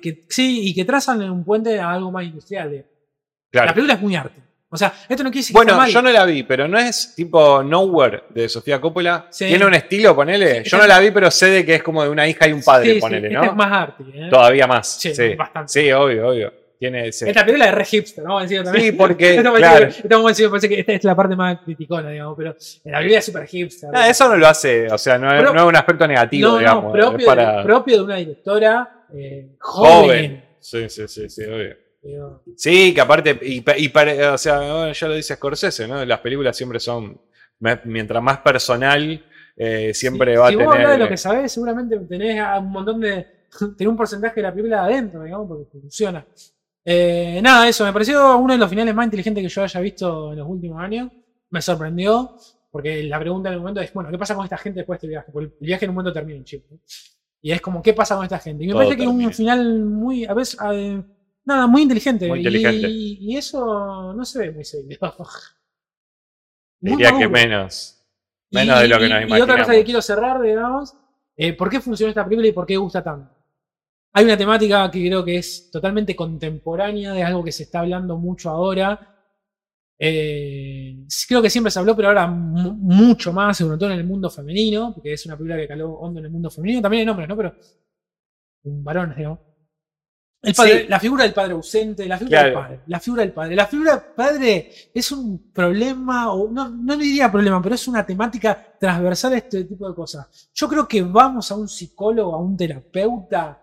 que- 0.00 0.24
sí, 0.28 0.68
y 0.68 0.74
que 0.74 0.84
trazan 0.84 1.28
un 1.28 1.42
puente 1.44 1.80
a 1.80 1.90
algo 1.90 2.12
más 2.12 2.24
industrial. 2.24 2.84
Claro. 3.54 3.66
La 3.68 3.74
película 3.74 3.94
es 3.94 4.00
muy 4.00 4.16
arte. 4.16 4.40
O 4.68 4.76
sea, 4.76 4.92
esto 5.08 5.22
no 5.22 5.30
quiere 5.30 5.40
decir 5.42 5.54
que 5.54 5.58
Bueno, 5.58 5.72
está 5.72 5.82
mal. 5.82 5.90
yo 5.92 6.02
no 6.02 6.10
la 6.10 6.24
vi, 6.24 6.42
pero 6.42 6.66
no 6.66 6.76
es 6.78 7.14
tipo 7.14 7.62
Nowhere 7.62 8.24
de 8.30 8.48
Sofía 8.48 8.80
Coppola. 8.80 9.28
Sí. 9.30 9.46
Tiene 9.46 9.64
un 9.64 9.74
estilo, 9.74 10.16
ponele. 10.16 10.64
Sí, 10.64 10.70
yo 10.70 10.78
no 10.78 10.86
la 10.88 10.98
vi, 10.98 11.12
pero 11.12 11.30
sé 11.30 11.46
de 11.46 11.64
que 11.64 11.76
es 11.76 11.82
como 11.84 12.02
de 12.02 12.08
una 12.08 12.26
hija 12.26 12.48
y 12.48 12.52
un 12.52 12.60
padre, 12.62 12.94
Sí, 12.94 13.00
ponele, 13.00 13.28
esta 13.28 13.40
¿no? 13.40 13.50
es 13.50 13.54
más 13.54 13.72
arte. 13.72 14.02
¿eh? 14.12 14.26
Todavía 14.28 14.66
más. 14.66 14.88
Sí, 15.00 15.12
bastante. 15.36 15.72
Sí, 15.72 15.92
obvio, 15.92 16.28
obvio. 16.28 16.52
Tiene 16.76 17.06
ese. 17.06 17.28
Esta 17.28 17.42
película 17.44 17.68
es 17.68 17.74
re 17.74 17.84
hipster, 17.84 18.24
vamos 18.24 18.40
a 18.40 18.42
decirlo 18.42 18.64
también. 18.64 18.84
Sí, 18.86 18.92
porque, 18.92 19.34
Esta, 19.36 19.52
claro. 19.52 19.90
parece 20.50 20.68
que 20.68 20.80
esta 20.80 20.92
es 20.92 21.04
la 21.04 21.14
parte 21.14 21.36
más 21.36 21.60
criticona, 21.60 22.10
digamos, 22.10 22.34
pero 22.36 22.56
la 22.84 22.98
película 22.98 23.18
es 23.20 23.24
súper 23.24 23.46
hipster. 23.46 23.90
Ah, 23.94 24.08
eso 24.08 24.28
no 24.28 24.36
lo 24.36 24.48
hace, 24.48 24.88
o 24.92 24.98
sea, 24.98 25.16
no 25.18 25.32
es, 25.32 25.54
no 25.54 25.68
un 25.68 25.76
aspecto 25.76 26.08
negativo, 26.08 26.48
no, 26.50 26.58
digamos. 26.58 26.84
no, 26.84 26.92
propio, 26.92 27.18
es 27.18 27.24
para 27.24 27.58
de, 27.58 27.62
propio 27.62 27.96
de 27.98 28.02
una 28.02 28.16
directora 28.16 29.04
eh, 29.14 29.50
joven. 29.60 30.00
joven. 30.00 30.44
Sí, 30.58 30.88
sí, 30.88 31.06
sí, 31.06 31.30
sí, 31.30 31.44
obvio. 31.44 31.83
Sí, 32.56 32.92
que 32.94 33.00
aparte, 33.00 33.38
y, 33.42 33.60
pa- 33.60 33.76
y 33.78 33.88
pare- 33.88 34.26
o 34.28 34.38
sea, 34.38 34.92
ya 34.92 35.08
lo 35.08 35.14
dice 35.14 35.34
Scorsese, 35.36 35.88
¿no? 35.88 36.04
Las 36.04 36.20
películas 36.20 36.56
siempre 36.56 36.78
son, 36.80 37.20
mientras 37.84 38.22
más 38.22 38.38
personal, 38.38 39.24
eh, 39.56 39.92
siempre 39.94 40.32
si, 40.32 40.38
va 40.38 40.48
si 40.48 40.54
a 40.54 40.56
vos 40.58 40.66
tener... 40.66 40.86
hablas 40.86 40.98
de 40.98 41.04
lo 41.04 41.08
que 41.08 41.16
sabés, 41.16 41.52
seguramente 41.52 41.98
tenés 42.00 42.40
a 42.40 42.58
un 42.58 42.70
montón 42.70 43.00
de. 43.00 43.26
tenés 43.76 43.88
un 43.90 43.96
porcentaje 43.96 44.36
de 44.36 44.42
la 44.42 44.50
película 44.52 44.84
adentro, 44.84 45.22
digamos, 45.22 45.48
porque 45.48 45.64
funciona. 45.80 46.26
Eh, 46.84 47.40
nada, 47.42 47.66
eso, 47.68 47.84
me 47.84 47.92
pareció 47.92 48.36
uno 48.36 48.52
de 48.52 48.58
los 48.58 48.68
finales 48.68 48.94
más 48.94 49.06
inteligentes 49.06 49.42
que 49.42 49.48
yo 49.48 49.62
haya 49.62 49.80
visto 49.80 50.32
en 50.32 50.38
los 50.38 50.48
últimos 50.48 50.80
años. 50.82 51.10
Me 51.50 51.62
sorprendió, 51.62 52.36
porque 52.70 53.02
la 53.04 53.18
pregunta 53.18 53.48
en 53.48 53.54
el 53.54 53.60
momento 53.60 53.80
es, 53.80 53.92
bueno, 53.92 54.10
¿qué 54.10 54.18
pasa 54.18 54.34
con 54.34 54.44
esta 54.44 54.58
gente 54.58 54.80
después 54.80 55.00
de 55.00 55.06
este 55.06 55.08
viaje? 55.08 55.30
Porque 55.32 55.54
el 55.60 55.66
viaje 55.66 55.84
en 55.84 55.90
un 55.90 55.94
momento 55.94 56.12
termina, 56.12 56.44
chico. 56.44 56.66
Y 57.40 57.52
es 57.52 57.60
como, 57.60 57.82
¿qué 57.82 57.92
pasa 57.94 58.16
con 58.16 58.24
esta 58.24 58.38
gente? 58.38 58.64
Y 58.64 58.66
me 58.66 58.72
Todo 58.72 58.80
parece 58.82 58.96
que 58.96 59.02
es 59.04 59.08
un 59.08 59.32
final 59.32 59.84
muy, 59.84 60.24
a 60.24 60.34
veces, 60.34 60.58
eh, 60.72 61.02
nada, 61.44 61.66
muy 61.66 61.82
inteligente. 61.82 62.28
Muy 62.28 62.38
Y- 62.40 62.42
inteligente. 62.42 62.88
Y, 62.88 63.18
y 63.32 63.36
eso 63.36 64.12
no 64.14 64.24
se 64.24 64.38
ve 64.40 64.52
muy 64.52 64.64
seguido. 64.64 65.14
Muy 66.80 66.92
Diría 66.92 67.16
que 67.18 67.28
menos. 67.28 68.04
Menos 68.50 68.80
de 68.80 68.88
lo 68.88 68.98
que 68.98 69.08
nos 69.08 69.20
y 69.22 69.24
otra 69.40 69.56
cosa 69.58 69.74
imaginamos. 69.74 69.76
que 69.76 69.84
quiero 69.84 70.02
cerrar, 70.02 70.42
digamos, 70.42 70.94
eh, 71.36 71.52
¿por 71.54 71.70
qué 71.70 71.80
funciona 71.80 72.10
esta 72.10 72.24
película 72.24 72.46
y 72.48 72.52
por 72.52 72.66
qué 72.66 72.76
gusta 72.76 73.02
tanto? 73.02 73.34
Hay 74.12 74.24
una 74.24 74.36
temática 74.36 74.90
que 74.90 75.06
creo 75.06 75.24
que 75.24 75.38
es 75.38 75.70
totalmente 75.72 76.14
contemporánea, 76.14 77.12
de 77.12 77.22
algo 77.24 77.42
que 77.44 77.52
se 77.52 77.64
está 77.64 77.80
hablando 77.80 78.16
mucho 78.18 78.50
ahora. 78.50 79.16
Eh, 79.98 81.06
creo 81.28 81.42
que 81.42 81.50
siempre 81.50 81.70
se 81.70 81.78
habló, 81.80 81.96
pero 81.96 82.08
ahora 82.08 82.26
mu- 82.26 82.74
mucho 82.74 83.32
más, 83.32 83.56
sobre 83.58 83.78
todo 83.78 83.90
en 83.90 83.98
el 83.98 84.04
mundo 84.06 84.30
femenino, 84.30 84.92
porque 84.94 85.14
es 85.14 85.26
una 85.26 85.36
película 85.36 85.56
que 85.60 85.68
caló 85.68 85.92
hondo 85.94 86.20
en 86.20 86.26
el 86.26 86.32
mundo 86.32 86.50
femenino, 86.50 86.82
también 86.82 87.04
en 87.04 87.08
hombres, 87.10 87.28
¿no? 87.28 87.36
Pero 87.36 87.54
un 88.64 88.82
varón, 88.84 89.14
digamos. 89.16 89.38
El 90.44 90.54
padre- 90.54 90.82
Sí. 90.82 90.86
La 90.88 91.00
figura 91.00 91.24
del 91.24 91.32
padre 91.32 91.52
ausente, 91.52 92.06
la 92.06 92.18
figura 92.18 92.38
del 92.44 92.52
padre, 92.54 92.80
la 92.86 93.00
figura 93.00 93.22
del 93.22 93.32
padre. 93.32 93.56
La 93.56 93.66
figura 93.66 93.90
del 93.96 94.04
padre 94.14 94.70
es 94.92 95.12
un 95.12 95.50
problema, 95.52 96.32
o 96.32 96.50
no, 96.50 96.68
no 96.68 96.96
diría 96.96 97.30
problema, 97.32 97.60
pero 97.62 97.74
es 97.74 97.88
una 97.88 98.04
temática 98.04 98.74
transversal 98.78 99.32
a 99.32 99.36
este 99.38 99.64
tipo 99.64 99.88
de 99.88 99.94
cosas. 99.94 100.50
Yo 100.54 100.68
creo 100.68 100.86
que 100.86 101.02
vamos 101.02 101.50
a 101.50 101.56
un 101.56 101.68
psicólogo, 101.68 102.34
a 102.34 102.38
un 102.38 102.56
terapeuta, 102.56 103.60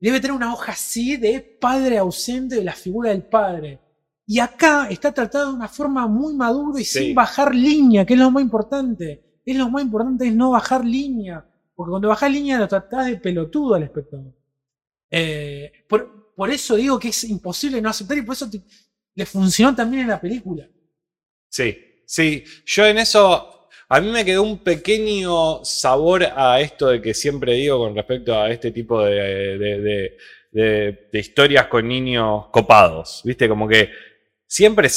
debe 0.00 0.20
tener 0.20 0.36
una 0.36 0.52
hoja 0.52 0.72
así 0.72 1.16
de 1.16 1.40
padre 1.60 1.98
ausente 1.98 2.56
de 2.56 2.64
la 2.64 2.72
figura 2.72 3.10
del 3.10 3.22
padre. 3.24 3.80
Y 4.26 4.40
acá 4.40 4.88
está 4.90 5.12
tratado 5.12 5.48
de 5.50 5.56
una 5.56 5.68
forma 5.68 6.06
muy 6.06 6.34
madura 6.34 6.80
y 6.80 6.84
Sí. 6.84 6.98
sin 7.06 7.14
bajar 7.14 7.54
línea, 7.54 8.04
que 8.04 8.12
es 8.14 8.20
lo 8.20 8.30
más 8.30 8.42
importante. 8.42 9.40
Es 9.44 9.56
lo 9.56 9.70
más 9.70 9.82
importante 9.82 10.26
es 10.28 10.34
no 10.34 10.50
bajar 10.50 10.84
línea. 10.84 11.44
Porque 11.74 11.90
cuando 11.90 12.08
bajás 12.08 12.30
línea 12.30 12.58
lo 12.58 12.68
tratás 12.68 13.06
de 13.06 13.16
pelotudo 13.16 13.74
al 13.76 13.84
espectador. 13.84 14.34
Eh, 15.10 15.72
por, 15.88 16.32
eso 16.50 16.76
digo 16.76 16.98
que 16.98 17.08
es 17.08 17.24
imposible 17.24 17.80
no 17.80 17.88
aceptar 17.90 18.18
y 18.18 18.22
por 18.22 18.34
eso 18.34 18.48
te- 18.50 18.60
le 19.14 19.26
funcionó 19.26 19.74
también 19.74 20.02
en 20.02 20.08
la 20.08 20.20
película. 20.20 20.68
Sí, 21.48 21.76
sí. 22.06 22.44
Yo 22.66 22.86
en 22.86 22.98
eso, 22.98 23.68
a 23.88 24.00
mí 24.00 24.10
me 24.10 24.24
quedó 24.24 24.42
un 24.42 24.58
pequeño 24.58 25.64
sabor 25.64 26.24
a 26.24 26.60
esto 26.60 26.88
de 26.88 27.00
que 27.02 27.14
siempre 27.14 27.54
digo 27.54 27.78
con 27.78 27.94
respecto 27.96 28.38
a 28.38 28.50
este 28.50 28.70
tipo 28.70 29.02
de, 29.02 29.58
de- 29.58 30.16
historias 31.18 31.66
con 31.66 31.88
niños 31.88 32.46
copados. 32.50 33.22
¿Viste? 33.24 33.48
Como 33.48 33.66
que 33.68 33.90
siempre. 34.46 34.88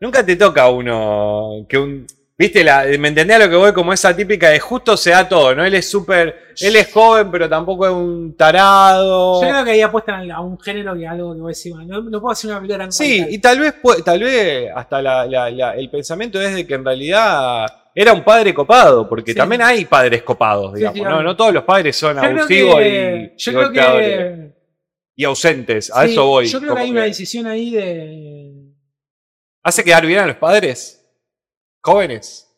Nunca 0.00 0.24
te 0.24 0.36
toca 0.36 0.68
uno 0.68 1.64
que 1.68 1.78
un... 1.78 2.06
¿Viste? 2.38 2.64
La, 2.64 2.84
¿Me 2.98 3.08
entendés 3.08 3.36
a 3.36 3.40
lo 3.40 3.48
que 3.50 3.56
voy? 3.56 3.72
Como 3.72 3.92
esa 3.92 4.16
típica 4.16 4.48
de 4.48 4.58
justo 4.58 4.96
se 4.96 5.10
da 5.10 5.28
todo, 5.28 5.54
¿no? 5.54 5.64
Él 5.64 5.74
es 5.74 5.88
súper... 5.88 6.34
Él 6.60 6.74
es 6.76 6.90
joven, 6.92 7.30
pero 7.30 7.48
tampoco 7.48 7.86
es 7.86 7.92
un 7.92 8.36
tarado. 8.36 9.40
Yo 9.42 9.48
creo 9.48 9.64
que 9.64 9.70
ahí 9.72 9.80
apuestan 9.82 10.30
a 10.30 10.40
un 10.40 10.58
género 10.58 10.94
que 10.96 11.06
algo 11.06 11.34
que 11.34 11.40
vos 11.40 11.56
decís, 11.56 11.74
no, 11.86 12.00
no 12.02 12.20
puedo 12.20 12.32
hacer 12.32 12.50
una 12.50 12.58
película 12.60 12.84
tan 12.84 12.92
Sí, 12.92 13.24
y 13.28 13.38
tal 13.38 13.60
vez, 13.60 13.74
tal 14.04 14.20
vez 14.20 14.70
hasta 14.74 15.00
la- 15.02 15.74
el 15.76 15.90
pensamiento 15.90 16.40
es 16.40 16.54
de 16.54 16.66
que 16.66 16.74
en 16.74 16.84
realidad 16.84 17.66
era 17.94 18.12
un 18.12 18.24
padre 18.24 18.52
copado, 18.54 19.08
porque 19.08 19.32
Sí. 19.32 19.38
también 19.38 19.62
hay 19.62 19.84
padres 19.84 20.22
copados, 20.22 20.74
digamos, 20.74 20.96
sí, 20.98 21.04
¿no? 21.04 21.22
No 21.22 21.36
todos 21.36 21.52
los 21.52 21.64
padres 21.64 21.94
son 21.96 22.16
Yo 22.16 22.22
abusivos 22.22 22.76
que- 22.78 23.32
y, 23.34 23.38
yo 23.38 23.52
creo 23.52 23.70
que 23.72 24.52
y 25.14 25.24
ausentes, 25.24 25.92
a 25.94 26.06
eso 26.06 26.26
voy. 26.26 26.46
Yo 26.46 26.58
creo 26.60 26.74
que 26.74 26.80
hay 26.80 26.90
una 26.90 27.02
decisión 27.04 27.46
ahí 27.46 27.70
de. 27.70 28.52
¿Hace 29.62 29.84
quedar 29.84 30.04
bien 30.06 30.20
a 30.20 30.26
los 30.26 30.36
padres? 30.36 31.01
¿Jóvenes? 31.82 32.48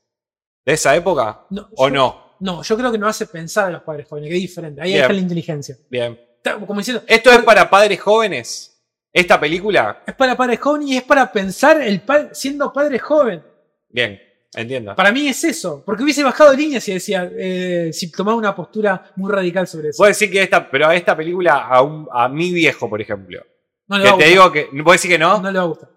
¿De 0.65 0.73
esa 0.75 0.95
época? 0.95 1.47
No, 1.51 1.69
¿O 1.77 1.89
yo- 1.89 1.95
no? 1.95 2.25
No, 2.41 2.63
yo 2.63 2.77
creo 2.77 2.93
que 2.93 2.99
no 2.99 3.07
hace 3.09 3.27
pensar 3.27 3.67
a 3.69 3.71
los 3.71 3.83
padres 3.83 4.07
jóvenes, 4.09 4.29
que 4.31 4.37
es 4.37 4.43
diferente. 4.43 4.83
Ahí 4.83 4.91
Bien. 4.91 5.03
está 5.03 5.13
la 5.15 5.21
inteligencia. 5.21 5.77
Bien. 5.89 6.21
Como 6.67 6.81
diciendo, 6.81 7.03
¿Esto 7.07 7.31
es 7.31 7.39
para 7.43 7.71
padres 7.71 8.01
jóvenes? 8.01 8.71
¿Esta 9.13 9.39
película? 9.41 10.03
es 10.07 10.15
para 10.15 10.37
padres 10.37 10.61
jóvenes 10.61 10.89
y 10.89 10.97
es 10.99 11.05
para 11.05 11.31
pensar 11.33 11.81
el 11.81 12.03
pa- 12.03 12.35
siendo 12.35 12.71
padre 12.73 12.99
joven. 12.99 13.43
Bien, 13.89 14.21
entiendo. 14.53 14.95
Para 14.97 15.13
mí 15.13 15.29
es 15.29 15.43
eso. 15.45 15.83
Porque 15.87 16.03
hubiese 16.03 16.23
bajado 16.25 16.53
líneas 16.53 16.83
si 16.85 16.93
decía, 16.93 17.31
eh, 17.35 17.91
si 17.93 18.11
tomaba 18.11 18.37
una 18.37 18.55
postura 18.55 19.11
muy 19.17 19.33
radical 19.33 19.67
sobre 19.69 19.91
eso. 19.91 19.99
Puedo 19.99 20.09
decir 20.09 20.31
que 20.31 20.43
esta, 20.43 20.69
pero 20.69 20.89
a 20.89 20.95
esta 20.97 21.17
película, 21.17 21.67
a, 21.67 21.81
un- 21.81 22.09
a 22.13 22.29
mi 22.29 22.53
viejo, 22.53 22.91
por 22.91 23.01
ejemplo. 23.01 23.41
no 23.87 23.97
le 23.99 24.05
Que 24.05 24.11
va 24.11 24.17
a 24.17 24.19
te 24.19 24.25
digo 24.27 24.53
que. 24.53 24.65
¿Puedo 24.83 24.93
decir 24.93 25.11
que 25.13 25.19
no? 25.19 25.41
No 25.41 25.51
le 25.51 25.59
va 25.59 25.65
a 25.65 25.69
gustar. 25.69 25.89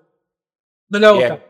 No 0.89 0.99
le 0.99 1.05
va 1.07 1.11
a 1.11 1.15
gustar. 1.15 1.46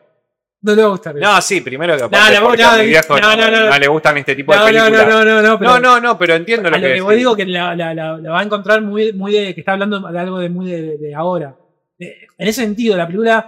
No 0.61 0.73
le 0.75 0.81
va 0.81 0.87
a 0.87 0.91
gustar. 0.91 1.15
No, 1.15 1.41
sí, 1.41 1.61
primero 1.61 1.93
que 1.93 1.99
No, 2.01 2.05
aparte 2.07 2.35
no, 2.39 2.45
porque 2.47 2.63
no, 2.63 2.69
a 2.69 2.77
mi 2.77 2.85
viejo 2.87 3.19
no, 3.19 3.35
no, 3.35 3.49
no. 3.69 3.77
le 3.79 3.87
gustan 3.87 4.17
este 4.17 4.35
tipo 4.35 4.55
no, 4.55 4.65
de 4.65 4.73
no, 4.73 4.79
películas. 4.85 5.07
no, 5.07 5.23
no, 5.25 5.41
no, 5.41 5.59
pero 5.59 5.71
no, 5.71 5.79
no, 5.79 5.99
no, 6.01 6.17
pero 6.17 6.33
entiendo 6.35 6.67
a 6.67 6.71
lo 6.71 6.77
lo 6.77 6.83
que, 6.87 6.93
que, 6.95 7.01
vos 7.01 7.15
digo 7.15 7.35
que 7.35 7.45
la, 7.45 7.75
la- 7.75 7.93
la- 7.93 8.17
la 8.17 8.31
va 8.31 8.39
a 8.39 8.43
encontrar 8.43 8.81
muy, 8.81 9.13
muy 9.13 9.33
de 9.33 9.53
que 9.53 9.61
está 9.61 9.73
hablando 9.73 9.99
de 9.99 10.19
algo 10.19 10.39
de 10.39 10.49
muy 10.49 10.69
de, 10.71 10.97
de 10.97 11.13
ahora. 11.15 11.55
De- 11.99 12.15
en 12.39 12.47
ese 12.47 12.61
sentido, 12.63 12.97
la 12.97 13.05
película 13.05 13.47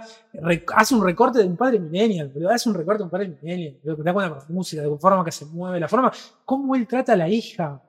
hace 0.76 0.94
un 0.94 1.04
recorte 1.04 1.40
de 1.40 1.44
un 1.46 1.56
padre 1.56 1.80
millennial, 1.80 2.30
pero 2.32 2.48
hace 2.48 2.68
un 2.68 2.74
recorte 2.76 2.98
de 2.98 3.04
un 3.04 3.10
padre 3.10 3.28
millennial. 3.28 3.78
Lo 3.82 3.96
que 3.96 4.02
te 4.02 4.06
da 4.06 4.12
cuenta 4.12 4.30
con 4.30 4.38
la 4.38 4.54
música, 4.54 4.82
de 4.82 4.88
la 4.90 4.96
forma 4.96 5.24
que 5.24 5.32
se 5.32 5.44
mueve, 5.46 5.80
la 5.80 5.88
forma, 5.88 6.12
cómo 6.44 6.76
él 6.76 6.86
trata 6.86 7.14
a 7.14 7.16
la 7.16 7.28
hija. 7.28 7.82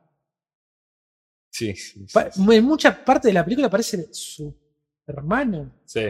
Sí, 1.52 1.76
sí, 1.76 2.06
En 2.50 2.64
mucha 2.64 3.04
parte 3.04 3.28
de 3.28 3.34
la 3.36 3.44
película 3.44 3.70
parece 3.70 4.08
su 4.12 4.54
hermano. 5.06 5.72
sí. 5.86 6.02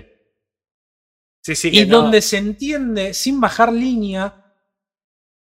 Sí, 1.44 1.56
sí, 1.56 1.70
y 1.70 1.72
que 1.72 1.86
no. 1.88 2.02
donde 2.04 2.22
se 2.22 2.38
entiende 2.38 3.14
sin 3.14 3.40
bajar 3.42 3.72
línea. 3.74 4.38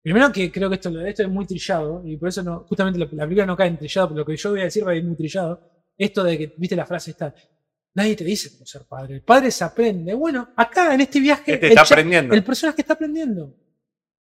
Primero 0.03 0.31
que 0.31 0.51
creo 0.51 0.67
que 0.69 0.75
esto, 0.75 0.89
esto 1.05 1.21
es 1.23 1.29
muy 1.29 1.45
trillado, 1.45 2.01
y 2.05 2.17
por 2.17 2.29
eso 2.29 2.41
no, 2.41 2.65
justamente 2.67 2.97
la, 2.99 3.05
la 3.11 3.23
película 3.23 3.45
no 3.45 3.55
cae 3.55 3.67
en 3.67 3.77
trillado, 3.77 4.07
pero 4.09 4.19
lo 4.19 4.25
que 4.25 4.35
yo 4.35 4.49
voy 4.51 4.61
a 4.61 4.63
decir 4.63 4.85
va 4.87 4.91
a 4.91 4.95
ir 4.95 5.03
muy 5.03 5.15
trillado. 5.15 5.69
Esto 5.97 6.23
de 6.23 6.37
que, 6.37 6.53
viste 6.57 6.75
la 6.75 6.85
frase 6.85 7.11
esta, 7.11 7.33
Nadie 7.93 8.15
te 8.15 8.23
dice 8.23 8.49
cómo 8.53 8.65
ser 8.65 8.83
padre. 8.87 9.15
El 9.15 9.21
padre 9.21 9.51
se 9.51 9.65
aprende. 9.65 10.13
Bueno, 10.13 10.53
acá 10.55 10.93
en 10.93 11.01
este 11.01 11.19
viaje. 11.19 11.55
Este 11.55 11.65
el 11.65 11.71
está 11.73 11.83
cha- 11.83 11.95
aprendiendo. 11.95 12.33
El 12.33 12.41
personaje 12.43 12.81
está 12.81 12.93
aprendiendo. 12.93 13.53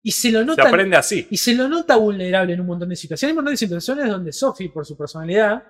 Y 0.01 0.11
se 0.11 0.31
lo 0.31 0.39
Se 0.39 0.45
nota. 0.45 0.67
aprende 0.67 0.95
así. 0.97 1.27
Y 1.29 1.37
se 1.37 1.53
lo 1.53 1.69
nota 1.69 1.95
vulnerable 1.95 2.53
en 2.53 2.61
un 2.61 2.65
montón 2.65 2.89
de 2.89 2.95
situaciones. 2.95 3.29
Hay 3.29 3.33
un 3.33 3.35
montón 3.35 3.53
de 3.53 3.57
situaciones 3.57 4.09
donde 4.09 4.31
Sophie, 4.33 4.69
por 4.69 4.87
su 4.87 4.97
personalidad, 4.97 5.63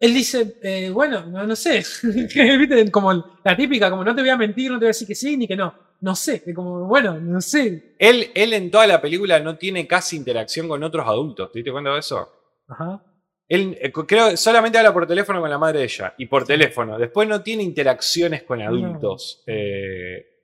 él 0.00 0.14
dice, 0.14 0.58
eh, 0.62 0.90
bueno, 0.90 1.26
no, 1.26 1.46
no 1.46 1.56
sé. 1.56 1.84
Como 2.92 3.40
la 3.44 3.56
típica, 3.56 3.90
como 3.90 4.04
no 4.04 4.14
te 4.14 4.20
voy 4.20 4.30
a 4.30 4.36
mentir, 4.36 4.70
no 4.70 4.78
te 4.78 4.84
voy 4.84 4.88
a 4.88 4.94
decir 4.94 5.08
que 5.08 5.14
sí 5.14 5.36
ni 5.36 5.48
que 5.48 5.56
no. 5.56 5.74
No 6.00 6.14
sé. 6.14 6.42
Como, 6.54 6.86
bueno, 6.86 7.18
no 7.18 7.40
sé. 7.40 7.94
Él, 7.98 8.30
él 8.34 8.52
en 8.52 8.70
toda 8.70 8.86
la 8.86 9.00
película 9.00 9.40
no 9.40 9.56
tiene 9.56 9.86
casi 9.86 10.16
interacción 10.16 10.68
con 10.68 10.82
otros 10.82 11.06
adultos. 11.06 11.50
¿Te 11.50 11.58
diste 11.58 11.72
cuenta 11.72 11.92
de 11.92 11.98
eso? 11.98 12.28
Ajá. 12.68 13.02
Él 13.48 13.78
eh, 13.80 13.90
creo 13.90 14.36
solamente 14.36 14.78
habla 14.78 14.92
por 14.92 15.06
teléfono 15.06 15.40
con 15.40 15.48
la 15.48 15.58
madre 15.58 15.80
de 15.80 15.84
ella 15.86 16.14
y 16.18 16.26
por 16.26 16.44
teléfono. 16.44 16.98
Después 16.98 17.26
no 17.26 17.42
tiene 17.42 17.62
interacciones 17.62 18.42
con 18.42 18.60
adultos 18.60 19.42
eh, 19.46 20.37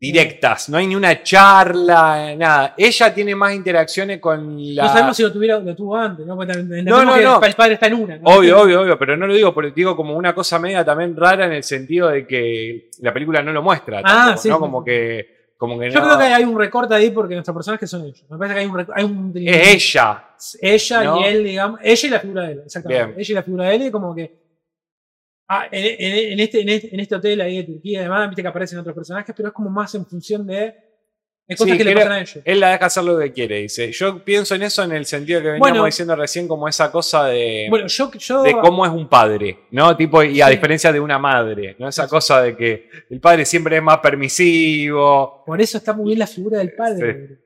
directas. 0.00 0.68
No 0.70 0.78
hay 0.78 0.86
ni 0.86 0.96
una 0.96 1.22
charla, 1.22 2.34
nada. 2.36 2.74
Ella 2.76 3.12
tiene 3.14 3.34
más 3.36 3.54
interacciones 3.54 4.18
con 4.18 4.56
la. 4.74 4.84
No 4.84 4.88
sabemos 4.88 5.16
si 5.16 5.22
lo, 5.22 5.30
tuviera, 5.32 5.58
lo 5.58 5.76
tuvo 5.76 5.94
antes, 5.96 6.26
¿no? 6.26 6.36
También 6.46 6.84
No, 6.86 7.04
no, 7.04 7.14
que 7.14 7.22
no. 7.22 7.42
el 7.42 7.54
padre 7.54 7.74
está 7.74 7.86
en 7.88 7.94
una. 7.94 8.16
¿no? 8.16 8.30
Obvio, 8.30 8.62
obvio, 8.62 8.80
obvio, 8.80 8.98
pero 8.98 9.16
no 9.16 9.26
lo 9.26 9.34
digo 9.34 9.52
porque 9.52 9.72
digo 9.72 9.94
como 9.94 10.16
una 10.16 10.34
cosa 10.34 10.58
media 10.58 10.84
también 10.84 11.14
rara 11.14 11.44
en 11.46 11.52
el 11.52 11.62
sentido 11.62 12.08
de 12.08 12.26
que 12.26 12.90
la 13.00 13.12
película 13.12 13.42
no 13.42 13.52
lo 13.52 13.62
muestra. 13.62 13.98
Ah, 13.98 14.02
tampoco, 14.02 14.38
sí, 14.42 14.48
¿no? 14.48 14.54
sí, 14.54 14.60
Como 14.60 14.84
que, 14.84 15.40
como 15.58 15.78
que 15.78 15.90
Yo 15.90 16.00
no- 16.00 16.06
creo 16.06 16.18
que 16.18 16.24
hay 16.24 16.44
un 16.44 16.58
recorte 16.58 16.94
ahí 16.94 17.10
porque 17.10 17.34
nuestros 17.34 17.54
personajes 17.54 17.90
son 17.90 18.02
ellos. 18.06 18.24
Me 18.30 18.38
parece 18.38 18.54
que 18.54 18.60
hay 18.60 18.66
un. 18.66 18.86
Hay 18.94 19.04
un 19.04 19.32
es 19.36 19.74
ella. 19.96 20.24
ella 20.62 21.04
¿no? 21.04 21.20
y 21.20 21.24
él, 21.24 21.44
digamos. 21.44 21.80
Ella 21.82 22.06
y 22.06 22.10
la 22.10 22.20
figura 22.20 22.42
de 22.44 22.52
él, 22.52 22.62
exactamente. 22.64 23.04
Bien. 23.06 23.20
Ella 23.20 23.32
y 23.32 23.34
la 23.34 23.42
figura 23.42 23.64
de 23.68 23.74
él, 23.76 23.82
y 23.82 23.90
como 23.90 24.14
que. 24.14 24.40
Ah, 25.52 25.66
en, 25.72 25.84
en- 25.98 26.32
en 26.34 26.40
este, 26.40 26.60
en, 26.60 26.68
este, 26.68 26.94
en 26.94 27.00
este 27.00 27.14
hotel 27.16 27.40
ahí 27.40 27.56
de 27.56 27.64
Turquía, 27.64 28.00
además, 28.00 28.28
viste 28.28 28.42
que 28.42 28.48
aparecen 28.48 28.78
otros 28.78 28.94
personajes, 28.94 29.34
pero 29.36 29.48
es 29.48 29.54
como 29.54 29.68
más 29.68 29.92
en 29.96 30.06
función 30.06 30.46
de. 30.46 30.54
de 31.48 31.56
cosas 31.56 31.72
Sí, 31.72 31.78
que 31.78 31.82
le 31.82 31.94
pasan 31.94 32.12
a 32.12 32.20
ellos. 32.20 32.38
Él 32.44 32.60
la 32.60 32.70
deja 32.70 32.86
hacer 32.86 33.02
lo 33.02 33.18
que 33.18 33.32
quiere, 33.32 33.56
dice. 33.62 33.90
Yo 33.90 34.24
pienso 34.24 34.54
en 34.54 34.62
eso 34.62 34.84
en 34.84 34.92
el 34.92 35.04
sentido 35.06 35.40
que 35.40 35.46
veníamos 35.48 35.68
Bueno. 35.70 35.84
diciendo 35.86 36.14
recién, 36.14 36.46
como 36.46 36.68
esa 36.68 36.92
cosa 36.92 37.24
de, 37.26 37.66
Bueno, 37.68 37.88
yo. 37.88 38.12
yo 38.12 38.42
de 38.44 38.52
cómo 38.52 38.86
es 38.86 38.92
un 38.92 39.08
padre, 39.08 39.58
¿no? 39.72 39.96
Tipo, 39.96 40.22
y 40.22 40.40
a 40.40 40.46
Sí. 40.46 40.52
diferencia 40.52 40.92
de 40.92 41.00
una 41.00 41.18
madre, 41.18 41.74
¿no? 41.80 41.88
Esa 41.88 42.04
Sí. 42.04 42.10
cosa 42.10 42.42
de 42.42 42.56
que 42.56 42.88
el 43.10 43.18
padre 43.18 43.44
siempre 43.44 43.76
es 43.78 43.82
más 43.82 43.98
permisivo. 43.98 45.42
Por 45.44 45.60
eso 45.60 45.78
está 45.78 45.92
muy 45.92 46.06
bien 46.10 46.20
la 46.20 46.26
figura 46.28 46.58
del 46.58 46.72
padre. 46.74 47.38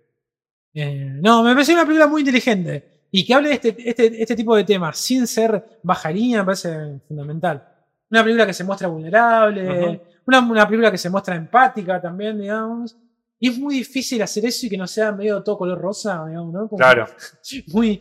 Eh, 0.75 1.09
no, 1.23 1.43
me 1.43 1.53
parece 1.55 1.73
una 1.73 1.85
película 1.85 2.07
muy 2.07 2.21
inteligente. 2.21 2.85
Y 3.11 3.25
que 3.25 3.33
hable 3.33 3.49
de 3.51 3.55
este, 3.55 3.77
este, 3.79 4.23
este 4.23 4.37
tipo 4.37 4.57
de 4.57 4.65
temas 4.65 4.99
sin 4.99 5.27
ser 5.27 5.65
baja 5.83 6.11
línea 6.11 6.41
me 6.41 6.45
parece 6.47 7.01
fundamental. 7.07 7.69
Una 8.15 8.23
película 8.23 8.47
que 8.47 8.53
se 8.55 8.62
muestra 8.62 8.86
vulnerable, 8.86 10.01
una, 10.24 10.41
una 10.41 10.66
película 10.69 10.91
que 10.93 10.99
se 10.99 11.11
muestra 11.11 11.35
empática 11.35 12.01
también, 12.01 12.39
digamos. 12.41 12.97
Y 13.41 13.49
es 13.49 13.59
muy 13.59 13.74
difícil 13.74 14.23
hacer 14.23 14.47
eso 14.47 14.66
y 14.66 14.70
que 14.70 14.77
no 14.77 14.86
sea 14.86 15.11
medio 15.11 15.43
todo 15.43 15.59
color 15.59 15.81
rosa, 15.81 16.24
digamos, 16.28 16.53
¿no? 16.53 16.69
Como 16.69 16.78
Claro. 16.78 17.07
Muy, 17.73 18.01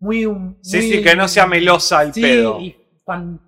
muy, 0.00 0.56
Sí, 0.62 0.80
sí, 0.82 1.02
que 1.02 1.14
no 1.14 1.28
sea 1.28 1.46
melosa 1.46 2.02
el 2.02 2.14
sí, 2.14 2.22
pedo. 2.22 2.58
y 2.58 2.74
fan- 3.04 3.38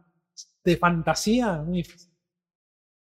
de 0.64 0.76
fantasía, 0.76 1.62
muy 1.62 1.78
difícil. 1.78 2.10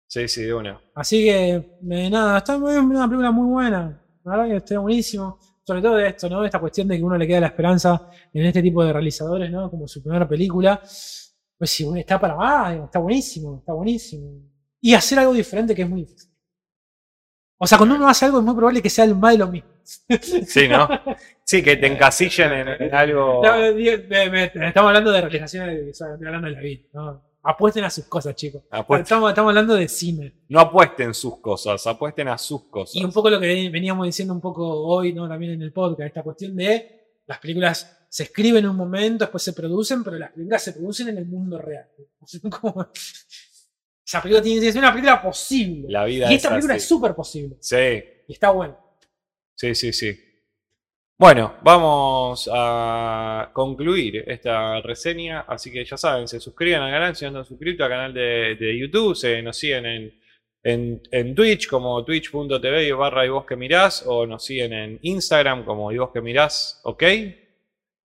Sí, 0.08 0.28
sí, 0.30 0.44
de 0.44 0.54
una. 0.54 0.80
Así 0.96 1.26
que, 1.26 1.56
eh, 1.56 2.10
nada, 2.10 2.38
está 2.38 2.58
muy, 2.58 2.74
una 2.76 3.06
película 3.08 3.32
muy 3.32 3.48
buena. 3.52 4.02
La 4.24 4.32
verdad 4.32 4.48
que 4.48 4.56
está 4.58 4.80
buenísimo. 4.80 5.38
Sobre 5.64 5.82
todo 5.82 5.96
de 5.98 6.08
esto, 6.08 6.30
¿no? 6.30 6.46
Esta 6.46 6.60
cuestión 6.60 6.88
de 6.88 6.96
que 6.98 7.04
uno 7.04 7.18
le 7.18 7.28
queda 7.28 7.42
la 7.42 7.48
esperanza 7.48 8.08
en 8.32 8.46
este 8.46 8.62
tipo 8.62 8.82
de 8.86 8.94
realizadores, 8.94 9.52
¿no? 9.52 9.70
Como 9.70 9.88
su 9.90 10.02
primera 10.02 10.26
película. 10.28 10.82
Pues 11.58 11.70
sí, 11.72 11.88
está 11.96 12.20
para 12.20 12.36
más, 12.36 12.76
está 12.86 13.00
buenísimo, 13.00 13.58
está 13.60 13.74
buenísimo. 13.74 14.42
Y 14.80 14.94
hacer 14.94 15.20
algo 15.20 15.34
diferente 15.34 15.74
que 15.74 15.82
es 15.82 15.90
muy 15.90 16.02
difícil. 16.02 16.30
O 17.60 17.66
sea, 17.66 17.78
cuando 17.80 17.96
uno 17.96 18.08
hace 18.08 18.26
algo 18.26 18.38
es 18.40 18.44
muy 18.46 18.54
probable 18.56 18.82
que 18.82 18.90
sea 18.90 19.06
el 19.06 19.16
más 19.16 19.32
de 19.34 19.38
lo 19.40 19.48
mismo. 19.48 19.70
Sí, 20.46 20.68
¿no? 20.68 20.88
Sí, 21.44 21.64
que 21.64 21.78
te 21.78 21.88
encasillen 21.88 22.52
en, 22.52 22.68
en 22.84 22.94
algo. 22.94 23.42
No, 23.44 23.56
eh, 23.56 23.74
digo, 23.74 23.94
me- 24.10 24.30
me- 24.30 24.44
estamos 24.46 24.90
hablando 24.90 25.12
de 25.12 25.22
realizaciones, 25.22 25.92
o 25.92 25.94
sea, 25.94 26.14
estoy 26.14 26.28
hablando 26.28 26.48
de 26.48 26.54
la 26.54 26.60
vida, 26.60 26.84
¿no? 26.94 27.24
Apuesten 27.42 27.86
a 27.86 27.90
sus 27.90 28.04
cosas, 28.06 28.36
chicos. 28.36 28.64
Apuesten. 28.70 29.04
Estamos, 29.04 29.30
estamos 29.30 29.50
hablando 29.52 29.74
de 29.76 29.88
cine. 29.88 30.34
No 30.50 30.60
apuesten 30.60 31.14
sus 31.14 31.40
cosas, 31.40 31.88
apuesten 31.88 32.28
a 32.28 32.38
sus 32.38 32.64
cosas. 32.66 32.96
Y 32.98 33.06
un 33.06 33.14
poco 33.14 33.30
lo 33.30 33.40
que 33.40 33.70
veníamos 33.70 34.06
diciendo 34.06 34.34
un 34.34 34.42
poco 34.42 34.68
hoy, 34.86 35.14
¿no? 35.14 35.28
También 35.30 35.54
en 35.54 35.62
el 35.62 35.72
podcast, 35.72 36.08
esta 36.08 36.22
cuestión 36.24 36.54
de 36.58 37.22
las 37.26 37.40
películas 37.40 37.97
se 38.10 38.24
escriben 38.24 38.64
en 38.64 38.70
un 38.72 38.76
momento, 38.78 39.26
después 39.26 39.44
se 39.44 39.54
producen, 39.54 40.04
pero 40.04 40.18
las 40.18 40.32
películas 40.32 40.64
se 40.64 40.74
producen 40.74 41.10
en 41.10 41.18
el 41.18 41.26
mundo 41.26 41.58
real. 41.60 41.88
Como- 42.62 42.90
esa 44.06 44.22
película 44.22 44.42
tiene 44.42 44.62
que 44.62 44.72
ser 44.72 44.80
una 44.80 44.92
película 44.92 45.22
posible. 45.22 45.88
La 45.90 46.06
vida 46.06 46.28
y 46.32 46.36
es 46.36 46.38
esta 46.38 46.50
película 46.50 46.76
así. 46.76 46.82
es 46.84 46.88
súper 46.88 47.14
posible. 47.14 47.58
Sí, 47.60 47.76
Y 48.28 48.34
está 48.34 48.52
bueno. 48.52 48.78
sí, 49.56 49.76
sí, 49.76 49.92
sí. 49.92 50.18
Bueno, 51.20 51.56
vamos 51.64 52.48
a 52.54 53.50
concluir 53.52 54.24
esta 54.28 54.80
reseña, 54.82 55.42
así 55.42 55.72
que 55.72 55.84
ya 55.84 55.98
saben, 55.98 56.28
se 56.28 56.40
suscriben 56.40 56.80
al 56.80 56.92
canal 56.92 57.16
si 57.16 57.26
no 57.26 57.30
están 57.32 57.46
suscritos 57.46 57.84
al 57.84 57.90
canal 57.90 58.14
de, 58.14 58.56
de 58.56 58.78
YouTube, 58.80 59.16
se 59.16 59.42
nos 59.42 59.58
siguen 59.58 59.86
en, 59.88 60.22
en, 60.64 61.02
en 61.10 61.34
Twitch 61.34 61.68
como 61.68 62.06
twitch.tv 62.06 62.94
barra 62.94 63.26
y 63.26 63.30
vos 63.30 63.46
que 63.48 63.56
mirás, 63.56 64.04
o 64.06 64.28
nos 64.28 64.46
siguen 64.46 64.74
en 64.74 65.00
Instagram 65.02 65.66
como 65.66 65.92
y 65.92 65.98
vos 65.98 66.12
que 66.14 66.22
mirás, 66.22 66.80
ok. 66.84 67.04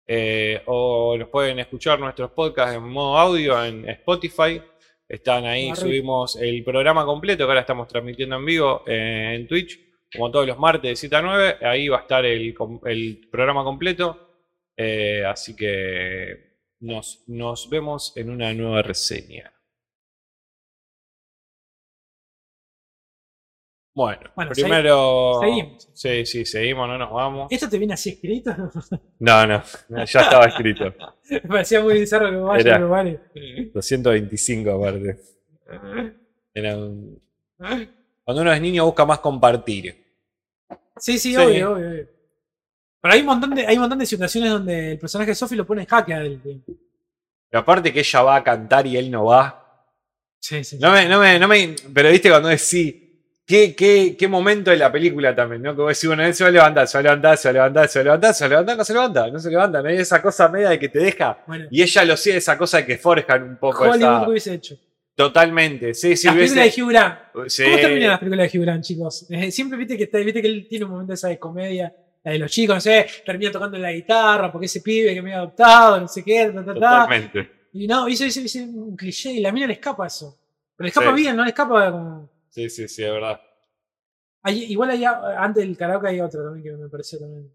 Eh, 0.08 0.62
o 0.66 1.16
nos 1.18 1.30
pueden 1.30 1.60
escuchar 1.60 2.00
nuestros 2.00 2.32
podcasts 2.32 2.76
en 2.76 2.84
modo 2.84 3.18
audio 3.18 3.64
en 3.64 3.88
Spotify. 3.90 4.62
Están 5.08 5.46
ahí, 5.46 5.76
subimos 5.76 6.36
el 6.38 6.64
programa 6.64 7.06
completo 7.06 7.46
que 7.46 7.52
ahora 7.52 7.62
estamos 7.62 7.88
transmitiendo 7.88 8.38
en 8.38 8.46
vivo 8.46 8.84
eh, 8.88 9.34
en 9.36 9.48
Twitch, 9.48 9.80
como 10.14 10.32
todos 10.32 10.48
los 10.48 10.58
martes 10.58 10.90
de 10.92 10.96
7 10.96 11.16
a 11.16 11.22
9. 11.22 11.58
Ahí 11.62 11.88
va 11.88 11.98
a 11.98 12.02
estar 12.02 12.26
el 12.26 13.28
programa 13.30 13.64
completo. 13.64 14.32
Eh, 14.78 15.24
así 15.26 15.56
que 15.56 16.58
nos, 16.80 17.24
nos 17.28 17.70
vemos 17.70 18.16
en 18.18 18.30
una 18.30 18.54
nueva 18.54 18.82
reseña. 18.82 19.54
Bueno, 23.94 24.22
Bueno, 24.36 24.52
primero. 24.52 25.40
seguimos. 25.42 25.90
Sí, 25.94 26.26
sí, 26.26 26.46
seguimos, 26.46 26.88
no 26.88 26.98
nos 26.98 27.12
vamos. 27.12 27.48
¿Esto 27.52 27.68
te 27.70 27.78
viene 27.78 27.94
así 27.94 28.12
escrito? 28.12 28.56
No, 29.20 29.46
no, 29.46 29.62
ya 30.06 30.22
estaba 30.22 30.46
escrito. 30.46 30.94
Me 31.30 31.42
parecía 31.42 31.82
muy 31.82 31.96
bizarro 32.00 32.30
que 32.32 32.38
vaya, 32.38 32.62
Era. 32.62 32.76
pero 32.78 32.90
vale. 32.90 33.20
225 33.74 34.72
aparte. 34.72 35.20
Era 36.54 36.78
un- 36.78 37.22
Cuando 38.24 38.42
uno 38.42 38.52
es 38.54 38.62
niño 38.62 38.86
busca 38.86 39.06
más 39.06 39.20
compartir. 39.20 39.96
Sí, 40.98 41.18
sí, 41.20 41.32
Sí. 41.34 41.36
obvio, 41.38 41.74
obvio, 41.74 41.90
obvio. 41.90 42.08
Pero 43.02 43.14
hay 43.14 43.20
un 43.22 43.26
montón 43.26 43.56
de, 43.56 43.66
hay 43.68 43.76
un 43.76 43.82
montón 43.82 44.00
de 44.00 44.06
situaciones 44.06 44.52
donde 44.52 44.92
el 44.94 45.00
personaje 45.00 45.32
de 45.32 45.36
Sophie 45.36 45.58
lo 45.58 45.66
pone 45.66 45.82
en 45.82 45.88
jaque 45.88 46.14
a 46.14 46.22
él. 46.22 46.40
Pero 47.50 47.62
aparte 47.62 47.92
que 47.92 48.00
ella 48.00 48.22
va 48.22 48.36
a 48.38 48.44
cantar 48.44 48.86
y 48.88 48.96
él 48.96 49.10
no 49.12 49.26
va. 49.26 49.86
Sí, 50.40 50.64
sí. 50.64 50.78
No 50.80 50.92
me, 50.92 51.08
no 51.10 51.20
me, 51.20 51.38
no 51.40 51.48
me. 51.48 51.76
Pero 51.94 52.10
viste 52.10 52.30
cuando 52.30 52.50
es 52.50 52.62
sí. 52.62 53.11
¿Qué, 53.46 53.76
qué, 53.76 54.16
qué 54.18 54.28
momento 54.30 54.72
de 54.72 54.78
la 54.78 54.92
película 54.92 55.36
también, 55.36 55.62
¿no? 55.62 55.76
Que 55.76 55.82
vos 55.82 55.90
decís, 55.90 56.08
bueno, 56.08 56.24
él 56.24 56.34
se 56.34 56.44
va 56.44 56.50
a 56.50 56.52
levantar, 56.54 56.88
se 56.88 56.98
va 56.98 57.00
a 57.00 57.04
levantar, 57.04 57.38
se 57.38 57.48
va 57.48 57.52
a 57.52 57.54
levantar, 57.54 57.90
se 57.90 58.00
va 58.00 58.02
a 58.02 58.04
levantar, 58.04 58.34
se 58.36 58.44
va 58.44 58.46
a 58.46 58.50
levantar, 58.50 58.78
no 58.78 58.84
se 58.86 58.94
levanta, 58.94 59.28
no 59.32 59.40
se 59.40 59.50
levanta, 59.50 59.82
no 59.82 59.90
hay 59.90 59.98
esa 59.98 60.22
cosa 60.22 60.48
media 60.48 60.70
de 60.70 60.80
que 60.80 60.88
te 60.90 61.00
deja. 61.00 61.38
Bueno, 61.48 61.66
Y 61.70 61.82
ella 61.82 62.06
lo 62.06 62.16
sigue, 62.16 62.38
esa 62.38 62.58
cosa 62.58 62.78
de 62.78 62.86
que 62.86 62.98
forjan 62.98 63.44
un 63.44 63.58
poco 63.58 63.84
Hollywood 63.84 63.98
esa. 63.98 64.24
que 64.26 64.30
hubiese 64.30 64.54
hecho. 64.54 64.76
Totalmente, 65.16 65.94
sí, 65.94 66.16
sí, 66.16 66.28
las 66.28 66.36
hubiese- 66.36 66.56
películas 66.56 66.76
de 66.76 66.82
Hugh 66.84 66.90
Grant. 66.90 67.50
sí. 67.50 67.64
¿Cómo 67.66 67.76
terminan 67.78 68.10
las 68.12 68.20
películas 68.20 68.52
de 68.52 68.58
Hugh 68.60 68.64
Grant, 68.64 68.84
chicos? 68.84 69.26
Eh, 69.30 69.52
siempre 69.52 69.78
viste 69.78 69.98
que, 69.98 70.04
está- 70.04 70.18
viste 70.20 70.42
que 70.42 70.48
él 70.48 70.68
tiene 70.70 70.86
un 70.86 70.92
momento 70.92 71.14
esa 71.14 71.28
de 71.28 71.38
comedia, 71.38 71.94
la 72.24 72.32
de 72.32 72.40
los 72.40 72.50
chicos, 72.52 72.76
no 72.76 72.82
sé, 72.82 73.06
termina 73.26 73.52
tocando 73.52 73.78
la 73.78 73.92
guitarra 73.92 74.50
porque 74.52 74.68
ese 74.68 74.80
pibe 74.82 75.14
que 75.14 75.22
me 75.22 75.34
ha 75.34 75.40
adoptado, 75.40 76.00
no 76.00 76.08
sé 76.08 76.24
qué, 76.24 76.46
ta, 76.46 76.64
ta, 76.64 76.66
ta. 76.66 76.74
Totalmente. 76.74 77.52
Y 77.74 77.86
no, 77.88 78.08
hizo, 78.08 78.26
hizo- 78.26 78.40
hizo 78.40 78.60
un 78.60 78.96
cliché 78.96 79.32
y 79.34 79.42
la 79.42 79.52
mina 79.52 79.68
le 79.68 79.74
escapa 79.74 80.08
eso. 80.08 80.38
Pero 80.78 80.86
le 80.86 80.90
escapa 80.90 81.10
Sí. 81.16 81.22
bien, 81.22 81.36
no 81.36 81.44
le 81.44 81.50
escapa 81.50 81.92
como. 81.92 82.31
Sí, 82.52 82.70
sí, 82.70 82.88
sí, 82.88 83.04
es 83.04 83.12
verdad. 83.12 83.42
Igual 84.46 84.90
hay, 84.92 85.04
antes 85.06 85.64
del 85.64 85.78
karaoke 85.78 86.08
hay 86.10 86.20
otro 86.22 86.44
también 86.44 86.64
que 86.64 86.84
me 86.84 86.90
pareció 86.90 87.20
también. 87.20 87.52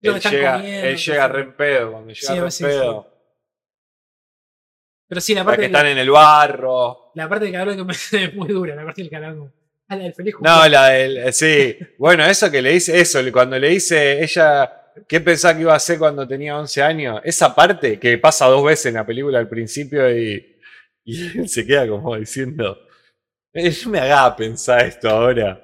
Que 0.00 0.08
Él 0.10 0.20
llega, 0.20 0.52
comiendo, 0.54 0.86
él 0.86 0.92
no 0.94 0.98
llega 1.00 1.28
re 1.28 1.40
en 1.42 1.56
pedo, 1.56 1.90
cuando 1.92 2.12
llega 2.12 2.20
Sí, 2.34 2.38
re 2.38 2.44
en 2.44 2.50
sí, 2.52 2.64
pedo. 2.64 3.14
Pero 5.08 5.20
sí, 5.20 5.34
la 5.34 5.40
La 5.40 5.46
parte, 5.46 5.60
que 5.62 5.66
de 5.68 5.72
la, 5.72 5.78
están 5.78 5.92
en 5.92 5.98
el 5.98 6.10
barro. 6.10 7.12
la 7.14 7.28
parte 7.28 7.44
del 7.46 7.54
karaoke 7.54 7.84
me- 7.84 7.92
es 7.92 8.34
muy 8.34 8.48
dura, 8.48 8.74
la 8.74 8.84
parte 8.84 9.02
del 9.02 9.10
karaoke. 9.10 9.50
Ah, 9.88 9.96
la 9.96 10.02
del 10.04 10.14
feliz 10.14 10.34
No, 10.34 10.38
cumpleaños. 10.40 10.70
la 10.72 10.88
del. 10.90 11.16
eh, 11.18 11.32
Sí. 11.32 11.78
Bueno, 11.96 12.24
eso 12.26 12.50
que 12.50 12.60
le 12.60 12.70
dice, 12.72 13.00
eso, 13.00 13.20
cuando 13.32 13.58
le 13.58 13.68
dice 13.70 14.22
ella, 14.22 14.70
¿qué 15.08 15.20
pensaba 15.20 15.54
que 15.54 15.62
iba 15.62 15.72
a 15.72 15.76
hacer 15.76 15.98
cuando 15.98 16.28
tenía 16.28 16.58
11 16.58 16.82
años? 16.82 17.20
Esa 17.24 17.54
parte 17.54 17.98
que 17.98 18.18
pasa 18.18 18.46
dos 18.46 18.64
veces 18.64 18.86
en 18.86 18.94
la 18.94 19.06
película 19.06 19.38
al 19.38 19.48
principio 19.48 20.14
y, 20.14 20.58
y 21.04 21.38
él 21.38 21.48
se 21.48 21.66
queda 21.66 21.88
como 21.88 22.16
diciendo, 22.16 22.78
eh, 23.60 23.72
yo 23.72 23.90
me 23.90 23.98
haga 23.98 24.36
pensar 24.36 24.86
esto 24.86 25.10
ahora. 25.10 25.60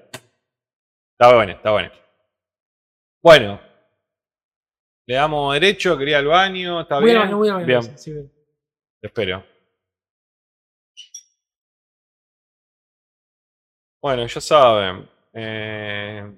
Está 1.13 1.33
bueno, 1.33 1.53
está 1.53 1.71
bueno. 1.71 1.93
Bueno. 3.23 3.61
Le 5.07 5.15
damos 5.15 5.55
derecho, 5.55 5.97
quería 5.97 6.19
al 6.19 6.27
baño, 6.27 6.81
está 6.81 6.99
bien. 6.99 7.19
Al 7.19 7.23
baño, 7.23 7.37
voy 7.39 7.65
bien. 7.65 7.97
Sí, 7.97 8.13
bien. 8.13 8.33
Te 9.01 9.07
espero. 9.07 9.45
Bueno, 14.03 14.27
ya 14.27 14.41
saben. 14.41 15.09
Eh, 15.33 16.37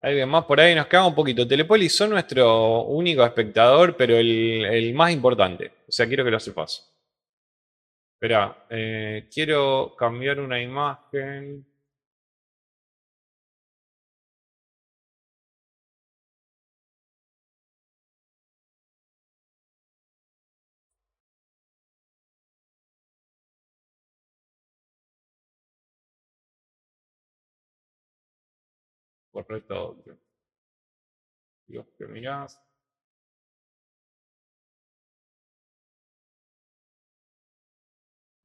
alguien 0.00 0.28
más 0.28 0.46
por 0.46 0.58
ahí, 0.58 0.74
nos 0.74 0.86
queda 0.86 1.04
un 1.04 1.14
poquito. 1.14 1.46
Telepolis 1.46 1.94
son 1.94 2.10
nuestro 2.10 2.84
único 2.84 3.22
espectador, 3.26 3.94
pero 3.94 4.16
el, 4.16 4.64
el 4.64 4.94
más 4.94 5.12
importante. 5.12 5.70
O 5.86 5.92
sea, 5.92 6.08
quiero 6.08 6.24
que 6.24 6.30
lo 6.30 6.40
sepas. 6.40 6.89
Espera, 8.22 8.66
eh, 8.68 9.28
quiero 9.32 9.94
cambiar 9.96 10.40
una 10.40 10.60
imagen. 10.60 11.64
Correcto. 29.32 29.96
Dios 31.66 31.86
que 31.96 32.06
mirás. 32.06 32.60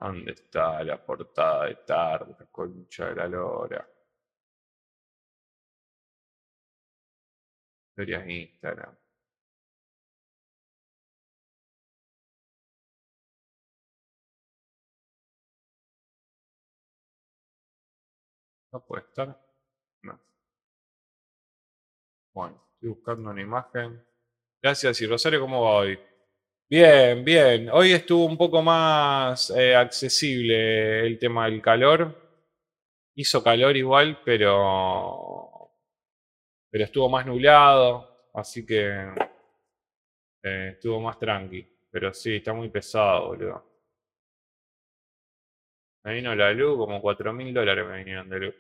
¿Dónde 0.06 0.34
está 0.34 0.84
la 0.84 1.04
portada 1.04 1.66
de 1.66 1.76
tarde? 1.78 2.36
La 2.40 2.46
concha 2.46 3.08
de 3.08 3.16
la 3.16 3.28
lora. 3.28 3.90
Historias 7.90 8.28
Instagram. 8.28 8.96
No 18.74 18.86
puede 18.86 19.02
estar. 19.06 19.42
No. 20.04 20.20
Bueno, 22.32 22.62
estoy 22.76 22.90
buscando 22.90 23.32
una 23.32 23.42
imagen. 23.42 24.06
Gracias. 24.62 25.02
¿Y 25.02 25.08
Rosario 25.08 25.40
cómo 25.40 25.64
va 25.64 25.72
hoy? 25.78 26.00
Bien, 26.70 27.24
bien. 27.24 27.70
Hoy 27.72 27.92
estuvo 27.94 28.26
un 28.26 28.38
poco 28.38 28.62
más 28.62 29.50
eh, 29.52 29.76
accesible 29.76 31.06
el 31.06 31.20
tema 31.20 31.46
del 31.46 31.62
calor. 31.62 32.16
Hizo 33.16 33.44
calor 33.44 33.76
igual, 33.78 34.20
pero, 34.26 35.72
pero 36.70 36.84
estuvo 36.86 37.10
más 37.10 37.26
nublado, 37.26 38.30
así 38.34 38.66
que 38.66 39.10
eh, 40.44 40.70
estuvo 40.74 41.02
más 41.02 41.20
tranqui. 41.20 41.68
Pero 41.92 42.14
sí, 42.14 42.36
está 42.38 42.54
muy 42.54 42.70
pesado, 42.70 43.28
boludo. 43.28 43.64
Me 46.06 46.14
vino 46.14 46.34
la 46.34 46.54
luz, 46.54 46.78
como 46.78 47.02
4 47.02 47.34
mil 47.34 47.54
dólares 47.54 47.86
me 47.86 47.98
vinieron 47.98 48.30
de 48.30 48.40
luz. 48.40 48.56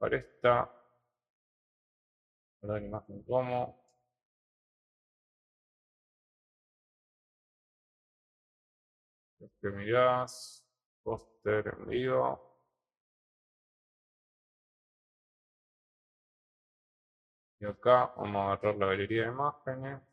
Para 0.00 0.16
esta. 0.16 0.70
Perdón, 2.60 2.84
imagen 2.86 3.22
como. 3.24 3.78
Que 9.60 9.68
mirás. 9.70 10.64
Póster 11.02 11.66
en 11.68 11.88
vivo. 11.88 12.50
Y 17.60 17.66
acá 17.66 18.12
vamos 18.16 18.36
a 18.36 18.52
agarrar 18.52 18.76
la 18.76 18.86
galería 18.86 19.22
de 19.24 19.28
imágenes. 19.28 20.09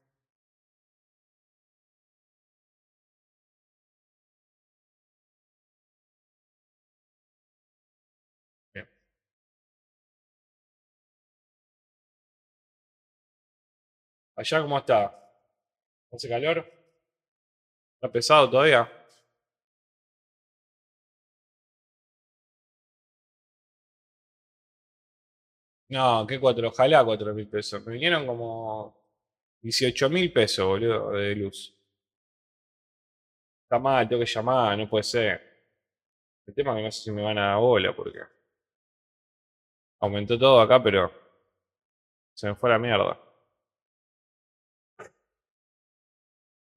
Allá 14.38 14.62
cómo 14.62 14.78
está. 14.78 15.14
¿Hace 16.12 16.30
calor? 16.30 16.66
¿Está 17.96 18.12
pesado 18.12 18.50
todavía? 18.50 18.90
No, 25.90 26.26
¿qué 26.28 26.40
cuatro? 26.40 26.68
Ojalá 26.70 27.04
cuatro 27.04 27.34
mil 27.34 27.48
pesos. 27.50 27.86
Me 27.86 27.94
vinieron 27.94 28.26
como 28.28 28.96
18 29.62 30.10
mil 30.10 30.32
pesos, 30.32 30.66
boludo, 30.68 31.12
de 31.12 31.36
luz. 31.36 31.74
Está 33.64 33.78
mal, 33.80 34.08
tengo 34.10 34.24
que 34.24 34.32
llamar, 34.32 34.78
no 34.78 34.90
puede 34.90 35.04
ser. 35.04 35.42
El 36.48 36.56
tema 36.56 36.72
es 36.72 36.78
que 36.78 36.84
no 36.84 36.92
sé 36.92 37.04
si 37.04 37.12
me 37.12 37.24
van 37.24 37.38
a 37.38 37.48
dar 37.50 37.60
bola 37.60 37.96
porque 37.96 38.20
aumentó 40.00 40.38
todo 40.40 40.60
acá, 40.62 40.82
pero 40.82 41.12
se 42.34 42.48
me 42.48 42.56
fue 42.56 42.70
la 42.70 42.80
mierda. 42.80 43.27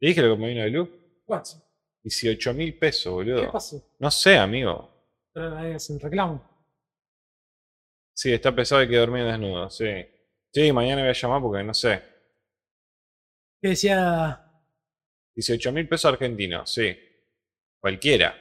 ¿Te 0.00 0.06
dije 0.06 0.22
lo 0.22 0.34
que 0.34 0.40
me 0.42 0.48
vino 0.48 0.62
de 0.62 0.70
luz? 0.70 0.88
What? 1.26 1.44
18 2.02 2.54
mil 2.54 2.78
pesos, 2.78 3.04
¿Qué 3.04 3.10
boludo. 3.10 3.52
pasó? 3.52 3.82
No 3.98 4.10
sé, 4.10 4.36
amigo. 4.38 4.90
Pero 5.32 5.56
ahí 5.56 5.72
hacen 5.72 6.00
reclamo. 6.00 6.42
Sí, 8.14 8.32
está 8.32 8.54
pesado 8.54 8.80
y 8.80 8.84
hay 8.84 8.90
que 8.90 8.96
dormir 8.96 9.24
desnudo, 9.24 9.68
sí. 9.70 9.86
Sí, 10.52 10.72
mañana 10.72 11.02
voy 11.02 11.10
a 11.10 11.12
llamar 11.12 11.42
porque 11.42 11.62
no 11.62 11.74
sé. 11.74 12.02
¿Qué 13.62 13.68
decía? 13.68 14.46
18 15.34 15.72
mil 15.72 15.88
pesos 15.88 16.12
argentinos, 16.12 16.70
sí. 16.72 16.96
Cualquiera. 17.78 18.34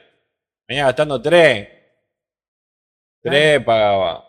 Venía 0.66 0.86
gastando 0.86 1.20
3. 1.20 1.68
3 3.22 3.64
pagaba. 3.64 4.26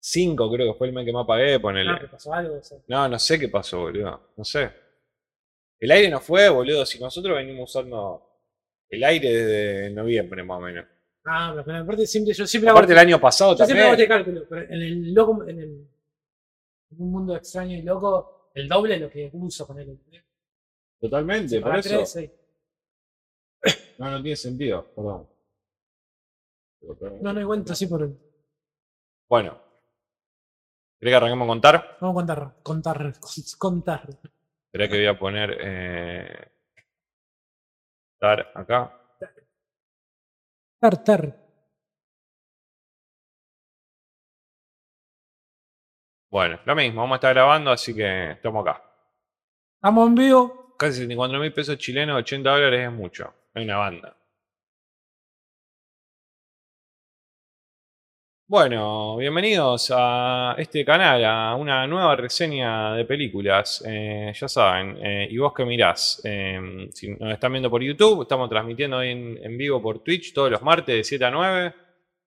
5 0.00 0.50
creo 0.50 0.72
que 0.72 0.78
fue 0.78 0.86
el 0.88 0.92
mes 0.94 1.04
que 1.04 1.12
más 1.12 1.26
pagué, 1.26 1.60
ponele. 1.60 1.90
Ah, 1.92 1.98
¿que 2.00 2.08
pasó 2.08 2.32
algo? 2.32 2.56
O 2.58 2.62
sea, 2.62 2.78
No, 2.88 3.08
no 3.08 3.18
sé 3.18 3.38
qué 3.38 3.48
pasó, 3.48 3.80
boludo. 3.80 4.32
No 4.36 4.44
sé. 4.44 4.85
El 5.78 5.90
aire 5.90 6.10
no 6.10 6.20
fue, 6.20 6.48
boludo. 6.48 6.86
Si 6.86 6.98
nosotros 6.98 7.36
venimos 7.36 7.70
usando 7.70 8.22
el 8.88 9.04
aire 9.04 9.32
desde 9.32 9.90
noviembre, 9.90 10.42
más 10.42 10.58
o 10.58 10.60
menos. 10.60 10.86
Ah, 11.24 11.60
pero, 11.64 11.78
aparte 11.78 12.06
siempre, 12.06 12.32
yo 12.32 12.46
siempre 12.46 12.70
hago, 12.70 12.78
Aparte 12.78 12.92
el 12.92 12.98
año 13.00 13.20
pasado 13.20 13.56
yo 13.56 13.64
siempre 13.64 13.82
hago 13.84 13.92
este 13.94 14.06
también. 14.06 14.24
cálculo, 14.24 14.46
pero 14.48 14.62
en 14.72 14.82
el 14.82 15.14
loco, 15.14 15.42
en 15.48 15.60
el 15.60 15.88
en 16.90 17.02
un 17.02 17.10
mundo 17.10 17.36
extraño 17.36 17.76
y 17.76 17.82
loco, 17.82 18.50
el 18.54 18.68
doble 18.68 18.94
de 18.94 19.00
lo 19.00 19.10
que 19.10 19.28
uso 19.32 19.66
con 19.66 19.78
él. 19.80 19.98
Totalmente, 21.00 21.60
por 21.60 21.76
eso. 21.76 21.88
tres, 21.88 22.12
sí. 22.12 22.30
No, 23.98 24.10
no 24.10 24.22
tiene 24.22 24.36
sentido, 24.36 24.86
perdón. 24.94 25.28
No, 27.20 27.32
no 27.32 27.40
encuentro 27.40 27.72
así 27.72 27.86
por. 27.86 28.00
Vamos 28.02 28.18
Bueno. 29.28 29.58
¿Querés 30.98 31.12
que 31.12 31.16
arranquemos 31.16 31.44
a 31.44 31.48
contar? 31.48 31.96
a 32.00 32.12
contar, 32.14 32.54
contar, 32.62 33.14
contar. 33.58 34.08
Esperá 34.76 34.90
que 34.90 34.98
voy 34.98 35.06
a 35.06 35.18
poner. 35.18 35.56
Eh, 35.58 36.50
acá. 38.20 38.92
Tar, 40.78 41.02
tar. 41.02 41.34
Bueno, 46.30 46.60
lo 46.66 46.74
mismo, 46.74 47.00
vamos 47.00 47.14
a 47.14 47.16
estar 47.16 47.32
grabando, 47.32 47.70
así 47.70 47.94
que 47.94 48.32
estamos 48.32 48.68
acá. 48.68 48.82
Estamos 49.76 50.08
en 50.08 50.14
vivo. 50.14 50.74
Casi 50.78 50.92
74 50.96 51.38
mil 51.38 51.54
pesos 51.54 51.78
chilenos, 51.78 52.18
80 52.18 52.50
dólares 52.50 52.86
es 52.86 52.92
mucho. 52.92 53.32
Hay 53.54 53.64
una 53.64 53.78
banda. 53.78 54.14
Bueno, 58.48 59.16
bienvenidos 59.16 59.92
a 59.92 60.54
este 60.58 60.84
canal, 60.84 61.24
a 61.24 61.56
una 61.56 61.84
nueva 61.88 62.14
reseña 62.14 62.94
de 62.94 63.04
películas. 63.04 63.82
Eh, 63.84 64.32
ya 64.38 64.46
saben, 64.48 64.96
eh, 65.04 65.26
y 65.28 65.36
vos 65.38 65.52
que 65.52 65.64
mirás, 65.64 66.20
eh, 66.24 66.88
si 66.92 67.08
nos 67.08 67.32
están 67.32 67.50
viendo 67.52 67.68
por 67.68 67.82
YouTube, 67.82 68.22
estamos 68.22 68.48
transmitiendo 68.48 68.98
hoy 68.98 69.10
en, 69.10 69.38
en 69.42 69.58
vivo 69.58 69.82
por 69.82 69.98
Twitch 69.98 70.32
todos 70.32 70.50
los 70.52 70.62
martes 70.62 70.94
de 70.94 71.02
7 71.02 71.24
a 71.24 71.30
9. 71.32 71.74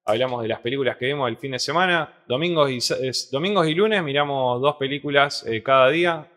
Hablamos 0.06 0.42
de 0.42 0.50
las 0.50 0.60
películas 0.60 0.98
que 0.98 1.06
vimos 1.06 1.30
el 1.30 1.38
fin 1.38 1.52
de 1.52 1.60
semana. 1.60 2.22
Domingos 2.28 2.70
y, 2.70 2.78
es- 2.78 3.30
domingos 3.32 3.66
y 3.68 3.74
lunes 3.74 4.04
miramos 4.04 4.62
dos 4.62 4.76
películas 4.76 5.46
eh, 5.48 5.64
cada 5.64 5.90
día. 5.90 6.28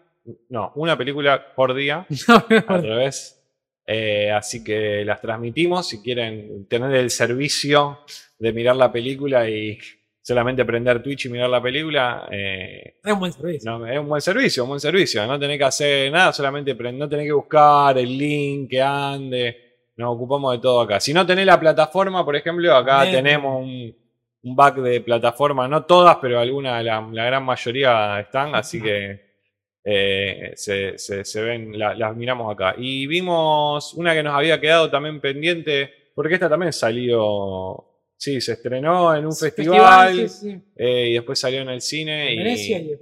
No, 0.51 0.71
una 0.77 0.97
película 0.97 1.45
por 1.57 1.75
día 1.75 2.07
al 2.69 2.83
revés. 2.83 3.39
Así 4.35 4.63
que 4.63 5.05
las 5.05 5.21
transmitimos. 5.21 5.89
Si 5.89 6.01
quieren 6.01 6.67
tener 6.69 6.95
el 6.95 7.11
servicio 7.11 7.99
de 8.43 8.52
mirar 8.52 8.74
la 8.77 8.90
película 8.90 9.48
y 9.48 9.78
solamente 10.20 10.64
prender 10.64 11.02
Twitch 11.02 11.27
y 11.27 11.28
mirar 11.28 11.48
la 11.51 11.62
película, 11.62 12.28
eh, 12.31 12.97
Es 13.05 13.12
un 13.12 13.20
buen 13.20 13.32
servicio. 13.32 13.70
no, 13.78 13.86
es 13.86 13.98
un 13.98 14.09
buen 14.09 14.20
servicio, 14.20 14.64
un 14.64 14.69
buen 14.70 14.81
servicio. 14.81 15.24
No 15.27 15.39
tenés 15.39 15.59
que 15.59 15.64
hacer 15.64 16.10
nada, 16.12 16.32
solamente 16.32 16.74
no 16.74 17.09
tenés 17.09 17.27
que 17.27 17.32
buscar 17.32 17.97
el 17.98 18.19
link 18.19 18.70
que 18.70 18.82
ande. 18.82 19.56
Nos 19.97 20.14
ocupamos 20.16 20.52
de 20.55 20.59
todo 20.60 20.81
acá. 20.81 20.98
Si 20.98 21.12
no 21.14 21.24
tenés 21.27 21.47
la 21.47 21.60
plataforma, 21.60 22.24
por 22.24 22.35
ejemplo, 22.35 22.74
acá 22.74 23.02
Bien. 23.02 23.16
tenemos 23.16 23.60
un, 23.60 23.94
un 24.43 24.56
back 24.56 24.77
de 24.78 25.01
plataforma. 25.02 25.69
No 25.69 25.85
todas, 25.85 26.16
pero 26.20 26.40
algunas, 26.40 26.82
la, 26.82 27.01
la 27.12 27.24
gran 27.27 27.44
mayoría 27.44 28.19
están. 28.20 28.55
Así 28.55 28.81
que 28.82 29.20
eh, 29.85 30.52
se, 30.56 30.97
se- 30.98 31.24
se 31.24 31.43
ven, 31.43 31.78
la- 31.78 31.94
las 31.94 32.16
miramos 32.16 32.52
acá. 32.52 32.74
Y 32.78 33.06
vimos 33.06 33.94
una 33.94 34.14
que 34.14 34.23
nos 34.23 34.35
había 34.35 34.60
quedado 34.60 34.90
también 34.90 35.20
pendiente, 35.20 35.93
porque 36.14 36.35
esta 36.35 36.48
también 36.48 36.73
salió, 36.73 37.85
sí, 38.23 38.40
se 38.40 38.53
estrenó 38.53 39.15
en 39.16 39.27
un 39.27 39.35
festival, 39.35 40.28
sí. 40.28 40.57
eh, 40.77 41.09
y 41.11 41.12
después 41.15 41.39
salió 41.39 41.61
en 41.61 41.69
el 41.70 41.81
cine. 41.81 42.32
En 42.32 42.35
y, 42.35 42.43
Venecia 42.44 42.78
y 42.78 42.93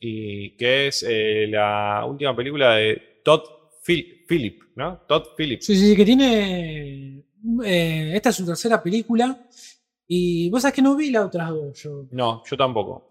y 0.00 0.50
que 0.56 0.88
es 0.88 1.04
eh, 1.08 1.46
la 1.48 2.04
última 2.08 2.34
película 2.34 2.74
de 2.76 3.20
Todd 3.22 3.42
Phil- 3.86 4.24
Phillip, 4.26 4.62
¿no? 4.76 5.02
Todd 5.06 5.28
Phillip. 5.36 5.60
Sí, 5.60 5.76
sí, 5.76 5.90
sí, 5.90 5.96
que 5.96 6.04
tiene. 6.04 7.22
eh, 7.64 8.12
esta 8.14 8.30
es 8.30 8.36
su 8.36 8.44
tercera 8.46 8.82
película. 8.82 9.38
Y 10.08 10.50
vos 10.50 10.60
sabés 10.62 10.74
que 10.74 10.82
no 10.82 10.96
vi 10.96 11.10
las 11.10 11.24
otras 11.26 11.48
dos. 11.50 11.82
Yo. 11.82 12.06
No, 12.10 12.42
yo 12.44 12.56
tampoco. 12.56 13.10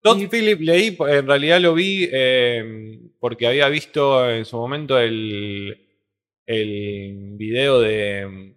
Todd 0.00 0.18
Y- 0.18 0.26
Phillip 0.28 0.60
leí, 0.60 0.96
en 0.98 1.26
realidad 1.26 1.60
lo 1.60 1.74
vi 1.74 2.08
eh, 2.10 2.98
porque 3.20 3.46
había 3.46 3.68
visto 3.68 4.28
en 4.30 4.44
su 4.44 4.56
momento 4.56 4.98
el, 4.98 5.78
el 6.46 7.34
video 7.36 7.80
de 7.80 8.26
mm, 8.26 8.51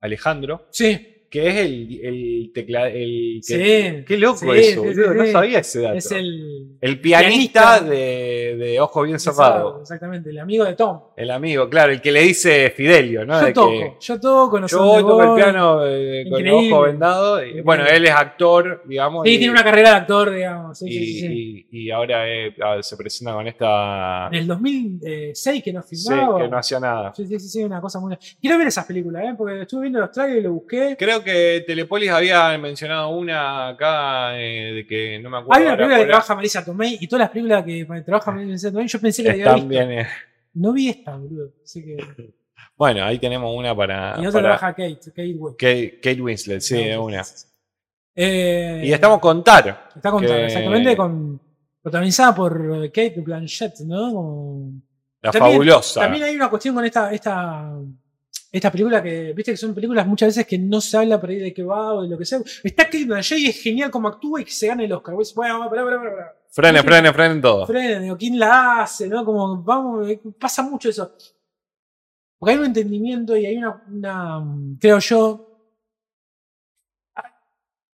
Alejandro, 0.00 0.66
Sí, 0.70 1.17
que 1.30 1.48
es 1.48 1.54
el, 1.56 2.00
el 2.02 2.50
teclado. 2.54 2.86
El, 2.86 3.40
sí. 3.42 3.54
que- 3.54 4.04
qué 4.06 4.16
loco 4.18 4.38
sí, 4.38 4.48
eso, 4.54 4.70
sí, 4.82 4.88
boludo, 4.88 5.12
sí, 5.12 5.18
no 5.18 5.24
sí. 5.26 5.32
sabía 5.32 5.58
ese 5.58 5.80
dato. 5.82 5.94
Es 5.98 6.12
el. 6.12 6.76
el 6.80 7.00
pianista, 7.00 7.78
pianista. 7.78 7.80
de, 7.80 8.56
de 8.56 8.80
Ojo 8.80 9.02
Bien 9.02 9.18
Cerrado. 9.20 9.80
Exactamente, 9.82 10.30
el 10.30 10.38
amigo 10.38 10.64
de 10.64 10.74
Tom. 10.74 11.00
El 11.16 11.30
amigo, 11.30 11.68
claro, 11.68 11.92
el 11.92 12.00
que 12.00 12.12
le 12.12 12.20
dice 12.22 12.70
Fidelio, 12.70 13.26
¿no? 13.26 13.40
yo 13.40 13.46
De 13.46 13.52
toco, 13.52 13.70
que- 13.70 13.92
yo 14.00 14.20
toco, 14.20 14.60
no 14.60 14.66
Yo 14.66 14.78
toco 14.78 15.22
el 15.22 15.42
piano 15.42 15.86
eh, 15.86 16.24
con 16.30 16.46
el 16.46 16.52
ojo 16.52 16.82
vendado. 16.82 17.44
y, 17.44 17.60
bueno, 17.60 17.84
él 17.86 18.04
es 18.04 18.10
actor, 18.10 18.82
digamos. 18.86 19.24
Sí, 19.24 19.34
y, 19.34 19.38
tiene 19.38 19.52
una 19.52 19.64
carrera 19.64 19.90
de 19.90 19.96
actor, 19.96 20.30
digamos. 20.34 20.78
Sí, 20.78 20.86
y, 20.88 20.92
sí, 20.92 21.06
sí, 21.06 21.20
sí. 21.20 21.66
y- 21.70 21.78
y 21.88 21.90
ahora 21.90 22.28
eh, 22.28 22.54
se 22.80 22.96
presenta 22.96 23.32
con 23.34 23.46
esta. 23.46 24.28
En 24.28 24.34
el 24.34 24.46
2006 24.46 25.62
que 25.62 25.72
no 25.72 25.82
Sí, 25.82 25.96
filmaba. 25.96 26.40
que 26.42 26.48
no 26.48 26.58
hacía 26.58 26.80
nada. 26.80 27.12
Sí, 27.14 27.26
sí, 27.26 27.38
sí, 27.38 27.48
sí, 27.48 27.64
una 27.64 27.80
cosa 27.80 28.00
muy. 28.00 28.16
Quiero 28.40 28.58
ver 28.58 28.68
esas 28.68 28.86
películas, 28.86 29.24
¿eh? 29.24 29.34
Porque 29.36 29.62
estuve 29.62 29.82
viendo 29.82 30.00
los 30.00 30.10
trailers 30.10 30.40
y 30.40 30.42
lo 30.42 30.52
busqué. 30.52 30.96
Creo 30.98 31.17
que 31.22 31.64
Telepolis 31.66 32.10
había 32.10 32.56
mencionado 32.58 33.08
una 33.10 33.68
acá 33.68 34.38
eh, 34.40 34.72
de 34.74 34.86
que 34.86 35.18
no 35.18 35.30
me 35.30 35.38
acuerdo. 35.38 35.60
Hay 35.60 35.66
una 35.66 35.76
película 35.76 35.98
que 35.98 36.06
trabaja 36.06 36.34
Marisa 36.34 36.64
Tomei 36.64 36.98
y 37.00 37.06
todas 37.06 37.20
las 37.20 37.30
películas 37.30 37.64
que 37.64 37.84
trabaja 38.04 38.30
Marisa 38.32 38.70
Tomei 38.72 38.86
yo 38.88 39.00
pensé 39.00 39.22
que 39.22 39.28
la 39.28 39.32
había 39.34 39.52
visto. 39.54 39.68
bien, 39.68 39.92
eh. 39.92 40.06
No 40.54 40.72
vi 40.72 40.88
esta, 40.88 41.16
boludo. 41.16 41.52
Así 41.62 41.84
que... 41.84 41.96
Bueno, 42.76 43.04
ahí 43.04 43.18
tenemos 43.18 43.54
una 43.56 43.74
para. 43.74 44.14
Y 44.18 44.26
otra 44.26 44.40
para 44.40 44.56
trabaja 44.58 44.70
Kate, 44.72 44.98
Kate 45.10 45.34
Winslet. 45.34 45.56
Kate, 45.58 46.00
Kate 46.00 46.22
Winslet, 46.22 46.60
sí, 46.60 46.84
de 46.84 46.96
una. 46.98 47.22
Eh, 48.14 48.82
Y 48.84 48.92
estamos 48.92 49.18
con 49.20 49.42
Tar. 49.44 49.90
Está 49.94 50.10
contada, 50.10 50.36
que- 50.38 50.46
exactamente, 50.46 50.96
con, 50.96 51.40
protagonizada 51.82 52.34
por 52.34 52.84
eh, 52.84 52.88
Kate 52.90 53.20
Blanchett, 53.20 53.80
¿no? 53.80 54.12
Como- 54.12 54.72
La 55.20 55.30
También- 55.32 55.52
fabulosa. 55.54 56.00
También 56.00 56.24
hay 56.24 56.36
una 56.36 56.48
cuestión 56.48 56.74
con 56.74 56.84
esta, 56.84 57.12
esta, 57.12 57.72
esta 58.50 58.72
película 58.72 59.02
que, 59.02 59.32
viste 59.34 59.52
que 59.52 59.58
son 59.58 59.74
películas 59.74 60.06
muchas 60.06 60.28
veces 60.28 60.46
que 60.46 60.58
no 60.58 60.80
se 60.80 60.96
habla 60.96 61.20
por 61.20 61.28
ahí 61.28 61.38
de 61.38 61.52
qué 61.52 61.62
va 61.62 61.94
o 61.94 62.02
de 62.02 62.08
lo 62.08 62.16
que 62.16 62.24
sea. 62.24 62.40
Está 62.64 62.88
Blanchett 63.06 63.38
y 63.38 63.46
es 63.48 63.62
genial 63.62 63.90
como 63.90 64.08
actúa 64.08 64.40
y 64.40 64.44
que 64.44 64.50
se 64.50 64.66
gana 64.66 64.84
el 64.84 64.92
Oscar. 64.92 65.14
Bueno, 65.14 65.68
pará, 65.68 65.84
pará, 65.84 65.98
pará. 65.98 66.36
Frene, 66.50 66.82
frene, 66.82 67.12
frene 67.12 67.40
todo. 67.42 67.66
Frenen, 67.66 68.02
digo, 68.02 68.16
¿quién 68.16 68.38
la 68.38 68.82
hace? 68.82 69.06
¿no? 69.06 69.24
Como, 69.24 69.62
vamos, 69.62 70.08
eh, 70.08 70.20
pasa 70.38 70.62
mucho 70.62 70.88
eso. 70.88 71.14
Porque 72.38 72.52
hay 72.52 72.58
un 72.58 72.66
entendimiento 72.66 73.36
y 73.36 73.44
hay 73.44 73.56
una, 73.58 73.82
una, 73.86 74.44
creo 74.80 74.98
yo, 74.98 75.44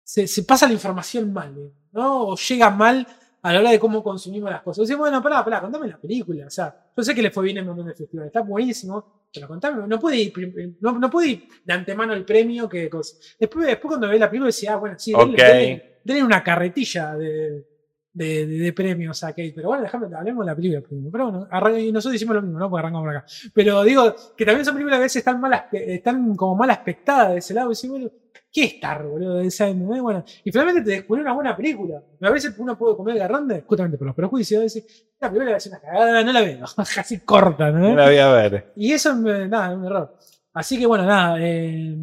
se, 0.04 0.28
se 0.28 0.42
pasa 0.44 0.66
la 0.66 0.74
información 0.74 1.32
mal, 1.32 1.72
¿no? 1.90 2.28
O 2.28 2.36
llega 2.36 2.70
mal 2.70 3.06
a 3.44 3.52
la 3.52 3.60
hora 3.60 3.70
de 3.70 3.78
cómo 3.78 4.02
consumimos 4.02 4.50
las 4.50 4.62
cosas. 4.62 4.82
Decimos, 4.82 5.00
bueno, 5.00 5.22
pará, 5.22 5.44
pará, 5.44 5.60
contame 5.60 5.86
la 5.86 5.98
película. 5.98 6.46
O 6.46 6.50
sea, 6.50 6.74
yo 6.96 7.02
sé 7.02 7.14
que 7.14 7.22
le 7.22 7.30
fue 7.30 7.44
bien 7.44 7.58
en 7.58 7.64
un 7.64 7.68
montón 7.68 7.86
de 7.86 7.94
festivales, 7.94 8.28
está 8.28 8.40
buenísimo, 8.40 9.28
pero 9.32 9.46
contame, 9.48 9.86
no 9.86 9.98
puede 10.00 10.16
ir, 10.16 10.32
prim- 10.32 10.76
no, 10.80 10.98
no 10.98 11.10
puede 11.10 11.28
ir 11.28 11.48
de 11.64 11.72
antemano 11.72 12.12
el 12.14 12.24
premio 12.24 12.68
que. 12.68 12.82
Después, 12.82 13.36
después 13.38 13.78
cuando 13.82 14.08
ve 14.08 14.18
la 14.18 14.28
película 14.30 14.46
decía, 14.46 14.72
ah, 14.72 14.76
bueno, 14.76 14.96
sí, 14.98 15.12
denle, 15.12 15.34
Ok. 15.34 15.38
denle- 15.40 15.82
denle 16.04 16.24
una 16.24 16.42
carretilla 16.42 17.14
de, 17.16 17.66
de, 18.12 18.46
de- 18.46 18.58
de 18.58 18.72
premios 18.72 19.22
a 19.24 19.28
Kate. 19.28 19.52
Pero 19.54 19.68
bueno, 19.68 19.82
déjame, 19.82 20.06
hablemos 20.16 20.46
de 20.46 20.50
la 20.50 20.56
película 20.56 20.80
primero. 20.80 21.10
Pero 21.12 21.30
bueno, 21.60 21.78
y 21.78 21.92
nosotros 21.92 22.14
hicimos 22.16 22.36
lo 22.36 22.42
mismo, 22.42 22.58
¿no? 22.58 22.70
Porque 22.70 22.80
arrancamos 22.80 23.06
por 23.06 23.16
acá. 23.16 23.26
Pero 23.52 23.82
digo, 23.82 24.14
que 24.36 24.46
también 24.46 24.64
son 24.64 24.74
películas 24.74 24.96
que 24.96 25.00
a 25.02 25.04
veces 25.04 25.16
están, 25.16 25.40
mal 25.40 25.52
aspe- 25.52 25.84
están 25.86 26.34
como 26.34 26.54
mal 26.56 26.70
aspectadas 26.70 27.32
de 27.32 27.38
ese 27.38 27.52
lado. 27.52 27.70
Y 27.70 27.74
decís, 27.74 27.90
bueno, 27.90 28.10
¿qué 28.54 28.64
Star, 28.64 29.04
boludo? 29.04 29.34
De 29.38 29.48
esa- 29.48 29.66
¿entendés? 29.68 30.00
Bueno, 30.00 30.24
y 30.44 30.52
finalmente 30.52 30.82
te 30.82 30.90
descubrió 30.92 31.22
una 31.24 31.32
buena 31.34 31.56
película. 31.56 32.00
A 32.22 32.30
veces 32.30 32.54
uno 32.56 32.78
puede 32.78 32.96
comer 32.96 33.18
garrande 33.18 33.62
justamente 33.66 33.98
por 33.98 34.06
los 34.06 34.14
prejuicios. 34.16 34.62
Decir, 34.62 34.84
esta 34.86 35.28
película 35.28 35.56
es 35.56 35.66
una 35.66 35.80
cagada, 35.80 36.22
no 36.22 36.32
la 36.32 36.40
veo. 36.40 36.64
Casi 36.94 37.20
corta, 37.20 37.70
¿no? 37.72 37.80
No 37.90 37.96
la 37.96 38.04
voy 38.06 38.18
a 38.18 38.28
ver. 38.32 38.72
Y 38.76 38.92
eso 38.92 39.10
es 39.10 39.16
nada, 39.48 39.72
es 39.72 39.76
un 39.76 39.84
error. 39.84 40.16
Así 40.52 40.78
que 40.78 40.86
bueno, 40.86 41.04
nada. 41.04 41.36
eh, 41.40 41.96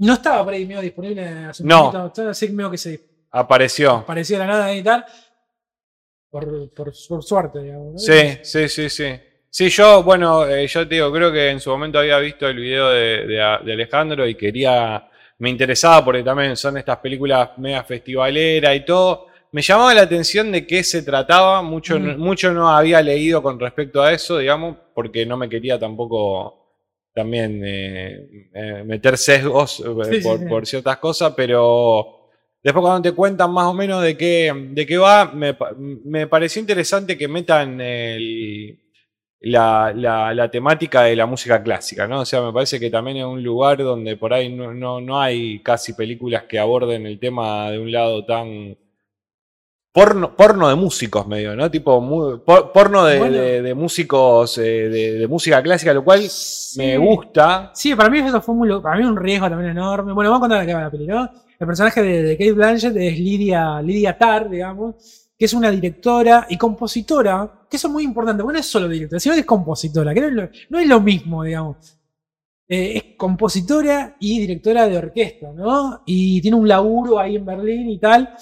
no 0.00 0.12
estaba 0.12 0.44
por 0.44 0.52
ahí 0.54 0.64
medio 0.66 0.80
disponible 0.80 1.24
hace 1.26 1.62
un 1.62 1.68
No. 1.68 1.90
poquito, 1.92 2.28
así 2.28 2.46
que 2.46 2.52
medio 2.52 2.70
que 2.70 2.78
se 2.78 3.00
Apareció. 3.30 3.92
aparecía 3.92 4.38
de 4.38 4.46
la 4.46 4.52
nada 4.52 4.74
y 4.74 4.82
tal. 4.82 5.04
Por, 6.30 6.72
por, 6.74 6.92
por 7.08 7.22
suerte, 7.24 7.60
digamos. 7.62 7.92
¿no? 7.94 7.98
Sí, 7.98 8.38
sí, 8.42 8.68
sí, 8.68 8.90
sí. 8.90 9.04
Sí, 9.58 9.70
yo, 9.70 10.04
bueno, 10.04 10.46
eh, 10.46 10.68
yo 10.68 10.86
te 10.86 10.94
digo, 10.94 11.10
creo 11.12 11.32
que 11.32 11.50
en 11.50 11.58
su 11.58 11.68
momento 11.70 11.98
había 11.98 12.20
visto 12.20 12.46
el 12.46 12.58
video 12.60 12.90
de, 12.90 13.26
de- 13.26 13.58
de 13.64 13.72
Alejandro 13.72 14.24
y 14.24 14.36
quería, 14.36 15.08
me 15.38 15.50
interesaba 15.50 16.04
porque 16.04 16.22
también 16.22 16.56
son 16.56 16.76
estas 16.78 16.98
películas 16.98 17.50
mega 17.58 17.82
festivaleras 17.82 18.76
y 18.76 18.84
todo. 18.84 19.26
Me 19.50 19.60
llamaba 19.60 19.94
la 19.94 20.02
atención 20.02 20.52
de 20.52 20.64
qué 20.64 20.84
se 20.84 21.02
trataba, 21.02 21.60
mucho, 21.62 21.98
no- 21.98 22.16
Mm. 22.16 22.20
mucho 22.20 22.52
no 22.52 22.68
había 22.70 23.02
leído 23.02 23.42
con 23.42 23.58
respecto 23.58 24.00
a 24.00 24.12
eso, 24.12 24.38
digamos, 24.38 24.76
porque 24.94 25.26
no 25.26 25.36
me 25.36 25.48
quería 25.48 25.76
tampoco 25.76 26.76
también 27.12 27.60
eh, 27.64 28.50
eh, 28.54 28.84
meter 28.86 29.18
sesgos 29.18 29.82
Sí, 30.08 30.20
por, 30.20 30.38
sí. 30.38 30.44
por 30.48 30.66
ciertas 30.68 30.98
cosas, 30.98 31.32
pero 31.36 32.14
Después 32.62 32.82
cuando 32.82 33.02
te 33.10 33.12
cuentan 33.16 33.52
más 33.52 33.66
o 33.66 33.74
menos 33.74 34.02
de 34.04 34.16
qué, 34.16 34.52
de 34.70 34.86
qué 34.86 34.98
va, 34.98 35.32
me, 35.32 35.56
me 36.04 36.28
pareció 36.28 36.60
interesante 36.60 37.16
que 37.18 37.26
metan 37.26 37.80
el- 37.80 38.78
la, 39.40 39.92
la- 39.94 40.34
la 40.34 40.50
temática 40.50 41.02
de 41.04 41.14
la 41.16 41.26
música 41.26 41.62
clásica, 41.62 42.06
¿no? 42.08 42.20
O 42.20 42.24
sea, 42.24 42.42
me 42.42 42.52
parece 42.52 42.80
que 42.80 42.90
también 42.90 43.18
es 43.18 43.24
un 43.24 43.42
lugar 43.42 43.78
donde 43.78 44.16
por 44.16 44.32
ahí 44.34 44.48
no, 44.52 44.74
no- 44.74 45.00
no 45.00 45.20
hay 45.20 45.62
casi 45.62 45.92
películas 45.94 46.44
que 46.48 46.58
aborden 46.58 47.06
el 47.06 47.18
tema 47.20 47.70
de 47.70 47.78
un 47.78 47.90
lado 47.92 48.24
tan... 48.24 48.76
Porno, 49.90 50.36
porno 50.36 50.68
de 50.68 50.74
músicos 50.76 51.26
medio, 51.26 51.56
¿no? 51.56 51.70
Tipo 51.70 52.00
mu- 52.00 52.38
por- 52.44 52.70
porno 52.72 53.04
de, 53.04 53.18
Bueno. 53.18 53.36
de- 53.36 53.62
de 53.62 53.74
músicos 53.74 54.58
eh, 54.58 54.88
de, 54.88 55.12
de 55.14 55.26
música 55.26 55.62
clásica, 55.62 55.92
lo 55.94 56.04
cual 56.04 56.20
Sí. 56.28 56.78
me 56.78 56.98
gusta. 56.98 57.70
Sí, 57.74 57.94
para 57.96 58.08
mí 58.10 58.18
eso 58.18 58.40
fue 58.40 58.54
muy 58.54 58.68
para 58.80 58.96
mí 58.98 59.04
un 59.04 59.16
riesgo 59.16 59.48
también 59.48 59.70
enorme. 59.70 60.12
Bueno, 60.12 60.30
vamos 60.30 60.40
a 60.44 60.48
contar 60.48 60.60
de 60.60 60.66
qué 60.66 60.74
va 60.74 60.82
la 60.82 60.90
peli, 60.90 61.06
¿no? 61.06 61.28
El 61.58 61.66
personaje 61.66 62.02
de, 62.02 62.22
de 62.22 62.36
Kate 62.36 62.52
Blanchett 62.52 62.96
es 62.96 63.18
Lydia, 63.18 63.80
Lydia 63.82 64.16
Tarr, 64.16 64.48
digamos, 64.50 65.27
que 65.38 65.44
es 65.44 65.52
una 65.52 65.70
directora 65.70 66.46
y 66.50 66.58
compositora, 66.58 67.66
que 67.70 67.76
eso 67.76 67.86
es 67.86 67.92
muy 67.92 68.02
importante, 68.02 68.42
porque 68.42 68.54
no 68.54 68.60
es 68.60 68.66
solo 68.66 68.88
directora, 68.88 69.20
sino 69.20 69.34
que 69.34 69.40
es 69.40 69.46
compositora, 69.46 70.12
que 70.12 70.20
no 70.68 70.80
es 70.80 70.86
lo, 70.88 71.00
mismo, 71.00 71.44
digamos. 71.44 71.96
Eh, 72.66 72.96
es 72.96 73.04
compositora 73.16 74.16
y 74.18 74.40
directora 74.40 74.88
de 74.88 74.98
orquesta, 74.98 75.52
¿no? 75.52 76.02
Y 76.06 76.40
tiene 76.42 76.56
un 76.56 76.66
laburo 76.66 77.18
ahí 77.18 77.36
en 77.36 77.46
Berlín 77.46 77.88
y 77.88 77.98
tal. 77.98 78.34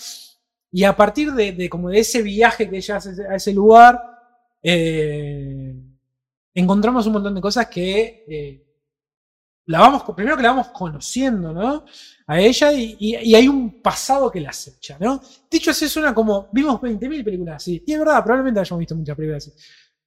Y 0.72 0.84
a 0.84 0.96
partir 0.96 1.32
de, 1.32 1.52
de 1.52 1.68
como 1.68 1.90
de 1.90 1.98
ese 1.98 2.22
viaje 2.22 2.68
que 2.68 2.78
ella 2.78 2.96
hace 2.96 3.26
a 3.28 3.36
ese 3.36 3.52
lugar, 3.52 4.00
eh, 4.62 5.74
encontramos 6.54 7.06
un 7.06 7.12
montón 7.12 7.34
de 7.34 7.40
cosas 7.40 7.66
que 7.66 8.24
eh, 8.26 8.66
la 9.66 9.80
vamos, 9.80 10.02
primero 10.14 10.36
que 10.36 10.42
la 10.42 10.50
vamos 10.50 10.68
conociendo, 10.68 11.52
¿no? 11.52 11.84
A 12.28 12.40
ella 12.40 12.72
y, 12.72 12.96
y- 12.98 13.16
y 13.16 13.34
hay 13.34 13.46
un 13.48 13.80
pasado 13.80 14.30
que 14.30 14.40
la 14.40 14.50
acecha, 14.50 14.96
¿no? 15.00 15.20
Dicho 15.50 15.70
así, 15.70 15.88
suena 15.88 16.12
como, 16.14 16.48
vimos 16.52 16.80
20.000 16.80 17.22
películas 17.24 17.56
así. 17.56 17.82
Y 17.86 17.92
es 17.92 17.98
verdad, 17.98 18.22
probablemente 18.24 18.60
hayamos 18.60 18.80
visto 18.80 18.96
muchas 18.96 19.16
películas 19.16 19.46
así. 19.46 19.56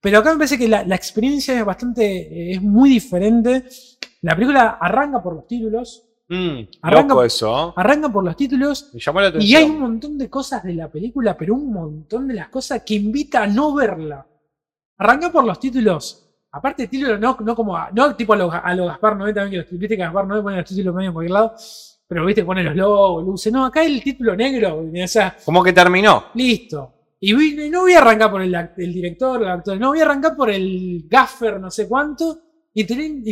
Pero 0.02 0.20
acá 0.20 0.32
me 0.32 0.38
parece 0.38 0.58
que 0.58 0.68
la, 0.68 0.84
la 0.84 0.96
experiencia 0.96 1.58
es 1.58 1.66
bastante, 1.66 2.04
eh, 2.06 2.52
es 2.56 2.62
muy 2.62 2.90
diferente. 2.90 3.66
La 4.22 4.36
película 4.36 4.78
arranca 4.82 5.22
por 5.24 5.36
los 5.36 5.48
títulos, 5.48 6.06
Mm, 6.32 6.68
Arranca- 6.84 7.08
loco 7.16 7.24
eso. 7.24 7.74
arranca 7.76 8.08
por 8.08 8.24
los 8.24 8.36
títulos 8.36 8.92
Me 8.94 9.00
llamó 9.00 9.20
la 9.20 9.30
atención. 9.30 9.50
y 9.52 9.56
hay 9.56 9.64
un 9.68 9.80
montón 9.80 10.16
de 10.16 10.30
cosas 10.30 10.62
de 10.64 10.76
la 10.76 10.88
película, 10.88 11.36
pero 11.36 11.56
un 11.56 11.74
montón 11.74 12.28
de 12.28 12.36
las 12.36 12.50
cosas 12.50 12.84
que 12.86 12.94
invita 12.94 13.42
a 13.42 13.48
no 13.48 13.74
verla. 13.74 14.28
Arranca 15.00 15.32
por 15.32 15.44
los 15.44 15.60
títulos. 15.60 16.30
Aparte 16.52 16.84
de 16.84 16.88
títulos, 16.88 17.20
no, 17.20 17.36
no 17.40 17.56
como 17.56 17.76
a- 17.76 17.90
no 17.92 18.16
tipo 18.16 18.34
a 18.34 18.38
los 18.38 18.54
a 18.54 18.76
lo 18.76 18.86
Gaspar 18.86 19.16
Noé 19.18 19.34
también, 19.34 19.64
que 19.66 19.72
los, 19.72 19.80
viste 19.80 19.96
que 19.98 20.04
Gaspar 20.04 20.28
Noé 20.28 20.44
pone 20.44 20.58
los 20.58 20.70
títulos 20.70 20.94
medio 20.94 21.08
en 21.10 21.14
cualquier 21.16 21.34
lado, 21.34 21.56
pero 22.10 22.26
viste, 22.26 22.44
pone 22.44 22.64
los 22.64 22.76
logos, 22.76 23.24
luces. 23.24 23.54
No, 23.54 23.66
acá 23.66 23.84
el 23.86 24.02
título 24.02 24.36
negro, 24.36 24.80
o 24.92 25.08
sea, 25.08 25.38
Como 25.46 25.64
que 25.64 25.72
terminó. 25.72 26.26
listo. 26.34 26.96
Y 27.20 27.36
vi- 27.36 27.70
no 27.70 27.82
voy 27.82 27.94
a 27.94 28.00
arrancar 28.00 28.32
por 28.32 28.42
el, 28.42 28.56
el 28.56 28.94
director, 28.94 29.44
el 29.44 29.48
actor, 29.50 29.80
no 29.80 29.90
voy 29.90 30.00
a 30.00 30.06
arrancar 30.06 30.36
por 30.36 30.50
el 30.50 31.06
gaffer, 31.08 31.60
no 31.60 31.70
sé 31.70 31.88
cuánto, 31.88 32.40
y, 32.74 32.84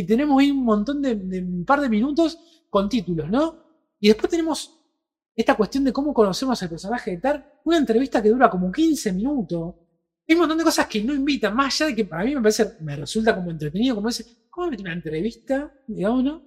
tenemos 0.04 0.40
ahí 0.40 0.52
un 0.52 0.64
montón 0.64 1.02
de, 1.02 1.16
de 1.16 1.40
un 1.40 1.64
par 1.64 1.80
de 1.80 1.88
minutos 1.88 2.38
con 2.70 2.88
títulos, 2.88 3.28
¿no? 3.28 3.56
Y 3.98 4.08
después 4.08 4.30
tenemos 4.30 4.78
esta 5.34 5.56
cuestión 5.56 5.82
de 5.82 5.92
cómo 5.92 6.14
conocemos 6.14 6.62
al 6.62 6.68
personaje 6.68 7.12
de 7.12 7.16
Tar, 7.16 7.60
una 7.64 7.78
entrevista 7.78 8.22
que 8.22 8.28
dura 8.28 8.48
como 8.48 8.70
15 8.70 9.12
minutos. 9.12 9.74
Hay 10.28 10.34
un 10.34 10.40
montón 10.40 10.58
de 10.58 10.64
cosas 10.64 10.86
que 10.86 11.02
no 11.02 11.14
invitan, 11.14 11.56
más 11.56 11.80
allá 11.80 11.88
de 11.90 11.96
que 11.96 12.04
para 12.04 12.22
mí 12.24 12.34
me 12.34 12.42
parece, 12.42 12.76
me 12.80 12.94
resulta 12.94 13.34
como 13.34 13.50
entretenido, 13.50 13.96
como 13.96 14.08
ese, 14.08 14.24
¿cómo 14.50 14.68
una 14.68 14.92
entrevista? 14.92 15.72
Digamos, 15.86 16.22
¿no? 16.22 16.42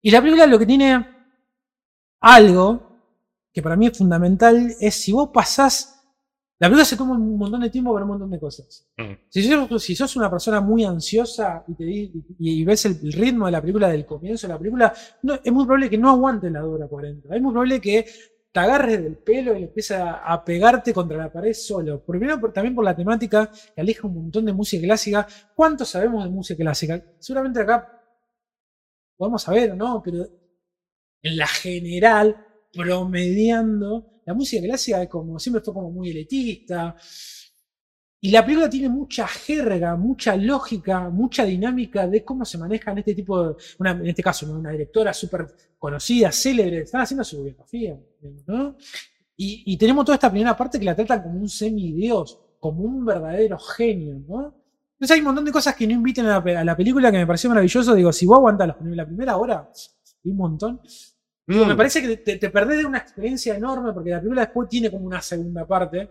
Y 0.00 0.10
la 0.10 0.20
película 0.22 0.46
lo 0.46 0.58
que 0.58 0.66
tiene 0.66 1.23
algo 2.24 2.82
que 3.52 3.62
para 3.62 3.76
mí 3.76 3.86
es 3.86 3.96
fundamental 3.98 4.74
es 4.80 4.94
si 4.94 5.12
vos 5.12 5.30
pasás. 5.32 5.90
La 6.58 6.68
película 6.68 6.84
se 6.84 6.96
toma 6.96 7.12
un 7.14 7.36
montón 7.36 7.60
de 7.60 7.68
tiempo 7.70 7.92
para 7.92 8.04
un 8.04 8.12
montón 8.12 8.30
de 8.30 8.40
cosas. 8.40 8.86
Mm. 8.96 9.12
Si, 9.28 9.42
sos, 9.42 9.82
si 9.82 9.94
sos 9.94 10.16
una 10.16 10.30
persona 10.30 10.60
muy 10.60 10.84
ansiosa 10.84 11.64
y, 11.68 11.74
te, 11.74 11.84
di- 11.84 12.12
y- 12.38 12.60
y 12.60 12.64
ves 12.64 12.86
el, 12.86 12.98
el 13.02 13.12
ritmo 13.12 13.46
de 13.46 13.52
la 13.52 13.60
película, 13.60 13.88
del 13.88 14.06
comienzo 14.06 14.46
de 14.46 14.52
la 14.54 14.58
película, 14.58 14.94
no, 15.22 15.34
es 15.34 15.52
muy 15.52 15.64
probable 15.64 15.90
que 15.90 15.98
no 15.98 16.10
aguante 16.10 16.48
la 16.50 16.60
2 16.60 16.74
hora 16.74 16.88
40. 16.88 17.34
Es 17.34 17.42
muy 17.42 17.52
probable 17.52 17.80
que 17.80 18.06
te 18.52 18.60
agarres 18.60 19.02
del 19.02 19.16
pelo 19.18 19.56
y 19.58 19.64
empieces 19.64 19.98
a, 19.98 20.18
a 20.32 20.44
pegarte 20.44 20.94
contra 20.94 21.18
la 21.18 21.30
pared 21.32 21.52
solo. 21.52 22.00
Primero, 22.04 22.40
por- 22.40 22.52
también 22.52 22.74
por 22.74 22.84
la 22.84 22.94
temática 22.96 23.50
que 23.74 23.80
aleja 23.80 24.06
un 24.06 24.14
montón 24.14 24.44
de 24.46 24.52
música 24.52 24.84
clásica. 24.84 25.26
¿Cuánto 25.54 25.84
sabemos 25.84 26.24
de 26.24 26.30
música 26.30 26.62
clásica? 26.62 27.02
Seguramente 27.18 27.60
acá 27.60 28.00
podemos 29.16 29.42
saber 29.42 29.72
o 29.72 29.76
no, 29.76 30.00
pero 30.02 30.26
en 31.24 31.36
la 31.38 31.46
general, 31.48 32.36
promediando, 32.72 34.20
la 34.26 34.34
música 34.34 34.62
clásica 34.62 35.02
es 35.02 35.08
como, 35.08 35.38
siempre 35.38 35.62
fue 35.62 35.74
como 35.74 35.90
muy 35.90 36.10
elitista. 36.10 36.94
Y 38.20 38.30
la 38.30 38.44
película 38.44 38.70
tiene 38.70 38.88
mucha 38.88 39.26
jerga, 39.26 39.96
mucha 39.96 40.36
lógica, 40.36 41.10
mucha 41.10 41.44
dinámica 41.44 42.06
de 42.06 42.24
cómo 42.24 42.44
se 42.44 42.58
manejan 42.58 42.98
este 42.98 43.14
tipo 43.14 43.48
de, 43.48 43.56
en 43.80 44.06
este 44.06 44.22
caso, 44.22 44.50
una 44.50 44.70
directora 44.70 45.12
súper 45.12 45.46
conocida, 45.78 46.30
célebre, 46.30 46.82
están 46.82 47.00
haciendo 47.00 47.24
su 47.24 47.42
biografía. 47.42 47.98
Y, 49.36 49.76
tenemos 49.76 50.04
toda 50.04 50.16
esta 50.16 50.30
primera 50.30 50.56
parte 50.56 50.78
que 50.78 50.84
la 50.84 50.94
tratan 50.94 51.22
como 51.22 51.40
un 51.40 51.48
semidios, 51.48 52.38
como 52.60 52.82
un 52.84 53.04
verdadero 53.04 53.58
genio, 53.58 54.22
¿no? 54.26 54.54
Entonces 54.92 55.16
hay 55.16 55.20
un 55.20 55.26
montón 55.26 55.44
de 55.44 55.52
cosas 55.52 55.74
que 55.74 55.86
no 55.86 55.92
inviten 55.92 56.26
a 56.26 56.40
la, 56.64 56.76
película 56.76 57.10
que 57.10 57.18
me 57.18 57.26
pareció 57.26 57.50
maravilloso. 57.50 57.94
Digo, 57.94 58.12
si 58.12 58.26
vos 58.26 58.38
aguantas 58.38 58.68
la, 58.68 59.06
primera 59.06 59.36
hora, 59.36 59.70
un 60.24 60.36
montón. 60.36 60.80
Me 61.46 61.74
Mm. 61.74 61.76
parece 61.76 62.00
que 62.00 62.16
te, 62.16 62.36
te 62.36 62.50
perdés 62.50 62.78
de 62.78 62.86
una 62.86 62.98
experiencia 62.98 63.54
enorme 63.54 63.92
porque 63.92 64.10
la 64.10 64.18
película 64.18 64.42
después 64.42 64.68
tiene 64.68 64.90
como 64.90 65.04
una 65.06 65.20
segunda 65.20 65.66
parte. 65.66 66.08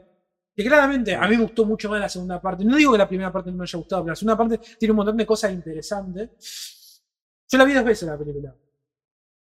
Que 0.56 0.64
claramente 0.64 1.16
a 1.16 1.28
mí 1.28 1.36
me 1.36 1.44
gustó 1.44 1.66
mucho 1.66 1.90
más 1.90 2.00
la 2.00 2.08
segunda 2.10 2.40
parte. 2.40 2.64
No 2.64 2.76
digo 2.76 2.92
que 2.92 3.00
la 3.00 3.08
primera 3.08 3.32
parte 3.32 3.50
no 3.50 3.58
me 3.58 3.64
haya 3.64 3.78
gustado, 3.78 4.04
pero 4.04 4.12
la 4.12 4.16
segunda 4.16 4.38
parte 4.38 4.60
tiene 4.78 4.92
un 4.92 4.98
montón 4.98 5.18
de 5.18 5.26
cosas 5.26 5.52
interesantes. 5.52 7.02
Yo 7.50 7.58
la 7.58 7.66
vi 7.66 7.74
dos 7.74 7.84
veces 7.84 8.08
la 8.08 8.18
película. 8.18 8.56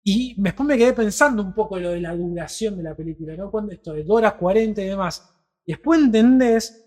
Y 0.03 0.33
después 0.41 0.67
me 0.67 0.77
quedé 0.77 0.93
pensando 0.93 1.43
un 1.43 1.53
poco 1.53 1.77
lo 1.79 1.91
de 1.91 2.01
la 2.01 2.15
duración 2.15 2.75
de 2.77 2.83
la 2.83 2.95
película, 2.95 3.35
¿no? 3.37 3.51
Cuando 3.51 3.71
esto 3.73 3.93
de 3.93 4.03
2 4.03 4.17
horas 4.17 4.33
40 4.33 4.81
y 4.81 4.85
demás. 4.87 5.23
Y 5.65 5.73
después 5.73 5.99
entendés. 6.01 6.79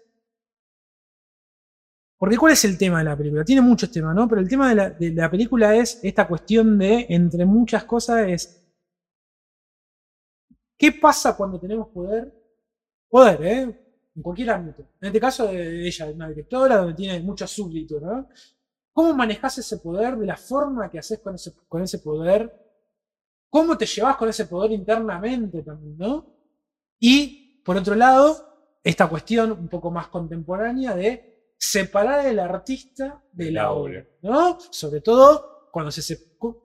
Porque 2.19 2.37
¿cuál 2.37 2.53
es 2.55 2.65
el 2.65 2.77
tema 2.79 2.99
de 2.99 3.05
la 3.05 3.17
película? 3.17 3.45
Tiene 3.45 3.61
muchos 3.61 3.91
temas, 3.91 4.15
¿no? 4.15 4.27
Pero 4.29 4.41
el 4.41 4.49
tema 4.49 4.69
de 4.71 4.75
la, 4.75 4.91
de 4.91 5.13
la 5.13 5.31
película 5.31 5.75
es 5.77 6.01
esta 6.03 6.27
cuestión 6.27 6.79
de, 6.79 7.07
entre 7.11 7.45
muchas 7.47 7.85
cosas, 7.85 8.27
es. 8.29 8.56
¿Qué 10.79 10.93
pasa 10.93 11.37
cuando 11.37 11.59
tenemos 11.59 11.89
poder? 11.89 12.33
Poder, 13.09 13.45
¿eh? 13.45 13.63
En 14.15 14.23
cualquier 14.23 14.51
ámbito. 14.51 14.83
En 15.01 15.07
este 15.09 15.21
caso 15.21 15.47
de 15.49 15.87
ella, 15.87 16.07
de 16.07 16.13
una 16.15 16.29
directora, 16.29 16.77
donde 16.79 16.95
tiene 16.95 17.21
muchos 17.21 17.51
súbditos, 17.51 18.03
¿no? 18.03 18.29
¿Cómo 18.93 19.15
manejás 19.15 19.59
ese 19.59 19.79
poder 19.79 20.17
de 20.17 20.27
la 20.27 20.37
forma 20.37 20.91
que 20.91 20.99
haces 20.99 21.21
con 21.21 21.35
ese, 21.35 21.53
con 21.69 21.83
ese 21.83 21.99
poder? 21.99 22.53
¿Cómo 23.51 23.77
te 23.79 23.87
llevas 23.87 24.17
con 24.17 24.29
ese 24.29 24.47
poder 24.47 24.73
internamente 24.73 25.63
también, 25.63 25.97
¿no? 25.99 26.27
Y, 26.99 27.63
por 27.65 27.77
otro 27.77 27.95
lado, 27.95 28.79
esta 28.83 29.09
cuestión 29.09 29.53
un 29.53 29.69
poco 29.69 29.91
más 29.91 30.09
contemporánea 30.09 30.95
de 30.95 31.53
separar 31.59 32.21
al 32.27 32.39
artista 32.39 33.23
de 33.33 33.51
la 33.51 33.63
La 33.65 33.73
obra, 33.73 34.01
obra. 34.01 34.09
¿no? 34.23 34.59
Sobre 34.71 35.01
todo 35.01 35.69
cuando 35.73 35.91
se... 35.91 36.03
se- 36.03 36.17
¿por, 36.39 36.63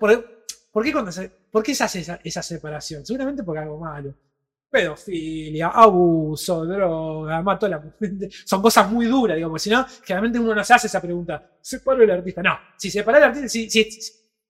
por 0.72 0.84
qué, 0.84 0.92
cuando 0.94 1.12
se, 1.12 1.32
¿Por 1.52 1.64
qué 1.64 1.76
se 1.76 1.84
hace 1.84 2.20
esa, 2.24 2.42
separación? 2.42 3.06
Seguramente 3.06 3.44
por 3.44 3.58
algo 3.58 3.78
malo. 3.78 4.16
Pedofilia, 4.70 5.68
abuso, 5.68 6.66
droga, 6.66 7.42
mato 7.42 7.66
a 7.66 7.70
la 7.70 7.84
gente. 8.00 8.30
Son 8.46 8.62
cosas 8.62 8.90
muy 8.90 9.06
duras, 9.06 9.38
porque 9.42 9.60
si 9.60 9.70
no, 9.70 9.86
generalmente 10.04 10.40
uno 10.40 10.56
no 10.56 10.64
se 10.64 10.74
hace 10.74 10.88
esa 10.88 11.02
pregunta. 11.02 11.52
¿Separo 11.60 12.02
el 12.02 12.10
artista? 12.10 12.42
No. 12.42 12.58
Si 12.78 12.90
separa 12.90 13.18
el 13.18 13.26
artista, 13.26 13.50
si, 13.50 13.70
si, 13.70 13.90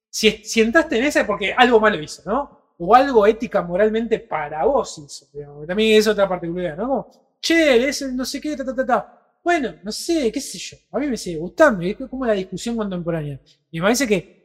si, 0.09 0.31
si 0.43 0.61
entraste 0.61 0.99
en 0.99 1.05
esa 1.05 1.21
es 1.21 1.25
porque 1.25 1.51
algo 1.53 1.79
malo 1.79 1.99
hizo, 1.99 2.21
¿no? 2.29 2.75
O 2.77 2.93
algo 2.93 3.25
ética, 3.25 3.63
moralmente 3.63 4.19
para 4.19 4.63
vos 4.65 4.95
hizo. 4.99 5.25
digamos. 5.33 5.65
También 5.65 5.97
es 5.97 6.07
otra 6.07 6.29
particularidad, 6.29 6.77
¿no? 6.77 6.87
Como, 6.87 7.37
che, 7.41 7.89
ese 7.89 8.11
no 8.11 8.23
sé 8.23 8.39
qué, 8.39 8.55
ta, 8.55 8.63
ta, 8.63 8.75
ta, 8.75 8.85
ta. 8.85 9.17
Bueno, 9.43 9.73
no 9.81 9.91
sé, 9.91 10.31
qué 10.31 10.39
sé 10.39 10.59
yo. 10.59 10.77
A 10.91 10.99
mí 10.99 11.07
me 11.07 11.17
sigue 11.17 11.39
gustando. 11.39 11.81
Es 11.83 11.97
como 11.97 12.25
la 12.27 12.33
discusión 12.33 12.77
contemporánea. 12.77 13.39
Y 13.71 13.79
me 13.79 13.85
parece 13.85 14.07
que 14.07 14.40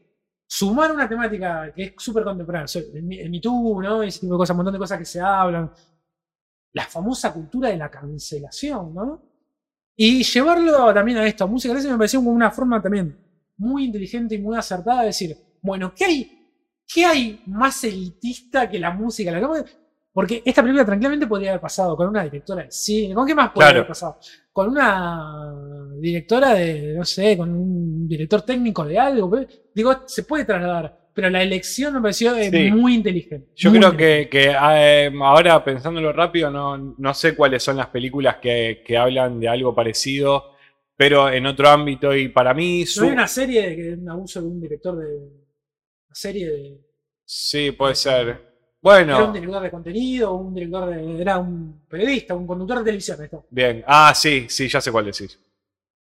sumar 0.47 0.93
una 0.93 1.09
temática 1.09 1.73
que 1.75 1.83
es 1.85 1.95
súper 1.99 2.25
contemporánea, 2.25 2.67
el, 2.95 3.03
Me- 3.03 3.21
el 3.23 3.31
Me 3.31 3.41
Too, 3.41 3.83
¿no? 3.83 4.03
Ese 4.03 4.21
tipo 4.21 4.35
de 4.35 4.39
cosas, 4.39 4.55
un 4.55 4.59
montón 4.59 4.75
de 4.75 4.79
cosas 4.79 4.99
que 4.99 5.05
se 5.05 5.21
hablan. 5.21 5.71
La 6.73 6.85
famosa 6.85 7.33
cultura 7.33 7.71
de 7.71 7.77
la 7.79 7.91
cancelación, 7.91 8.95
¿no? 8.95 9.23
Y 9.97 10.23
llevarlo 10.25 10.93
también 10.95 11.19
a 11.19 11.27
esto, 11.27 11.45
a 11.45 11.47
música 11.47 11.75
me 11.75 11.97
pareció 11.99 12.21
como 12.21 12.33
una 12.33 12.51
forma 12.51 12.83
también 12.83 13.17
muy 13.59 13.85
inteligente 13.87 14.35
y 14.37 14.39
muy 14.39 14.57
acertada 14.59 15.03
de 15.03 15.09
decir, 15.09 15.37
bueno, 15.63 15.95
¿qué 15.95 16.05
hay, 16.07 16.49
qué 16.87 17.05
hay 17.07 17.43
más 17.47 17.85
elitista 17.85 18.69
que 18.69 18.79
la 18.79 18.91
música? 18.93 19.33
Porque 20.17 20.41
esta 20.47 20.63
película 20.63 20.83
tranquilamente 20.87 21.27
podría 21.27 21.51
haber 21.51 21.61
pasado 21.61 21.95
con 21.95 22.09
una 22.09 22.25
directora 22.25 22.63
de 22.63 22.71
cine. 22.71 23.15
¿Con 23.15 23.27
qué 23.27 23.35
más 23.35 23.51
podría 23.51 23.67
Claro. 23.67 23.79
haber 23.81 23.89
pasado? 23.89 24.19
Con 24.51 24.71
una 24.71 25.53
directora 26.01 26.55
de, 26.55 26.95
no 26.97 27.05
sé, 27.05 27.37
con 27.37 27.51
un 27.51 28.09
director 28.09 28.41
técnico 28.41 28.87
de 28.87 28.99
algo. 28.99 29.31
Digo, 29.75 30.05
se 30.07 30.23
puede 30.23 30.47
trasladar. 30.47 31.11
Pero 31.13 31.29
la 31.29 31.43
elección 31.43 31.93
me 31.93 32.01
pareció 32.01 32.35
eh, 32.35 32.49
Sí. 32.51 32.71
muy 32.71 32.95
inteligente. 32.95 33.49
Yo 33.57 33.69
muy 33.69 33.79
creo 33.79 33.91
inteligente. 33.93 34.31
que, 34.31 34.49
que, 34.49 34.57
eh, 34.59 35.13
ahora 35.23 35.63
pensándolo 35.63 36.11
rápido, 36.15 36.51
no, 36.51 36.79
no 36.97 37.13
sé 37.13 37.37
cuáles 37.37 37.63
son 37.63 37.77
las 37.77 37.89
películas 37.89 38.37
que, 38.37 38.83
que 38.87 38.97
hablan 38.97 39.39
de 39.39 39.49
algo 39.49 39.75
parecido, 39.75 40.45
pero 40.97 41.29
en 41.31 41.45
otro 41.45 41.69
ámbito. 41.69 42.15
Y 42.17 42.29
para 42.29 42.55
mí, 42.55 42.87
su- 42.87 43.01
¿No 43.03 43.07
hay 43.09 43.13
una 43.13 43.29
serie 43.29 43.69
de 43.69 43.77
que 43.77 43.93
un 43.93 44.09
abuso 44.09 44.41
de 44.41 44.47
un 44.47 44.61
director 44.63 44.97
de. 44.97 45.15
Una 45.17 46.15
serie 46.15 46.47
de. 46.49 46.81
sí, 47.23 47.71
puede 47.73 47.95
ser. 47.95 48.46
Era 48.95 49.05
Bueno, 49.05 49.27
un 49.27 49.33
director 49.33 49.63
de 49.63 49.71
contenido, 49.71 50.35
un 50.35 50.55
director 50.55 50.91
de. 50.91 51.21
Era 51.21 51.39
un 51.39 51.83
periodista, 51.89 52.35
un 52.35 52.47
conductor 52.47 52.79
de 52.79 52.85
televisión. 52.85 53.23
Esto. 53.23 53.45
bien. 53.51 53.83
Ah, 53.87 54.13
sí, 54.15 54.47
sí, 54.49 54.69
ya 54.69 54.81
sé 54.81 54.93
cuál 54.93 55.07
decís. 55.07 55.39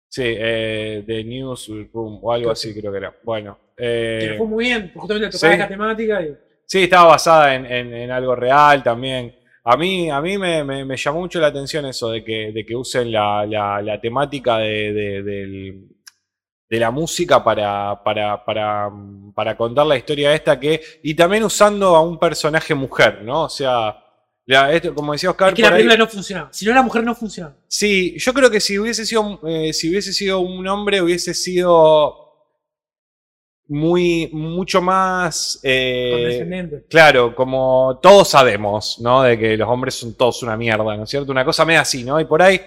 Sí, 0.09 0.23
eh, 0.25 1.03
The 1.07 1.25
Newsroom 1.25 2.21
o 2.23 2.33
algo 2.33 2.51
así 2.51 2.73
que- 2.75 2.81
creo 2.81 2.93
que 2.93 2.99
era. 2.99 3.15
Bueno. 3.25 3.59
Que 3.77 4.27
eh, 4.27 4.31
le 4.33 4.39
fue 4.39 4.47
muy 4.47 4.65
bien, 4.67 4.93
justamente 4.95 5.29
tocaba 5.31 5.53
sí. 5.55 5.61
esta 5.61 5.69
temática 5.69 6.23
y. 6.23 6.37
Sí, 6.67 6.83
estaba 6.85 7.11
basada 7.11 7.55
en, 7.55 7.67
en- 7.67 7.93
en 7.95 8.11
algo 8.11 8.35
real 8.37 8.83
también. 8.83 9.35
A 9.65 9.77
mí, 9.77 10.11
a 10.11 10.21
mí 10.21 10.37
me, 10.39 10.63
me- 10.63 10.85
me 10.85 10.97
llamó 10.97 11.21
mucho 11.21 11.41
la 11.41 11.47
atención 11.49 11.87
eso 11.87 12.11
de 12.11 12.23
que, 12.23 12.53
de 12.53 12.65
que 12.67 12.77
usen 12.77 13.11
la, 13.11 13.45
la- 13.47 13.81
la 13.83 14.01
temática 14.01 14.59
de, 14.59 14.93
de- 14.93 15.23
del- 15.23 15.89
de 16.69 16.79
la 16.81 16.91
música 16.91 17.43
para, 17.45 18.03
para, 18.03 18.45
para, 18.45 18.91
para 19.35 19.57
contar 19.57 19.87
la 19.87 19.97
historia 19.97 20.35
esta 20.35 20.59
que. 20.59 20.81
Y 21.03 21.15
también 21.15 21.45
usando 21.45 21.95
a 21.95 22.01
un 22.03 22.19
personaje 22.19 22.75
mujer, 22.75 23.23
¿no? 23.23 23.45
O 23.45 23.49
sea, 23.49 23.97
la- 24.47 24.73
esto, 24.73 24.95
como 24.95 25.13
decía 25.13 25.31
Oscar, 25.31 25.49
Es 25.51 25.55
que 25.55 25.63
la 25.63 25.69
ahí- 25.69 25.75
película 25.75 25.97
no 25.97 26.07
funcionaba. 26.09 26.49
Si 26.53 26.67
no, 26.67 26.75
la 26.75 26.83
mujer 26.83 27.05
no 27.05 27.15
funcionaba. 27.15 27.57
Sí, 27.69 28.15
yo 28.19 28.33
creo 28.35 28.51
que 28.51 28.61
si 28.61 28.79
hubiese 28.79 29.05
sido, 29.07 29.41
eh, 29.47 29.73
si 29.73 29.91
hubiese 29.91 30.13
sido 30.13 30.41
un 30.41 30.67
hombre, 30.69 31.01
hubiese 31.03 31.33
sido 31.35 32.21
muy, 33.69 34.29
mucho 34.33 34.83
más. 34.83 35.59
eh, 35.63 36.11
Condescendiente. 36.13 36.85
Claro, 36.89 37.35
como 37.35 37.99
todos 38.03 38.29
sabemos, 38.29 38.99
¿no? 39.01 39.23
De 39.23 39.39
que 39.39 39.57
los 39.57 39.69
hombres 39.69 39.95
son 39.95 40.15
todos 40.17 40.43
una 40.43 40.57
mierda, 40.57 40.97
¿no 40.97 41.05
es 41.05 41.11
cierto? 41.11 41.33
Una 41.33 41.45
cosa 41.45 41.65
media 41.65 41.81
así, 41.81 42.05
¿no? 42.05 42.21
Y 42.21 42.27
por 42.27 42.43
ahí, 42.43 42.61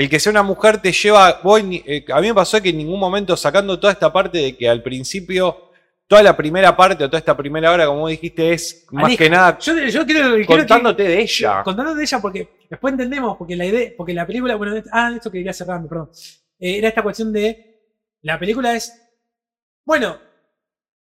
el 0.00 0.08
que 0.08 0.20
sea 0.20 0.30
una 0.30 0.42
mujer 0.42 0.80
te 0.80 0.92
lleva. 0.92 1.40
Voy, 1.42 1.82
eh, 1.86 2.04
a 2.12 2.20
mí 2.20 2.28
me 2.28 2.34
pasó 2.34 2.60
que 2.62 2.68
en 2.70 2.78
ningún 2.78 3.00
momento, 3.00 3.36
sacando 3.36 3.78
toda 3.80 3.92
esta 3.92 4.12
parte 4.12 4.38
de 4.38 4.56
que 4.56 4.68
al 4.68 4.82
principio, 4.82 5.70
toda 6.06 6.22
la 6.22 6.36
primera 6.36 6.76
parte 6.76 7.04
o 7.04 7.08
toda 7.08 7.18
esta 7.18 7.36
primera 7.36 7.72
hora, 7.72 7.86
como 7.86 8.06
dijiste, 8.08 8.52
es 8.52 8.86
más 8.92 9.16
que 9.16 9.28
nada 9.28 9.58
Yo, 9.58 9.74
yo 9.76 10.06
quiero, 10.06 10.34
quiero 10.34 10.36
que- 10.36 10.46
contándote 10.46 11.02
de 11.02 11.20
ella. 11.20 11.62
contándote 11.64 11.98
de 11.98 12.02
ella 12.04 12.20
porque 12.20 12.48
después 12.70 12.92
entendemos, 12.92 13.36
porque 13.36 13.56
la 13.56 13.66
idea, 13.66 13.90
porque 13.96 14.14
la 14.14 14.26
película, 14.26 14.54
bueno, 14.56 14.80
ah, 14.92 15.12
esto 15.16 15.30
que 15.30 15.38
quería 15.38 15.52
cerrando, 15.52 15.88
perdón. 15.88 16.10
Eh, 16.60 16.78
era 16.78 16.88
esta 16.88 17.02
cuestión 17.02 17.32
de 17.32 17.80
la 18.22 18.38
película 18.38 18.74
es, 18.74 18.92
bueno, 19.84 20.16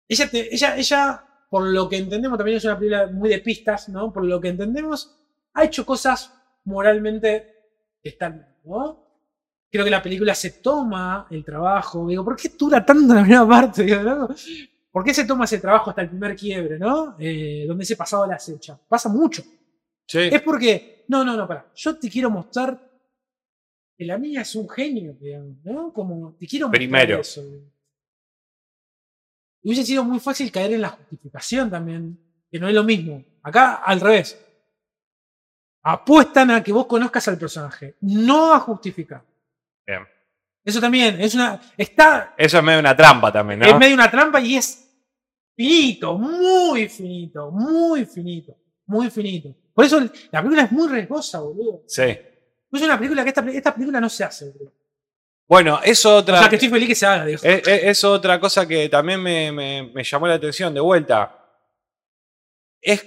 ella, 0.08 0.30
te- 0.30 0.54
ella, 0.54 0.78
ella, 0.78 1.26
por 1.50 1.64
lo 1.64 1.90
que 1.90 1.98
entendemos, 1.98 2.38
también 2.38 2.58
es 2.58 2.66
una 2.66 2.78
película 2.78 3.08
muy 3.08 3.30
de 3.30 3.40
pistas, 3.40 3.90
¿no? 3.90 4.14
Por 4.14 4.24
lo 4.26 4.40
que 4.40 4.50
entendemos, 4.50 5.16
ha 5.56 5.64
hecho 5.66 5.86
cosas 5.86 6.32
moralmente 6.66 7.54
que 8.02 8.10
están, 8.10 8.53
¿no? 8.64 9.04
Creo 9.72 9.84
que 9.86 9.92
la 9.92 10.02
película 10.02 10.36
se 10.36 10.52
toma 10.52 11.28
el 11.32 11.44
trabajo, 11.44 12.08
digo, 12.08 12.24
¿por 12.24 12.36
qué 12.36 12.50
dura 12.58 12.86
tanto 12.86 13.14
la 13.14 13.22
primera 13.22 13.48
parte? 13.48 13.84
Digo, 13.84 14.02
¿no? 14.04 14.30
¿Por 14.92 15.04
qué 15.04 15.14
se 15.14 15.26
toma 15.26 15.46
ese 15.46 15.58
trabajo 15.58 15.90
hasta 15.90 16.04
el 16.04 16.10
primer 16.10 16.36
quiebre, 16.36 16.78
¿no? 16.78 17.16
Eh, 17.18 17.66
donde 17.68 17.84
ese 17.84 17.96
pasado 17.96 18.28
la 18.28 18.36
acecha. 18.36 18.80
Pasa 18.88 19.10
mucho. 19.10 19.42
Sí. 20.06 20.20
Es 20.20 20.42
porque, 20.44 21.06
no, 21.08 21.24
no, 21.24 21.36
no, 21.36 21.48
para. 21.48 21.72
Yo 21.74 21.98
te 21.98 22.10
quiero 22.10 22.30
mostrar 22.30 22.80
que 23.98 24.06
la 24.06 24.20
mía 24.20 24.42
es 24.42 24.54
un 24.56 24.70
genio, 24.70 25.16
digamos, 25.20 25.58
¿no? 25.64 25.92
Como 25.92 26.36
te 26.40 26.46
quiero 26.46 26.68
mostrar 26.68 26.80
Primero. 26.80 27.20
eso. 27.22 27.42
Y 29.64 29.70
hubiese 29.70 29.86
sido 29.86 30.04
muy 30.04 30.20
fácil 30.20 30.52
caer 30.52 30.74
en 30.74 30.82
la 30.82 30.90
justificación 30.90 31.72
también, 31.72 32.20
que 32.52 32.60
no 32.60 32.68
es 32.68 32.76
lo 32.76 32.84
mismo. 32.84 33.24
Acá, 33.42 33.76
al 33.76 34.00
revés. 34.00 34.38
Apuestan 35.84 36.52
a 36.52 36.64
que 36.64 36.72
vos 36.72 36.86
conozcas 36.86 37.28
al 37.28 37.38
personaje, 37.38 37.96
no 38.02 38.54
a 38.54 38.60
justificar. 38.60 39.22
Bien. 39.86 40.08
Eso 40.64 40.80
también 40.80 41.20
es 41.20 41.36
una. 41.36 41.60
Está 41.78 42.34
Eso 42.38 42.58
es 42.58 42.64
medio 42.64 42.80
una 42.80 42.96
trampa 42.96 43.32
también, 43.32 43.60
¿no? 43.60 43.66
en 43.68 43.78
medio 43.78 43.94
una 43.96 44.10
trampa 44.10 44.40
y 44.40 44.56
es 44.56 44.90
finito, 45.56 46.18
muy 46.18 46.88
finito, 46.88 47.52
muy 47.52 48.06
finito, 48.06 48.56
muy 48.86 49.10
finito. 49.10 49.54
Por 49.74 49.84
eso 49.86 50.00
la 50.32 50.42
película 50.42 50.64
es 50.64 50.72
muy 50.72 50.88
riesgosa, 50.88 51.40
boludo. 51.42 51.84
Sí. 51.88 52.04
Es 52.72 52.82
una 52.82 52.98
película 52.98 53.24
que 53.24 53.30
esta, 53.30 53.42
esta 53.50 53.74
película 53.74 54.00
no 54.00 54.08
se 54.10 54.24
hace, 54.24 54.52
boludo. 54.52 54.72
Bueno, 55.46 55.82
eso 55.84 56.16
O 56.16 56.18
otra. 56.20 56.40
sea, 56.40 56.50
que 56.50 56.56
estoy 56.56 56.70
feliz 56.70 56.88
que 56.88 56.96
se 56.96 57.06
haga. 57.06 57.28
Es, 57.28 57.44
es- 57.44 57.68
es 57.68 58.04
otra 58.06 58.40
cosa 58.40 58.66
que 58.66 58.88
también 58.88 59.22
me, 59.22 59.52
me- 59.52 59.92
me 59.94 60.04
llamó 60.04 60.28
la 60.28 60.36
atención 60.36 60.74
de 60.74 60.80
vuelta. 60.80 61.40
Es, 62.82 63.06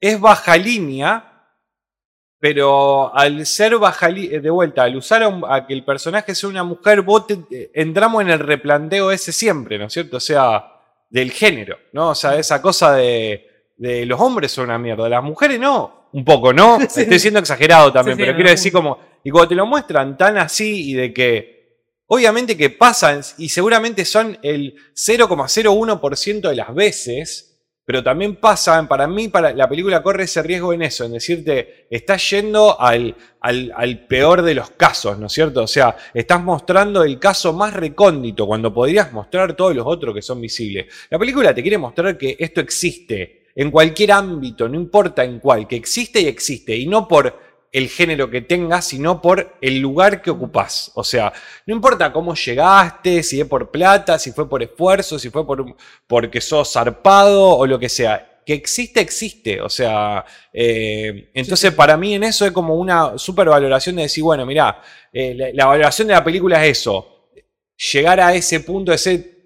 es 0.00 0.20
baja 0.20 0.56
línea, 0.56 1.27
pero 2.40 3.14
al 3.16 3.44
ser 3.46 3.76
baja 3.78 4.08
línea, 4.08 4.40
de 4.40 4.50
vuelta, 4.50 4.84
al 4.84 4.96
usar 4.96 5.22
a, 5.22 5.28
un- 5.28 5.44
a 5.48 5.66
que 5.66 5.74
el 5.74 5.84
personaje 5.84 6.34
sea 6.34 6.48
una 6.48 6.62
mujer, 6.64 7.02
vos 7.02 7.26
te- 7.26 7.38
eh, 7.50 7.70
entramos 7.74 8.22
en 8.22 8.30
el 8.30 8.38
replanteo 8.38 9.10
ese 9.10 9.32
siempre, 9.32 9.78
¿no 9.78 9.86
es 9.86 9.92
cierto? 9.92 10.18
O 10.18 10.20
sea, 10.20 10.64
del 11.10 11.30
género, 11.32 11.76
¿no? 11.92 12.10
O 12.10 12.14
sea, 12.14 12.36
esa 12.36 12.60
cosa 12.62 12.94
de, 12.94 13.46
de 13.76 14.06
los 14.06 14.20
hombres 14.20 14.52
son 14.52 14.64
una 14.66 14.78
mierda, 14.78 15.08
las 15.08 15.22
mujeres 15.22 15.58
no, 15.58 16.08
un 16.12 16.24
poco, 16.24 16.52
¿no? 16.52 16.78
Sí. 16.88 17.02
Estoy 17.02 17.18
siendo 17.18 17.40
exagerado 17.40 17.92
también, 17.92 18.16
Sí, 18.16 18.22
sí, 18.22 18.26
pero 18.26 18.36
quiero 18.36 18.50
decir 18.50 18.72
como, 18.72 18.98
y 19.24 19.30
cuando 19.30 19.48
te 19.48 19.54
lo 19.56 19.66
muestran 19.66 20.16
tan 20.16 20.38
así 20.38 20.90
y 20.90 20.94
de 20.94 21.12
que 21.12 21.58
Obviamente 22.10 22.56
que 22.56 22.70
pasan 22.70 23.20
y 23.36 23.50
seguramente 23.50 24.06
son 24.06 24.38
el 24.40 24.74
0,01% 24.94 26.48
de 26.48 26.56
las 26.56 26.74
veces, 26.74 27.47
pero 27.88 28.02
también 28.02 28.36
pasan, 28.36 28.86
para 28.86 29.08
mí, 29.08 29.28
para 29.28 29.54
la 29.54 29.66
película 29.66 30.02
corre 30.02 30.24
ese 30.24 30.42
riesgo 30.42 30.74
en 30.74 30.82
eso, 30.82 31.06
en 31.06 31.12
decirte, 31.12 31.86
estás 31.88 32.28
yendo 32.28 32.78
al, 32.78 33.16
al, 33.40 33.72
al 33.74 34.00
peor 34.00 34.42
de 34.42 34.54
los 34.54 34.72
casos, 34.72 35.18
¿no 35.18 35.28
es 35.28 35.32
cierto? 35.32 35.62
O 35.62 35.66
sea, 35.66 35.96
estás 36.12 36.44
mostrando 36.44 37.02
el 37.02 37.18
caso 37.18 37.54
más 37.54 37.72
recóndito 37.72 38.46
cuando 38.46 38.74
podrías 38.74 39.10
mostrar 39.10 39.56
todos 39.56 39.74
los 39.74 39.86
otros 39.86 40.14
que 40.14 40.20
son 40.20 40.38
visibles. 40.38 40.84
La 41.08 41.18
película 41.18 41.54
te 41.54 41.62
quiere 41.62 41.78
mostrar 41.78 42.18
que 42.18 42.36
esto 42.38 42.60
existe 42.60 43.46
en 43.54 43.70
cualquier 43.70 44.12
ámbito, 44.12 44.68
no 44.68 44.74
importa 44.74 45.24
en 45.24 45.38
cuál, 45.38 45.66
que 45.66 45.76
existe 45.76 46.20
y 46.20 46.26
existe, 46.26 46.76
y 46.76 46.86
no 46.86 47.08
por 47.08 47.40
el 47.72 47.88
género 47.88 48.30
que 48.30 48.40
tengas, 48.40 48.86
sino 48.86 49.20
por 49.20 49.56
el 49.60 49.78
lugar 49.78 50.22
que 50.22 50.30
ocupás. 50.30 50.90
O 50.94 51.04
sea, 51.04 51.32
no 51.66 51.74
importa 51.74 52.12
cómo 52.12 52.34
llegaste, 52.34 53.22
si 53.22 53.40
es 53.40 53.46
por 53.46 53.70
plata, 53.70 54.18
si 54.18 54.32
fue 54.32 54.48
por 54.48 54.62
esfuerzo, 54.62 55.18
si 55.18 55.30
fue 55.30 55.46
por 55.46 55.76
porque 56.06 56.40
sos 56.40 56.72
zarpado 56.72 57.56
o 57.56 57.66
lo 57.66 57.78
que 57.78 57.88
sea. 57.88 58.40
Que 58.46 58.54
existe, 58.54 59.00
existe. 59.00 59.60
O 59.60 59.68
sea, 59.68 60.24
eh, 60.52 61.30
entonces 61.34 61.70
sí. 61.70 61.76
para 61.76 61.96
mí 61.96 62.14
en 62.14 62.24
eso 62.24 62.46
es 62.46 62.52
como 62.52 62.74
una 62.76 63.18
supervaloración 63.18 63.96
de 63.96 64.02
decir, 64.02 64.24
bueno, 64.24 64.46
mirá, 64.46 64.80
eh, 65.12 65.34
la, 65.34 65.50
la 65.52 65.66
valoración 65.66 66.08
de 66.08 66.14
la 66.14 66.24
película 66.24 66.64
es 66.64 66.78
eso. 66.78 67.30
Llegar 67.92 68.20
a 68.20 68.34
ese 68.34 68.60
punto 68.60 68.90
de 68.90 68.98
ser 68.98 69.37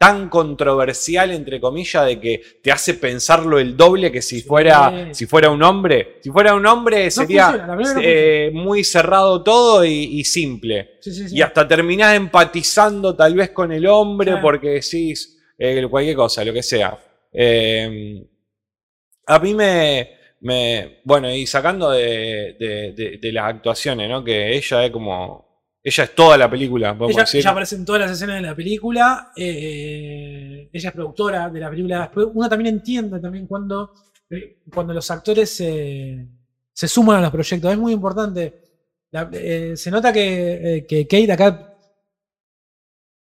tan 0.00 0.30
controversial, 0.30 1.30
entre 1.30 1.60
comillas, 1.60 2.06
de 2.06 2.18
que 2.18 2.40
te 2.62 2.72
hace 2.72 2.94
pensarlo 2.94 3.58
el 3.58 3.76
doble 3.76 4.10
que 4.10 4.22
si 4.22 4.40
Sí. 4.40 4.48
fuera, 4.48 5.12
si 5.12 5.26
fuera 5.26 5.50
un 5.50 5.62
hombre. 5.62 6.16
Si 6.22 6.30
fuera 6.30 6.54
un 6.54 6.64
hombre 6.64 7.10
sería 7.10 7.48
funciona, 7.50 7.76
no 7.76 8.00
eh, 8.02 8.50
muy 8.54 8.82
cerrado 8.82 9.42
todo 9.42 9.84
y, 9.84 9.90
y 10.20 10.24
simple. 10.24 10.92
Sí, 11.00 11.12
sí, 11.12 11.28
sí. 11.28 11.36
Y 11.36 11.42
hasta 11.42 11.68
terminás 11.68 12.16
empatizando 12.16 13.14
tal 13.14 13.34
vez 13.34 13.50
con 13.50 13.72
el 13.72 13.86
hombre 13.86 14.28
Claro. 14.30 14.40
porque 14.42 14.68
decís 14.70 15.38
eh, 15.58 15.86
cualquier 15.90 16.16
cosa, 16.16 16.46
lo 16.46 16.54
que 16.54 16.62
sea. 16.62 16.98
Eh, 17.30 18.26
a 19.26 19.38
mí 19.38 19.52
me, 19.52 20.12
me- 20.40 21.00
Bueno, 21.04 21.30
y 21.30 21.46
sacando 21.46 21.90
de, 21.90 22.56
de- 22.58 22.92
de- 22.96 23.18
de 23.20 23.32
las 23.32 23.44
actuaciones, 23.54 24.08
¿no? 24.08 24.24
Que 24.24 24.56
ella 24.56 24.82
es 24.86 24.90
como. 24.90 25.49
Ella 25.82 26.04
es 26.04 26.14
toda 26.14 26.36
la 26.36 26.50
película, 26.50 26.92
podemos 26.96 27.16
Ella, 27.16 27.24
decir. 27.24 27.40
ella 27.40 27.50
aparece 27.50 27.76
en 27.76 27.84
todas 27.86 28.02
las 28.02 28.10
escenas 28.10 28.36
de 28.36 28.42
la 28.42 28.54
película. 28.54 29.32
eh, 29.36 30.68
ella 30.72 30.88
es 30.88 30.94
productora 30.94 31.48
de 31.48 31.60
la 31.60 31.70
película. 31.70 32.00
Después 32.02 32.26
uno 32.34 32.48
también 32.48 32.74
entiende 32.74 33.18
también 33.18 33.46
cuando, 33.46 33.92
eh, 34.28 34.58
cuando 34.72 34.92
los 34.92 35.10
actores 35.10 35.48
se, 35.56 36.28
se 36.72 36.88
suman 36.88 37.16
a 37.18 37.22
los 37.22 37.30
proyectos. 37.30 37.72
Es 37.72 37.78
muy 37.78 37.92
importante. 37.94 38.54
La- 39.10 39.28
eh, 39.32 39.74
se 39.76 39.90
nota 39.90 40.12
que, 40.12 40.76
eh, 40.76 40.86
que 40.86 41.06
Kate 41.06 41.32
acá 41.32 41.66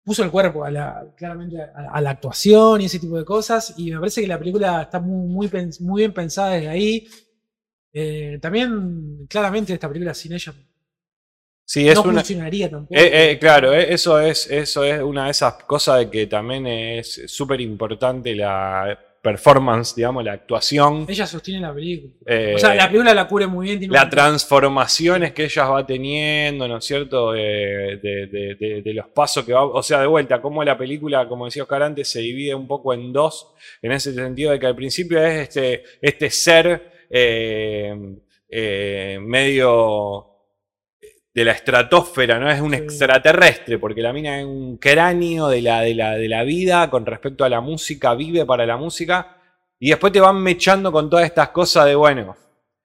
puso 0.04 0.24
el 0.24 0.30
cuerpo 0.30 0.64
a 0.64 0.70
la, 0.70 1.12
claramente 1.16 1.60
a, 1.60 1.90
a 1.92 2.00
la 2.00 2.10
actuación 2.10 2.80
y 2.80 2.86
ese 2.86 2.98
tipo 2.98 3.16
de 3.18 3.24
cosas. 3.24 3.74
Y 3.76 3.92
me 3.92 3.98
parece 4.00 4.20
que 4.22 4.26
la 4.26 4.38
película 4.38 4.82
está 4.82 4.98
muy, 5.00 5.28
muy, 5.48 5.70
muy 5.80 6.00
bien 6.02 6.12
pensada 6.12 6.50
desde 6.54 6.68
ahí. 6.68 7.06
Eh, 7.92 8.38
también, 8.40 9.26
claramente, 9.28 9.72
esta 9.74 9.88
película 9.88 10.14
sin 10.14 10.32
ella 10.32 10.54
sí, 11.68 11.86
es 11.86 11.94
no 11.96 12.02
una. 12.04 12.20
funcionaría 12.20 12.70
tampoco. 12.70 12.98
Eh, 12.98 13.30
eh, 13.32 13.38
claro, 13.38 13.74
eh, 13.74 13.92
eso 13.92 14.18
es, 14.18 14.50
eso 14.50 14.82
es 14.84 15.02
una 15.02 15.26
de 15.26 15.30
esas 15.32 15.54
cosas 15.64 15.98
de 15.98 16.10
que 16.10 16.26
también 16.26 16.66
es 16.66 17.22
súper 17.26 17.60
importante 17.60 18.34
la 18.34 18.98
performance, 19.20 19.94
digamos, 19.96 20.24
la 20.24 20.32
actuación. 20.32 21.04
Ella 21.08 21.26
sostiene 21.26 21.60
la 21.60 21.74
película. 21.74 22.12
Eh, 22.24 22.52
o 22.54 22.58
sea, 22.58 22.72
la 22.74 22.86
película 22.86 23.12
la 23.12 23.26
cubre 23.28 23.46
muy 23.48 23.66
bien. 23.66 23.78
Tiene 23.80 23.92
las 23.92 24.08
transformaciones 24.08 25.32
que 25.32 25.44
ella 25.44 25.64
va 25.68 25.84
teniendo, 25.84 26.66
¿no 26.68 26.78
es 26.78 26.84
cierto? 26.84 27.32
De, 27.32 27.98
de- 28.00 28.26
de- 28.58 28.80
de 28.82 28.94
los 28.94 29.08
pasos 29.08 29.44
que 29.44 29.52
va. 29.52 29.64
O 29.64 29.82
sea, 29.82 30.00
de 30.00 30.06
vuelta, 30.06 30.40
como 30.40 30.62
la 30.64 30.78
película, 30.78 31.28
como 31.28 31.44
decía 31.46 31.64
Oscar 31.64 31.82
antes, 31.82 32.08
se 32.08 32.20
divide 32.20 32.54
un 32.54 32.66
poco 32.68 32.94
en 32.94 33.12
dos, 33.12 33.48
en 33.82 33.92
ese 33.92 34.14
sentido 34.14 34.52
de 34.52 34.60
que 34.60 34.66
al 34.66 34.76
principio 34.76 35.22
es 35.22 35.48
este, 35.48 35.82
este 36.00 36.30
ser 36.30 36.92
medio 39.20 40.27
de 41.38 41.44
la 41.44 41.52
estratosfera, 41.52 42.38
¿no? 42.38 42.50
Es 42.50 42.60
un 42.60 42.72
Sí. 42.72 42.76
extraterrestre, 42.78 43.78
porque 43.78 44.02
la 44.02 44.12
mina 44.12 44.38
es 44.40 44.44
un 44.46 44.76
cráneo 44.76 45.48
de 45.48 45.62
la, 45.62 45.80
de, 45.82 45.94
la, 45.94 46.16
de 46.16 46.28
la 46.28 46.42
vida 46.44 46.88
con 46.90 47.06
respecto 47.06 47.44
a 47.44 47.48
la 47.48 47.60
música, 47.60 48.14
vive 48.14 48.44
para 48.44 48.66
la 48.66 48.76
música, 48.76 49.36
y 49.78 49.90
después 49.90 50.12
te 50.12 50.20
van 50.20 50.42
mechando 50.42 50.90
con 50.92 51.08
todas 51.08 51.24
estas 51.26 51.50
cosas 51.50 51.86
de, 51.86 51.94
bueno, 51.94 52.36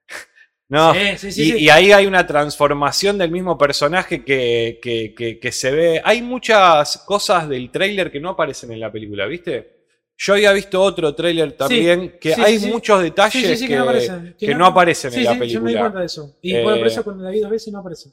¿no? 0.68 0.94
Sí, 0.94 1.00
sí, 1.18 1.32
sí, 1.32 1.56
y, 1.64 1.68
ahí 1.68 1.92
hay 1.92 2.06
una 2.06 2.26
transformación 2.26 3.18
del 3.18 3.30
mismo 3.30 3.58
personaje 3.58 4.24
que, 4.24 4.78
que- 4.82 5.14
que- 5.16 5.38
que 5.38 5.52
se 5.52 5.70
ve. 5.72 6.00
Hay 6.04 6.22
muchas 6.22 6.98
cosas 7.06 7.48
del 7.48 7.70
tráiler 7.70 8.10
que 8.10 8.20
no 8.20 8.30
aparecen 8.30 8.72
en 8.72 8.80
la 8.80 8.90
película, 8.90 9.26
¿viste? 9.26 9.72
Yo 10.16 10.34
había 10.34 10.52
visto 10.52 10.80
otro 10.80 11.12
tráiler 11.12 11.52
también 11.54 12.18
que 12.20 12.34
hay 12.34 12.60
muchos 12.60 13.02
detalles 13.02 13.60
que, 13.60 13.74
no 13.76 13.82
aparecen. 13.82 14.36
aparecen 14.62 15.12
en 15.14 15.24
la 15.24 15.32
sí, 15.32 15.36
Yo 15.38 15.40
me 15.40 15.46
di 15.46 15.54
película. 15.56 15.80
cuenta 15.80 15.98
de 16.00 16.06
eso. 16.06 16.36
Y 16.40 16.54
Eh, 16.54 16.62
por 16.62 16.86
eso 16.86 17.02
cuando 17.02 17.24
la 17.24 17.30
vi 17.30 17.40
dos 17.40 17.50
veces 17.50 17.72
no 17.72 17.80
aparece. 17.80 18.10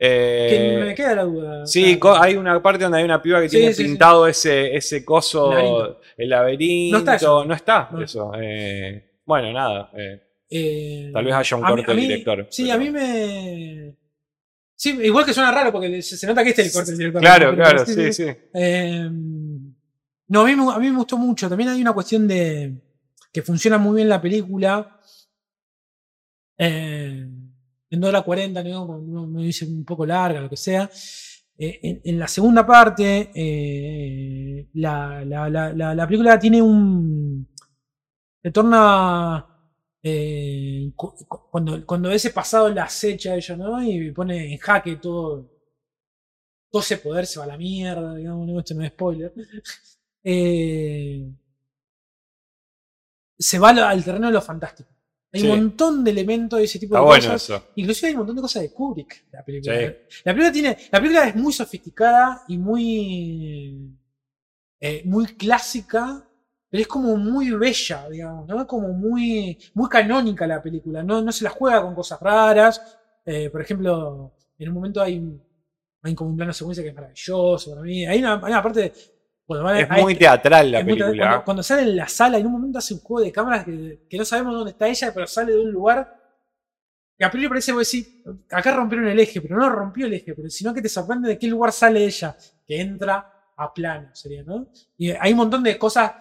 Eh, 0.00 0.76
que 0.78 0.84
me 0.86 0.94
queda 0.94 1.14
la 1.16 1.22
duda. 1.24 1.66
Sí, 1.66 1.98
hay 2.20 2.36
una 2.36 2.62
parte 2.62 2.84
donde 2.84 2.98
hay 2.98 3.04
una 3.04 3.20
piba 3.20 3.40
que 3.40 3.48
Sí, 3.48 3.56
tiene 3.56 3.72
sí, 3.72 3.82
sí. 3.82 3.88
pintado 3.88 4.28
ese, 4.28 4.76
ese 4.76 5.04
coso, 5.04 5.50
Laberinto. 5.50 6.00
el 6.16 6.28
laberinto. 6.28 6.92
No 6.92 6.98
está 6.98 7.14
eso. 7.16 7.44
No 7.44 7.54
está 7.54 7.88
No. 7.92 8.02
eso. 8.02 8.32
Eh, 8.40 9.18
bueno, 9.24 9.52
nada. 9.52 9.90
eh, 9.96 10.22
eh, 10.50 11.10
Tal 11.12 11.24
vez 11.24 11.34
haya 11.34 11.56
un 11.56 11.62
corte 11.64 11.86
del 11.92 12.00
director, 12.00 12.46
Sí, 12.50 12.62
pero- 12.62 12.74
a 12.74 12.78
mí 12.78 12.90
me. 12.90 13.94
Sí, 14.76 14.96
igual 15.02 15.24
que 15.26 15.34
suena 15.34 15.50
raro 15.50 15.72
porque 15.72 16.00
se, 16.00 16.24
nota 16.28 16.44
que 16.44 16.50
este 16.50 16.62
es 16.62 16.68
el 16.68 16.72
corte 16.74 16.90
del 16.92 16.98
director. 16.98 17.20
claro, 17.20 17.54
claro, 17.56 17.84
sí, 17.84 18.12
sí. 18.12 18.26
Eh, 18.54 19.08
no, 20.28 20.40
a 20.42 20.44
mí, 20.44 20.54
me- 20.54 20.72
a 20.72 20.78
mí 20.78 20.90
me 20.90 20.96
gustó 20.98 21.18
mucho. 21.18 21.48
También 21.48 21.70
hay 21.70 21.80
una 21.82 21.92
cuestión 21.92 22.28
de 22.28 22.72
que 23.32 23.42
funciona 23.42 23.76
muy 23.78 23.96
bien 23.96 24.08
la 24.08 24.22
película. 24.22 25.00
Eh, 26.56 27.27
en 27.90 28.00
2 28.00 28.08
hora 28.10 28.22
40, 28.22 28.62
¿no? 28.64 28.84
Uno 28.86 29.26
me 29.26 29.42
dice 29.44 29.64
un 29.66 29.84
poco 29.84 30.04
larga, 30.06 30.40
lo 30.40 30.50
que 30.50 30.56
sea. 30.56 30.90
Eh, 31.58 32.00
en, 32.04 32.18
la 32.18 32.28
segunda 32.28 32.66
parte, 32.66 33.30
eh, 33.34 34.68
la, 34.74 35.24
la- 35.24 35.48
la- 35.50 35.72
la- 35.72 35.94
la 35.94 36.06
película 36.06 36.38
tiene 36.38 36.62
un. 36.62 37.48
Se 38.42 38.50
torna. 38.52 39.46
eh, 40.02 40.92
cu- 40.96 41.14
cu- 41.28 41.50
cuando, 41.50 41.84
cuando 41.86 42.10
ese 42.10 42.30
pasado 42.30 42.68
la 42.70 42.84
acecha 42.84 43.34
ella, 43.36 43.56
¿no? 43.56 43.82
Y 43.82 44.12
pone 44.12 44.52
en 44.52 44.58
jaque 44.58 44.96
todo. 44.96 45.48
Todo 46.70 46.80
ese 46.82 46.96
poder 46.98 47.26
se 47.26 47.38
va 47.38 47.44
a 47.44 47.48
la 47.48 47.56
mierda, 47.58 48.14
digamos, 48.14 48.46
¿no? 48.46 48.58
esto 48.60 48.74
no 48.74 48.82
es 48.84 48.90
spoiler. 48.90 49.32
Eh, 50.30 51.24
se 53.38 53.58
va 53.58 53.70
al 53.70 54.04
terreno 54.04 54.28
de 54.28 54.32
lo 54.34 54.40
fantástico. 54.42 54.90
Hay 55.32 55.40
Sí. 55.40 55.46
un 55.48 55.56
montón 55.58 56.02
de 56.04 56.10
elementos 56.10 56.58
de 56.58 56.64
ese 56.64 56.78
tipo 56.78 56.94
Está 56.94 57.00
de 57.00 57.06
bueno 57.06 57.32
cosas. 57.32 57.42
eso. 57.42 57.64
Inclusive 57.76 58.08
hay 58.08 58.14
un 58.14 58.18
montón 58.18 58.36
de 58.36 58.42
cosas 58.42 58.62
de 58.62 58.72
Kubrick. 58.72 59.26
La 59.30 59.44
película, 59.44 59.74
Sí. 59.78 59.86
la 60.24 60.32
película, 60.32 60.52
tiene, 60.52 60.76
la 60.90 60.98
película 61.00 61.28
es 61.28 61.36
muy 61.36 61.52
sofisticada 61.52 62.44
y 62.48 62.56
muy, 62.58 63.90
eh, 64.80 65.02
muy 65.04 65.26
clásica 65.26 66.24
pero 66.70 66.82
es 66.82 66.86
como 66.86 67.16
muy 67.16 67.50
bella, 67.52 68.06
digamos, 68.10 68.46
¿no? 68.46 68.66
Como 68.66 68.88
muy, 68.88 69.56
muy 69.72 69.88
canónica 69.88 70.46
la 70.46 70.60
película, 70.62 71.02
no, 71.02 71.22
no 71.22 71.32
se 71.32 71.44
la 71.44 71.48
juega 71.48 71.80
con 71.80 71.94
cosas 71.94 72.20
raras. 72.20 72.82
Eh, 73.24 73.48
por 73.48 73.62
ejemplo, 73.62 74.34
en 74.58 74.68
un 74.68 74.74
momento 74.74 75.00
hay, 75.00 75.16
un- 75.18 75.42
hay 76.02 76.14
como 76.14 76.28
un 76.28 76.36
plano 76.36 76.52
secuencia 76.52 76.82
que 76.84 76.90
es 76.90 76.94
maravilloso 76.94 77.70
para 77.70 77.80
mí. 77.80 78.04
Hay 78.06 78.18
una, 78.18 78.34
hay 78.34 78.52
una 78.52 78.62
parte. 78.62 78.92
Bueno, 79.48 79.64
vale, 79.64 79.80
Es 79.82 79.88
muy 79.90 80.14
teatral 80.14 80.70
la 80.70 80.82
muy- 80.84 80.92
película. 80.94 81.26
cuando, 81.28 81.44
cuando 81.44 81.62
sale 81.64 81.82
en 81.82 81.96
la 81.96 82.06
sala, 82.06 82.38
en 82.38 82.46
un 82.46 82.52
momento 82.52 82.78
hace 82.78 82.94
un 82.94 83.00
juego 83.00 83.24
de 83.24 83.32
cámaras 83.32 83.64
que, 83.64 84.02
que 84.08 84.16
no 84.18 84.24
sabemos 84.24 84.54
dónde 84.54 84.70
está 84.70 84.86
ella, 84.86 85.10
pero 85.12 85.26
sale 85.26 85.52
de 85.52 85.60
un 85.60 85.72
lugar. 85.72 86.14
Que 87.18 87.24
a 87.24 87.30
priori 87.30 87.48
parece, 87.48 87.72
vos 87.72 87.90
decís, 87.90 88.22
acá 88.50 88.70
rompieron 88.72 89.08
el 89.08 89.18
eje, 89.18 89.40
pero 89.40 89.56
no 89.56 89.68
rompió 89.68 90.06
el 90.06 90.14
eje, 90.14 90.34
pero 90.34 90.48
sino 90.50 90.72
que 90.72 90.80
te 90.82 90.88
sorprende 90.88 91.28
de 91.30 91.38
qué 91.38 91.48
lugar 91.48 91.72
sale 91.72 92.04
ella, 92.04 92.36
que 92.64 92.80
entra 92.80 93.32
a 93.56 93.74
plano, 93.74 94.10
sería, 94.14 94.44
¿no? 94.44 94.68
Y 94.96 95.10
hay 95.10 95.32
un 95.32 95.38
montón 95.38 95.64
de 95.64 95.76
cosas 95.76 96.12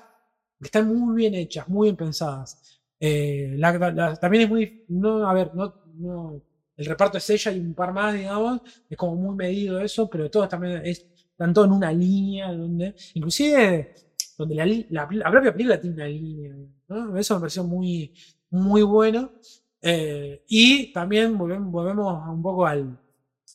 que 0.60 0.66
están 0.66 0.88
muy 0.88 1.16
bien 1.16 1.36
hechas, 1.36 1.68
muy 1.68 1.88
bien 1.88 1.96
pensadas. 1.98 2.80
Eh, 3.00 3.54
la- 3.58 3.78
la- 3.78 3.92
la- 3.92 4.16
también 4.16 4.46
es 4.46 4.50
muy. 4.50 4.86
No, 4.88 5.30
a 5.30 5.34
ver, 5.34 5.54
no, 5.54 5.72
no- 5.98 6.42
el 6.76 6.86
reparto 6.88 7.20
es 7.20 7.30
ella 7.30 7.52
y 7.52 7.60
un 7.60 7.76
par 7.76 7.92
más, 7.94 8.16
digamos. 8.16 8.62
Es 8.90 8.98
como 8.98 9.16
muy 9.16 9.36
medido 9.36 9.80
eso, 9.80 10.10
pero 10.10 10.32
todo 10.32 10.48
también 10.48 10.82
es, 10.84 11.06
están 11.38 11.54
todos 11.54 11.68
en 11.68 11.74
una 11.74 11.92
línea, 11.92 12.52
donde. 12.52 12.96
Inclusive, 13.14 13.94
donde 14.38 14.56
la, 14.56 14.66
li- 14.66 14.88
la, 14.90 15.08
la 15.12 15.30
propia 15.32 15.52
película 15.52 15.80
tiene 15.80 15.96
una 15.96 16.08
línea. 16.08 16.56
¿no? 16.88 17.16
Eso 17.18 17.36
me 17.36 17.42
pareció 17.42 17.64
muy, 17.64 18.12
muy 18.50 18.82
bueno. 18.82 19.34
Eh, 19.82 20.44
y 20.48 20.92
también 20.92 21.38
volvemos, 21.38 21.72
volvemos 21.72 22.28
un 22.28 22.42
poco 22.42 22.66
al, 22.66 23.00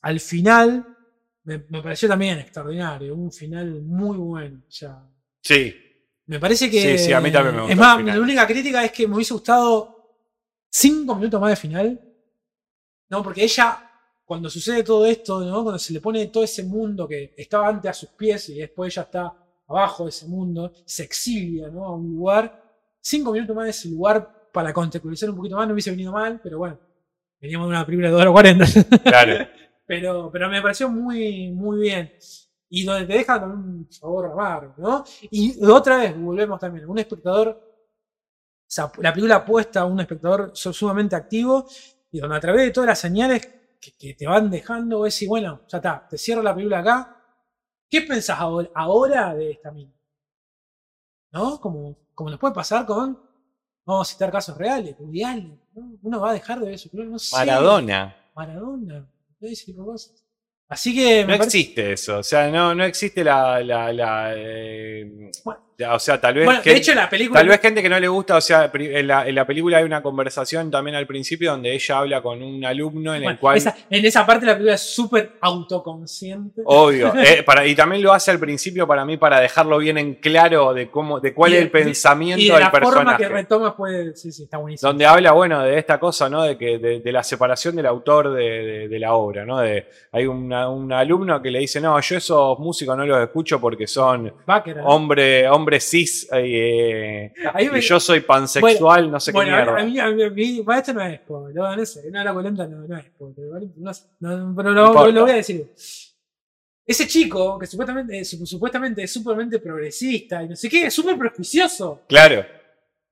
al 0.03 0.21
final. 0.21 0.87
Me, 1.45 1.59
me 1.71 1.83
pareció 1.83 2.09
también 2.09 2.39
extraordinario, 2.39 3.17
un 3.17 3.33
final 3.33 3.83
muy 3.83 4.17
bueno. 4.17 4.63
Sí, 5.41 5.75
me 6.27 6.39
parece 6.39 6.71
que. 6.71 6.97
Sí, 6.99 7.07
sí, 7.07 7.13
a 7.13 7.21
mí 7.21 7.33
también 7.33 7.57
me 7.57 7.63
gustó 7.63 7.73
Es 7.73 7.79
más, 7.79 8.05
la 8.05 8.21
única 8.21 8.47
crítica 8.47 8.85
es 8.85 8.93
que 8.93 9.09
me 9.09 9.17
hubiese 9.17 9.35
gustado 9.35 10.21
cinco 10.71 11.17
minutos 11.17 11.41
más 11.41 11.51
de 11.51 11.57
final. 11.57 12.01
No, 13.11 13.23
porque 13.25 13.43
ella, 13.43 13.91
cuando 14.25 14.49
sucede 14.49 14.83
todo 14.83 15.05
esto, 15.07 15.41
¿no? 15.45 15.63
Cuando 15.63 15.79
se 15.79 15.93
le 15.93 16.01
pone 16.01 16.27
todo 16.27 16.45
ese 16.45 16.63
mundo 16.65 17.07
que 17.09 17.35
estaba 17.37 17.69
antes 17.69 17.91
a 17.91 17.95
sus 17.95 18.11
pies 18.11 18.49
y 18.51 18.55
después 18.59 18.93
ella 18.95 19.03
está 19.03 19.35
abajo 19.69 20.05
de 20.05 20.11
ese 20.11 20.27
mundo, 20.27 20.73
se 20.85 21.03
exilia, 21.05 21.69
¿no? 21.69 21.85
A 21.87 21.95
un 21.97 22.15
lugar. 22.15 22.63
Cinco 23.01 23.33
minutos 23.33 23.55
más 23.57 23.65
de 23.65 23.71
ese 23.71 23.89
lugar 23.89 24.49
para 24.53 24.73
contextualizar 24.73 25.29
un 25.31 25.37
poquito 25.37 25.57
más 25.57 25.67
no 25.67 25.73
hubiese 25.75 25.91
venido 25.91 26.13
mal, 26.13 26.41
pero 26.43 26.59
bueno. 26.59 26.79
Veníamos 27.41 27.67
de 27.67 27.71
una 27.71 27.85
película 27.85 28.09
de 28.09 28.13
2 28.13 28.21
horas 28.23 28.33
40. 28.33 29.01
claro. 29.03 29.47
pero, 29.87 30.31
pero 30.33 30.49
me 30.49 30.63
pareció 30.63 30.89
muy, 30.89 31.51
muy 31.51 31.81
bien. 31.81 32.13
Y 32.69 32.85
donde 32.85 33.05
te 33.07 33.15
deja 33.15 33.41
con 33.41 33.51
un 33.51 33.87
sabor 33.91 34.27
amargo, 34.31 34.75
¿no? 34.79 35.05
Y 35.31 35.63
otra 35.67 35.99
vez 35.99 36.19
volvemos 36.19 36.59
también, 36.61 36.89
un 36.89 36.99
espectador, 36.99 37.61
la 38.99 39.13
película 39.13 39.37
apuesta 39.37 39.81
a 39.81 39.85
un 39.85 40.01
espectador 40.01 40.53
su- 40.55 40.73
sumamente 40.73 41.15
activo 41.15 41.67
y 42.11 42.21
donde 42.21 42.37
a 42.37 42.41
través 42.41 42.63
de 42.63 42.71
todas 42.71 42.89
las 42.89 42.99
señales 43.01 43.47
que, 43.83 43.93
que 43.99 44.15
te 44.15 44.27
van 44.27 44.49
dejando, 44.51 44.99
vos 44.99 45.13
decís, 45.13 45.29
bueno, 45.29 45.63
ya 45.69 45.79
está, 45.79 46.07
te 46.09 46.17
cierro 46.17 46.43
la 46.43 46.55
película 46.55 46.79
acá. 46.79 47.17
¿Qué 47.91 48.01
pensás 48.03 48.39
ahora, 48.39 48.71
ahora 48.75 49.35
de 49.35 49.51
esta 49.51 49.71
mina? 49.73 49.93
¿No? 51.33 51.61
Como, 51.61 51.97
como 52.15 52.31
nos 52.31 52.39
puede 52.39 52.55
pasar 52.55 52.87
con, 52.87 53.19
vamos 53.85 54.09
a 54.09 54.13
citar 54.13 54.31
casos 54.31 54.57
reales, 54.57 54.97
¿no? 55.75 55.99
Uno 56.03 56.21
va 56.21 56.31
a 56.31 56.35
dejar 56.35 56.61
de 56.61 56.67
ver 56.71 56.79
su 56.79 56.91
película, 56.91 57.13
no 57.13 57.19
sé. 57.19 57.35
Maradona. 57.37 58.17
Maradona, 58.35 59.11
cosas. 59.75 60.25
Así 60.69 60.95
que 60.95 61.23
No 61.23 61.29
parece- 61.37 61.45
existe 61.59 61.93
eso. 61.93 62.19
O 62.19 62.23
sea, 62.23 62.51
no, 62.51 62.75
no 62.75 62.85
existe 62.85 63.23
la. 63.25 63.61
la, 63.63 63.93
la, 63.93 64.33
eh, 64.35 65.31
Bueno. 65.45 65.61
O 65.91 65.99
sea, 65.99 66.21
tal 66.21 66.35
vez. 66.35 66.45
Bueno, 66.45 66.61
de 66.63 66.77
hecho, 66.77 66.95
la 66.95 67.09
película. 67.09 67.41
Tal 67.41 67.49
vez 67.49 67.61
gente 67.61 67.83
que 67.83 67.89
no 67.89 67.99
le 67.99 68.09
gusta, 68.09 68.37
o 68.37 68.41
sea, 68.41 68.71
en 68.73 69.07
la, 69.07 69.27
en 69.27 69.35
la 69.35 69.47
película 69.47 69.79
hay 69.79 69.85
una 69.85 70.03
conversación 70.03 70.71
también 70.71 70.97
al 70.97 71.07
principio 71.07 71.51
donde 71.53 71.73
ella 71.75 71.99
habla 71.99 72.23
con 72.23 72.43
un 72.43 72.65
alumno 72.65 73.15
en 73.15 73.23
bueno, 73.23 73.31
el 73.35 73.39
cual. 73.39 73.57
esa- 73.57 73.77
en 73.91 74.05
esa 74.05 74.25
parte 74.27 74.47
la 74.47 74.53
película 74.53 74.75
es 74.75 74.83
súper 74.95 75.33
autoconsciente. 75.41 76.63
Obvio. 76.65 77.13
eh, 77.17 77.43
para- 77.43 77.67
y 77.67 77.75
también 77.75 78.03
lo 78.03 78.13
hace 78.13 78.31
al 78.31 78.39
principio 78.39 78.87
para 78.87 79.05
mí 79.05 79.17
para 79.17 79.41
dejarlo 79.41 79.79
bien 79.79 79.99
en 79.99 80.15
claro 80.15 80.73
de 80.75 80.91
cómo, 80.91 81.21
de 81.21 81.35
cuál 81.35 81.53
Y 81.53 81.57
es 81.57 81.63
el 81.63 81.71
pensamiento 81.71 82.41
y 82.41 82.47
de 82.49 82.53
del 82.53 82.61
la 82.63 82.71
forma 82.71 83.17
que 83.17 83.29
retoma 83.29 83.77
puede. 83.77 84.15
Sí, 84.17 84.31
sí, 84.33 84.45
está 84.45 84.59
buenísimo. 84.59 84.89
donde 84.89 85.07
habla, 85.07 85.33
bueno, 85.33 85.63
de 85.63 85.79
esta 85.79 85.99
cosa, 85.99 86.29
¿no? 86.29 86.43
De 86.43 86.57
que 86.57 86.79
de, 86.79 87.01
de 87.01 87.13
la 87.13 87.23
separación 87.23 87.77
del 87.77 87.87
autor 87.87 88.33
de, 88.35 88.43
de- 88.43 88.89
de 88.89 88.99
la 88.99 89.15
obra, 89.15 89.45
¿no? 89.45 89.59
De, 89.61 89.87
hay 90.13 90.27
una- 90.27 90.69
un 90.69 90.93
alumno 90.93 91.41
que 91.43 91.51
le 91.51 91.61
dice, 91.61 91.81
no, 91.81 91.99
yo 92.01 92.17
esos 92.17 92.59
músicos 92.59 92.97
no 92.97 93.05
los 93.07 93.19
escucho 93.23 93.61
porque 93.61 93.87
son 93.87 94.33
hombre, 94.85 95.49
hombre 95.63 95.81
cis 95.81 96.29
eh, 96.33 97.33
y 97.61 97.69
me- 97.69 97.81
yo 97.81 97.99
soy 98.01 98.21
pansexual, 98.21 99.11
no 99.11 99.19
sé 99.21 99.33
bueno, 99.33 99.51
qué 99.57 99.63
a 99.63 99.65
mierda. 99.65 99.85
mí, 99.85 99.99
a 99.99 100.11
mí- 100.11 100.23
a 100.25 100.31
mí- 100.31 100.63
para 100.63 100.79
esto 100.81 100.93
no 100.93 101.03
es 101.03 101.21
spoiler, 101.21 101.55
no, 101.55 101.77
no 101.77 101.87
sé, 101.87 102.11
no 102.11 102.25
la 102.25 102.33
colenta 102.35 102.67
no, 102.67 102.87
no 102.87 102.97
es 102.99 103.05
¿vale? 103.19 103.69
No 103.79 103.93
no, 104.21 105.11
lo, 105.11 105.23
voy 105.23 105.31
a 105.31 105.35
decir. 105.35 105.67
Ese 106.85 107.07
chico, 107.07 107.59
que 107.59 107.67
supuestamente, 107.67 108.19
eh, 108.19 108.25
su- 108.25 108.45
supuestamente 108.45 109.03
es 109.05 109.13
súpermente 109.13 109.59
progresista 109.61 110.43
y 110.43 110.49
no 110.49 110.57
sé 110.57 110.69
qué, 110.69 110.87
es 110.87 110.95
súper 110.95 111.17
prejuicioso. 111.17 112.03
Claro, 112.09 112.45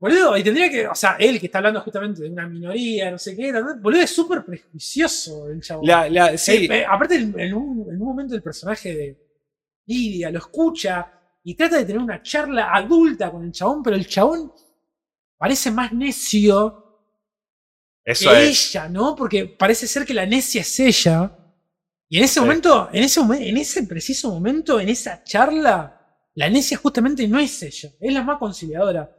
Boludo, 0.00 0.34
y 0.38 0.42
tendría 0.42 0.70
que, 0.70 0.86
o 0.88 0.94
sea, 0.94 1.16
él 1.20 1.38
que 1.38 1.44
está 1.44 1.58
hablando 1.58 1.78
justamente 1.82 2.22
de 2.22 2.30
una 2.30 2.48
minoría, 2.48 3.10
no 3.10 3.18
sé 3.18 3.36
qué, 3.36 3.52
boludo, 3.82 4.00
es 4.00 4.08
súper 4.10 4.42
prejuicioso 4.46 5.50
el 5.50 5.60
chabón. 5.60 5.86
la, 5.86 6.08
la- 6.08 6.38
sí, 6.38 6.52
Eh, 6.70 6.78
eh, 6.78 6.84
aparte, 6.88 7.16
en, 7.16 7.38
en 7.38 7.52
un, 7.52 7.86
en 7.92 8.00
un 8.00 8.08
momento 8.08 8.34
el 8.34 8.42
personaje 8.42 8.94
de 8.94 9.18
Lidia 9.86 10.30
lo 10.30 10.38
escucha 10.38 11.19
y 11.42 11.54
trata 11.54 11.76
de 11.78 11.84
tener 11.84 12.02
una 12.02 12.22
charla 12.22 12.74
adulta 12.74 13.30
con 13.30 13.44
el 13.44 13.52
chabón, 13.52 13.82
pero 13.82 13.96
el 13.96 14.06
chabón 14.06 14.52
parece 15.38 15.70
más 15.70 15.92
necio 15.92 16.84
eso 18.04 18.30
que 18.30 18.48
es. 18.50 18.74
ella, 18.74 18.88
¿no? 18.88 19.14
Porque 19.16 19.46
parece 19.46 19.86
ser 19.86 20.04
que 20.04 20.14
la 20.14 20.26
necia 20.26 20.60
es 20.62 20.80
ella. 20.80 21.36
Y 22.08 22.18
en 22.18 22.24
ese 22.24 22.34
Sí. 22.34 22.40
momento, 22.40 22.88
en 22.92 23.04
ese, 23.04 23.20
en 23.20 23.56
ese 23.56 23.82
preciso 23.84 24.30
momento, 24.30 24.80
en 24.80 24.88
esa 24.88 25.22
charla, 25.22 25.96
la 26.34 26.48
necia 26.50 26.76
justamente 26.76 27.26
no 27.28 27.38
es 27.38 27.62
ella, 27.62 27.90
es 28.00 28.12
la 28.12 28.22
más 28.22 28.38
conciliadora. 28.38 29.10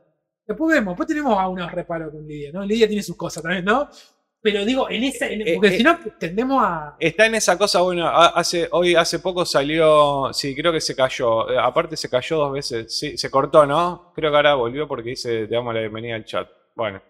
Después 0.45 0.73
vemos, 0.75 0.93
después 0.93 1.07
tenemos 1.07 1.37
a 1.39 1.47
unos 1.47 1.71
reparos 1.71 2.11
con 2.11 2.27
Lidia, 2.27 2.51
¿no? 2.51 2.65
Lidia 2.65 2.87
tiene 2.87 3.03
sus 3.03 3.15
cosas 3.15 3.43
también, 3.43 3.63
¿no? 3.63 3.89
Pero 4.43 4.65
digo, 4.65 4.89
en 4.89 5.03
esa, 5.03 5.27
en- 5.29 5.47
Eh, 5.47 5.53
porque 5.55 5.67
eh, 5.75 5.77
si 5.77 5.83
no, 5.83 5.99
tendemos 6.19 6.63
a. 6.63 6.95
Está 6.99 7.27
en 7.27 7.35
esa 7.35 7.57
cosa, 7.57 7.81
bueno, 7.81 8.07
ha- 8.07 8.27
hace, 8.29 8.67
hoy 8.71 8.95
hace 8.95 9.19
poco 9.19 9.45
salió, 9.45 10.29
sí, 10.33 10.55
creo 10.55 10.71
que 10.71 10.81
se 10.81 10.95
cayó, 10.95 11.49
eh, 11.51 11.57
aparte 11.59 11.95
se 11.95 12.09
cayó 12.09 12.37
dos 12.37 12.51
veces, 12.53 12.97
sí, 12.97 13.17
se 13.17 13.29
cortó, 13.29 13.65
¿no? 13.67 14.11
Creo 14.15 14.31
que 14.31 14.37
ahora 14.37 14.55
volvió 14.55 14.87
porque 14.87 15.11
dice, 15.11 15.47
te 15.47 15.53
damos 15.55 15.73
la 15.75 15.81
bienvenida 15.81 16.15
al 16.15 16.25
chat. 16.25 16.49
Bueno, 16.75 17.01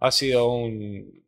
ha 0.00 0.10
sido 0.12 0.48
un... 0.52 1.24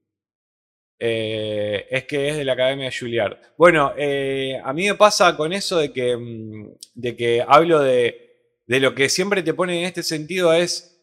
eh, 0.99 1.87
es 1.91 2.05
que 2.05 2.29
es 2.29 2.37
de 2.37 2.45
la 2.45 2.53
Academia 2.55 2.87
de 2.87 2.97
Juilliard. 2.97 3.37
Bueno, 3.59 3.93
eh, 3.97 4.61
a 4.63 4.73
mí 4.73 4.87
me 4.89 4.95
pasa 4.95 5.37
con 5.37 5.53
eso 5.53 5.79
de 5.79 5.93
que, 5.93 6.17
mm, 6.17 6.69
de 6.95 7.17
que 7.17 7.45
hablo 7.47 7.81
de, 7.81 8.61
de 8.67 8.81
lo 8.81 8.95
que 8.95 9.09
siempre 9.09 9.43
te 9.43 9.55
pone 9.55 9.81
en 9.81 9.85
este 9.87 10.03
sentido 10.03 10.53
es, 10.53 10.94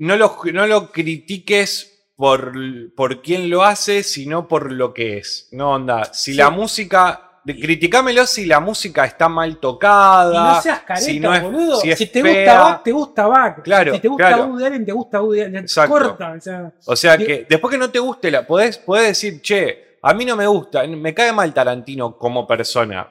no 0.00 0.16
lo, 0.16 0.36
no 0.52 0.66
lo 0.66 0.90
critiques 0.92 2.10
por, 2.16 2.52
por 2.94 3.22
quién 3.22 3.48
lo 3.48 3.62
hace, 3.64 4.02
sino 4.02 4.46
por 4.48 4.72
lo 4.72 4.92
que 4.92 5.18
es. 5.18 5.48
No 5.52 5.70
onda. 5.72 6.04
Si 6.12 6.32
Sí. 6.32 6.36
la 6.38 6.50
música. 6.50 7.26
de- 7.42 7.58
Criticámelo 7.58 8.26
si 8.26 8.44
la 8.44 8.60
música 8.60 9.06
está 9.06 9.26
mal 9.26 9.56
tocada. 9.58 10.34
Y 10.52 10.54
no 10.56 10.60
seas 10.62 10.80
careta, 10.80 11.06
si 11.06 11.18
no 11.18 11.34
es- 11.34 11.42
boludo. 11.42 11.80
si 11.80 12.06
te 12.06 12.20
fea. 12.22 12.34
gusta 12.34 12.58
Bach, 12.62 12.82
te 12.82 12.92
gusta 12.92 13.26
Bach. 13.26 13.62
Claro, 13.62 13.94
Si 13.94 14.00
te 14.00 14.08
gusta 14.08 14.28
claro. 14.28 14.44
Woody 14.48 14.64
Allen, 14.66 14.84
te 14.84 14.92
gusta 14.92 15.22
Woody 15.22 15.40
Allen. 15.40 15.56
Exacto. 15.56 15.90
Corta, 15.92 16.32
o 16.36 16.40
sea. 16.40 16.72
O 16.84 16.94
sea 16.96 17.16
que 17.16 17.46
después 17.48 17.70
que 17.72 17.78
no 17.78 17.88
te 17.90 17.98
guste, 17.98 18.30
la, 18.30 18.46
podés, 18.46 18.76
podés 18.76 19.08
decir, 19.08 19.40
che, 19.40 19.96
a 20.02 20.12
mí 20.12 20.26
no 20.26 20.36
me 20.36 20.46
gusta, 20.46 20.86
me 20.86 21.14
cae 21.14 21.32
mal 21.32 21.54
Tarantino 21.54 22.18
como 22.18 22.46
persona. 22.46 23.10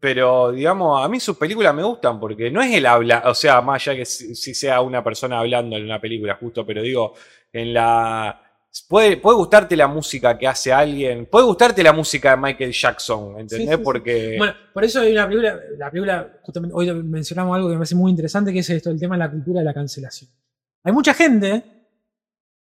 Pero, 0.00 0.50
digamos, 0.50 1.04
a 1.04 1.08
mí 1.08 1.20
sus 1.20 1.36
películas 1.36 1.74
me 1.74 1.84
gustan 1.84 2.18
porque 2.18 2.50
no 2.50 2.60
es 2.60 2.74
el 2.74 2.86
habla, 2.86 3.22
o 3.26 3.34
sea, 3.34 3.60
más 3.60 3.86
allá 3.86 3.98
que 3.98 4.04
si, 4.04 4.34
si 4.34 4.52
sea 4.52 4.80
una 4.80 5.04
persona 5.04 5.38
hablando 5.38 5.76
en 5.76 5.84
una 5.84 6.00
película, 6.00 6.36
justo, 6.40 6.66
pero 6.66 6.82
digo, 6.82 7.14
en 7.52 7.74
la. 7.74 8.46
Puede, 8.88 9.16
puede 9.16 9.36
gustarte 9.36 9.76
la 9.76 9.88
música 9.88 10.38
que 10.38 10.46
hace 10.46 10.72
alguien, 10.72 11.26
puede 11.26 11.44
gustarte 11.44 11.82
la 11.82 11.92
música 11.92 12.30
de 12.30 12.36
Michael 12.36 12.72
Jackson, 12.72 13.40
¿entendés? 13.40 13.66
Sí, 13.66 13.66
sí, 13.66 13.76
sí. 13.76 13.82
porque. 13.82 14.36
Bueno, 14.38 14.54
por 14.72 14.84
eso 14.84 15.00
hay 15.00 15.12
una 15.12 15.26
película, 15.26 15.60
la 15.76 15.90
película, 15.90 16.38
justamente 16.42 16.74
hoy 16.76 16.92
mencionamos 17.02 17.56
algo 17.56 17.68
que 17.68 17.74
me 17.74 17.78
parece 17.78 17.96
muy 17.96 18.10
interesante, 18.10 18.52
que 18.52 18.60
es 18.60 18.70
esto, 18.70 18.90
el 18.90 19.00
tema 19.00 19.16
de 19.16 19.20
la 19.20 19.30
cultura 19.30 19.60
de 19.60 19.64
la 19.64 19.74
cancelación. 19.74 20.30
Hay 20.84 20.92
mucha 20.92 21.14
gente, 21.14 21.64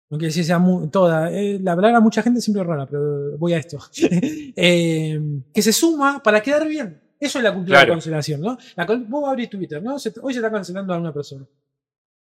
no 0.09 0.17
quiere 0.17 0.27
decir 0.27 0.45
sea 0.45 0.57
mu- 0.59 0.87
toda, 0.89 1.31
eh, 1.31 1.59
la 1.61 1.75
palabra 1.75 1.99
mucha 1.99 2.21
gente 2.21 2.39
siempre 2.41 2.61
es 2.61 2.67
rara, 2.67 2.85
pero 2.85 3.37
voy 3.37 3.53
a 3.53 3.57
esto, 3.57 3.77
eh, 4.55 5.19
que 5.53 5.61
se 5.61 5.73
suma 5.73 6.21
para 6.23 6.41
quedar 6.41 6.67
bien. 6.67 7.01
Eso 7.19 7.39
es 7.39 7.43
la 7.43 7.53
cultura 7.53 7.79
de 7.79 7.85
Claro. 7.85 7.89
la 7.89 7.95
cancelación, 7.95 8.41
¿no? 8.41 8.57
La, 8.75 8.85
vos 8.85 9.27
abrís 9.27 9.49
Twitter, 9.49 9.81
¿no? 9.81 9.97
Se- 9.97 10.13
hoy 10.21 10.33
se 10.33 10.39
está 10.39 10.51
cancelando 10.51 10.93
a 10.93 10.97
una 10.99 11.13
persona. 11.13 11.45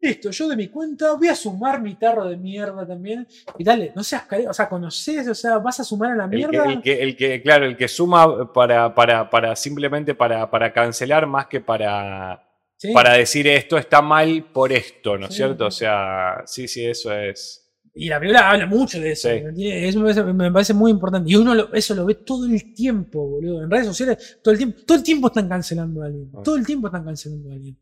Listo, 0.04 0.32
yo 0.32 0.48
de 0.50 0.56
mi 0.58 0.68
cuenta 0.68 1.14
voy 1.14 1.28
a 1.28 1.36
sumar 1.36 1.80
mi 1.80 1.94
tarro 1.96 2.28
de 2.28 2.36
mierda 2.36 2.86
también. 2.88 3.28
Y 3.58 3.64
dale, 3.64 3.94
no 3.96 4.04
seas 4.04 4.24
o 4.50 4.54
sea, 4.54 4.68
conoces, 4.68 5.28
o 5.28 5.36
sea, 5.36 5.60
vas 5.60 5.80
a 5.80 5.84
sumar 5.84 6.12
a 6.12 6.16
la 6.16 6.24
El 6.26 6.30
que, 6.32 6.36
mierda. 6.48 6.72
el 6.74 6.82
que- 6.82 7.04
el 7.04 7.16
que- 7.16 7.42
claro, 7.42 7.66
el 7.66 7.78
que 7.78 7.88
suma 7.88 8.52
para, 8.52 8.94
para, 8.96 9.30
para 9.30 9.56
simplemente 9.56 10.16
para, 10.16 10.50
para 10.50 10.74
cancelar 10.74 11.26
más 11.28 11.46
que 11.48 11.62
para, 11.62 12.48
Sí. 12.78 12.92
para 12.94 13.14
decir 13.14 13.48
esto 13.48 13.78
está 13.78 14.02
mal 14.02 14.44
por 14.52 14.74
esto, 14.74 15.18
¿no 15.20 15.28
es 15.28 15.34
Sí, 15.34 15.38
cierto? 15.38 15.68
O 15.68 15.72
sea, 15.72 16.42
sí, 16.48 16.68
sí, 16.68 16.84
eso 16.84 17.14
es. 17.16 17.61
Y 17.94 18.08
la 18.08 18.20
película 18.20 18.50
habla 18.50 18.66
mucho 18.68 19.00
de 19.00 19.12
eso. 19.12 19.30
Sí. 19.30 19.42
¿me? 19.42 19.88
Eso 19.88 20.00
me 20.00 20.06
parece, 20.06 20.24
me 20.34 20.52
parece 20.52 20.74
muy 20.74 20.92
importante. 20.92 21.30
Y 21.30 21.36
uno 21.36 21.54
lo- 21.54 21.74
eso 21.74 21.94
lo 21.94 22.06
ve 22.06 22.16
todo 22.16 22.46
el 22.46 22.74
tiempo, 22.74 23.28
boludo. 23.28 23.64
En 23.64 23.70
redes 23.70 23.88
sociales, 23.88 24.40
todo 24.42 24.54
el 24.54 24.58
tiempo, 24.58 24.80
todo 24.86 24.98
el 24.98 25.04
tiempo 25.04 25.28
están 25.28 25.50
cancelando 25.50 26.02
a 26.02 26.06
alguien. 26.06 26.32
Ah. 26.36 26.42
Todo 26.44 26.56
el 26.56 26.66
tiempo 26.66 26.88
están 26.88 27.04
cancelando 27.04 27.50
a 27.50 27.54
alguien. 27.54 27.78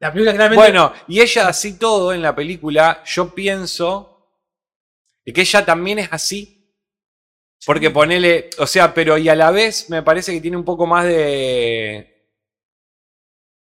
La 0.00 0.12
película 0.12 0.34
claramente. 0.34 0.62
Bueno, 0.62 0.92
y 1.06 1.20
ella 1.20 1.48
así 1.48 1.78
todo 1.78 2.12
en 2.12 2.22
la 2.22 2.34
película, 2.34 3.02
yo 3.04 3.34
pienso 3.34 4.26
de 5.24 5.32
que 5.32 5.42
ella 5.42 5.64
también 5.64 5.98
es 5.98 6.08
así. 6.10 6.58
Porque 7.64 7.90
ponele, 7.90 8.50
o 8.58 8.66
sea, 8.66 8.92
pero 8.92 9.16
y 9.16 9.28
a 9.28 9.36
la 9.36 9.52
vez 9.52 9.88
me 9.88 10.02
parece 10.02 10.32
que 10.32 10.40
tiene 10.40 10.56
un 10.56 10.64
poco 10.64 10.84
más 10.86 11.04
de 11.04 12.26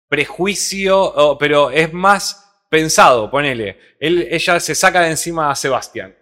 prejuicio, 0.07 1.37
pero 1.39 1.71
es 1.71 1.91
más 1.93 2.48
pensado, 2.69 3.29
ponele. 3.31 3.77
Él, 3.99 4.27
ella 4.29 4.59
se 4.59 4.75
saca 4.75 5.01
de 5.01 5.09
encima 5.11 5.49
a 5.51 5.55
Sebastián. 5.55 6.15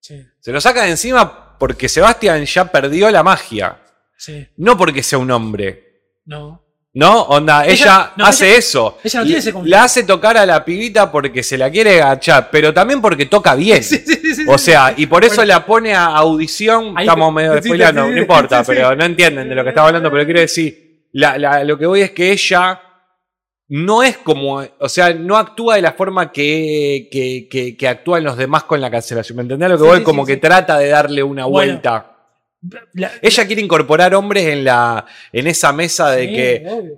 Sí, 0.00 0.24
Se 0.40 0.50
lo 0.52 0.60
saca 0.60 0.82
de 0.84 0.90
encima 0.90 1.56
porque 1.58 1.88
Sebastián 1.88 2.44
ya 2.46 2.64
perdió 2.64 3.10
la 3.10 3.22
magia. 3.22 3.76
sí. 4.16 4.46
No 4.56 4.76
porque 4.76 5.02
sea 5.02 5.18
un 5.18 5.30
hombre. 5.30 5.86
No. 6.24 6.64
¿No? 6.92 7.22
Onda, 7.22 7.64
ella, 7.66 7.72
Ella- 7.74 8.12
no, 8.16 8.26
hace 8.26 8.48
ella- 8.48 8.58
eso. 8.58 8.98
ella 9.04 9.20
no 9.20 9.24
tiene 9.26 9.38
ese 9.38 9.52
conflicto. 9.52 9.76
La 9.76 9.84
hace 9.84 10.02
tocar 10.02 10.36
a 10.36 10.44
la 10.44 10.64
pibita 10.64 11.12
porque 11.12 11.42
se 11.44 11.56
la 11.56 11.70
quiere 11.70 12.02
agachar, 12.02 12.48
pero 12.50 12.74
también 12.74 13.00
porque 13.00 13.26
toca 13.26 13.54
bien. 13.54 13.82
Sí, 13.84 13.98
sí, 13.98 14.44
O 14.48 14.58
sea, 14.58 14.92
y 14.96 15.06
por 15.06 15.24
eso 15.24 15.36
Bueno, 15.36 15.48
la 15.48 15.64
pone 15.66 15.94
a 15.94 16.06
audición. 16.06 16.94
Ahí 16.96 17.06
Estamos 17.06 17.32
medio 17.32 17.62
sí, 17.62 17.70
no 17.94 18.16
importa, 18.16 18.64
pero 18.64 18.96
no 18.96 19.04
entienden 19.04 19.48
de 19.48 19.54
lo 19.54 19.62
que 19.62 19.68
estaba 19.68 19.86
hablando, 19.88 20.10
pero 20.10 20.24
quiero 20.24 20.40
decir, 20.40 21.06
la- 21.12 21.38
la- 21.38 21.62
lo 21.62 21.78
que 21.78 21.86
voy 21.86 22.00
es 22.02 22.10
que 22.10 22.32
ella 22.32 22.80
no 23.72 24.02
es 24.02 24.18
como, 24.18 24.62
o 24.78 24.88
sea, 24.88 25.14
no 25.14 25.36
actúa 25.36 25.76
de 25.76 25.82
la 25.82 25.92
forma 25.92 26.30
que, 26.32 27.08
que, 27.10 27.48
que- 27.48 27.76
que 27.76 27.88
actúan 27.88 28.24
los 28.24 28.36
demás 28.36 28.64
con 28.64 28.80
la 28.80 28.90
cancelación. 28.90 29.36
¿Me 29.36 29.42
entendés 29.42 29.68
lo 29.70 29.76
que 29.76 29.82
Sí, 29.84 29.88
voy? 29.88 29.98
sí, 29.98 30.04
como 30.04 30.26
sí, 30.26 30.32
que 30.32 30.36
trata 30.38 30.76
de 30.78 30.88
darle 30.88 31.22
una 31.22 31.44
Bueno, 31.46 31.72
vuelta. 31.74 32.16
la- 32.94 33.12
Ella 33.22 33.46
quiere 33.46 33.62
incorporar 33.62 34.14
hombres 34.14 34.44
en, 34.46 34.64
la, 34.64 35.06
en 35.32 35.46
esa 35.46 35.72
mesa 35.72 36.10
de 36.10 36.26
que. 36.30 36.66
obvio, 36.68 36.92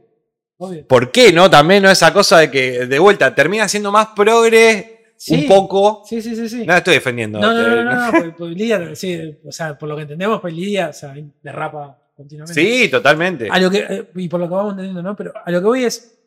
obvio. 0.57 0.86
¿Por 0.86 1.12
qué 1.12 1.33
no? 1.33 1.51
También 1.51 1.83
no 1.83 1.91
esa 1.91 2.12
cosa 2.12 2.39
de 2.39 2.51
que, 2.51 2.86
de 2.86 2.99
vuelta, 2.99 3.34
termina 3.34 3.68
siendo 3.68 3.92
más 3.92 4.09
progre 4.17 5.15
un 5.28 5.47
poco. 5.47 6.02
Sí, 6.09 6.23
sí, 6.23 6.34
sí, 6.34 6.49
sí. 6.49 6.67
No 6.67 6.75
estoy 6.75 6.94
defendiendo. 6.94 7.39
No, 7.39 7.52
no, 7.52 7.68
no, 7.68 7.84
no, 7.84 7.94
no, 8.07 8.12
porque- 8.12 8.31
porque 8.31 8.55
Lidia, 8.55 8.94
sí, 8.97 9.39
o 9.47 9.52
sea, 9.52 9.76
por 9.78 9.89
lo 9.91 9.97
que 9.97 10.02
entendemos, 10.02 10.41
pues 10.41 10.55
Lidia, 10.55 10.89
o 10.89 10.92
sea, 10.94 11.15
derrapa 11.42 11.99
continuamente. 12.17 12.60
Sí, 12.60 12.89
totalmente. 12.91 13.49
A 13.51 13.59
lo 13.60 13.70
que, 13.70 13.78
eh, 13.89 14.05
y 14.17 14.28
por 14.28 14.41
lo 14.41 14.49
que 14.49 14.55
vamos 14.55 14.70
entendiendo, 14.73 15.02
¿no? 15.02 15.15
Pero 15.15 15.33
a 15.44 15.51
lo 15.51 15.60
que 15.60 15.67
voy 15.67 15.84
es. 15.84 16.18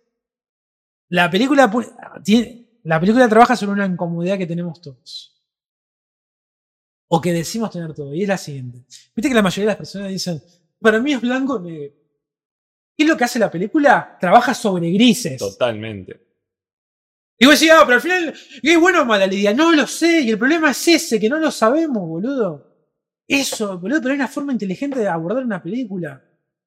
La 1.16 1.32
película 1.32 1.72
tiene, 2.26 2.82
la 2.84 3.00
película 3.00 3.30
trabaja 3.30 3.56
sobre 3.56 3.72
una 3.72 3.86
incomodidad 3.86 4.38
que 4.38 4.46
tenemos 4.46 4.82
todos. 4.82 5.42
O 7.08 7.22
que 7.22 7.32
decimos 7.32 7.72
tener 7.72 7.94
todos. 7.94 8.14
Y 8.14 8.24
es 8.24 8.28
la 8.28 8.38
siguiente. 8.38 8.80
Viste 9.16 9.30
que 9.30 9.34
la 9.34 9.42
mayoría 9.42 9.64
de 9.64 9.68
las 9.68 9.78
personas 9.78 10.10
dicen, 10.10 10.44
para 10.78 11.00
mí 11.00 11.14
es 11.14 11.22
blanco 11.22 11.54
o 11.54 11.60
negro. 11.60 11.96
¿Qué 12.98 13.04
es 13.04 13.08
lo 13.08 13.16
que 13.16 13.24
hace 13.24 13.40
la 13.40 13.50
película? 13.50 14.18
Trabaja 14.20 14.54
sobre 14.54 14.92
grises. 14.92 15.38
Totalmente. 15.38 16.20
Y 17.40 17.46
vos 17.46 17.58
decís, 17.58 17.74
ah, 17.74 17.84
pero 17.86 17.96
al 17.96 18.02
final, 18.02 18.34
¿es 18.62 18.80
bueno 18.80 19.04
o 19.04 19.06
mala 19.06 19.26
Lidia? 19.26 19.54
No 19.54 19.72
lo 19.72 19.88
sé, 19.88 20.20
y 20.20 20.32
el 20.32 20.38
problema 20.38 20.72
es 20.72 20.86
ese, 20.86 21.18
que 21.18 21.30
no 21.30 21.40
lo 21.40 21.50
sabemos, 21.50 22.06
boludo. 22.06 22.76
Eso, 23.26 23.80
boludo, 23.80 24.02
pero 24.02 24.16
es 24.16 24.20
una 24.20 24.28
forma 24.28 24.52
inteligente 24.52 25.00
de 25.00 25.08
abordar 25.08 25.46
una 25.46 25.64
película. 25.64 26.22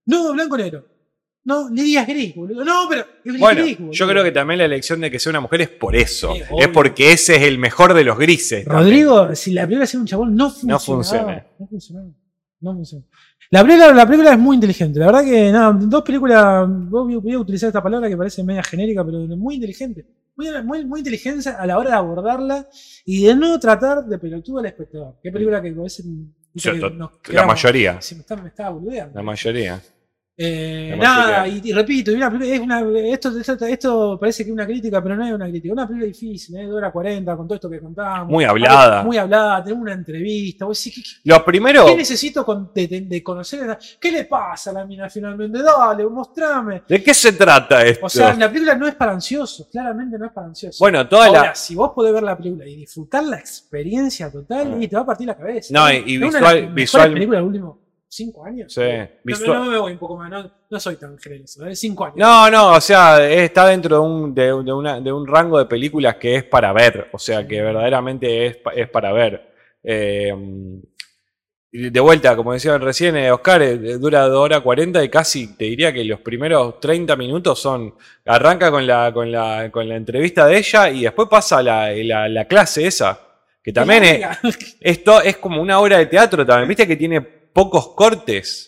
No, 0.07 0.33
blanco 0.33 0.55
o 0.55 0.59
negro. 0.59 0.98
No, 1.49 1.71
Lidia 1.71 2.03
es 2.03 2.09
gris, 2.09 2.35
boludo. 2.35 2.63
No, 2.63 2.87
pero 2.91 3.07
es 3.25 3.39
Bueno, 3.41 3.63
gris, 3.63 3.79
boludo. 3.79 3.93
yo 3.93 4.07
creo 4.07 4.23
que 4.23 4.33
también 4.33 4.59
la 4.59 4.67
elección 4.67 5.01
de 5.01 5.11
que 5.11 5.19
sea 5.19 5.31
una 5.31 5.41
mujer 5.41 5.63
es 5.63 5.71
por 5.71 5.97
eso. 5.97 6.35
Sí, 6.35 6.43
es 6.59 6.69
porque 6.69 7.13
ese 7.13 7.37
es 7.37 7.43
el 7.45 7.57
mejor 7.57 7.95
de 7.95 8.05
los 8.05 8.19
grises. 8.19 8.67
también. 8.67 8.85
Rodrigo, 8.85 9.35
si 9.35 9.53
la 9.53 9.63
película 9.63 9.87
sea 9.87 9.99
un 9.99 10.05
chabón, 10.07 10.37
no 10.37 10.51
funciona. 10.51 10.75
No 10.75 10.79
funciona. 10.79 11.47
No 11.59 11.67
funciona. 11.67 12.03
No 12.61 12.75
funciona. 12.75 13.05
La 13.49 13.63
película, 13.63 13.95
la 13.95 14.05
película 14.05 14.33
es 14.33 14.39
muy 14.39 14.57
inteligente. 14.57 15.01
La 15.01 15.07
verdad 15.07 15.25
que, 15.25 15.51
nada, 15.51 15.73
dos 15.73 16.03
películas. 16.03 16.69
Voy 16.69 17.33
a 17.33 17.39
utilizar 17.39 17.69
esta 17.69 17.83
palabra 17.83 18.11
que 18.11 18.17
parece 18.19 18.45
media 18.45 18.63
genérica, 18.63 19.03
pero 19.03 19.19
muy 19.19 19.55
inteligente. 19.55 20.05
Muy, 20.37 20.49
muy, 20.65 20.85
muy 20.85 21.01
inteligente 21.01 21.49
a 21.49 21.65
la 21.65 21.79
hora 21.79 21.93
de 21.93 21.97
abordarla 21.97 22.69
y 23.07 23.25
de 23.25 23.35
no 23.35 23.59
tratar 23.59 24.05
de 24.05 24.19
pelotudo 24.19 24.59
al 24.59 24.67
espectador. 24.67 25.15
¿Qué 25.23 25.33
película 25.33 25.63
que 25.63 25.69
a 25.69 25.83
veces. 25.83 26.05
Yo, 26.53 26.73
que 27.23 27.33
la 27.33 27.47
mayoría. 27.47 28.03
Sí, 28.03 28.17
me 28.17 28.21
está, 28.21 28.37
me 28.37 28.71
boludeando. 28.71 29.15
La 29.15 29.23
mayoría. 29.23 29.81
Eh, 30.41 30.95
nada, 30.97 31.49
y, 31.49 31.61
y 31.65 31.73
repito, 31.73 32.13
una 32.13 32.31
película- 32.31 32.55
es 32.55 32.61
una- 32.61 32.81
esto, 33.13 33.37
esto, 33.41 33.67
esto 33.67 34.19
parece 34.21 34.45
que 34.45 34.51
es 34.51 34.55
una 34.55 34.67
crítica, 34.67 35.03
pero 35.03 35.17
no 35.17 35.27
es 35.27 35.33
una 35.33 35.49
crítica. 35.49 35.73
Una 35.73 35.85
película 35.87 36.07
difícil, 36.07 36.57
¿eh? 36.57 36.67
de 36.67 36.73
hora 36.73 36.93
40, 36.93 37.37
con 37.37 37.49
todo 37.49 37.57
esto 37.57 37.69
que 37.69 37.81
contábamos. 37.81 38.29
Muy 38.31 38.45
hablada. 38.45 39.03
Muy 39.03 39.17
hablada, 39.19 39.65
tenemos 39.65 39.83
una 39.83 39.95
entrevista. 39.95 40.65
Vos 40.65 40.83
decís, 40.85 41.21
¿qué, 41.25 41.29
Lo 41.31 41.45
primero. 41.45 41.87
qué 41.87 41.97
necesito 41.97 42.45
con- 42.45 42.71
de, 42.73 42.87
de- 42.87 43.01
de 43.01 43.23
conocer? 43.23 43.77
¿Qué 44.01 44.13
le 44.13 44.25
pasa 44.27 44.71
a 44.71 44.75
la 44.75 44.85
mina 44.85 45.11
finalmente? 45.11 45.61
Dale, 45.61 46.07
mostrame. 46.07 46.83
¿De 46.89 47.03
qué 47.03 47.13
se 47.13 47.33
trata 47.33 47.85
esto? 47.85 48.07
O 48.07 48.09
sea, 48.09 48.33
la 48.35 48.49
película 48.49 48.77
no 48.77 48.87
es 48.87 48.95
para 48.95 49.11
ansiosos, 49.13 49.67
claramente 49.73 50.17
no 50.19 50.27
es 50.27 50.33
para 50.33 50.47
ansiosos. 50.47 50.79
bueno, 50.79 51.09
toda 51.09 51.27
Ahora, 51.27 51.43
la. 51.47 51.55
si 51.57 51.75
vos 51.75 51.91
podés 51.93 52.13
ver 52.15 52.23
la 52.23 52.37
película 52.37 52.65
y 52.65 52.77
disfrutar 52.77 53.25
la 53.25 53.39
experiencia 53.39 54.31
total, 54.31 54.75
Ah. 54.75 54.83
y 54.85 54.87
te 54.87 54.95
va 54.95 55.03
a 55.03 55.07
partir 55.07 55.27
la 55.27 55.37
cabeza. 55.37 55.75
No, 55.75 55.93
y- 55.93 55.97
y 56.07 56.19
visual- 56.19 56.69
visual- 56.73 57.13
los 57.15 57.43
últimos 57.43 57.77
cinco 58.09 58.45
años. 58.45 58.73
Sí, 58.73 58.81
No, 59.25 59.39
no, 59.47 59.65
no 59.65 59.71
me 59.71 59.79
voy 59.79 59.93
un 59.93 59.99
poco 59.99 60.17
más, 60.17 60.31
no, 60.31 60.51
no 60.71 60.81
soy 60.81 60.97
tan 60.97 61.19
generoso, 61.19 61.67
¿eh? 61.67 61.77
cinco 61.77 62.05
años. 62.07 62.17
No, 62.19 62.51
no, 62.51 62.73
o 62.73 62.81
sea, 62.81 63.23
está 63.29 63.67
dentro 63.67 63.97
de 63.97 64.03
un, 64.03 64.35
de, 64.35 64.45
de 64.47 64.73
una- 64.73 65.01
de 65.01 65.13
un 65.13 65.27
rango 65.27 65.59
de 65.59 65.67
películas 65.67 66.17
que 66.17 66.37
es 66.37 66.45
para 66.45 66.73
ver, 66.73 67.09
o 67.13 67.19
sea, 67.19 67.47
que 67.47 67.61
verdaderamente 67.63 68.47
es, 68.47 68.59
es 68.75 68.89
para 68.89 69.13
ver. 69.13 69.53
Eh, 69.83 70.35
de 71.71 72.01
vuelta, 72.01 72.35
como 72.35 72.55
decían 72.55 72.81
recién, 72.81 73.15
eh, 73.17 73.31
Oscar, 73.31 73.61
eh, 73.61 73.77
dura 73.99 74.23
2 74.27 74.39
horas 74.43 74.63
40 74.63 75.05
y 75.05 75.11
casi 75.11 75.55
te 75.55 75.67
diría 75.67 75.93
que 75.93 76.03
los 76.03 76.21
primeros 76.21 76.81
30 76.81 77.15
minutos 77.15 77.61
son. 77.61 77.95
Arranca 78.25 78.71
con 78.71 78.87
la, 78.87 79.13
con 79.13 79.31
la, 79.31 79.71
con 79.71 79.87
la 79.87 79.97
entrevista 79.97 80.47
de 80.47 80.57
ella 80.59 80.89
y 80.89 81.03
después 81.03 81.29
pasa 81.29 81.63
la, 81.63 81.91
la, 81.93 82.27
la 82.29 82.47
clase 82.47 82.87
esa, 82.87 83.21
que 83.63 83.71
también 83.73 84.03
es, 84.03 84.27
esto 84.81 85.21
es 85.21 85.37
como 85.37 85.61
una 85.61 85.79
obra 85.79 85.99
de 85.99 86.07
teatro 86.07 86.45
también, 86.47 86.69
viste 86.69 86.87
que 86.87 86.97
tiene 86.97 87.21
pocos 87.53 87.89
cortes. 87.89 88.65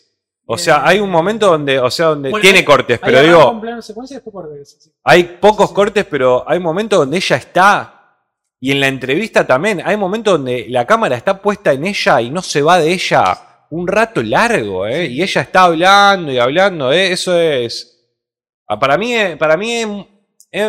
O 0.47 0.59
sea, 0.59 0.85
hay 0.85 0.99
un 0.99 1.11
momento 1.11 1.47
donde, 1.47 1.79
o 1.79 1.91
sea, 1.91 2.07
donde 2.07 2.31
Bueno, 2.31 2.43
tiene 2.43 2.65
cortes, 2.65 2.99
pero 2.99 3.19
arranca 3.19 3.37
digo, 3.39 3.51
un 3.53 3.61
plano 3.61 3.83
secuencia 3.83 4.15
y 4.15 4.17
después 4.17 4.33
corte, 4.35 4.65
sí, 4.65 4.77
sí. 4.81 4.91
hay 5.05 5.23
pocos 5.41 5.69
Sí. 5.69 5.75
cortes, 5.77 6.05
pero 6.11 6.45
hay 6.49 6.59
momentos 6.59 6.99
donde 6.99 7.19
ella 7.19 7.37
está. 7.37 7.97
Y 8.59 8.73
en 8.73 8.81
la 8.81 8.89
entrevista 8.89 9.47
también, 9.47 9.81
hay 9.85 9.97
momentos 9.97 10.35
donde 10.35 10.67
la 10.69 10.85
cámara 10.87 11.17
está 11.17 11.41
puesta 11.41 11.73
en 11.73 11.87
ella 11.87 12.21
y 12.21 12.31
no 12.31 12.43
se 12.43 12.63
va 12.63 12.79
de 12.81 12.93
ella 12.93 13.67
un 13.71 13.87
rato 13.87 14.23
largo, 14.23 14.87
¿eh? 14.89 15.07
Y 15.07 15.23
ella 15.23 15.41
está 15.43 15.63
hablando 15.65 16.33
y 16.33 16.39
hablando, 16.39 16.93
¿eh? 16.93 17.13
Eso 17.13 17.39
es. 17.39 18.11
ah, 18.67 18.79
Para 18.79 18.99
mí, 18.99 19.15
eh, 19.15 19.37
para 19.37 19.57
mí, 19.57 20.07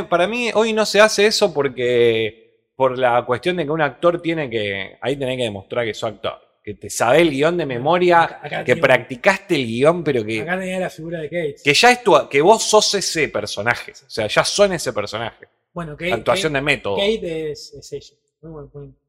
para 0.10 0.28
mí 0.28 0.52
hoy 0.54 0.74
no 0.74 0.86
se 0.86 1.02
hace 1.02 1.26
eso 1.26 1.54
porque. 1.54 2.40
Por 2.76 2.98
la 2.98 3.24
cuestión 3.26 3.58
de 3.58 3.66
que 3.66 3.72
un 3.72 3.82
actor 3.82 4.22
tiene 4.22 4.50
que. 4.50 4.98
Ahí 5.02 5.16
tenés 5.18 5.38
que 5.38 5.44
demostrar 5.44 5.86
que 5.86 5.94
sos 5.94 6.12
actor. 6.12 6.40
Que 6.64 6.76
te 6.76 6.90
sabe 6.92 7.22
el 7.22 7.32
guion 7.32 7.58
de 7.58 7.66
memoria, 7.66 8.22
Acá- 8.24 8.40
acá 8.44 8.64
que 8.64 8.76
practicaste 8.78 9.56
el 9.56 9.66
guion, 9.66 10.04
pero 10.04 10.24
que 10.24 10.42
Acá 10.42 10.60
tenía 10.60 10.80
la 10.80 10.90
figura 10.92 11.20
de 11.20 11.28
Kate. 11.30 11.56
que 11.64 11.74
ya 11.74 11.92
es 11.92 12.04
tu, 12.04 12.14
que 12.30 12.40
vos 12.42 12.62
sos 12.64 12.94
ese 12.94 13.30
personaje. 13.30 13.92
O 13.94 14.10
sea, 14.10 14.28
ya 14.28 14.44
son 14.44 14.74
ese 14.74 14.94
personaje. 14.94 15.48
Bueno, 15.74 15.94
Kate, 15.98 16.14
Actuación 16.14 16.54
Kate, 16.54 16.60
de 16.60 16.66
método. 16.66 16.96
Kate 16.98 17.52
es, 17.52 17.74
es 17.74 17.94
ella. 17.94 18.16
Muy 18.42 18.52
buen 18.52 18.70
punto. 18.70 19.00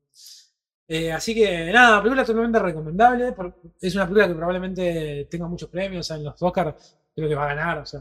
Eh, 0.89 1.11
así 1.13 1.35
que 1.35 1.71
nada, 1.73 2.03
película 2.03 2.25
totalmente 2.25 2.59
recomendable. 2.59 3.35
Es 3.81 3.95
una 3.95 4.05
película 4.05 4.29
que 4.29 4.35
probablemente 4.35 5.27
tenga 5.31 5.47
muchos 5.47 5.69
premios 5.69 6.11
en 6.11 6.25
los 6.25 6.41
Oscars. 6.43 6.97
Creo 7.15 7.29
que 7.29 7.35
va 7.35 7.45
a 7.51 7.55
ganar. 7.55 7.79
O 7.79 7.87
sea, 7.87 8.01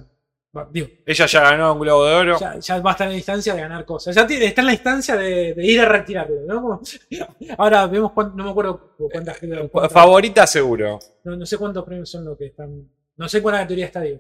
digo, 0.72 0.88
Ella 1.06 1.26
ya 1.26 1.42
ganó 1.42 1.74
un 1.74 1.80
Globo 1.80 2.06
de 2.06 2.16
Oro. 2.16 2.40
ya, 2.40 2.60
ya 2.60 2.80
va 2.82 2.92
a 2.92 2.94
estar 2.94 3.08
en 3.08 3.14
la 3.14 3.18
instancia 3.18 3.54
de 3.56 3.62
ganar 3.62 3.86
cosas. 3.86 4.14
Ya 4.16 4.28
tiene- 4.28 4.46
está 4.46 4.62
en 4.62 4.68
la 4.68 4.74
instancia 4.74 5.16
de, 5.16 5.54
de 5.54 5.66
ir 5.66 5.80
a 5.80 5.86
retirarlo, 5.86 6.42
¿no? 6.46 6.82
Ahora 7.58 7.88
vemos 7.88 8.12
cuánto, 8.12 8.36
no 8.36 8.44
me 8.44 8.52
acuerdo 8.52 8.96
cuántas 8.98 9.38
cuántas- 9.72 9.92
Favorita 9.94 10.46
seguro. 10.48 11.00
no, 11.24 11.36
no 11.38 11.46
sé 11.46 11.58
cuántos 11.58 11.84
premios 11.86 12.10
son 12.10 12.26
los 12.26 12.38
que 12.38 12.48
están. 12.48 12.90
No 13.16 13.30
sé 13.30 13.42
cuál 13.42 13.56
categoría 13.56 13.86
está, 13.86 14.02
digo. 14.02 14.20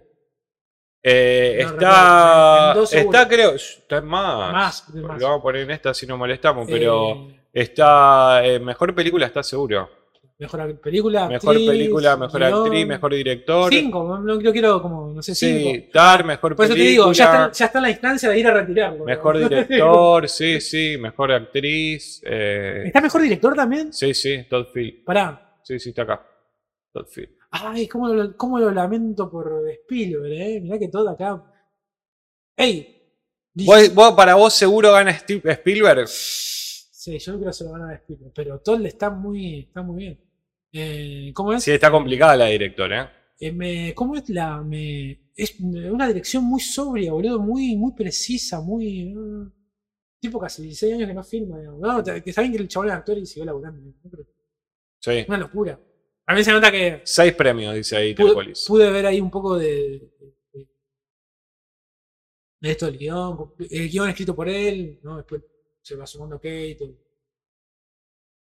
Eh, 1.03 1.61
No, 1.65 1.71
está. 2.83 2.99
está, 3.01 3.27
creo. 3.27 3.51
Está 3.51 3.97
en 3.97 4.05
más. 4.05 4.51
Más, 4.53 4.89
más. 4.95 5.19
Lo 5.19 5.27
vamos 5.27 5.39
a 5.39 5.41
poner 5.41 5.61
en 5.63 5.71
esta 5.71 5.93
si 5.93 6.05
no 6.05 6.17
molestamos, 6.17 6.67
pero. 6.69 7.13
Eh, 7.13 7.37
Está. 7.53 8.45
eh, 8.45 8.59
mejor 8.59 8.93
película 8.95 9.25
está 9.25 9.41
seguro. 9.43 9.89
Mejor 10.41 10.81
película. 10.81 11.29
Mejor 11.29 11.51
actriz, 11.55 11.69
película, 11.69 12.17
mejor 12.17 12.41
guion. 12.41 12.53
actriz, 12.53 12.87
mejor 12.87 13.13
director. 13.13 13.73
Cinco, 13.73 14.19
no, 14.21 14.35
no 14.35 14.51
quiero, 14.51 14.81
como, 14.81 15.13
no 15.13 15.21
sé, 15.21 15.33
Sí, 15.35 15.45
cinco. 15.63 15.89
Tar, 15.93 16.25
mejor 16.25 16.55
Por 16.55 16.65
eso 16.65 16.73
te 16.73 16.81
digo, 16.81 17.11
ya 17.13 17.23
está, 17.25 17.51
ya 17.51 17.65
está 17.65 17.79
en 17.79 17.83
la 17.83 17.89
instancia 17.91 18.29
de 18.29 18.39
ir 18.39 18.47
a 18.47 18.53
retirarlo. 18.53 19.05
Mejor 19.05 19.39
¿no? 19.39 19.47
director, 19.49 20.27
sí, 20.27 20.59
sí, 20.59 20.97
mejor 20.99 21.31
actriz. 21.31 22.21
eh, 22.25 22.83
¿Está 22.87 22.99
mejor 22.99 23.21
director 23.21 23.55
también? 23.55 23.93
sí, 23.93 24.13
sí, 24.13 24.43
Todd 24.49 24.65
Field. 24.73 25.05
Pará. 25.05 25.59
Sí, 25.63 25.79
sí, 25.79 25.89
está 25.89 26.01
acá. 26.01 26.27
Todd 26.91 27.05
Field. 27.07 27.29
Ay, 27.51 27.87
cómo 27.87 28.07
lo, 28.09 28.35
cómo 28.35 28.59
lo 28.59 28.71
lamento 28.71 29.29
por 29.29 29.63
Spielberg, 29.69 30.33
eh. 30.33 30.59
Mirá 30.61 30.77
que 30.79 30.87
todo 30.89 31.09
acá. 31.09 31.43
¡Ey! 32.57 32.97
¿Vos, 33.53 33.93
vos- 33.93 34.13
para 34.15 34.35
vos 34.35 34.53
seguro 34.53 34.91
gana 34.93 35.13
Steve- 35.13 35.51
Spielberg? 35.53 36.07
Sí, 36.07 37.17
yo 37.19 37.33
creo 37.33 37.47
que 37.47 37.53
se 37.53 37.63
lo 37.65 37.71
van 37.71 37.83
a 37.83 37.91
despedir. 37.91 38.31
Pero 38.33 38.59
Toll 38.59 38.85
está 38.85 39.09
muy, 39.09 39.59
está 39.61 39.81
muy 39.81 39.97
bien. 40.03 40.19
Eh, 40.73 41.31
¿Cómo 41.33 41.53
es? 41.53 41.63
Sí, 41.63 41.71
está 41.71 41.91
complicada 41.91 42.35
la 42.35 42.45
directora, 42.47 43.03
¿eh? 43.39 43.47
Eh, 43.47 43.51
me- 43.51 43.93
¿Cómo 43.95 44.15
es 44.15 44.29
la.? 44.29 44.61
Me, 44.61 45.31
es 45.35 45.59
una 45.59 46.07
dirección 46.07 46.43
muy 46.43 46.61
sobria, 46.61 47.11
boludo. 47.11 47.39
Muy, 47.39 47.75
muy 47.75 47.93
precisa, 47.93 48.61
muy. 48.61 49.13
ah, 49.17 49.51
tipo 50.19 50.39
casi 50.39 50.61
16 50.63 50.93
años 50.93 51.07
que 51.07 51.13
no 51.13 51.23
filma, 51.23 51.59
digamos. 51.59 51.79
No, 51.79 52.03
que 52.03 52.29
está 52.29 52.41
bien 52.41 52.53
que 52.53 52.59
el 52.61 52.67
chabón 52.67 52.89
es 52.89 52.93
actor 52.93 53.17
y 53.17 53.25
siguió 53.25 53.45
laburando. 53.45 53.93
Pero 54.09 54.23
Sí. 54.99 55.25
una 55.27 55.37
locura. 55.39 55.79
A 56.27 56.35
mí 56.35 56.43
se 56.43 56.51
nota 56.51 56.71
que 56.71 57.01
Seis 57.03 57.33
premios, 57.33 57.73
dice 57.75 57.97
ahí 57.97 58.13
pude, 58.13 58.53
pude 58.67 58.91
ver 58.91 59.05
ahí 59.07 59.19
un 59.19 59.31
poco 59.31 59.57
de. 59.57 59.67
de- 60.53 60.67
de 62.61 62.71
esto 62.71 62.85
del 62.85 62.97
guion. 62.99 63.53
El 63.69 63.89
guion 63.89 64.09
escrito 64.09 64.35
por 64.35 64.47
él, 64.47 64.99
¿no? 65.03 65.17
Después 65.17 65.41
se 65.81 65.95
va 65.95 66.05
sumando 66.05 66.37
Kate. 66.37 66.77
el 66.83 66.97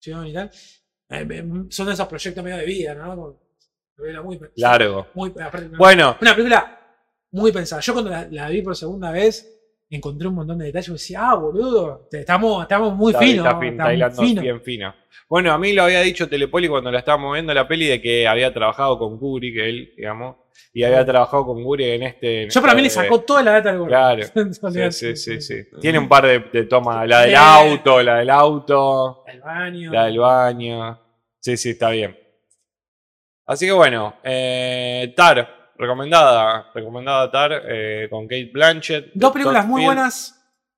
guion 0.03 0.27
y 0.27 0.33
tal. 0.33 0.51
Eh, 1.09 1.43
son 1.69 1.87
de 1.87 1.93
esos 1.93 2.07
proyectos 2.07 2.43
medio 2.43 2.57
de 2.57 2.65
vida, 2.65 2.93
¿no? 2.93 3.15
Como- 3.15 3.49
muy, 4.23 4.39
Largo. 4.55 5.07
muy- 5.13 5.33
aparte, 5.41 5.67
Bueno, 5.77 6.15
una 6.21 6.33
película 6.33 6.79
muy 7.31 7.51
pensada. 7.51 7.81
Yo 7.81 7.91
cuando 7.93 8.09
la, 8.11 8.27
la 8.31 8.47
vi 8.49 8.61
por 8.61 8.75
segunda 8.75 9.11
vez 9.11 9.57
encontré 9.89 10.27
un 10.27 10.35
montón 10.35 10.57
de 10.59 10.65
detalles 10.67 10.87
y 10.87 10.93
decía, 10.93 11.31
ah, 11.31 11.35
boludo, 11.35 12.07
estamos, 12.11 12.61
estamos 12.61 12.95
muy 12.95 13.11
está, 13.11 13.25
finos. 13.25 13.45
está 13.45 13.59
fin- 13.59 13.69
está 13.71 13.91
estamos 13.91 13.93
hilando 13.95 14.21
finos". 14.21 14.43
bien 14.43 14.61
fino. 14.61 14.95
Bueno, 15.27 15.51
a 15.51 15.57
mí 15.57 15.73
lo 15.73 15.83
había 15.83 15.99
dicho 16.01 16.29
Telepoli 16.29 16.67
cuando 16.69 16.91
la 16.91 16.99
estábamos 16.99 17.33
viendo 17.33 17.53
la 17.53 17.67
peli 17.67 17.87
de 17.87 18.01
que 18.01 18.25
había 18.27 18.53
trabajado 18.53 18.97
con 18.97 19.19
Kubrick, 19.19 19.57
él, 19.57 19.93
digamos, 19.97 20.37
y 20.73 20.83
había 20.83 21.05
trabajado 21.05 21.45
con 21.45 21.63
Kubrick 21.63 21.87
en 21.87 22.03
este. 22.03 22.43
en 22.43 22.49
Yo 22.49 22.61
para 22.61 22.73
mí 22.75 22.81
le 22.81 22.89
sacó 22.89 23.21
toda 23.21 23.41
la 23.43 23.51
data 23.53 23.69
del 23.69 23.79
gordo. 23.79 23.89
Claro. 23.89 24.23
Sí, 24.91 24.91
sí, 24.91 25.15
sí, 25.15 25.41
sí. 25.41 25.63
Tiene 25.81 25.99
un 25.99 26.07
par 26.07 26.25
de, 26.25 26.39
de 26.39 26.63
tomas, 26.65 27.07
la 27.07 27.21
del 27.21 27.35
auto, 27.35 28.01
la 28.03 28.17
del 28.17 28.29
auto, 28.29 29.23
El 29.27 29.41
baño. 29.41 29.91
la 29.91 30.05
del 30.05 30.19
baño. 30.19 30.99
Sí, 31.39 31.57
sí, 31.57 31.71
está 31.71 31.89
bien. 31.89 32.17
Así 33.45 33.65
que 33.65 33.71
bueno, 33.71 34.15
eh, 34.23 35.11
Tar, 35.15 35.71
recomendada, 35.77 36.69
recomendada 36.73 37.31
Tar 37.31 37.63
eh, 37.67 38.07
con 38.09 38.27
Kate 38.27 38.51
Blanchett. 38.53 39.11
Dos 39.15 39.31
películas 39.31 39.65
muy 39.65 39.81
Field. 39.81 39.87
buenas. 39.95 40.35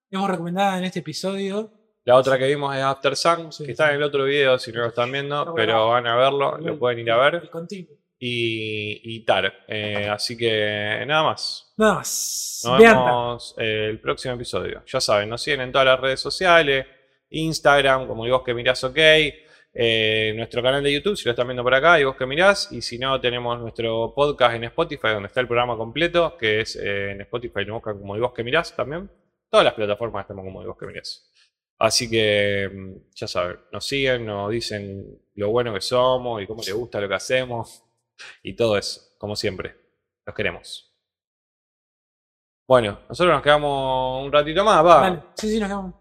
Hemos 0.09 0.29
recomendado 0.29 0.77
en 0.77 0.85
este 0.85 0.99
episodio. 0.99 1.69
La 2.03 2.15
otra 2.15 2.37
que 2.37 2.47
vimos 2.47 2.75
es 2.75 2.81
After 2.81 3.15
Sun, 3.15 3.51
Sí, 3.51 3.65
que 3.65 3.71
está 3.71 3.89
en 3.89 3.97
el 3.97 4.03
otro 4.03 4.23
video 4.23 4.57
si 4.57 4.71
no 4.71 4.79
lo 4.81 4.87
están 4.87 5.11
viendo, 5.11 5.53
pero 5.55 5.89
van 5.89 6.07
a 6.07 6.15
verlo, 6.15 6.57
lo 6.57 6.79
pueden 6.79 6.99
ir 6.99 7.11
a 7.11 7.17
ver. 7.17 7.35
El 7.35 7.49
continuo. 7.49 7.95
Y, 8.23 9.15
y 9.15 9.25
Tar. 9.25 9.65
Eh, 9.67 10.07
así 10.07 10.37
que 10.37 11.03
nada 11.07 11.23
más. 11.23 11.73
Nada 11.75 11.95
más. 11.95 12.61
Nos 12.63 12.79
vemos 12.79 13.55
eh, 13.57 13.87
el 13.89 13.99
próximo 13.99 14.35
episodio. 14.35 14.83
Ya 14.85 15.01
saben, 15.01 15.27
nos 15.27 15.41
siguen 15.41 15.61
en 15.61 15.71
todas 15.71 15.87
las 15.87 15.99
redes 15.99 16.19
sociales, 16.19 16.85
Instagram, 17.31 18.07
como 18.07 18.27
vos 18.29 18.43
que 18.43 18.53
mirás 18.53 18.83
ok, 18.83 18.97
eh, 19.73 20.33
nuestro 20.35 20.61
canal 20.61 20.83
de 20.83 20.93
YouTube, 20.93 21.17
si 21.17 21.25
lo 21.25 21.31
están 21.31 21.47
viendo 21.47 21.63
por 21.63 21.73
acá, 21.73 21.99
y 21.99 22.03
vos 22.03 22.15
que 22.15 22.27
mirás, 22.27 22.71
y 22.71 22.83
si 22.83 22.99
no, 22.99 23.19
tenemos 23.19 23.59
nuestro 23.59 24.13
podcast 24.13 24.55
en 24.55 24.65
Spotify, 24.65 25.07
donde 25.13 25.25
está 25.25 25.39
el 25.39 25.47
programa 25.47 25.75
completo, 25.75 26.37
que 26.37 26.61
es 26.61 26.75
eh, 26.75 27.13
en 27.13 27.21
Spotify, 27.21 27.65
lo 27.65 27.73
buscan 27.73 27.97
como 27.97 28.15
y 28.15 28.19
vos 28.19 28.33
que 28.33 28.43
mirás 28.43 28.75
también. 28.75 29.09
Todas 29.49 29.63
las 29.63 29.73
plataformas 29.73 30.25
estamos 30.25 30.45
como 30.45 30.61
y 30.61 30.67
vos 30.67 30.77
que 30.77 30.85
mirás. 30.85 31.27
Así 31.79 32.07
que, 32.07 32.69
mm, 32.71 33.15
ya 33.15 33.27
saben, 33.27 33.57
nos 33.71 33.83
siguen, 33.83 34.27
nos 34.27 34.51
dicen 34.51 35.19
lo 35.33 35.49
bueno 35.49 35.73
que 35.73 35.81
somos 35.81 36.39
y 36.43 36.45
cómo 36.45 36.61
les 36.61 36.73
gusta 36.75 37.01
lo 37.01 37.07
que 37.07 37.15
hacemos, 37.15 37.83
y 38.43 38.55
todo 38.55 38.77
eso, 38.77 39.01
como 39.17 39.35
siempre. 39.35 39.75
Los 40.25 40.35
queremos. 40.35 40.87
Bueno, 42.67 42.99
nosotros 43.09 43.33
nos 43.35 43.43
quedamos 43.43 44.23
un 44.25 44.31
ratito 44.31 44.63
más, 44.63 44.85
va. 44.85 45.01
Dale. 45.01 45.23
Sí, 45.35 45.49
sí, 45.49 45.59
nos 45.59 45.67
quedamos. 45.69 45.95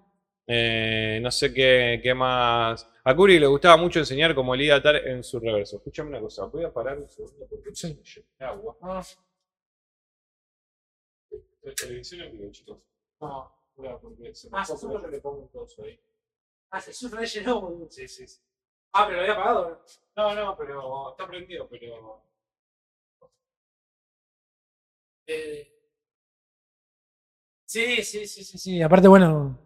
Eh, 0.47 1.19
no 1.23 1.31
sé 1.31 1.53
qué, 1.53 2.01
qué 2.03 2.15
más. 2.15 2.87
A 3.05 3.15
Curi 3.17 3.39
le 3.39 3.47
gustaba 3.47 3.77
mucho 3.77 3.99
enseñar 3.99 4.35
cómo 4.35 4.55
liga 4.55 4.77
atar 4.77 4.97
en 4.97 5.23
su 5.25 5.41
reverso. 5.41 5.77
Escúchame 5.77 6.11
una 6.11 6.21
cosa, 6.21 6.45
voy 6.47 6.65
a 6.65 6.73
parar 6.73 6.99
un 6.99 7.09
segundo 7.09 7.47
porque 7.49 7.71
Sí. 7.75 8.01
agua. 8.39 8.77
Ah, 8.83 9.03
televisión 11.77 12.23
en 12.23 12.53
chicos. 12.53 12.79
no. 13.21 13.53
Cuidado, 13.75 14.01
porque 14.01 14.35
se 14.35 14.49
Ah, 14.53 14.59
me 14.61 14.65
se 14.67 14.73
yo 14.73 14.79
sufre. 14.79 15.11
le 15.11 15.21
pongo 15.21 15.49
un 15.53 15.85
ahí. 15.87 15.99
Ah, 16.71 16.81
se 16.81 16.93
sufre 16.93 17.27
llenó. 17.27 17.87
Sí, 17.89 18.07
sí, 18.09 18.27
sí. 18.27 18.41
Ah, 18.93 19.05
pero 19.07 19.17
lo 19.17 19.23
había 19.23 19.35
apagado. 19.35 19.85
No, 20.17 20.35
no, 20.35 20.57
pero 20.57 21.11
está 21.11 21.27
prendido, 21.27 21.69
pero. 21.69 22.23
Eh, 25.27 25.71
Sí, 27.65 28.03
sí, 28.03 28.27
sí, 28.27 28.45
sí, 28.45 28.59
sí. 28.59 28.83
Aparte, 28.83 29.09
bueno. 29.09 29.59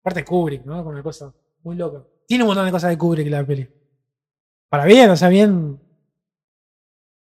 Aparte 0.00 0.24
Kubrick, 0.24 0.64
¿no? 0.64 0.84
Con 0.84 0.94
una 0.94 1.02
cosa 1.02 1.34
muy 1.64 1.76
loca. 1.76 2.04
Tiene 2.26 2.44
un 2.44 2.48
montón 2.48 2.66
de 2.66 2.70
cosas 2.72 2.90
de 2.90 2.98
Kubrick 2.98 3.28
la 3.28 3.44
peli. 3.44 3.68
Para 4.68 4.84
bien, 4.84 5.10
o 5.10 5.16
sea, 5.16 5.28
bien. 5.28 5.72
Ni 5.72 5.78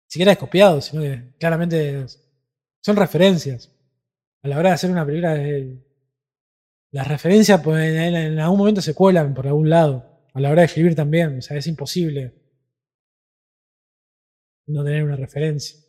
siquiera 0.07 0.33
es 0.33 0.39
copiado, 0.39 0.81
sino 0.81 1.03
que 1.03 1.35
claramente 1.39 2.07
son 2.81 2.97
referencias. 2.97 3.71
A 4.43 4.49
la 4.49 4.59
hora 4.59 4.71
de 4.71 4.75
hacer 4.77 4.91
una 4.91 5.05
película, 5.07 5.37
eh, 5.37 5.79
las 6.91 7.09
referencias 7.09 7.61
pues, 7.63 7.95
en 7.95 8.39
algún 8.39 8.59
momento 8.59 8.81
se 8.81 8.95
cuelan 8.95 9.35
por 9.35 9.47
algún 9.47 9.71
lado. 9.71 10.18
A 10.39 10.41
la 10.41 10.51
hora 10.51 10.61
de 10.61 10.67
escribir 10.67 10.95
también. 10.95 11.39
O 11.39 11.43
sea, 11.43 11.57
es 11.57 11.67
imposible 11.67 12.33
no 14.69 14.85
tener 14.85 15.03
una 15.03 15.17
referencia. 15.17 15.81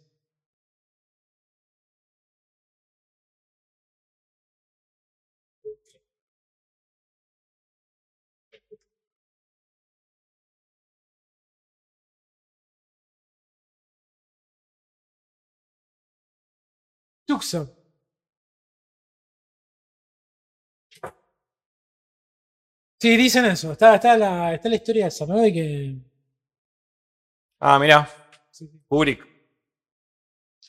Sí, 23.00 23.16
dicen 23.16 23.46
eso. 23.46 23.72
Está, 23.72 23.96
está, 23.96 24.18
la, 24.18 24.54
está 24.54 24.68
la 24.70 24.76
historia 24.76 25.08
esa, 25.08 25.26
¿no? 25.26 25.38
De 25.40 25.54
que. 25.54 25.96
Ah, 27.60 27.80
mirá, 27.80 28.10
sí, 28.52 28.70
Kubrick. 28.88 29.26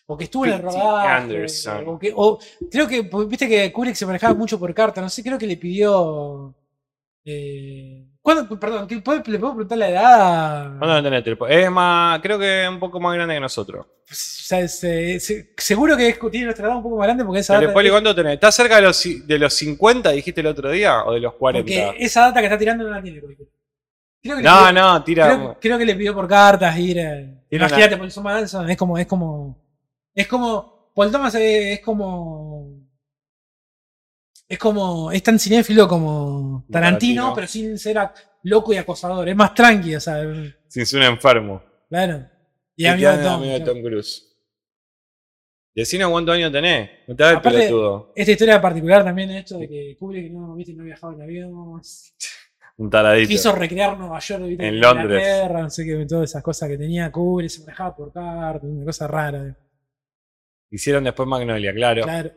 O 0.07 0.17
que 0.17 0.25
estuvo 0.25 0.45
en 0.45 0.53
el 0.53 0.63
rodaje. 0.63 1.47
O, 1.87 1.99
que, 1.99 2.13
o 2.15 2.39
creo 2.71 2.87
que. 2.89 3.03
Viste 3.27 3.49
que 3.49 3.73
Kubrick 3.73 3.95
se 3.95 4.07
manejaba 4.07 4.35
mucho 4.35 4.59
por 4.59 4.73
carta. 4.75 5.01
No 5.01 5.09
sé, 5.09 5.23
creo 5.23 5.39
que 5.39 5.47
le 5.47 5.57
pidió. 5.57 6.55
Eh, 7.25 8.07
¿cuándo- 8.23 8.59
perdón, 8.59 8.87
¿que 8.87 8.99
puede- 9.01 9.23
¿le 9.27 9.39
puedo 9.39 9.53
preguntar 9.55 9.79
la 9.79 9.89
edad? 9.91 10.79
¿Cuándo 10.79 10.97
lo 10.97 11.23
tenés? 11.23 11.39
Es 11.51 11.71
más, 11.71 12.19
creo 12.21 12.39
que 12.39 12.63
es 12.65 12.69
un 12.69 12.81
poco 12.81 12.99
más 12.99 13.15
grande 13.15 13.35
que 13.35 13.41
nosotros. 13.41 13.87
Pues, 14.07 14.41
o 14.43 14.47
sea, 14.47 14.67
se- 14.69 15.21
se- 15.21 15.53
seguro 15.57 15.97
que 15.97 16.09
es- 16.09 16.19
tiene 16.31 16.47
nuestra 16.47 16.67
edad 16.67 16.77
un 16.77 16.83
poco 16.83 16.97
más 16.97 17.07
grande 17.07 17.25
porque 17.25 17.41
esa 17.41 17.55
data. 17.55 17.67
Telepoli, 17.67 17.91
¿cuánto 17.91 18.15
tenés? 18.15 18.35
¿Estás 18.35 18.55
cerca 18.55 18.77
de 18.77 18.83
los, 18.83 19.27
de 19.27 19.39
los 19.39 19.53
50, 19.55 20.11
dijiste 20.13 20.41
el 20.41 20.47
otro 20.49 20.71
día? 20.71 21.05
¿O 21.05 21.13
de 21.13 21.21
los 21.21 21.35
40? 21.35 21.65
Porque 21.87 22.05
esa 22.05 22.23
data 22.23 22.41
que 22.41 22.47
está 22.47 22.59
tirando 22.59 22.85
no 22.85 22.91
la 22.91 23.03
tiene 23.03 23.21
Kubrick. 23.21 23.39
Creo 24.23 24.37
que 24.37 24.43
No, 24.43 24.51
pidió- 24.59 24.73
no, 24.73 25.05
tira. 25.05 25.27
Creo, 25.37 25.59
creo 25.61 25.79
que 25.79 25.85
le 25.87 25.95
pidió 25.95 26.15
por 26.15 26.27
cartas 26.29 26.79
ir. 26.79 26.99
eh, 26.99 27.45
Tiene 27.49 27.65
imagínate, 27.67 27.97
Paul 27.97 28.13
Thomas 28.13 28.35
Anderson 28.35 28.71
es 28.71 28.77
como, 28.77 28.99
es 28.99 29.07
como. 29.07 29.63
Es 30.15 30.27
como. 30.27 30.91
Paul 30.95 31.11
Thomas 31.13 31.35
es, 31.37 31.79
es 31.79 31.81
como. 31.81 32.80
Es 34.51 34.59
como. 34.59 35.13
Es 35.13 35.23
tan 35.23 35.39
cinéfilo 35.39 35.87
como 35.87 36.67
Tarantino, 36.71 37.23
Tarantino. 37.23 37.35
pero 37.37 37.47
sin 37.47 37.79
ser 37.79 37.99
a- 37.99 38.13
loco 38.43 38.73
y 38.73 38.77
acosador. 38.79 39.29
Es 39.29 39.37
más 39.37 39.55
tranqui, 39.55 39.95
o 39.95 40.01
sea. 40.01 40.21
Sin 40.67 40.85
ser 40.85 40.99
un 41.01 41.07
enfermo. 41.07 41.63
Claro. 41.89 42.27
Y 42.77 42.83
¿Qué 42.83 42.89
amigo 42.89 43.11
de 43.13 43.23
Tom. 43.23 43.33
amigo 43.35 43.53
de. 43.53 43.61
Tom 43.61 43.81
Cruise? 43.83 44.27
Decinos 45.73 46.11
cuántos 46.11 46.35
años 46.35 46.51
tenés. 46.51 46.91
No 47.07 47.15
te 47.15 47.23
hagas 47.25 47.43
pelotudo. 47.43 48.13
Esta 48.17 48.33
historia 48.33 48.61
particular 48.61 49.05
también, 49.05 49.31
esto 49.31 49.57
de 49.57 49.69
que 49.69 49.97
Kubrick 49.97 50.33
no, 50.33 50.57
viste, 50.57 50.75
no 50.75 50.83
viajaba 50.83 51.15
en 51.15 51.23
avión. 51.23 51.81
Un 52.77 52.91
taradito. 52.91 53.29
Quiso 53.29 53.55
recrear 53.55 53.97
Nueva 53.97 54.19
York, 54.19 54.43
viste, 54.47 54.67
En 54.67 54.81
Londres. 54.81 55.23
Inglaterra, 55.23 55.63
no 55.63 55.71
sé 55.71 55.85
qué, 55.85 56.07
todas 56.07 56.29
esas 56.31 56.43
cosas 56.43 56.69
que 56.69 56.77
tenía 56.77 57.13
Kubrick, 57.13 57.51
se 57.51 57.61
manejaba 57.61 57.95
por 57.95 58.13
cartas, 58.13 58.69
una 58.69 58.85
cosa 58.85 59.07
rara. 59.07 59.57
Hicieron 60.71 61.05
después 61.05 61.29
Magnolia, 61.29 61.73
claro. 61.73 62.03
Claro. 62.03 62.33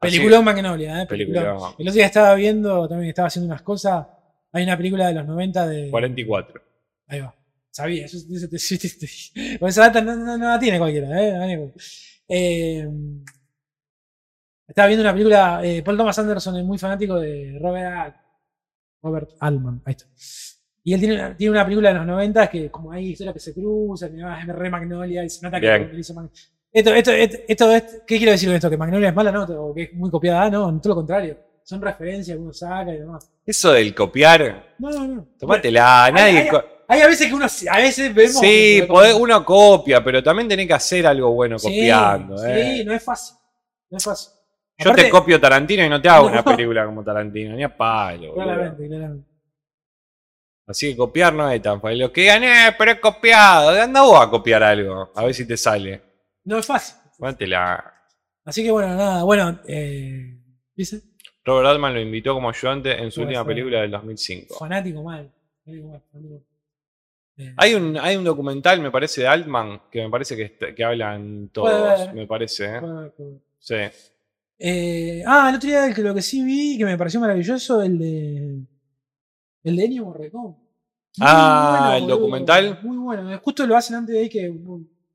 Peliculón 0.00 0.44
Magnolia, 0.44 1.02
¿eh? 1.02 1.06
Peliculón. 1.06 1.42
El 1.78 1.88
otro 1.88 1.92
día 1.96 2.06
estaba 2.06 2.34
viendo, 2.34 2.88
también 2.88 3.10
estaba 3.10 3.28
haciendo 3.28 3.46
unas 3.46 3.62
cosas. 3.62 4.06
Hay 4.52 4.64
una 4.64 4.76
película 4.76 5.06
de 5.08 5.14
los 5.14 5.26
90 5.26 5.66
de. 5.68 5.90
44. 5.90 6.62
Ahí 7.08 7.20
va. 7.20 7.34
Sabía, 7.70 8.06
te- 8.06 9.58
Con 9.58 9.68
esa 9.68 9.82
data 9.82 10.00
no, 10.00 10.16
no- 10.16 10.36
no 10.38 10.48
la 10.48 10.58
tiene 10.58 10.78
cualquiera, 10.78 11.06
¿eh? 11.22 11.32
No 11.32 11.38
la 11.38 11.46
tiene 11.46 11.58
cualquiera. 11.62 11.84
Eh, 12.28 12.88
estaba 14.66 14.88
viendo 14.88 15.02
una 15.04 15.12
película. 15.12 15.60
eh, 15.64 15.82
Paul 15.82 15.96
Thomas 15.96 16.18
Anderson 16.18 16.56
es 16.56 16.64
muy 16.64 16.78
fanático 16.78 17.16
de 17.18 17.58
Robert, 17.60 18.16
Robert 19.02 19.30
Altman. 19.40 19.82
Ahí 19.84 19.92
está. 19.92 20.06
Y 20.82 20.94
él 20.94 21.00
tiene 21.00 21.14
una, 21.16 21.36
tiene 21.36 21.50
una 21.50 21.64
película 21.64 21.88
de 21.90 21.94
los 21.96 22.06
90 22.06 22.48
que, 22.48 22.70
como 22.70 22.90
hay 22.90 23.10
historias 23.10 23.34
que 23.34 23.40
se 23.40 23.52
cruzan, 23.54 24.14
y 24.14 24.16
demás, 24.18 24.42
es 24.48 24.54
re 24.54 24.70
Magnolia, 24.70 25.22
y 25.24 25.28
se 25.30 25.42
nota 25.44 25.60
que 25.60 25.66
Esto, 26.72 26.94
esto, 26.94 27.10
esto, 27.12 27.36
esto 27.48 27.72
es- 27.72 28.02
¿Qué 28.06 28.16
quiero 28.18 28.32
decir 28.32 28.48
con 28.48 28.54
esto? 28.56 28.70
¿Que 28.70 28.76
Magnolia 28.76 29.08
es 29.08 29.14
mala, 29.14 29.32
no? 29.32 29.42
¿O 29.44 29.74
que 29.74 29.82
es 29.84 29.92
muy 29.94 30.10
copiada? 30.10 30.42
Ah, 30.44 30.50
no, 30.50 30.80
todo 30.80 30.90
lo 30.90 30.94
contrario. 30.96 31.36
Son 31.64 31.80
referencias 31.80 32.36
que 32.36 32.42
uno 32.42 32.52
saca 32.52 32.92
y 32.92 32.98
demás. 32.98 33.30
Eso 33.44 33.72
del 33.72 33.94
copiar, 33.94 34.74
No, 34.78 34.90
no, 34.90 35.06
no. 35.06 35.26
tomátela. 35.38 36.04
Hay- 36.04 36.12
Nadie. 36.12 36.38
hay- 36.38 36.48
Hay 36.92 37.00
a 37.02 37.06
veces 37.06 37.28
que 37.28 37.34
uno, 37.34 37.44
a 37.70 37.76
veces 37.76 38.12
vemos. 38.12 38.40
Sí, 38.40 38.82
podés- 38.88 39.14
uno 39.14 39.44
copia, 39.44 40.02
pero 40.02 40.20
también 40.24 40.48
tenés 40.48 40.66
que 40.66 40.72
hacer 40.74 41.06
algo 41.06 41.30
bueno 41.32 41.56
Sí, 41.56 41.68
copiando. 41.68 42.36
Sí, 42.38 42.46
eh. 42.50 42.82
no 42.84 42.92
es 42.92 43.04
fácil. 43.04 43.36
No 43.90 43.96
es 43.98 44.02
fácil. 44.04 44.32
Yo 44.76 44.90
Aparte- 44.90 45.04
te 45.04 45.10
copio 45.10 45.40
Tarantino 45.40 45.84
y 45.84 45.88
no 45.88 46.02
te 46.02 46.08
hago 46.08 46.26
No. 46.28 46.32
una 46.32 46.42
película 46.44 46.84
como 46.86 47.04
Tarantino, 47.04 47.54
ni 47.54 47.62
a 47.62 47.76
palo. 47.76 48.34
Claramente, 48.34 48.88
claramente. 48.88 49.28
Así 50.66 50.90
que 50.90 50.96
copiar 50.96 51.32
no 51.32 51.48
es 51.50 51.62
tan 51.62 51.80
fácil. 51.80 51.98
Lo 52.00 52.12
que 52.12 52.24
gané, 52.24 52.74
pero 52.76 52.90
es 52.92 52.98
copiado. 53.00 53.70
Anda 53.80 54.02
vos 54.02 54.20
a 54.20 54.28
copiar 54.28 54.62
algo, 54.64 55.10
a 55.14 55.24
ver 55.24 55.34
si 55.34 55.46
te 55.46 55.56
sale. 55.56 56.00
No 56.50 56.58
es 56.58 56.66
fácil. 56.66 56.96
Así 58.44 58.62
que 58.64 58.70
bueno, 58.72 58.88
nada, 58.96 59.22
bueno, 59.22 59.60
eh, 59.68 60.36
¿dice? 60.74 61.02
Robert 61.44 61.68
Altman 61.68 61.94
lo 61.94 62.00
invitó 62.00 62.34
como 62.34 62.50
ayudante 62.50 62.90
en 63.00 63.10
su 63.10 63.20
última 63.22 63.44
película 63.46 63.80
del 63.82 63.90
2005. 63.92 64.56
Fanático 64.58 65.02
mal. 65.02 65.30
Fanático 65.64 65.88
mal, 65.88 66.02
fanático. 66.10 66.42
Eh, 67.36 67.54
Hay 67.56 67.74
un, 67.74 67.96
hay 67.98 68.16
un 68.16 68.24
documental, 68.24 68.80
me 68.80 68.90
parece, 68.90 69.22
de 69.22 69.28
Altman, 69.28 69.82
que 69.90 70.02
me 70.02 70.10
parece 70.10 70.36
que, 70.36 70.74
que 70.74 70.84
hablan 70.84 71.48
todos, 71.52 72.12
me 72.14 72.26
parece. 72.26 72.64
¿eh? 72.76 72.80
puede- 72.80 73.10
puede- 73.10 73.40
Sí. 73.60 73.74
Eh, 74.58 75.22
ah, 75.26 75.48
el 75.50 75.56
otro 75.56 75.68
día 75.70 75.88
lo 75.98 76.14
que 76.14 76.22
sí 76.22 76.44
vi, 76.44 76.76
que 76.76 76.84
me 76.84 76.98
pareció 76.98 77.20
maravilloso, 77.20 77.80
el 77.82 77.98
de. 77.98 78.60
El 79.62 79.76
de 79.76 79.84
Ennio 79.84 80.04
Morricone. 80.06 80.48
Muy 80.48 80.56
Ah, 81.20 81.92
¿el 81.96 82.02
boludo, 82.02 82.16
documental? 82.18 82.78
Muy 82.82 82.96
bueno. 82.98 83.38
Justo 83.42 83.66
lo 83.66 83.76
hacen 83.76 83.96
antes 83.96 84.14
de 84.14 84.20
ahí 84.22 84.28
que. 84.28 84.52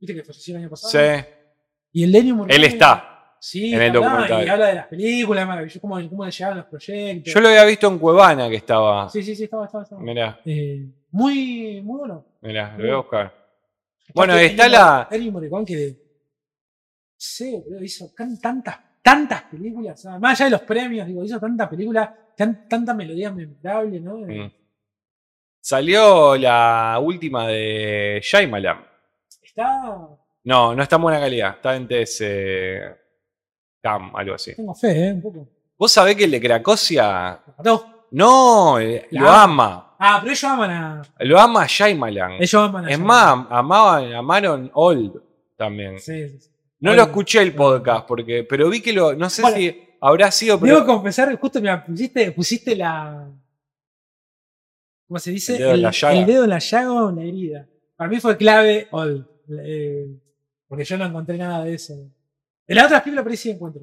Viste 0.05 0.13
que 0.21 0.23
falleció 0.23 0.55
el 0.55 0.61
año 0.61 0.69
pasado. 0.69 0.91
Sí. 0.91 1.25
Y 1.93 2.03
el 2.03 2.15
Ennio 2.15 2.35
Morricone. 2.35 2.55
Él 2.63 2.71
está. 2.71 3.11
Sí, 3.39 3.73
en 3.73 3.81
el 3.81 3.89
habla, 3.95 4.09
documental. 4.09 4.45
Y 4.45 4.49
habla 4.49 4.65
de 4.67 4.75
las 4.75 4.87
películas, 4.87 5.47
maravilloso, 5.47 5.79
cómo, 5.81 6.09
cómo 6.09 6.25
le 6.25 6.31
llegaban 6.31 6.57
los 6.57 6.65
proyectos. 6.67 7.33
Yo 7.33 7.39
lo 7.41 7.47
había 7.49 7.65
visto 7.65 7.87
en 7.87 7.99
Cuevana 7.99 8.49
que 8.49 8.55
estaba. 8.55 9.09
Sí, 9.09 9.21
sí, 9.23 9.35
sí, 9.35 9.43
estaba, 9.45 9.65
estaba. 9.65 9.83
estaba. 9.83 10.01
Mirá, 10.01 10.39
Eh, 10.45 10.85
muy, 11.11 11.81
muy 11.83 11.99
bueno. 11.99 12.25
mirá, 12.41 12.75
lo 12.77 12.83
voy 12.83 12.93
a 12.93 12.97
buscar. 12.97 13.45
Bueno, 14.13 14.35
está 14.35 14.65
Ennio- 14.67 14.71
la- 14.71 15.07
Ennio 15.11 15.31
Morricone 15.31 15.65
que. 15.65 15.95
Sí, 17.17 17.51
boludo, 17.65 17.83
hizo 17.83 18.11
tantas, 18.15 18.77
tantas 19.01 19.43
películas. 19.43 19.99
sea, 20.01 20.19
más 20.19 20.39
allá 20.39 20.45
de 20.45 20.51
los 20.51 20.61
premios, 20.61 21.07
digo, 21.07 21.23
hizo 21.23 21.39
tantas 21.39 21.67
películas, 21.69 22.09
tan, 22.35 22.67
tantas 22.67 22.95
melodías 22.95 23.33
memorables, 23.33 24.01
¿no? 24.01 24.17
Mm. 24.17 24.51
Salió 25.61 26.35
la 26.35 26.99
última 27.01 27.47
de 27.47 28.19
Shyamalan. 28.23 28.85
Está. 29.55 30.09
No, 30.43 30.75
no 30.75 30.83
está 30.83 30.95
en 30.97 31.01
buena 31.01 31.19
calidad. 31.19 31.55
Está 31.55 31.75
en 31.75 31.87
TS 31.87 32.23
Cam, 33.81 34.15
algo 34.15 34.35
así. 34.35 34.55
Tengo 34.55 34.75
fe, 34.75 35.07
¿eh? 35.07 35.13
Un 35.13 35.21
poco. 35.21 35.47
¿Vos 35.77 35.91
sabés 35.91 36.15
que 36.15 36.25
el 36.25 36.31
de 36.31 36.41
Cracosia? 36.41 37.39
Mató. 37.57 38.07
No, 38.11 38.79
eh, 38.79 39.07
lo 39.11 39.29
ama. 39.29 39.95
Ah, 39.97 40.17
pero 40.21 40.31
ellos 40.31 40.43
aman 40.43 40.71
a. 40.71 41.01
Lo 41.19 41.39
ama 41.39 41.65
Shyamalan. 41.67 42.33
Ellos 42.33 42.53
aman 42.55 42.85
a. 42.85 42.89
Es 42.91 42.99
más, 42.99 43.45
amaban, 43.49 44.13
amaron 44.13 44.71
Old 44.73 45.21
también. 45.57 45.99
Sí, 45.99 46.29
sí, 46.29 46.39
sí. 46.39 46.49
No 46.79 46.93
lo 46.93 47.03
escuché 47.03 47.41
el 47.41 47.55
podcast, 47.55 48.05
porque, 48.07 48.43
pero 48.43 48.69
vi 48.69 48.81
que 48.81 48.93
lo. 48.93 49.13
No 49.15 49.29
sé 49.29 49.41
Bueno. 49.41 49.57
si 49.57 49.83
habrá 50.01 50.31
sido. 50.31 50.57
Debo 50.57 50.65
Pero, 50.79 50.85
confesar, 50.85 51.35
justo 51.39 51.61
me 51.61 51.75
pusiste, 51.79 52.31
pusiste 52.31 52.75
la. 52.75 53.27
¿Cómo 55.07 55.19
se 55.19 55.31
dice? 55.31 55.53
El 55.53 55.59
dedo 55.59 55.73
en 55.73 55.81
la 55.81 55.91
llaga. 55.91 56.13
el 56.19 56.25
dedo 56.25 56.43
en 56.43 56.49
la 56.49 56.59
llaga 56.59 56.91
o 56.93 57.09
en 57.09 57.15
la 57.15 57.23
herida. 57.23 57.67
Para 57.95 58.09
mí 58.09 58.19
fue 58.19 58.37
clave 58.37 58.87
Old. 58.91 59.25
Eh, 59.63 60.07
porque 60.67 60.83
yo 60.83 60.97
no 60.97 61.05
encontré 61.05 61.37
nada 61.37 61.63
de 61.63 61.73
eso. 61.75 61.93
En 62.67 62.75
las 62.75 62.85
otras 62.85 63.01
películas 63.03 63.27
ahí 63.27 63.37
sí 63.37 63.49
encuentro. 63.51 63.81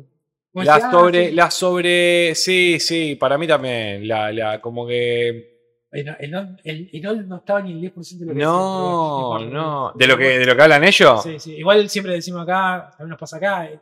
Como 0.52 0.64
la 0.64 0.74
decía, 0.74 0.88
ah, 0.88 0.92
sobre. 0.92 1.28
sí. 1.28 1.34
La 1.34 1.50
sobre. 1.50 2.34
Sí, 2.34 2.78
sí, 2.80 3.14
para 3.16 3.38
mí 3.38 3.46
también. 3.46 4.06
La, 4.06 4.32
la, 4.32 4.60
como 4.60 4.86
que. 4.86 5.50
El, 5.90 6.08
el, 6.20 6.34
el- 6.64 6.90
el 6.92 7.06
Old 7.06 7.26
no 7.28 7.36
estaba 7.36 7.60
ni 7.60 7.72
el 7.72 7.80
10% 7.94 8.18
de 8.20 8.26
lo 8.26 8.32
que 8.32 8.38
No, 8.40 9.34
decía, 9.38 9.50
no. 9.52 9.92
¿De 9.94 10.06
lo 10.06 10.16
que, 10.16 10.38
de 10.38 10.46
lo 10.46 10.56
que 10.56 10.62
hablan 10.62 10.84
ellos? 10.84 11.22
Sí, 11.22 11.38
sí. 11.38 11.54
Igual 11.56 11.88
siempre 11.90 12.14
decimos 12.14 12.42
acá, 12.42 12.88
también 12.96 13.10
nos 13.10 13.18
pasa 13.18 13.36
acá. 13.36 13.66
eh, 13.66 13.78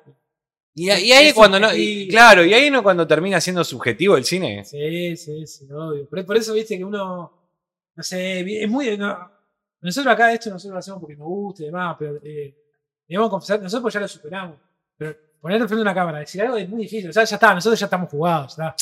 Y, 0.75 0.87
y 0.87 0.91
ahí 0.91 1.29
Es 1.29 1.35
cuando 1.35 1.59
no. 1.61 1.75
y- 1.75 2.09
claro, 2.09 2.45
y 2.45 2.53
ahí 2.53 2.69
no 2.71 2.83
cuando 2.83 3.07
termina 3.07 3.41
siendo 3.41 3.63
subjetivo 3.65 4.17
el 4.17 4.25
cine. 4.25 4.65
Sí, 4.65 5.17
sí, 5.17 5.47
sí, 5.47 5.67
obvio. 5.73 6.09
Por, 6.09 6.27
por 6.27 6.37
eso, 6.37 6.53
viste, 6.53 6.77
que 6.77 6.85
uno, 6.85 7.33
no 7.95 8.03
sé, 8.03 8.41
es 8.65 8.69
muy... 8.69 8.97
no- 8.99 9.31
nosotros 9.83 10.13
acá 10.15 10.33
esto 10.33 10.51
nosotros 10.51 10.73
lo 10.75 10.79
hacemos 10.79 11.01
porque 11.01 11.17
nos 11.17 11.27
gusta 11.29 11.63
y 11.63 11.67
demás, 11.67 11.97
pero 11.99 12.17
eh, 12.23 12.55
debemos 13.09 13.31
confesar, 13.31 13.61
nosotros 13.63 13.93
ya 13.93 14.01
lo 14.01 14.09
superamos. 14.09 14.57
Pero 14.97 15.15
ponerte 15.41 15.67
frente 15.67 15.81
a 15.81 15.83
una 15.83 15.95
cámara, 15.95 16.19
decir 16.19 16.43
algo 16.43 16.57
es 16.57 16.69
muy 16.69 16.83
difícil. 16.83 17.09
O 17.11 17.13
sea, 17.13 17.25
ya 17.25 17.37
está, 17.37 17.55
nosotros 17.55 17.79
ya 17.81 17.87
estamos 17.87 18.11
jugados, 18.11 18.57
ya. 18.57 18.75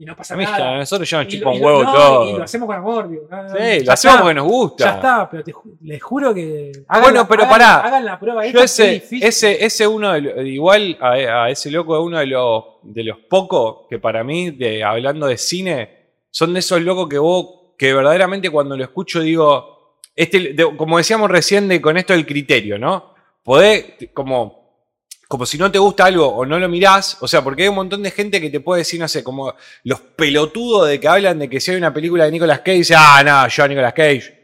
Y 0.00 0.04
no 0.04 0.14
pasa 0.14 0.36
nada. 0.36 0.76
nosotros 0.76 1.10
ya 1.10 1.24
nos 1.24 1.26
chupa 1.26 1.50
un 1.50 1.60
huevo 1.60 1.82
no, 1.82 1.92
todo. 1.92 2.30
Y 2.30 2.32
lo 2.38 2.44
hacemos 2.44 2.66
con 2.68 2.76
amor, 2.76 3.08
digo. 3.10 3.26
no, 3.28 3.42
no, 3.42 3.48
Sí, 3.48 3.84
lo 3.84 3.92
hacemos 3.92 4.14
está, 4.14 4.20
porque 4.20 4.34
nos 4.34 4.46
gusta. 4.46 4.84
Ya 4.84 4.94
está, 4.94 5.28
pero 5.28 5.42
te 5.42 5.52
ju- 5.52 5.76
les 5.80 6.00
juro 6.00 6.32
que. 6.32 6.70
hagan 6.86 7.02
Bueno, 7.02 7.26
pero 7.26 7.42
hagan- 7.42 7.50
pará. 7.50 7.80
Hagan 7.80 8.04
la 8.04 8.20
prueba 8.20 8.46
Yo 8.46 8.60
ese, 8.60 8.94
es 8.94 9.12
ese, 9.12 9.64
ese 9.64 9.86
uno 9.88 10.12
de 10.12 10.20
lo- 10.20 10.42
igual 10.42 10.96
a, 11.00 11.10
a 11.46 11.50
ese 11.50 11.68
loco 11.72 11.96
es 11.98 12.04
uno 12.04 12.18
de 12.20 12.26
los, 12.26 12.64
de 12.84 13.02
los 13.02 13.18
pocos 13.28 13.88
que 13.90 13.98
para 13.98 14.22
mí, 14.22 14.52
de, 14.52 14.84
hablando 14.84 15.26
de 15.26 15.36
cine, 15.36 15.96
son 16.30 16.52
de 16.52 16.60
esos 16.60 16.80
locos 16.80 17.08
que 17.08 17.18
vos, 17.18 17.72
que 17.76 17.92
verdaderamente 17.92 18.50
cuando 18.50 18.76
lo 18.76 18.84
escucho 18.84 19.18
digo, 19.20 19.77
este, 20.18 20.52
de- 20.52 20.76
como 20.76 20.98
decíamos 20.98 21.30
recién 21.30 21.68
de, 21.68 21.80
con 21.80 21.96
esto 21.96 22.12
del 22.12 22.26
criterio, 22.26 22.78
¿no? 22.78 23.14
Podés, 23.42 23.84
como, 24.12 24.84
como 25.28 25.46
si 25.46 25.56
no 25.58 25.70
te 25.70 25.78
gusta 25.78 26.04
algo 26.06 26.26
o 26.26 26.44
no 26.44 26.58
lo 26.58 26.68
mirás, 26.68 27.16
o 27.20 27.28
sea, 27.28 27.42
porque 27.42 27.62
hay 27.62 27.68
un 27.68 27.76
montón 27.76 28.02
de 28.02 28.10
gente 28.10 28.40
que 28.40 28.50
te 28.50 28.60
puede 28.60 28.80
decir, 28.80 28.98
no 29.00 29.08
sé, 29.08 29.22
como 29.24 29.54
los 29.84 30.00
pelotudos 30.00 30.88
de 30.88 30.98
que 31.00 31.08
hablan 31.08 31.38
de 31.38 31.48
que 31.48 31.60
si 31.60 31.70
hay 31.70 31.76
una 31.76 31.92
película 31.94 32.24
de 32.24 32.30
Nicolas 32.32 32.58
Cage, 32.60 32.78
dice, 32.78 32.94
ah, 32.96 33.22
no, 33.24 33.48
yo 33.48 33.64
a 33.64 33.68
Nicolas 33.68 33.92
Cage. 33.94 34.34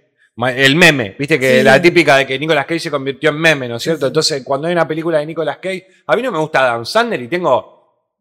El 0.57 0.75
meme, 0.77 1.15
viste 1.19 1.39
que 1.39 1.59
Sí. 1.59 1.63
la 1.63 1.81
típica 1.81 2.17
de 2.17 2.27
que 2.27 2.39
Nicolas 2.39 2.67
Cage 2.67 2.81
se 2.81 2.91
convirtió 2.91 3.31
en 3.31 3.37
meme, 3.39 3.69
¿no 3.69 3.77
es 3.77 3.83
cierto? 3.83 4.07
Sí. 4.07 4.09
Entonces, 4.09 4.43
cuando 4.45 4.67
hay 4.67 4.73
una 4.73 4.87
película 4.89 5.19
de 5.19 5.27
Nicolas 5.27 5.59
Cage, 5.59 5.87
a 6.07 6.17
mí 6.17 6.23
no 6.23 6.33
me 6.33 6.39
gusta 6.39 6.61
Adam 6.61 6.85
Sandler 6.85 7.23
y 7.23 7.29
tengo 7.29 7.74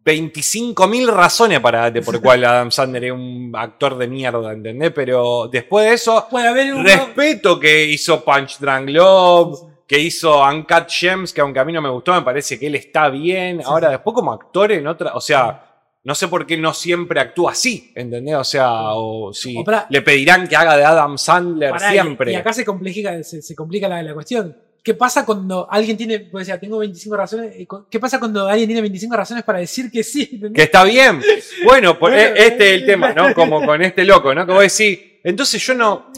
25.000 0.05 1.07
razones 1.07 1.59
para 1.59 1.91
por 2.03 2.21
cuál 2.21 2.43
Adam 2.45 2.71
Sandler 2.71 3.05
es 3.05 3.11
un 3.11 3.51
actor 3.55 3.97
de 3.97 4.07
mierda, 4.07 4.51
¿entendés? 4.51 4.91
Pero 4.91 5.47
después 5.51 5.85
de 5.87 5.93
eso, 5.93 6.27
un. 6.31 6.83
respeto 6.83 7.59
que 7.59 7.85
hizo 7.85 8.23
Punch 8.23 8.59
Drunk 8.59 8.89
Love, 8.89 9.59
que 9.87 9.99
hizo 9.99 10.43
Uncut 10.43 10.89
Gems, 10.89 11.33
que 11.33 11.41
aunque 11.41 11.59
a 11.59 11.65
mí 11.65 11.71
no 11.71 11.81
me 11.81 11.89
gustó, 11.89 12.13
me 12.13 12.21
parece 12.21 12.59
que 12.59 12.67
él 12.67 12.75
está 12.75 13.09
bien. 13.09 13.59
Sí, 13.59 13.63
Ahora, 13.65 13.89
después 13.89 14.13
como 14.13 14.33
actor 14.33 14.71
en 14.71 14.87
otra, 14.87 15.13
o 15.13 15.21
sea, 15.21 15.69
no 16.03 16.15
sé 16.15 16.27
por 16.27 16.45
qué 16.45 16.57
no 16.57 16.73
siempre 16.73 17.21
actúa 17.21 17.51
así, 17.51 17.93
¿entendés? 17.95 18.35
O 18.35 18.43
sea, 18.43 18.71
o 18.95 19.33
si 19.33 19.57
O 19.57 19.63
le 19.89 20.01
pedirán 20.01 20.47
que 20.49 20.55
haga 20.57 20.75
de 20.75 20.83
Adam 20.83 21.17
Sandler 21.17 21.73
y- 21.75 21.91
siempre. 21.91 22.33
Y, 22.33 22.35
acá 22.35 22.51
se 22.51 22.65
complica, 22.65 23.23
se, 23.23 23.41
se 23.41 23.55
complica 23.55 23.87
la, 23.87 24.03
la 24.03 24.13
cuestión. 24.13 24.57
¿Qué 24.83 24.93
pasa 24.93 25.25
cuando 25.25 25.65
alguien 25.71 25.95
tiene, 25.95 26.19
pues 26.19 26.45
decía, 26.45 26.59
tengo 26.59 26.77
25 26.79 27.15
razones? 27.15 27.55
eh, 27.55 27.65
¿Qué 27.89 27.99
pasa 28.01 28.19
cuando 28.19 28.47
alguien 28.49 28.67
tiene 28.67 28.81
25 28.81 29.15
razones 29.15 29.43
para 29.45 29.59
decir 29.59 29.89
que 29.89 30.03
sí? 30.03 30.41
Que 30.53 30.63
está 30.63 30.83
bien. 30.83 31.21
Bueno, 31.63 31.97
por- 31.97 32.11
Bueno, 32.11 32.21
eh, 32.21 32.33
este 32.47 32.67
es 32.69 32.81
el 32.81 32.83
eh, 32.83 32.85
tema, 32.87 33.13
¿no? 33.13 33.33
Como 33.33 33.65
con 33.65 33.81
este 33.81 34.03
loco, 34.03 34.35
¿no? 34.35 34.45
Que 34.45 34.51
vos 34.51 34.61
decís, 34.61 34.99
entonces 35.23 35.65
yo 35.65 35.73
no. 35.73 36.11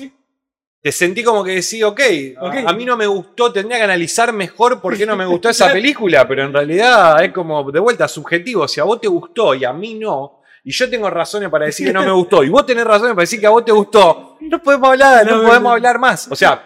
Te 0.82 0.92
sentí 0.92 1.24
como 1.24 1.44
que 1.44 1.52
decís, 1.52 1.84
ok, 1.84 2.00
a- 2.38 2.46
Ok. 2.48 2.56
A, 2.68 2.74
mí 2.74 2.86
no 2.86 2.98
me 2.98 3.06
gustó, 3.08 3.52
tendría 3.52 3.78
que 3.78 3.84
analizar 3.84 4.34
mejor 4.34 4.82
por 4.82 4.98
qué 4.98 5.06
no 5.06 5.16
me 5.16 5.26
gustó 5.28 5.50
esa 5.50 5.72
película, 5.72 6.28
pero 6.28 6.44
en 6.44 6.54
realidad 6.54 7.24
es 7.24 7.32
como 7.32 7.72
de 7.72 7.80
vuelta 7.80 8.08
subjetivo. 8.08 8.68
Si 8.68 8.80
a 8.80 8.84
vos 8.84 9.00
te 9.00 9.08
gustó 9.08 9.54
y 9.54 9.64
a 9.64 9.74
mí 9.74 9.94
no, 9.96 10.42
y 10.64 10.72
yo 10.72 10.90
tengo 10.90 11.08
razones 11.12 11.50
para 11.50 11.66
decir 11.68 11.86
que 11.88 11.94
no 11.94 12.04
me 12.04 12.12
gustó, 12.12 12.44
y 12.44 12.50
vos 12.50 12.66
tenés 12.66 12.84
razones 12.86 13.14
para 13.14 13.22
decir 13.22 13.40
que 13.40 13.46
a 13.46 13.52
vos 13.52 13.64
te 13.64 13.72
gustó, 13.72 14.38
no 14.42 14.62
podemos 14.62 14.90
hablar, 14.90 15.24
no, 15.26 15.38
No, 15.44 15.48
podemos 15.48 15.72
hablar 15.74 16.00
más. 16.00 16.28
O 16.32 16.36
sea, 16.36 16.66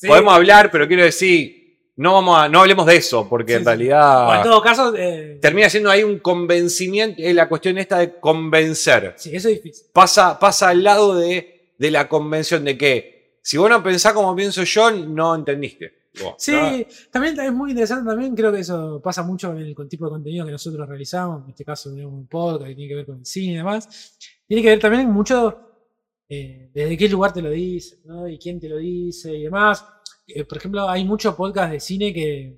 Sí. 0.00 0.06
podemos 0.06 0.32
hablar, 0.32 0.70
pero 0.70 0.86
quiero 0.88 1.02
decir, 1.02 1.56
no, 1.96 2.12
vamos 2.14 2.38
a, 2.38 2.48
no 2.48 2.60
hablemos 2.60 2.86
de 2.86 2.96
eso, 2.96 3.28
porque 3.28 3.52
Sí, 3.54 3.58
en 3.58 3.64
realidad 3.64 4.28
O 4.28 4.34
en 4.36 4.42
todo 4.44 4.62
caso, 4.62 4.94
eh, 4.96 5.38
termina 5.42 5.68
siendo 5.68 5.90
ahí 5.90 6.04
un 6.04 6.20
convencimiento, 6.20 7.20
es 7.20 7.34
la 7.34 7.48
cuestión 7.48 7.76
esta 7.78 7.98
de 7.98 8.18
convencer. 8.20 9.14
sí, 9.16 9.34
eso 9.34 9.48
es 9.48 9.56
difícil. 9.62 9.86
Pasa, 9.92 10.38
pasa 10.38 10.68
al 10.68 10.82
lado 10.84 11.16
de, 11.16 11.72
de 11.76 11.90
la 11.90 12.08
convención 12.08 12.64
de 12.64 12.78
que 12.78 13.38
si 13.42 13.56
vos 13.56 13.68
no 13.68 13.82
pensás 13.82 14.12
como 14.12 14.34
pienso 14.36 14.62
yo, 14.62 14.90
no 14.92 15.34
entendiste. 15.34 15.92
Vos, 16.22 16.34
Sí, 16.38 16.52
¿no? 16.52 16.84
también 17.10 17.38
es 17.40 17.52
muy 17.52 17.70
interesante, 17.70 18.08
también 18.08 18.34
creo 18.34 18.52
que 18.52 18.60
eso 18.60 19.00
pasa 19.02 19.22
mucho 19.22 19.52
en 19.52 19.58
el 19.58 19.74
tipo 19.88 20.04
de 20.06 20.10
contenido 20.10 20.46
que 20.46 20.52
nosotros 20.52 20.88
realizamos, 20.88 21.44
en 21.44 21.50
este 21.50 21.64
caso 21.64 21.90
un 21.90 22.26
podcast 22.28 22.64
que 22.66 22.74
tiene 22.74 22.88
que 22.88 22.94
ver 22.94 23.06
con 23.06 23.18
el 23.18 23.26
cine 23.26 23.54
y 23.54 23.56
demás. 23.56 24.16
Tiene 24.46 24.62
que 24.62 24.68
ver 24.70 24.78
también 24.78 25.10
mucho 25.10 25.67
eh, 26.28 26.70
desde 26.74 26.96
qué 26.96 27.08
lugar 27.08 27.32
te 27.32 27.42
lo 27.42 27.50
dice, 27.50 28.00
¿no? 28.04 28.28
Y 28.28 28.38
quién 28.38 28.60
te 28.60 28.68
lo 28.68 28.76
dice 28.76 29.34
y 29.34 29.44
demás. 29.44 29.84
Eh, 30.26 30.44
por 30.44 30.58
ejemplo, 30.58 30.88
hay 30.88 31.04
muchos 31.04 31.34
podcasts 31.34 31.72
de 31.72 31.80
cine 31.80 32.12
que 32.12 32.56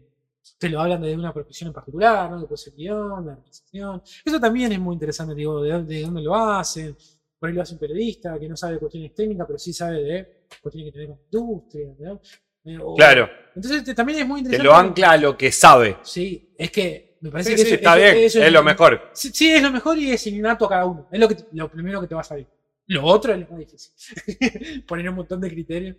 te 0.59 0.69
lo 0.69 0.81
hablan 0.81 1.01
desde 1.01 1.17
una 1.17 1.33
profesión 1.33 1.69
en 1.69 1.75
particular, 1.75 2.31
¿no? 2.31 2.47
Puede 2.47 2.57
ser 2.59 2.75
guion, 2.75 3.27
la 3.27 3.35
realización. 3.37 4.03
Eso 4.25 4.41
también 4.41 4.73
es 4.73 4.81
muy 4.81 4.95
interesante, 4.95 5.35
digo, 5.35 5.63
de, 5.63 5.71
dónde- 5.71 5.95
de 5.97 6.03
dónde 6.03 6.23
lo 6.23 6.35
hacen. 6.35 6.97
Por 7.39 7.49
ahí 7.49 7.55
lo 7.55 7.63
hace 7.63 7.73
un 7.75 7.79
periodista 7.81 8.39
que 8.39 8.49
no 8.49 8.57
sabe 8.57 8.75
de 8.75 8.79
cuestiones 8.81 9.15
técnicas, 9.15 9.47
pero 9.47 9.59
sí 9.59 9.73
sabe 9.73 10.03
de 10.03 10.45
cuestiones 10.61 10.93
que 10.93 10.99
tienen 10.99 11.17
con 11.17 11.21
industria, 11.25 11.89
¿no? 12.01 12.21
Eh, 12.65 12.79
o- 12.83 12.95
Claro, 12.97 13.29
Entonces 13.55 13.85
te- 13.85 13.95
también 13.95 14.19
es 14.21 14.27
muy 14.27 14.41
te 14.43 14.47
interesante. 14.49 14.69
lo 14.69 14.75
ancla 14.77 15.11
a 15.13 15.17
lo 15.17 15.37
que 15.39 15.51
sabe. 15.51 15.97
Sí, 16.03 16.53
es 16.59 16.71
que 16.71 17.17
me 17.23 17.31
parece 17.31 17.51
Sí, 17.51 17.57
que 17.57 17.63
sí, 17.63 17.67
eso- 17.69 17.75
está 17.77 17.99
eso- 17.99 18.15
bien, 18.15 18.25
eso 18.27 18.43
es 18.43 18.53
lo 18.53 18.63
mejor. 18.63 19.11
Sí, 19.15 19.31
sí, 19.33 19.51
es 19.51 19.63
lo 19.63 19.71
mejor 19.71 19.97
y 19.99 20.11
es 20.11 20.27
innato 20.27 20.67
a 20.67 20.69
cada 20.69 20.85
uno. 20.85 21.09
Es 21.11 21.19
lo, 21.21 21.29
que, 21.29 21.37
lo 21.53 21.71
primero 21.71 22.01
que 22.01 22.07
te 22.09 22.15
va 22.15 22.21
a 22.21 22.25
salir. 22.25 22.47
Lo 22.91 23.05
otro 23.05 23.33
es 23.33 23.39
lo 23.41 23.47
más 23.49 23.59
difícil. 23.61 24.85
Poner 24.87 25.09
un 25.11 25.15
montón 25.17 25.41
de 25.41 25.49
criterios. 25.49 25.97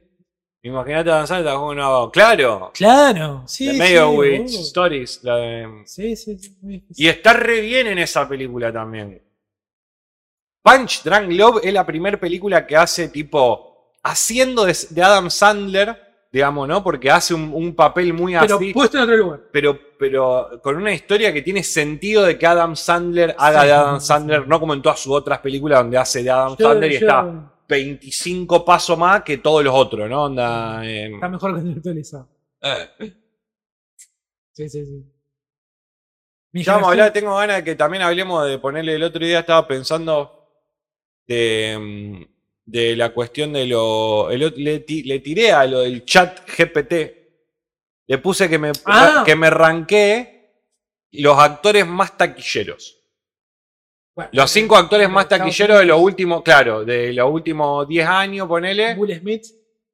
Imagínate 0.63 1.09
avanzar, 1.09 1.39
está 1.39 1.53
como 1.55 1.67
una- 1.69 2.11
Claro, 2.11 2.71
Claro, 2.73 3.43
sí. 3.47 3.65
The 3.79 3.87
sí, 3.87 3.93
boludo. 3.99 4.43
Stories. 4.59 5.23
la 5.23 5.37
de- 5.37 5.83
Sí, 5.85 6.15
sí. 6.15 6.37
Y 6.95 7.07
está 7.07 7.33
re 7.33 7.61
bien 7.61 7.87
en 7.87 7.97
esa 7.99 8.27
película 8.27 8.71
también. 8.71 9.21
Punch 10.63 11.01
Drunk 11.03 11.31
Love 11.31 11.61
es 11.63 11.73
la 11.73 11.85
primera 11.85 12.19
película 12.19 12.67
que 12.67 12.75
hace 12.75 13.07
tipo 13.07 13.91
haciendo 14.03 14.65
de, 14.65 14.77
de 14.89 15.01
Adam 15.01 15.29
Sandler, 15.31 16.10
digamos, 16.31 16.67
¿no? 16.67 16.83
Porque 16.83 17.11
hace 17.11 17.33
un, 17.33 17.51
un 17.53 17.75
papel 17.75 18.13
muy 18.13 18.33
Pero 18.39 18.55
así, 18.55 18.73
puesto 18.73 18.97
en 18.97 19.03
otro 19.03 19.17
lugar. 19.17 19.41
pero, 19.51 19.77
pero 19.99 20.59
con 20.63 20.77
una 20.77 20.93
historia 20.93 21.33
que 21.33 21.41
tiene 21.41 21.61
sentido 21.63 22.23
de 22.23 22.37
que 22.39 22.45
Adam 22.45 22.75
Sandler 22.75 23.35
haga 23.37 23.61
Sí, 23.61 23.67
de 23.67 23.73
Adam 23.73 24.01
Sandler, 24.01 24.41
sí. 24.43 24.45
no 24.47 24.59
como 24.59 24.73
en 24.73 24.81
todas 24.81 24.99
sus 24.99 25.11
otras 25.13 25.39
películas 25.39 25.79
donde 25.79 25.97
hace 25.97 26.23
de 26.23 26.29
Adam 26.31 26.55
Yo- 26.57 26.67
Sandler 26.69 26.91
y 26.91 26.99
yo- 26.99 26.99
está 27.07 27.47
25 27.67 28.65
pasos 28.65 28.97
más 28.97 29.23
que 29.23 29.37
todos 29.37 29.63
los 29.63 29.73
otros, 29.73 30.09
¿no? 30.09 30.23
Onda, 30.25 30.85
eh, 30.85 31.13
Está 31.13 31.29
mejor 31.29 31.55
que 31.55 31.61
el 31.69 31.75
actualizado. 31.77 32.27
eh. 32.61 33.13
Sí, 34.53 34.67
sí, 34.69 34.85
sí. 34.85 35.05
Mi 36.53 36.63
Ya 36.63 36.73
vamos 36.73 36.89
a 36.89 36.91
hablar, 36.91 37.13
tengo 37.13 37.35
ganas 37.37 37.57
de 37.57 37.63
que 37.63 37.75
también 37.75 38.03
hablemos 38.03 38.45
de 38.45 38.59
ponerle 38.59 38.95
el 38.95 39.03
otro 39.03 39.25
día, 39.25 39.39
estaba 39.39 39.65
pensando 39.67 40.49
de, 41.25 41.77
mm, 41.79 42.30
de 42.71 42.95
la 42.95 43.09
cuestión 43.13 43.51
de 43.53 43.65
lo. 43.67 44.29
el 44.31 44.53
le, 44.57 44.79
ti- 44.79 45.03
le 45.03 45.19
tiré 45.19 45.51
a 45.51 45.65
lo 45.65 45.81
del 45.81 46.05
chat 46.05 46.39
GPT. 46.49 46.93
Le 48.07 48.17
puse 48.17 48.49
que 48.49 48.57
me, 48.57 48.71
Ah. 48.85 49.23
que 49.25 49.35
me 49.35 49.49
ranqué 49.49 50.51
los 51.11 51.37
actores 51.37 51.85
más 51.85 52.17
taquilleros. 52.17 52.97
Bueno, 54.15 54.29
Los 54.33 54.51
cinco 54.51 54.75
actores 54.75 55.09
más 55.09 55.27
taquilleros 55.27 55.79
de 55.79 55.85
los 55.85 55.99
últimos, 55.99 56.41
claro, 56.43 56.83
de 56.83 57.13
los 57.13 57.31
últimos 57.31 57.87
10 57.87 58.05
años, 58.07 58.47
ponele. 58.47 58.93
Will 58.95 59.17
Smith. 59.19 59.43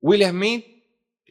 Will 0.02 0.24
Smith, 0.28 0.66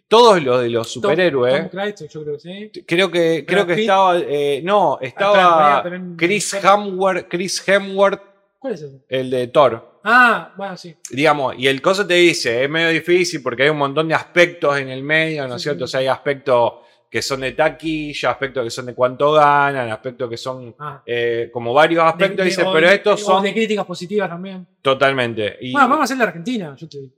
todos 0.08 0.42
los 0.42 0.60
de 0.62 0.70
los 0.70 0.88
superhéroes. 0.92 1.60
Tom 1.62 1.68
Cruise, 1.68 2.08
yo 2.08 2.22
creo 2.22 2.34
que 2.34 2.40
sí. 2.72 2.82
Creo 2.86 3.10
que, 3.10 3.44
creo 3.46 3.64
Brad 3.64 3.66
que 3.68 3.74
Pitt. 3.74 3.82
estaba. 3.90 4.18
eh, 4.18 4.60
no, 4.64 4.98
estaba 5.00 5.84
Chris 6.16 6.54
Hemsworth, 6.54 7.26
Chris 7.28 7.68
Hemsworth, 7.68 8.20
¿Cuál 8.58 8.74
es 8.74 8.82
ese? 8.82 9.04
el 9.08 9.30
de 9.30 9.46
Thor. 9.48 9.95
Ah, 10.08 10.54
bueno, 10.56 10.76
sí. 10.76 10.94
Digamos, 11.10 11.56
y 11.58 11.66
el 11.66 11.82
coso 11.82 12.06
te 12.06 12.14
dice, 12.14 12.62
es 12.62 12.70
medio 12.70 12.90
difícil 12.90 13.42
porque 13.42 13.64
hay 13.64 13.70
un 13.70 13.78
montón 13.78 14.06
de 14.06 14.14
aspectos 14.14 14.78
en 14.78 14.88
el 14.88 15.02
medio, 15.02 15.48
¿no 15.48 15.56
es 15.56 15.62
Sí, 15.62 15.64
cierto? 15.64 15.80
sí. 15.80 15.84
O 15.84 15.88
sea, 15.88 16.00
hay 16.00 16.06
aspectos 16.06 16.74
que 17.10 17.20
son 17.22 17.40
de 17.40 17.52
taquilla, 17.52 18.30
aspectos 18.30 18.62
que 18.64 18.70
son 18.70 18.86
de 18.86 18.94
cuánto 18.94 19.32
ganan, 19.32 19.90
aspectos 19.90 20.30
que 20.30 20.36
son 20.36 20.74
Ah. 20.78 21.02
eh, 21.04 21.50
como 21.52 21.72
varios 21.74 22.04
aspectos, 22.04 22.36
De- 22.36 22.42
de- 22.44 22.48
dice, 22.50 22.64
pero 22.72 22.88
de- 22.88 22.94
estos 22.94 23.22
o 23.22 23.26
son 23.26 23.42
de 23.42 23.52
críticas 23.52 23.84
positivas 23.84 24.28
también. 24.28 24.66
totalmente. 24.80 25.56
Y, 25.60 25.72
Bueno, 25.72 25.88
vamos 25.88 26.02
a 26.02 26.04
hacer 26.04 26.18
la 26.18 26.24
Argentina, 26.24 26.76
yo 26.78 26.88
te 26.88 26.98
digo. 27.00 27.14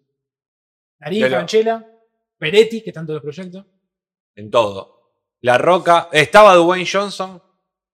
Darín, 0.99 1.27
Franchella, 1.29 1.87
Peretti, 2.39 2.81
que 2.83 2.91
están 2.91 3.07
todos 3.07 3.23
los 3.23 3.35
proyectos. 3.35 3.65
en 4.35 4.51
todo. 4.51 5.11
La 5.43 5.59
Roca, 5.59 6.09
estaba 6.13 6.55
Dwayne 6.55 6.89
Johnson, 6.91 7.43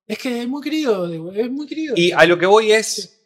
Es 0.06 0.18
que 0.18 0.42
es 0.42 0.46
muy 0.48 0.62
querido, 0.62 1.08
de- 1.08 1.40
es 1.40 1.50
muy 1.50 1.66
querido. 1.66 1.94
y 1.96 2.12
a 2.12 2.24
lo 2.26 2.38
que 2.38 2.44
voy 2.46 2.70
es, 2.72 3.23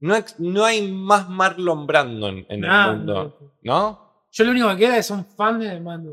no, 0.00 0.14
no 0.38 0.64
hay 0.64 0.90
más 0.90 1.28
Marlon 1.28 1.86
Brandon 1.86 2.44
en 2.48 2.60
Nah, 2.60 2.90
el 2.90 2.96
mundo, 2.96 3.38
no. 3.62 3.74
¿no? 3.74 4.10
Yo 4.32 4.44
lo 4.44 4.50
único 4.52 4.68
que 4.70 4.76
queda 4.76 4.96
es 4.96 5.06
son 5.06 5.24
fans 5.24 5.60
de 5.64 5.80
Mando. 5.80 6.12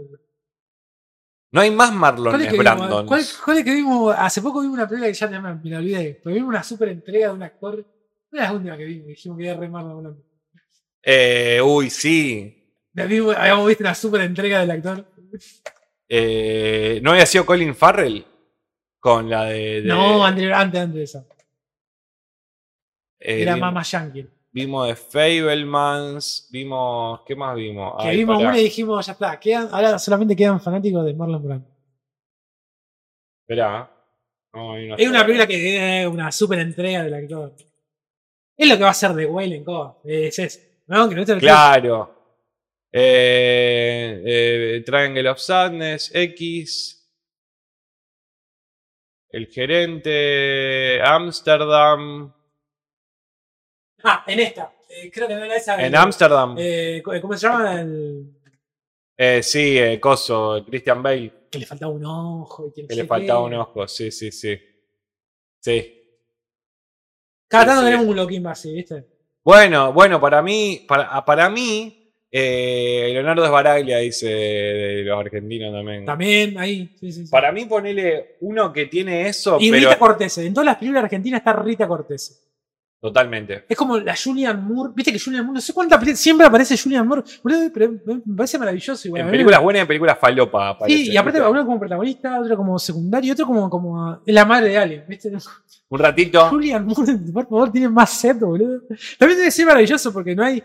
No 1.51 1.61
hay 1.61 1.71
más 1.71 1.93
Marlon 1.93 2.31
¿Cuál 2.33 2.41
es, 2.41 2.51
que? 2.51 2.57
Brandon. 2.57 3.05
¿Cuál, 3.07 3.23
cuál 3.45 3.57
es 3.59 3.63
que 3.63 3.73
vimos? 3.73 4.13
Hace 4.17 4.41
poco 4.41 4.59
vimos 4.61 4.73
una 4.75 4.87
película 4.87 5.07
que 5.07 5.13
ya 5.13 5.27
me, 5.27 5.39
me 5.55 5.69
la 5.69 5.77
olvidé. 5.77 6.19
Pero 6.23 6.33
vimos 6.35 6.49
una 6.49 6.63
super 6.63 6.89
entrega 6.89 7.27
de 7.27 7.33
un 7.33 7.43
actor. 7.43 7.85
No 8.31 8.39
es 8.39 8.43
la 8.45 8.51
última 8.53 8.77
que 8.77 8.83
vimos, 8.85 9.07
dijimos 9.07 9.37
que 9.37 9.47
era 9.47 9.59
re 9.59 9.69
Marlon 9.69 10.01
Brando. 10.03 10.23
Eh, 11.03 11.61
uy, 11.63 11.89
sí. 11.89 12.53
Habíamos 12.95 13.67
visto 13.67 13.83
una 13.83 13.95
super 13.95 14.21
entrega 14.21 14.59
del 14.59 14.71
actor. 14.71 15.05
Eh, 16.09 16.99
¿No 17.03 17.11
había 17.11 17.25
sido 17.25 17.45
Colin 17.45 17.75
Farrell? 17.75 18.25
Con 18.99 19.29
la 19.29 19.45
de. 19.45 19.81
de- 19.83 19.87
No, 19.87 20.25
antes, 20.25 20.51
antes 20.51 20.93
de 20.93 21.03
esa. 21.03 21.25
Eh, 23.19 23.41
Era 23.41 23.55
vimos- 23.55 23.73
más 23.73 23.91
yankee. 23.91 24.27
Vimos 24.51 24.87
de 24.87 24.95
Fablemans, 24.95 26.47
vimos. 26.51 27.21
¿Qué 27.27 27.35
más 27.35 27.55
vimos? 27.55 27.93
Que 28.01 28.07
Ay, 28.09 28.17
vimos 28.17 28.37
pará. 28.37 28.49
una 28.49 28.59
y 28.59 28.63
dijimos, 28.63 29.05
ya 29.05 29.11
está. 29.13 29.39
Quedan, 29.39 29.69
ahora 29.71 29.99
solamente 29.99 30.35
quedan 30.35 30.59
fanáticos 30.59 31.05
de 31.05 31.13
Marlon 31.13 31.43
Brando. 31.43 31.67
Esperá. 33.43 33.91
No, 34.53 34.73
hay 34.73 34.91
Es 34.97 35.07
una 35.09 35.21
película 35.23 35.45
que 35.47 36.01
es 36.01 36.07
una 36.07 36.31
super 36.31 36.59
entrega 36.59 37.03
del 37.03 37.13
actor. 37.13 37.53
Es 38.57 38.67
lo 38.67 38.77
que 38.77 38.83
va 38.83 38.89
a 38.89 38.93
ser 38.95 39.11
de 39.13 39.25
Whale 39.27 39.57
en 39.57 39.63
Coa. 39.63 39.99
Es 40.03 40.39
eso. 40.39 40.59
¿No? 40.87 41.07
Que 41.07 41.15
no 41.15 41.25
te 41.25 41.35
lo 41.35 41.39
Claro. 41.39 42.13
Eh, 42.91 44.23
eh, 44.25 44.83
Triangle 44.85 45.29
of 45.29 45.37
Sadness, 45.39 46.09
X. 46.15 46.93
El 49.29 49.47
gerente, 49.47 50.99
Amsterdam. 51.03 52.33
Ah, 54.09 54.23
en 54.27 54.39
esta. 54.39 54.71
Eh, 54.89 55.11
creo 55.11 55.27
que 55.27 55.35
no 55.35 55.43
era 55.43 55.55
esa. 55.55 55.75
En 55.79 55.87
el- 55.87 55.95
Amsterdam. 55.95 56.55
eh, 56.57 57.01
¿Cómo 57.21 57.33
se 57.37 57.47
llama? 57.47 57.81
El, 57.81 58.33
Eh, 59.17 59.41
sí, 59.43 59.77
eh, 59.77 59.99
Coso, 59.99 60.63
Christian 60.65 61.01
Bale. 61.03 61.33
que 61.51 61.59
le 61.59 61.65
faltaba 61.65 61.91
un 61.91 62.05
ojo. 62.05 62.67
Y 62.67 62.71
que, 62.71 62.81
no 62.83 62.87
Que 62.87 62.95
sé 62.95 63.01
le 63.01 63.07
faltaba 63.07 63.39
qué. 63.41 63.45
un 63.45 63.53
ojo, 63.61 63.87
sí, 63.87 64.11
sí, 64.11 64.31
sí. 64.31 64.57
Sí. 65.59 65.93
Cada 67.47 67.65
tanto 67.65 67.81
sí. 67.81 67.85
tenemos 67.87 68.07
un 68.07 68.15
loquín 68.15 68.45
así, 68.47 68.73
¿viste? 68.73 69.05
Bueno, 69.43 69.91
bueno, 69.93 70.19
para 70.21 70.41
mí, 70.41 70.85
para, 70.87 71.23
para 71.25 71.49
mí, 71.49 72.11
eh, 72.29 73.09
Leonardo 73.13 73.45
Sbaraglia 73.47 73.97
dice 73.99 74.27
de 74.27 75.03
los 75.03 75.19
argentinos 75.19 75.71
también. 75.73 76.05
También 76.05 76.57
ahí. 76.59 76.95
Sí, 76.99 77.11
sí, 77.11 77.25
sí. 77.25 77.31
Para 77.31 77.51
mí, 77.51 77.65
ponele 77.65 78.35
uno 78.41 78.71
que 78.71 78.85
tiene 78.87 79.27
eso, 79.29 79.57
y 79.59 79.71
pero 79.71 79.89
Rita 79.89 79.99
Cortese. 79.99 80.45
En 80.45 80.53
todas 80.53 80.65
las 80.65 80.75
películas 80.77 81.05
argentinas 81.05 81.39
está 81.39 81.53
Rita 81.53 81.87
Cortese. 81.87 82.46
Totalmente. 82.99 83.65
Es 83.69 83.77
como 83.77 83.97
la 83.97 84.15
Julian 84.15 84.65
Moore. 84.67 84.93
Viste 84.95 85.11
que 85.13 85.19
Julian 85.19 85.45
Moore, 85.45 85.57
no 85.57 85.61
sé 85.61 85.73
películas. 85.99 86.19
Siempre 86.19 86.47
aparece 86.47 86.77
Julian 86.77 87.07
Moore. 87.07 87.23
pero 87.73 87.91
me 88.25 88.35
parece 88.35 88.57
maravilloso. 88.57 89.07
igual. 89.07 89.21
En 89.21 89.25
me- 89.27 89.31
películas 89.31 89.61
buenas 89.61 89.79
y 89.79 89.81
en 89.81 89.87
películas 89.87 90.17
falopa 90.19 90.69
aparece. 90.69 91.05
Sí, 91.05 91.11
y 91.11 91.17
aparte 91.17 91.39
uno 91.41 91.65
como 91.65 91.79
protagonista, 91.79 92.39
otro 92.39 92.57
como 92.57 92.77
secundario, 92.79 93.33
otro 93.33 93.45
como, 93.45 93.69
como 93.69 94.21
la 94.25 94.45
madre 94.45 94.69
de 94.69 94.77
alguien, 94.77 95.05
¿viste? 95.07 95.31
Un 95.89 95.99
ratito. 95.99 96.49
Julian 96.49 96.85
Moore, 96.85 97.17
por 97.33 97.43
favor, 97.47 97.71
tiene 97.71 97.89
más 97.89 98.09
set, 98.11 98.39
boludo. 98.39 98.81
También 99.17 99.39
debe 99.39 99.51
ser 99.51 99.65
maravilloso 99.65 100.11
porque 100.11 100.35
no 100.35 100.43
hay. 100.43 100.61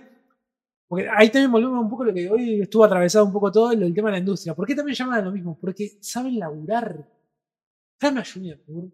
Porque 0.89 1.09
ahí 1.09 1.31
también 1.31 1.51
volvemos 1.51 1.83
un 1.83 1.89
poco 1.89 2.05
lo 2.05 2.12
que 2.12 2.28
hoy 2.28 2.61
estuvo 2.62 2.85
atravesado 2.85 3.25
un 3.25 3.33
poco 3.33 3.51
todo, 3.51 3.73
lo- 3.75 3.86
el 3.86 3.94
tema 3.94 4.09
de 4.09 4.12
la 4.12 4.19
industria. 4.19 4.55
¿Por 4.55 4.67
qué 4.67 4.75
también 4.75 4.94
llaman 4.94 5.20
a 5.20 5.23
lo 5.23 5.33
mismo? 5.33 5.57
Porque 5.61 5.93
saben 6.01 6.39
laburar. 6.39 7.07
Tráeme 7.99 8.20
a 8.20 8.25
Julian 8.25 8.59
Moore. 8.67 8.89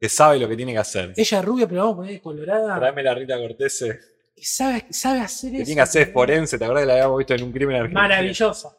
Que 0.00 0.08
sabe 0.08 0.38
lo 0.38 0.48
que 0.48 0.56
tiene 0.56 0.72
que 0.72 0.78
hacer. 0.78 1.12
Ella 1.16 1.38
es 1.38 1.44
rubia, 1.44 1.66
pero 1.68 1.80
vamos 1.82 1.94
a 1.94 1.96
poner 1.98 2.20
colorada. 2.20 2.76
Tráeme 2.78 3.02
la 3.02 3.14
Rita 3.14 3.38
Cortese. 3.38 4.00
Que 4.36 4.44
sabe, 4.44 4.86
sabe 4.90 5.20
hacer 5.20 5.50
Que 5.52 5.56
eso. 5.58 5.64
tiene 5.66 5.78
que 5.78 5.82
hacer 5.82 6.12
forense. 6.12 6.58
¿Te 6.58 6.64
acuerdas 6.64 6.82
que 6.82 6.86
la 6.88 6.92
habíamos 6.94 7.18
visto 7.18 7.34
en 7.34 7.42
un 7.44 7.52
crimen 7.52 7.76
argentino? 7.76 8.00
Maravillosa. 8.00 8.76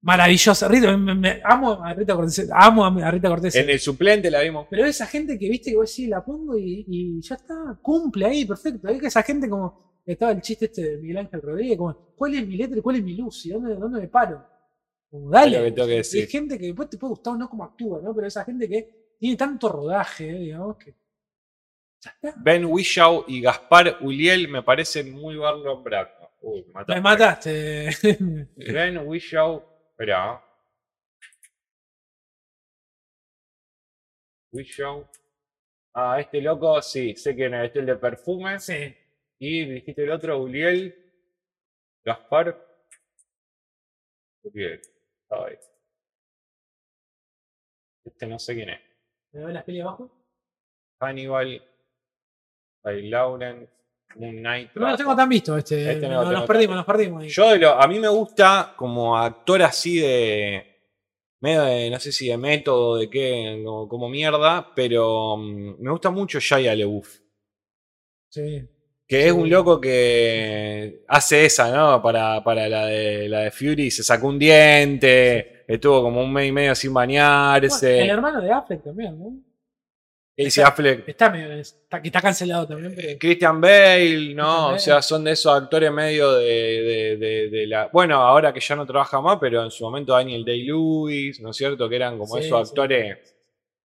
Maravillosa. 0.00 0.68
Rita, 0.68 0.96
me- 0.96 1.14
me- 1.14 1.40
amo 1.44 1.82
a 1.82 1.92
Rita 1.94 2.14
Cortés. 2.14 2.48
Amo 2.52 2.84
a 2.84 3.10
Rita 3.10 3.28
Cortés. 3.28 3.54
En 3.56 3.68
el 3.70 3.80
suplente 3.80 4.30
la 4.30 4.40
vimos. 4.42 4.66
Pero 4.70 4.84
esa 4.84 5.06
gente 5.06 5.38
que 5.38 5.48
viste 5.48 5.70
que 5.70 5.76
vos 5.76 5.90
decís, 5.90 6.08
la 6.08 6.24
pongo 6.24 6.56
y, 6.56 6.84
y 6.88 7.20
ya 7.20 7.34
está, 7.34 7.78
cumple 7.82 8.26
ahí, 8.26 8.44
perfecto. 8.44 8.88
Es 8.88 9.00
que 9.00 9.06
esa 9.08 9.22
gente 9.22 9.48
como, 9.48 10.00
estaba 10.06 10.32
el 10.32 10.40
chiste 10.40 10.66
este 10.66 10.82
de 10.82 10.96
Miguel 10.98 11.18
Ángel 11.18 11.42
Rodríguez, 11.42 11.76
como, 11.78 12.14
¿cuál 12.16 12.34
es 12.34 12.46
mi 12.46 12.56
letra 12.56 12.78
y 12.78 12.80
cuál 12.82 12.96
es 12.96 13.02
mi 13.02 13.16
luz? 13.16 13.44
¿Y 13.46 13.50
dónde, 13.50 13.74
dónde 13.74 14.00
me 14.00 14.08
paro? 14.08 14.44
Como, 15.10 15.30
dale. 15.30 15.56
Es 15.56 15.62
lo 15.62 15.64
que 15.66 15.72
tengo 15.72 15.88
que 15.88 15.94
decir. 15.94 16.24
Es 16.24 16.30
gente 16.30 16.58
que 16.58 16.66
después 16.66 16.90
te 16.90 16.96
puede 16.98 17.10
gustar 17.10 17.34
o 17.34 17.36
no 17.36 17.48
como 17.50 17.64
actúa, 17.64 18.00
¿no? 18.02 18.14
Pero 18.14 18.26
esa 18.28 18.44
gente 18.44 18.68
que 18.68 18.97
tiene 19.18 19.36
tanto 19.36 19.68
rodaje, 19.68 20.30
eh, 20.30 20.38
digamos, 20.38 20.76
que. 20.76 20.94
Ya 22.00 22.10
está. 22.12 22.34
Ben 22.38 22.64
Wishaw 22.64 23.24
y 23.26 23.40
Gaspar 23.40 23.98
Uliel 24.00 24.48
me 24.48 24.62
parecen 24.62 25.12
muy 25.12 25.36
Barlon 25.36 25.82
Brando. 25.82 26.30
Uy, 26.40 26.64
me 26.64 26.72
mataste. 26.72 26.94
Me 26.94 27.00
mataste. 27.00 28.48
Ben 28.72 28.98
Wishaw. 28.98 29.62
Espera. 29.90 30.44
Wishaw. 34.52 35.06
Ah, 35.94 36.20
este 36.20 36.40
loco, 36.40 36.80
sí, 36.80 37.16
sé 37.16 37.34
quién 37.34 37.54
es. 37.54 37.66
Este 37.66 37.78
es 37.80 37.82
el 37.82 37.86
de 37.86 37.96
perfume. 37.96 38.60
sí. 38.60 38.94
Y 39.40 39.64
dijiste 39.66 40.02
el 40.04 40.10
otro, 40.12 40.38
Uliel. 40.38 40.94
Gaspar. 42.04 42.56
Uliel. 44.42 44.80
Ay. 45.30 45.58
Este 48.04 48.26
no 48.26 48.38
sé 48.38 48.54
quién 48.54 48.70
es. 48.70 48.87
¿Me 49.32 49.44
ven 49.44 49.54
las 49.54 49.64
pelis 49.64 49.82
abajo? 49.82 50.10
Hannibal. 51.00 51.62
By 52.82 53.08
Lauren. 53.08 53.68
Moon 54.16 54.36
Knight. 54.38 54.70
Pero 54.72 54.86
no 54.86 54.90
los 54.92 54.98
tengo 54.98 55.14
tan 55.14 55.28
visto, 55.28 55.56
este. 55.56 55.92
Este 55.92 56.08
no 56.08 56.24
lo 56.24 56.32
nos 56.32 56.46
perdimos, 56.46 56.76
nos 56.76 56.86
perdimos. 56.86 57.22
ahí. 57.22 57.28
Yo 57.28 57.50
de 57.50 57.58
lo- 57.58 57.80
a 57.80 57.86
mí 57.86 57.98
me 57.98 58.08
gusta 58.08 58.72
como 58.76 59.16
actor 59.16 59.62
así 59.62 59.98
de. 59.98 60.64
medio 61.40 61.62
de, 61.62 61.90
no 61.90 62.00
sé 62.00 62.10
si 62.10 62.28
de 62.28 62.36
método, 62.38 62.96
de 62.96 63.08
qué, 63.10 63.60
como, 63.64 63.86
como 63.86 64.08
mierda, 64.08 64.72
pero 64.74 65.36
mm, 65.36 65.76
me 65.78 65.90
gusta 65.90 66.10
mucho 66.10 66.40
Shia 66.40 66.74
LaBeouf. 66.74 67.20
Sí. 68.30 68.66
Que 69.06 69.22
Sí. 69.22 69.26
es 69.28 69.32
un 69.32 69.48
loco 69.48 69.80
que 69.80 71.04
hace 71.06 71.44
esa, 71.44 71.70
¿no? 71.74 72.02
Para, 72.02 72.42
para 72.42 72.68
la, 72.68 72.86
de, 72.86 73.28
la 73.28 73.40
de 73.40 73.50
Fury, 73.52 73.90
se 73.90 74.02
sacó 74.02 74.26
un 74.28 74.38
diente, 74.38 75.57
estuvo 75.68 76.02
como 76.02 76.20
un 76.22 76.32
mes 76.32 76.48
y 76.48 76.52
medio 76.52 76.74
sin 76.74 76.92
Bueno, 76.92 77.06
bañarse. 77.12 78.00
el 78.02 78.10
hermano 78.10 78.40
de 78.40 78.50
Affleck 78.50 78.82
también, 78.82 79.16
¿no? 79.18 79.30
Casey 80.36 80.62
Affleck, 80.62 81.08
Está 81.08 81.30
medio. 81.30 81.52
Está, 81.52 82.00
que 82.00 82.08
está 82.08 82.20
cancelado 82.22 82.66
también, 82.68 82.94
pero. 82.94 83.18
Christian 83.18 83.60
Bale, 83.60 84.34
¿no? 84.36 84.68
Christian 84.70 84.74
O 84.74 84.78
sea, 84.78 85.02
son 85.02 85.24
de 85.24 85.32
esos 85.32 85.52
actores 85.52 85.90
medio 85.90 86.32
de, 86.34 86.44
de- 86.44 87.16
de- 87.16 87.48
de 87.50 87.66
la. 87.66 87.88
Bueno, 87.92 88.16
ahora 88.22 88.52
que 88.52 88.60
ya 88.60 88.76
no 88.76 88.86
trabaja 88.86 89.20
más, 89.20 89.38
pero 89.40 89.64
en 89.64 89.70
su 89.72 89.82
momento 89.84 90.12
Daniel 90.12 90.44
Day-Lewis, 90.44 91.40
¿no 91.40 91.50
es 91.50 91.56
cierto? 91.56 91.88
Que 91.88 91.96
eran 91.96 92.16
como 92.18 92.36
Sí, 92.36 92.44
esos 92.46 92.68
sí. 92.68 92.72
actores 92.72 93.34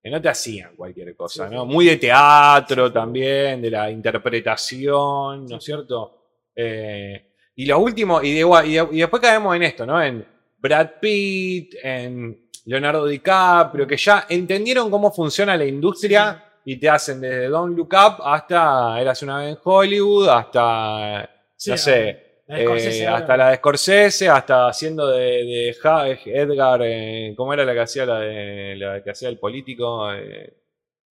que 0.02 0.11
no 0.11 0.20
te 0.20 0.28
hacían 0.28 0.77
cualquier 0.77 1.17
cosa, 1.17 1.49
Sí, 1.49 1.55
¿no? 1.55 1.65
Muy 1.65 1.86
de 1.86 1.97
teatro 1.97 2.93
también, 2.93 3.62
de 3.62 3.70
la 3.70 3.91
interpretación, 3.91 5.47
¿no 5.47 5.57
es 5.57 5.65
cierto? 5.65 6.19
Eh, 6.55 7.33
y 7.57 7.65
lo 7.67 7.78
último, 7.78 8.23
y, 8.23 8.41
y 8.41 8.78
y 8.91 8.99
después 9.01 9.23
caemos 9.23 9.57
en 9.57 9.62
esto, 9.62 9.86
¿no? 9.86 10.02
En 10.02 10.23
Brad 10.62 10.91
Pitt, 11.00 11.74
en 11.82 12.49
Leonardo 12.66 13.05
DiCaprio, 13.07 13.86
que 13.86 13.97
ya 13.97 14.26
entendieron 14.28 14.89
cómo 14.91 15.10
funciona 15.10 15.57
la 15.57 15.65
industria 15.65 16.44
y 16.65 16.76
te 16.78 16.89
hacen 16.89 17.20
desde 17.20 17.49
Don't 17.49 17.76
Look 17.76 17.89
Up 17.92 18.23
hasta 18.24 19.00
Eras 19.00 19.20
una 19.24 19.39
vez 19.39 19.49
en 19.50 19.58
Hollywood, 19.62 20.28
hasta, 20.28 21.28
Sí, 21.57 21.70
no 21.70 21.76
sé, 21.76 22.42
la 22.47 22.60
eh, 22.60 23.07
hasta 23.08 23.36
la 23.36 23.49
de 23.50 23.57
Scorsese, 23.57 24.28
hasta 24.28 24.68
haciendo 24.68 25.08
de, 25.08 25.20
de 25.44 25.76
Ja- 25.81 26.08
Edgar, 26.08 26.81
eh, 26.84 27.34
¿cómo 27.36 27.52
era 27.52 27.65
la 27.65 27.73
que 27.73 27.81
hacía 27.81 28.07
la 28.07 28.20
de 28.20 28.76
la 28.76 29.02
que 29.02 29.10
hacía 29.10 29.28
el 29.28 29.39
político 29.41 30.12
eh, 30.12 30.57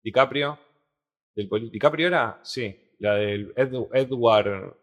DiCaprio? 0.04 0.58
¿Del 1.34 1.48
¿DiCaprio 1.70 2.06
era? 2.08 2.38
Sí, 2.42 2.94
la 3.00 3.14
del 3.16 3.52
Ed- 3.56 3.88
Edward. 3.94 4.76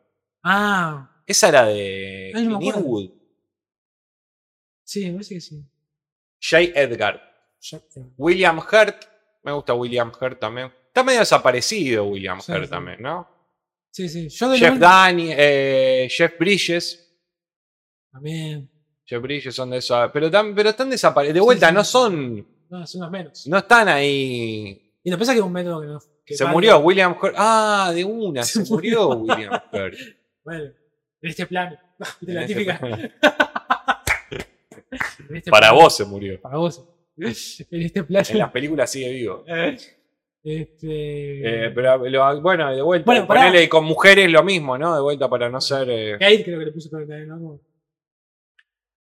Ah, 0.43 1.21
Esa 1.25 1.47
era 1.49 1.65
de 1.65 2.31
Ay, 2.35 2.43
no 2.45 2.51
me 2.51 2.57
Clint 2.59 2.75
acuerdo. 2.77 2.99
Eastwood. 3.01 3.17
Sí, 4.87 5.05
me 5.07 5.11
parece 5.13 5.35
que 5.35 5.41
sí. 5.41 5.63
J. 6.41 6.59
Edgar. 6.79 7.21
William 8.17 8.57
Hurt. 8.59 9.05
Me 9.43 9.51
gusta 9.51 9.73
William 9.73 10.11
Hurt 10.19 10.39
también. 10.39 10.71
Está 10.87 11.03
medio 11.03 11.19
desaparecido 11.19 12.05
William 12.05 12.39
Sí, 12.41 12.51
Hurt 12.51 12.63
sí. 12.65 12.69
también, 12.69 13.01
¿no? 13.01 13.27
Sí, 13.91 14.07
sí. 14.09 14.29
Yo 14.29 14.49
de 14.49 14.57
Jeff 14.59 14.77
Dani, 14.77 15.29
eh, 15.31 16.07
Jeff 16.09 16.37
Bridges. 16.39 17.03
También. 18.11 18.69
Jeff 19.05 19.21
Bridges 19.21 19.55
son 19.55 19.69
de 19.71 19.77
esos. 19.77 20.09
Pero, 20.11 20.29
tan- 20.29 20.53
pero 20.53 20.69
están 20.69 20.89
desaparecidos. 20.89 21.33
De 21.35 21.39
vuelta, 21.41 21.69
sí. 21.69 21.73
no 21.73 21.83
son. 21.83 22.47
No, 22.69 22.85
son 22.85 23.01
los 23.01 23.11
menos. 23.11 23.47
No 23.47 23.57
están 23.57 23.87
ahí. 23.87 24.93
Y 25.03 25.09
lo 25.09 25.17
que 25.17 25.19
pasa 25.19 25.31
es 25.31 25.35
que 25.35 25.39
es 25.39 25.45
un 25.45 25.53
método 25.53 25.81
que 25.81 25.87
no. 25.87 25.99
que 26.25 26.35
Se 26.35 26.43
vale- 26.43 26.53
murió 26.53 26.77
William 26.79 27.15
Hurt. 27.19 27.33
Ah, 27.37 27.91
de 27.95 28.03
una, 28.03 28.43
se, 28.43 28.65
Se 28.65 28.71
murió, 28.73 29.09
murió. 29.17 29.35
William 29.35 29.61
Hurt. 29.71 29.95
Bueno, 30.43 30.63
en 31.21 31.29
este 31.29 31.45
plano. 31.47 31.77
De 32.21 32.33
la 32.33 32.41
este 32.41 32.53
típica. 32.53 32.79
este 34.91 35.51
Para 35.51 35.71
vos 35.71 35.95
se 35.95 36.05
murió. 36.05 36.39
Para 36.41 36.57
vos. 36.57 36.83
En 37.17 37.81
este 37.81 38.03
plano. 38.03 38.25
En 38.29 38.37
las 38.37 38.51
películas 38.51 38.91
sigue 38.91 39.11
vivo. 39.11 39.43
Este. 40.43 41.65
Eh, 41.65 41.71
pero 41.75 41.97
lo- 42.07 42.41
bueno, 42.41 42.73
de 42.73 42.81
vuelta. 42.81 43.05
Bueno, 43.05 43.27
ponele 43.27 43.67
con 43.67 43.83
mujeres 43.83 44.31
lo 44.31 44.43
mismo, 44.43 44.77
¿no? 44.77 44.95
De 44.95 45.01
vuelta 45.01 45.27
para 45.29 45.49
no 45.49 45.59
ser. 45.59 45.89
eh, 45.89 46.11
Kate 46.17 46.43
creo 46.45 46.59
que 46.59 46.65
le 46.65 46.71
puso 46.71 46.95
el 46.97 47.05
también, 47.07 47.27
¿no? 47.27 47.59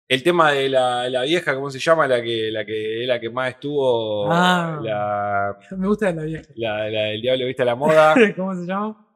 El 0.08 0.24
tema 0.24 0.50
de 0.50 0.68
la, 0.68 1.08
la 1.08 1.23
vieja, 1.23 1.55
¿cómo 1.55 1.70
se 1.70 1.78
llama? 1.78 2.08
La 2.08 2.20
que, 2.20 2.50
la 2.50 2.65
que 2.65 3.05
la 3.07 3.20
que 3.20 3.31
más 3.31 3.50
estuvo. 3.50 4.26
Ah. 4.32 4.81
La, 4.82 5.57
Me 5.76 5.86
gusta 5.86 6.10
la 6.10 6.24
vieja. 6.24 6.47
la, 6.57 6.82
del 6.86 7.23
Diablo 7.23 7.47
Viste 7.47 7.62
a 7.62 7.66
la 7.66 7.76
Moda. 7.76 8.15
¿Cómo 8.36 8.52
se 8.55 8.66
llama? 8.66 9.07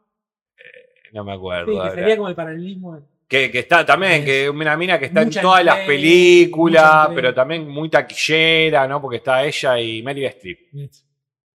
No 1.13 1.25
me 1.25 1.33
Sí, 1.33 1.37
acuerdo. 1.37 1.73
que 1.73 1.79
ahora. 1.79 1.95
sería 1.95 2.17
como 2.17 2.29
el 2.29 2.35
paralelismo. 2.37 3.09
Que, 3.35 3.51
que 3.51 3.59
está 3.59 3.85
también, 3.85 4.13
Es 4.13 4.25
que 4.25 4.49
una 4.49 4.77
mina 4.77 4.97
que 4.97 5.07
está 5.07 5.23
en 5.23 5.31
todas 5.31 5.65
las 5.65 5.79
películas, 5.81 7.09
pero 7.15 7.35
también 7.35 7.69
muy 7.69 7.89
taquillera, 7.89 8.87
¿no? 8.87 9.01
Porque 9.01 9.17
está 9.17 9.45
ella 9.45 9.81
y 9.81 10.03
Meryl 10.05 10.27
Streep. 10.27 10.59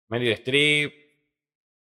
Meryl 0.08 0.32
Streep. 0.32 0.92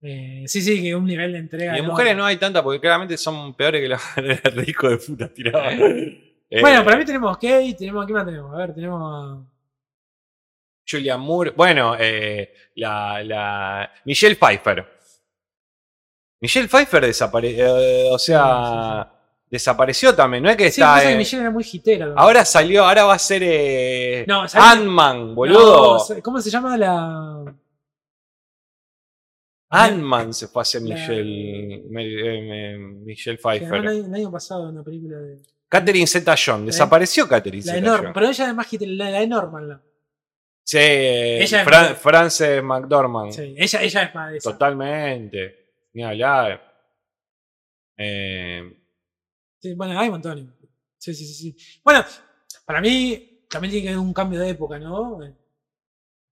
Eh, 0.03 0.45
sí, 0.47 0.61
sí, 0.61 0.83
que 0.83 0.95
un 0.95 1.07
nivel 1.07 1.33
de 1.33 1.39
entrega. 1.39 1.73
Y 1.73 1.81
de 1.81 1.87
mujeres 1.87 2.15
no 2.15 2.27
hay 2.27 2.37
tanta 2.37 2.63
porque 2.63 2.81
claramente 2.81 3.17
son 3.17 3.55
peores 3.55 3.81
que 3.81 3.89
los 3.89 4.55
ricos 4.55 4.91
de 4.91 4.97
puta 4.99 5.33
tirados. 5.33 5.73
Eh, 6.51 6.63
Bueno, 6.63 6.83
para 6.83 6.97
mí 6.97 7.05
tenemos 7.05 7.37
Kate, 7.37 7.75
tenemos. 7.79 8.07
¿Qué 8.07 8.13
más 8.15 8.25
tenemos? 8.25 8.55
A 8.55 8.57
ver, 8.57 8.75
tenemos 8.75 9.03
a. 9.03 9.45
Julian 10.91 11.21
Moore. 11.21 11.51
Bueno, 11.55 11.95
eh, 11.99 12.55
la, 12.77 13.23
la. 13.23 13.93
Michelle 14.07 14.37
Pfeiffer. 14.37 14.87
Michelle 16.41 16.69
Pfeiffer 16.69 17.05
desapareció. 17.05 18.13
o 18.13 18.19
sea. 18.19 19.13
Desapareció 19.51 20.15
también. 20.15 20.43
No 20.43 20.51
es 20.51 20.57
que 20.57 20.71
Sí, 20.71 20.81
está. 20.81 20.95
pasa 20.95 21.07
que 21.07 21.13
eh, 21.15 21.17
Michelle 21.17 21.43
era 21.43 21.51
muy 21.51 21.67
hitera. 21.73 22.13
ahora 22.17 22.45
salió, 22.45 22.85
ahora 22.85 23.05
va 23.05 23.15
a 23.15 23.19
ser. 23.19 23.43
Eh. 23.45 24.27
Ant-Man, 24.55 25.35
boludo. 25.35 25.99
No, 26.09 26.23
¿Cómo 26.23 26.41
se 26.41 26.51
llama 26.51 26.77
la. 26.77 27.55
Ant-Man 29.71 30.33
se 30.33 30.49
fue 30.49 30.61
a 30.61 30.63
hacer 30.63 30.83
La- 30.83 30.95
Michelle, 30.95 31.75
eh, 31.75 32.75
eh, 32.75 32.79
Michelle 32.79 33.39
Pfeiffer. 33.39 33.75
el, 33.75 33.89
año- 33.89 34.07
el 34.07 34.15
año 34.15 34.31
pasado 34.31 34.65
en 34.69 34.75
una 34.75 34.83
película 34.83 35.19
de. 35.19 35.39
Catherine 35.69 36.07
Zeta 36.07 36.35
John. 36.43 36.65
Desapareció 36.65 37.29
Catherine 37.29 37.65
La 37.67 37.73
Zeta. 37.75 37.99
John. 37.99 38.13
Pero 38.15 38.27
ella 38.29 38.49
es 38.49 38.55
más 38.55 38.73
hitera, 38.73 38.93
la, 38.93 39.11
la 39.11 39.21
de 39.21 39.27
Norman. 39.27 39.69
la- 39.69 39.83
Sí, 40.65 40.77
eh, 40.79 41.43
es 41.43 41.99
Frances 41.99 42.63
McDormand. 42.63 43.33
Sí, 43.33 43.55
ella, 43.57 43.81
ella 43.83 44.03
es 44.03 44.15
más 44.15 44.31
de 44.33 44.37
esa. 44.39 44.53
Totalmente. 44.53 45.71
Ni 45.95 46.05
hablar. 46.05 46.63
Eh, 47.97 48.75
Sí, 49.61 49.75
bueno, 49.75 49.99
hay 49.99 50.11
montones. 50.11 50.47
Sí, 50.99 51.15
sí, 51.15 51.25
sí, 51.27 51.35
sí. 51.53 51.81
Bueno, 51.85 52.05
para 52.65 52.81
mí 52.81 53.43
también 53.49 53.71
tiene 53.73 53.83
que 53.85 53.89
haber 53.95 54.01
un 54.01 54.13
cambio 54.13 54.41
de 54.41 54.51
época, 54.51 54.79
¿no? 54.79 55.19
De 55.19 55.35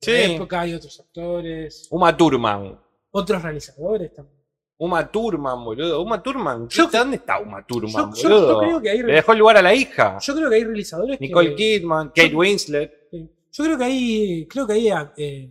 Sí. 0.01 0.13
época, 0.35 0.61
hay 0.61 0.75
otros 0.75 0.99
actores, 1.01 1.89
Uma 1.91 2.17
Thurman. 2.17 2.79
otros 3.11 3.43
realizadores 3.43 4.13
también. 4.15 4.37
Uma 4.79 5.11
Thurman, 5.11 5.65
boludo. 5.65 6.03
Uma 6.03 6.23
Thurman. 6.23 6.69
Yo- 6.69 6.89
¿Dónde 6.93 7.17
está 7.17 7.41
Uma 7.41 7.67
Thurman, 7.67 8.13
Yo, 8.15 8.23
yo- 8.23 8.29
boludo? 8.29 8.53
yo 8.53 8.59
creo 8.59 8.83
que 8.83 8.91
hay, 8.91 9.03
Le 9.03 9.13
dejó 9.15 9.33
el 9.33 9.39
lugar 9.39 9.57
a 9.57 9.63
la 9.63 9.75
hija. 9.75 10.19
yo 10.21 10.35
creo 10.35 10.51
que 10.51 10.57
hay 10.57 10.65
realizadores 10.65 11.19
Nicole 11.21 11.51
que, 11.51 11.79
Kidman, 11.81 12.09
Kate 12.09 12.35
Winslet. 12.35 13.09
Yo 13.53 13.65
creo 13.65 13.79
que 13.79 13.85
hay, 13.85 14.47
creo 14.49 14.67
que 14.67 14.73
hay, 14.75 14.89
eh, 15.17 15.51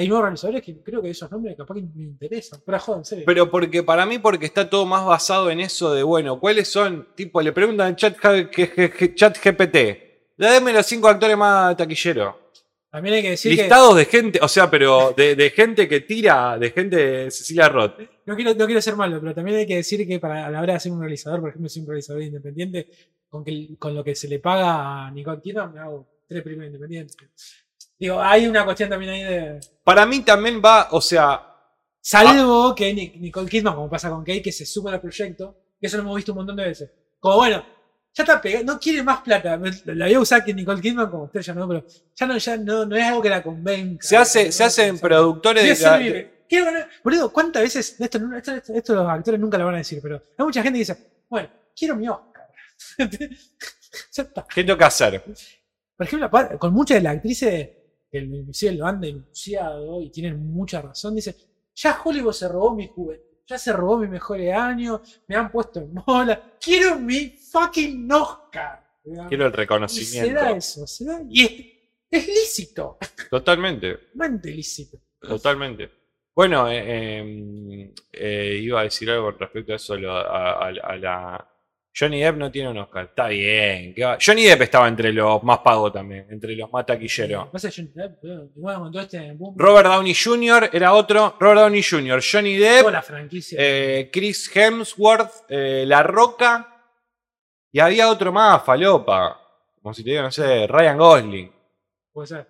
hay 0.00 0.08
nuevos 0.08 0.24
realizadores 0.24 0.62
que 0.62 0.82
creo 0.82 1.02
que 1.02 1.10
esos 1.10 1.30
nombres 1.30 1.56
capaz 1.56 1.74
que 1.74 1.82
me 1.82 2.04
interesan. 2.04 2.60
Pero 2.64 2.78
joder, 2.78 2.98
en 3.00 3.04
serio. 3.04 3.24
Pero 3.26 3.50
porque 3.50 3.82
para 3.82 4.06
mí, 4.06 4.18
porque 4.18 4.46
está 4.46 4.68
todo 4.68 4.86
más 4.86 5.04
basado 5.04 5.50
en 5.50 5.60
eso 5.60 5.92
de, 5.92 6.02
bueno, 6.02 6.40
¿cuáles 6.40 6.68
son? 6.68 7.08
Tipo, 7.14 7.42
le 7.42 7.52
preguntan 7.52 7.88
en 7.88 7.96
chat, 7.96 8.16
chat 9.14 9.38
GPT. 9.44 10.36
Dame 10.38 10.72
los 10.72 10.86
cinco 10.86 11.08
actores 11.08 11.36
más 11.36 11.76
taquilleros. 11.76 12.34
También 12.90 13.16
hay 13.16 13.22
que 13.22 13.30
decir 13.30 13.52
Listados 13.52 13.94
de 13.94 14.04
gente, 14.06 14.40
o 14.42 14.48
sea, 14.48 14.68
pero 14.68 15.12
de, 15.16 15.36
de 15.36 15.50
gente 15.50 15.86
que 15.86 16.00
tira, 16.00 16.58
de 16.58 16.70
gente 16.70 16.96
de 16.96 17.30
Cecilia 17.30 17.68
Roth. 17.68 18.00
No 18.24 18.34
quiero, 18.34 18.54
no 18.54 18.66
quiero 18.66 18.80
ser 18.80 18.96
malo, 18.96 19.20
pero 19.20 19.34
también 19.34 19.58
hay 19.58 19.66
que 19.66 19.76
decir 19.76 20.08
que 20.08 20.18
para 20.18 20.46
a 20.46 20.50
la 20.50 20.60
hora 20.60 20.72
de 20.72 20.80
ser 20.80 20.92
un 20.92 21.00
realizador, 21.00 21.40
por 21.40 21.50
ejemplo, 21.50 21.68
si 21.68 21.80
un 21.80 21.86
realizador 21.86 22.22
independiente, 22.22 22.88
con, 23.28 23.44
que, 23.44 23.76
con 23.78 23.94
lo 23.94 24.02
que 24.02 24.14
se 24.14 24.28
le 24.28 24.40
paga 24.40 25.06
a 25.06 25.10
Nicole 25.10 25.40
Kidman, 25.40 25.72
me 25.72 25.78
hago 25.78 26.08
tres 26.26 26.42
películas 26.42 26.68
independientes. 26.68 27.16
Digo, 28.00 28.20
hay 28.20 28.46
una 28.48 28.64
cuestión 28.64 28.88
también 28.88 29.12
ahí 29.12 29.22
de. 29.22 29.60
Para 29.84 30.06
mí 30.06 30.20
también 30.20 30.60
va, 30.64 30.88
o 30.90 31.00
sea, 31.00 31.46
Salvo 32.00 32.74
que 32.74 32.94
Ni- 32.94 33.12
Nicole 33.18 33.48
Kidman, 33.48 33.74
como 33.74 33.90
pasa 33.90 34.08
con 34.08 34.20
Kate, 34.24 34.40
que 34.42 34.52
se 34.52 34.64
suma 34.64 34.90
al 34.92 35.00
proyecto, 35.02 35.54
que 35.78 35.86
eso 35.86 35.98
lo 35.98 36.02
hemos 36.04 36.16
visto 36.16 36.32
un 36.32 36.38
montón 36.38 36.56
de 36.56 36.64
veces. 36.64 36.90
Como 37.18 37.36
bueno, 37.36 37.62
ya 38.14 38.22
está 38.24 38.40
pegado, 38.40 38.64
no 38.64 38.80
quiere 38.80 39.02
más 39.02 39.20
plata. 39.20 39.60
La 39.84 40.06
voy 40.06 40.14
a 40.14 40.20
usar 40.20 40.42
que 40.42 40.54
Nicole 40.54 40.80
Kidman 40.80 41.10
como 41.10 41.26
estrella, 41.26 41.52
¿no? 41.54 41.68
Pero 41.68 41.84
ya 42.16 42.26
no, 42.26 42.38
ya 42.38 42.56
no, 42.56 42.86
no 42.86 42.96
es 42.96 43.04
algo 43.04 43.20
que 43.20 43.28
la 43.28 43.42
convenga. 43.42 43.98
se 44.00 44.16
hace, 44.16 44.46
¿no? 44.46 44.52
se 44.52 44.64
hacen 44.64 44.98
productores 44.98 45.78
de, 45.78 45.84
la-. 45.84 46.30
Quiero 46.48 46.64
ganar. 46.64 46.88
Boludo, 47.04 47.30
¿cuántas 47.32 47.62
veces? 47.62 48.00
Esto, 48.00 48.18
esto, 48.34 48.52
esto- 48.56 48.72
esto 48.74 48.94
los 48.94 49.08
actores 49.08 49.38
nunca 49.38 49.58
lo 49.58 49.66
van 49.66 49.74
a 49.74 49.78
decir, 49.78 50.00
pero 50.02 50.22
hay 50.38 50.44
mucha 50.44 50.62
gente 50.62 50.78
que 50.78 50.80
dice, 50.80 51.22
bueno, 51.28 51.48
quiero 51.76 51.96
mi 51.96 52.08
Oscar. 52.08 52.48
ya 54.12 54.22
está. 54.22 54.46
¿Qué 54.52 54.64
tengo 54.64 54.78
que 54.78 54.84
hacer? 54.84 55.22
Por 55.96 56.06
ejemplo, 56.06 56.30
con 56.58 56.72
muchas 56.72 56.96
de 56.96 57.02
las 57.02 57.16
actrices 57.16 57.68
inclusive 58.12 58.72
lo 58.72 58.86
han 58.86 59.00
denunciado 59.00 60.00
y 60.02 60.10
tienen 60.10 60.44
mucha 60.52 60.82
razón, 60.82 61.14
dice, 61.14 61.34
ya 61.74 62.00
Hollywood 62.04 62.32
se 62.32 62.48
robó 62.48 62.74
mi 62.74 62.88
juventud, 62.88 63.24
ya 63.46 63.58
se 63.58 63.72
robó 63.72 63.98
mis 63.98 64.10
mejores 64.10 64.52
años, 64.54 65.22
me 65.28 65.36
han 65.36 65.50
puesto 65.50 65.80
en 65.80 65.92
mola, 66.06 66.56
quiero 66.60 66.98
mi 66.98 67.28
fucking 67.30 68.10
Oscar. 68.12 68.84
Quiero 69.02 69.22
el 69.24 69.30
y 69.30 69.34
se 69.34 69.46
da 69.46 69.56
reconocimiento. 69.56 70.46
eso, 70.56 70.86
se 70.86 71.04
da, 71.04 71.22
y 71.28 71.44
es, 71.44 71.52
es 72.10 72.26
lícito, 72.28 72.98
Totalmente, 73.30 73.98
mente 74.14 74.50
lícito. 74.50 74.98
totalmente. 75.20 75.90
Bueno, 76.34 76.68
eh, 76.70 76.82
eh, 77.20 77.94
eh, 78.12 78.58
iba 78.62 78.80
a 78.80 78.84
decir 78.84 79.10
algo 79.10 79.26
con 79.26 79.38
respecto 79.40 79.72
a 79.72 79.76
eso, 79.76 79.96
lo- 79.96 80.12
a, 80.16 80.52
a- 80.52 80.68
a 80.68 80.96
la... 80.96 81.49
Johnny 81.92 82.20
Depp 82.20 82.36
no 82.36 82.50
tiene 82.50 82.70
un 82.70 82.78
Oscar, 82.78 83.06
está 83.06 83.28
bien. 83.28 83.92
¿qué 83.94 84.04
va? 84.04 84.16
Johnny 84.24 84.44
Depp 84.44 84.62
estaba 84.62 84.86
entre 84.88 85.12
los 85.12 85.42
más 85.42 85.58
pagos 85.58 85.92
también, 85.92 86.26
entre 86.30 86.54
los 86.54 86.70
más 86.70 86.86
taquilleros. 86.86 87.48
Pasa 87.48 87.68
que 87.68 87.74
Johnny 87.76 87.90
Depp, 87.94 88.20
todo 88.20 89.00
este 89.00 89.32
boom, 89.32 89.54
Robert 89.58 89.88
Downey 89.88 90.14
Jr. 90.14 90.70
era 90.72 90.92
otro, 90.94 91.36
Robert 91.40 91.60
Downey 91.62 91.82
Jr., 91.82 92.20
Johnny 92.22 92.56
Depp, 92.56 92.80
toda 92.80 92.92
la 92.92 93.02
franquicia. 93.02 93.58
eh, 93.60 94.08
Chris 94.12 94.50
Hemsworth, 94.54 95.46
eh, 95.48 95.84
La 95.86 96.02
Roca, 96.02 96.66
y 97.72 97.80
había 97.80 98.08
otro 98.08 98.32
más, 98.32 98.64
Falopa, 98.64 99.40
como 99.82 99.92
si 99.92 100.04
te 100.04 100.10
digo, 100.10 100.22
no 100.22 100.30
sé, 100.30 100.66
Ryan 100.68 100.96
Gosling. 100.98 101.52
Puede 102.12 102.26
ser. 102.28 102.46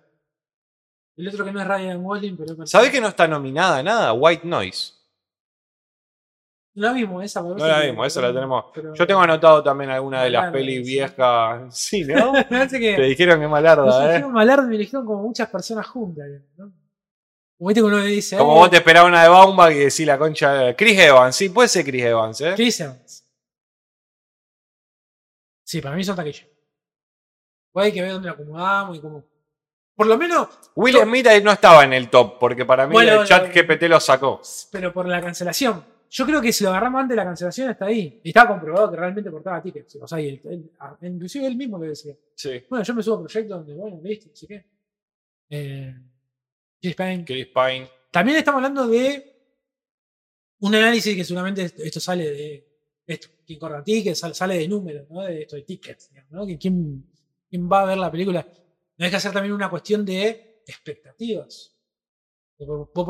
El 1.17 1.27
otro 1.27 1.45
que 1.45 1.51
no 1.51 1.61
es 1.61 1.67
Ryan 1.67 2.03
Gosling, 2.03 2.37
pero. 2.37 2.65
¿Sabés 2.67 2.89
que 2.91 3.01
no 3.01 3.07
está 3.07 3.27
nominada 3.27 3.79
a 3.79 3.83
nada? 3.83 4.13
White 4.13 4.47
Noise. 4.47 4.93
No 6.73 6.87
la 6.87 6.93
vimos 6.93 7.23
esa, 7.25 7.41
No 7.41 7.55
la 7.55 7.81
vimos, 7.81 8.07
esa 8.07 8.21
la 8.21 8.33
tenemos. 8.33 8.65
pero- 8.73 8.93
Yo 8.93 9.05
tengo 9.05 9.19
anotado 9.21 9.61
también 9.61 9.89
alguna 9.89 10.23
de 10.23 10.29
las 10.29 10.41
Malarda, 10.43 10.57
pelis 10.57 10.87
viejas. 10.87 11.75
Sí, 11.77 12.03
¿no? 12.05 12.31
Que. 12.69 12.95
Te 12.95 13.01
dijeron 13.01 13.35
que 13.39 13.43
Nos 13.43 13.51
malarda, 13.51 13.83
¿eh? 13.83 14.03
eligieron 14.05 14.31
Malardo 14.31 14.63
y 14.63 14.67
me 14.69 14.75
eligieron 14.75 15.05
como 15.05 15.21
muchas 15.23 15.49
personas 15.49 15.85
juntas. 15.87 16.25
¿no? 16.57 16.71
Como 17.59 17.87
uno 17.87 17.97
dice. 17.97 18.37
Como 18.37 18.53
eh, 18.53 18.59
vos 18.59 18.69
te 18.69 18.77
esperabas 18.77 19.09
una 19.09 19.23
de 19.23 19.29
Baumbach 19.29 19.71
y 19.71 19.79
decís 19.79 20.05
la 20.07 20.17
concha 20.17 20.53
de... 20.53 20.75
Chris 20.75 20.97
Evans, 20.97 21.35
sí, 21.35 21.49
puede 21.49 21.67
ser 21.67 21.85
Chris 21.85 22.03
Evans, 22.03 22.41
¿eh? 22.41 22.53
Chris 22.55 22.79
Evans. 22.79 23.27
Sí, 25.63 25.81
para 25.81 25.95
mí 25.95 26.03
son 26.03 26.15
taquillas. 26.15 26.47
Pues 27.71 27.85
hay 27.85 27.91
que 27.93 28.01
ver 28.01 28.13
dónde 28.13 28.27
la 28.27 28.33
acomodamos 28.33 28.97
y 28.97 29.01
cómo. 29.01 29.23
Por 29.95 30.07
lo 30.07 30.17
menos, 30.17 30.47
Will 30.75 30.97
Smith 30.97 31.27
no 31.43 31.51
estaba 31.51 31.83
en 31.83 31.93
el 31.93 32.09
top, 32.09 32.39
porque 32.39 32.65
para 32.65 32.87
mí 32.87 32.93
Bueno, 32.93 33.21
el 33.21 33.27
chat 33.27 33.53
GPT 33.53 33.83
lo 33.83 33.99
sacó. 33.99 34.41
pero 34.71 34.91
por 34.91 35.07
la 35.07 35.21
cancelación. 35.21 35.85
Yo 36.13 36.25
creo 36.25 36.41
que 36.41 36.51
si 36.51 36.63
lo 36.65 36.71
agarramos 36.71 36.99
antes 37.01 37.11
de 37.11 37.15
la 37.15 37.23
cancelación 37.23 37.69
está 37.69 37.85
ahí. 37.85 38.19
Y 38.23 38.29
estaba 38.29 38.49
comprobado 38.49 38.91
que 38.91 38.97
realmente 38.97 39.31
cortaba 39.31 39.61
tickets. 39.63 39.95
O 39.95 40.07
sea, 40.07 40.19
y 40.19 40.27
él- 40.27 40.41
él- 40.43 40.71
inclusive 41.03 41.47
él 41.47 41.55
mismo 41.55 41.77
lo 41.77 41.85
decía. 41.85 42.13
Sí. 42.35 42.63
Bueno, 42.69 42.83
yo 42.83 42.93
me 42.93 43.01
subo 43.01 43.15
a 43.15 43.19
proyectos 43.21 43.57
donde, 43.59 43.73
bueno, 43.75 43.99
listo, 44.03 44.27
no 44.29 44.35
sé 44.35 44.47
qué. 44.47 44.65
Eh, 45.49 45.95
Chris 46.81 46.95
Pine. 46.95 47.23
Chris 47.25 47.47
Pine. 47.47 47.89
También 48.11 48.37
estamos 48.37 48.57
hablando 48.57 48.87
de 48.87 49.25
un 50.59 50.75
análisis 50.75 51.15
que 51.15 51.23
seguramente 51.23 51.63
esto, 51.77 51.99
sale 52.01 52.29
de 52.29 52.67
esto, 53.07 53.29
quién 53.45 53.57
corre 53.57 53.81
tickets, 53.81 54.19
sal- 54.19 54.35
sale 54.35 54.57
de 54.57 54.67
números, 54.67 55.09
¿no? 55.09 55.21
De 55.21 55.43
esto 55.43 55.55
de 55.55 55.61
tickets, 55.63 56.11
¿no? 56.29 56.45
Quién, 56.45 57.09
quién 57.49 57.69
va 57.71 57.83
a 57.83 57.85
ver 57.85 57.97
la 57.97 58.11
película. 58.11 58.45
No 58.97 59.05
hay 59.05 59.09
que 59.11 59.17
hacer 59.17 59.31
también 59.31 59.53
una 59.53 59.69
cuestión 59.69 60.05
de 60.05 60.61
expectativas. 60.67 61.73
Vos 62.59 63.05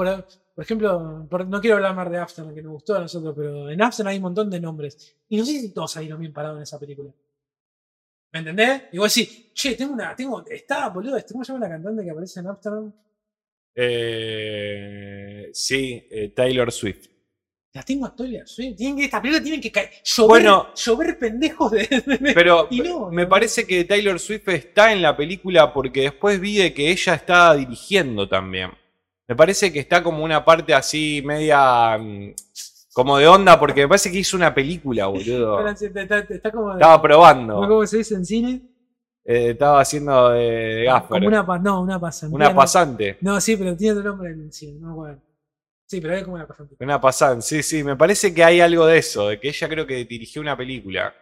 por, 0.53 0.63
ejemplo, 0.63 1.27
por- 1.29 1.47
no 1.47 1.59
quiero 1.61 1.77
hablar 1.77 1.95
más 1.95 2.09
de 2.11 2.17
After, 2.17 2.53
que 2.53 2.61
nos 2.61 2.73
gustó 2.73 2.95
a 2.95 2.99
nosotros, 3.01 3.33
pero 3.37 3.69
en 3.69 3.81
After 3.81 4.07
hay 4.07 4.17
un 4.17 4.23
montón 4.23 4.49
de 4.49 4.59
nombres. 4.59 5.15
Y 5.29 5.37
no 5.37 5.45
sé 5.45 5.59
si 5.59 5.73
todos 5.73 5.91
salieron 5.91 6.19
bien 6.19 6.33
parados 6.33 6.57
en 6.57 6.63
esa 6.63 6.79
película. 6.79 7.11
¿Me 8.33 8.39
entendés? 8.39 8.83
Igual 8.93 9.09
sí, 9.09 9.51
che, 9.53 9.75
tengo 9.75 9.93
una, 9.93 10.15
tengo, 10.15 10.45
está, 10.47 10.87
boludo, 10.89 11.17
este, 11.17 11.33
¿cómo 11.33 11.43
se 11.43 11.51
llama 11.53 11.65
la 11.65 11.71
cantante 11.73 12.03
que 12.03 12.11
aparece 12.11 12.39
en 12.39 12.47
After? 12.47 12.71
Eh, 13.75 15.49
sí, 15.53 16.07
eh, 16.09 16.29
Taylor 16.35 16.71
Swift. 16.71 17.07
La 17.73 17.83
tengo 17.83 18.05
a 18.05 18.13
Taylor 18.15 18.47
Swift. 18.47 18.75
Tienen 18.75 18.97
que, 18.97 19.05
esta 19.05 19.21
película 19.21 19.41
tienen 19.41 19.61
que 19.61 19.71
caer. 19.71 19.89
Llover, 20.03 20.27
Bueno. 20.29 20.73
llover 20.75 21.17
pendejos 21.17 21.71
de. 21.71 21.87
de- 22.05 22.33
Pero 22.33 22.67
Y 22.69 22.81
no, 22.81 23.09
me 23.09 23.23
no. 23.23 23.29
parece 23.29 23.65
que 23.65 23.85
Taylor 23.85 24.19
Swift 24.19 24.47
está 24.49 24.91
en 24.91 25.01
la 25.01 25.15
película 25.15 25.73
porque 25.73 26.01
después 26.01 26.39
vi 26.39 26.57
de 26.57 26.73
que 26.73 26.91
ella 26.91 27.13
está 27.15 27.53
dirigiendo 27.55 28.27
también. 28.27 28.71
Me 29.27 29.35
parece 29.35 29.71
que 29.71 29.79
está 29.79 30.03
como 30.03 30.23
una 30.23 30.43
parte 30.43 30.73
así 30.73 31.21
media 31.23 31.97
mm, 31.97 32.33
como 32.93 33.17
de 33.17 33.27
onda 33.27 33.59
porque 33.59 33.81
me 33.81 33.87
parece 33.87 34.11
que 34.11 34.19
hizo 34.19 34.35
una 34.35 34.53
película, 34.53 35.07
boludo. 35.07 35.65
está, 35.67 35.85
está- 36.01 36.01
está- 36.19 36.33
está 36.33 36.51
como. 36.51 36.73
Estaba 36.73 36.93
¿cómo- 36.95 37.01
probando. 37.03 37.55
¿Cómo 37.55 37.85
se 37.87 37.97
dice 37.97 38.15
en 38.15 38.25
cine? 38.25 38.61
Eh, 39.23 39.51
estaba 39.51 39.79
haciendo 39.81 40.29
de, 40.29 40.41
de 40.49 40.83
gaffer. 40.85 41.09
Como 41.09 41.27
una, 41.27 41.43
no, 41.59 41.81
una 41.81 41.99
pasantía. 41.99 42.35
Una 42.35 42.55
pasante. 42.55 43.17
No, 43.21 43.39
sí, 43.39 43.55
pero 43.55 43.77
tiene 43.77 43.99
otro 43.99 44.09
nombre 44.09 44.31
en 44.31 44.41
el 44.41 44.51
cine, 44.51 44.79
no 44.79 44.87
me 44.87 44.93
acuerdo. 44.93 45.21
Sí, 45.85 46.01
pero 46.01 46.15
es 46.15 46.23
como 46.23 46.35
una 46.35 46.47
pasantía. 46.47 46.77
Una 46.79 46.99
pasante, 46.99 47.41
sí, 47.43 47.61
sí. 47.63 47.83
Me 47.83 47.95
parece 47.95 48.33
que 48.33 48.43
hay 48.43 48.59
algo 48.61 48.85
de 48.87 48.97
eso, 48.97 49.29
de 49.29 49.39
que 49.39 49.49
ella 49.49 49.69
creo 49.69 49.85
que 49.85 50.03
dirigió 50.05 50.41
una 50.41 50.57
película. 50.57 51.13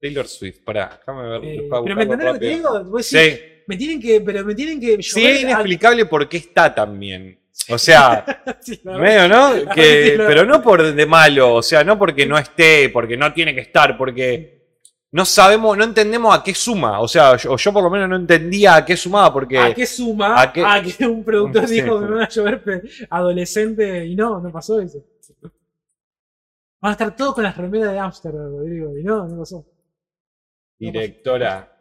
Taylor 0.00 0.26
Swift, 0.26 0.62
pará, 0.64 0.98
déjame 0.98 1.28
ver. 1.28 1.44
Eh, 1.44 1.68
pero 1.70 1.96
me 1.96 2.02
entendés 2.02 2.32
lo 2.32 2.38
que 2.38 2.48
digo, 2.48 2.84
Vos 2.84 3.10
decís, 3.10 3.38
Sí, 3.38 3.40
me 3.68 3.76
tienen 3.76 4.00
que, 4.00 4.20
pero 4.20 4.44
me 4.44 4.54
tienen 4.56 4.80
que 4.80 5.00
sí, 5.02 5.24
es 5.24 5.36
al- 5.36 5.42
inexplicable 5.42 6.06
por 6.06 6.28
qué 6.28 6.38
está 6.38 6.74
también. 6.74 7.38
O 7.70 7.78
sea, 7.78 8.24
Sí, 8.60 8.80
medio, 8.84 9.28
¿no? 9.28 9.52
Que, 9.74 10.14
pero 10.16 10.44
no 10.44 10.60
por 10.62 10.82
de 10.92 11.06
malo, 11.06 11.54
o 11.54 11.62
sea, 11.62 11.84
no 11.84 11.98
porque 11.98 12.26
no 12.26 12.36
esté, 12.38 12.88
porque 12.88 13.16
no 13.16 13.32
tiene 13.32 13.54
que 13.54 13.60
estar, 13.60 13.96
porque 13.96 14.56
no 15.10 15.24
sabemos, 15.24 15.76
no 15.76 15.84
entendemos 15.84 16.36
a 16.36 16.42
qué 16.42 16.54
suma. 16.54 17.00
O 17.00 17.08
sea, 17.08 17.36
yo, 17.36 17.56
yo 17.56 17.72
por 17.72 17.82
lo 17.82 17.90
menos 17.90 18.08
no 18.08 18.16
entendía 18.16 18.76
a 18.76 18.84
qué 18.84 18.96
sumaba, 18.96 19.32
porque 19.32 19.58
¿A 19.58 19.74
qué 19.74 19.86
suma? 19.86 20.34
¿A 20.36 20.42
¿A 20.42 20.52
qué? 20.52 20.92
que 20.96 21.06
un 21.06 21.24
productor 21.24 21.66
Sí. 21.68 21.74
dijo 21.80 21.98
que 22.00 22.06
me 22.06 22.10
van 22.16 22.22
a 22.24 22.28
llover 22.28 22.82
adolescente 23.10 24.04
y 24.06 24.14
no, 24.14 24.40
no 24.40 24.50
pasó 24.52 24.80
eso. 24.80 25.04
Van 26.80 26.90
a 26.90 26.92
estar 26.92 27.16
todos 27.16 27.34
con 27.34 27.42
las 27.44 27.56
remeras 27.56 27.92
de 27.92 27.98
Amsterdam, 27.98 28.50
Rodrigo, 28.56 28.96
y 28.96 29.02
no, 29.02 29.26
no 29.26 29.38
pasó. 29.38 29.66
directora. 30.78 31.74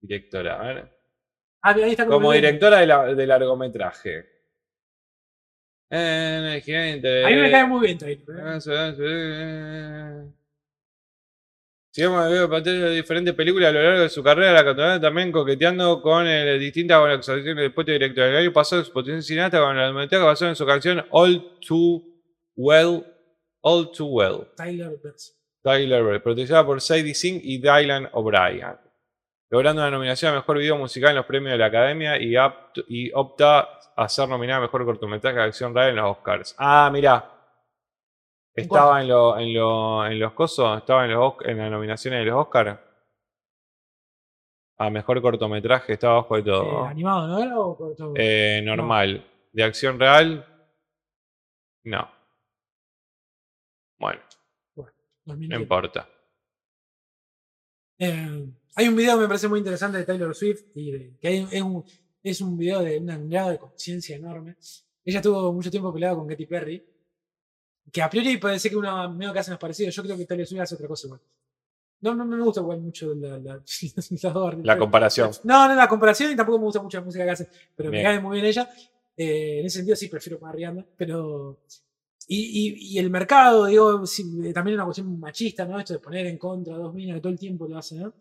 Directora, 0.00 0.60
a 0.60 0.66
ver. 0.74 0.90
Ah, 1.62 1.74
ahí 1.74 1.90
está 1.90 2.06
Como 2.06 2.32
el- 2.32 2.40
directora 2.40 2.78
de, 2.80 2.86
la- 2.86 3.14
de 3.14 3.26
largometraje. 3.26 4.26
Eh, 5.90 6.62
gente, 6.64 7.24
A 7.24 7.28
mí 7.28 7.34
me 7.36 7.50
cae 7.50 7.66
muy 7.66 7.86
bien 7.86 7.98
Taylor. 7.98 8.38
¿eh? 8.38 8.42
Ah. 8.44 10.24
Si 11.90 12.02
hemos 12.02 12.28
visto 12.30 12.48
papeles 12.50 12.80
de 12.82 12.90
diferentes 12.90 13.34
películas 13.34 13.70
a 13.70 13.72
lo 13.72 13.82
largo 13.82 14.02
de 14.02 14.08
su 14.10 14.22
carrera, 14.22 14.52
la 14.52 14.64
catalana 14.64 15.00
también 15.00 15.32
coqueteando 15.32 16.00
con 16.02 16.26
eh, 16.26 16.58
distintas 16.58 16.98
actuaciones 17.02 17.56
del 17.56 17.72
puesto 17.74 17.90
director. 17.92 18.24
El 18.28 18.36
año 18.36 18.52
pasado, 18.52 18.84
su 18.84 18.92
potencia 18.92 19.22
cineasta 19.22 19.58
con 19.60 19.74
la 19.76 19.84
largometraje 19.84 20.24
basado 20.24 20.50
en 20.50 20.56
su 20.56 20.66
canción 20.66 21.04
All 21.10 21.58
Too 21.66 22.04
Well, 22.54 23.04
All 23.62 23.90
Too 23.90 24.06
Well. 24.06 24.46
Tyler 24.56 25.00
Percy. 25.02 25.32
Tyler 25.62 26.04
Perry, 26.04 26.18
protegida 26.20 26.64
por 26.64 26.80
Sadie 26.80 27.14
Singh 27.14 27.40
y 27.42 27.58
Dylan 27.58 28.08
O'Brien. 28.12 28.76
Logrando 29.50 29.80
una 29.82 29.90
nominación 29.90 30.32
a 30.32 30.36
Mejor 30.36 30.58
Video 30.58 30.76
Musical 30.76 31.10
en 31.10 31.16
los 31.16 31.26
premios 31.26 31.52
de 31.52 31.58
la 31.58 31.66
Academia 31.66 32.20
y, 32.20 32.32
apt- 32.34 32.84
y 32.88 33.10
opta 33.14 33.78
a 33.96 34.08
ser 34.08 34.28
nominada 34.28 34.58
a 34.58 34.62
Mejor 34.62 34.84
Cortometraje 34.84 35.36
de 35.38 35.42
Acción 35.44 35.74
Real 35.74 35.90
en 35.90 35.96
los 35.96 36.16
Oscars. 36.18 36.54
Ah, 36.58 36.90
mirá. 36.92 37.34
Estaba 38.54 39.00
en, 39.00 39.08
lo- 39.08 39.38
en, 39.38 39.54
lo- 39.54 40.06
en 40.06 40.18
los 40.18 40.32
cosos, 40.34 40.78
estaba 40.78 41.04
en, 41.06 41.12
los, 41.12 41.34
en 41.44 41.56
las 41.58 41.70
nominaciones 41.70 42.20
de 42.20 42.26
los 42.26 42.40
Oscars. 42.46 42.78
A 44.80 44.90
Mejor 44.90 45.20
Cortometraje, 45.22 45.94
estaba 45.94 46.14
abajo 46.18 46.34
de 46.36 46.40
Eh, 46.42 46.44
todo. 46.44 46.84
¿Animado, 46.84 47.26
no 47.26 47.38
era? 47.42 47.58
O 47.58 47.76
corto? 47.76 48.12
Eh, 48.16 48.60
normal. 48.62 49.24
¿De 49.52 49.64
Acción 49.64 49.98
Real? 49.98 50.44
No. 51.84 52.08
Bueno, 53.98 54.20
no 54.76 54.84
2010. 55.24 55.60
importa. 55.60 56.08
Eh, 57.98 58.46
hay 58.78 58.88
un 58.88 58.94
video 58.96 59.16
que 59.16 59.22
me 59.22 59.26
parece 59.28 59.48
muy 59.48 59.58
interesante 59.58 59.98
de 59.98 60.04
Taylor 60.04 60.34
Swift 60.34 60.62
y 60.74 60.90
de- 60.92 61.16
que 61.20 61.28
hay- 61.28 61.48
es, 61.50 61.62
un, 61.62 61.84
es 62.22 62.40
un 62.40 62.56
video 62.56 62.80
de 62.80 62.98
un 62.98 63.28
grado 63.28 63.50
de 63.50 63.58
conciencia 63.58 64.16
enorme. 64.16 64.56
Ella 65.04 65.18
estuvo 65.18 65.52
mucho 65.52 65.70
tiempo 65.70 65.92
peleada 65.92 66.14
con 66.14 66.26
Katy 66.28 66.46
Perry, 66.46 66.84
que 67.92 68.02
a 68.02 68.08
priori 68.10 68.36
puede 68.36 68.58
ser 68.58 68.70
que 68.70 68.76
uno 68.76 69.10
medio 69.12 69.32
que 69.32 69.38
hacen 69.40 69.52
los 69.52 69.60
parecidos. 69.60 69.94
Yo 69.94 70.02
creo 70.02 70.16
que 70.16 70.26
Taylor 70.26 70.46
Swift 70.46 70.60
hace 70.60 70.74
otra 70.74 70.86
cosa 70.88 71.06
igual. 71.06 71.20
No, 72.00 72.14
no, 72.14 72.24
no 72.24 72.36
me 72.36 72.42
gusta 72.44 72.60
igual 72.60 72.80
mucho 72.80 73.12
la, 73.14 73.38
la. 73.38 73.60
La 74.62 74.78
comparación. 74.78 75.30
No, 75.44 75.66
no, 75.68 75.74
la 75.74 75.88
comparación 75.88 76.30
y 76.32 76.36
tampoco 76.36 76.58
me 76.58 76.64
gusta 76.66 76.80
mucho 76.82 76.98
la 76.98 77.04
música 77.04 77.24
que 77.24 77.30
hace, 77.30 77.48
pero 77.74 77.90
Bien. 77.90 78.02
me 78.04 78.08
cae 78.08 78.20
muy 78.20 78.34
bien 78.36 78.46
ella. 78.46 78.68
Eh, 79.16 79.58
en 79.60 79.66
ese 79.66 79.78
sentido 79.78 79.96
sí 79.96 80.06
prefiero 80.08 80.38
más 80.38 80.54
Rihanna, 80.54 80.86
pero... 80.96 81.58
Y, 82.30 82.36
y, 82.38 82.94
y 82.94 82.98
el 82.98 83.08
mercado, 83.10 83.64
digo, 83.66 84.06
sí, 84.06 84.22
eh, 84.44 84.52
también 84.52 84.74
es 84.74 84.76
una 84.76 84.84
cuestión 84.84 85.18
machista, 85.18 85.64
¿no? 85.64 85.80
Esto 85.80 85.94
de 85.94 85.98
poner 85.98 86.26
en 86.26 86.36
contra 86.38 86.74
a 86.74 86.78
dos 86.78 86.94
minas 86.94 87.16
que 87.16 87.20
todo 87.22 87.32
el 87.32 87.38
tiempo 87.38 87.66
lo 87.66 87.78
hacen, 87.78 88.00
¿no? 88.02 88.12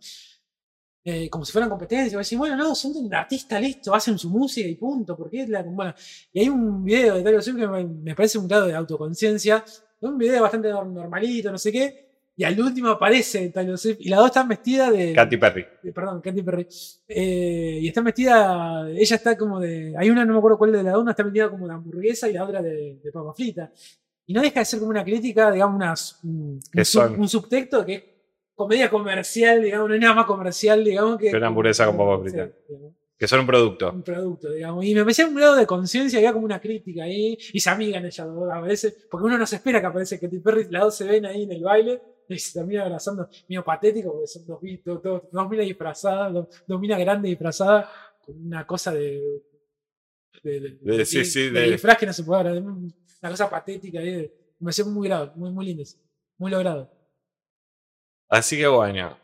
Eh, 1.10 1.30
como 1.30 1.46
si 1.46 1.54
fueran 1.54 1.70
competencia, 1.70 2.18
va 2.18 2.20
a 2.20 2.26
decir, 2.26 2.38
bueno, 2.38 2.58
no, 2.58 2.76
son 2.76 2.92
un 2.98 3.14
artista 3.16 3.58
listo, 3.62 3.96
hacen 3.96 4.18
su 4.18 4.30
música 4.30 4.68
y 4.68 4.76
punto, 4.76 5.16
porque 5.16 5.44
es 5.44 5.48
la... 5.48 5.64
Bueno, 5.64 5.94
y 6.34 6.42
hay 6.42 6.50
un 6.50 6.84
video 6.84 7.16
de 7.16 7.24
Taylor 7.24 7.42
Swift 7.42 7.60
que 7.60 7.66
me, 7.66 7.86
me 7.86 8.14
parece 8.14 8.38
un 8.38 8.46
grado 8.46 8.68
de 8.68 8.76
autoconciencia, 8.76 9.64
un 10.02 10.18
video 10.18 10.42
bastante 10.42 10.68
normalito, 10.68 11.50
no 11.50 11.58
sé 11.58 11.72
qué, 11.72 12.10
y 12.36 12.44
al 12.44 12.60
último 12.60 12.90
aparece 12.90 13.48
Taylor 13.52 13.78
Swift, 13.78 14.00
y 14.02 14.10
las 14.10 14.20
dos 14.20 14.28
están 14.28 14.50
vestidas 14.50 14.92
de... 14.92 15.14
Katy 15.14 15.38
Perry. 15.38 15.66
Perdón, 15.96 16.20
Katy 16.20 16.42
Perry. 16.42 16.68
Eh, 17.08 17.80
y 17.84 17.88
está 17.88 18.02
vestida, 18.02 18.90
ella 18.90 19.16
está 19.16 19.38
como 19.38 19.62
de, 19.62 19.96
hay 19.98 20.10
una, 20.10 20.26
no 20.26 20.34
me 20.34 20.40
acuerdo 20.40 20.58
cuál 20.58 20.74
de 20.74 20.84
las 20.84 20.92
dos, 20.92 21.04
una 21.04 21.12
está 21.12 21.24
vestida 21.24 21.50
como 21.50 21.70
de 21.70 21.74
hamburguesa 21.74 22.28
y 22.28 22.34
la 22.34 22.44
otra 22.44 22.62
de, 22.62 23.00
de 23.02 23.12
papa 23.14 23.34
frita. 23.34 23.72
Y 24.26 24.34
no 24.34 24.42
deja 24.42 24.60
de 24.60 24.66
ser 24.66 24.80
como 24.80 24.92
una 24.92 25.06
crítica, 25.06 25.52
digamos, 25.54 26.20
un, 26.26 26.60
sub- 26.84 27.18
un 27.18 27.30
subtexto 27.30 27.86
que 27.86 27.96
es 27.96 28.04
comedia 28.58 28.90
comercial, 28.90 29.62
digamos, 29.62 29.88
no 29.88 29.94
hay 29.94 30.00
nada 30.02 30.16
más 30.16 30.26
comercial, 30.26 30.84
digamos, 30.84 31.18
que... 31.20 31.30
Que 31.30 31.38
una 31.38 31.48
hamburguesa 31.48 31.86
con 31.86 31.96
papa 31.98 32.18
sí, 32.18 32.22
frita. 32.30 32.52
digamos. 32.68 32.94
Que 33.18 33.28
son 33.28 33.40
un 33.42 33.48
producto. 33.48 33.92
un 33.92 34.04
producto, 34.04 34.52
digamos. 34.52 34.84
Y 34.86 34.94
me 34.94 35.02
parecía 35.02 35.28
un 35.28 35.36
grado 35.36 35.56
de 35.56 35.66
conciencia, 35.66 36.20
había 36.20 36.34
como 36.34 36.46
una 36.46 36.60
crítica 36.60 37.04
ahí, 37.04 37.38
y 37.54 37.60
se 37.60 37.70
amigan 37.70 38.06
ellas 38.06 38.20
a 38.52 38.62
veces, 38.62 39.08
porque 39.10 39.26
uno 39.28 39.38
no 39.38 39.46
se 39.48 39.56
espera 39.58 39.80
que 39.80 39.88
aparece 39.88 40.20
Katy 40.20 40.40
Perry, 40.40 40.68
las 40.70 40.84
dos 40.84 40.96
se 40.98 41.06
ven 41.06 41.26
ahí 41.26 41.44
en 41.44 41.52
el 41.52 41.64
baile, 41.64 42.02
y 42.30 42.38
se 42.40 42.60
terminan 42.60 42.86
abrazando, 42.88 43.28
medio 43.48 43.64
patético, 43.64 44.12
porque 44.12 44.28
son 44.28 44.46
dos, 44.46 44.60
dos, 44.84 45.02
dos- 45.04 45.22
dos 45.32 45.50
minas 45.50 45.66
disfrazadas, 45.66 46.34
dos, 46.34 46.48
dos 46.68 46.80
minas 46.82 47.00
grandes 47.00 47.30
disfrazadas, 47.30 47.88
con 48.26 48.46
una 48.46 48.68
cosa 48.68 48.92
de. 48.94 49.42
de, 50.44 50.60
de- 50.60 50.78
De- 50.98 51.06
sí, 51.06 51.24
sí, 51.26 51.50
de 51.50 51.72
disfraz 51.72 51.98
que 51.98 52.06
no 52.06 52.14
se 52.14 52.24
puede 52.24 52.40
hablar, 52.42 52.62
una 52.62 53.30
cosa 53.30 53.50
patética 53.50 54.00
ahí, 54.00 54.32
me 54.60 54.66
pareció 54.66 54.86
muy 54.86 55.08
grado, 55.08 55.32
muy, 55.36 55.52
muy 55.52 55.66
lindo, 55.66 55.84
muy 56.38 56.52
logrado. 56.52 56.92
Así 58.30 58.58
que 58.58 58.68
bueno. 58.68 59.18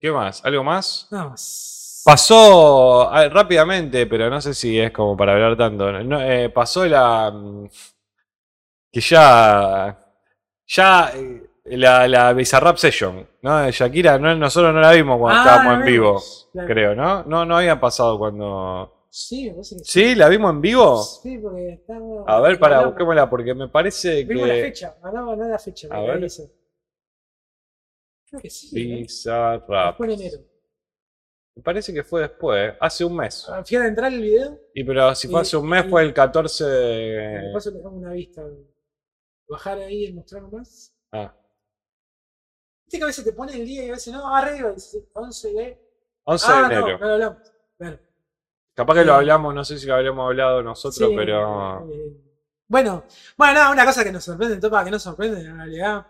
¿Qué 0.00 0.10
más? 0.10 0.44
¿Algo 0.44 0.62
más? 0.64 1.08
Nada 1.10 1.30
más. 1.30 2.02
Pasó 2.04 3.08
ah, 3.10 3.28
rápidamente, 3.28 4.06
pero 4.06 4.30
no 4.30 4.40
sé 4.40 4.54
si 4.54 4.78
es 4.78 4.92
como 4.92 5.16
para 5.16 5.32
hablar 5.32 5.56
tanto. 5.56 5.90
No, 6.04 6.20
eh, 6.22 6.48
pasó 6.50 6.86
la. 6.86 7.30
mm, 7.32 7.66
Que 8.92 9.00
ya. 9.00 9.98
Ya. 10.68 11.12
eh, 11.14 11.42
La, 11.64 12.06
la 12.06 12.32
Bizarrap 12.32 12.76
Session, 12.76 13.26
¿no? 13.42 13.58
De 13.58 13.72
Shakira, 13.72 14.18
no, 14.20 14.32
nosotros 14.36 14.72
no 14.72 14.80
la 14.80 14.92
vimos 14.92 15.18
cuando 15.18 15.40
Ah, 15.40 15.42
estábamos 15.42 15.80
en 15.80 15.84
vivo, 15.92 16.22
claro. 16.52 16.68
creo, 16.68 16.94
¿no? 16.94 17.24
No, 17.24 17.44
no 17.44 17.56
había 17.56 17.80
pasado 17.80 18.16
cuando. 18.18 18.92
Sí, 19.10 19.52
que 19.52 19.64
¿Sí? 19.64 20.14
¿La 20.14 20.28
vimos 20.28 20.52
en 20.52 20.60
vivo? 20.60 21.02
Sí, 21.02 21.38
porque 21.38 21.70
estaba. 21.72 22.22
A 22.28 22.40
ver, 22.40 22.60
para, 22.60 22.76
hablamos- 22.76 22.92
busquémosla, 22.92 23.28
porque 23.30 23.54
me 23.54 23.66
parece 23.68 24.22
Vimos 24.24 24.46
la 24.46 24.54
que. 24.54 24.62
fecha, 24.62 24.94
ganaba 25.02 25.34
no 25.34 25.48
la 25.48 25.58
fecha. 25.58 25.88
A 25.90 26.00
ver. 26.02 26.28
Creo 28.28 28.40
que 28.40 28.50
sí. 28.50 28.68
¿eh? 29.02 29.06
Fue 29.96 30.06
en 30.06 30.12
enero. 30.12 30.38
Me 31.56 31.62
parece 31.62 31.92
que 31.94 32.02
fue 32.04 32.20
después, 32.22 32.74
hace 32.78 33.04
un 33.04 33.16
mes. 33.16 33.46
Ah, 33.48 33.62
Fui 33.64 33.76
a 33.78 33.86
entrar 33.86 34.12
el 34.12 34.20
video 34.20 34.60
Y 34.74 34.84
pero 34.84 35.14
si 35.14 35.26
fue 35.28 35.40
hace 35.40 35.56
un 35.56 35.68
mes, 35.68 35.86
y- 35.86 35.88
fue 35.88 36.02
el 36.02 36.12
14 36.12 36.64
y 36.64 36.68
de. 36.68 37.40
de 37.46 37.52
paso 37.52 37.70
le 37.70 37.78
damos 37.80 37.94
una 37.94 38.12
vista. 38.12 38.44
Bajar 39.48 39.78
ahí 39.78 40.06
y 40.06 40.12
mostrar 40.12 40.42
más. 40.42 40.92
Ah, 41.12 41.32
Viste 42.84 42.98
que 42.98 43.04
a 43.04 43.06
veces 43.06 43.24
te 43.24 43.32
pone 43.32 43.52
el 43.54 43.64
día 43.64 43.84
y 43.84 43.88
a 43.88 43.92
veces 43.92 44.12
no, 44.12 44.34
arriba, 44.34 44.70
dice 44.72 45.04
11 45.14 45.52
de. 45.52 45.78
11 46.24 46.46
ah, 46.48 46.54
de 46.56 46.60
no, 46.62 46.66
enero. 46.66 46.98
no 46.98 47.06
lo 47.06 47.12
hablamos. 47.14 47.38
Bueno, 47.78 47.98
Capaz 48.74 48.94
que 48.94 49.04
lo 49.04 49.12
Sí. 49.12 49.16
hablamos, 49.18 49.54
no 49.54 49.64
sé 49.64 49.78
si 49.78 49.86
lo 49.86 49.94
hablamos 49.94 50.26
hablado 50.26 50.62
nosotros, 50.62 51.08
sí, 51.08 51.16
pero. 51.16 51.90
eh, 51.90 52.12
bueno, 52.68 53.04
bueno, 53.38 53.54
nada, 53.54 53.70
una 53.70 53.86
cosa 53.86 54.04
que 54.04 54.12
nos 54.12 54.24
sorprende, 54.24 54.58
topa, 54.60 54.84
que 54.84 54.90
nos 54.90 55.02
sorprende 55.02 55.40
en 55.40 55.56
realidad, 55.56 56.06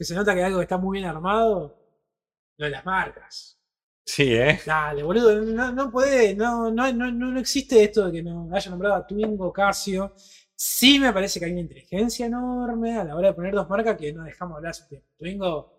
que 0.00 0.04
se 0.06 0.14
nota 0.14 0.34
que 0.34 0.42
algo 0.42 0.62
está 0.62 0.78
muy 0.78 0.96
bien 0.98 1.10
armado, 1.10 1.76
lo 2.56 2.64
de 2.64 2.70
las 2.70 2.86
marcas. 2.86 3.60
Sí, 4.02 4.34
¿eh? 4.34 4.58
Dale, 4.64 5.02
boludo, 5.02 5.42
no, 5.42 5.72
no 5.72 5.90
puede, 5.90 6.34
no, 6.34 6.70
no, 6.70 6.90
no, 6.90 7.10
no 7.12 7.38
existe 7.38 7.84
esto 7.84 8.06
de 8.06 8.12
que 8.12 8.22
no 8.22 8.48
haya 8.50 8.70
nombrado 8.70 8.94
a 8.94 9.06
Twingo, 9.06 9.52
Casio. 9.52 10.14
Sí 10.56 10.98
me 10.98 11.12
parece 11.12 11.38
que 11.38 11.44
hay 11.44 11.52
una 11.52 11.60
inteligencia 11.60 12.24
enorme 12.24 12.96
a 12.98 13.04
la 13.04 13.14
hora 13.14 13.28
de 13.28 13.34
poner 13.34 13.52
dos 13.54 13.68
marcas 13.68 13.98
que 13.98 14.10
no 14.10 14.24
dejamos 14.24 14.56
hablar 14.56 14.70
hace 14.70 14.88
tiempo. 14.88 15.06
Twingo. 15.18 15.76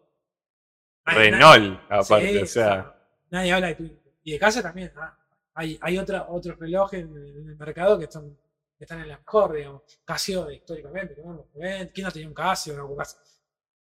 Renault, 1.03 1.79
aparte, 1.89 2.29
sí, 2.31 2.37
o 2.37 2.45
sea. 2.45 2.95
Nadie 3.31 3.53
habla 3.53 3.67
de 3.69 3.75
Twingo. 3.75 4.01
Y 4.23 4.33
de 4.33 4.39
Casio 4.39 4.61
también. 4.61 4.91
ah, 4.97 5.17
hay 5.55 5.79
hay 5.81 5.97
otra, 5.97 6.27
otros 6.29 6.59
relojes 6.59 7.01
en, 7.01 7.15
el- 7.17 7.37
en 7.37 7.49
el 7.49 7.57
mercado 7.57 7.97
que 7.97 8.03
están, 8.05 8.29
que 8.77 8.83
están 8.83 9.01
en 9.01 9.07
la 9.09 9.17
mejor, 9.17 9.53
digamos. 9.55 9.81
Casio 10.05 10.51
históricamente, 10.51 11.15
¿no? 11.25 11.47
¿quién 11.91 12.05
no 12.05 12.11
tenía 12.11 12.27
un 12.27 12.35
Casio? 12.35 12.77
No, 12.77 12.95
Casio? 12.95 13.19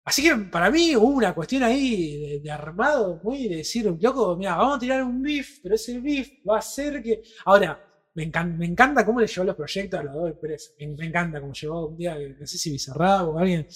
Así 0.07 0.23
que 0.23 0.37
para 0.37 0.71
mí 0.71 0.95
hubo 0.97 1.09
una 1.09 1.35
cuestión 1.35 1.65
ahí 1.65 2.17
de, 2.21 2.41
de 2.41 2.51
armado, 2.51 3.21
muy 3.25 3.49
de 3.49 3.57
decir, 3.57 3.85
loco, 4.01 4.37
mira, 4.37 4.57
vamos 4.57 4.77
a 4.77 4.81
tirar 4.81 5.03
un 5.03 5.21
beef, 5.21 5.59
pero 5.63 5.75
ese 5.75 5.99
beef 6.01 6.29
va 6.49 6.59
a 6.59 6.63
ser 6.63 7.03
que. 7.03 7.23
Ahora, 7.45 7.79
me, 8.15 8.31
encan- 8.31 8.57
me 8.57 8.67
encanta 8.67 9.05
cómo 9.05 9.21
le 9.21 9.27
llevó 9.27 9.45
los 9.47 9.57
proyectos 9.57 10.01
a 10.01 10.03
los 10.05 10.15
dos 10.15 10.31
empresas. 10.31 10.73
Me, 10.79 10.87
me 10.89 11.07
encanta 11.07 11.41
cómo 11.41 11.53
llegó 11.53 11.89
un 11.89 11.97
día, 11.97 12.17
no 12.39 12.47
sé 12.47 12.57
si 12.59 12.71
Bizarrap 12.71 13.29
o 13.29 13.39
alguien. 13.39 13.67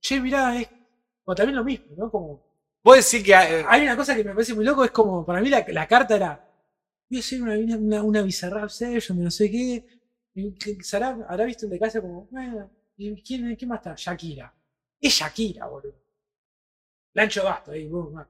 Che, 0.00 0.20
mirá, 0.20 0.60
es. 0.60 0.68
O 1.24 1.34
también 1.34 1.56
lo 1.56 1.64
mismo, 1.64 1.86
¿no? 1.96 2.10
Como. 2.10 2.46
Puedo 2.82 2.96
decir 2.96 3.22
que. 3.24 3.32
eh, 3.32 3.64
Hay 3.66 3.82
una 3.82 3.96
cosa 3.96 4.14
que 4.14 4.24
me 4.24 4.32
parece 4.32 4.54
muy 4.54 4.64
loco, 4.64 4.84
es 4.84 4.90
como, 4.90 5.24
para 5.24 5.40
mí 5.40 5.48
la, 5.48 5.64
la 5.68 5.86
carta 5.88 6.16
era. 6.16 6.44
Voy 7.10 7.18
a 7.18 7.20
hacer 7.20 7.42
una, 7.42 7.54
una, 7.78 8.02
una 8.02 8.22
Bizarrap 8.22 8.68
session 8.70 9.18
de 9.18 9.24
no 9.24 9.30
sé 9.30 9.50
qué. 9.50 9.84
Sarah 10.82 11.18
habrá 11.28 11.44
visto 11.44 11.66
el 11.66 11.70
de 11.72 11.78
casa 11.78 12.00
como, 12.00 12.26
bueno, 12.30 12.70
¿y 12.96 13.22
quién, 13.22 13.54
quién 13.56 13.68
más 13.68 13.78
está? 13.80 13.94
Shakira. 13.96 14.52
Es 15.00 15.14
Shakira, 15.14 15.66
boludo. 15.66 15.94
Lancho 17.14 17.44
Basto 17.44 17.72
ahí, 17.72 17.90
ah. 18.16 18.26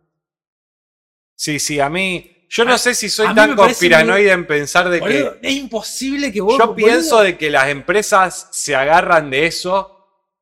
Sí, 1.35 1.59
sí, 1.59 1.79
a 1.81 1.89
mí. 1.89 2.35
Yo 2.51 2.65
no 2.65 2.75
A- 2.75 2.79
sé 2.79 2.95
si 2.95 3.11
soy 3.11 3.35
tan 3.35 3.55
conspiranoide 3.55 4.33
en 4.33 4.47
pensar 4.47 4.89
de 4.89 5.01
Boludo, 5.01 5.39
que. 5.41 5.49
es 5.49 5.55
imposible 5.55 6.33
que 6.33 6.41
vos. 6.41 6.53
Yo 6.59 6.69
boludo, 6.69 6.75
pienso 6.75 7.21
de 7.21 7.37
que 7.37 7.51
las 7.51 7.69
empresas 7.69 8.49
se 8.53 8.75
agarran 8.75 9.29
de 9.31 9.47
eso 9.47 9.95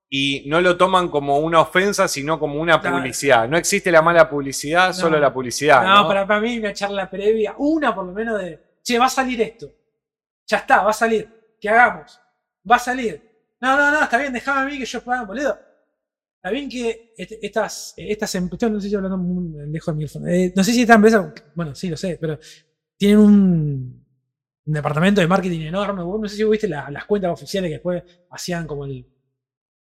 y 0.09 0.45
no 0.47 0.61
lo 0.61 0.77
toman 0.77 1.09
como 1.09 1.39
una 1.41 1.61
ofensa, 1.61 2.07
sino 2.07 2.39
como 2.39 2.61
una 2.61 2.81
Claro. 2.81 2.99
publicidad. 2.99 3.49
No 3.49 3.57
existe 3.57 3.91
la 3.91 4.03
mala 4.03 4.31
publicidad, 4.31 4.93
solo 4.93 5.19
la 5.19 5.33
publicidad. 5.33 5.83
No, 5.83 6.03
¿no? 6.03 6.09
Para, 6.09 6.25
para 6.27 6.41
mí 6.41 6.59
una 6.59 6.73
charla 6.73 7.11
previa, 7.11 7.55
una 7.59 7.93
por 7.93 8.07
lo 8.07 8.13
menos 8.13 8.41
de, 8.41 8.61
che, 8.85 8.99
va 9.01 9.07
a 9.07 9.11
salir 9.11 9.41
esto. 9.41 9.69
Ya 10.47 10.59
está, 10.59 10.83
va 10.83 10.91
a 10.91 10.95
salir. 10.95 11.29
¿Qué 11.61 11.69
hagamos? 11.69 12.21
Va 12.71 12.77
a 12.77 12.79
salir. 12.79 13.21
No, 13.61 13.77
no, 13.77 13.91
no, 13.91 14.03
está 14.05 14.19
bien, 14.19 14.33
déjame 14.33 14.61
a 14.61 14.65
mí 14.65 14.79
que 14.79 14.87
yo 14.87 15.03
pueda, 15.03 15.25
boludo. 15.25 15.59
Está 16.47 16.55
bien 16.55 16.68
que 16.70 17.12
est- 17.18 17.39
estas, 17.42 17.92
estas 17.97 18.33
empresas, 18.36 18.70
no 18.70 18.78
sé 18.78 18.83
si 18.83 18.86
estoy 18.94 18.99
hablando 19.05 19.18
muy 19.18 19.66
lejos 19.68 19.92
de 19.99 19.99
mi. 19.99 20.31
Eh, 20.33 20.52
no 20.55 20.62
sé 20.62 20.73
si 20.73 20.83
esta 20.83 20.94
empresa, 20.94 21.34
bueno, 21.57 21.75
sí 21.75 21.89
lo 21.89 21.97
sé, 21.97 22.18
pero 22.20 22.39
tienen 22.97 23.18
un, 23.18 24.07
departamento 24.65 25.20
de 25.20 25.26
marketing 25.28 25.62
enorme. 25.62 26.02
No 26.05 26.28
sé 26.28 26.36
si 26.36 26.44
viste 26.44 26.68
la- 26.68 26.91
las 26.91 27.05
cuentas 27.07 27.33
oficiales 27.33 27.68
que 27.70 27.75
después 27.75 28.05
hacían 28.31 28.66
como 28.68 28.84
el, 28.86 29.07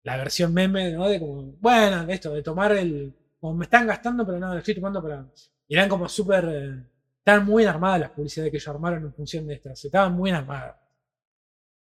la 0.03 0.17
versión 0.17 0.53
meme, 0.53 0.91
¿no? 0.93 1.07
De 1.09 1.19
como, 1.19 1.53
bueno, 1.61 2.05
esto, 2.11 2.33
de 2.33 2.43
tomar 2.43 2.73
el. 2.73 3.15
Como 3.39 3.55
me 3.55 3.65
están 3.65 3.87
gastando, 3.87 4.25
pero 4.25 4.39
no, 4.39 4.53
lo 4.53 4.59
estoy 4.59 4.75
tomando 4.75 5.01
para. 5.03 5.27
y 5.67 5.75
eran 5.75 5.89
como 5.89 6.09
súper. 6.09 6.45
eh, 6.51 6.85
estaban 7.19 7.45
muy 7.45 7.65
armadas 7.65 8.01
las 8.01 8.11
publicidades 8.11 8.51
que 8.51 8.57
ellos 8.57 8.67
armaron 8.69 9.03
en 9.05 9.13
función 9.13 9.47
de 9.47 9.55
estas. 9.55 9.85
Estaban 9.85 10.13
muy 10.13 10.31
armadas. 10.31 10.75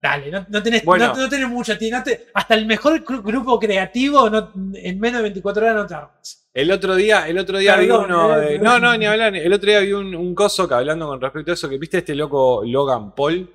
Dale, 0.04 0.30
no, 0.30 0.44
no 0.50 0.62
tenés, 0.62 0.84
Bueno. 0.84 1.08
no, 1.08 1.16
no 1.22 1.28
tenés 1.30 1.48
mucho. 1.48 1.78
ti- 1.78 1.90
no 1.90 2.02
te- 2.02 2.26
hasta 2.34 2.54
el 2.54 2.66
mejor 2.66 3.02
gru- 3.02 3.22
grupo 3.22 3.58
creativo 3.58 4.26
en 4.74 5.00
menos 5.00 5.18
de 5.18 5.22
24 5.22 5.62
horas 5.64 5.76
no 5.76 5.86
te 5.86 5.94
armas. 5.94 6.46
El 6.52 6.70
otro 6.70 6.94
día, 6.94 7.26
el 7.26 7.38
otro 7.38 7.56
día 7.56 7.74
vi 7.76 7.86
Perdón, 7.86 8.04
uno 8.12 8.36
eh, 8.36 8.40
de-. 8.40 8.58
No, 8.58 8.78
no, 8.78 8.94
ni 8.98 9.06
hablar. 9.06 9.34
El 9.34 9.50
otro 9.50 9.70
día 9.70 9.80
vi 9.80 9.94
un, 9.94 10.14
un 10.14 10.34
coso 10.34 10.68
que 10.68 10.74
hablando 10.74 11.06
con 11.06 11.18
respecto 11.22 11.52
a 11.52 11.54
eso, 11.54 11.70
que 11.70 11.78
viste 11.78 11.96
este 11.98 12.14
loco 12.14 12.62
Logan 12.66 13.14
Paul, 13.14 13.50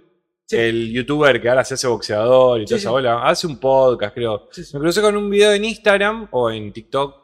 Sí. 0.48 0.58
el 0.58 0.92
youtuber 0.92 1.40
que 1.40 1.48
ahora 1.50 1.64
se 1.64 1.76
hace 1.76 1.86
boxeador 1.86 2.60
y 2.60 2.64
Sí, 2.64 2.70
toda 2.70 2.78
esa 2.80 2.90
sí. 2.90 2.92
bola. 2.94 3.22
Hace 3.30 3.46
un 3.46 3.60
podcast, 3.60 4.16
creo. 4.16 4.50
Me 4.74 4.80
crucé 4.80 5.02
con 5.02 5.16
un 5.16 5.30
video 5.30 5.54
en 5.54 5.64
Instagram 5.64 6.28
o 6.32 6.50
en 6.50 6.74
TikTok, 6.74 7.16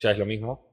ya 0.00 0.12
es 0.12 0.18
lo 0.18 0.24
mismo, 0.24 0.72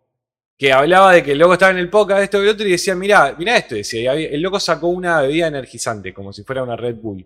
que 0.57 0.71
hablaba 0.71 1.11
de 1.11 1.21
que 1.23 1.33
el 1.33 1.37
loco 1.39 1.51
estaba 1.53 1.73
en 1.73 1.79
el 1.79 1.89
podcast, 1.89 2.23
esto 2.23 2.41
y 2.41 2.47
otro, 2.47 2.65
y 2.65 2.71
decía, 2.71 2.95
mirá, 2.95 3.35
mirá 3.37 3.57
esto, 3.57 3.75
decía, 3.75 4.17
y 4.17 4.23
el 4.23 4.41
loco 4.41 4.57
sacó 4.61 4.87
una 4.87 5.21
bebida 5.23 5.47
energizante, 5.47 6.13
como 6.13 6.31
si 6.31 6.43
fuera 6.45 6.63
una 6.63 6.77
Red 6.77 6.95
Bull. 6.95 7.25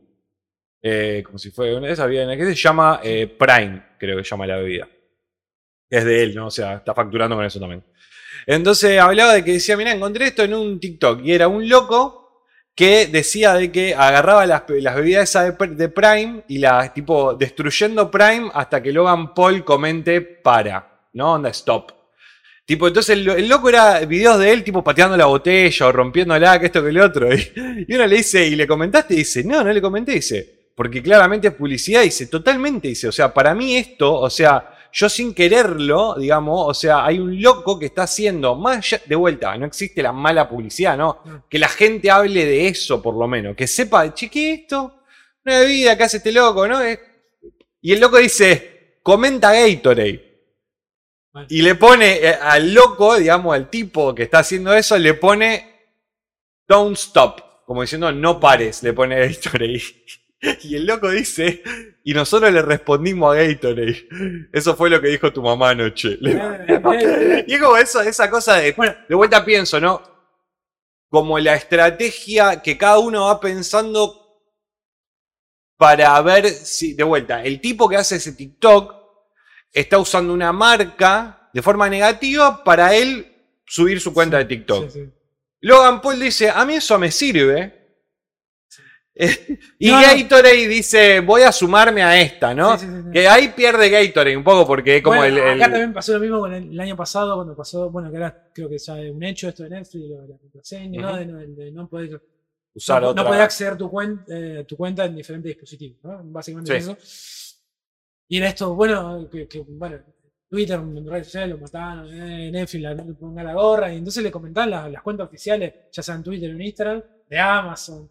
Eh, 0.84 1.22
como 1.26 1.38
si 1.38 1.52
fuera 1.52 1.88
esas 1.90 2.08
bebidas 2.08 2.26
energizantes, 2.26 2.60
se 2.60 2.64
llama 2.64 3.00
eh, 3.04 3.28
Prime, 3.28 3.84
creo 4.00 4.18
que 4.18 4.24
llama 4.24 4.48
la 4.48 4.58
bebida. 4.58 4.88
Es 5.90 6.06
de 6.06 6.24
él, 6.24 6.36
¿no? 6.36 6.48
O 6.48 6.52
sea, 6.52 6.76
está 6.76 6.94
facturando 6.94 7.36
con 7.36 7.46
eso 7.46 7.60
también. 7.60 7.84
Entonces 8.48 9.00
hablaba 9.00 9.34
de 9.34 9.44
que 9.44 9.54
decía, 9.54 9.78
mirá, 9.78 9.92
encontré 9.92 10.28
esto 10.28 10.44
en 10.44 10.54
un 10.54 10.80
TikTok, 10.80 11.22
y 11.24 11.34
era 11.34 11.48
un 11.48 11.68
loco 11.68 12.46
que 12.74 13.08
decía 13.08 13.54
de 13.54 13.72
que 13.72 13.94
agarraba 13.94 14.46
las, 14.46 14.66
bebidas 14.66 15.30
esas 15.30 15.46
de, 15.46 15.58
Pr- 15.58 15.76
de 15.76 15.90
Prime 15.90 16.44
y 16.48 16.58
las, 16.58 16.94
tipo, 16.94 17.36
destruyendo 17.36 18.10
Prime 18.10 18.50
hasta 18.54 18.82
que 18.82 18.92
Logan 18.94 19.34
Paul 19.34 19.64
comente 19.64 20.22
para, 20.22 21.08
¿no? 21.14 21.34
Onda, 21.34 21.50
stop. 21.50 21.92
Tipo, 22.66 22.88
entonces 22.88 23.18
el, 23.18 23.50
loco 23.50 23.68
era 23.70 24.00
videos 24.06 24.40
de 24.40 24.52
él, 24.54 24.64
tipo, 24.64 24.84
pateando 24.84 25.18
la 25.18 25.26
botella 25.26 25.88
o 25.88 25.92
rompiéndola, 25.92 26.60
que 26.60 26.68
esto 26.68 26.82
que 26.82 26.90
el 26.90 27.02
otro. 27.02 27.34
Y, 27.34 27.52
y 27.88 27.94
uno 27.96 28.08
le 28.08 28.16
dice, 28.16 28.48
¿y 28.48 28.56
le 28.56 28.66
comentaste? 28.66 29.14
Y 29.14 29.18
dice, 29.18 29.44
no, 29.44 29.64
no 29.64 29.74
le 29.74 29.82
comenté, 29.82 30.14
dice, 30.14 30.61
porque 30.82 31.04
claramente 31.04 31.50
es 31.50 31.54
publicidad. 31.54 32.02
Dice, 32.02 32.26
totalmente, 32.26 32.88
dice, 32.88 33.08
o 33.08 33.12
sea, 33.12 33.32
para 33.32 33.54
mí 33.54 33.76
esto, 33.78 34.16
o 34.20 34.32
sea, 34.32 34.74
yo 34.92 35.08
sin 35.10 35.32
quererlo, 35.36 36.16
digamos, 36.18 36.66
o 36.70 36.74
sea, 36.74 37.06
hay 37.06 37.20
un 37.20 37.40
loco 37.40 37.78
que 37.78 37.86
está 37.86 38.02
haciendo, 38.04 38.56
más 38.56 39.00
de 39.06 39.16
vuelta, 39.16 39.56
no 39.58 39.68
existe 39.68 40.02
la 40.02 40.12
mala 40.12 40.50
publicidad, 40.50 40.98
¿no? 40.98 41.20
No. 41.24 41.46
Que 41.48 41.60
la 41.60 41.68
gente 41.68 42.10
hable 42.10 42.44
de 42.46 42.68
eso, 42.68 43.00
por 43.00 43.14
lo 43.16 43.28
menos, 43.28 43.56
que 43.56 43.68
sepa, 43.68 44.12
che, 44.12 44.28
¿qué 44.28 44.54
es 44.54 44.60
esto? 44.62 45.04
Una 45.46 45.60
bebida 45.60 45.96
que 45.96 46.04
hace 46.04 46.18
este 46.18 46.32
loco, 46.32 46.68
¿no? 46.68 46.82
Es- 46.82 47.00
Y 47.82 47.94
el 47.94 48.00
loco 48.00 48.18
dice, 48.18 48.98
comenta 49.04 49.54
Gatorade. 49.54 50.30
Y 51.48 51.62
le 51.62 51.76
pone 51.76 52.16
eh, 52.18 52.34
al 52.42 52.74
loco, 52.74 53.18
digamos, 53.18 53.54
al 53.54 53.70
tipo 53.70 54.16
que 54.16 54.24
está 54.24 54.40
haciendo 54.40 54.74
eso, 54.74 54.98
le 54.98 55.14
pone 55.14 55.68
Don't 56.68 56.98
stop. 56.98 57.40
Como 57.68 57.82
diciendo, 57.84 58.12
no 58.12 58.40
pares, 58.40 58.82
le 58.84 58.94
pone 58.94 59.16
Gatorade. 59.28 59.82
Y 60.64 60.76
el 60.76 60.86
loco 60.86 61.10
dice, 61.10 61.62
y 62.04 62.14
nosotros 62.14 62.52
le 62.52 62.62
respondimos 62.64 63.36
a 63.36 63.42
Gatorade. 63.42 64.08
Eso 64.52 64.76
fue 64.76 64.90
lo 64.90 65.00
que 65.00 65.10
dijo 65.10 65.32
tu 65.32 65.42
mamá 65.44 65.70
anoche. 65.70 66.18
Eh, 66.22 66.82
eh, 66.94 67.46
y 67.48 67.54
es 67.54 67.62
como 67.62 67.78
eso, 67.78 68.02
esa 68.02 68.30
cosa 68.30 68.56
de. 68.58 68.72
Bueno, 68.72 68.96
De 69.08 69.16
vuelta 69.16 69.46
pienso, 69.46 69.80
¿no? 69.80 70.12
como 71.12 71.38
la 71.40 71.56
estrategia 71.56 72.62
que 72.62 72.78
cada 72.78 72.98
uno 73.00 73.26
va 73.26 73.42
pensando 73.42 74.18
para 75.78 76.20
ver 76.22 76.48
si, 76.48 76.94
de 76.94 77.04
vuelta, 77.04 77.44
el 77.44 77.60
tipo 77.60 77.90
que 77.90 77.98
hace 77.98 78.16
ese 78.16 78.32
TikTok 78.32 78.96
está 79.74 80.00
usando 80.00 80.34
una 80.34 80.54
marca 80.54 81.50
de 81.54 81.62
forma 81.62 81.90
negativa 81.90 82.64
para 82.64 82.96
él 82.96 83.28
subir 83.66 84.00
su 84.00 84.14
cuenta 84.14 84.38
de 84.38 84.46
TikTok. 84.46 84.90
Sí, 84.90 85.02
sí. 85.02 85.12
Logan 85.60 86.02
Paul 86.02 86.18
dice, 86.18 86.50
a 86.50 86.64
mí 86.64 86.76
eso 86.76 86.98
me 86.98 87.12
sirve. 87.12 87.81
Y 89.80 89.90
No. 89.92 90.02
Gatorade 90.02 90.68
dice, 90.68 91.20
voy 91.20 91.44
a 91.44 91.52
sumarme 91.52 92.02
a 92.04 92.20
esta, 92.20 92.54
¿no? 92.56 92.78
Sí, 92.78 92.86
sí, 92.86 92.92
sí, 92.92 93.02
sí. 93.06 93.12
Que 93.12 93.28
ahí 93.28 93.50
pierde 93.50 93.90
Gatorade 93.90 94.36
un 94.38 94.44
poco 94.44 94.66
porque 94.66 94.98
es 94.98 95.04
como 95.04 95.18
Bueno, 95.18 95.38
el... 95.38 95.44
el- 95.56 95.62
Acá 95.62 95.72
también 95.72 95.94
pasó 95.94 96.14
lo 96.14 96.20
mismo 96.20 96.40
con 96.40 96.54
el, 96.54 96.72
el 96.72 96.80
año 96.80 96.96
pasado, 96.96 97.36
cuando 97.36 97.56
pasó, 97.56 97.90
bueno, 97.90 98.10
que 98.10 98.18
ahora 98.18 98.50
creo 98.54 98.68
que 98.70 98.78
ya 98.78 99.00
es 99.00 99.12
un 99.12 99.24
hecho 99.24 99.50
esto 99.50 99.64
de 99.64 99.70
Netflix, 99.70 100.10
lo 100.10 100.22
de 100.22 100.28
la 100.30 100.38
contraseña, 100.38 101.02
¿no? 101.02 101.16
De, 101.18 101.26
no- 101.26 101.38
de 101.40 101.72
no 101.72 101.88
poder, 101.88 102.22
usar 102.74 103.02
no, 103.02 103.10
otra. 103.10 103.24
no 103.24 103.30
poder 103.30 103.42
acceder 103.44 103.74
a 103.74 103.78
tu, 103.78 103.90
cuen- 103.92 104.24
eh, 104.28 104.66
tu 104.68 104.76
cuenta 104.78 105.06
en 105.06 105.16
diferentes 105.16 105.50
dispositivos, 105.50 105.98
¿no? 106.04 106.22
Básicamente 106.26 106.78
eso. 106.78 106.98
Y 108.28 108.38
era 108.38 108.48
esto, 108.48 108.74
bueno, 108.76 109.28
que, 109.32 109.48
que, 109.48 109.60
bueno, 109.60 109.98
Twitter, 110.50 110.80
en 110.80 111.06
redes 111.08 111.28
sociales 111.28 111.50
lo 111.50 111.58
mataron, 111.62 112.08
eh, 112.14 112.50
Netflix 112.52 112.82
la 112.84 112.96
ponga 113.20 113.44
la 113.44 113.54
gorra, 113.54 113.94
y 113.94 113.98
entonces 113.98 114.24
le 114.24 114.32
comentaban 114.32 114.70
las, 114.70 114.92
las 114.92 115.02
cuentas 115.02 115.28
oficiales, 115.28 115.74
ya 115.92 116.02
sea 116.04 116.16
en 116.16 116.24
Twitter 116.24 116.50
o 116.50 116.54
en 116.54 116.62
Instagram, 116.62 117.04
de 117.30 117.40
Amazon. 117.40 118.10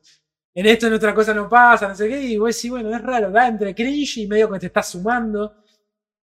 En 0.54 0.66
esto 0.66 0.86
en 0.88 0.94
otra 0.94 1.14
cosa 1.14 1.32
no 1.32 1.48
pasa, 1.48 1.88
no 1.88 1.94
sé 1.94 2.08
qué, 2.08 2.20
y 2.22 2.36
vos 2.36 2.54
decís, 2.54 2.70
bueno, 2.70 2.94
es 2.94 3.00
raro, 3.00 3.30
da 3.30 3.46
entre 3.48 3.74
cringe 3.74 4.18
y 4.18 4.26
medio 4.26 4.50
que 4.50 4.58
te 4.58 4.66
estás 4.66 4.88
sumando. 4.90 5.56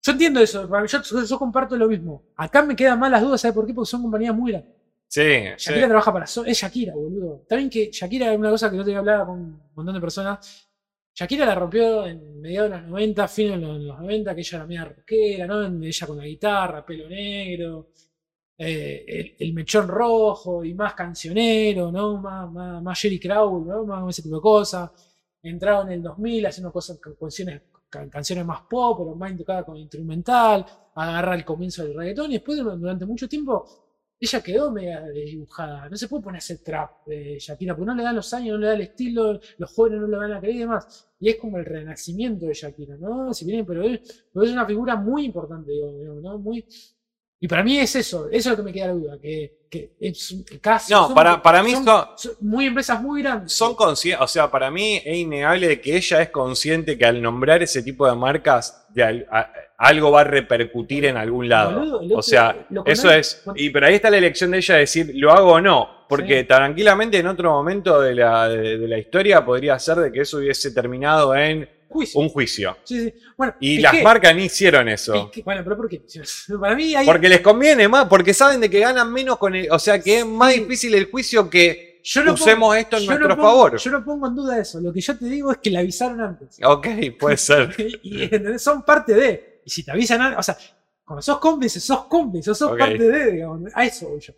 Yo 0.03 0.11
entiendo 0.14 0.39
eso, 0.39 0.69
yo, 0.88 1.23
yo- 1.25 1.39
comparto 1.39 1.75
lo 1.77 1.88
mismo. 1.88 2.23
Acá 2.38 2.61
me 2.64 2.75
quedan 2.75 2.99
más 2.99 3.11
las 3.11 3.22
dudas, 3.22 3.41
¿sabes 3.41 3.56
por 3.56 3.65
qué? 3.67 3.73
Porque 3.73 3.89
son 3.89 4.01
compañías 4.01 4.35
muy 4.35 4.51
grandes. 4.51 4.73
Sí, 5.07 5.22
sí. 5.57 5.72
Shakira 5.72 5.88
trabaja 5.88 6.14
para 6.14 6.27
Sony. 6.27 6.45
Es 6.47 6.57
Shakira, 6.59 6.93
boludo. 6.93 7.45
También 7.47 7.69
que 7.69 7.89
Shakira 7.91 8.31
es 8.33 8.38
una 8.39 8.49
cosa 8.49 8.69
que 8.69 8.77
yo 8.77 8.83
te 8.85 8.95
hablaba 8.95 9.25
con 9.25 9.39
un 9.39 9.61
montón 9.75 9.95
de 9.95 10.01
personas. 10.01 10.67
Shakira 11.14 11.45
la 11.45 11.56
rompió 11.56 12.06
en 12.06 12.39
mediados 12.41 12.69
de 12.72 12.77
los 12.77 12.88
90, 12.88 13.27
fines 13.27 13.53
de 13.59 13.65
los, 13.65 13.80
los 13.81 13.99
90, 13.99 14.35
que 14.35 14.41
ella 14.41 14.57
era 14.57 14.65
media 14.67 14.85
rockera, 14.85 15.47
¿no? 15.47 15.83
Ella 15.83 16.07
con 16.07 16.17
la 16.17 16.25
guitarra, 16.25 16.85
pelo 16.85 17.09
negro, 17.09 17.89
eh, 18.58 19.06
el, 19.08 19.36
el 19.40 19.53
mechón 19.53 19.88
rojo 19.88 20.64
y 20.64 20.74
más 20.74 20.94
cancionero, 20.94 21.92
¿no? 21.92 22.18
Más, 22.18 22.52
más, 22.52 22.82
más 22.84 23.00
Jerry 23.00 23.19
Crow, 23.19 23.64
¿no? 23.66 23.86
Más 23.86 24.10
ese 24.10 24.24
tipo 24.24 24.36
de 24.36 24.42
cosas. 24.42 24.92
Entraba 25.44 25.84
en 25.84 25.92
el 25.92 26.03
2000 26.03 26.45
haciendo 26.45 26.72
cosas, 26.72 27.00
canciones, 27.19 27.61
can- 27.90 28.10
canciones 28.10 28.45
más 28.45 28.61
pop, 28.69 28.98
pero 29.00 29.16
más 29.16 29.36
tocadas 29.38 29.66
con 29.66 29.77
instrumental, 29.77 30.66
agarra 30.95 31.36
el 31.36 31.45
comienzo 31.45 31.84
del 31.84 31.95
reggaetón 31.95 32.32
y 32.32 32.34
después 32.36 32.58
durante 32.60 33.06
mucho 33.06 33.27
tiempo 33.30 33.66
ella 34.19 34.42
quedó 34.42 34.72
media 34.72 35.02
dibujada. 35.10 35.88
No 35.90 35.95
se 35.95 36.08
puede 36.08 36.24
poner 36.24 36.42
a 36.42 36.64
trap 36.64 37.06
de 37.06 37.38
Shakira, 37.40 37.76
porque 37.76 37.86
no 37.88 37.95
le 37.95 38.03
dan 38.03 38.16
los 38.16 38.34
años, 38.34 38.53
no 38.56 38.58
le 38.61 38.68
da 38.68 38.74
el 38.74 38.82
estilo, 38.82 39.40
los 39.60 39.74
jóvenes 39.74 40.02
no 40.02 40.08
le 40.08 40.18
van 40.18 40.34
a 40.34 40.40
creer 40.40 40.56
y 40.56 40.60
demás. 40.60 41.08
Y 41.19 41.30
es 41.30 41.36
como 41.38 41.58
el 41.60 41.66
renacimiento 41.66 42.48
de 42.48 42.53
Shakira, 42.53 42.98
¿no? 42.98 43.32
Si 43.34 43.45
bien, 43.45 43.64
pero 43.66 43.84
es, 43.84 44.26
una 44.34 44.66
figura 44.66 44.95
muy 44.95 45.26
importante, 45.26 45.72
¿no? 46.22 46.40
Muy. 46.40 46.66
Y 47.40 47.48
para 47.48 47.64
mí 47.64 47.77
es 47.77 47.95
eso, 47.95 48.27
eso 48.32 48.32
es 48.32 48.45
lo 48.48 48.56
que 48.57 48.64
me 48.64 48.74
queda 48.74 48.88
la 48.88 48.93
duda, 48.93 49.17
que, 49.22 49.59
que 49.69 49.91
es 49.99 50.43
casi. 50.59 50.91
No, 50.91 51.06
son- 51.06 51.14
para, 51.16 51.40
para 51.41 51.61
mí 51.61 51.72
son, 51.74 51.85
son, 51.85 52.06
son 52.16 52.32
muy 52.41 52.66
empresas 52.66 52.99
muy 53.01 53.22
grandes. 53.22 53.53
son 53.53 53.75
conscientes, 53.75 54.24
o 54.24 54.27
sea, 54.27 54.49
para 54.49 54.72
mí 54.72 54.99
es 55.06 55.17
innegable 55.17 55.67
de 55.67 55.80
que 55.80 55.95
ella 55.95 56.22
es 56.24 56.30
consciente 56.30 56.98
que 56.98 57.06
al 57.06 57.22
nombrar 57.22 57.61
ese 57.61 57.83
tipo 57.83 58.07
de 58.09 58.16
marcas, 58.16 58.88
de 58.90 59.03
al- 59.03 59.27
a- 59.32 59.51
algo 59.77 60.09
va 60.11 60.22
a 60.22 60.24
repercutir 60.24 61.06
en 61.06 61.16
algún 61.17 61.48
lado. 61.48 61.77
Boludo, 61.80 61.99
el 62.01 62.06
otro- 62.07 62.17
o 62.17 62.22
sea, 62.24 62.67
eso 62.88 63.11
es. 63.11 63.43
Y 63.56 63.69
pero 63.69 63.85
ahí 63.85 63.93
está 63.93 64.09
la 64.09 64.17
elección 64.17 64.49
de 64.49 64.57
ella 64.57 64.74
de 64.74 64.80
decir, 64.80 65.11
¿lo 65.14 65.32
hago 65.32 65.51
o 65.51 65.61
no? 65.61 66.07
Porque 66.09 66.40
Sí. 66.40 66.48
tranquilamente 66.48 67.19
en 67.19 67.27
otro 67.27 67.51
momento 67.51 68.01
de 68.01 68.16
la, 68.16 68.49
de, 68.49 68.80
de 68.80 68.88
la 68.88 68.98
historia 68.98 69.45
podría 69.45 69.77
ser 69.77 69.98
de 69.98 70.11
que 70.11 70.22
eso 70.22 70.38
hubiese 70.38 70.72
terminado 70.72 71.35
en 71.35 71.69
Juicio. 71.90 72.19
un 72.22 72.30
juicio. 72.30 72.77
Sí, 72.83 73.03
sí. 73.06 73.14
Bueno, 73.38 73.56
Y 73.59 73.77
Piqué- 73.77 73.82
las 73.82 74.03
marcas 74.03 74.35
ni 74.35 74.43
hicieron 74.45 74.88
eso. 74.90 75.32
Piqué- 75.32 75.43
bueno, 75.43 75.61
pero 75.64 75.77
¿por 75.77 75.90
qué? 75.90 76.01
Para 76.59 76.75
mí 76.75 76.95
hay. 76.95 77.06
Porque 77.06 77.30
les 77.30 77.41
conviene 77.41 77.88
más, 77.88 78.07
porque 78.07 78.33
saben 78.33 78.59
de 78.61 78.69
que 78.69 78.80
ganan 78.80 79.11
menos 79.11 79.38
con 79.38 79.56
el. 79.56 79.72
O 79.72 79.80
sea, 79.80 80.01
que 80.01 80.19
es 80.19 80.25
más 80.25 80.53
Sí. 80.53 80.59
difícil 80.61 80.93
el 80.95 81.09
juicio 81.09 81.49
que 81.49 82.01
yo 82.03 82.24
no 82.24 82.33
usemos 82.33 82.69
pongo- 82.69 82.75
esto 82.75 82.98
en 82.98 83.06
no 83.06 83.11
nuestro 83.11 83.35
pongo- 83.35 83.41
favor. 83.48 83.77
Yo 83.77 83.91
no 83.91 84.03
pongo 84.06 84.27
en 84.27 84.35
duda 84.35 84.59
eso. 84.59 84.80
Lo 84.80 84.93
que 84.93 85.01
yo 85.01 85.17
te 85.17 85.25
digo 85.25 85.51
es 85.51 85.57
que 85.57 85.69
la 85.69 85.80
avisaron 85.80 86.22
antes. 86.22 86.57
Ok, 86.64 86.88
puede 87.19 87.38
ser. 87.38 87.75
y 88.03 88.30
son 88.59 88.83
parte 88.83 89.14
de. 89.14 89.61
Y 89.66 89.69
si 89.69 89.83
te 89.83 89.91
avisan 89.91 90.22
antes, 90.22 90.40
o 90.40 90.43
sea, 90.43 90.57
cuando 91.06 91.22
sos 91.22 91.40
cómplice, 91.40 91.80
sos 91.80 92.06
cómplice, 92.06 92.53
sos 92.53 92.72
Ok. 92.72 92.80
parte 92.80 92.99
de, 93.03 93.32
digamos. 93.33 93.61
A 93.74 93.85
eso 93.85 94.09
voy 94.09 94.19
yo. 94.22 94.33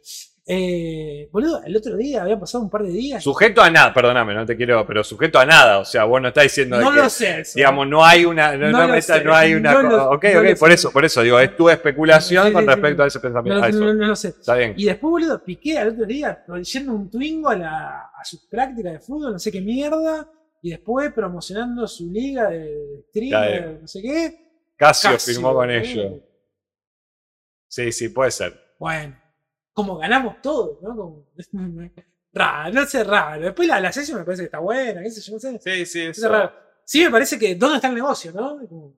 Eh, 0.52 1.30
boludo, 1.32 1.62
el 1.64 1.78
otro 1.78 1.96
día, 1.96 2.24
había 2.24 2.40
pasado 2.40 2.64
un 2.64 2.72
par 2.72 2.82
de 2.82 2.90
días. 2.90 3.24
Sujeto 3.24 3.62
a 3.62 3.70
nada, 3.70 3.94
perdóname, 3.94 4.34
no 4.34 4.48
te 4.48 4.58
quiero, 4.58 4.84
pero 4.88 5.04
sujeto 5.04 5.38
a 5.38 5.46
nada. 5.46 5.78
O 5.78 5.86
sea, 5.86 6.06
vos 6.06 6.20
no 6.20 6.30
estás 6.30 6.46
diciendo 6.46 6.76
de 6.80 6.84
no 6.86 6.90
que, 6.92 6.98
lo 6.98 7.08
sé. 7.10 7.42
eso. 7.42 7.52
digamos, 7.56 7.88
no 7.88 8.04
hay 8.04 8.26
una. 8.26 8.58
No, 8.58 8.72
No 8.72 8.80
no 8.80 8.88
lo 8.88 8.94
me- 8.94 9.02
sé, 9.04 9.24
no 9.24 9.36
hay 9.36 9.54
una. 9.54 9.80
lo- 9.80 10.10
ok, 10.10 10.26
ok, 10.38 10.58
por 10.58 10.70
sé. 10.70 10.74
eso, 10.74 10.92
por 10.92 11.06
eso, 11.06 11.22
digo, 11.22 11.40
es 11.40 11.56
tu 11.56 11.70
especulación 11.70 12.48
Sí, 12.48 12.54
con 12.54 12.66
respecto 12.66 13.04
sí. 13.04 13.04
a 13.04 13.08
ese 13.08 13.18
no, 13.20 13.22
pensamiento. 13.22 13.58
a 13.60 13.62
no, 13.62 13.68
eso. 13.78 13.80
no, 13.86 13.94
no 13.94 14.08
lo 14.08 14.16
sé. 14.16 14.30
Está 14.30 14.56
bien. 14.56 14.74
Y 14.76 14.86
después, 14.86 15.12
boludo, 15.12 15.44
piqué 15.44 15.78
al 15.78 15.90
otro 15.90 16.06
día 16.06 16.44
yendo 16.64 16.94
un 16.94 17.12
twingo 17.12 17.50
a, 17.50 17.56
la, 17.56 17.90
a 18.20 18.26
su 18.26 18.50
práctica 18.50 18.92
de 18.92 19.00
fútbol, 19.00 19.34
no 19.34 19.38
sé 19.40 19.52
qué 19.52 19.62
mierda. 19.62 20.28
Y 20.64 20.72
después 20.72 21.14
promocionando 21.14 21.88
su 21.88 22.12
liga 22.12 22.50
de 22.50 23.04
streamer, 23.10 23.60
Claro. 23.62 23.78
no 23.82 23.88
sé 23.88 24.02
qué. 24.02 24.36
Casio 24.76 25.12
Casio, 25.12 25.34
firmó 25.36 25.54
con 25.54 25.70
ellos. 25.70 26.22
Sí, 27.68 27.92
sí, 27.92 28.10
puede 28.10 28.32
ser. 28.32 28.60
Bueno, 28.80 29.16
como 29.74 29.98
ganamos 29.98 30.42
todos, 30.42 30.82
¿no? 30.82 30.96
Como, 30.96 31.26
raro, 32.34 32.74
no 32.74 32.86
sé, 32.86 33.04
raro. 33.04 33.42
Después 33.44 33.68
la, 33.68 33.80
la 33.80 33.92
sesión 33.92 34.20
me 34.20 34.26
parece 34.26 34.44
que 34.44 34.46
está 34.46 34.60
buena, 34.60 35.02
qué 35.02 35.12
sé 35.12 35.22
yo, 35.22 35.34
no 35.34 35.40
sé. 35.40 35.60
Sí, 35.60 35.86
sí, 35.86 36.02
Es 36.02 36.18
eso. 36.18 36.30
raro. 36.30 36.52
Sí, 36.86 37.04
me 37.04 37.12
parece 37.12 37.38
que 37.38 37.56
¿dónde 37.56 37.76
está 37.78 37.88
el 37.88 37.96
negocio, 37.96 38.32
no? 38.32 38.58
Como- 38.68 38.94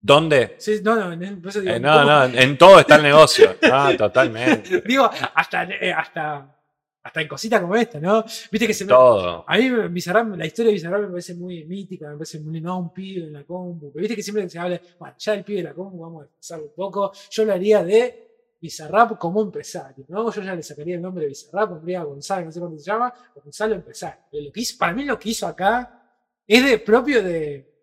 ¿Dónde? 0.00 0.54
sí, 0.58 0.80
no, 0.84 0.94
no, 0.94 1.12
en- 1.12 1.40
por 1.40 1.50
eso 1.50 1.60
digo, 1.60 1.74
Eh, 1.74 1.80
no, 1.80 1.92
¿cómo? 1.92 2.04
no, 2.04 2.24
en 2.26 2.56
todo 2.58 2.78
está 2.78 2.96
el 2.96 3.02
negocio. 3.10 3.56
Ah, 3.62 3.92
totalmente. 3.98 4.80
Digo, 4.86 5.08
hasta, 5.34 5.64
eh, 5.64 5.92
hasta, 5.92 6.56
hasta 7.02 7.20
en 7.22 7.26
cositas 7.28 7.60
como 7.60 7.74
esta, 7.74 7.98
¿no? 7.98 8.22
Viste 8.50 8.66
que 8.68 8.74
se 8.74 8.84
me, 8.84 8.90
Todo. 8.90 9.44
A 9.48 9.56
mí 9.58 9.68
Bizarrap, 9.88 10.36
la 10.36 10.46
historia 10.46 10.68
de 10.68 10.74
Bizarrap 10.74 11.00
me 11.02 11.08
parece 11.08 11.34
muy 11.34 11.64
mítica, 11.64 12.08
me 12.10 12.14
parece 12.16 12.38
muy 12.38 12.60
no 12.60 12.78
un 12.78 12.92
pibe 12.92 13.24
en 13.26 13.32
la 13.32 13.42
compu. 13.44 13.90
Pero 13.92 14.00
viste 14.02 14.14
que 14.14 14.22
siempre 14.22 14.48
se 14.48 14.58
habla, 14.60 14.80
bueno, 14.98 15.14
ya 15.18 15.34
el 15.34 15.42
pibe 15.44 15.58
de 15.58 15.64
la 15.64 15.74
compu, 15.74 15.98
vamos 16.00 16.24
a 16.24 16.28
pasar 16.36 16.60
un 16.60 16.70
poco. 16.76 17.12
Yo 17.30 17.42
hablaría 17.42 17.82
de 17.82 18.25
Bizarrap 18.66 19.18
como 19.18 19.42
empresario, 19.42 20.04
¿no? 20.08 20.30
Yo 20.30 20.42
ya 20.42 20.54
le 20.54 20.62
sacaría 20.62 20.96
el 20.96 21.02
nombre 21.02 21.22
de 21.22 21.28
Bizarrap, 21.28 21.70
pondría 21.70 22.00
a 22.00 22.04
Gonzalo, 22.04 22.46
no 22.46 22.52
sé 22.52 22.60
cómo 22.60 22.76
se 22.76 22.84
llama, 22.84 23.12
o 23.34 23.40
Gonzalo 23.40 23.74
empresario. 23.74 24.24
Pero 24.30 24.44
lo 24.44 24.52
que 24.52 24.60
hizo, 24.60 24.76
para 24.78 24.92
mí 24.92 25.04
lo 25.04 25.18
que 25.18 25.30
hizo 25.30 25.46
acá 25.46 26.02
es 26.46 26.64
de 26.64 26.78
propio 26.78 27.22
de 27.22 27.76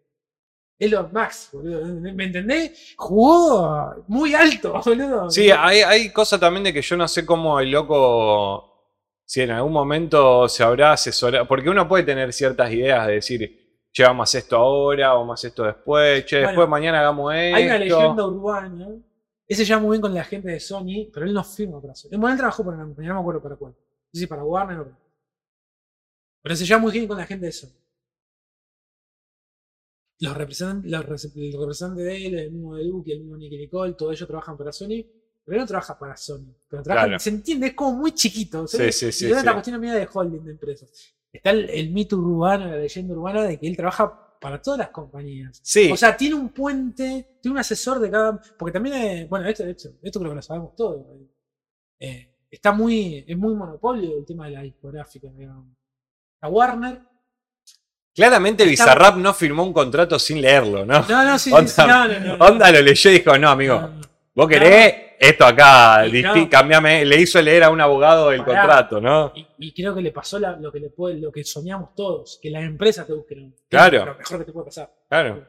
Elon 0.77 1.09
Musk, 1.13 1.53
boludo. 1.53 1.85
¿Me 2.13 2.25
entendés? 2.25 2.93
Jugó 2.97 4.03
muy 4.07 4.33
alto, 4.33 4.81
boludo. 4.85 5.29
Sí, 5.29 5.49
hay, 5.49 5.79
hay 5.79 6.11
cosa 6.11 6.39
también 6.39 6.65
de 6.65 6.73
que 6.73 6.81
yo 6.81 6.97
no 6.97 7.07
sé 7.07 7.25
cómo 7.25 7.59
el 7.59 7.71
loco, 7.71 8.91
si 9.25 9.41
en 9.41 9.51
algún 9.51 9.71
momento 9.71 10.47
se 10.49 10.63
habrá 10.63 10.93
asesorado, 10.93 11.47
porque 11.47 11.69
uno 11.69 11.87
puede 11.87 12.03
tener 12.03 12.33
ciertas 12.33 12.71
ideas 12.71 13.07
de 13.07 13.13
decir, 13.13 13.87
che, 13.91 14.03
vamos 14.03 14.33
esto 14.35 14.57
ahora, 14.57 15.13
vamos 15.13 15.43
esto 15.43 15.63
después, 15.63 16.25
che, 16.25 16.37
Bueno, 16.37 16.47
después 16.49 16.69
mañana 16.69 16.99
hagamos 16.99 17.33
esto. 17.33 17.55
Hay 17.55 17.65
una 17.65 17.77
leyenda 17.77 18.25
urbana. 18.27 18.87
Ese 19.53 19.65
ya 19.65 19.77
muy 19.77 19.91
bien 19.95 20.01
con 20.01 20.13
la 20.13 20.23
gente 20.23 20.49
de 20.49 20.59
Sony, 20.59 21.09
pero 21.13 21.27
él 21.27 21.33
no 21.33 21.43
firma 21.43 21.79
para 21.79 21.93
Sony. 21.93 22.09
Bueno, 22.11 22.29
él 22.29 22.37
trabajó 22.37 22.63
para 22.63 22.77
una 22.77 22.85
compañía, 22.87 23.09
no 23.09 23.15
me 23.15 23.21
acuerdo 23.21 23.43
para 23.43 23.55
cuál. 23.55 23.73
No 23.73 23.77
sé 24.11 24.19
si 24.21 24.27
para 24.27 24.43
Warner 24.43 24.79
o 24.79 24.97
Pero 26.41 26.55
se 26.55 26.65
lleva 26.65 26.79
muy 26.79 26.91
bien 26.91 27.07
con 27.07 27.17
la 27.17 27.25
gente 27.27 27.45
de 27.45 27.51
Sony. 27.51 27.69
Los 30.19 30.35
representantes, 30.37 30.89
los 30.91 31.25
el 31.35 31.53
representante 31.59 32.01
de 32.03 32.25
él, 32.27 32.39
el 32.39 32.51
mismo 32.51 32.75
de 32.75 32.83
Duke, 32.85 33.11
el 33.13 33.19
mismo 33.21 33.37
Nicky 33.37 33.57
Nicole, 33.57 33.93
todos 33.93 34.13
ellos 34.13 34.27
trabajan 34.27 34.57
para 34.57 34.71
Sony. 34.71 35.05
Pero 35.45 35.55
él 35.57 35.59
no 35.59 35.65
trabaja 35.67 35.99
para 35.99 36.15
Sony. 36.15 36.55
Pero 36.69 36.81
trabaja, 36.81 37.05
Claro. 37.07 37.19
se 37.19 37.29
entiende, 37.29 37.67
es 37.67 37.73
como 37.73 37.93
muy 37.97 38.13
chiquito. 38.13 38.65
Sí, 38.65 38.91
sí, 38.91 39.11
sí, 39.11 39.25
Y 39.27 39.31
es 39.31 39.37
sí. 39.37 39.43
una 39.43 39.53
cuestión 39.53 39.79
media 39.81 39.95
de 39.95 40.07
holding 40.11 40.43
de 40.45 40.51
empresas. 40.51 40.89
Está 41.31 41.49
el, 41.51 41.69
el 41.69 41.91
mito 41.91 42.15
urbano, 42.17 42.67
la 42.67 42.77
leyenda 42.77 43.13
urbana 43.13 43.43
de 43.43 43.59
que 43.59 43.67
él 43.67 43.75
trabaja 43.75 44.32
para 44.43 44.61
todas 44.61 44.77
las 44.79 44.89
compañías. 44.89 45.57
Sí, 45.63 45.89
O 45.89 45.95
sea, 45.95 46.17
tiene 46.17 46.35
un 46.35 46.49
puente, 46.49 47.37
tiene 47.41 47.53
un 47.53 47.59
asesor 47.59 47.97
de 47.99 48.11
cada. 48.11 48.37
Porque 48.59 48.73
también, 48.73 48.95
eh, 48.95 49.25
bueno, 49.29 49.47
esto, 49.47 49.63
esto, 49.63 49.89
esto 50.01 50.19
creo 50.19 50.31
que 50.31 50.35
lo 50.35 50.41
sabemos 50.41 50.75
todos. 50.75 51.01
eh, 51.99 52.29
está 52.51 52.73
muy, 52.73 53.23
es 53.25 53.37
muy 53.37 53.55
monopolio 53.55 54.17
el 54.17 54.25
tema 54.25 54.45
de 54.47 54.51
la 54.51 54.61
discográfica, 54.63 55.29
digamos. 55.33 55.65
La 56.41 56.49
Warner. 56.49 56.99
claramente 58.13 58.63
está- 58.63 58.83
Bizarrap 58.83 59.15
no 59.15 59.33
firmó 59.33 59.63
un 59.63 59.71
contrato 59.73 60.19
sin 60.19 60.41
leerlo, 60.41 60.85
¿no? 60.85 61.01
No, 61.07 61.23
no, 61.23 61.39
sí, 61.39 61.49
sí, 61.49 61.55
Onda, 61.55 61.67
sí, 61.69 61.81
no, 61.87 62.07
no, 62.07 62.19
no, 62.19 62.37
no. 62.37 62.45
Onda 62.45 62.69
lo 62.71 62.81
leyó 62.81 63.09
y 63.09 63.13
dijo, 63.13 63.37
no, 63.37 63.49
amigo, 63.49 63.89
vos 64.35 64.47
querés 64.49 65.12
esto 65.27 65.45
acá, 65.45 66.05
no. 66.07 66.49
cambiame, 66.49 67.05
le 67.05 67.21
hizo 67.21 67.41
leer 67.41 67.63
a 67.63 67.69
un 67.69 67.79
abogado 67.81 68.31
el 68.31 68.43
Pará. 68.43 68.61
contrato, 68.61 69.01
¿no? 69.01 69.31
Y, 69.35 69.47
y 69.67 69.71
creo 69.73 69.95
que 69.95 70.01
le 70.01 70.11
pasó 70.11 70.39
la- 70.39 70.55
lo, 70.57 70.71
que 70.71 70.79
le 70.79 70.89
puede, 70.89 71.19
lo 71.19 71.31
que 71.31 71.43
soñamos 71.43 71.95
todos, 71.95 72.39
que 72.41 72.49
las 72.49 72.63
empresas 72.63 73.07
te 73.07 73.13
busquen. 73.13 73.55
Claro. 73.69 74.05
Lo 74.05 74.15
mejor 74.17 74.39
que 74.39 74.45
te 74.45 74.51
puede 74.51 74.65
pasar. 74.65 74.93
Claro. 75.09 75.47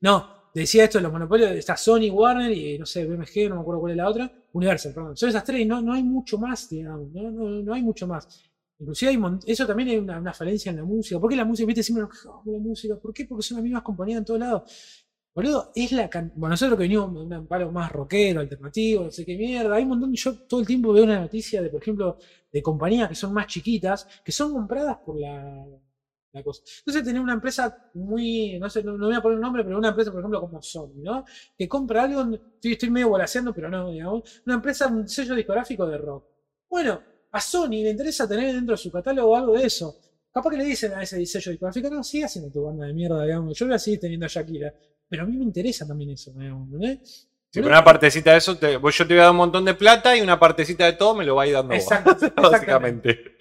No, 0.00 0.50
decía 0.54 0.84
esto 0.84 1.00
los 1.00 1.12
monopolios, 1.12 1.50
está 1.52 1.76
Sony, 1.76 2.10
Warner 2.10 2.50
y 2.52 2.78
no 2.78 2.86
sé, 2.86 3.04
BMG, 3.06 3.48
no 3.48 3.56
me 3.56 3.60
acuerdo 3.62 3.80
cuál 3.80 3.92
es 3.92 3.96
la 3.98 4.08
otra, 4.08 4.30
Universal, 4.52 4.92
perdón. 4.94 5.16
Son 5.16 5.28
esas 5.28 5.44
tres 5.44 5.60
y 5.60 5.64
no, 5.66 5.80
no 5.82 5.92
hay 5.92 6.02
mucho 6.02 6.38
más, 6.38 6.68
digamos, 6.70 7.08
no, 7.12 7.30
no, 7.30 7.48
no 7.62 7.74
hay 7.74 7.82
mucho 7.82 8.06
más. 8.06 8.44
Inclusive 8.80 9.10
hay 9.10 9.18
eso 9.46 9.66
también 9.66 9.88
es 9.88 9.98
una, 10.00 10.18
una 10.20 10.32
falencia 10.32 10.70
en 10.70 10.76
la 10.76 10.84
música. 10.84 11.18
¿Por 11.18 11.28
qué 11.28 11.36
la 11.36 11.44
música, 11.44 11.66
viste, 11.66 11.82
siempre 11.82 12.02
nos 12.02 12.12
quejamos 12.12 12.44
de 12.44 12.52
la 12.52 12.58
música? 12.58 12.94
¿Por 12.96 13.12
qué? 13.12 13.24
Porque 13.24 13.42
son 13.42 13.56
las 13.56 13.64
mismas 13.64 13.82
compañías 13.82 14.18
en 14.18 14.24
todos 14.24 14.38
lados. 14.40 15.04
Boludo, 15.38 15.70
es 15.72 15.92
la 15.92 16.10
Bueno, 16.34 16.48
nosotros 16.48 16.76
que 16.76 16.82
venimos 16.82 17.14
de 17.28 17.38
un 17.38 17.46
palo 17.46 17.70
más 17.70 17.92
rockero, 17.92 18.40
alternativo, 18.40 19.04
no 19.04 19.10
sé 19.12 19.24
qué 19.24 19.36
mierda. 19.36 19.72
Hay 19.76 19.84
un 19.84 19.90
montón. 19.90 20.12
Yo 20.12 20.36
todo 20.48 20.58
el 20.58 20.66
tiempo 20.66 20.92
veo 20.92 21.04
una 21.04 21.20
noticia 21.20 21.62
de, 21.62 21.70
por 21.70 21.80
ejemplo, 21.80 22.18
de 22.52 22.60
compañías 22.60 23.08
que 23.08 23.14
son 23.14 23.32
más 23.32 23.46
chiquitas, 23.46 24.08
que 24.24 24.32
son 24.32 24.52
compradas 24.52 24.96
por 25.06 25.16
la, 25.16 25.64
cosa. 26.42 26.60
Entonces 26.80 27.04
tenés 27.04 27.22
una 27.22 27.34
empresa 27.34 27.88
muy, 27.94 28.58
no 28.58 28.68
sé, 28.68 28.82
no, 28.82 28.98
voy 28.98 29.14
a 29.14 29.22
poner 29.22 29.36
un 29.36 29.42
nombre, 29.42 29.62
pero 29.62 29.78
una 29.78 29.90
empresa, 29.90 30.10
por 30.10 30.18
ejemplo, 30.18 30.40
como 30.40 30.60
Sony, 30.60 31.02
¿no? 31.04 31.24
Que 31.56 31.68
compra 31.68 32.02
algo, 32.02 32.34
estoy, 32.34 32.72
estoy 32.72 32.90
medio 32.90 33.10
volaseando, 33.10 33.54
pero 33.54 33.70
no, 33.70 33.92
digamos, 33.92 34.42
una 34.44 34.56
empresa, 34.56 34.88
un 34.88 35.06
sello 35.06 35.36
discográfico 35.36 35.86
de 35.86 35.98
rock. 35.98 36.24
Bueno, 36.68 37.00
a 37.30 37.40
Sony 37.40 37.84
le 37.84 37.90
interesa 37.90 38.26
tener 38.26 38.56
dentro 38.56 38.72
de 38.72 38.78
su 38.78 38.90
catálogo 38.90 39.36
algo 39.36 39.56
de 39.56 39.66
eso. 39.66 40.00
Capaz 40.32 40.50
que 40.50 40.56
le 40.56 40.64
dicen 40.64 40.94
a 40.94 41.02
ese 41.04 41.24
sello 41.26 41.52
discográfico, 41.52 41.90
no, 41.90 42.02
sigue 42.02 42.24
haciendo 42.24 42.50
tu 42.50 42.64
banda 42.64 42.86
de 42.86 42.92
mierda, 42.92 43.22
digamos, 43.22 43.56
yo 43.56 43.66
voy 43.66 43.76
a 43.76 43.78
seguir 43.78 44.00
teniendo 44.00 44.26
a 44.26 44.28
Shakira. 44.28 44.74
Pero 45.08 45.22
a 45.22 45.26
mí 45.26 45.36
me 45.36 45.44
interesa 45.44 45.86
también 45.86 46.10
eso, 46.10 46.32
digamos, 46.32 46.66
¿entendés? 46.72 47.28
Si 47.50 47.60
por 47.62 47.70
una 47.70 47.82
partecita 47.82 48.32
de 48.32 48.38
eso, 48.38 48.58
te- 48.58 48.76
vos- 48.76 48.94
yo 48.96 49.06
te 49.06 49.14
voy 49.14 49.20
a 49.20 49.24
dar 49.24 49.30
un 49.30 49.38
montón 49.38 49.64
de 49.64 49.72
plata 49.74 50.14
y 50.14 50.20
una 50.20 50.38
partecita 50.38 50.84
de 50.84 50.92
todo 50.92 51.14
me 51.14 51.24
lo 51.24 51.34
va 51.36 51.44
a 51.44 51.46
ir 51.46 51.54
dando. 51.54 51.72
Exacto. 51.72 52.14
Básicamente. 52.36 53.36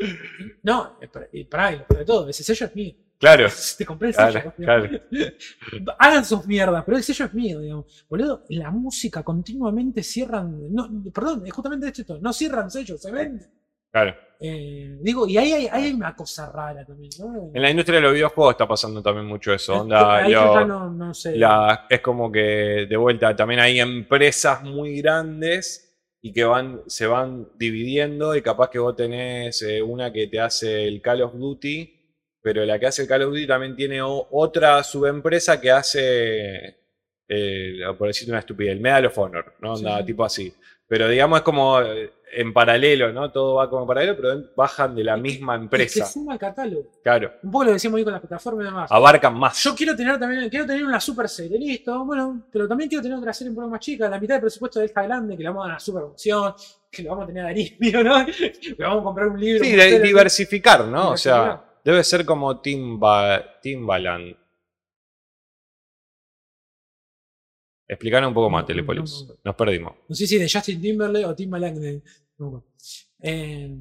No, 0.64 0.98
para- 1.12 1.28
y 1.34 1.44
pará, 1.44 1.74
y 1.74 1.80
para 1.80 2.06
todo, 2.06 2.30
ese 2.30 2.42
sello 2.44 2.68
es 2.68 2.76
mío. 2.76 2.94
Claro. 3.20 3.48
Te 3.78 3.86
compré 3.86 4.10
el 4.10 4.16
Claro. 4.16 4.90
Hagan 6.00 6.24
sus 6.24 6.46
mierdas, 6.46 6.84
pero 6.86 6.98
el 6.98 7.04
sello 7.04 7.26
es 7.26 7.34
mío, 7.34 7.60
digamos. 7.60 8.06
Boludo, 8.10 8.46
la 8.50 8.72
música 8.72 9.24
continuamente 9.24 10.04
cierran. 10.04 10.74
No, 10.74 10.90
perdón, 11.14 11.46
es 11.46 11.52
justamente 11.52 11.88
esto. 11.90 12.18
No 12.22 12.32
cierran 12.32 12.70
sellos, 12.72 13.02
se 13.02 13.12
venden. 13.12 13.46
Claro. 14.04 14.18
Eh, 14.40 14.98
digo, 15.02 15.28
y 15.28 15.36
ahí 15.38 15.68
hay, 15.72 15.92
una 15.94 16.16
cosa 16.16 16.52
rara 16.52 16.86
también, 16.86 17.10
¿no? 17.20 17.50
En 17.56 17.60
la 17.62 17.72
industria 17.72 17.96
de 17.98 18.04
los 18.04 18.14
videojuegos 18.14 18.54
está 18.54 18.68
pasando 18.68 19.02
también 19.02 19.26
mucho 19.26 19.52
eso. 19.52 19.74
Es- 19.74 19.80
Onda, 19.82 20.18
ahí 20.18 20.32
yo 20.32 20.46
lo- 20.46 20.54
ya 20.54 20.66
no, 20.66 20.90
no 20.92 21.14
sé. 21.14 21.36
la- 21.36 21.88
es 21.90 22.02
como 22.02 22.32
que 22.32 22.86
de 22.88 22.98
vuelta 22.98 23.36
también 23.36 23.60
hay 23.62 23.80
empresas 23.80 24.62
muy 24.64 25.02
grandes 25.02 25.84
y 26.22 26.32
que 26.32 26.44
van, 26.44 26.82
se 26.86 27.08
van 27.08 27.48
dividiendo 27.58 28.36
y 28.36 28.42
capaz 28.44 28.70
que 28.70 28.78
vos 28.80 28.96
tenés 28.96 29.62
eh, 29.64 29.82
una 29.82 30.14
que 30.14 30.28
te 30.28 30.40
hace 30.40 30.88
el 30.88 31.02
Call 31.02 31.24
of 31.24 31.34
Duty, 31.34 31.96
pero 32.40 32.64
la 32.64 32.78
que 32.78 32.86
hace 32.86 33.02
el 33.02 33.08
Call 33.08 33.24
of 33.24 33.30
Duty 33.32 33.48
también 33.48 33.76
tiene 33.76 34.04
o- 34.04 34.28
otra 34.32 34.84
subempresa 34.84 35.60
que 35.60 35.72
hace, 35.72 36.78
eh, 37.28 37.80
por 37.98 38.08
decirte 38.08 38.32
una 38.32 38.40
estupidez, 38.40 38.74
el 38.74 38.82
Medal 38.82 39.08
of 39.08 39.18
Honor, 39.18 39.56
¿no? 39.62 39.76
Sí, 39.76 39.84
Onda, 39.84 40.00
sí. 40.00 40.06
tipo 40.06 40.24
así. 40.24 40.54
Pero 40.88 41.10
digamos 41.10 41.40
es 41.40 41.44
como 41.44 41.82
eh, 41.82 42.14
en 42.34 42.54
paralelo, 42.54 43.12
¿no? 43.12 43.30
Todo 43.32 43.56
va 43.56 43.70
como 43.70 43.82
en 43.82 43.88
paralelo, 43.88 44.16
pero 44.16 44.42
bajan 44.56 44.96
de 44.96 45.04
la 45.04 45.16
Es 45.16 45.18
que- 45.18 45.22
misma 45.22 45.54
Es 45.56 45.60
que 45.60 45.64
empresa. 45.64 46.06
suma 46.06 46.34
el 46.34 46.40
catálogo. 46.40 46.92
Claro. 47.04 47.34
Un 47.44 47.52
poco 47.52 47.66
lo 47.66 47.72
decíamos 47.74 47.98
ahí 47.98 48.04
con 48.06 48.14
las 48.14 48.22
plataformas 48.22 48.64
y 48.64 48.66
demás. 48.70 48.92
Abarcan 48.92 49.38
más. 49.38 49.62
Yo 49.64 49.76
quiero 49.76 49.96
tener 49.96 50.18
también, 50.20 50.50
quiero 50.50 50.66
tener 50.66 50.86
una 50.86 51.00
super 51.02 51.28
serie, 51.28 51.58
listo, 51.60 52.06
bueno, 52.06 52.44
pero 52.52 52.68
también 52.68 52.90
quiero 52.90 53.02
tener 53.02 53.18
otra 53.18 53.34
serie 53.34 53.50
un 53.50 53.56
poco 53.58 53.68
más 53.70 53.80
chica, 53.82 54.08
la 54.10 54.20
mitad 54.20 54.36
del 54.36 54.42
presupuesto 54.42 54.80
de 54.80 54.86
esta 54.86 55.02
grande, 55.04 55.36
que 55.36 55.44
la 55.44 55.50
vamos 55.50 55.64
a 55.64 55.68
dar 55.68 55.72
una 55.74 55.80
super 55.80 56.04
opción, 56.04 56.54
que 56.90 57.04
lo 57.04 57.10
vamos 57.12 57.24
a 57.26 57.28
tener 57.28 57.44
a 57.44 57.48
Darío, 57.48 57.72
¿no? 58.04 58.26
Que 58.26 58.76
vamos 58.80 59.02
a 59.02 59.04
comprar 59.04 59.28
un 59.28 59.40
libro. 59.40 59.64
Sí, 59.64 59.72
un 59.72 59.78
de- 59.78 59.86
hotel, 59.88 60.02
diversificar, 60.04 60.86
¿no? 60.86 61.12
O 61.12 61.18
sea, 61.18 61.64
debe 61.84 62.04
ser 62.04 62.26
como 62.26 62.62
Timba, 62.62 63.60
Timbaland. 63.62 64.36
Explicar 67.88 68.26
un 68.26 68.34
poco 68.34 68.50
más, 68.50 68.66
Telepolis. 68.66 69.24
no, 69.28 69.34
no. 69.34 69.40
Nos 69.46 69.56
perdimos. 69.56 69.94
No 70.10 70.16
sé 70.16 70.28
si 70.28 70.38
de 70.38 70.50
Justin 70.52 70.82
Timberlake 70.82 71.26
o 71.26 71.34
Timbaland 71.36 71.78
de. 71.80 72.02
Eh, 73.22 73.76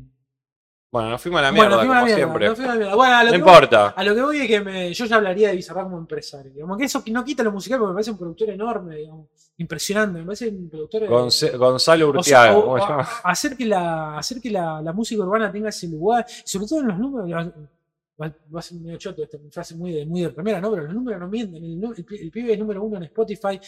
Bueno, 0.91 1.11
nos 1.11 1.21
fuimos 1.21 1.41
a 1.41 1.43
la 1.43 1.53
mierda, 1.53 1.77
bueno, 1.77 1.89
como 1.93 2.05
mierda, 2.05 2.17
siempre. 2.17 2.47
nos 2.47 2.57
fuimos 2.57 2.71
a 2.71 2.75
la 2.75 2.79
mierda. 2.81 2.95
Bueno, 2.97 3.15
a 3.17 3.19
lo, 3.25 3.27
No 3.27 3.33
que 3.33 3.39
importa. 3.39 3.83
Voy, 3.83 3.93
a 3.97 4.05
lo 4.09 4.15
que 4.15 4.23
voy 4.23 4.39
es 4.39 4.47
que 4.49 4.61
me- 4.61 4.95
yo 4.95 5.05
ya 5.05 5.17
hablaría 5.17 5.49
de 5.49 5.57
Bizarrap 5.57 5.85
como 5.85 5.99
empresario. 5.99 6.53
Digamos 6.53 6.79
que 6.79 6.85
eso 6.85 7.03
no 7.09 7.25
quita 7.25 7.43
lo 7.43 7.53
musical 7.53 7.79
porque 7.81 7.89
me 7.91 7.95
parece 7.95 8.11
un 8.13 8.19
productor 8.19 8.51
enorme, 8.51 8.97
digamos, 8.97 9.27
impresionante. 9.59 10.21
Me 10.21 10.25
parece 10.25 10.49
un 10.49 10.71
productor. 10.71 11.01
de- 11.03 11.09
Gonce- 11.09 11.57
Gonzalo 11.59 12.09
O 12.11 12.23
sea, 12.23 12.57
Urtiaga, 12.57 13.09
hacer 13.25 13.57
que, 13.57 13.67
la, 13.67 14.17
hacer 14.17 14.41
que 14.41 14.51
la, 14.51 14.81
la 14.81 14.93
música 14.93 15.23
urbana 15.23 15.51
tenga 15.53 15.69
ese 15.69 15.89
lugar, 15.89 16.25
sobre 16.45 16.67
todo 16.67 16.81
en 16.81 16.87
los 16.89 16.99
números, 16.99 17.53
va, 18.21 18.35
a 18.59 18.63
ser 18.63 18.79
medio 18.81 18.99
choto 18.99 19.23
esta 19.23 19.39
frase 19.51 19.75
muy 19.77 19.93
de, 19.93 20.07
muy 20.07 20.23
de 20.23 20.31
primera, 20.31 20.61
¿no? 20.61 20.71
Pero 20.71 20.85
los 20.85 20.95
números 20.95 21.21
no 21.21 21.29
mienten, 21.29 21.63
el, 21.65 21.85
el 21.97 22.05
pi- 22.05 22.17
el 22.23 22.31
pibe 22.31 22.53
es 22.55 22.59
número 22.59 22.83
uno 22.83 22.97
en 22.97 23.05
Spotify 23.05 23.59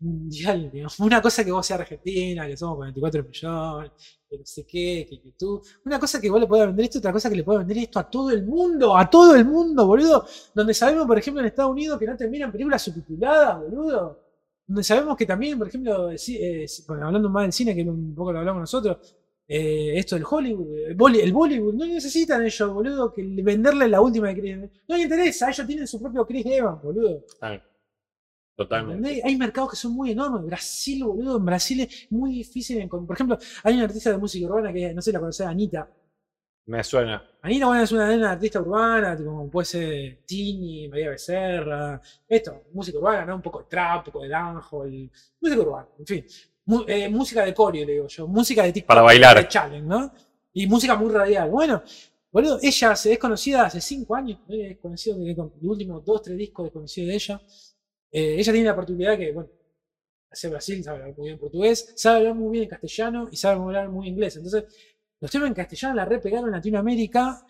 mundial, 0.00 0.70
digamos. 0.72 0.98
una 1.00 1.20
cosa 1.20 1.44
que 1.44 1.50
vos 1.52 1.66
seas 1.66 1.80
argentina, 1.80 2.46
que 2.46 2.56
somos 2.56 2.76
44 2.76 3.24
millones, 3.24 3.92
que 4.28 4.38
no 4.38 4.44
sé 4.46 4.64
qué, 4.66 5.06
que 5.08 5.20
YouTube, 5.24 5.62
una 5.84 5.98
cosa 5.98 6.20
que 6.20 6.30
vos 6.30 6.40
le 6.40 6.46
podés 6.46 6.66
vender 6.66 6.84
esto, 6.84 6.98
otra 6.98 7.12
cosa 7.12 7.28
que 7.28 7.36
le 7.36 7.44
podés 7.44 7.60
vender 7.66 7.78
esto 7.84 7.98
a 7.98 8.08
todo 8.08 8.30
el 8.30 8.44
mundo, 8.44 8.96
a 8.96 9.08
todo 9.10 9.34
el 9.34 9.44
mundo, 9.44 9.86
boludo, 9.86 10.24
donde 10.54 10.74
sabemos, 10.74 11.06
por 11.06 11.18
ejemplo, 11.18 11.40
en 11.40 11.46
Estados 11.48 11.72
Unidos 11.72 11.98
que 11.98 12.06
no 12.06 12.16
terminan 12.16 12.52
películas 12.52 12.82
subtituladas, 12.82 13.60
boludo. 13.60 14.24
Donde 14.66 14.84
sabemos 14.84 15.16
que 15.16 15.24
también, 15.24 15.56
por 15.58 15.66
ejemplo, 15.68 16.10
eh, 16.10 16.66
bueno, 16.86 17.06
hablando 17.06 17.30
más 17.30 17.44
del 17.44 17.52
cine, 17.54 17.74
que 17.74 17.82
un 17.82 18.14
poco 18.14 18.32
lo 18.32 18.40
hablamos 18.40 18.60
nosotros, 18.60 18.98
eh, 19.48 19.98
esto 19.98 20.14
del 20.14 20.24
Hollywood, 20.28 20.76
el, 20.88 20.96
Bolly- 20.96 21.20
el 21.22 21.32
Bollywood, 21.32 21.74
no 21.74 21.86
necesitan 21.86 22.44
ellos, 22.44 22.72
boludo, 22.72 23.12
que 23.12 23.22
le- 23.22 23.42
venderle 23.42 23.88
la 23.88 24.00
última 24.00 24.28
de 24.28 24.34
Chris 24.36 24.56
No 24.58 24.96
les 24.96 25.04
interesa, 25.04 25.48
ellos 25.48 25.66
tienen 25.66 25.86
su 25.86 25.98
propio 26.00 26.26
Chris 26.26 26.44
Evans, 26.46 26.82
boludo. 26.82 27.24
Ah, 27.40 27.58
Totalmente. 28.56 29.20
Hay 29.24 29.36
mercados 29.36 29.70
que 29.70 29.76
son 29.76 29.92
muy 29.92 30.10
enormes. 30.10 30.44
Brasil, 30.44 31.04
boludo, 31.04 31.36
en 31.36 31.44
Brasil 31.44 31.80
es 31.80 32.06
muy 32.10 32.32
difícil. 32.32 32.78
encon- 32.80 33.06
Por 33.06 33.14
ejemplo, 33.14 33.38
hay 33.62 33.74
una 33.74 33.84
artista 33.84 34.10
de 34.10 34.18
música 34.18 34.46
urbana 34.46 34.72
que, 34.72 34.92
no 34.92 35.00
sé 35.00 35.10
si 35.10 35.12
la 35.12 35.20
conocés, 35.20 35.46
Anita. 35.46 35.88
Me 36.66 36.82
suena. 36.84 37.24
Anita, 37.40 37.66
bueno, 37.66 37.82
es 37.84 37.92
una, 37.92 38.12
una 38.14 38.32
artista 38.32 38.60
urbana, 38.60 39.16
tipo, 39.16 39.30
como 39.30 39.48
puede 39.48 39.64
ser 39.64 40.18
Tini, 40.26 40.88
María 40.88 41.10
Becerra, 41.10 42.00
esto, 42.26 42.64
música 42.72 42.98
urbana, 42.98 43.24
¿no? 43.26 43.36
Un 43.36 43.42
poco 43.42 43.60
de 43.60 43.66
trap, 43.66 43.98
un 44.08 44.12
poco 44.12 44.22
de 44.24 44.28
dancehall, 44.28 45.10
música 45.40 45.62
urbana, 45.62 45.88
en 45.98 46.06
fin. 46.06 46.24
Eh, 46.86 47.08
música 47.08 47.44
de 47.46 47.54
coreo, 47.54 47.86
le 47.86 47.92
digo 47.92 48.08
yo, 48.08 48.26
música 48.26 48.62
de 48.62 48.72
TikTok. 48.72 48.88
Para 48.88 49.00
bailar. 49.00 49.38
De 49.38 49.48
challenge, 49.48 49.86
¿no? 49.86 50.12
Y 50.52 50.66
música 50.66 50.96
muy 50.96 51.10
radial. 51.10 51.48
Bueno, 51.48 51.82
boludo, 52.30 52.58
ella 52.60 52.94
se 52.94 53.12
es 53.12 53.18
conocida 53.18 53.64
hace 53.64 53.80
cinco 53.80 54.14
años, 54.14 54.40
¿eh? 54.50 54.72
es 54.72 54.78
conocido, 54.78 55.16
los 55.18 55.50
últimos 55.62 56.04
dos, 56.04 56.20
tres 56.20 56.36
discos 56.36 56.66
es 56.66 56.72
conocido 56.72 57.08
de 57.08 57.14
ella. 57.14 57.40
Eh, 58.10 58.36
ella 58.38 58.52
tiene 58.52 58.68
la 58.68 58.76
particularidad 58.76 59.18
que, 59.18 59.32
bueno, 59.32 59.48
hace 60.30 60.48
Brasil, 60.48 60.84
sabe 60.84 60.98
hablar 60.98 61.16
muy 61.16 61.28
bien 61.28 61.38
portugués, 61.38 61.94
sabe 61.96 62.18
hablar 62.18 62.34
muy 62.34 62.52
bien 62.52 62.64
en 62.64 62.70
castellano 62.70 63.28
y 63.32 63.36
sabe 63.36 63.62
hablar 63.62 63.88
muy 63.88 64.08
inglés. 64.08 64.36
Entonces, 64.36 64.64
los 65.20 65.30
temas 65.30 65.48
en 65.48 65.54
castellano 65.54 65.94
la 65.94 66.04
re 66.04 66.18
pegaron 66.18 66.48
en 66.48 66.52
Latinoamérica. 66.52 67.46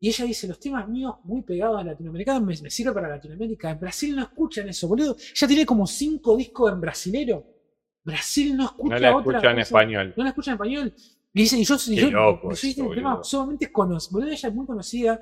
Y 0.00 0.10
ella 0.10 0.26
dice, 0.26 0.46
los 0.46 0.60
temas 0.60 0.86
míos 0.88 1.16
muy 1.24 1.42
pegados 1.42 1.80
a 1.80 1.84
Latinoamérica 1.84 2.38
me, 2.38 2.54
me 2.62 2.70
sirve 2.70 2.92
para 2.92 3.08
Latinoamérica. 3.08 3.70
En 3.70 3.80
Brasil 3.80 4.14
no 4.14 4.22
escuchan 4.22 4.68
eso, 4.68 4.86
boludo. 4.86 5.16
Ella 5.34 5.48
tiene 5.48 5.66
como 5.66 5.86
cinco 5.86 6.36
discos 6.36 6.70
en 6.70 6.80
brasilero. 6.80 7.57
Brasil 8.08 8.56
no 8.56 8.64
escucha 8.64 8.94
No 8.94 9.00
la 9.00 9.16
otra 9.16 9.20
escucho 9.38 9.48
en 9.50 9.56
cosa. 9.56 9.60
español. 9.62 10.14
No 10.16 10.22
la 10.24 10.28
escuchan 10.30 10.52
en 10.52 10.56
español. 10.56 10.94
Y 11.34 11.40
dice, 11.42 11.58
y 11.58 11.64
yo, 11.64 11.76
y 11.86 11.94
Qué 11.94 12.00
yo, 12.02 12.10
loco 12.10 12.48
yo 12.48 12.54
eso, 12.54 12.66
el 12.88 12.94
tema 12.96 13.10
boludo. 13.10 13.24
sumamente 13.24 13.70
conocido. 13.72 14.22
Ella 14.26 14.48
es 14.48 14.54
muy 14.54 14.66
conocida 14.66 15.20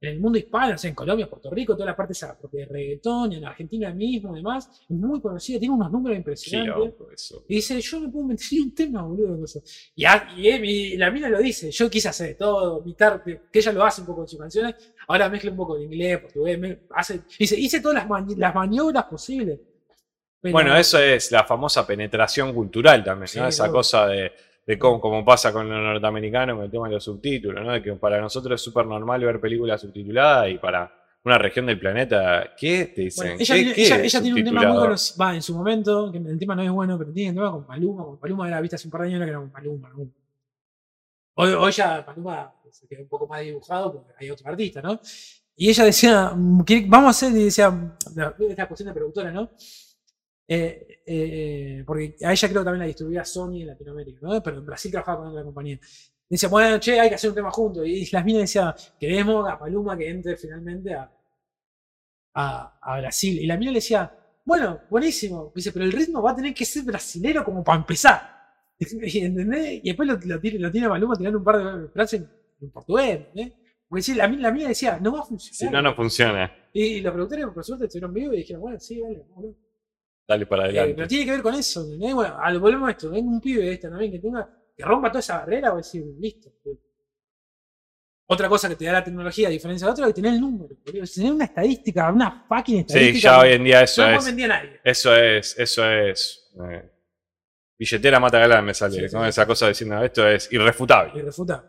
en 0.00 0.14
el 0.14 0.20
mundo 0.20 0.36
hispano, 0.36 0.74
o 0.74 0.78
sea, 0.78 0.88
en 0.88 0.96
Colombia, 0.96 1.30
Puerto 1.30 1.48
Rico, 1.48 1.74
toda 1.74 1.86
la 1.86 1.94
parte 1.96 2.12
esa 2.12 2.36
de 2.50 2.64
reggaetón, 2.64 3.34
en 3.34 3.44
Argentina 3.44 3.94
mismo, 3.94 4.34
demás. 4.34 4.68
Es 4.82 4.90
muy 4.96 5.20
conocida, 5.20 5.60
tiene 5.60 5.72
unos 5.76 5.92
números 5.92 6.18
impresionantes. 6.18 6.76
loco 6.76 7.08
eso. 7.12 7.44
Y 7.48 7.54
dice, 7.56 7.80
yo 7.80 8.00
no 8.00 8.10
puedo 8.10 8.26
ni 8.26 8.58
un 8.62 8.74
tema, 8.74 9.02
boludo. 9.02 9.44
Y, 9.94 10.04
a- 10.04 10.28
y, 10.36 10.48
y 10.48 10.96
la 10.96 11.08
mina 11.12 11.28
lo 11.28 11.38
dice, 11.38 11.70
yo 11.70 11.88
quise 11.88 12.08
hacer 12.08 12.28
de 12.28 12.34
todo, 12.34 12.80
imitar, 12.82 13.22
que 13.22 13.40
ella 13.60 13.70
lo 13.72 13.84
hace 13.84 14.00
un 14.00 14.08
poco 14.08 14.22
en 14.22 14.28
sus 14.28 14.40
canciones, 14.40 14.74
ahora 15.06 15.28
mezcla 15.28 15.52
un 15.52 15.56
poco 15.58 15.76
de 15.76 15.84
inglés, 15.84 16.18
portugués, 16.18 16.58
me- 16.58 16.80
hace, 16.96 17.20
dice, 17.38 17.60
hice 17.60 17.80
todas 17.80 17.98
las, 17.98 18.08
mani- 18.08 18.34
las 18.34 18.52
maniobras 18.52 19.04
posibles. 19.04 19.60
Pero- 20.42 20.52
Bueno, 20.52 20.76
eso 20.76 20.98
es 20.98 21.30
la 21.30 21.44
famosa 21.44 21.86
penetración 21.86 22.52
cultural 22.52 23.02
también, 23.04 23.28
Sí, 23.28 23.38
¿no? 23.38 23.46
Esa 23.46 23.62
obvio. 23.64 23.72
cosa 23.74 24.06
de, 24.08 24.32
de 24.66 24.78
cómo, 24.78 25.00
como 25.00 25.24
pasa 25.24 25.52
con 25.52 25.68
los 25.68 25.80
norteamericanos 25.80 26.56
con 26.56 26.64
el 26.64 26.70
tema 26.70 26.88
de 26.88 26.94
los 26.94 27.04
subtítulos, 27.04 27.64
¿no? 27.64 27.72
De 27.72 27.80
que 27.82 27.92
para 27.94 28.20
nosotros 28.20 28.60
es 28.60 28.64
súper 28.64 28.84
normal 28.86 29.24
ver 29.24 29.40
películas 29.40 29.80
subtituladas 29.80 30.50
y 30.50 30.58
para 30.58 30.92
una 31.24 31.38
región 31.38 31.66
del 31.66 31.78
planeta, 31.78 32.52
¿qué 32.58 32.86
te 32.86 33.02
dicen? 33.02 33.24
Bueno, 33.28 33.40
ella, 33.40 33.54
¿Qué- 33.54 33.60
tiene, 33.60 33.74
qué 33.74 33.82
ella- 33.86 34.02
ella 34.02 34.20
tiene 34.22 34.38
un 34.40 34.44
tema 34.44 34.62
muy 34.72 34.80
conocido, 34.80 35.18
va, 35.24 35.34
en 35.36 35.42
su 35.42 35.54
momento, 35.56 36.10
que 36.10 36.18
el 36.18 36.38
tema 36.38 36.56
no 36.56 36.62
es 36.62 36.70
bueno, 36.72 36.98
pero 36.98 37.12
tiene 37.12 37.30
un 37.30 37.36
tema 37.36 37.52
con 37.52 37.64
Paluma, 37.64 38.04
con 38.04 38.18
Paluma 38.18 38.48
era 38.48 38.60
vista 38.60 38.74
hace 38.74 38.88
un 38.88 38.90
par 38.92 39.02
de 39.02 39.06
años, 39.08 39.22
que 39.22 39.30
era 39.30 39.38
con 39.38 39.50
Paluma. 39.52 39.90
¿no? 39.96 40.08
Hoy, 41.34 41.52
hoy 41.52 41.70
ya 41.72 42.04
Paluma 42.04 42.52
se 42.70 42.88
quedó 42.88 43.02
un 43.02 43.08
poco 43.08 43.28
más 43.28 43.40
dibujado 43.42 43.92
porque 43.92 44.12
hay 44.18 44.30
otro 44.30 44.48
artista, 44.50 44.82
¿no? 44.82 44.98
Y 45.54 45.68
ella 45.70 45.84
decía, 45.84 46.32
mm, 46.34 46.64
vamos 46.88 47.06
a 47.06 47.10
hacer, 47.10 47.38
y 47.38 47.44
decía, 47.44 47.72
esta 48.48 48.66
cuestión 48.66 48.88
de 48.88 48.94
productora, 48.94 49.30
¿no? 49.30 49.50
Eh, 50.46 51.02
eh, 51.06 51.82
porque 51.86 52.16
a 52.24 52.32
ella 52.32 52.48
creo 52.48 52.60
que 52.60 52.64
también 52.64 52.80
la 52.80 52.86
distribuía 52.86 53.24
Sony 53.24 53.60
en 53.60 53.68
Latinoamérica, 53.68 54.18
¿no? 54.22 54.42
Pero 54.42 54.58
en 54.58 54.66
Brasil 54.66 54.90
trabajaba 54.90 55.18
con 55.18 55.28
otra 55.28 55.44
compañía. 55.44 55.78
Decía, 56.28 56.48
bueno, 56.48 56.78
che, 56.78 56.98
hay 56.98 57.08
que 57.08 57.14
hacer 57.14 57.30
un 57.30 57.36
tema 57.36 57.50
juntos. 57.50 57.86
Y 57.86 58.10
las 58.10 58.24
minas 58.24 58.42
decían, 58.42 58.74
queremos 58.98 59.48
a 59.48 59.58
Paluma 59.58 59.96
que 59.96 60.08
entre 60.08 60.36
finalmente 60.36 60.94
a, 60.94 61.10
a, 62.34 62.78
a 62.80 63.00
Brasil. 63.00 63.38
Y 63.38 63.46
la 63.46 63.56
mina 63.56 63.72
le 63.72 63.78
decía, 63.78 64.10
bueno, 64.44 64.80
buenísimo. 64.90 65.52
Dice, 65.54 65.72
pero 65.72 65.84
el 65.84 65.92
ritmo 65.92 66.22
va 66.22 66.32
a 66.32 66.36
tener 66.36 66.54
que 66.54 66.64
ser 66.64 66.84
brasilero 66.84 67.44
como 67.44 67.62
para 67.62 67.78
empezar. 67.78 68.32
Y, 68.82 69.18
¿Entendés? 69.20 69.80
Y 69.84 69.88
después 69.90 70.08
lo, 70.08 70.18
lo 70.24 70.40
tiene, 70.40 70.58
lo 70.58 70.70
tiene 70.72 70.88
Maluma 70.88 71.14
tirando 71.14 71.38
un 71.38 71.44
par 71.44 71.82
de 71.82 71.88
frases 71.88 72.24
en 72.60 72.70
portugués, 72.70 73.26
¿eh? 73.36 73.52
Porque 73.88 74.14
la, 74.14 74.26
la 74.26 74.50
mía 74.50 74.68
decía, 74.68 74.98
no 74.98 75.12
va 75.12 75.20
a 75.20 75.24
funcionar. 75.24 75.54
Si 75.54 75.68
no, 75.68 75.82
no 75.82 75.94
funciona. 75.94 76.50
Y, 76.72 76.82
y 76.82 77.00
los 77.02 77.12
productores, 77.12 77.46
por 77.46 77.62
suerte, 77.62 77.84
estuvieron 77.84 78.14
vivos 78.14 78.34
y 78.34 78.38
dijeron, 78.38 78.62
bueno, 78.62 78.80
sí, 78.80 79.00
dale, 79.00 79.22
boludo. 79.34 79.54
Dale 80.32 80.46
para 80.46 80.70
Eh, 80.70 80.94
pero 80.94 81.06
tiene 81.06 81.26
que 81.26 81.30
ver 81.32 81.42
con 81.42 81.54
eso, 81.54 81.82
¿entendés? 81.82 82.14
Bueno, 82.14 82.38
al, 82.40 82.58
volvemos 82.58 82.88
a 82.88 82.92
esto, 82.92 83.10
venga 83.10 83.30
un 83.30 83.40
pibe 83.40 83.64
de 83.64 83.72
esta 83.74 83.90
también 83.90 84.12
que 84.12 84.18
tenga, 84.18 84.48
que 84.74 84.82
rompa 84.82 85.08
toda 85.08 85.20
esa 85.20 85.38
barrera, 85.40 85.70
a 85.70 85.76
decir, 85.76 86.02
listo. 86.18 86.50
Otra 88.26 88.48
cosa 88.48 88.66
que 88.70 88.76
te 88.76 88.86
da 88.86 88.92
la 88.92 89.04
tecnología, 89.04 89.48
a 89.48 89.50
diferencia 89.50 89.86
de 89.86 89.92
otra, 89.92 90.06
es 90.06 90.14
que 90.14 90.22
tener 90.22 90.32
el 90.32 90.40
número. 90.40 90.74
Tener 91.14 91.32
una 91.32 91.44
estadística, 91.44 92.10
una 92.10 92.46
fucking 92.48 92.78
estadística. 92.78 93.14
Sí, 93.14 93.20
ya 93.20 93.38
hoy 93.40 93.52
en 93.52 93.64
día 93.64 93.82
eso 93.82 94.08
no 94.08 94.16
es. 94.16 94.34
nadie. 94.34 94.80
Eso 94.82 95.14
es, 95.14 95.58
eso 95.58 95.90
es. 95.90 96.50
eh, 96.70 96.90
billetera 97.78 98.18
mata 98.18 98.38
galán 98.38 98.64
me 98.64 98.72
sale. 98.72 98.94
Sí, 98.94 99.08
sí, 99.10 99.14
¿no? 99.14 99.22
sí. 99.24 99.28
Esa 99.28 99.46
cosa 99.46 99.68
diciendo 99.68 100.02
esto 100.02 100.26
es 100.26 100.50
irrefutable. 100.50 101.12
Irrefutable. 101.20 101.68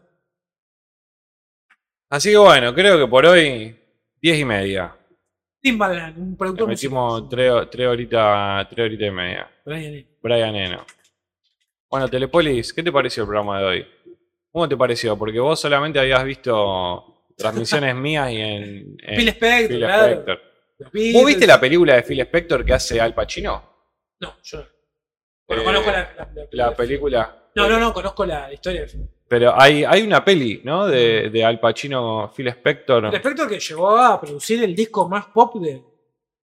Así 2.09 2.29
que 2.29 2.37
bueno, 2.37 2.73
creo 2.73 2.97
que 2.97 3.09
por 3.09 3.25
hoy, 3.25 3.77
10 4.21 4.39
y 4.39 4.45
media. 4.45 4.95
Timbaland, 5.63 6.17
un 6.17 6.31
Le 6.31 6.37
productor 6.37 6.67
metimos 6.67 7.21
musical. 7.23 7.29
3 7.61 7.69
tres 7.71 7.87
horitas, 7.87 8.69
tres 8.69 8.85
horitas 8.85 9.07
y 9.07 9.11
media. 9.11 9.49
Brian 9.65 9.93
Eno. 9.93 10.07
Brian 10.21 10.55
Eno. 10.55 10.85
Bueno, 11.89 12.07
Telepolis, 12.09 12.73
¿qué 12.73 12.83
te 12.83 12.91
pareció 12.91 13.23
el 13.23 13.27
programa 13.27 13.59
de 13.59 13.65
hoy? 13.65 13.87
¿Cómo 14.51 14.67
te 14.67 14.75
pareció? 14.77 15.17
Porque 15.17 15.39
vos 15.39 15.59
solamente 15.59 15.99
habías 15.99 16.23
visto 16.25 17.25
transmisiones 17.37 17.95
mías 18.07 18.29
y 18.31 18.37
en, 18.41 18.97
en 19.01 19.15
Phil 19.15 19.29
Spector, 19.29 19.67
Phil 19.69 19.77
claro. 19.79 20.05
Spector. 20.13 20.41
Los 20.79 20.91
¿Vos 21.13 21.25
viste 21.25 21.47
la 21.47 21.59
película 21.59 21.95
de 21.95 22.03
Phil 22.03 22.19
Spector 22.19 22.65
que 22.65 22.73
hace 22.73 22.99
Al 22.99 23.13
Pacino? 23.13 23.63
No, 24.19 24.35
yo 24.43 24.57
no. 24.59 24.65
Bueno, 25.47 25.61
Eh, 25.61 25.65
conozco 25.65 25.91
la, 25.91 26.13
la- 26.17 26.29
la- 26.33 26.47
La 26.51 26.75
película. 26.75 27.49
No, 27.55 27.69
no, 27.69 27.79
no, 27.79 27.93
conozco 27.93 28.25
la 28.25 28.51
historia 28.51 28.81
del 28.81 28.89
film. 28.89 29.07
Pero 29.27 29.59
hay, 29.59 29.83
hay 29.83 30.01
una 30.03 30.23
peli, 30.23 30.61
¿no? 30.63 30.85
De, 30.85 31.29
de 31.29 31.43
Al 31.45 31.59
Pacino, 31.59 32.31
Phil 32.35 32.47
Spector. 32.49 33.05
El 33.05 33.15
Spector 33.15 33.49
que 33.49 33.59
llegó 33.59 33.89
a 33.97 34.19
producir 34.21 34.63
el 34.63 34.75
disco 34.75 35.07
más 35.09 35.27
pop 35.27 35.55
de, 35.55 35.81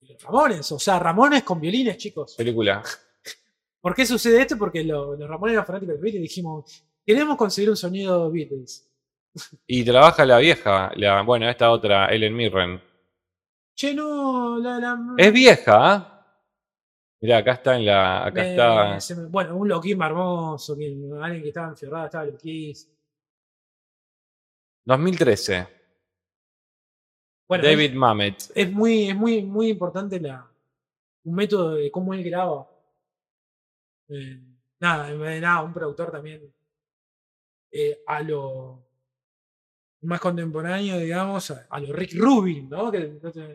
de 0.00 0.08
los 0.14 0.22
Ramones. 0.22 0.72
O 0.72 0.78
sea, 0.78 0.98
Ramones 0.98 1.42
con 1.44 1.60
violines, 1.60 1.96
chicos. 1.98 2.34
Película. 2.36 2.82
¿Por 3.80 3.94
qué 3.94 4.04
sucede 4.04 4.40
esto? 4.42 4.58
Porque 4.58 4.82
lo- 4.84 5.14
los 5.16 5.28
Ramones 5.28 5.54
eran 5.54 5.66
fanáticos 5.66 5.94
de 5.94 6.00
Beatles 6.00 6.20
y 6.20 6.22
dijimos, 6.22 6.84
queremos 7.06 7.36
conseguir 7.36 7.70
un 7.70 7.76
sonido 7.76 8.30
Beatles. 8.30 8.86
Y 9.66 9.84
trabaja 9.84 10.24
la 10.26 10.38
vieja, 10.38 10.90
la, 10.96 11.22
bueno, 11.22 11.48
esta 11.48 11.70
otra, 11.70 12.06
Ellen 12.08 12.34
Mirren. 12.34 12.80
Che, 13.76 13.94
no, 13.94 14.58
la... 14.58 14.78
la 14.80 14.98
Es 15.16 15.32
vieja, 15.32 15.72
¿ah? 15.94 16.09
Mirá, 17.22 17.38
acá 17.38 17.52
está 17.52 17.76
en 17.76 17.86
la. 17.86 18.26
Acá 18.26 18.40
me- 18.42 18.50
está. 18.50 19.00
se 19.00 19.14
bueno, 19.26 19.56
un 19.56 19.68
loquín 19.68 20.00
hermoso, 20.00 20.76
que, 20.76 20.86
alguien 21.20 21.42
que 21.42 21.48
estaba 21.48 21.68
enfierrado, 21.68 22.06
estaba 22.06 22.24
loquísimo. 22.24 22.94
2013. 24.86 25.66
Bueno, 27.48 27.64
David 27.64 27.92
Mamet. 27.94 28.36
es 28.54 28.72
muy, 28.72 29.08
es 29.10 29.16
muy, 29.16 29.42
muy 29.42 29.68
importante 29.70 30.20
la, 30.20 30.48
un 31.24 31.34
método 31.34 31.74
de 31.74 31.90
cómo 31.90 32.14
él 32.14 32.22
graba. 32.24 32.68
Eh, 34.08 34.40
nada, 34.80 35.10
nada, 35.40 35.62
un 35.62 35.72
productor 35.74 36.10
también 36.12 36.52
eh, 37.72 38.02
a 38.06 38.22
lo 38.22 38.82
más 40.02 40.20
contemporáneo, 40.20 40.96
digamos, 40.98 41.50
a, 41.50 41.66
a 41.68 41.80
lo 41.80 41.92
Rick 41.92 42.14
Rubin, 42.16 42.68
¿no? 42.70 42.90
Que, 42.90 43.00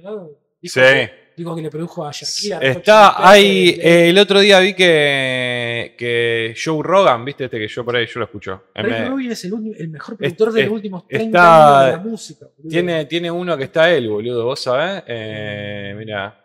¿no? 0.03 0.29
Dijo 0.61 0.73
Sí. 0.73 0.79
que- 0.81 1.24
dijo 1.37 1.55
que 1.55 1.61
le 1.61 1.69
produjo 1.69 2.05
a 2.05 2.11
Shakira. 2.11 2.59
Está 2.59 3.27
ahí. 3.29 3.77
eh, 3.81 4.09
el 4.09 4.17
otro 4.17 4.39
día 4.39 4.59
vi 4.59 4.73
que, 4.73 5.95
que 5.97 6.55
Joe 6.63 6.81
Rogan, 6.83 7.23
¿viste? 7.25 7.45
Este 7.45 7.59
que 7.59 7.67
yo 7.67 7.83
por 7.85 7.95
ahí 7.95 8.05
yo 8.07 8.19
lo 8.19 8.25
escucho. 8.25 8.63
Rick 8.75 8.87
Me- 8.91 9.05
Rubin 9.09 9.31
es 9.31 9.43
el, 9.45 9.53
el 9.77 9.89
mejor 9.89 10.17
productor 10.17 10.51
de 10.53 10.63
los 10.63 10.71
últimos 10.71 11.07
30 11.07 11.25
está- 11.25 11.79
años 11.79 11.85
de 11.85 11.97
la 11.97 12.03
música. 12.11 12.45
boludo. 12.57 12.69
tiene, 12.69 13.05
tiene 13.05 13.31
uno 13.31 13.57
que 13.57 13.63
está 13.65 13.91
él, 13.91 14.09
boludo. 14.09 14.45
¿Vos 14.45 14.59
sabés? 14.59 15.03
Eh, 15.07 15.93
mira. 15.97 16.41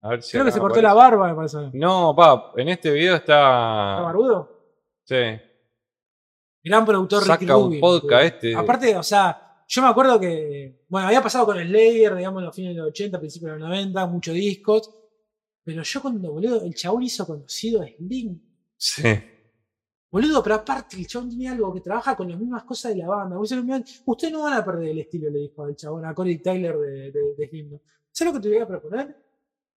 A 0.00 0.08
ver 0.10 0.22
si 0.22 0.32
Creo 0.32 0.44
que 0.44 0.52
se 0.52 0.60
cortó 0.60 0.80
la 0.80 0.94
barba, 0.94 1.28
me 1.28 1.34
parece. 1.34 1.56
¿Está 1.58 1.70
No, 1.74 2.14
pa, 2.16 2.52
en 2.56 2.68
este 2.68 2.90
video 2.92 3.16
está. 3.16 3.36
barbudo? 4.00 4.56
Sí. 5.04 5.16
Gran 6.62 6.84
productor 6.84 7.22
Rick 7.22 7.40
Saca 7.40 7.56
un 7.56 7.64
Rubin. 7.66 7.80
podcast 7.80 8.04
boludo. 8.12 8.20
este. 8.20 8.54
Aparte, 8.56 8.96
o 8.96 9.02
sea, 9.02 9.47
yo 9.68 9.82
me 9.82 9.88
acuerdo 9.88 10.18
que, 10.18 10.86
bueno, 10.88 11.08
había 11.08 11.22
pasado 11.22 11.44
con 11.44 11.58
Slayer, 11.58 12.14
digamos, 12.14 12.40
en 12.40 12.46
los 12.46 12.56
fines 12.56 12.74
de 12.74 12.80
los 12.80 12.88
80, 12.88 13.20
principios 13.20 13.52
de 13.52 13.58
los 13.58 13.68
90, 13.68 14.06
muchos 14.06 14.34
discos. 14.34 14.94
Pero 15.62 15.82
yo 15.82 16.00
cuando, 16.00 16.32
boludo, 16.32 16.64
el 16.64 16.74
chabón 16.74 17.02
hizo 17.02 17.26
conocido 17.26 17.82
a 17.82 17.86
Slim. 17.86 18.40
Sí. 18.78 19.02
Boludo, 20.10 20.42
pero 20.42 20.54
aparte 20.54 20.96
el 20.96 21.06
chabón 21.06 21.28
tiene 21.28 21.50
algo 21.50 21.74
que 21.74 21.82
trabaja 21.82 22.16
con 22.16 22.30
las 22.30 22.38
mismas 22.38 22.64
cosas 22.64 22.94
de 22.94 22.98
la 22.98 23.08
banda. 23.08 23.38
Ustedes 23.38 23.62
no, 24.32 24.42
van 24.42 24.54
a 24.54 24.64
perder 24.64 24.88
el 24.88 25.00
estilo, 25.00 25.28
le 25.28 25.40
dijo 25.40 25.62
al 25.62 25.76
chabón, 25.76 26.06
a 26.06 26.14
Corey 26.14 26.38
Tyler 26.38 26.78
de, 26.78 27.12
de, 27.12 27.34
de 27.36 27.48
Slim. 27.48 27.78
¿Sabes 28.10 28.32
lo 28.32 28.40
que 28.40 28.48
te 28.48 28.54
voy 28.54 28.62
a 28.62 28.66
proponer? 28.66 29.16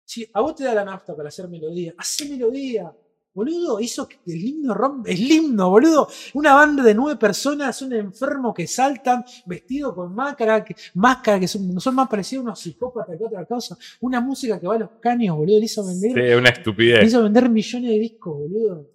Si 0.06 0.26
a 0.34 0.40
vos 0.40 0.56
te 0.56 0.64
da 0.64 0.74
la 0.74 0.86
nafta 0.86 1.14
para 1.18 1.28
hacer 1.28 1.50
melodía, 1.50 1.94
hace 1.98 2.30
melodía. 2.30 2.96
Boludo, 3.34 3.80
hizo 3.80 4.08
que 4.10 4.20
el 4.28 4.44
himno 4.44 4.74
rompe. 4.74 5.12
El 5.14 5.32
himno, 5.32 5.70
boludo. 5.70 6.08
Una 6.34 6.54
banda 6.54 6.84
de 6.84 6.94
nueve 6.94 7.18
personas, 7.18 7.82
un 7.82 7.94
enfermo 7.94 8.54
que 8.54 8.68
saltan, 8.68 9.24
vestido 9.46 9.96
con 9.96 10.14
máscara, 10.14 10.64
que, 10.66 10.76
máscara 10.96 11.40
que 11.40 11.48
son, 11.48 11.80
son 11.80 11.96
más 11.96 12.10
parecidos 12.10 12.42
a 12.42 12.48
unos 12.48 12.60
psicópatas 12.60 13.18
que 13.18 13.24
otra 13.24 13.46
cosa. 13.46 13.78
Una 14.02 14.20
música 14.20 14.60
que 14.60 14.68
va 14.68 14.76
a 14.76 14.80
los 14.80 14.90
caños, 15.00 15.38
boludo. 15.38 15.60
Le 15.60 15.66
hizo 15.66 15.86
vender, 15.86 16.12
Sí, 16.12 16.34
una 16.34 16.50
le 16.50 16.56
estupidez. 16.58 17.08
hizo 17.08 17.24
vender 17.24 17.50
millones 17.50 17.90
de 17.92 18.00
discos, 18.00 18.38
boludo. 18.38 18.90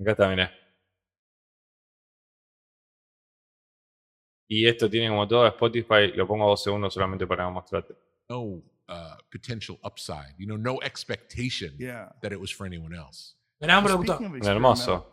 Acá 0.00 0.10
está, 0.12 0.28
mirá. 0.30 0.50
Y 4.48 4.66
esto 4.66 4.88
tiene 4.88 5.08
como 5.08 5.26
todo 5.26 5.46
Spotify, 5.46 6.08
lo 6.14 6.26
pongo 6.26 6.48
dos 6.48 6.62
segundos 6.62 6.94
solamente 6.94 7.26
para 7.26 7.48
mostrarte. 7.50 7.94
no 8.28 8.40
uh, 8.40 8.62
potential 9.30 9.78
upside, 9.84 10.34
you 10.38 10.46
know, 10.46 10.56
no 10.56 10.78
expectation 10.82 11.74
Yeah. 11.78 12.10
that 12.22 12.32
it 12.32 12.40
was 12.40 12.50
for 12.50 12.66
anyone 12.66 12.94
else. 12.94 13.34
Gran 13.60 13.84
productor. 13.84 14.18
hermoso. 14.42 15.08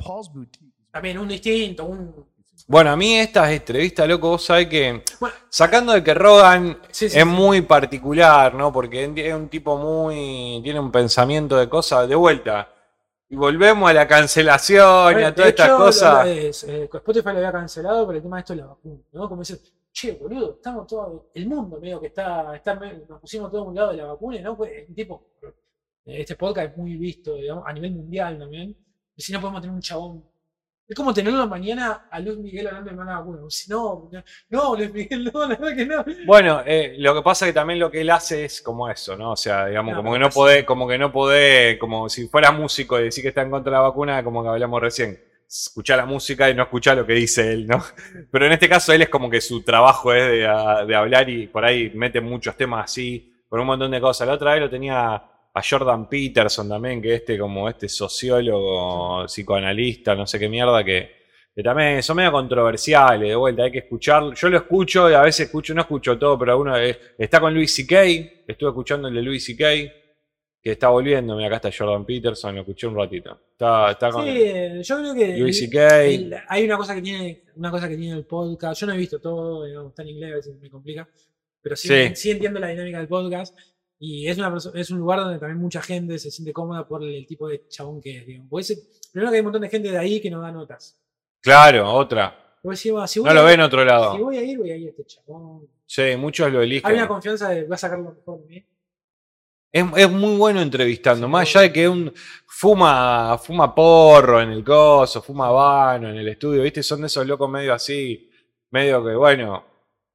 También 0.92 1.18
un 1.18 1.28
distinto, 1.28 1.86
un. 1.86 2.32
Bueno, 2.68 2.92
a 2.92 2.96
mí 2.96 3.16
estas 3.16 3.50
entrevistas, 3.52 4.08
loco, 4.08 4.30
vos 4.30 4.46
sabés 4.46 4.68
que, 4.68 5.04
Bueno, 5.20 5.36
sacando 5.50 5.94
de 5.94 6.04
que 6.04 6.14
Rogan 6.14 6.80
sí, 6.92 7.10
sí, 7.10 7.18
es 7.18 7.24
sí. 7.24 7.26
muy 7.26 7.62
particular, 7.62 8.54
¿no? 8.54 8.72
Porque 8.72 9.04
es 9.04 9.34
un 9.34 9.50
tipo 9.50 9.78
muy, 9.78 10.62
tiene 10.64 10.80
un 10.80 10.92
pensamiento 10.92 11.58
de 11.58 11.68
cosas 11.68 12.08
de 12.08 12.16
vuelta. 12.16 12.70
Y 13.30 13.36
volvemos 13.36 13.90
a 13.90 13.94
la 13.94 14.08
cancelación 14.08 15.20
y 15.20 15.24
a 15.24 15.28
De 15.28 15.32
todas 15.32 15.50
estas 15.50 15.70
cosas. 15.72 16.28
es, 16.28 16.64
eh, 16.66 16.90
Spotify 16.94 17.30
lo 17.30 17.38
había 17.38 17.52
cancelado 17.52 18.06
por 18.06 18.16
el 18.16 18.22
tema 18.22 18.38
de 18.38 18.40
esto 18.42 18.54
de 18.54 18.60
la 18.62 18.68
vacuna, 18.68 19.02
¿no? 19.14 19.30
Como 19.30 19.42
dice, 19.42 19.60
che, 19.92 20.14
boludo, 20.14 20.56
estamos 20.56 20.86
todos, 20.88 21.24
el 21.34 21.48
mundo 21.48 21.80
medio 21.80 22.00
que 22.00 22.08
está, 22.08 22.56
está 22.56 22.76
nos 22.76 23.22
pusimos 23.22 23.50
todos 23.50 23.66
a 23.66 23.70
un 23.70 23.76
lado 23.76 23.92
de 23.92 23.98
la 23.98 24.06
vacuna, 24.08 24.40
¿no? 24.42 24.58
Pues, 24.58 24.88
un 24.88 24.96
tipo, 24.96 25.30
eh, 25.42 25.48
este 26.06 26.36
podcast 26.36 26.72
es 26.72 26.78
muy 26.78 26.98
visto, 26.98 27.36
digamos, 27.36 27.64
a 27.68 27.74
nivel 27.74 27.92
mundial 27.92 28.38
también. 28.40 28.76
Y 29.16 29.22
si 29.22 29.32
no 29.32 29.40
podemos 29.40 29.62
tener 29.62 29.76
un 29.76 29.82
chabón. 29.82 30.32
Es 30.92 30.96
como 30.96 31.14
tenerlo 31.14 31.48
mañana 31.48 32.08
a 32.12 32.20
Luis 32.20 32.38
Miguel 32.38 32.68
hablando 32.68 32.90
de 32.90 32.98
una 32.98 33.18
vacuna. 33.18 33.40
Si 33.48 33.72
no, 33.72 34.10
no, 34.12 34.24
no, 34.50 34.76
Luis 34.76 34.92
Miguel, 34.94 35.32
no, 35.34 35.48
la 35.48 35.56
verdad 35.56 35.74
que 35.74 35.86
no. 35.86 36.04
Bueno, 36.26 36.64
eh, 36.66 36.96
lo 36.98 37.16
que 37.16 37.22
pasa 37.22 37.46
es 37.46 37.52
que 37.52 37.54
también 37.54 37.80
lo 37.80 37.90
que 37.90 38.02
él 38.02 38.10
hace 38.10 38.44
es 38.44 38.62
como 38.62 38.90
eso, 38.90 39.16
¿no? 39.16 39.32
O 39.32 39.36
sea, 39.38 39.68
digamos, 39.68 39.94
No, 39.94 40.00
como 40.00 40.12
que 40.12 40.20
no 40.20 40.30
podés, 40.30 40.66
como 40.66 40.88
que 40.90 40.98
no 40.98 41.10
podés, 41.10 41.78
como 41.78 42.10
si 42.10 42.28
fuera 42.28 42.52
músico 42.52 43.00
y 43.00 43.04
decir 43.04 43.22
que 43.22 43.30
está 43.30 43.42
en 43.42 43.52
contra 43.52 43.72
de 43.72 43.78
la 43.78 43.84
vacuna, 43.84 44.22
como 44.22 44.44
que 44.44 44.50
hablamos 44.50 44.82
recién. 44.82 45.18
Escuchar 45.48 45.98
la 45.98 46.06
música 46.06 46.50
y 46.50 46.56
no 46.56 46.64
escuchar 46.64 46.98
lo 46.98 47.06
que 47.06 47.14
dice 47.14 47.54
él, 47.54 47.68
¿no? 47.68 47.82
Pero 48.32 48.46
en 48.46 48.52
este 48.52 48.68
caso 48.68 48.92
él 48.92 49.02
es 49.02 49.10
como 49.10 49.30
que 49.30 49.40
su 49.40 49.64
trabajo 49.64 50.14
es 50.14 50.30
de, 50.30 50.46
hablar 50.46 51.30
y 51.30 51.48
por 51.48 51.64
ahí 51.64 51.90
mete 51.96 52.20
muchos 52.20 52.58
temas 52.58 52.92
así, 52.92 53.34
con 53.48 53.62
un 53.62 53.68
montón 53.68 53.92
de 53.92 54.02
cosas. 54.02 54.28
La 54.28 54.34
otra 54.34 54.54
vez 54.54 54.62
lo 54.62 54.70
tenía 54.70 55.24
a 55.54 55.62
Jordan 55.62 56.08
Peterson 56.08 56.70
también, 56.70 57.02
que 57.02 57.16
este 57.16 57.38
como 57.38 57.68
este 57.68 57.90
sociólogo, 57.90 59.26
psicoanalista, 59.28 60.16
no 60.16 60.26
sé 60.26 60.40
qué 60.40 60.48
mierda, 60.50 60.84
que, 60.84 61.12
que 61.54 61.62
también 61.64 62.02
son 62.02 62.18
medio 62.18 62.32
controversiales, 62.32 63.30
de 63.30 63.36
vuelta, 63.36 63.64
hay 63.64 63.72
que 63.72 63.80
escuchar. 63.80 64.34
Yo 64.34 64.50
lo 64.50 64.58
escucho 64.58 65.10
y 65.10 65.14
a 65.14 65.22
veces 65.22 65.48
escucho, 65.48 65.74
no 65.74 65.82
escucho 65.82 66.18
todo, 66.18 66.38
pero 66.40 66.52
alguno 66.54 66.78
eh, 66.78 66.98
está 67.18 67.40
con 67.40 67.54
Louis 67.54 67.74
C.K., 67.74 68.02
estuve 68.48 68.70
escuchando 68.70 69.08
el 69.10 69.14
de 69.16 69.22
Louis 69.22 69.44
C.K., 69.44 69.94
que 70.64 70.74
está 70.74 70.90
volviendo, 70.90 71.36
mira, 71.36 71.48
acá 71.48 71.56
está 71.68 71.72
Jordan 71.76 72.06
Peterson, 72.06 72.54
lo 72.54 72.62
escuché 72.62 72.86
un 72.86 72.96
ratito. 72.96 73.36
Está, 73.52 73.92
está 73.92 74.12
con 74.12 74.24
Sí, 74.24 74.30
eh, 74.32 74.80
yo 74.84 74.98
creo 75.00 75.14
que. 75.16 75.38
Louis 75.38 75.60
el- 75.60 75.68
C.K., 75.70 76.04
el- 76.04 76.36
hay 76.48 76.64
una 76.66 76.78
cosa 76.78 76.94
que 76.96 77.02
tiene 77.02 77.44
una 77.56 77.72
cosa 77.72 77.90
que 77.90 77.98
tiene 77.98 78.16
el 78.16 78.26
podcast 78.26 78.80
yo 78.80 78.88
no 78.88 78.94
he 78.94 78.98
visto 78.98 79.20
todo 79.20 79.66
digamos, 79.66 79.90
está 79.90 80.04
en 80.04 80.10
inglés 80.10 80.32
a 80.32 80.36
veces 80.36 80.56
me 80.62 80.70
complica 80.70 81.08
pero 81.62 81.76
sí, 81.76 81.88
Sí. 81.90 82.16
sí 82.16 82.32
entiendo 82.32 82.60
la 82.60 82.68
dinámica 82.70 83.00
del 83.00 83.08
podcast 83.08 83.58
y 84.04 84.28
es 84.28 84.38
una 84.40 84.52
es 84.74 84.90
un 84.90 84.98
lugar 84.98 85.20
donde 85.20 85.38
también 85.38 85.60
mucha 85.62 85.80
gente 85.82 86.18
se 86.18 86.32
siente 86.32 86.52
cómoda 86.52 86.88
por 86.88 87.04
el 87.04 87.26
tipo 87.28 87.48
de 87.48 87.68
chabón 87.70 88.02
que 88.02 88.18
es 88.18 88.26
digamos. 88.26 88.50
Ese- 88.60 88.82
primero 89.14 89.30
que 89.32 89.36
hay 89.36 89.42
un 89.42 89.46
montón 89.46 89.62
de 89.62 89.70
gente 89.70 89.92
de 89.92 89.98
ahí 89.98 90.20
que 90.20 90.30
no 90.32 90.42
da 90.42 90.52
notas 90.52 90.98
Claro, 91.40 91.94
otra. 91.94 92.58
Vos 92.64 92.78
decís, 92.78 92.92
"Bueno, 92.92 93.08
si 93.08 93.20
voy 93.20 93.28
No 93.30 93.34
lo 93.36 93.40
a- 93.42 93.44
ve 93.46 93.54
en 93.54 93.62
otro 93.62 93.80
si 93.82 93.86
lado. 93.88 94.18
voy 94.18 94.38
a 94.38 94.44
ir 94.44 94.58
voy 94.58 94.72
a 94.72 94.76
ir 94.78 94.88
a 94.88 94.90
este 94.90 95.06
chabón 95.06 95.68
Sí, 95.86 96.16
muchos 96.18 96.52
lo 96.52 96.62
eligen. 96.62 96.90
hay 96.90 96.98
una 96.98 97.08
confianza 97.08 97.50
de 97.50 97.64
voy 97.64 97.74
a 97.74 97.78
sacar 97.78 98.00
lo 98.00 98.12
mejor 98.14 98.40
de 98.42 98.48
mí 98.48 98.66
Es, 99.74 99.86
es 99.96 100.12
muy 100.12 100.36
bueno 100.36 100.62
entrevistando, 100.62 101.28
Sí. 101.28 101.32
más 101.32 101.48
allá 101.48 101.62
de 101.62 101.72
que 101.74 101.88
un 101.88 102.12
fuma, 102.46 103.38
fuma 103.38 103.74
porro 103.74 104.42
en 104.42 104.52
el 104.52 104.64
coso, 104.66 105.22
fuma 105.22 105.50
vano 105.50 106.10
en 106.10 106.18
el 106.18 106.28
estudio, 106.28 106.62
¿viste? 106.64 106.84
Son 106.84 107.00
de 107.02 107.08
esos 107.08 107.26
locos 107.26 107.50
medio 107.50 107.74
así. 107.74 108.28
medio 108.72 109.04
que, 109.06 109.16
bueno, 109.16 109.66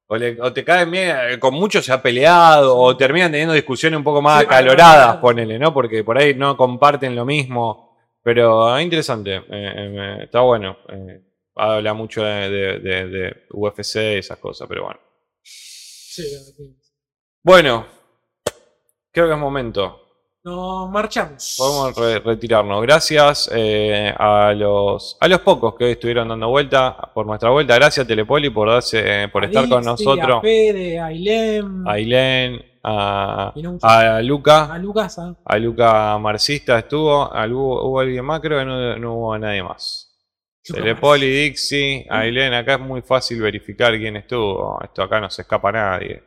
o, 0.07 0.15
le- 0.17 0.39
o 0.41 0.51
te 0.53 0.63
caen 0.63 0.89
bien, 0.91 1.15
eh, 1.31 1.39
con 1.39 1.53
muchos 1.53 1.85
se 1.85 1.91
ha 1.93 2.01
peleado, 2.01 2.77
o 2.77 2.95
terminan 2.97 3.31
teniendo 3.31 3.53
discusiones 3.53 3.97
un 3.97 4.03
poco 4.03 4.21
más 4.21 4.41
acaloradas, 4.55 5.17
ponele, 5.21 5.59
¿no? 5.59 5.73
Porque 5.73 6.03
por 6.03 6.17
ahí 6.17 6.33
no 6.33 6.55
comparten 6.57 7.15
lo 7.15 7.25
mismo. 7.25 7.85
Pero 8.23 8.75
es 8.77 8.83
interesante, 8.83 9.35
eh, 9.35 9.43
eh, 9.49 10.17
está 10.23 10.41
bueno. 10.41 10.77
eh, 10.89 11.21
habla 11.55 11.93
mucho 11.93 12.23
de, 12.23 12.49
de- 12.49 12.79
de- 12.79 13.07
de 13.07 13.35
UFC 13.51 13.95
y 14.15 14.17
esas 14.19 14.37
cosas, 14.37 14.67
pero 14.67 14.83
bueno. 14.83 14.99
Sí. 15.41 16.23
Bueno, 17.43 17.87
creo 19.11 19.27
que 19.27 19.33
es 19.33 19.39
momento. 19.39 20.06
Nos 20.47 20.89
marchamos. 20.89 21.55
Podemos 21.57 21.95
re- 21.97 22.19
retirarnos. 22.19 22.81
Gracias 22.81 23.49
eh, 23.53 24.13
a 24.17 24.53
los 24.55 25.17
a 25.19 25.27
los 25.27 25.41
pocos 25.41 25.75
que 25.75 25.83
hoy 25.83 25.91
estuvieron 25.91 26.29
dando 26.29 26.47
vuelta 26.47 26.95
por 27.13 27.25
nuestra 27.25 27.49
vuelta. 27.49 27.75
Gracias 27.75 28.07
Telepoli 28.07 28.49
por 28.49 28.69
darse 28.69 29.23
eh, 29.23 29.27
por 29.27 29.43
A 29.43 29.47
estar 29.47 29.67
con 29.67 29.83
nosotros. 29.83 30.37
A 30.37 30.41
Fede, 30.41 30.99
a 30.99 31.07
Ailem. 31.07 31.85
A 31.85 31.91
Ailén, 31.91 32.61
a, 32.81 33.51
a 33.81 34.21
Luca, 34.21 34.73
a 34.73 34.77
Lucas. 34.77 35.19
¿ah? 35.19 35.35
a 35.43 35.57
Luca 35.57 36.17
Marcista 36.17 36.79
estuvo, 36.79 37.29
a 37.33 37.45
Lu- 37.45 37.81
hubo 37.81 37.99
alguien 37.99 38.23
más, 38.23 38.39
creo 38.39 38.59
que 38.59 38.65
no, 38.65 38.95
no 38.97 39.13
hubo 39.15 39.37
nadie 39.37 39.61
más. 39.63 40.05
Telepoli, 40.63 41.29
Dixie, 41.29 42.05
Ailén, 42.09 42.53
acá 42.53 42.75
es 42.75 42.79
muy 42.79 43.01
fácil 43.01 43.41
verificar 43.41 43.97
quién 43.97 44.15
estuvo. 44.15 44.79
Esto 44.81 45.03
acá 45.03 45.19
no 45.19 45.29
se 45.29 45.41
escapa 45.41 45.69
a 45.69 45.71
nadie. 45.73 46.23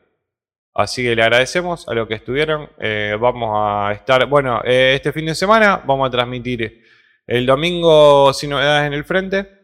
Así 0.74 1.02
que 1.02 1.16
le 1.16 1.22
agradecemos 1.22 1.88
a 1.88 1.94
los 1.94 2.06
que 2.06 2.14
estuvieron. 2.14 2.70
Eh, 2.78 3.16
vamos 3.20 3.50
a 3.54 3.92
estar, 3.92 4.26
bueno, 4.26 4.60
eh, 4.64 4.94
este 4.94 5.12
fin 5.12 5.26
de 5.26 5.34
semana 5.34 5.78
vamos 5.84 6.06
a 6.08 6.10
transmitir 6.10 6.82
el 7.26 7.44
domingo 7.46 8.32
sin 8.32 8.50
novedades 8.50 8.86
en 8.86 8.92
el 8.94 9.04
frente. 9.04 9.58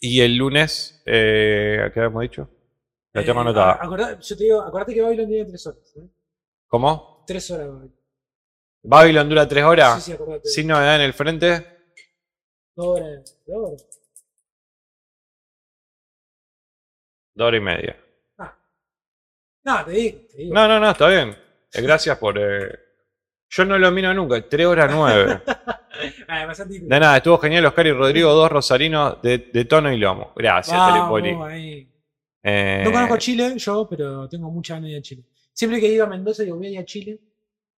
Y 0.00 0.20
el 0.20 0.36
lunes, 0.36 1.02
eh, 1.06 1.90
¿qué 1.94 2.00
habíamos 2.00 2.22
dicho? 2.22 2.50
La 3.12 3.24
tengo 3.24 3.38
Eh, 3.38 3.42
anotada. 3.42 3.78
acordá- 3.80 4.18
yo 4.20 4.36
te 4.36 4.44
digo, 4.44 4.60
acordate 4.60 4.92
que 4.92 5.00
Babylon 5.02 5.26
tiene 5.28 5.44
tres 5.46 5.66
horas. 5.66 5.96
¿eh? 5.96 6.08
¿Cómo? 6.68 7.24
Tres 7.26 7.50
horas. 7.50 7.66
Babylon. 7.68 7.94
Babylon 8.82 9.28
dura 9.28 9.48
tres 9.48 9.64
horas. 9.64 9.94
Sí, 10.04 10.10
sí, 10.10 10.12
acordate. 10.12 10.48
Sin 10.48 10.66
novedad 10.66 10.96
en 10.96 11.02
el 11.02 11.14
frente. 11.14 11.66
Dos 12.74 12.86
horas. 12.86 13.42
Dos 13.46 13.56
horas. 13.56 13.86
Dos 17.34 17.46
horas 17.48 17.58
y 17.60 17.64
media. 17.64 18.05
No, 19.66 19.84
te 19.84 19.90
digo. 19.90 20.18
Te 20.30 20.36
digo. 20.38 20.54
No, 20.54 20.68
no, 20.68 20.80
no, 20.80 20.90
está 20.90 21.08
bien. 21.08 21.30
Eh, 21.72 21.82
Gracias 21.82 22.16
por. 22.18 22.38
eh, 22.38 22.78
Yo 23.50 23.64
no 23.64 23.76
lo 23.78 23.90
miro 23.90 24.14
nunca. 24.14 24.40
Tres 24.48 24.66
horas 24.66 24.90
nueve. 24.94 25.42
Ah, 26.28 26.44
pasate- 26.46 26.80
De 26.80 27.00
nada, 27.00 27.16
estuvo 27.16 27.38
genial 27.38 27.64
Oscar 27.64 27.86
y 27.86 27.92
Rodrigo, 27.92 28.30
dos 28.34 28.52
rosarinos 28.52 29.16
de, 29.22 29.38
de 29.50 29.64
tono 29.64 29.90
y 29.90 29.96
lomo. 29.96 30.32
Gracias, 30.36 30.76
Vamos, 30.76 31.22
Telepoli. 31.22 31.50
ahí. 31.50 31.88
Eh, 32.42 32.82
No 32.84 32.92
conozco 32.92 33.16
Chile, 33.16 33.54
yo, 33.56 33.86
pero 33.88 34.28
tengo 34.28 34.50
mucha 34.50 34.74
ganas 34.74 34.88
de 34.88 34.92
ir 34.92 34.98
a 34.98 35.02
Chile. 35.02 35.24
Siempre 35.54 35.80
que 35.80 35.86
he 35.86 35.92
ido 35.94 36.04
a 36.04 36.08
Mendoza, 36.08 36.42
digo, 36.42 36.56
voy 36.58 36.66
a 36.66 36.70
ir 36.72 36.78
a 36.80 36.84
Chile 36.84 37.18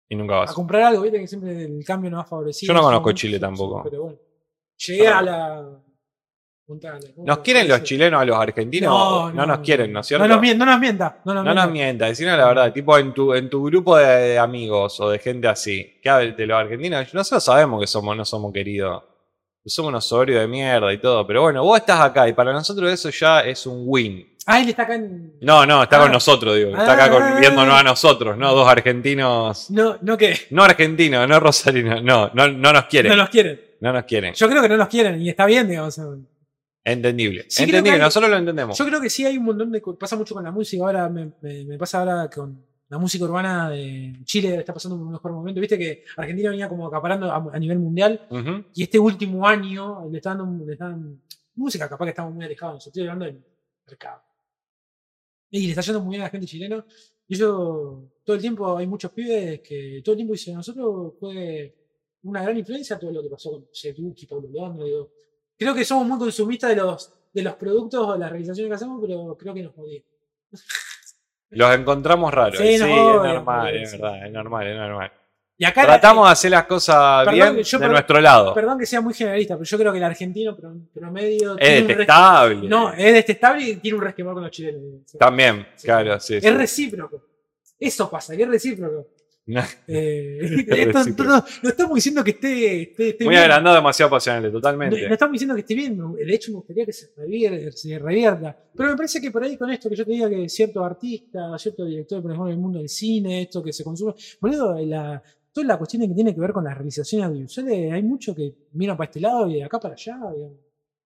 y 0.08 0.16
nunca 0.16 0.36
a 0.36 0.38
vas. 0.38 0.52
comprar 0.54 0.82
algo, 0.84 1.02
viste 1.02 1.20
que 1.20 1.26
siempre 1.26 1.64
el 1.66 1.84
cambio 1.84 2.10
nos 2.10 2.24
ha 2.24 2.26
favorecido. 2.26 2.68
Yo 2.72 2.74
no 2.74 2.82
conozco 2.86 3.12
Chile 3.12 3.38
tampoco. 3.38 3.82
Pero 3.84 4.02
bueno. 4.04 4.18
Llegué 4.86 5.08
a 5.08 5.20
la. 5.20 5.68
¿Nos 7.24 7.38
quieren 7.38 7.68
los 7.68 7.82
chilenos 7.84 8.20
a 8.20 8.24
los 8.24 8.36
argentinos? 8.36 9.32
No, 9.32 9.46
nos 9.46 9.58
quieren, 9.60 9.92
¿no 9.92 10.00
es 10.00 10.06
cierto? 10.06 10.26
No 10.26 10.34
nos, 10.34 10.42
mien- 10.42 10.58
no 10.58 10.66
nos 10.66 10.80
mienta. 10.80 11.20
No 11.24 11.32
nos 11.34 11.44
No 11.44 11.54
nos 11.54 11.70
mientas, 11.70 12.08
decinos 12.08 12.36
la 12.36 12.46
verdad. 12.48 12.72
Tipo, 12.72 12.98
en 12.98 13.14
tu, 13.14 13.32
en 13.34 13.48
tu 13.48 13.64
grupo 13.64 13.96
de, 13.96 14.04
de 14.06 14.38
amigos 14.38 14.98
o 15.00 15.10
de 15.10 15.18
gente 15.20 15.46
así, 15.46 16.00
que 16.02 16.10
de 16.10 16.46
los 16.46 16.58
argentinos, 16.58 17.14
nosotros 17.14 17.44
sabemos 17.44 17.80
que 17.80 17.86
somos, 17.86 18.16
no 18.16 18.24
somos 18.24 18.52
queridos. 18.52 19.02
Que 19.62 19.70
Somos 19.70 19.90
unos 19.90 20.06
sobrios 20.06 20.40
de 20.40 20.48
mierda 20.48 20.92
y 20.92 20.98
todo. 20.98 21.24
Pero 21.26 21.42
bueno, 21.42 21.62
vos 21.62 21.78
estás 21.78 22.00
acá 22.00 22.28
y 22.28 22.32
para 22.32 22.52
nosotros 22.52 22.90
eso 22.92 23.10
ya 23.10 23.40
es 23.40 23.64
un 23.66 23.82
win. 23.86 24.34
Ah, 24.46 24.60
él 24.60 24.68
está 24.68 24.82
acá 24.84 24.94
en. 24.94 25.34
No, 25.40 25.66
no, 25.66 25.82
está 25.84 25.96
Ah. 25.98 26.02
con 26.02 26.12
nosotros, 26.12 26.54
digo. 26.56 26.70
Está 26.70 26.92
acá 26.94 27.10
con- 27.10 27.22
Ah. 27.22 27.36
viéndonos 27.40 27.74
a 27.74 27.82
nosotros, 27.82 28.36
¿no? 28.36 28.52
Dos 28.54 28.68
argentinos. 28.68 29.70
No, 29.70 29.98
no 30.02 30.16
que. 30.16 30.36
No 30.50 30.62
argentinos, 30.64 31.28
no 31.28 31.40
rosarinos. 31.40 32.00
No, 32.02 32.30
no, 32.34 32.48
no 32.48 32.72
nos 32.72 32.84
quieren. 32.86 33.10
No 33.10 33.16
nos 33.16 33.28
quieren. 33.28 33.60
No 33.80 33.92
nos 33.92 34.04
quieren. 34.04 34.34
Yo 34.34 34.48
creo 34.48 34.62
que 34.62 34.68
no 34.68 34.76
nos 34.76 34.88
quieren 34.88 35.20
y 35.20 35.28
está 35.30 35.46
bien, 35.46 35.68
digamos. 35.68 36.00
Entendible. 36.88 37.46
Sí, 37.48 37.64
Entendible, 37.64 37.98
nosotros 37.98 38.30
lo 38.30 38.36
entendemos. 38.36 38.78
Yo 38.78 38.86
creo 38.86 39.00
que 39.00 39.10
sí 39.10 39.26
hay 39.26 39.36
un 39.36 39.44
montón 39.44 39.72
de. 39.72 39.82
Pasa 39.98 40.14
mucho 40.16 40.34
con 40.34 40.44
la 40.44 40.52
música. 40.52 40.84
Ahora 40.84 41.08
me, 41.08 41.32
me- 41.42 41.64
me 41.64 41.76
pasa 41.78 41.98
ahora 41.98 42.30
con 42.30 42.64
la 42.88 42.98
música 42.98 43.24
urbana 43.24 43.68
de 43.70 44.20
Chile. 44.24 44.56
Está 44.60 44.72
pasando 44.72 44.94
un 44.96 45.10
mejor 45.10 45.32
momento. 45.32 45.60
Viste 45.60 45.76
que 45.76 46.04
Argentina 46.16 46.50
venía 46.50 46.68
como 46.68 46.86
acaparando 46.86 47.30
a, 47.30 47.50
a 47.52 47.58
nivel 47.58 47.80
mundial. 47.80 48.28
Ujú. 48.30 48.66
Y 48.74 48.84
este 48.84 49.00
último 49.00 49.46
año 49.48 50.08
le 50.08 50.18
están 50.18 50.38
dando. 50.38 50.64
Le 50.64 50.74
están, 50.74 51.20
música 51.56 51.88
capaz 51.88 52.04
que 52.04 52.10
estamos 52.10 52.32
muy 52.32 52.44
alejados. 52.44 52.86
Estoy 52.86 53.02
hablando 53.02 53.24
del 53.24 53.44
mercado. 53.84 54.22
Y 55.50 55.62
le 55.64 55.68
está 55.70 55.80
yendo 55.82 56.00
muy 56.02 56.10
bien 56.10 56.22
a 56.22 56.24
la 56.26 56.30
gente 56.30 56.46
chilena. 56.46 56.86
Y 57.26 57.34
yo. 57.36 58.12
Todo 58.24 58.36
el 58.36 58.42
tiempo 58.42 58.76
hay 58.76 58.86
muchos 58.86 59.10
pibes 59.10 59.60
que 59.60 60.00
todo 60.04 60.12
el 60.12 60.18
tiempo 60.18 60.32
dicen: 60.34 60.54
nosotros 60.54 61.14
fue 61.18 61.74
una 62.22 62.42
gran 62.42 62.56
influencia 62.56 62.96
todo 62.98 63.10
lo 63.12 63.22
que 63.22 63.28
pasó 63.28 63.50
con 63.50 63.66
Seduki, 63.72 64.26
Pablo 64.26 64.48
Londra. 64.52 64.84
Digo, 64.84 65.10
creo 65.58 65.74
que 65.74 65.84
somos 65.84 66.06
muy 66.06 66.18
consumistas 66.18 66.70
de 66.70 66.76
los, 66.76 67.12
de 67.32 67.42
los 67.42 67.54
productos 67.54 68.06
o 68.06 68.16
las 68.16 68.30
realizaciones 68.30 68.70
que 68.70 68.74
hacemos, 68.74 69.00
pero 69.00 69.36
creo 69.38 69.54
que 69.54 69.62
nos 69.62 69.74
jodía. 69.74 70.00
Los 71.50 71.74
encontramos 71.76 72.34
raros. 72.34 72.58
Sí, 72.58 72.74
es 72.74 72.80
normal, 72.80 73.74
es 73.76 73.90
sí. 73.92 73.96
verdad, 73.98 74.26
es 74.26 74.32
normal, 74.32 74.66
es 74.66 74.76
normal. 74.76 75.12
Y 75.56 75.64
acá 75.64 75.82
la- 75.82 75.86
Tratamos 75.94 76.26
de 76.26 76.32
hacer 76.32 76.50
las 76.50 76.64
cosas 76.66 77.24
Perdón, 77.24 77.34
bien 77.54 77.64
yo 77.64 77.78
de 77.78 77.84
perdón- 77.84 77.92
nuestro 77.92 78.20
lado. 78.20 78.52
Perdón 78.54 78.78
que 78.78 78.84
sea 78.84 79.00
muy 79.00 79.14
generalista, 79.14 79.54
pero 79.54 79.64
yo 79.64 79.78
creo 79.78 79.92
que 79.92 79.98
el 79.98 80.04
argentino 80.04 80.56
pro- 80.56 80.74
promedio. 80.92 81.56
es 81.56 81.68
res- 81.78 81.86
detestable. 81.88 82.68
No, 82.68 82.92
es 82.92 83.12
detestable 83.14 83.62
y 83.62 83.76
tiene 83.76 83.96
un 83.96 84.04
resquemor 84.04 84.34
con 84.34 84.42
los 84.42 84.50
chilenos. 84.52 84.82
También, 85.18 85.66
Sí. 85.76 85.86
claro, 85.86 86.18
sí. 86.20 86.40
sí. 86.40 86.46
Es 86.46 86.54
recíproco. 86.54 87.22
Eso 87.78 88.10
pasa, 88.10 88.36
que 88.36 88.42
es 88.42 88.48
recíproco. 88.48 89.06
No, 89.48 89.60
Eh, 89.86 90.64
esto- 90.68 91.04
no, 91.24 91.44
no 91.62 91.68
estamos 91.68 91.94
diciendo 91.94 92.24
que 92.24 92.30
esté, 92.32 92.82
esté, 92.82 93.08
esté 93.10 93.24
Muy 93.24 93.32
bien. 93.32 93.42
agrandado, 93.44 93.76
demasiado 93.76 94.08
apasionante, 94.08 94.48
No, 94.48 94.54
totalmente. 94.54 95.06
no 95.06 95.12
estamos 95.12 95.32
diciendo 95.34 95.54
que 95.54 95.60
esté 95.60 95.74
bien, 95.74 95.96
de 96.14 96.34
hecho 96.34 96.50
me 96.50 96.56
gustaría 96.58 96.84
que 96.84 96.92
se 96.92 97.10
revierta, 97.16 97.70
se 97.72 97.98
revierta. 97.98 98.56
Pero 98.76 98.90
me 98.90 98.96
parece 98.96 99.20
que 99.20 99.30
por 99.30 99.44
ahí 99.44 99.56
con 99.56 99.70
esto 99.70 99.88
que 99.88 99.94
yo 99.96 100.04
te 100.04 100.10
diga 100.10 100.28
que 100.28 100.48
cierto 100.48 100.84
artista, 100.84 101.56
cierto 101.58 101.84
director, 101.84 102.20
por 102.22 102.32
ejemplo, 102.32 102.48
en 102.50 102.54
el 102.56 102.60
mundo 102.60 102.78
del 102.78 102.88
cine, 102.88 103.42
esto 103.42 103.62
que 103.62 103.72
se 103.72 103.84
consume, 103.84 104.14
boludo, 104.40 104.78
la, 104.84 105.22
toda 105.52 105.66
la 105.66 105.78
cuestión 105.78 106.02
que 106.08 106.14
tiene 106.14 106.34
que 106.34 106.40
ver 106.40 106.52
con 106.52 106.64
las 106.64 106.74
realizaciones 106.76 107.28
audiovisuales, 107.28 107.92
hay 107.92 108.02
mucho 108.02 108.34
que 108.34 108.52
mira 108.72 108.96
para 108.96 109.06
este 109.08 109.20
lado 109.20 109.48
y 109.48 109.54
de 109.54 109.64
acá 109.64 109.78
para 109.78 109.94
allá. 109.94 110.16
digamos. 110.34 110.56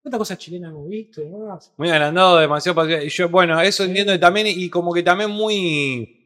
¿Cuántas 0.01 0.17
cosas 0.17 0.37
chilenas 0.37 0.71
hemos 0.71 0.87
visto? 0.87 1.21
y 1.21 1.25
demás? 1.25 1.73
Muy 1.75 1.89
agrandado, 1.89 2.37
demasiado 2.39 2.79
apasionante. 2.79 3.05
Y 3.05 3.09
yo, 3.09 3.27
bueno, 3.27 3.59
eso 3.59 3.83
entiendo 3.83 4.17
también, 4.17 4.47
y 4.47 4.69
como 4.69 4.93
que 4.93 5.03
también 5.03 5.29
muy. 5.29 6.18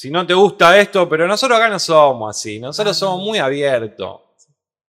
Si 0.00 0.12
no 0.12 0.24
te 0.24 0.32
gusta 0.32 0.78
esto, 0.78 1.08
pero 1.08 1.26
nosotros 1.26 1.58
acá 1.58 1.68
no 1.68 1.80
somos 1.80 2.36
así. 2.36 2.60
Nosotros 2.60 2.96
Ah, 2.96 3.00
somos 3.00 3.20
muy 3.20 3.38
abiertos. 3.38 4.20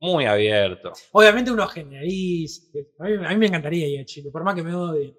Muy 0.02 0.26
abiertos. 0.26 1.08
Obviamente 1.14 1.52
uno 1.52 1.66
generaliza. 1.68 2.64
A 3.00 3.03
mí, 3.06 3.14
a 3.26 3.30
mí 3.30 3.38
me 3.38 3.45
encantaría 3.48 3.88
ir 3.88 4.02
a 4.02 4.06
Chile, 4.06 4.30
por 4.30 4.44
más 4.44 4.56
que 4.56 4.64
me 4.64 4.76
odie. 4.76 5.16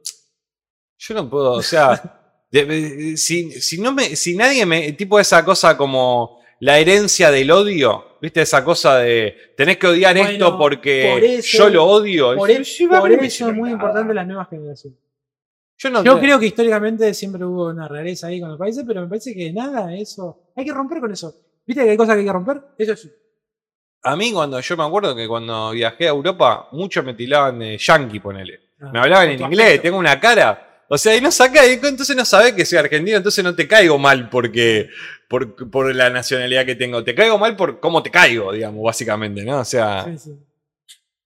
Yo 0.99 1.15
no 1.15 1.31
puedo, 1.31 1.53
o 1.53 1.63
sea, 1.63 1.99
de- 2.53 2.65
de- 2.67 3.17
si, 3.17 3.53
si 3.53 3.81
no 3.81 3.93
me, 3.93 4.17
si 4.17 4.37
nadie 4.37 4.67
me, 4.67 4.93
tipo 4.93 5.19
esa 5.19 5.43
cosa 5.47 5.75
como 5.79 6.43
la 6.61 6.79
herencia 6.79 7.31
del 7.31 7.51
odio, 7.51 8.19
viste 8.21 8.43
esa 8.43 8.63
cosa 8.63 8.99
de 8.99 9.35
tenés 9.57 9.79
que 9.79 9.87
odiar 9.87 10.15
Bueno, 10.15 10.31
esto 10.31 10.59
porque 10.59 11.11
por 11.15 11.25
eso- 11.25 11.57
yo 11.59 11.71
lo 11.71 11.87
odio. 11.87 12.37
Por, 12.37 12.51
e- 12.51 12.63
por 12.99 13.13
eso 13.13 13.49
es 13.49 13.55
muy 13.57 13.71
importante 13.71 14.13
las 14.13 14.27
nuevas 14.27 14.47
generaciones. 14.51 14.99
Yo 15.83 15.89
no 15.89 16.05
Yo 16.05 16.21
creo 16.21 16.39
que 16.39 16.47
históricamente 16.47 17.15
siempre 17.15 17.43
hubo 17.43 17.69
una 17.69 17.89
rareza 17.89 18.27
ahí 18.27 18.39
con 18.39 18.51
los 18.51 18.59
países, 18.59 18.85
pero 18.87 19.01
me 19.01 19.09
parece 19.09 19.35
que 19.35 19.51
nada, 19.51 19.95
eso. 19.95 20.51
Hay 20.55 20.67
que 20.67 20.75
romper 20.75 21.01
con 21.01 21.11
eso. 21.11 21.35
¿Viste 21.67 21.85
que 21.85 21.91
hay 21.91 21.97
cosas 21.97 22.17
que 22.17 22.21
hay 22.21 22.27
que 22.27 22.33
romper? 22.33 22.61
Eso 22.77 22.95
sí. 22.97 23.11
A 24.03 24.15
mí 24.15 24.31
cuando 24.31 24.61
yo 24.61 24.77
me 24.77 24.85
acuerdo 24.85 25.17
que 25.17 25.27
cuando 25.27 25.71
viajé 25.71 26.07
a 26.07 26.11
Europa, 26.11 26.69
muchos 26.73 27.03
me 27.03 27.15
tilaban 27.15 27.59
de 27.59 27.79
yankee, 27.79 28.21
ponele. 28.21 28.61
Ah, 28.79 28.91
Me 28.93 28.99
hablaban 28.99 29.31
en 29.31 29.41
inglés, 29.41 29.81
tengo 29.81 29.97
una 29.97 30.21
cara. 30.21 30.85
O 30.89 30.99
sea, 30.99 31.17
y 31.17 31.21
no 31.23 31.31
saca, 31.31 31.67
y 31.67 31.73
entonces 31.73 32.15
no 32.15 32.25
sabés 32.27 32.53
que 32.53 32.67
soy 32.67 32.79
argentino, 32.79 33.17
entonces 33.17 33.43
no 33.43 33.55
te 33.55 33.67
caigo 33.67 33.97
mal 33.97 34.29
porque 34.29 34.91
por, 35.29 35.71
por 35.71 35.95
la 35.95 36.11
nacionalidad 36.11 36.67
que 36.67 36.75
tengo. 36.75 37.03
Te 37.03 37.15
caigo 37.15 37.39
mal 37.39 37.57
por 37.57 37.81
cómo 37.81 38.03
te 38.03 38.11
caigo, 38.11 38.53
digamos, 38.53 38.83
básicamente, 38.83 39.45
¿no? 39.45 39.61
O 39.61 39.65
sea, 39.65 40.05
Sí, 40.05 40.19
sí. 40.19 40.39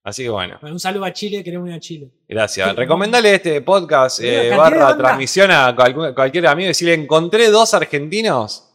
Así 0.05 0.23
que 0.23 0.29
bueno. 0.29 0.59
Bueno, 0.61 0.75
un 0.77 0.81
saludo 0.81 1.05
a 1.07 1.13
Chile, 1.13 1.43
queremos 1.43 1.69
ir 1.69 1.75
a 1.75 1.81
Chile. 1.81 2.09
Gracias. 2.29 2.77
Recomendale 2.77 3.35
este 3.35 3.61
podcast 3.63 4.21
eh, 4.23 4.51
barra 4.57 4.97
transmisión 4.97 5.51
a 5.51 5.75
cualquier 6.15 6.47
amigo 6.47 6.67
y 6.67 6.69
decirle, 6.69 6.95
encontré 6.95 7.49
dos 7.51 7.75
argentinos 7.75 8.71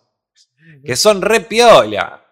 que 0.84 0.96
son 0.98 1.22
re 1.22 1.40
piola. 1.42 2.26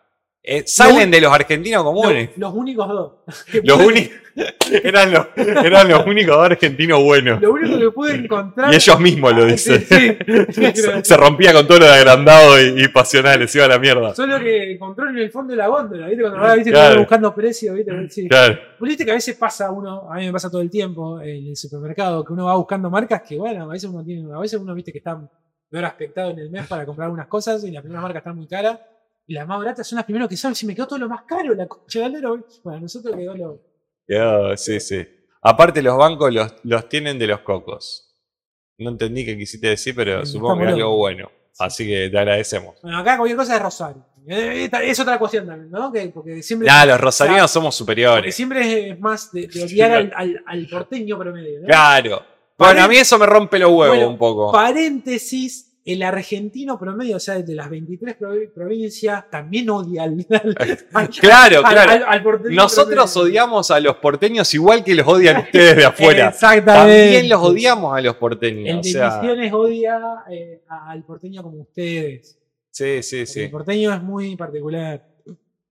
Eh, 0.43 0.64
salen 0.66 1.11
de 1.11 1.19
los 1.22 1.32
argentinos 1.34 1.84
comunes. 1.84 2.30
Los, 2.38 2.38
los 2.38 2.53
únicos 2.53 2.88
dos. 2.88 3.11
Los, 3.64 3.80
uni- 3.82 4.09
eran, 4.83 5.11
los, 5.11 5.27
eran 5.35 5.88
los 5.90 6.06
únicos 6.06 6.35
argentinos 6.38 7.01
buenos. 7.01 7.41
Lo 7.41 7.53
único 7.53 7.80
que 7.80 7.91
pude 7.91 8.16
encontrar. 8.16 8.72
Y 8.72 8.75
ellos 8.75 8.99
mismos 8.99 9.33
lo 9.35 9.43
Ah, 9.43 9.45
dicen. 9.48 9.80
sí, 9.82 10.17
sí. 10.51 10.64
Se, 10.74 11.03
se 11.03 11.17
rompía 11.17 11.53
con 11.53 11.67
todo 11.67 11.80
lo 11.80 11.85
de 11.85 11.91
agrandado 11.91 12.61
y, 12.61 12.83
y 12.83 12.88
pasional, 12.90 13.48
se 13.48 13.57
iba 13.57 13.66
a 13.66 13.69
la 13.69 13.80
mierda. 13.80 14.14
Solo 14.16 14.40
que 14.40 14.74
encontró 14.74 15.09
en 15.09 15.17
el 15.17 15.32
fondo 15.32 15.51
de 15.51 15.57
la 15.57 15.67
góndola, 15.67 16.07
¿viste? 16.07 16.24
Cuando 16.24 16.56
¿viste? 16.56 16.72
Claro. 16.72 16.99
Buscando 16.99 17.33
precios, 17.35 17.75
¿viste? 17.75 18.09
Sí. 18.09 18.27
Claro. 18.30 18.57
Viste 18.80 19.06
que 19.06 19.11
a 19.11 19.16
veces 19.16 19.35
pasa 19.35 19.72
uno, 19.72 20.11
a 20.11 20.16
mí 20.17 20.25
me 20.27 20.32
pasa 20.32 20.49
todo 20.49 20.61
el 20.61 20.69
tiempo 20.69 21.19
en 21.22 21.48
el 21.48 21.56
supermercado, 21.56 22.24
que 22.24 22.33
uno 22.33 22.45
va 22.45 22.56
buscando 22.56 22.90
marcas 22.90 23.22
que, 23.27 23.38
bueno, 23.38 23.64
a 23.64 23.67
veces 23.67 23.90
uno 23.90 24.03
tiene, 24.03 24.32
a 24.33 24.40
veces 24.40 24.59
uno 24.59 24.74
viste 24.75 24.91
que 24.91 24.99
está 24.99 25.19
peor 25.69 25.85
aspectado 25.85 26.32
en 26.32 26.40
el 26.40 26.49
mes 26.49 26.67
para 26.67 26.85
comprar 26.85 27.06
algunas 27.06 27.27
cosas 27.27 27.64
y 27.64 27.72
las 27.72 27.82
primeras 27.82 28.03
marcas 28.03 28.22
están 28.22 28.35
muy 28.38 28.48
caras 28.48 28.80
y 29.25 29.33
las 29.33 29.45
más 29.45 29.57
baratas 29.59 29.85
son 29.85 29.98
las 29.98 30.06
primeras 30.06 30.30
que 30.30 30.38
saben 30.38 30.56
si 30.56 30.66
me 30.66 30.74
quedó 30.74 30.88
todo 30.88 30.99
lo 30.99 31.09
más 31.09 31.24
caro, 31.24 31.53
la 31.53 31.67
concha 31.67 32.07
de. 32.07 32.22
Bueno, 32.64 32.80
nosotros 32.82 33.16
quedó 33.16 33.35
lo. 33.35 33.61
Sí, 34.55 34.79
sí. 34.79 35.07
Aparte, 35.41 35.81
los 35.81 35.97
bancos 35.97 36.33
los, 36.33 36.53
los 36.63 36.89
tienen 36.89 37.17
de 37.19 37.27
los 37.27 37.41
cocos. 37.41 38.03
No 38.79 38.89
entendí 38.91 39.25
qué 39.25 39.37
quisiste 39.37 39.67
decir, 39.67 39.95
pero 39.95 40.25
supongo 40.25 40.59
que 40.59 40.65
es 40.67 40.73
algo 40.73 40.95
bueno. 40.97 41.31
Así 41.59 41.87
que 41.87 42.09
te 42.09 42.17
agradecemos. 42.19 42.75
Bueno, 42.83 42.99
acá 42.99 43.17
cualquier 43.17 43.37
cosa 43.37 43.55
es 43.55 43.61
Rosario. 43.61 44.05
Eh, 44.29 44.69
Es 44.83 44.99
otra 44.99 45.17
cuestión 45.17 45.47
también, 45.47 45.71
¿no? 45.71 45.91
Que, 45.91 46.09
porque 46.09 46.43
siempre. 46.43 46.67
Nah, 46.67 46.85
los 46.85 46.99
rosarinos 46.99 47.49
somos 47.49 47.73
superiores. 47.75 48.35
siempre 48.35 48.89
es 48.91 48.99
más 48.99 49.31
de, 49.31 49.47
de 49.47 49.63
odiar 49.63 49.91
al, 49.93 50.11
al- 50.15 50.43
al 50.45 50.67
porteño 50.67 51.17
promedio, 51.17 51.61
¿no? 51.61 51.67
Claro. 51.67 52.21
Bueno, 52.57 52.83
a 52.83 52.87
mí 52.87 52.97
eso 52.97 53.17
me 53.17 53.25
rompe 53.25 53.57
los 53.59 53.69
huevos 53.71 53.95
Bueno, 53.95 54.09
un 54.11 54.17
poco. 54.17 54.51
Paréntesis, 54.51 55.66
el 55.93 56.03
argentino 56.03 56.77
promedio, 56.77 57.16
o 57.16 57.19
sea, 57.19 57.41
de 57.41 57.56
las 57.56 57.69
23 57.69 58.19
provi- 58.19 58.51
provincias, 58.53 59.30
también 59.30 59.69
odia 59.69 60.03
al, 60.03 60.25
al- 60.30 60.85
al- 60.93 61.09
Claro, 61.09 61.61
claro. 61.64 62.06
al- 62.07 62.24
Nosotros 62.53 63.11
promedio. 63.14 63.22
odiamos 63.32 63.72
a 63.72 63.80
los 63.80 63.95
porteños 63.98 64.53
igual 64.53 64.83
que 64.83 64.93
los 64.95 65.07
odian 65.07 65.38
ustedes 65.38 65.75
de 65.77 65.85
afuera. 65.85 66.27
Exactamente. 66.30 67.01
También 67.03 67.30
los 67.30 67.41
odiamos 67.41 67.98
a 67.98 68.01
los 68.01 68.16
porteños. 68.17 68.67
El 68.69 68.75
o 68.80 68.82
de 68.82 68.90
sea, 68.91 69.19
Misiones 69.22 69.53
odia 69.53 69.99
eh, 70.30 70.61
al 70.67 71.03
porteño 71.03 71.41
como 71.41 71.61
ustedes. 71.61 72.38
sí, 72.69 73.01
sí, 73.01 73.17
Porque 73.19 73.25
sí. 73.25 73.41
El 73.43 73.51
porteño 73.51 73.93
es 73.93 74.03
muy 74.03 74.35
particular. 74.35 75.03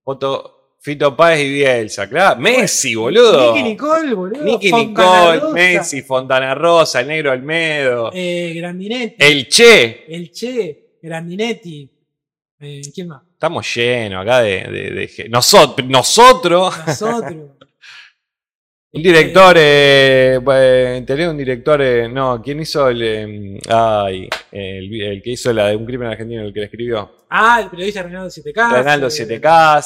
Foto, 0.03 0.56
Fito 0.87 1.17
Páez 1.17 1.41
y 1.41 1.51
Bielsa, 1.53 2.09
claro. 2.09 2.39
Messi, 2.41 2.95
boludo. 2.95 3.53
Nicky 3.53 3.65
Nicole, 3.71 4.15
boludo. 4.15 4.45
Nicky 4.45 4.71
Fontana 4.71 5.33
Nicole, 5.33 5.41
Rosa, 5.41 5.53
Messi, 5.53 6.03
Fontana 6.03 6.55
Rosa, 6.55 7.01
el 7.01 7.09
negro 7.09 7.33
Almedo. 7.33 8.11
eh, 8.15 8.53
Grandinetti. 8.55 9.17
El 9.19 9.49
Che. 9.49 10.05
El 10.07 10.31
Che. 10.31 10.99
Grandinetti. 11.03 11.91
Eh, 12.61 12.83
¿Quién 12.95 13.09
más? 13.09 13.21
Estamos 13.33 13.75
llenos 13.75 14.23
acá 14.23 14.43
de. 14.43 14.51
de- 14.63 14.91
de 15.19 15.29
nosotros, 15.29 15.89
nosotros. 15.89 16.73
Nosotros. 16.87 17.35
Un 18.93 19.03
director, 19.03 19.57
eh, 19.59 20.39
bueno, 20.41 21.05
tenía 21.05 21.29
un 21.29 21.37
director, 21.37 21.83
eh, 21.83 22.09
no, 22.09 22.41
¿quién 22.41 22.61
hizo 22.61 22.89
el, 22.89 23.03
eh, 23.03 23.59
ay, 23.69 24.27
el, 24.53 25.03
el 25.03 25.21
que 25.23 25.31
hizo 25.33 25.53
la 25.53 25.67
de 25.67 25.77
un 25.77 25.85
crimen 25.85 26.09
argentino, 26.09 26.43
el 26.45 26.53
que 26.55 26.61
le 26.61 26.65
escribió? 26.67 27.27
Ah, 27.29 27.61
el 27.63 27.69
periodista 27.69 28.05
Reinaldo 28.05 28.31
7K. 28.31 28.73
Reinaldo 28.73 29.09
7K, 29.09 29.83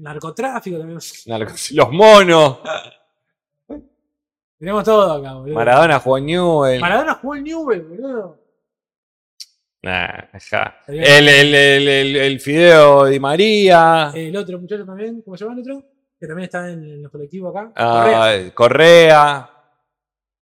Narcotráfico 0.00 0.78
también. 0.78 0.98
los 1.72 1.92
monos, 1.92 2.58
Tenemos 4.58 4.84
todo 4.84 5.12
acá, 5.12 5.34
boludo. 5.34 5.54
Maradona 5.54 5.98
jugó 6.00 6.18
en 6.18 6.26
Newell. 6.26 6.80
Maradona 6.80 7.14
jugó 7.14 7.34
el 7.34 7.44
Newell, 7.44 7.80
boludo. 7.82 8.38
Nah. 9.82 10.24
Sería- 10.38 10.74
el, 10.86 11.28
el, 11.28 11.54
el, 11.54 11.88
el- 11.88 12.16
el 12.16 12.40
Fideo 12.40 13.06
Di 13.06 13.18
María, 13.18 14.10
El 14.14 14.36
otro 14.36 14.58
muchacho 14.58 14.84
también, 14.84 15.22
¿cómo 15.22 15.36
se 15.38 15.44
llama 15.44 15.54
el 15.56 15.60
otro? 15.62 15.82
Que 16.18 16.26
también 16.26 16.44
está 16.44 16.70
en, 16.70 16.84
en 16.84 17.02
los 17.02 17.10
colectivos 17.10 17.56
acá. 17.56 17.72
ah, 17.76 18.34
Correa, 18.52 19.50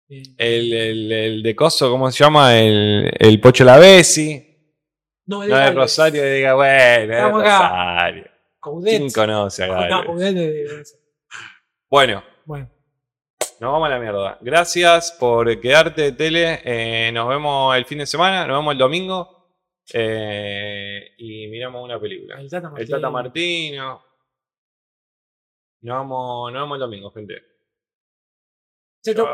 el, 0.10 0.74
el, 0.74 1.12
el 1.14 1.44
de 1.44 1.56
Coso, 1.56 1.90
¿cómo 1.90 2.12
se 2.12 2.22
llama? 2.22 2.60
El, 2.60 3.10
el 3.18 3.40
Pocho 3.40 3.64
Lavesi. 3.64 4.46
no, 5.28 5.46
No 5.48 5.58
es 5.58 5.74
Rosario, 5.74 6.22
diga, 6.26 6.56
bueno, 6.56 6.74
es 6.74 7.10
Estamos 7.10 7.42
acá. 7.42 7.60
Rosario. 7.70 8.33
Coudet. 8.64 8.98
¿Quién 8.98 9.12
conoce? 9.12 9.68
No, 9.68 10.04
Coudet 10.06 10.34
de- 10.34 10.84
Bueno, 11.90 12.24
Bueno, 12.46 12.70
nos 13.60 13.72
vamos 13.74 13.88
a 13.88 13.90
la 13.90 14.00
mierda. 14.00 14.38
Gracias 14.42 15.12
por 15.20 15.60
quedarte, 15.60 16.12
Tele. 16.14 16.62
Eh, 16.64 17.12
nos 17.12 17.28
vemos 17.28 17.76
el 17.76 17.86
fin 17.86 17.98
de 18.00 18.06
semana, 18.06 18.48
nos 18.48 18.58
vemos 18.60 18.72
el 18.72 18.78
domingo. 18.78 19.50
Eh, 19.94 21.14
y 21.18 21.48
miramos 21.48 21.84
una 21.84 22.00
película. 22.00 22.40
el 22.40 22.50
Tata 22.50 22.68
El 22.68 22.74
Martino. 22.74 22.98
Tata 22.98 23.10
Martino. 23.10 24.04
Nos 25.82 26.00
vemos, 26.00 26.52
nos 26.54 26.62
vemos 26.64 26.76
el 26.76 26.80
domingo, 26.80 27.12
gente. 27.12 27.42
Chau. 29.06 29.26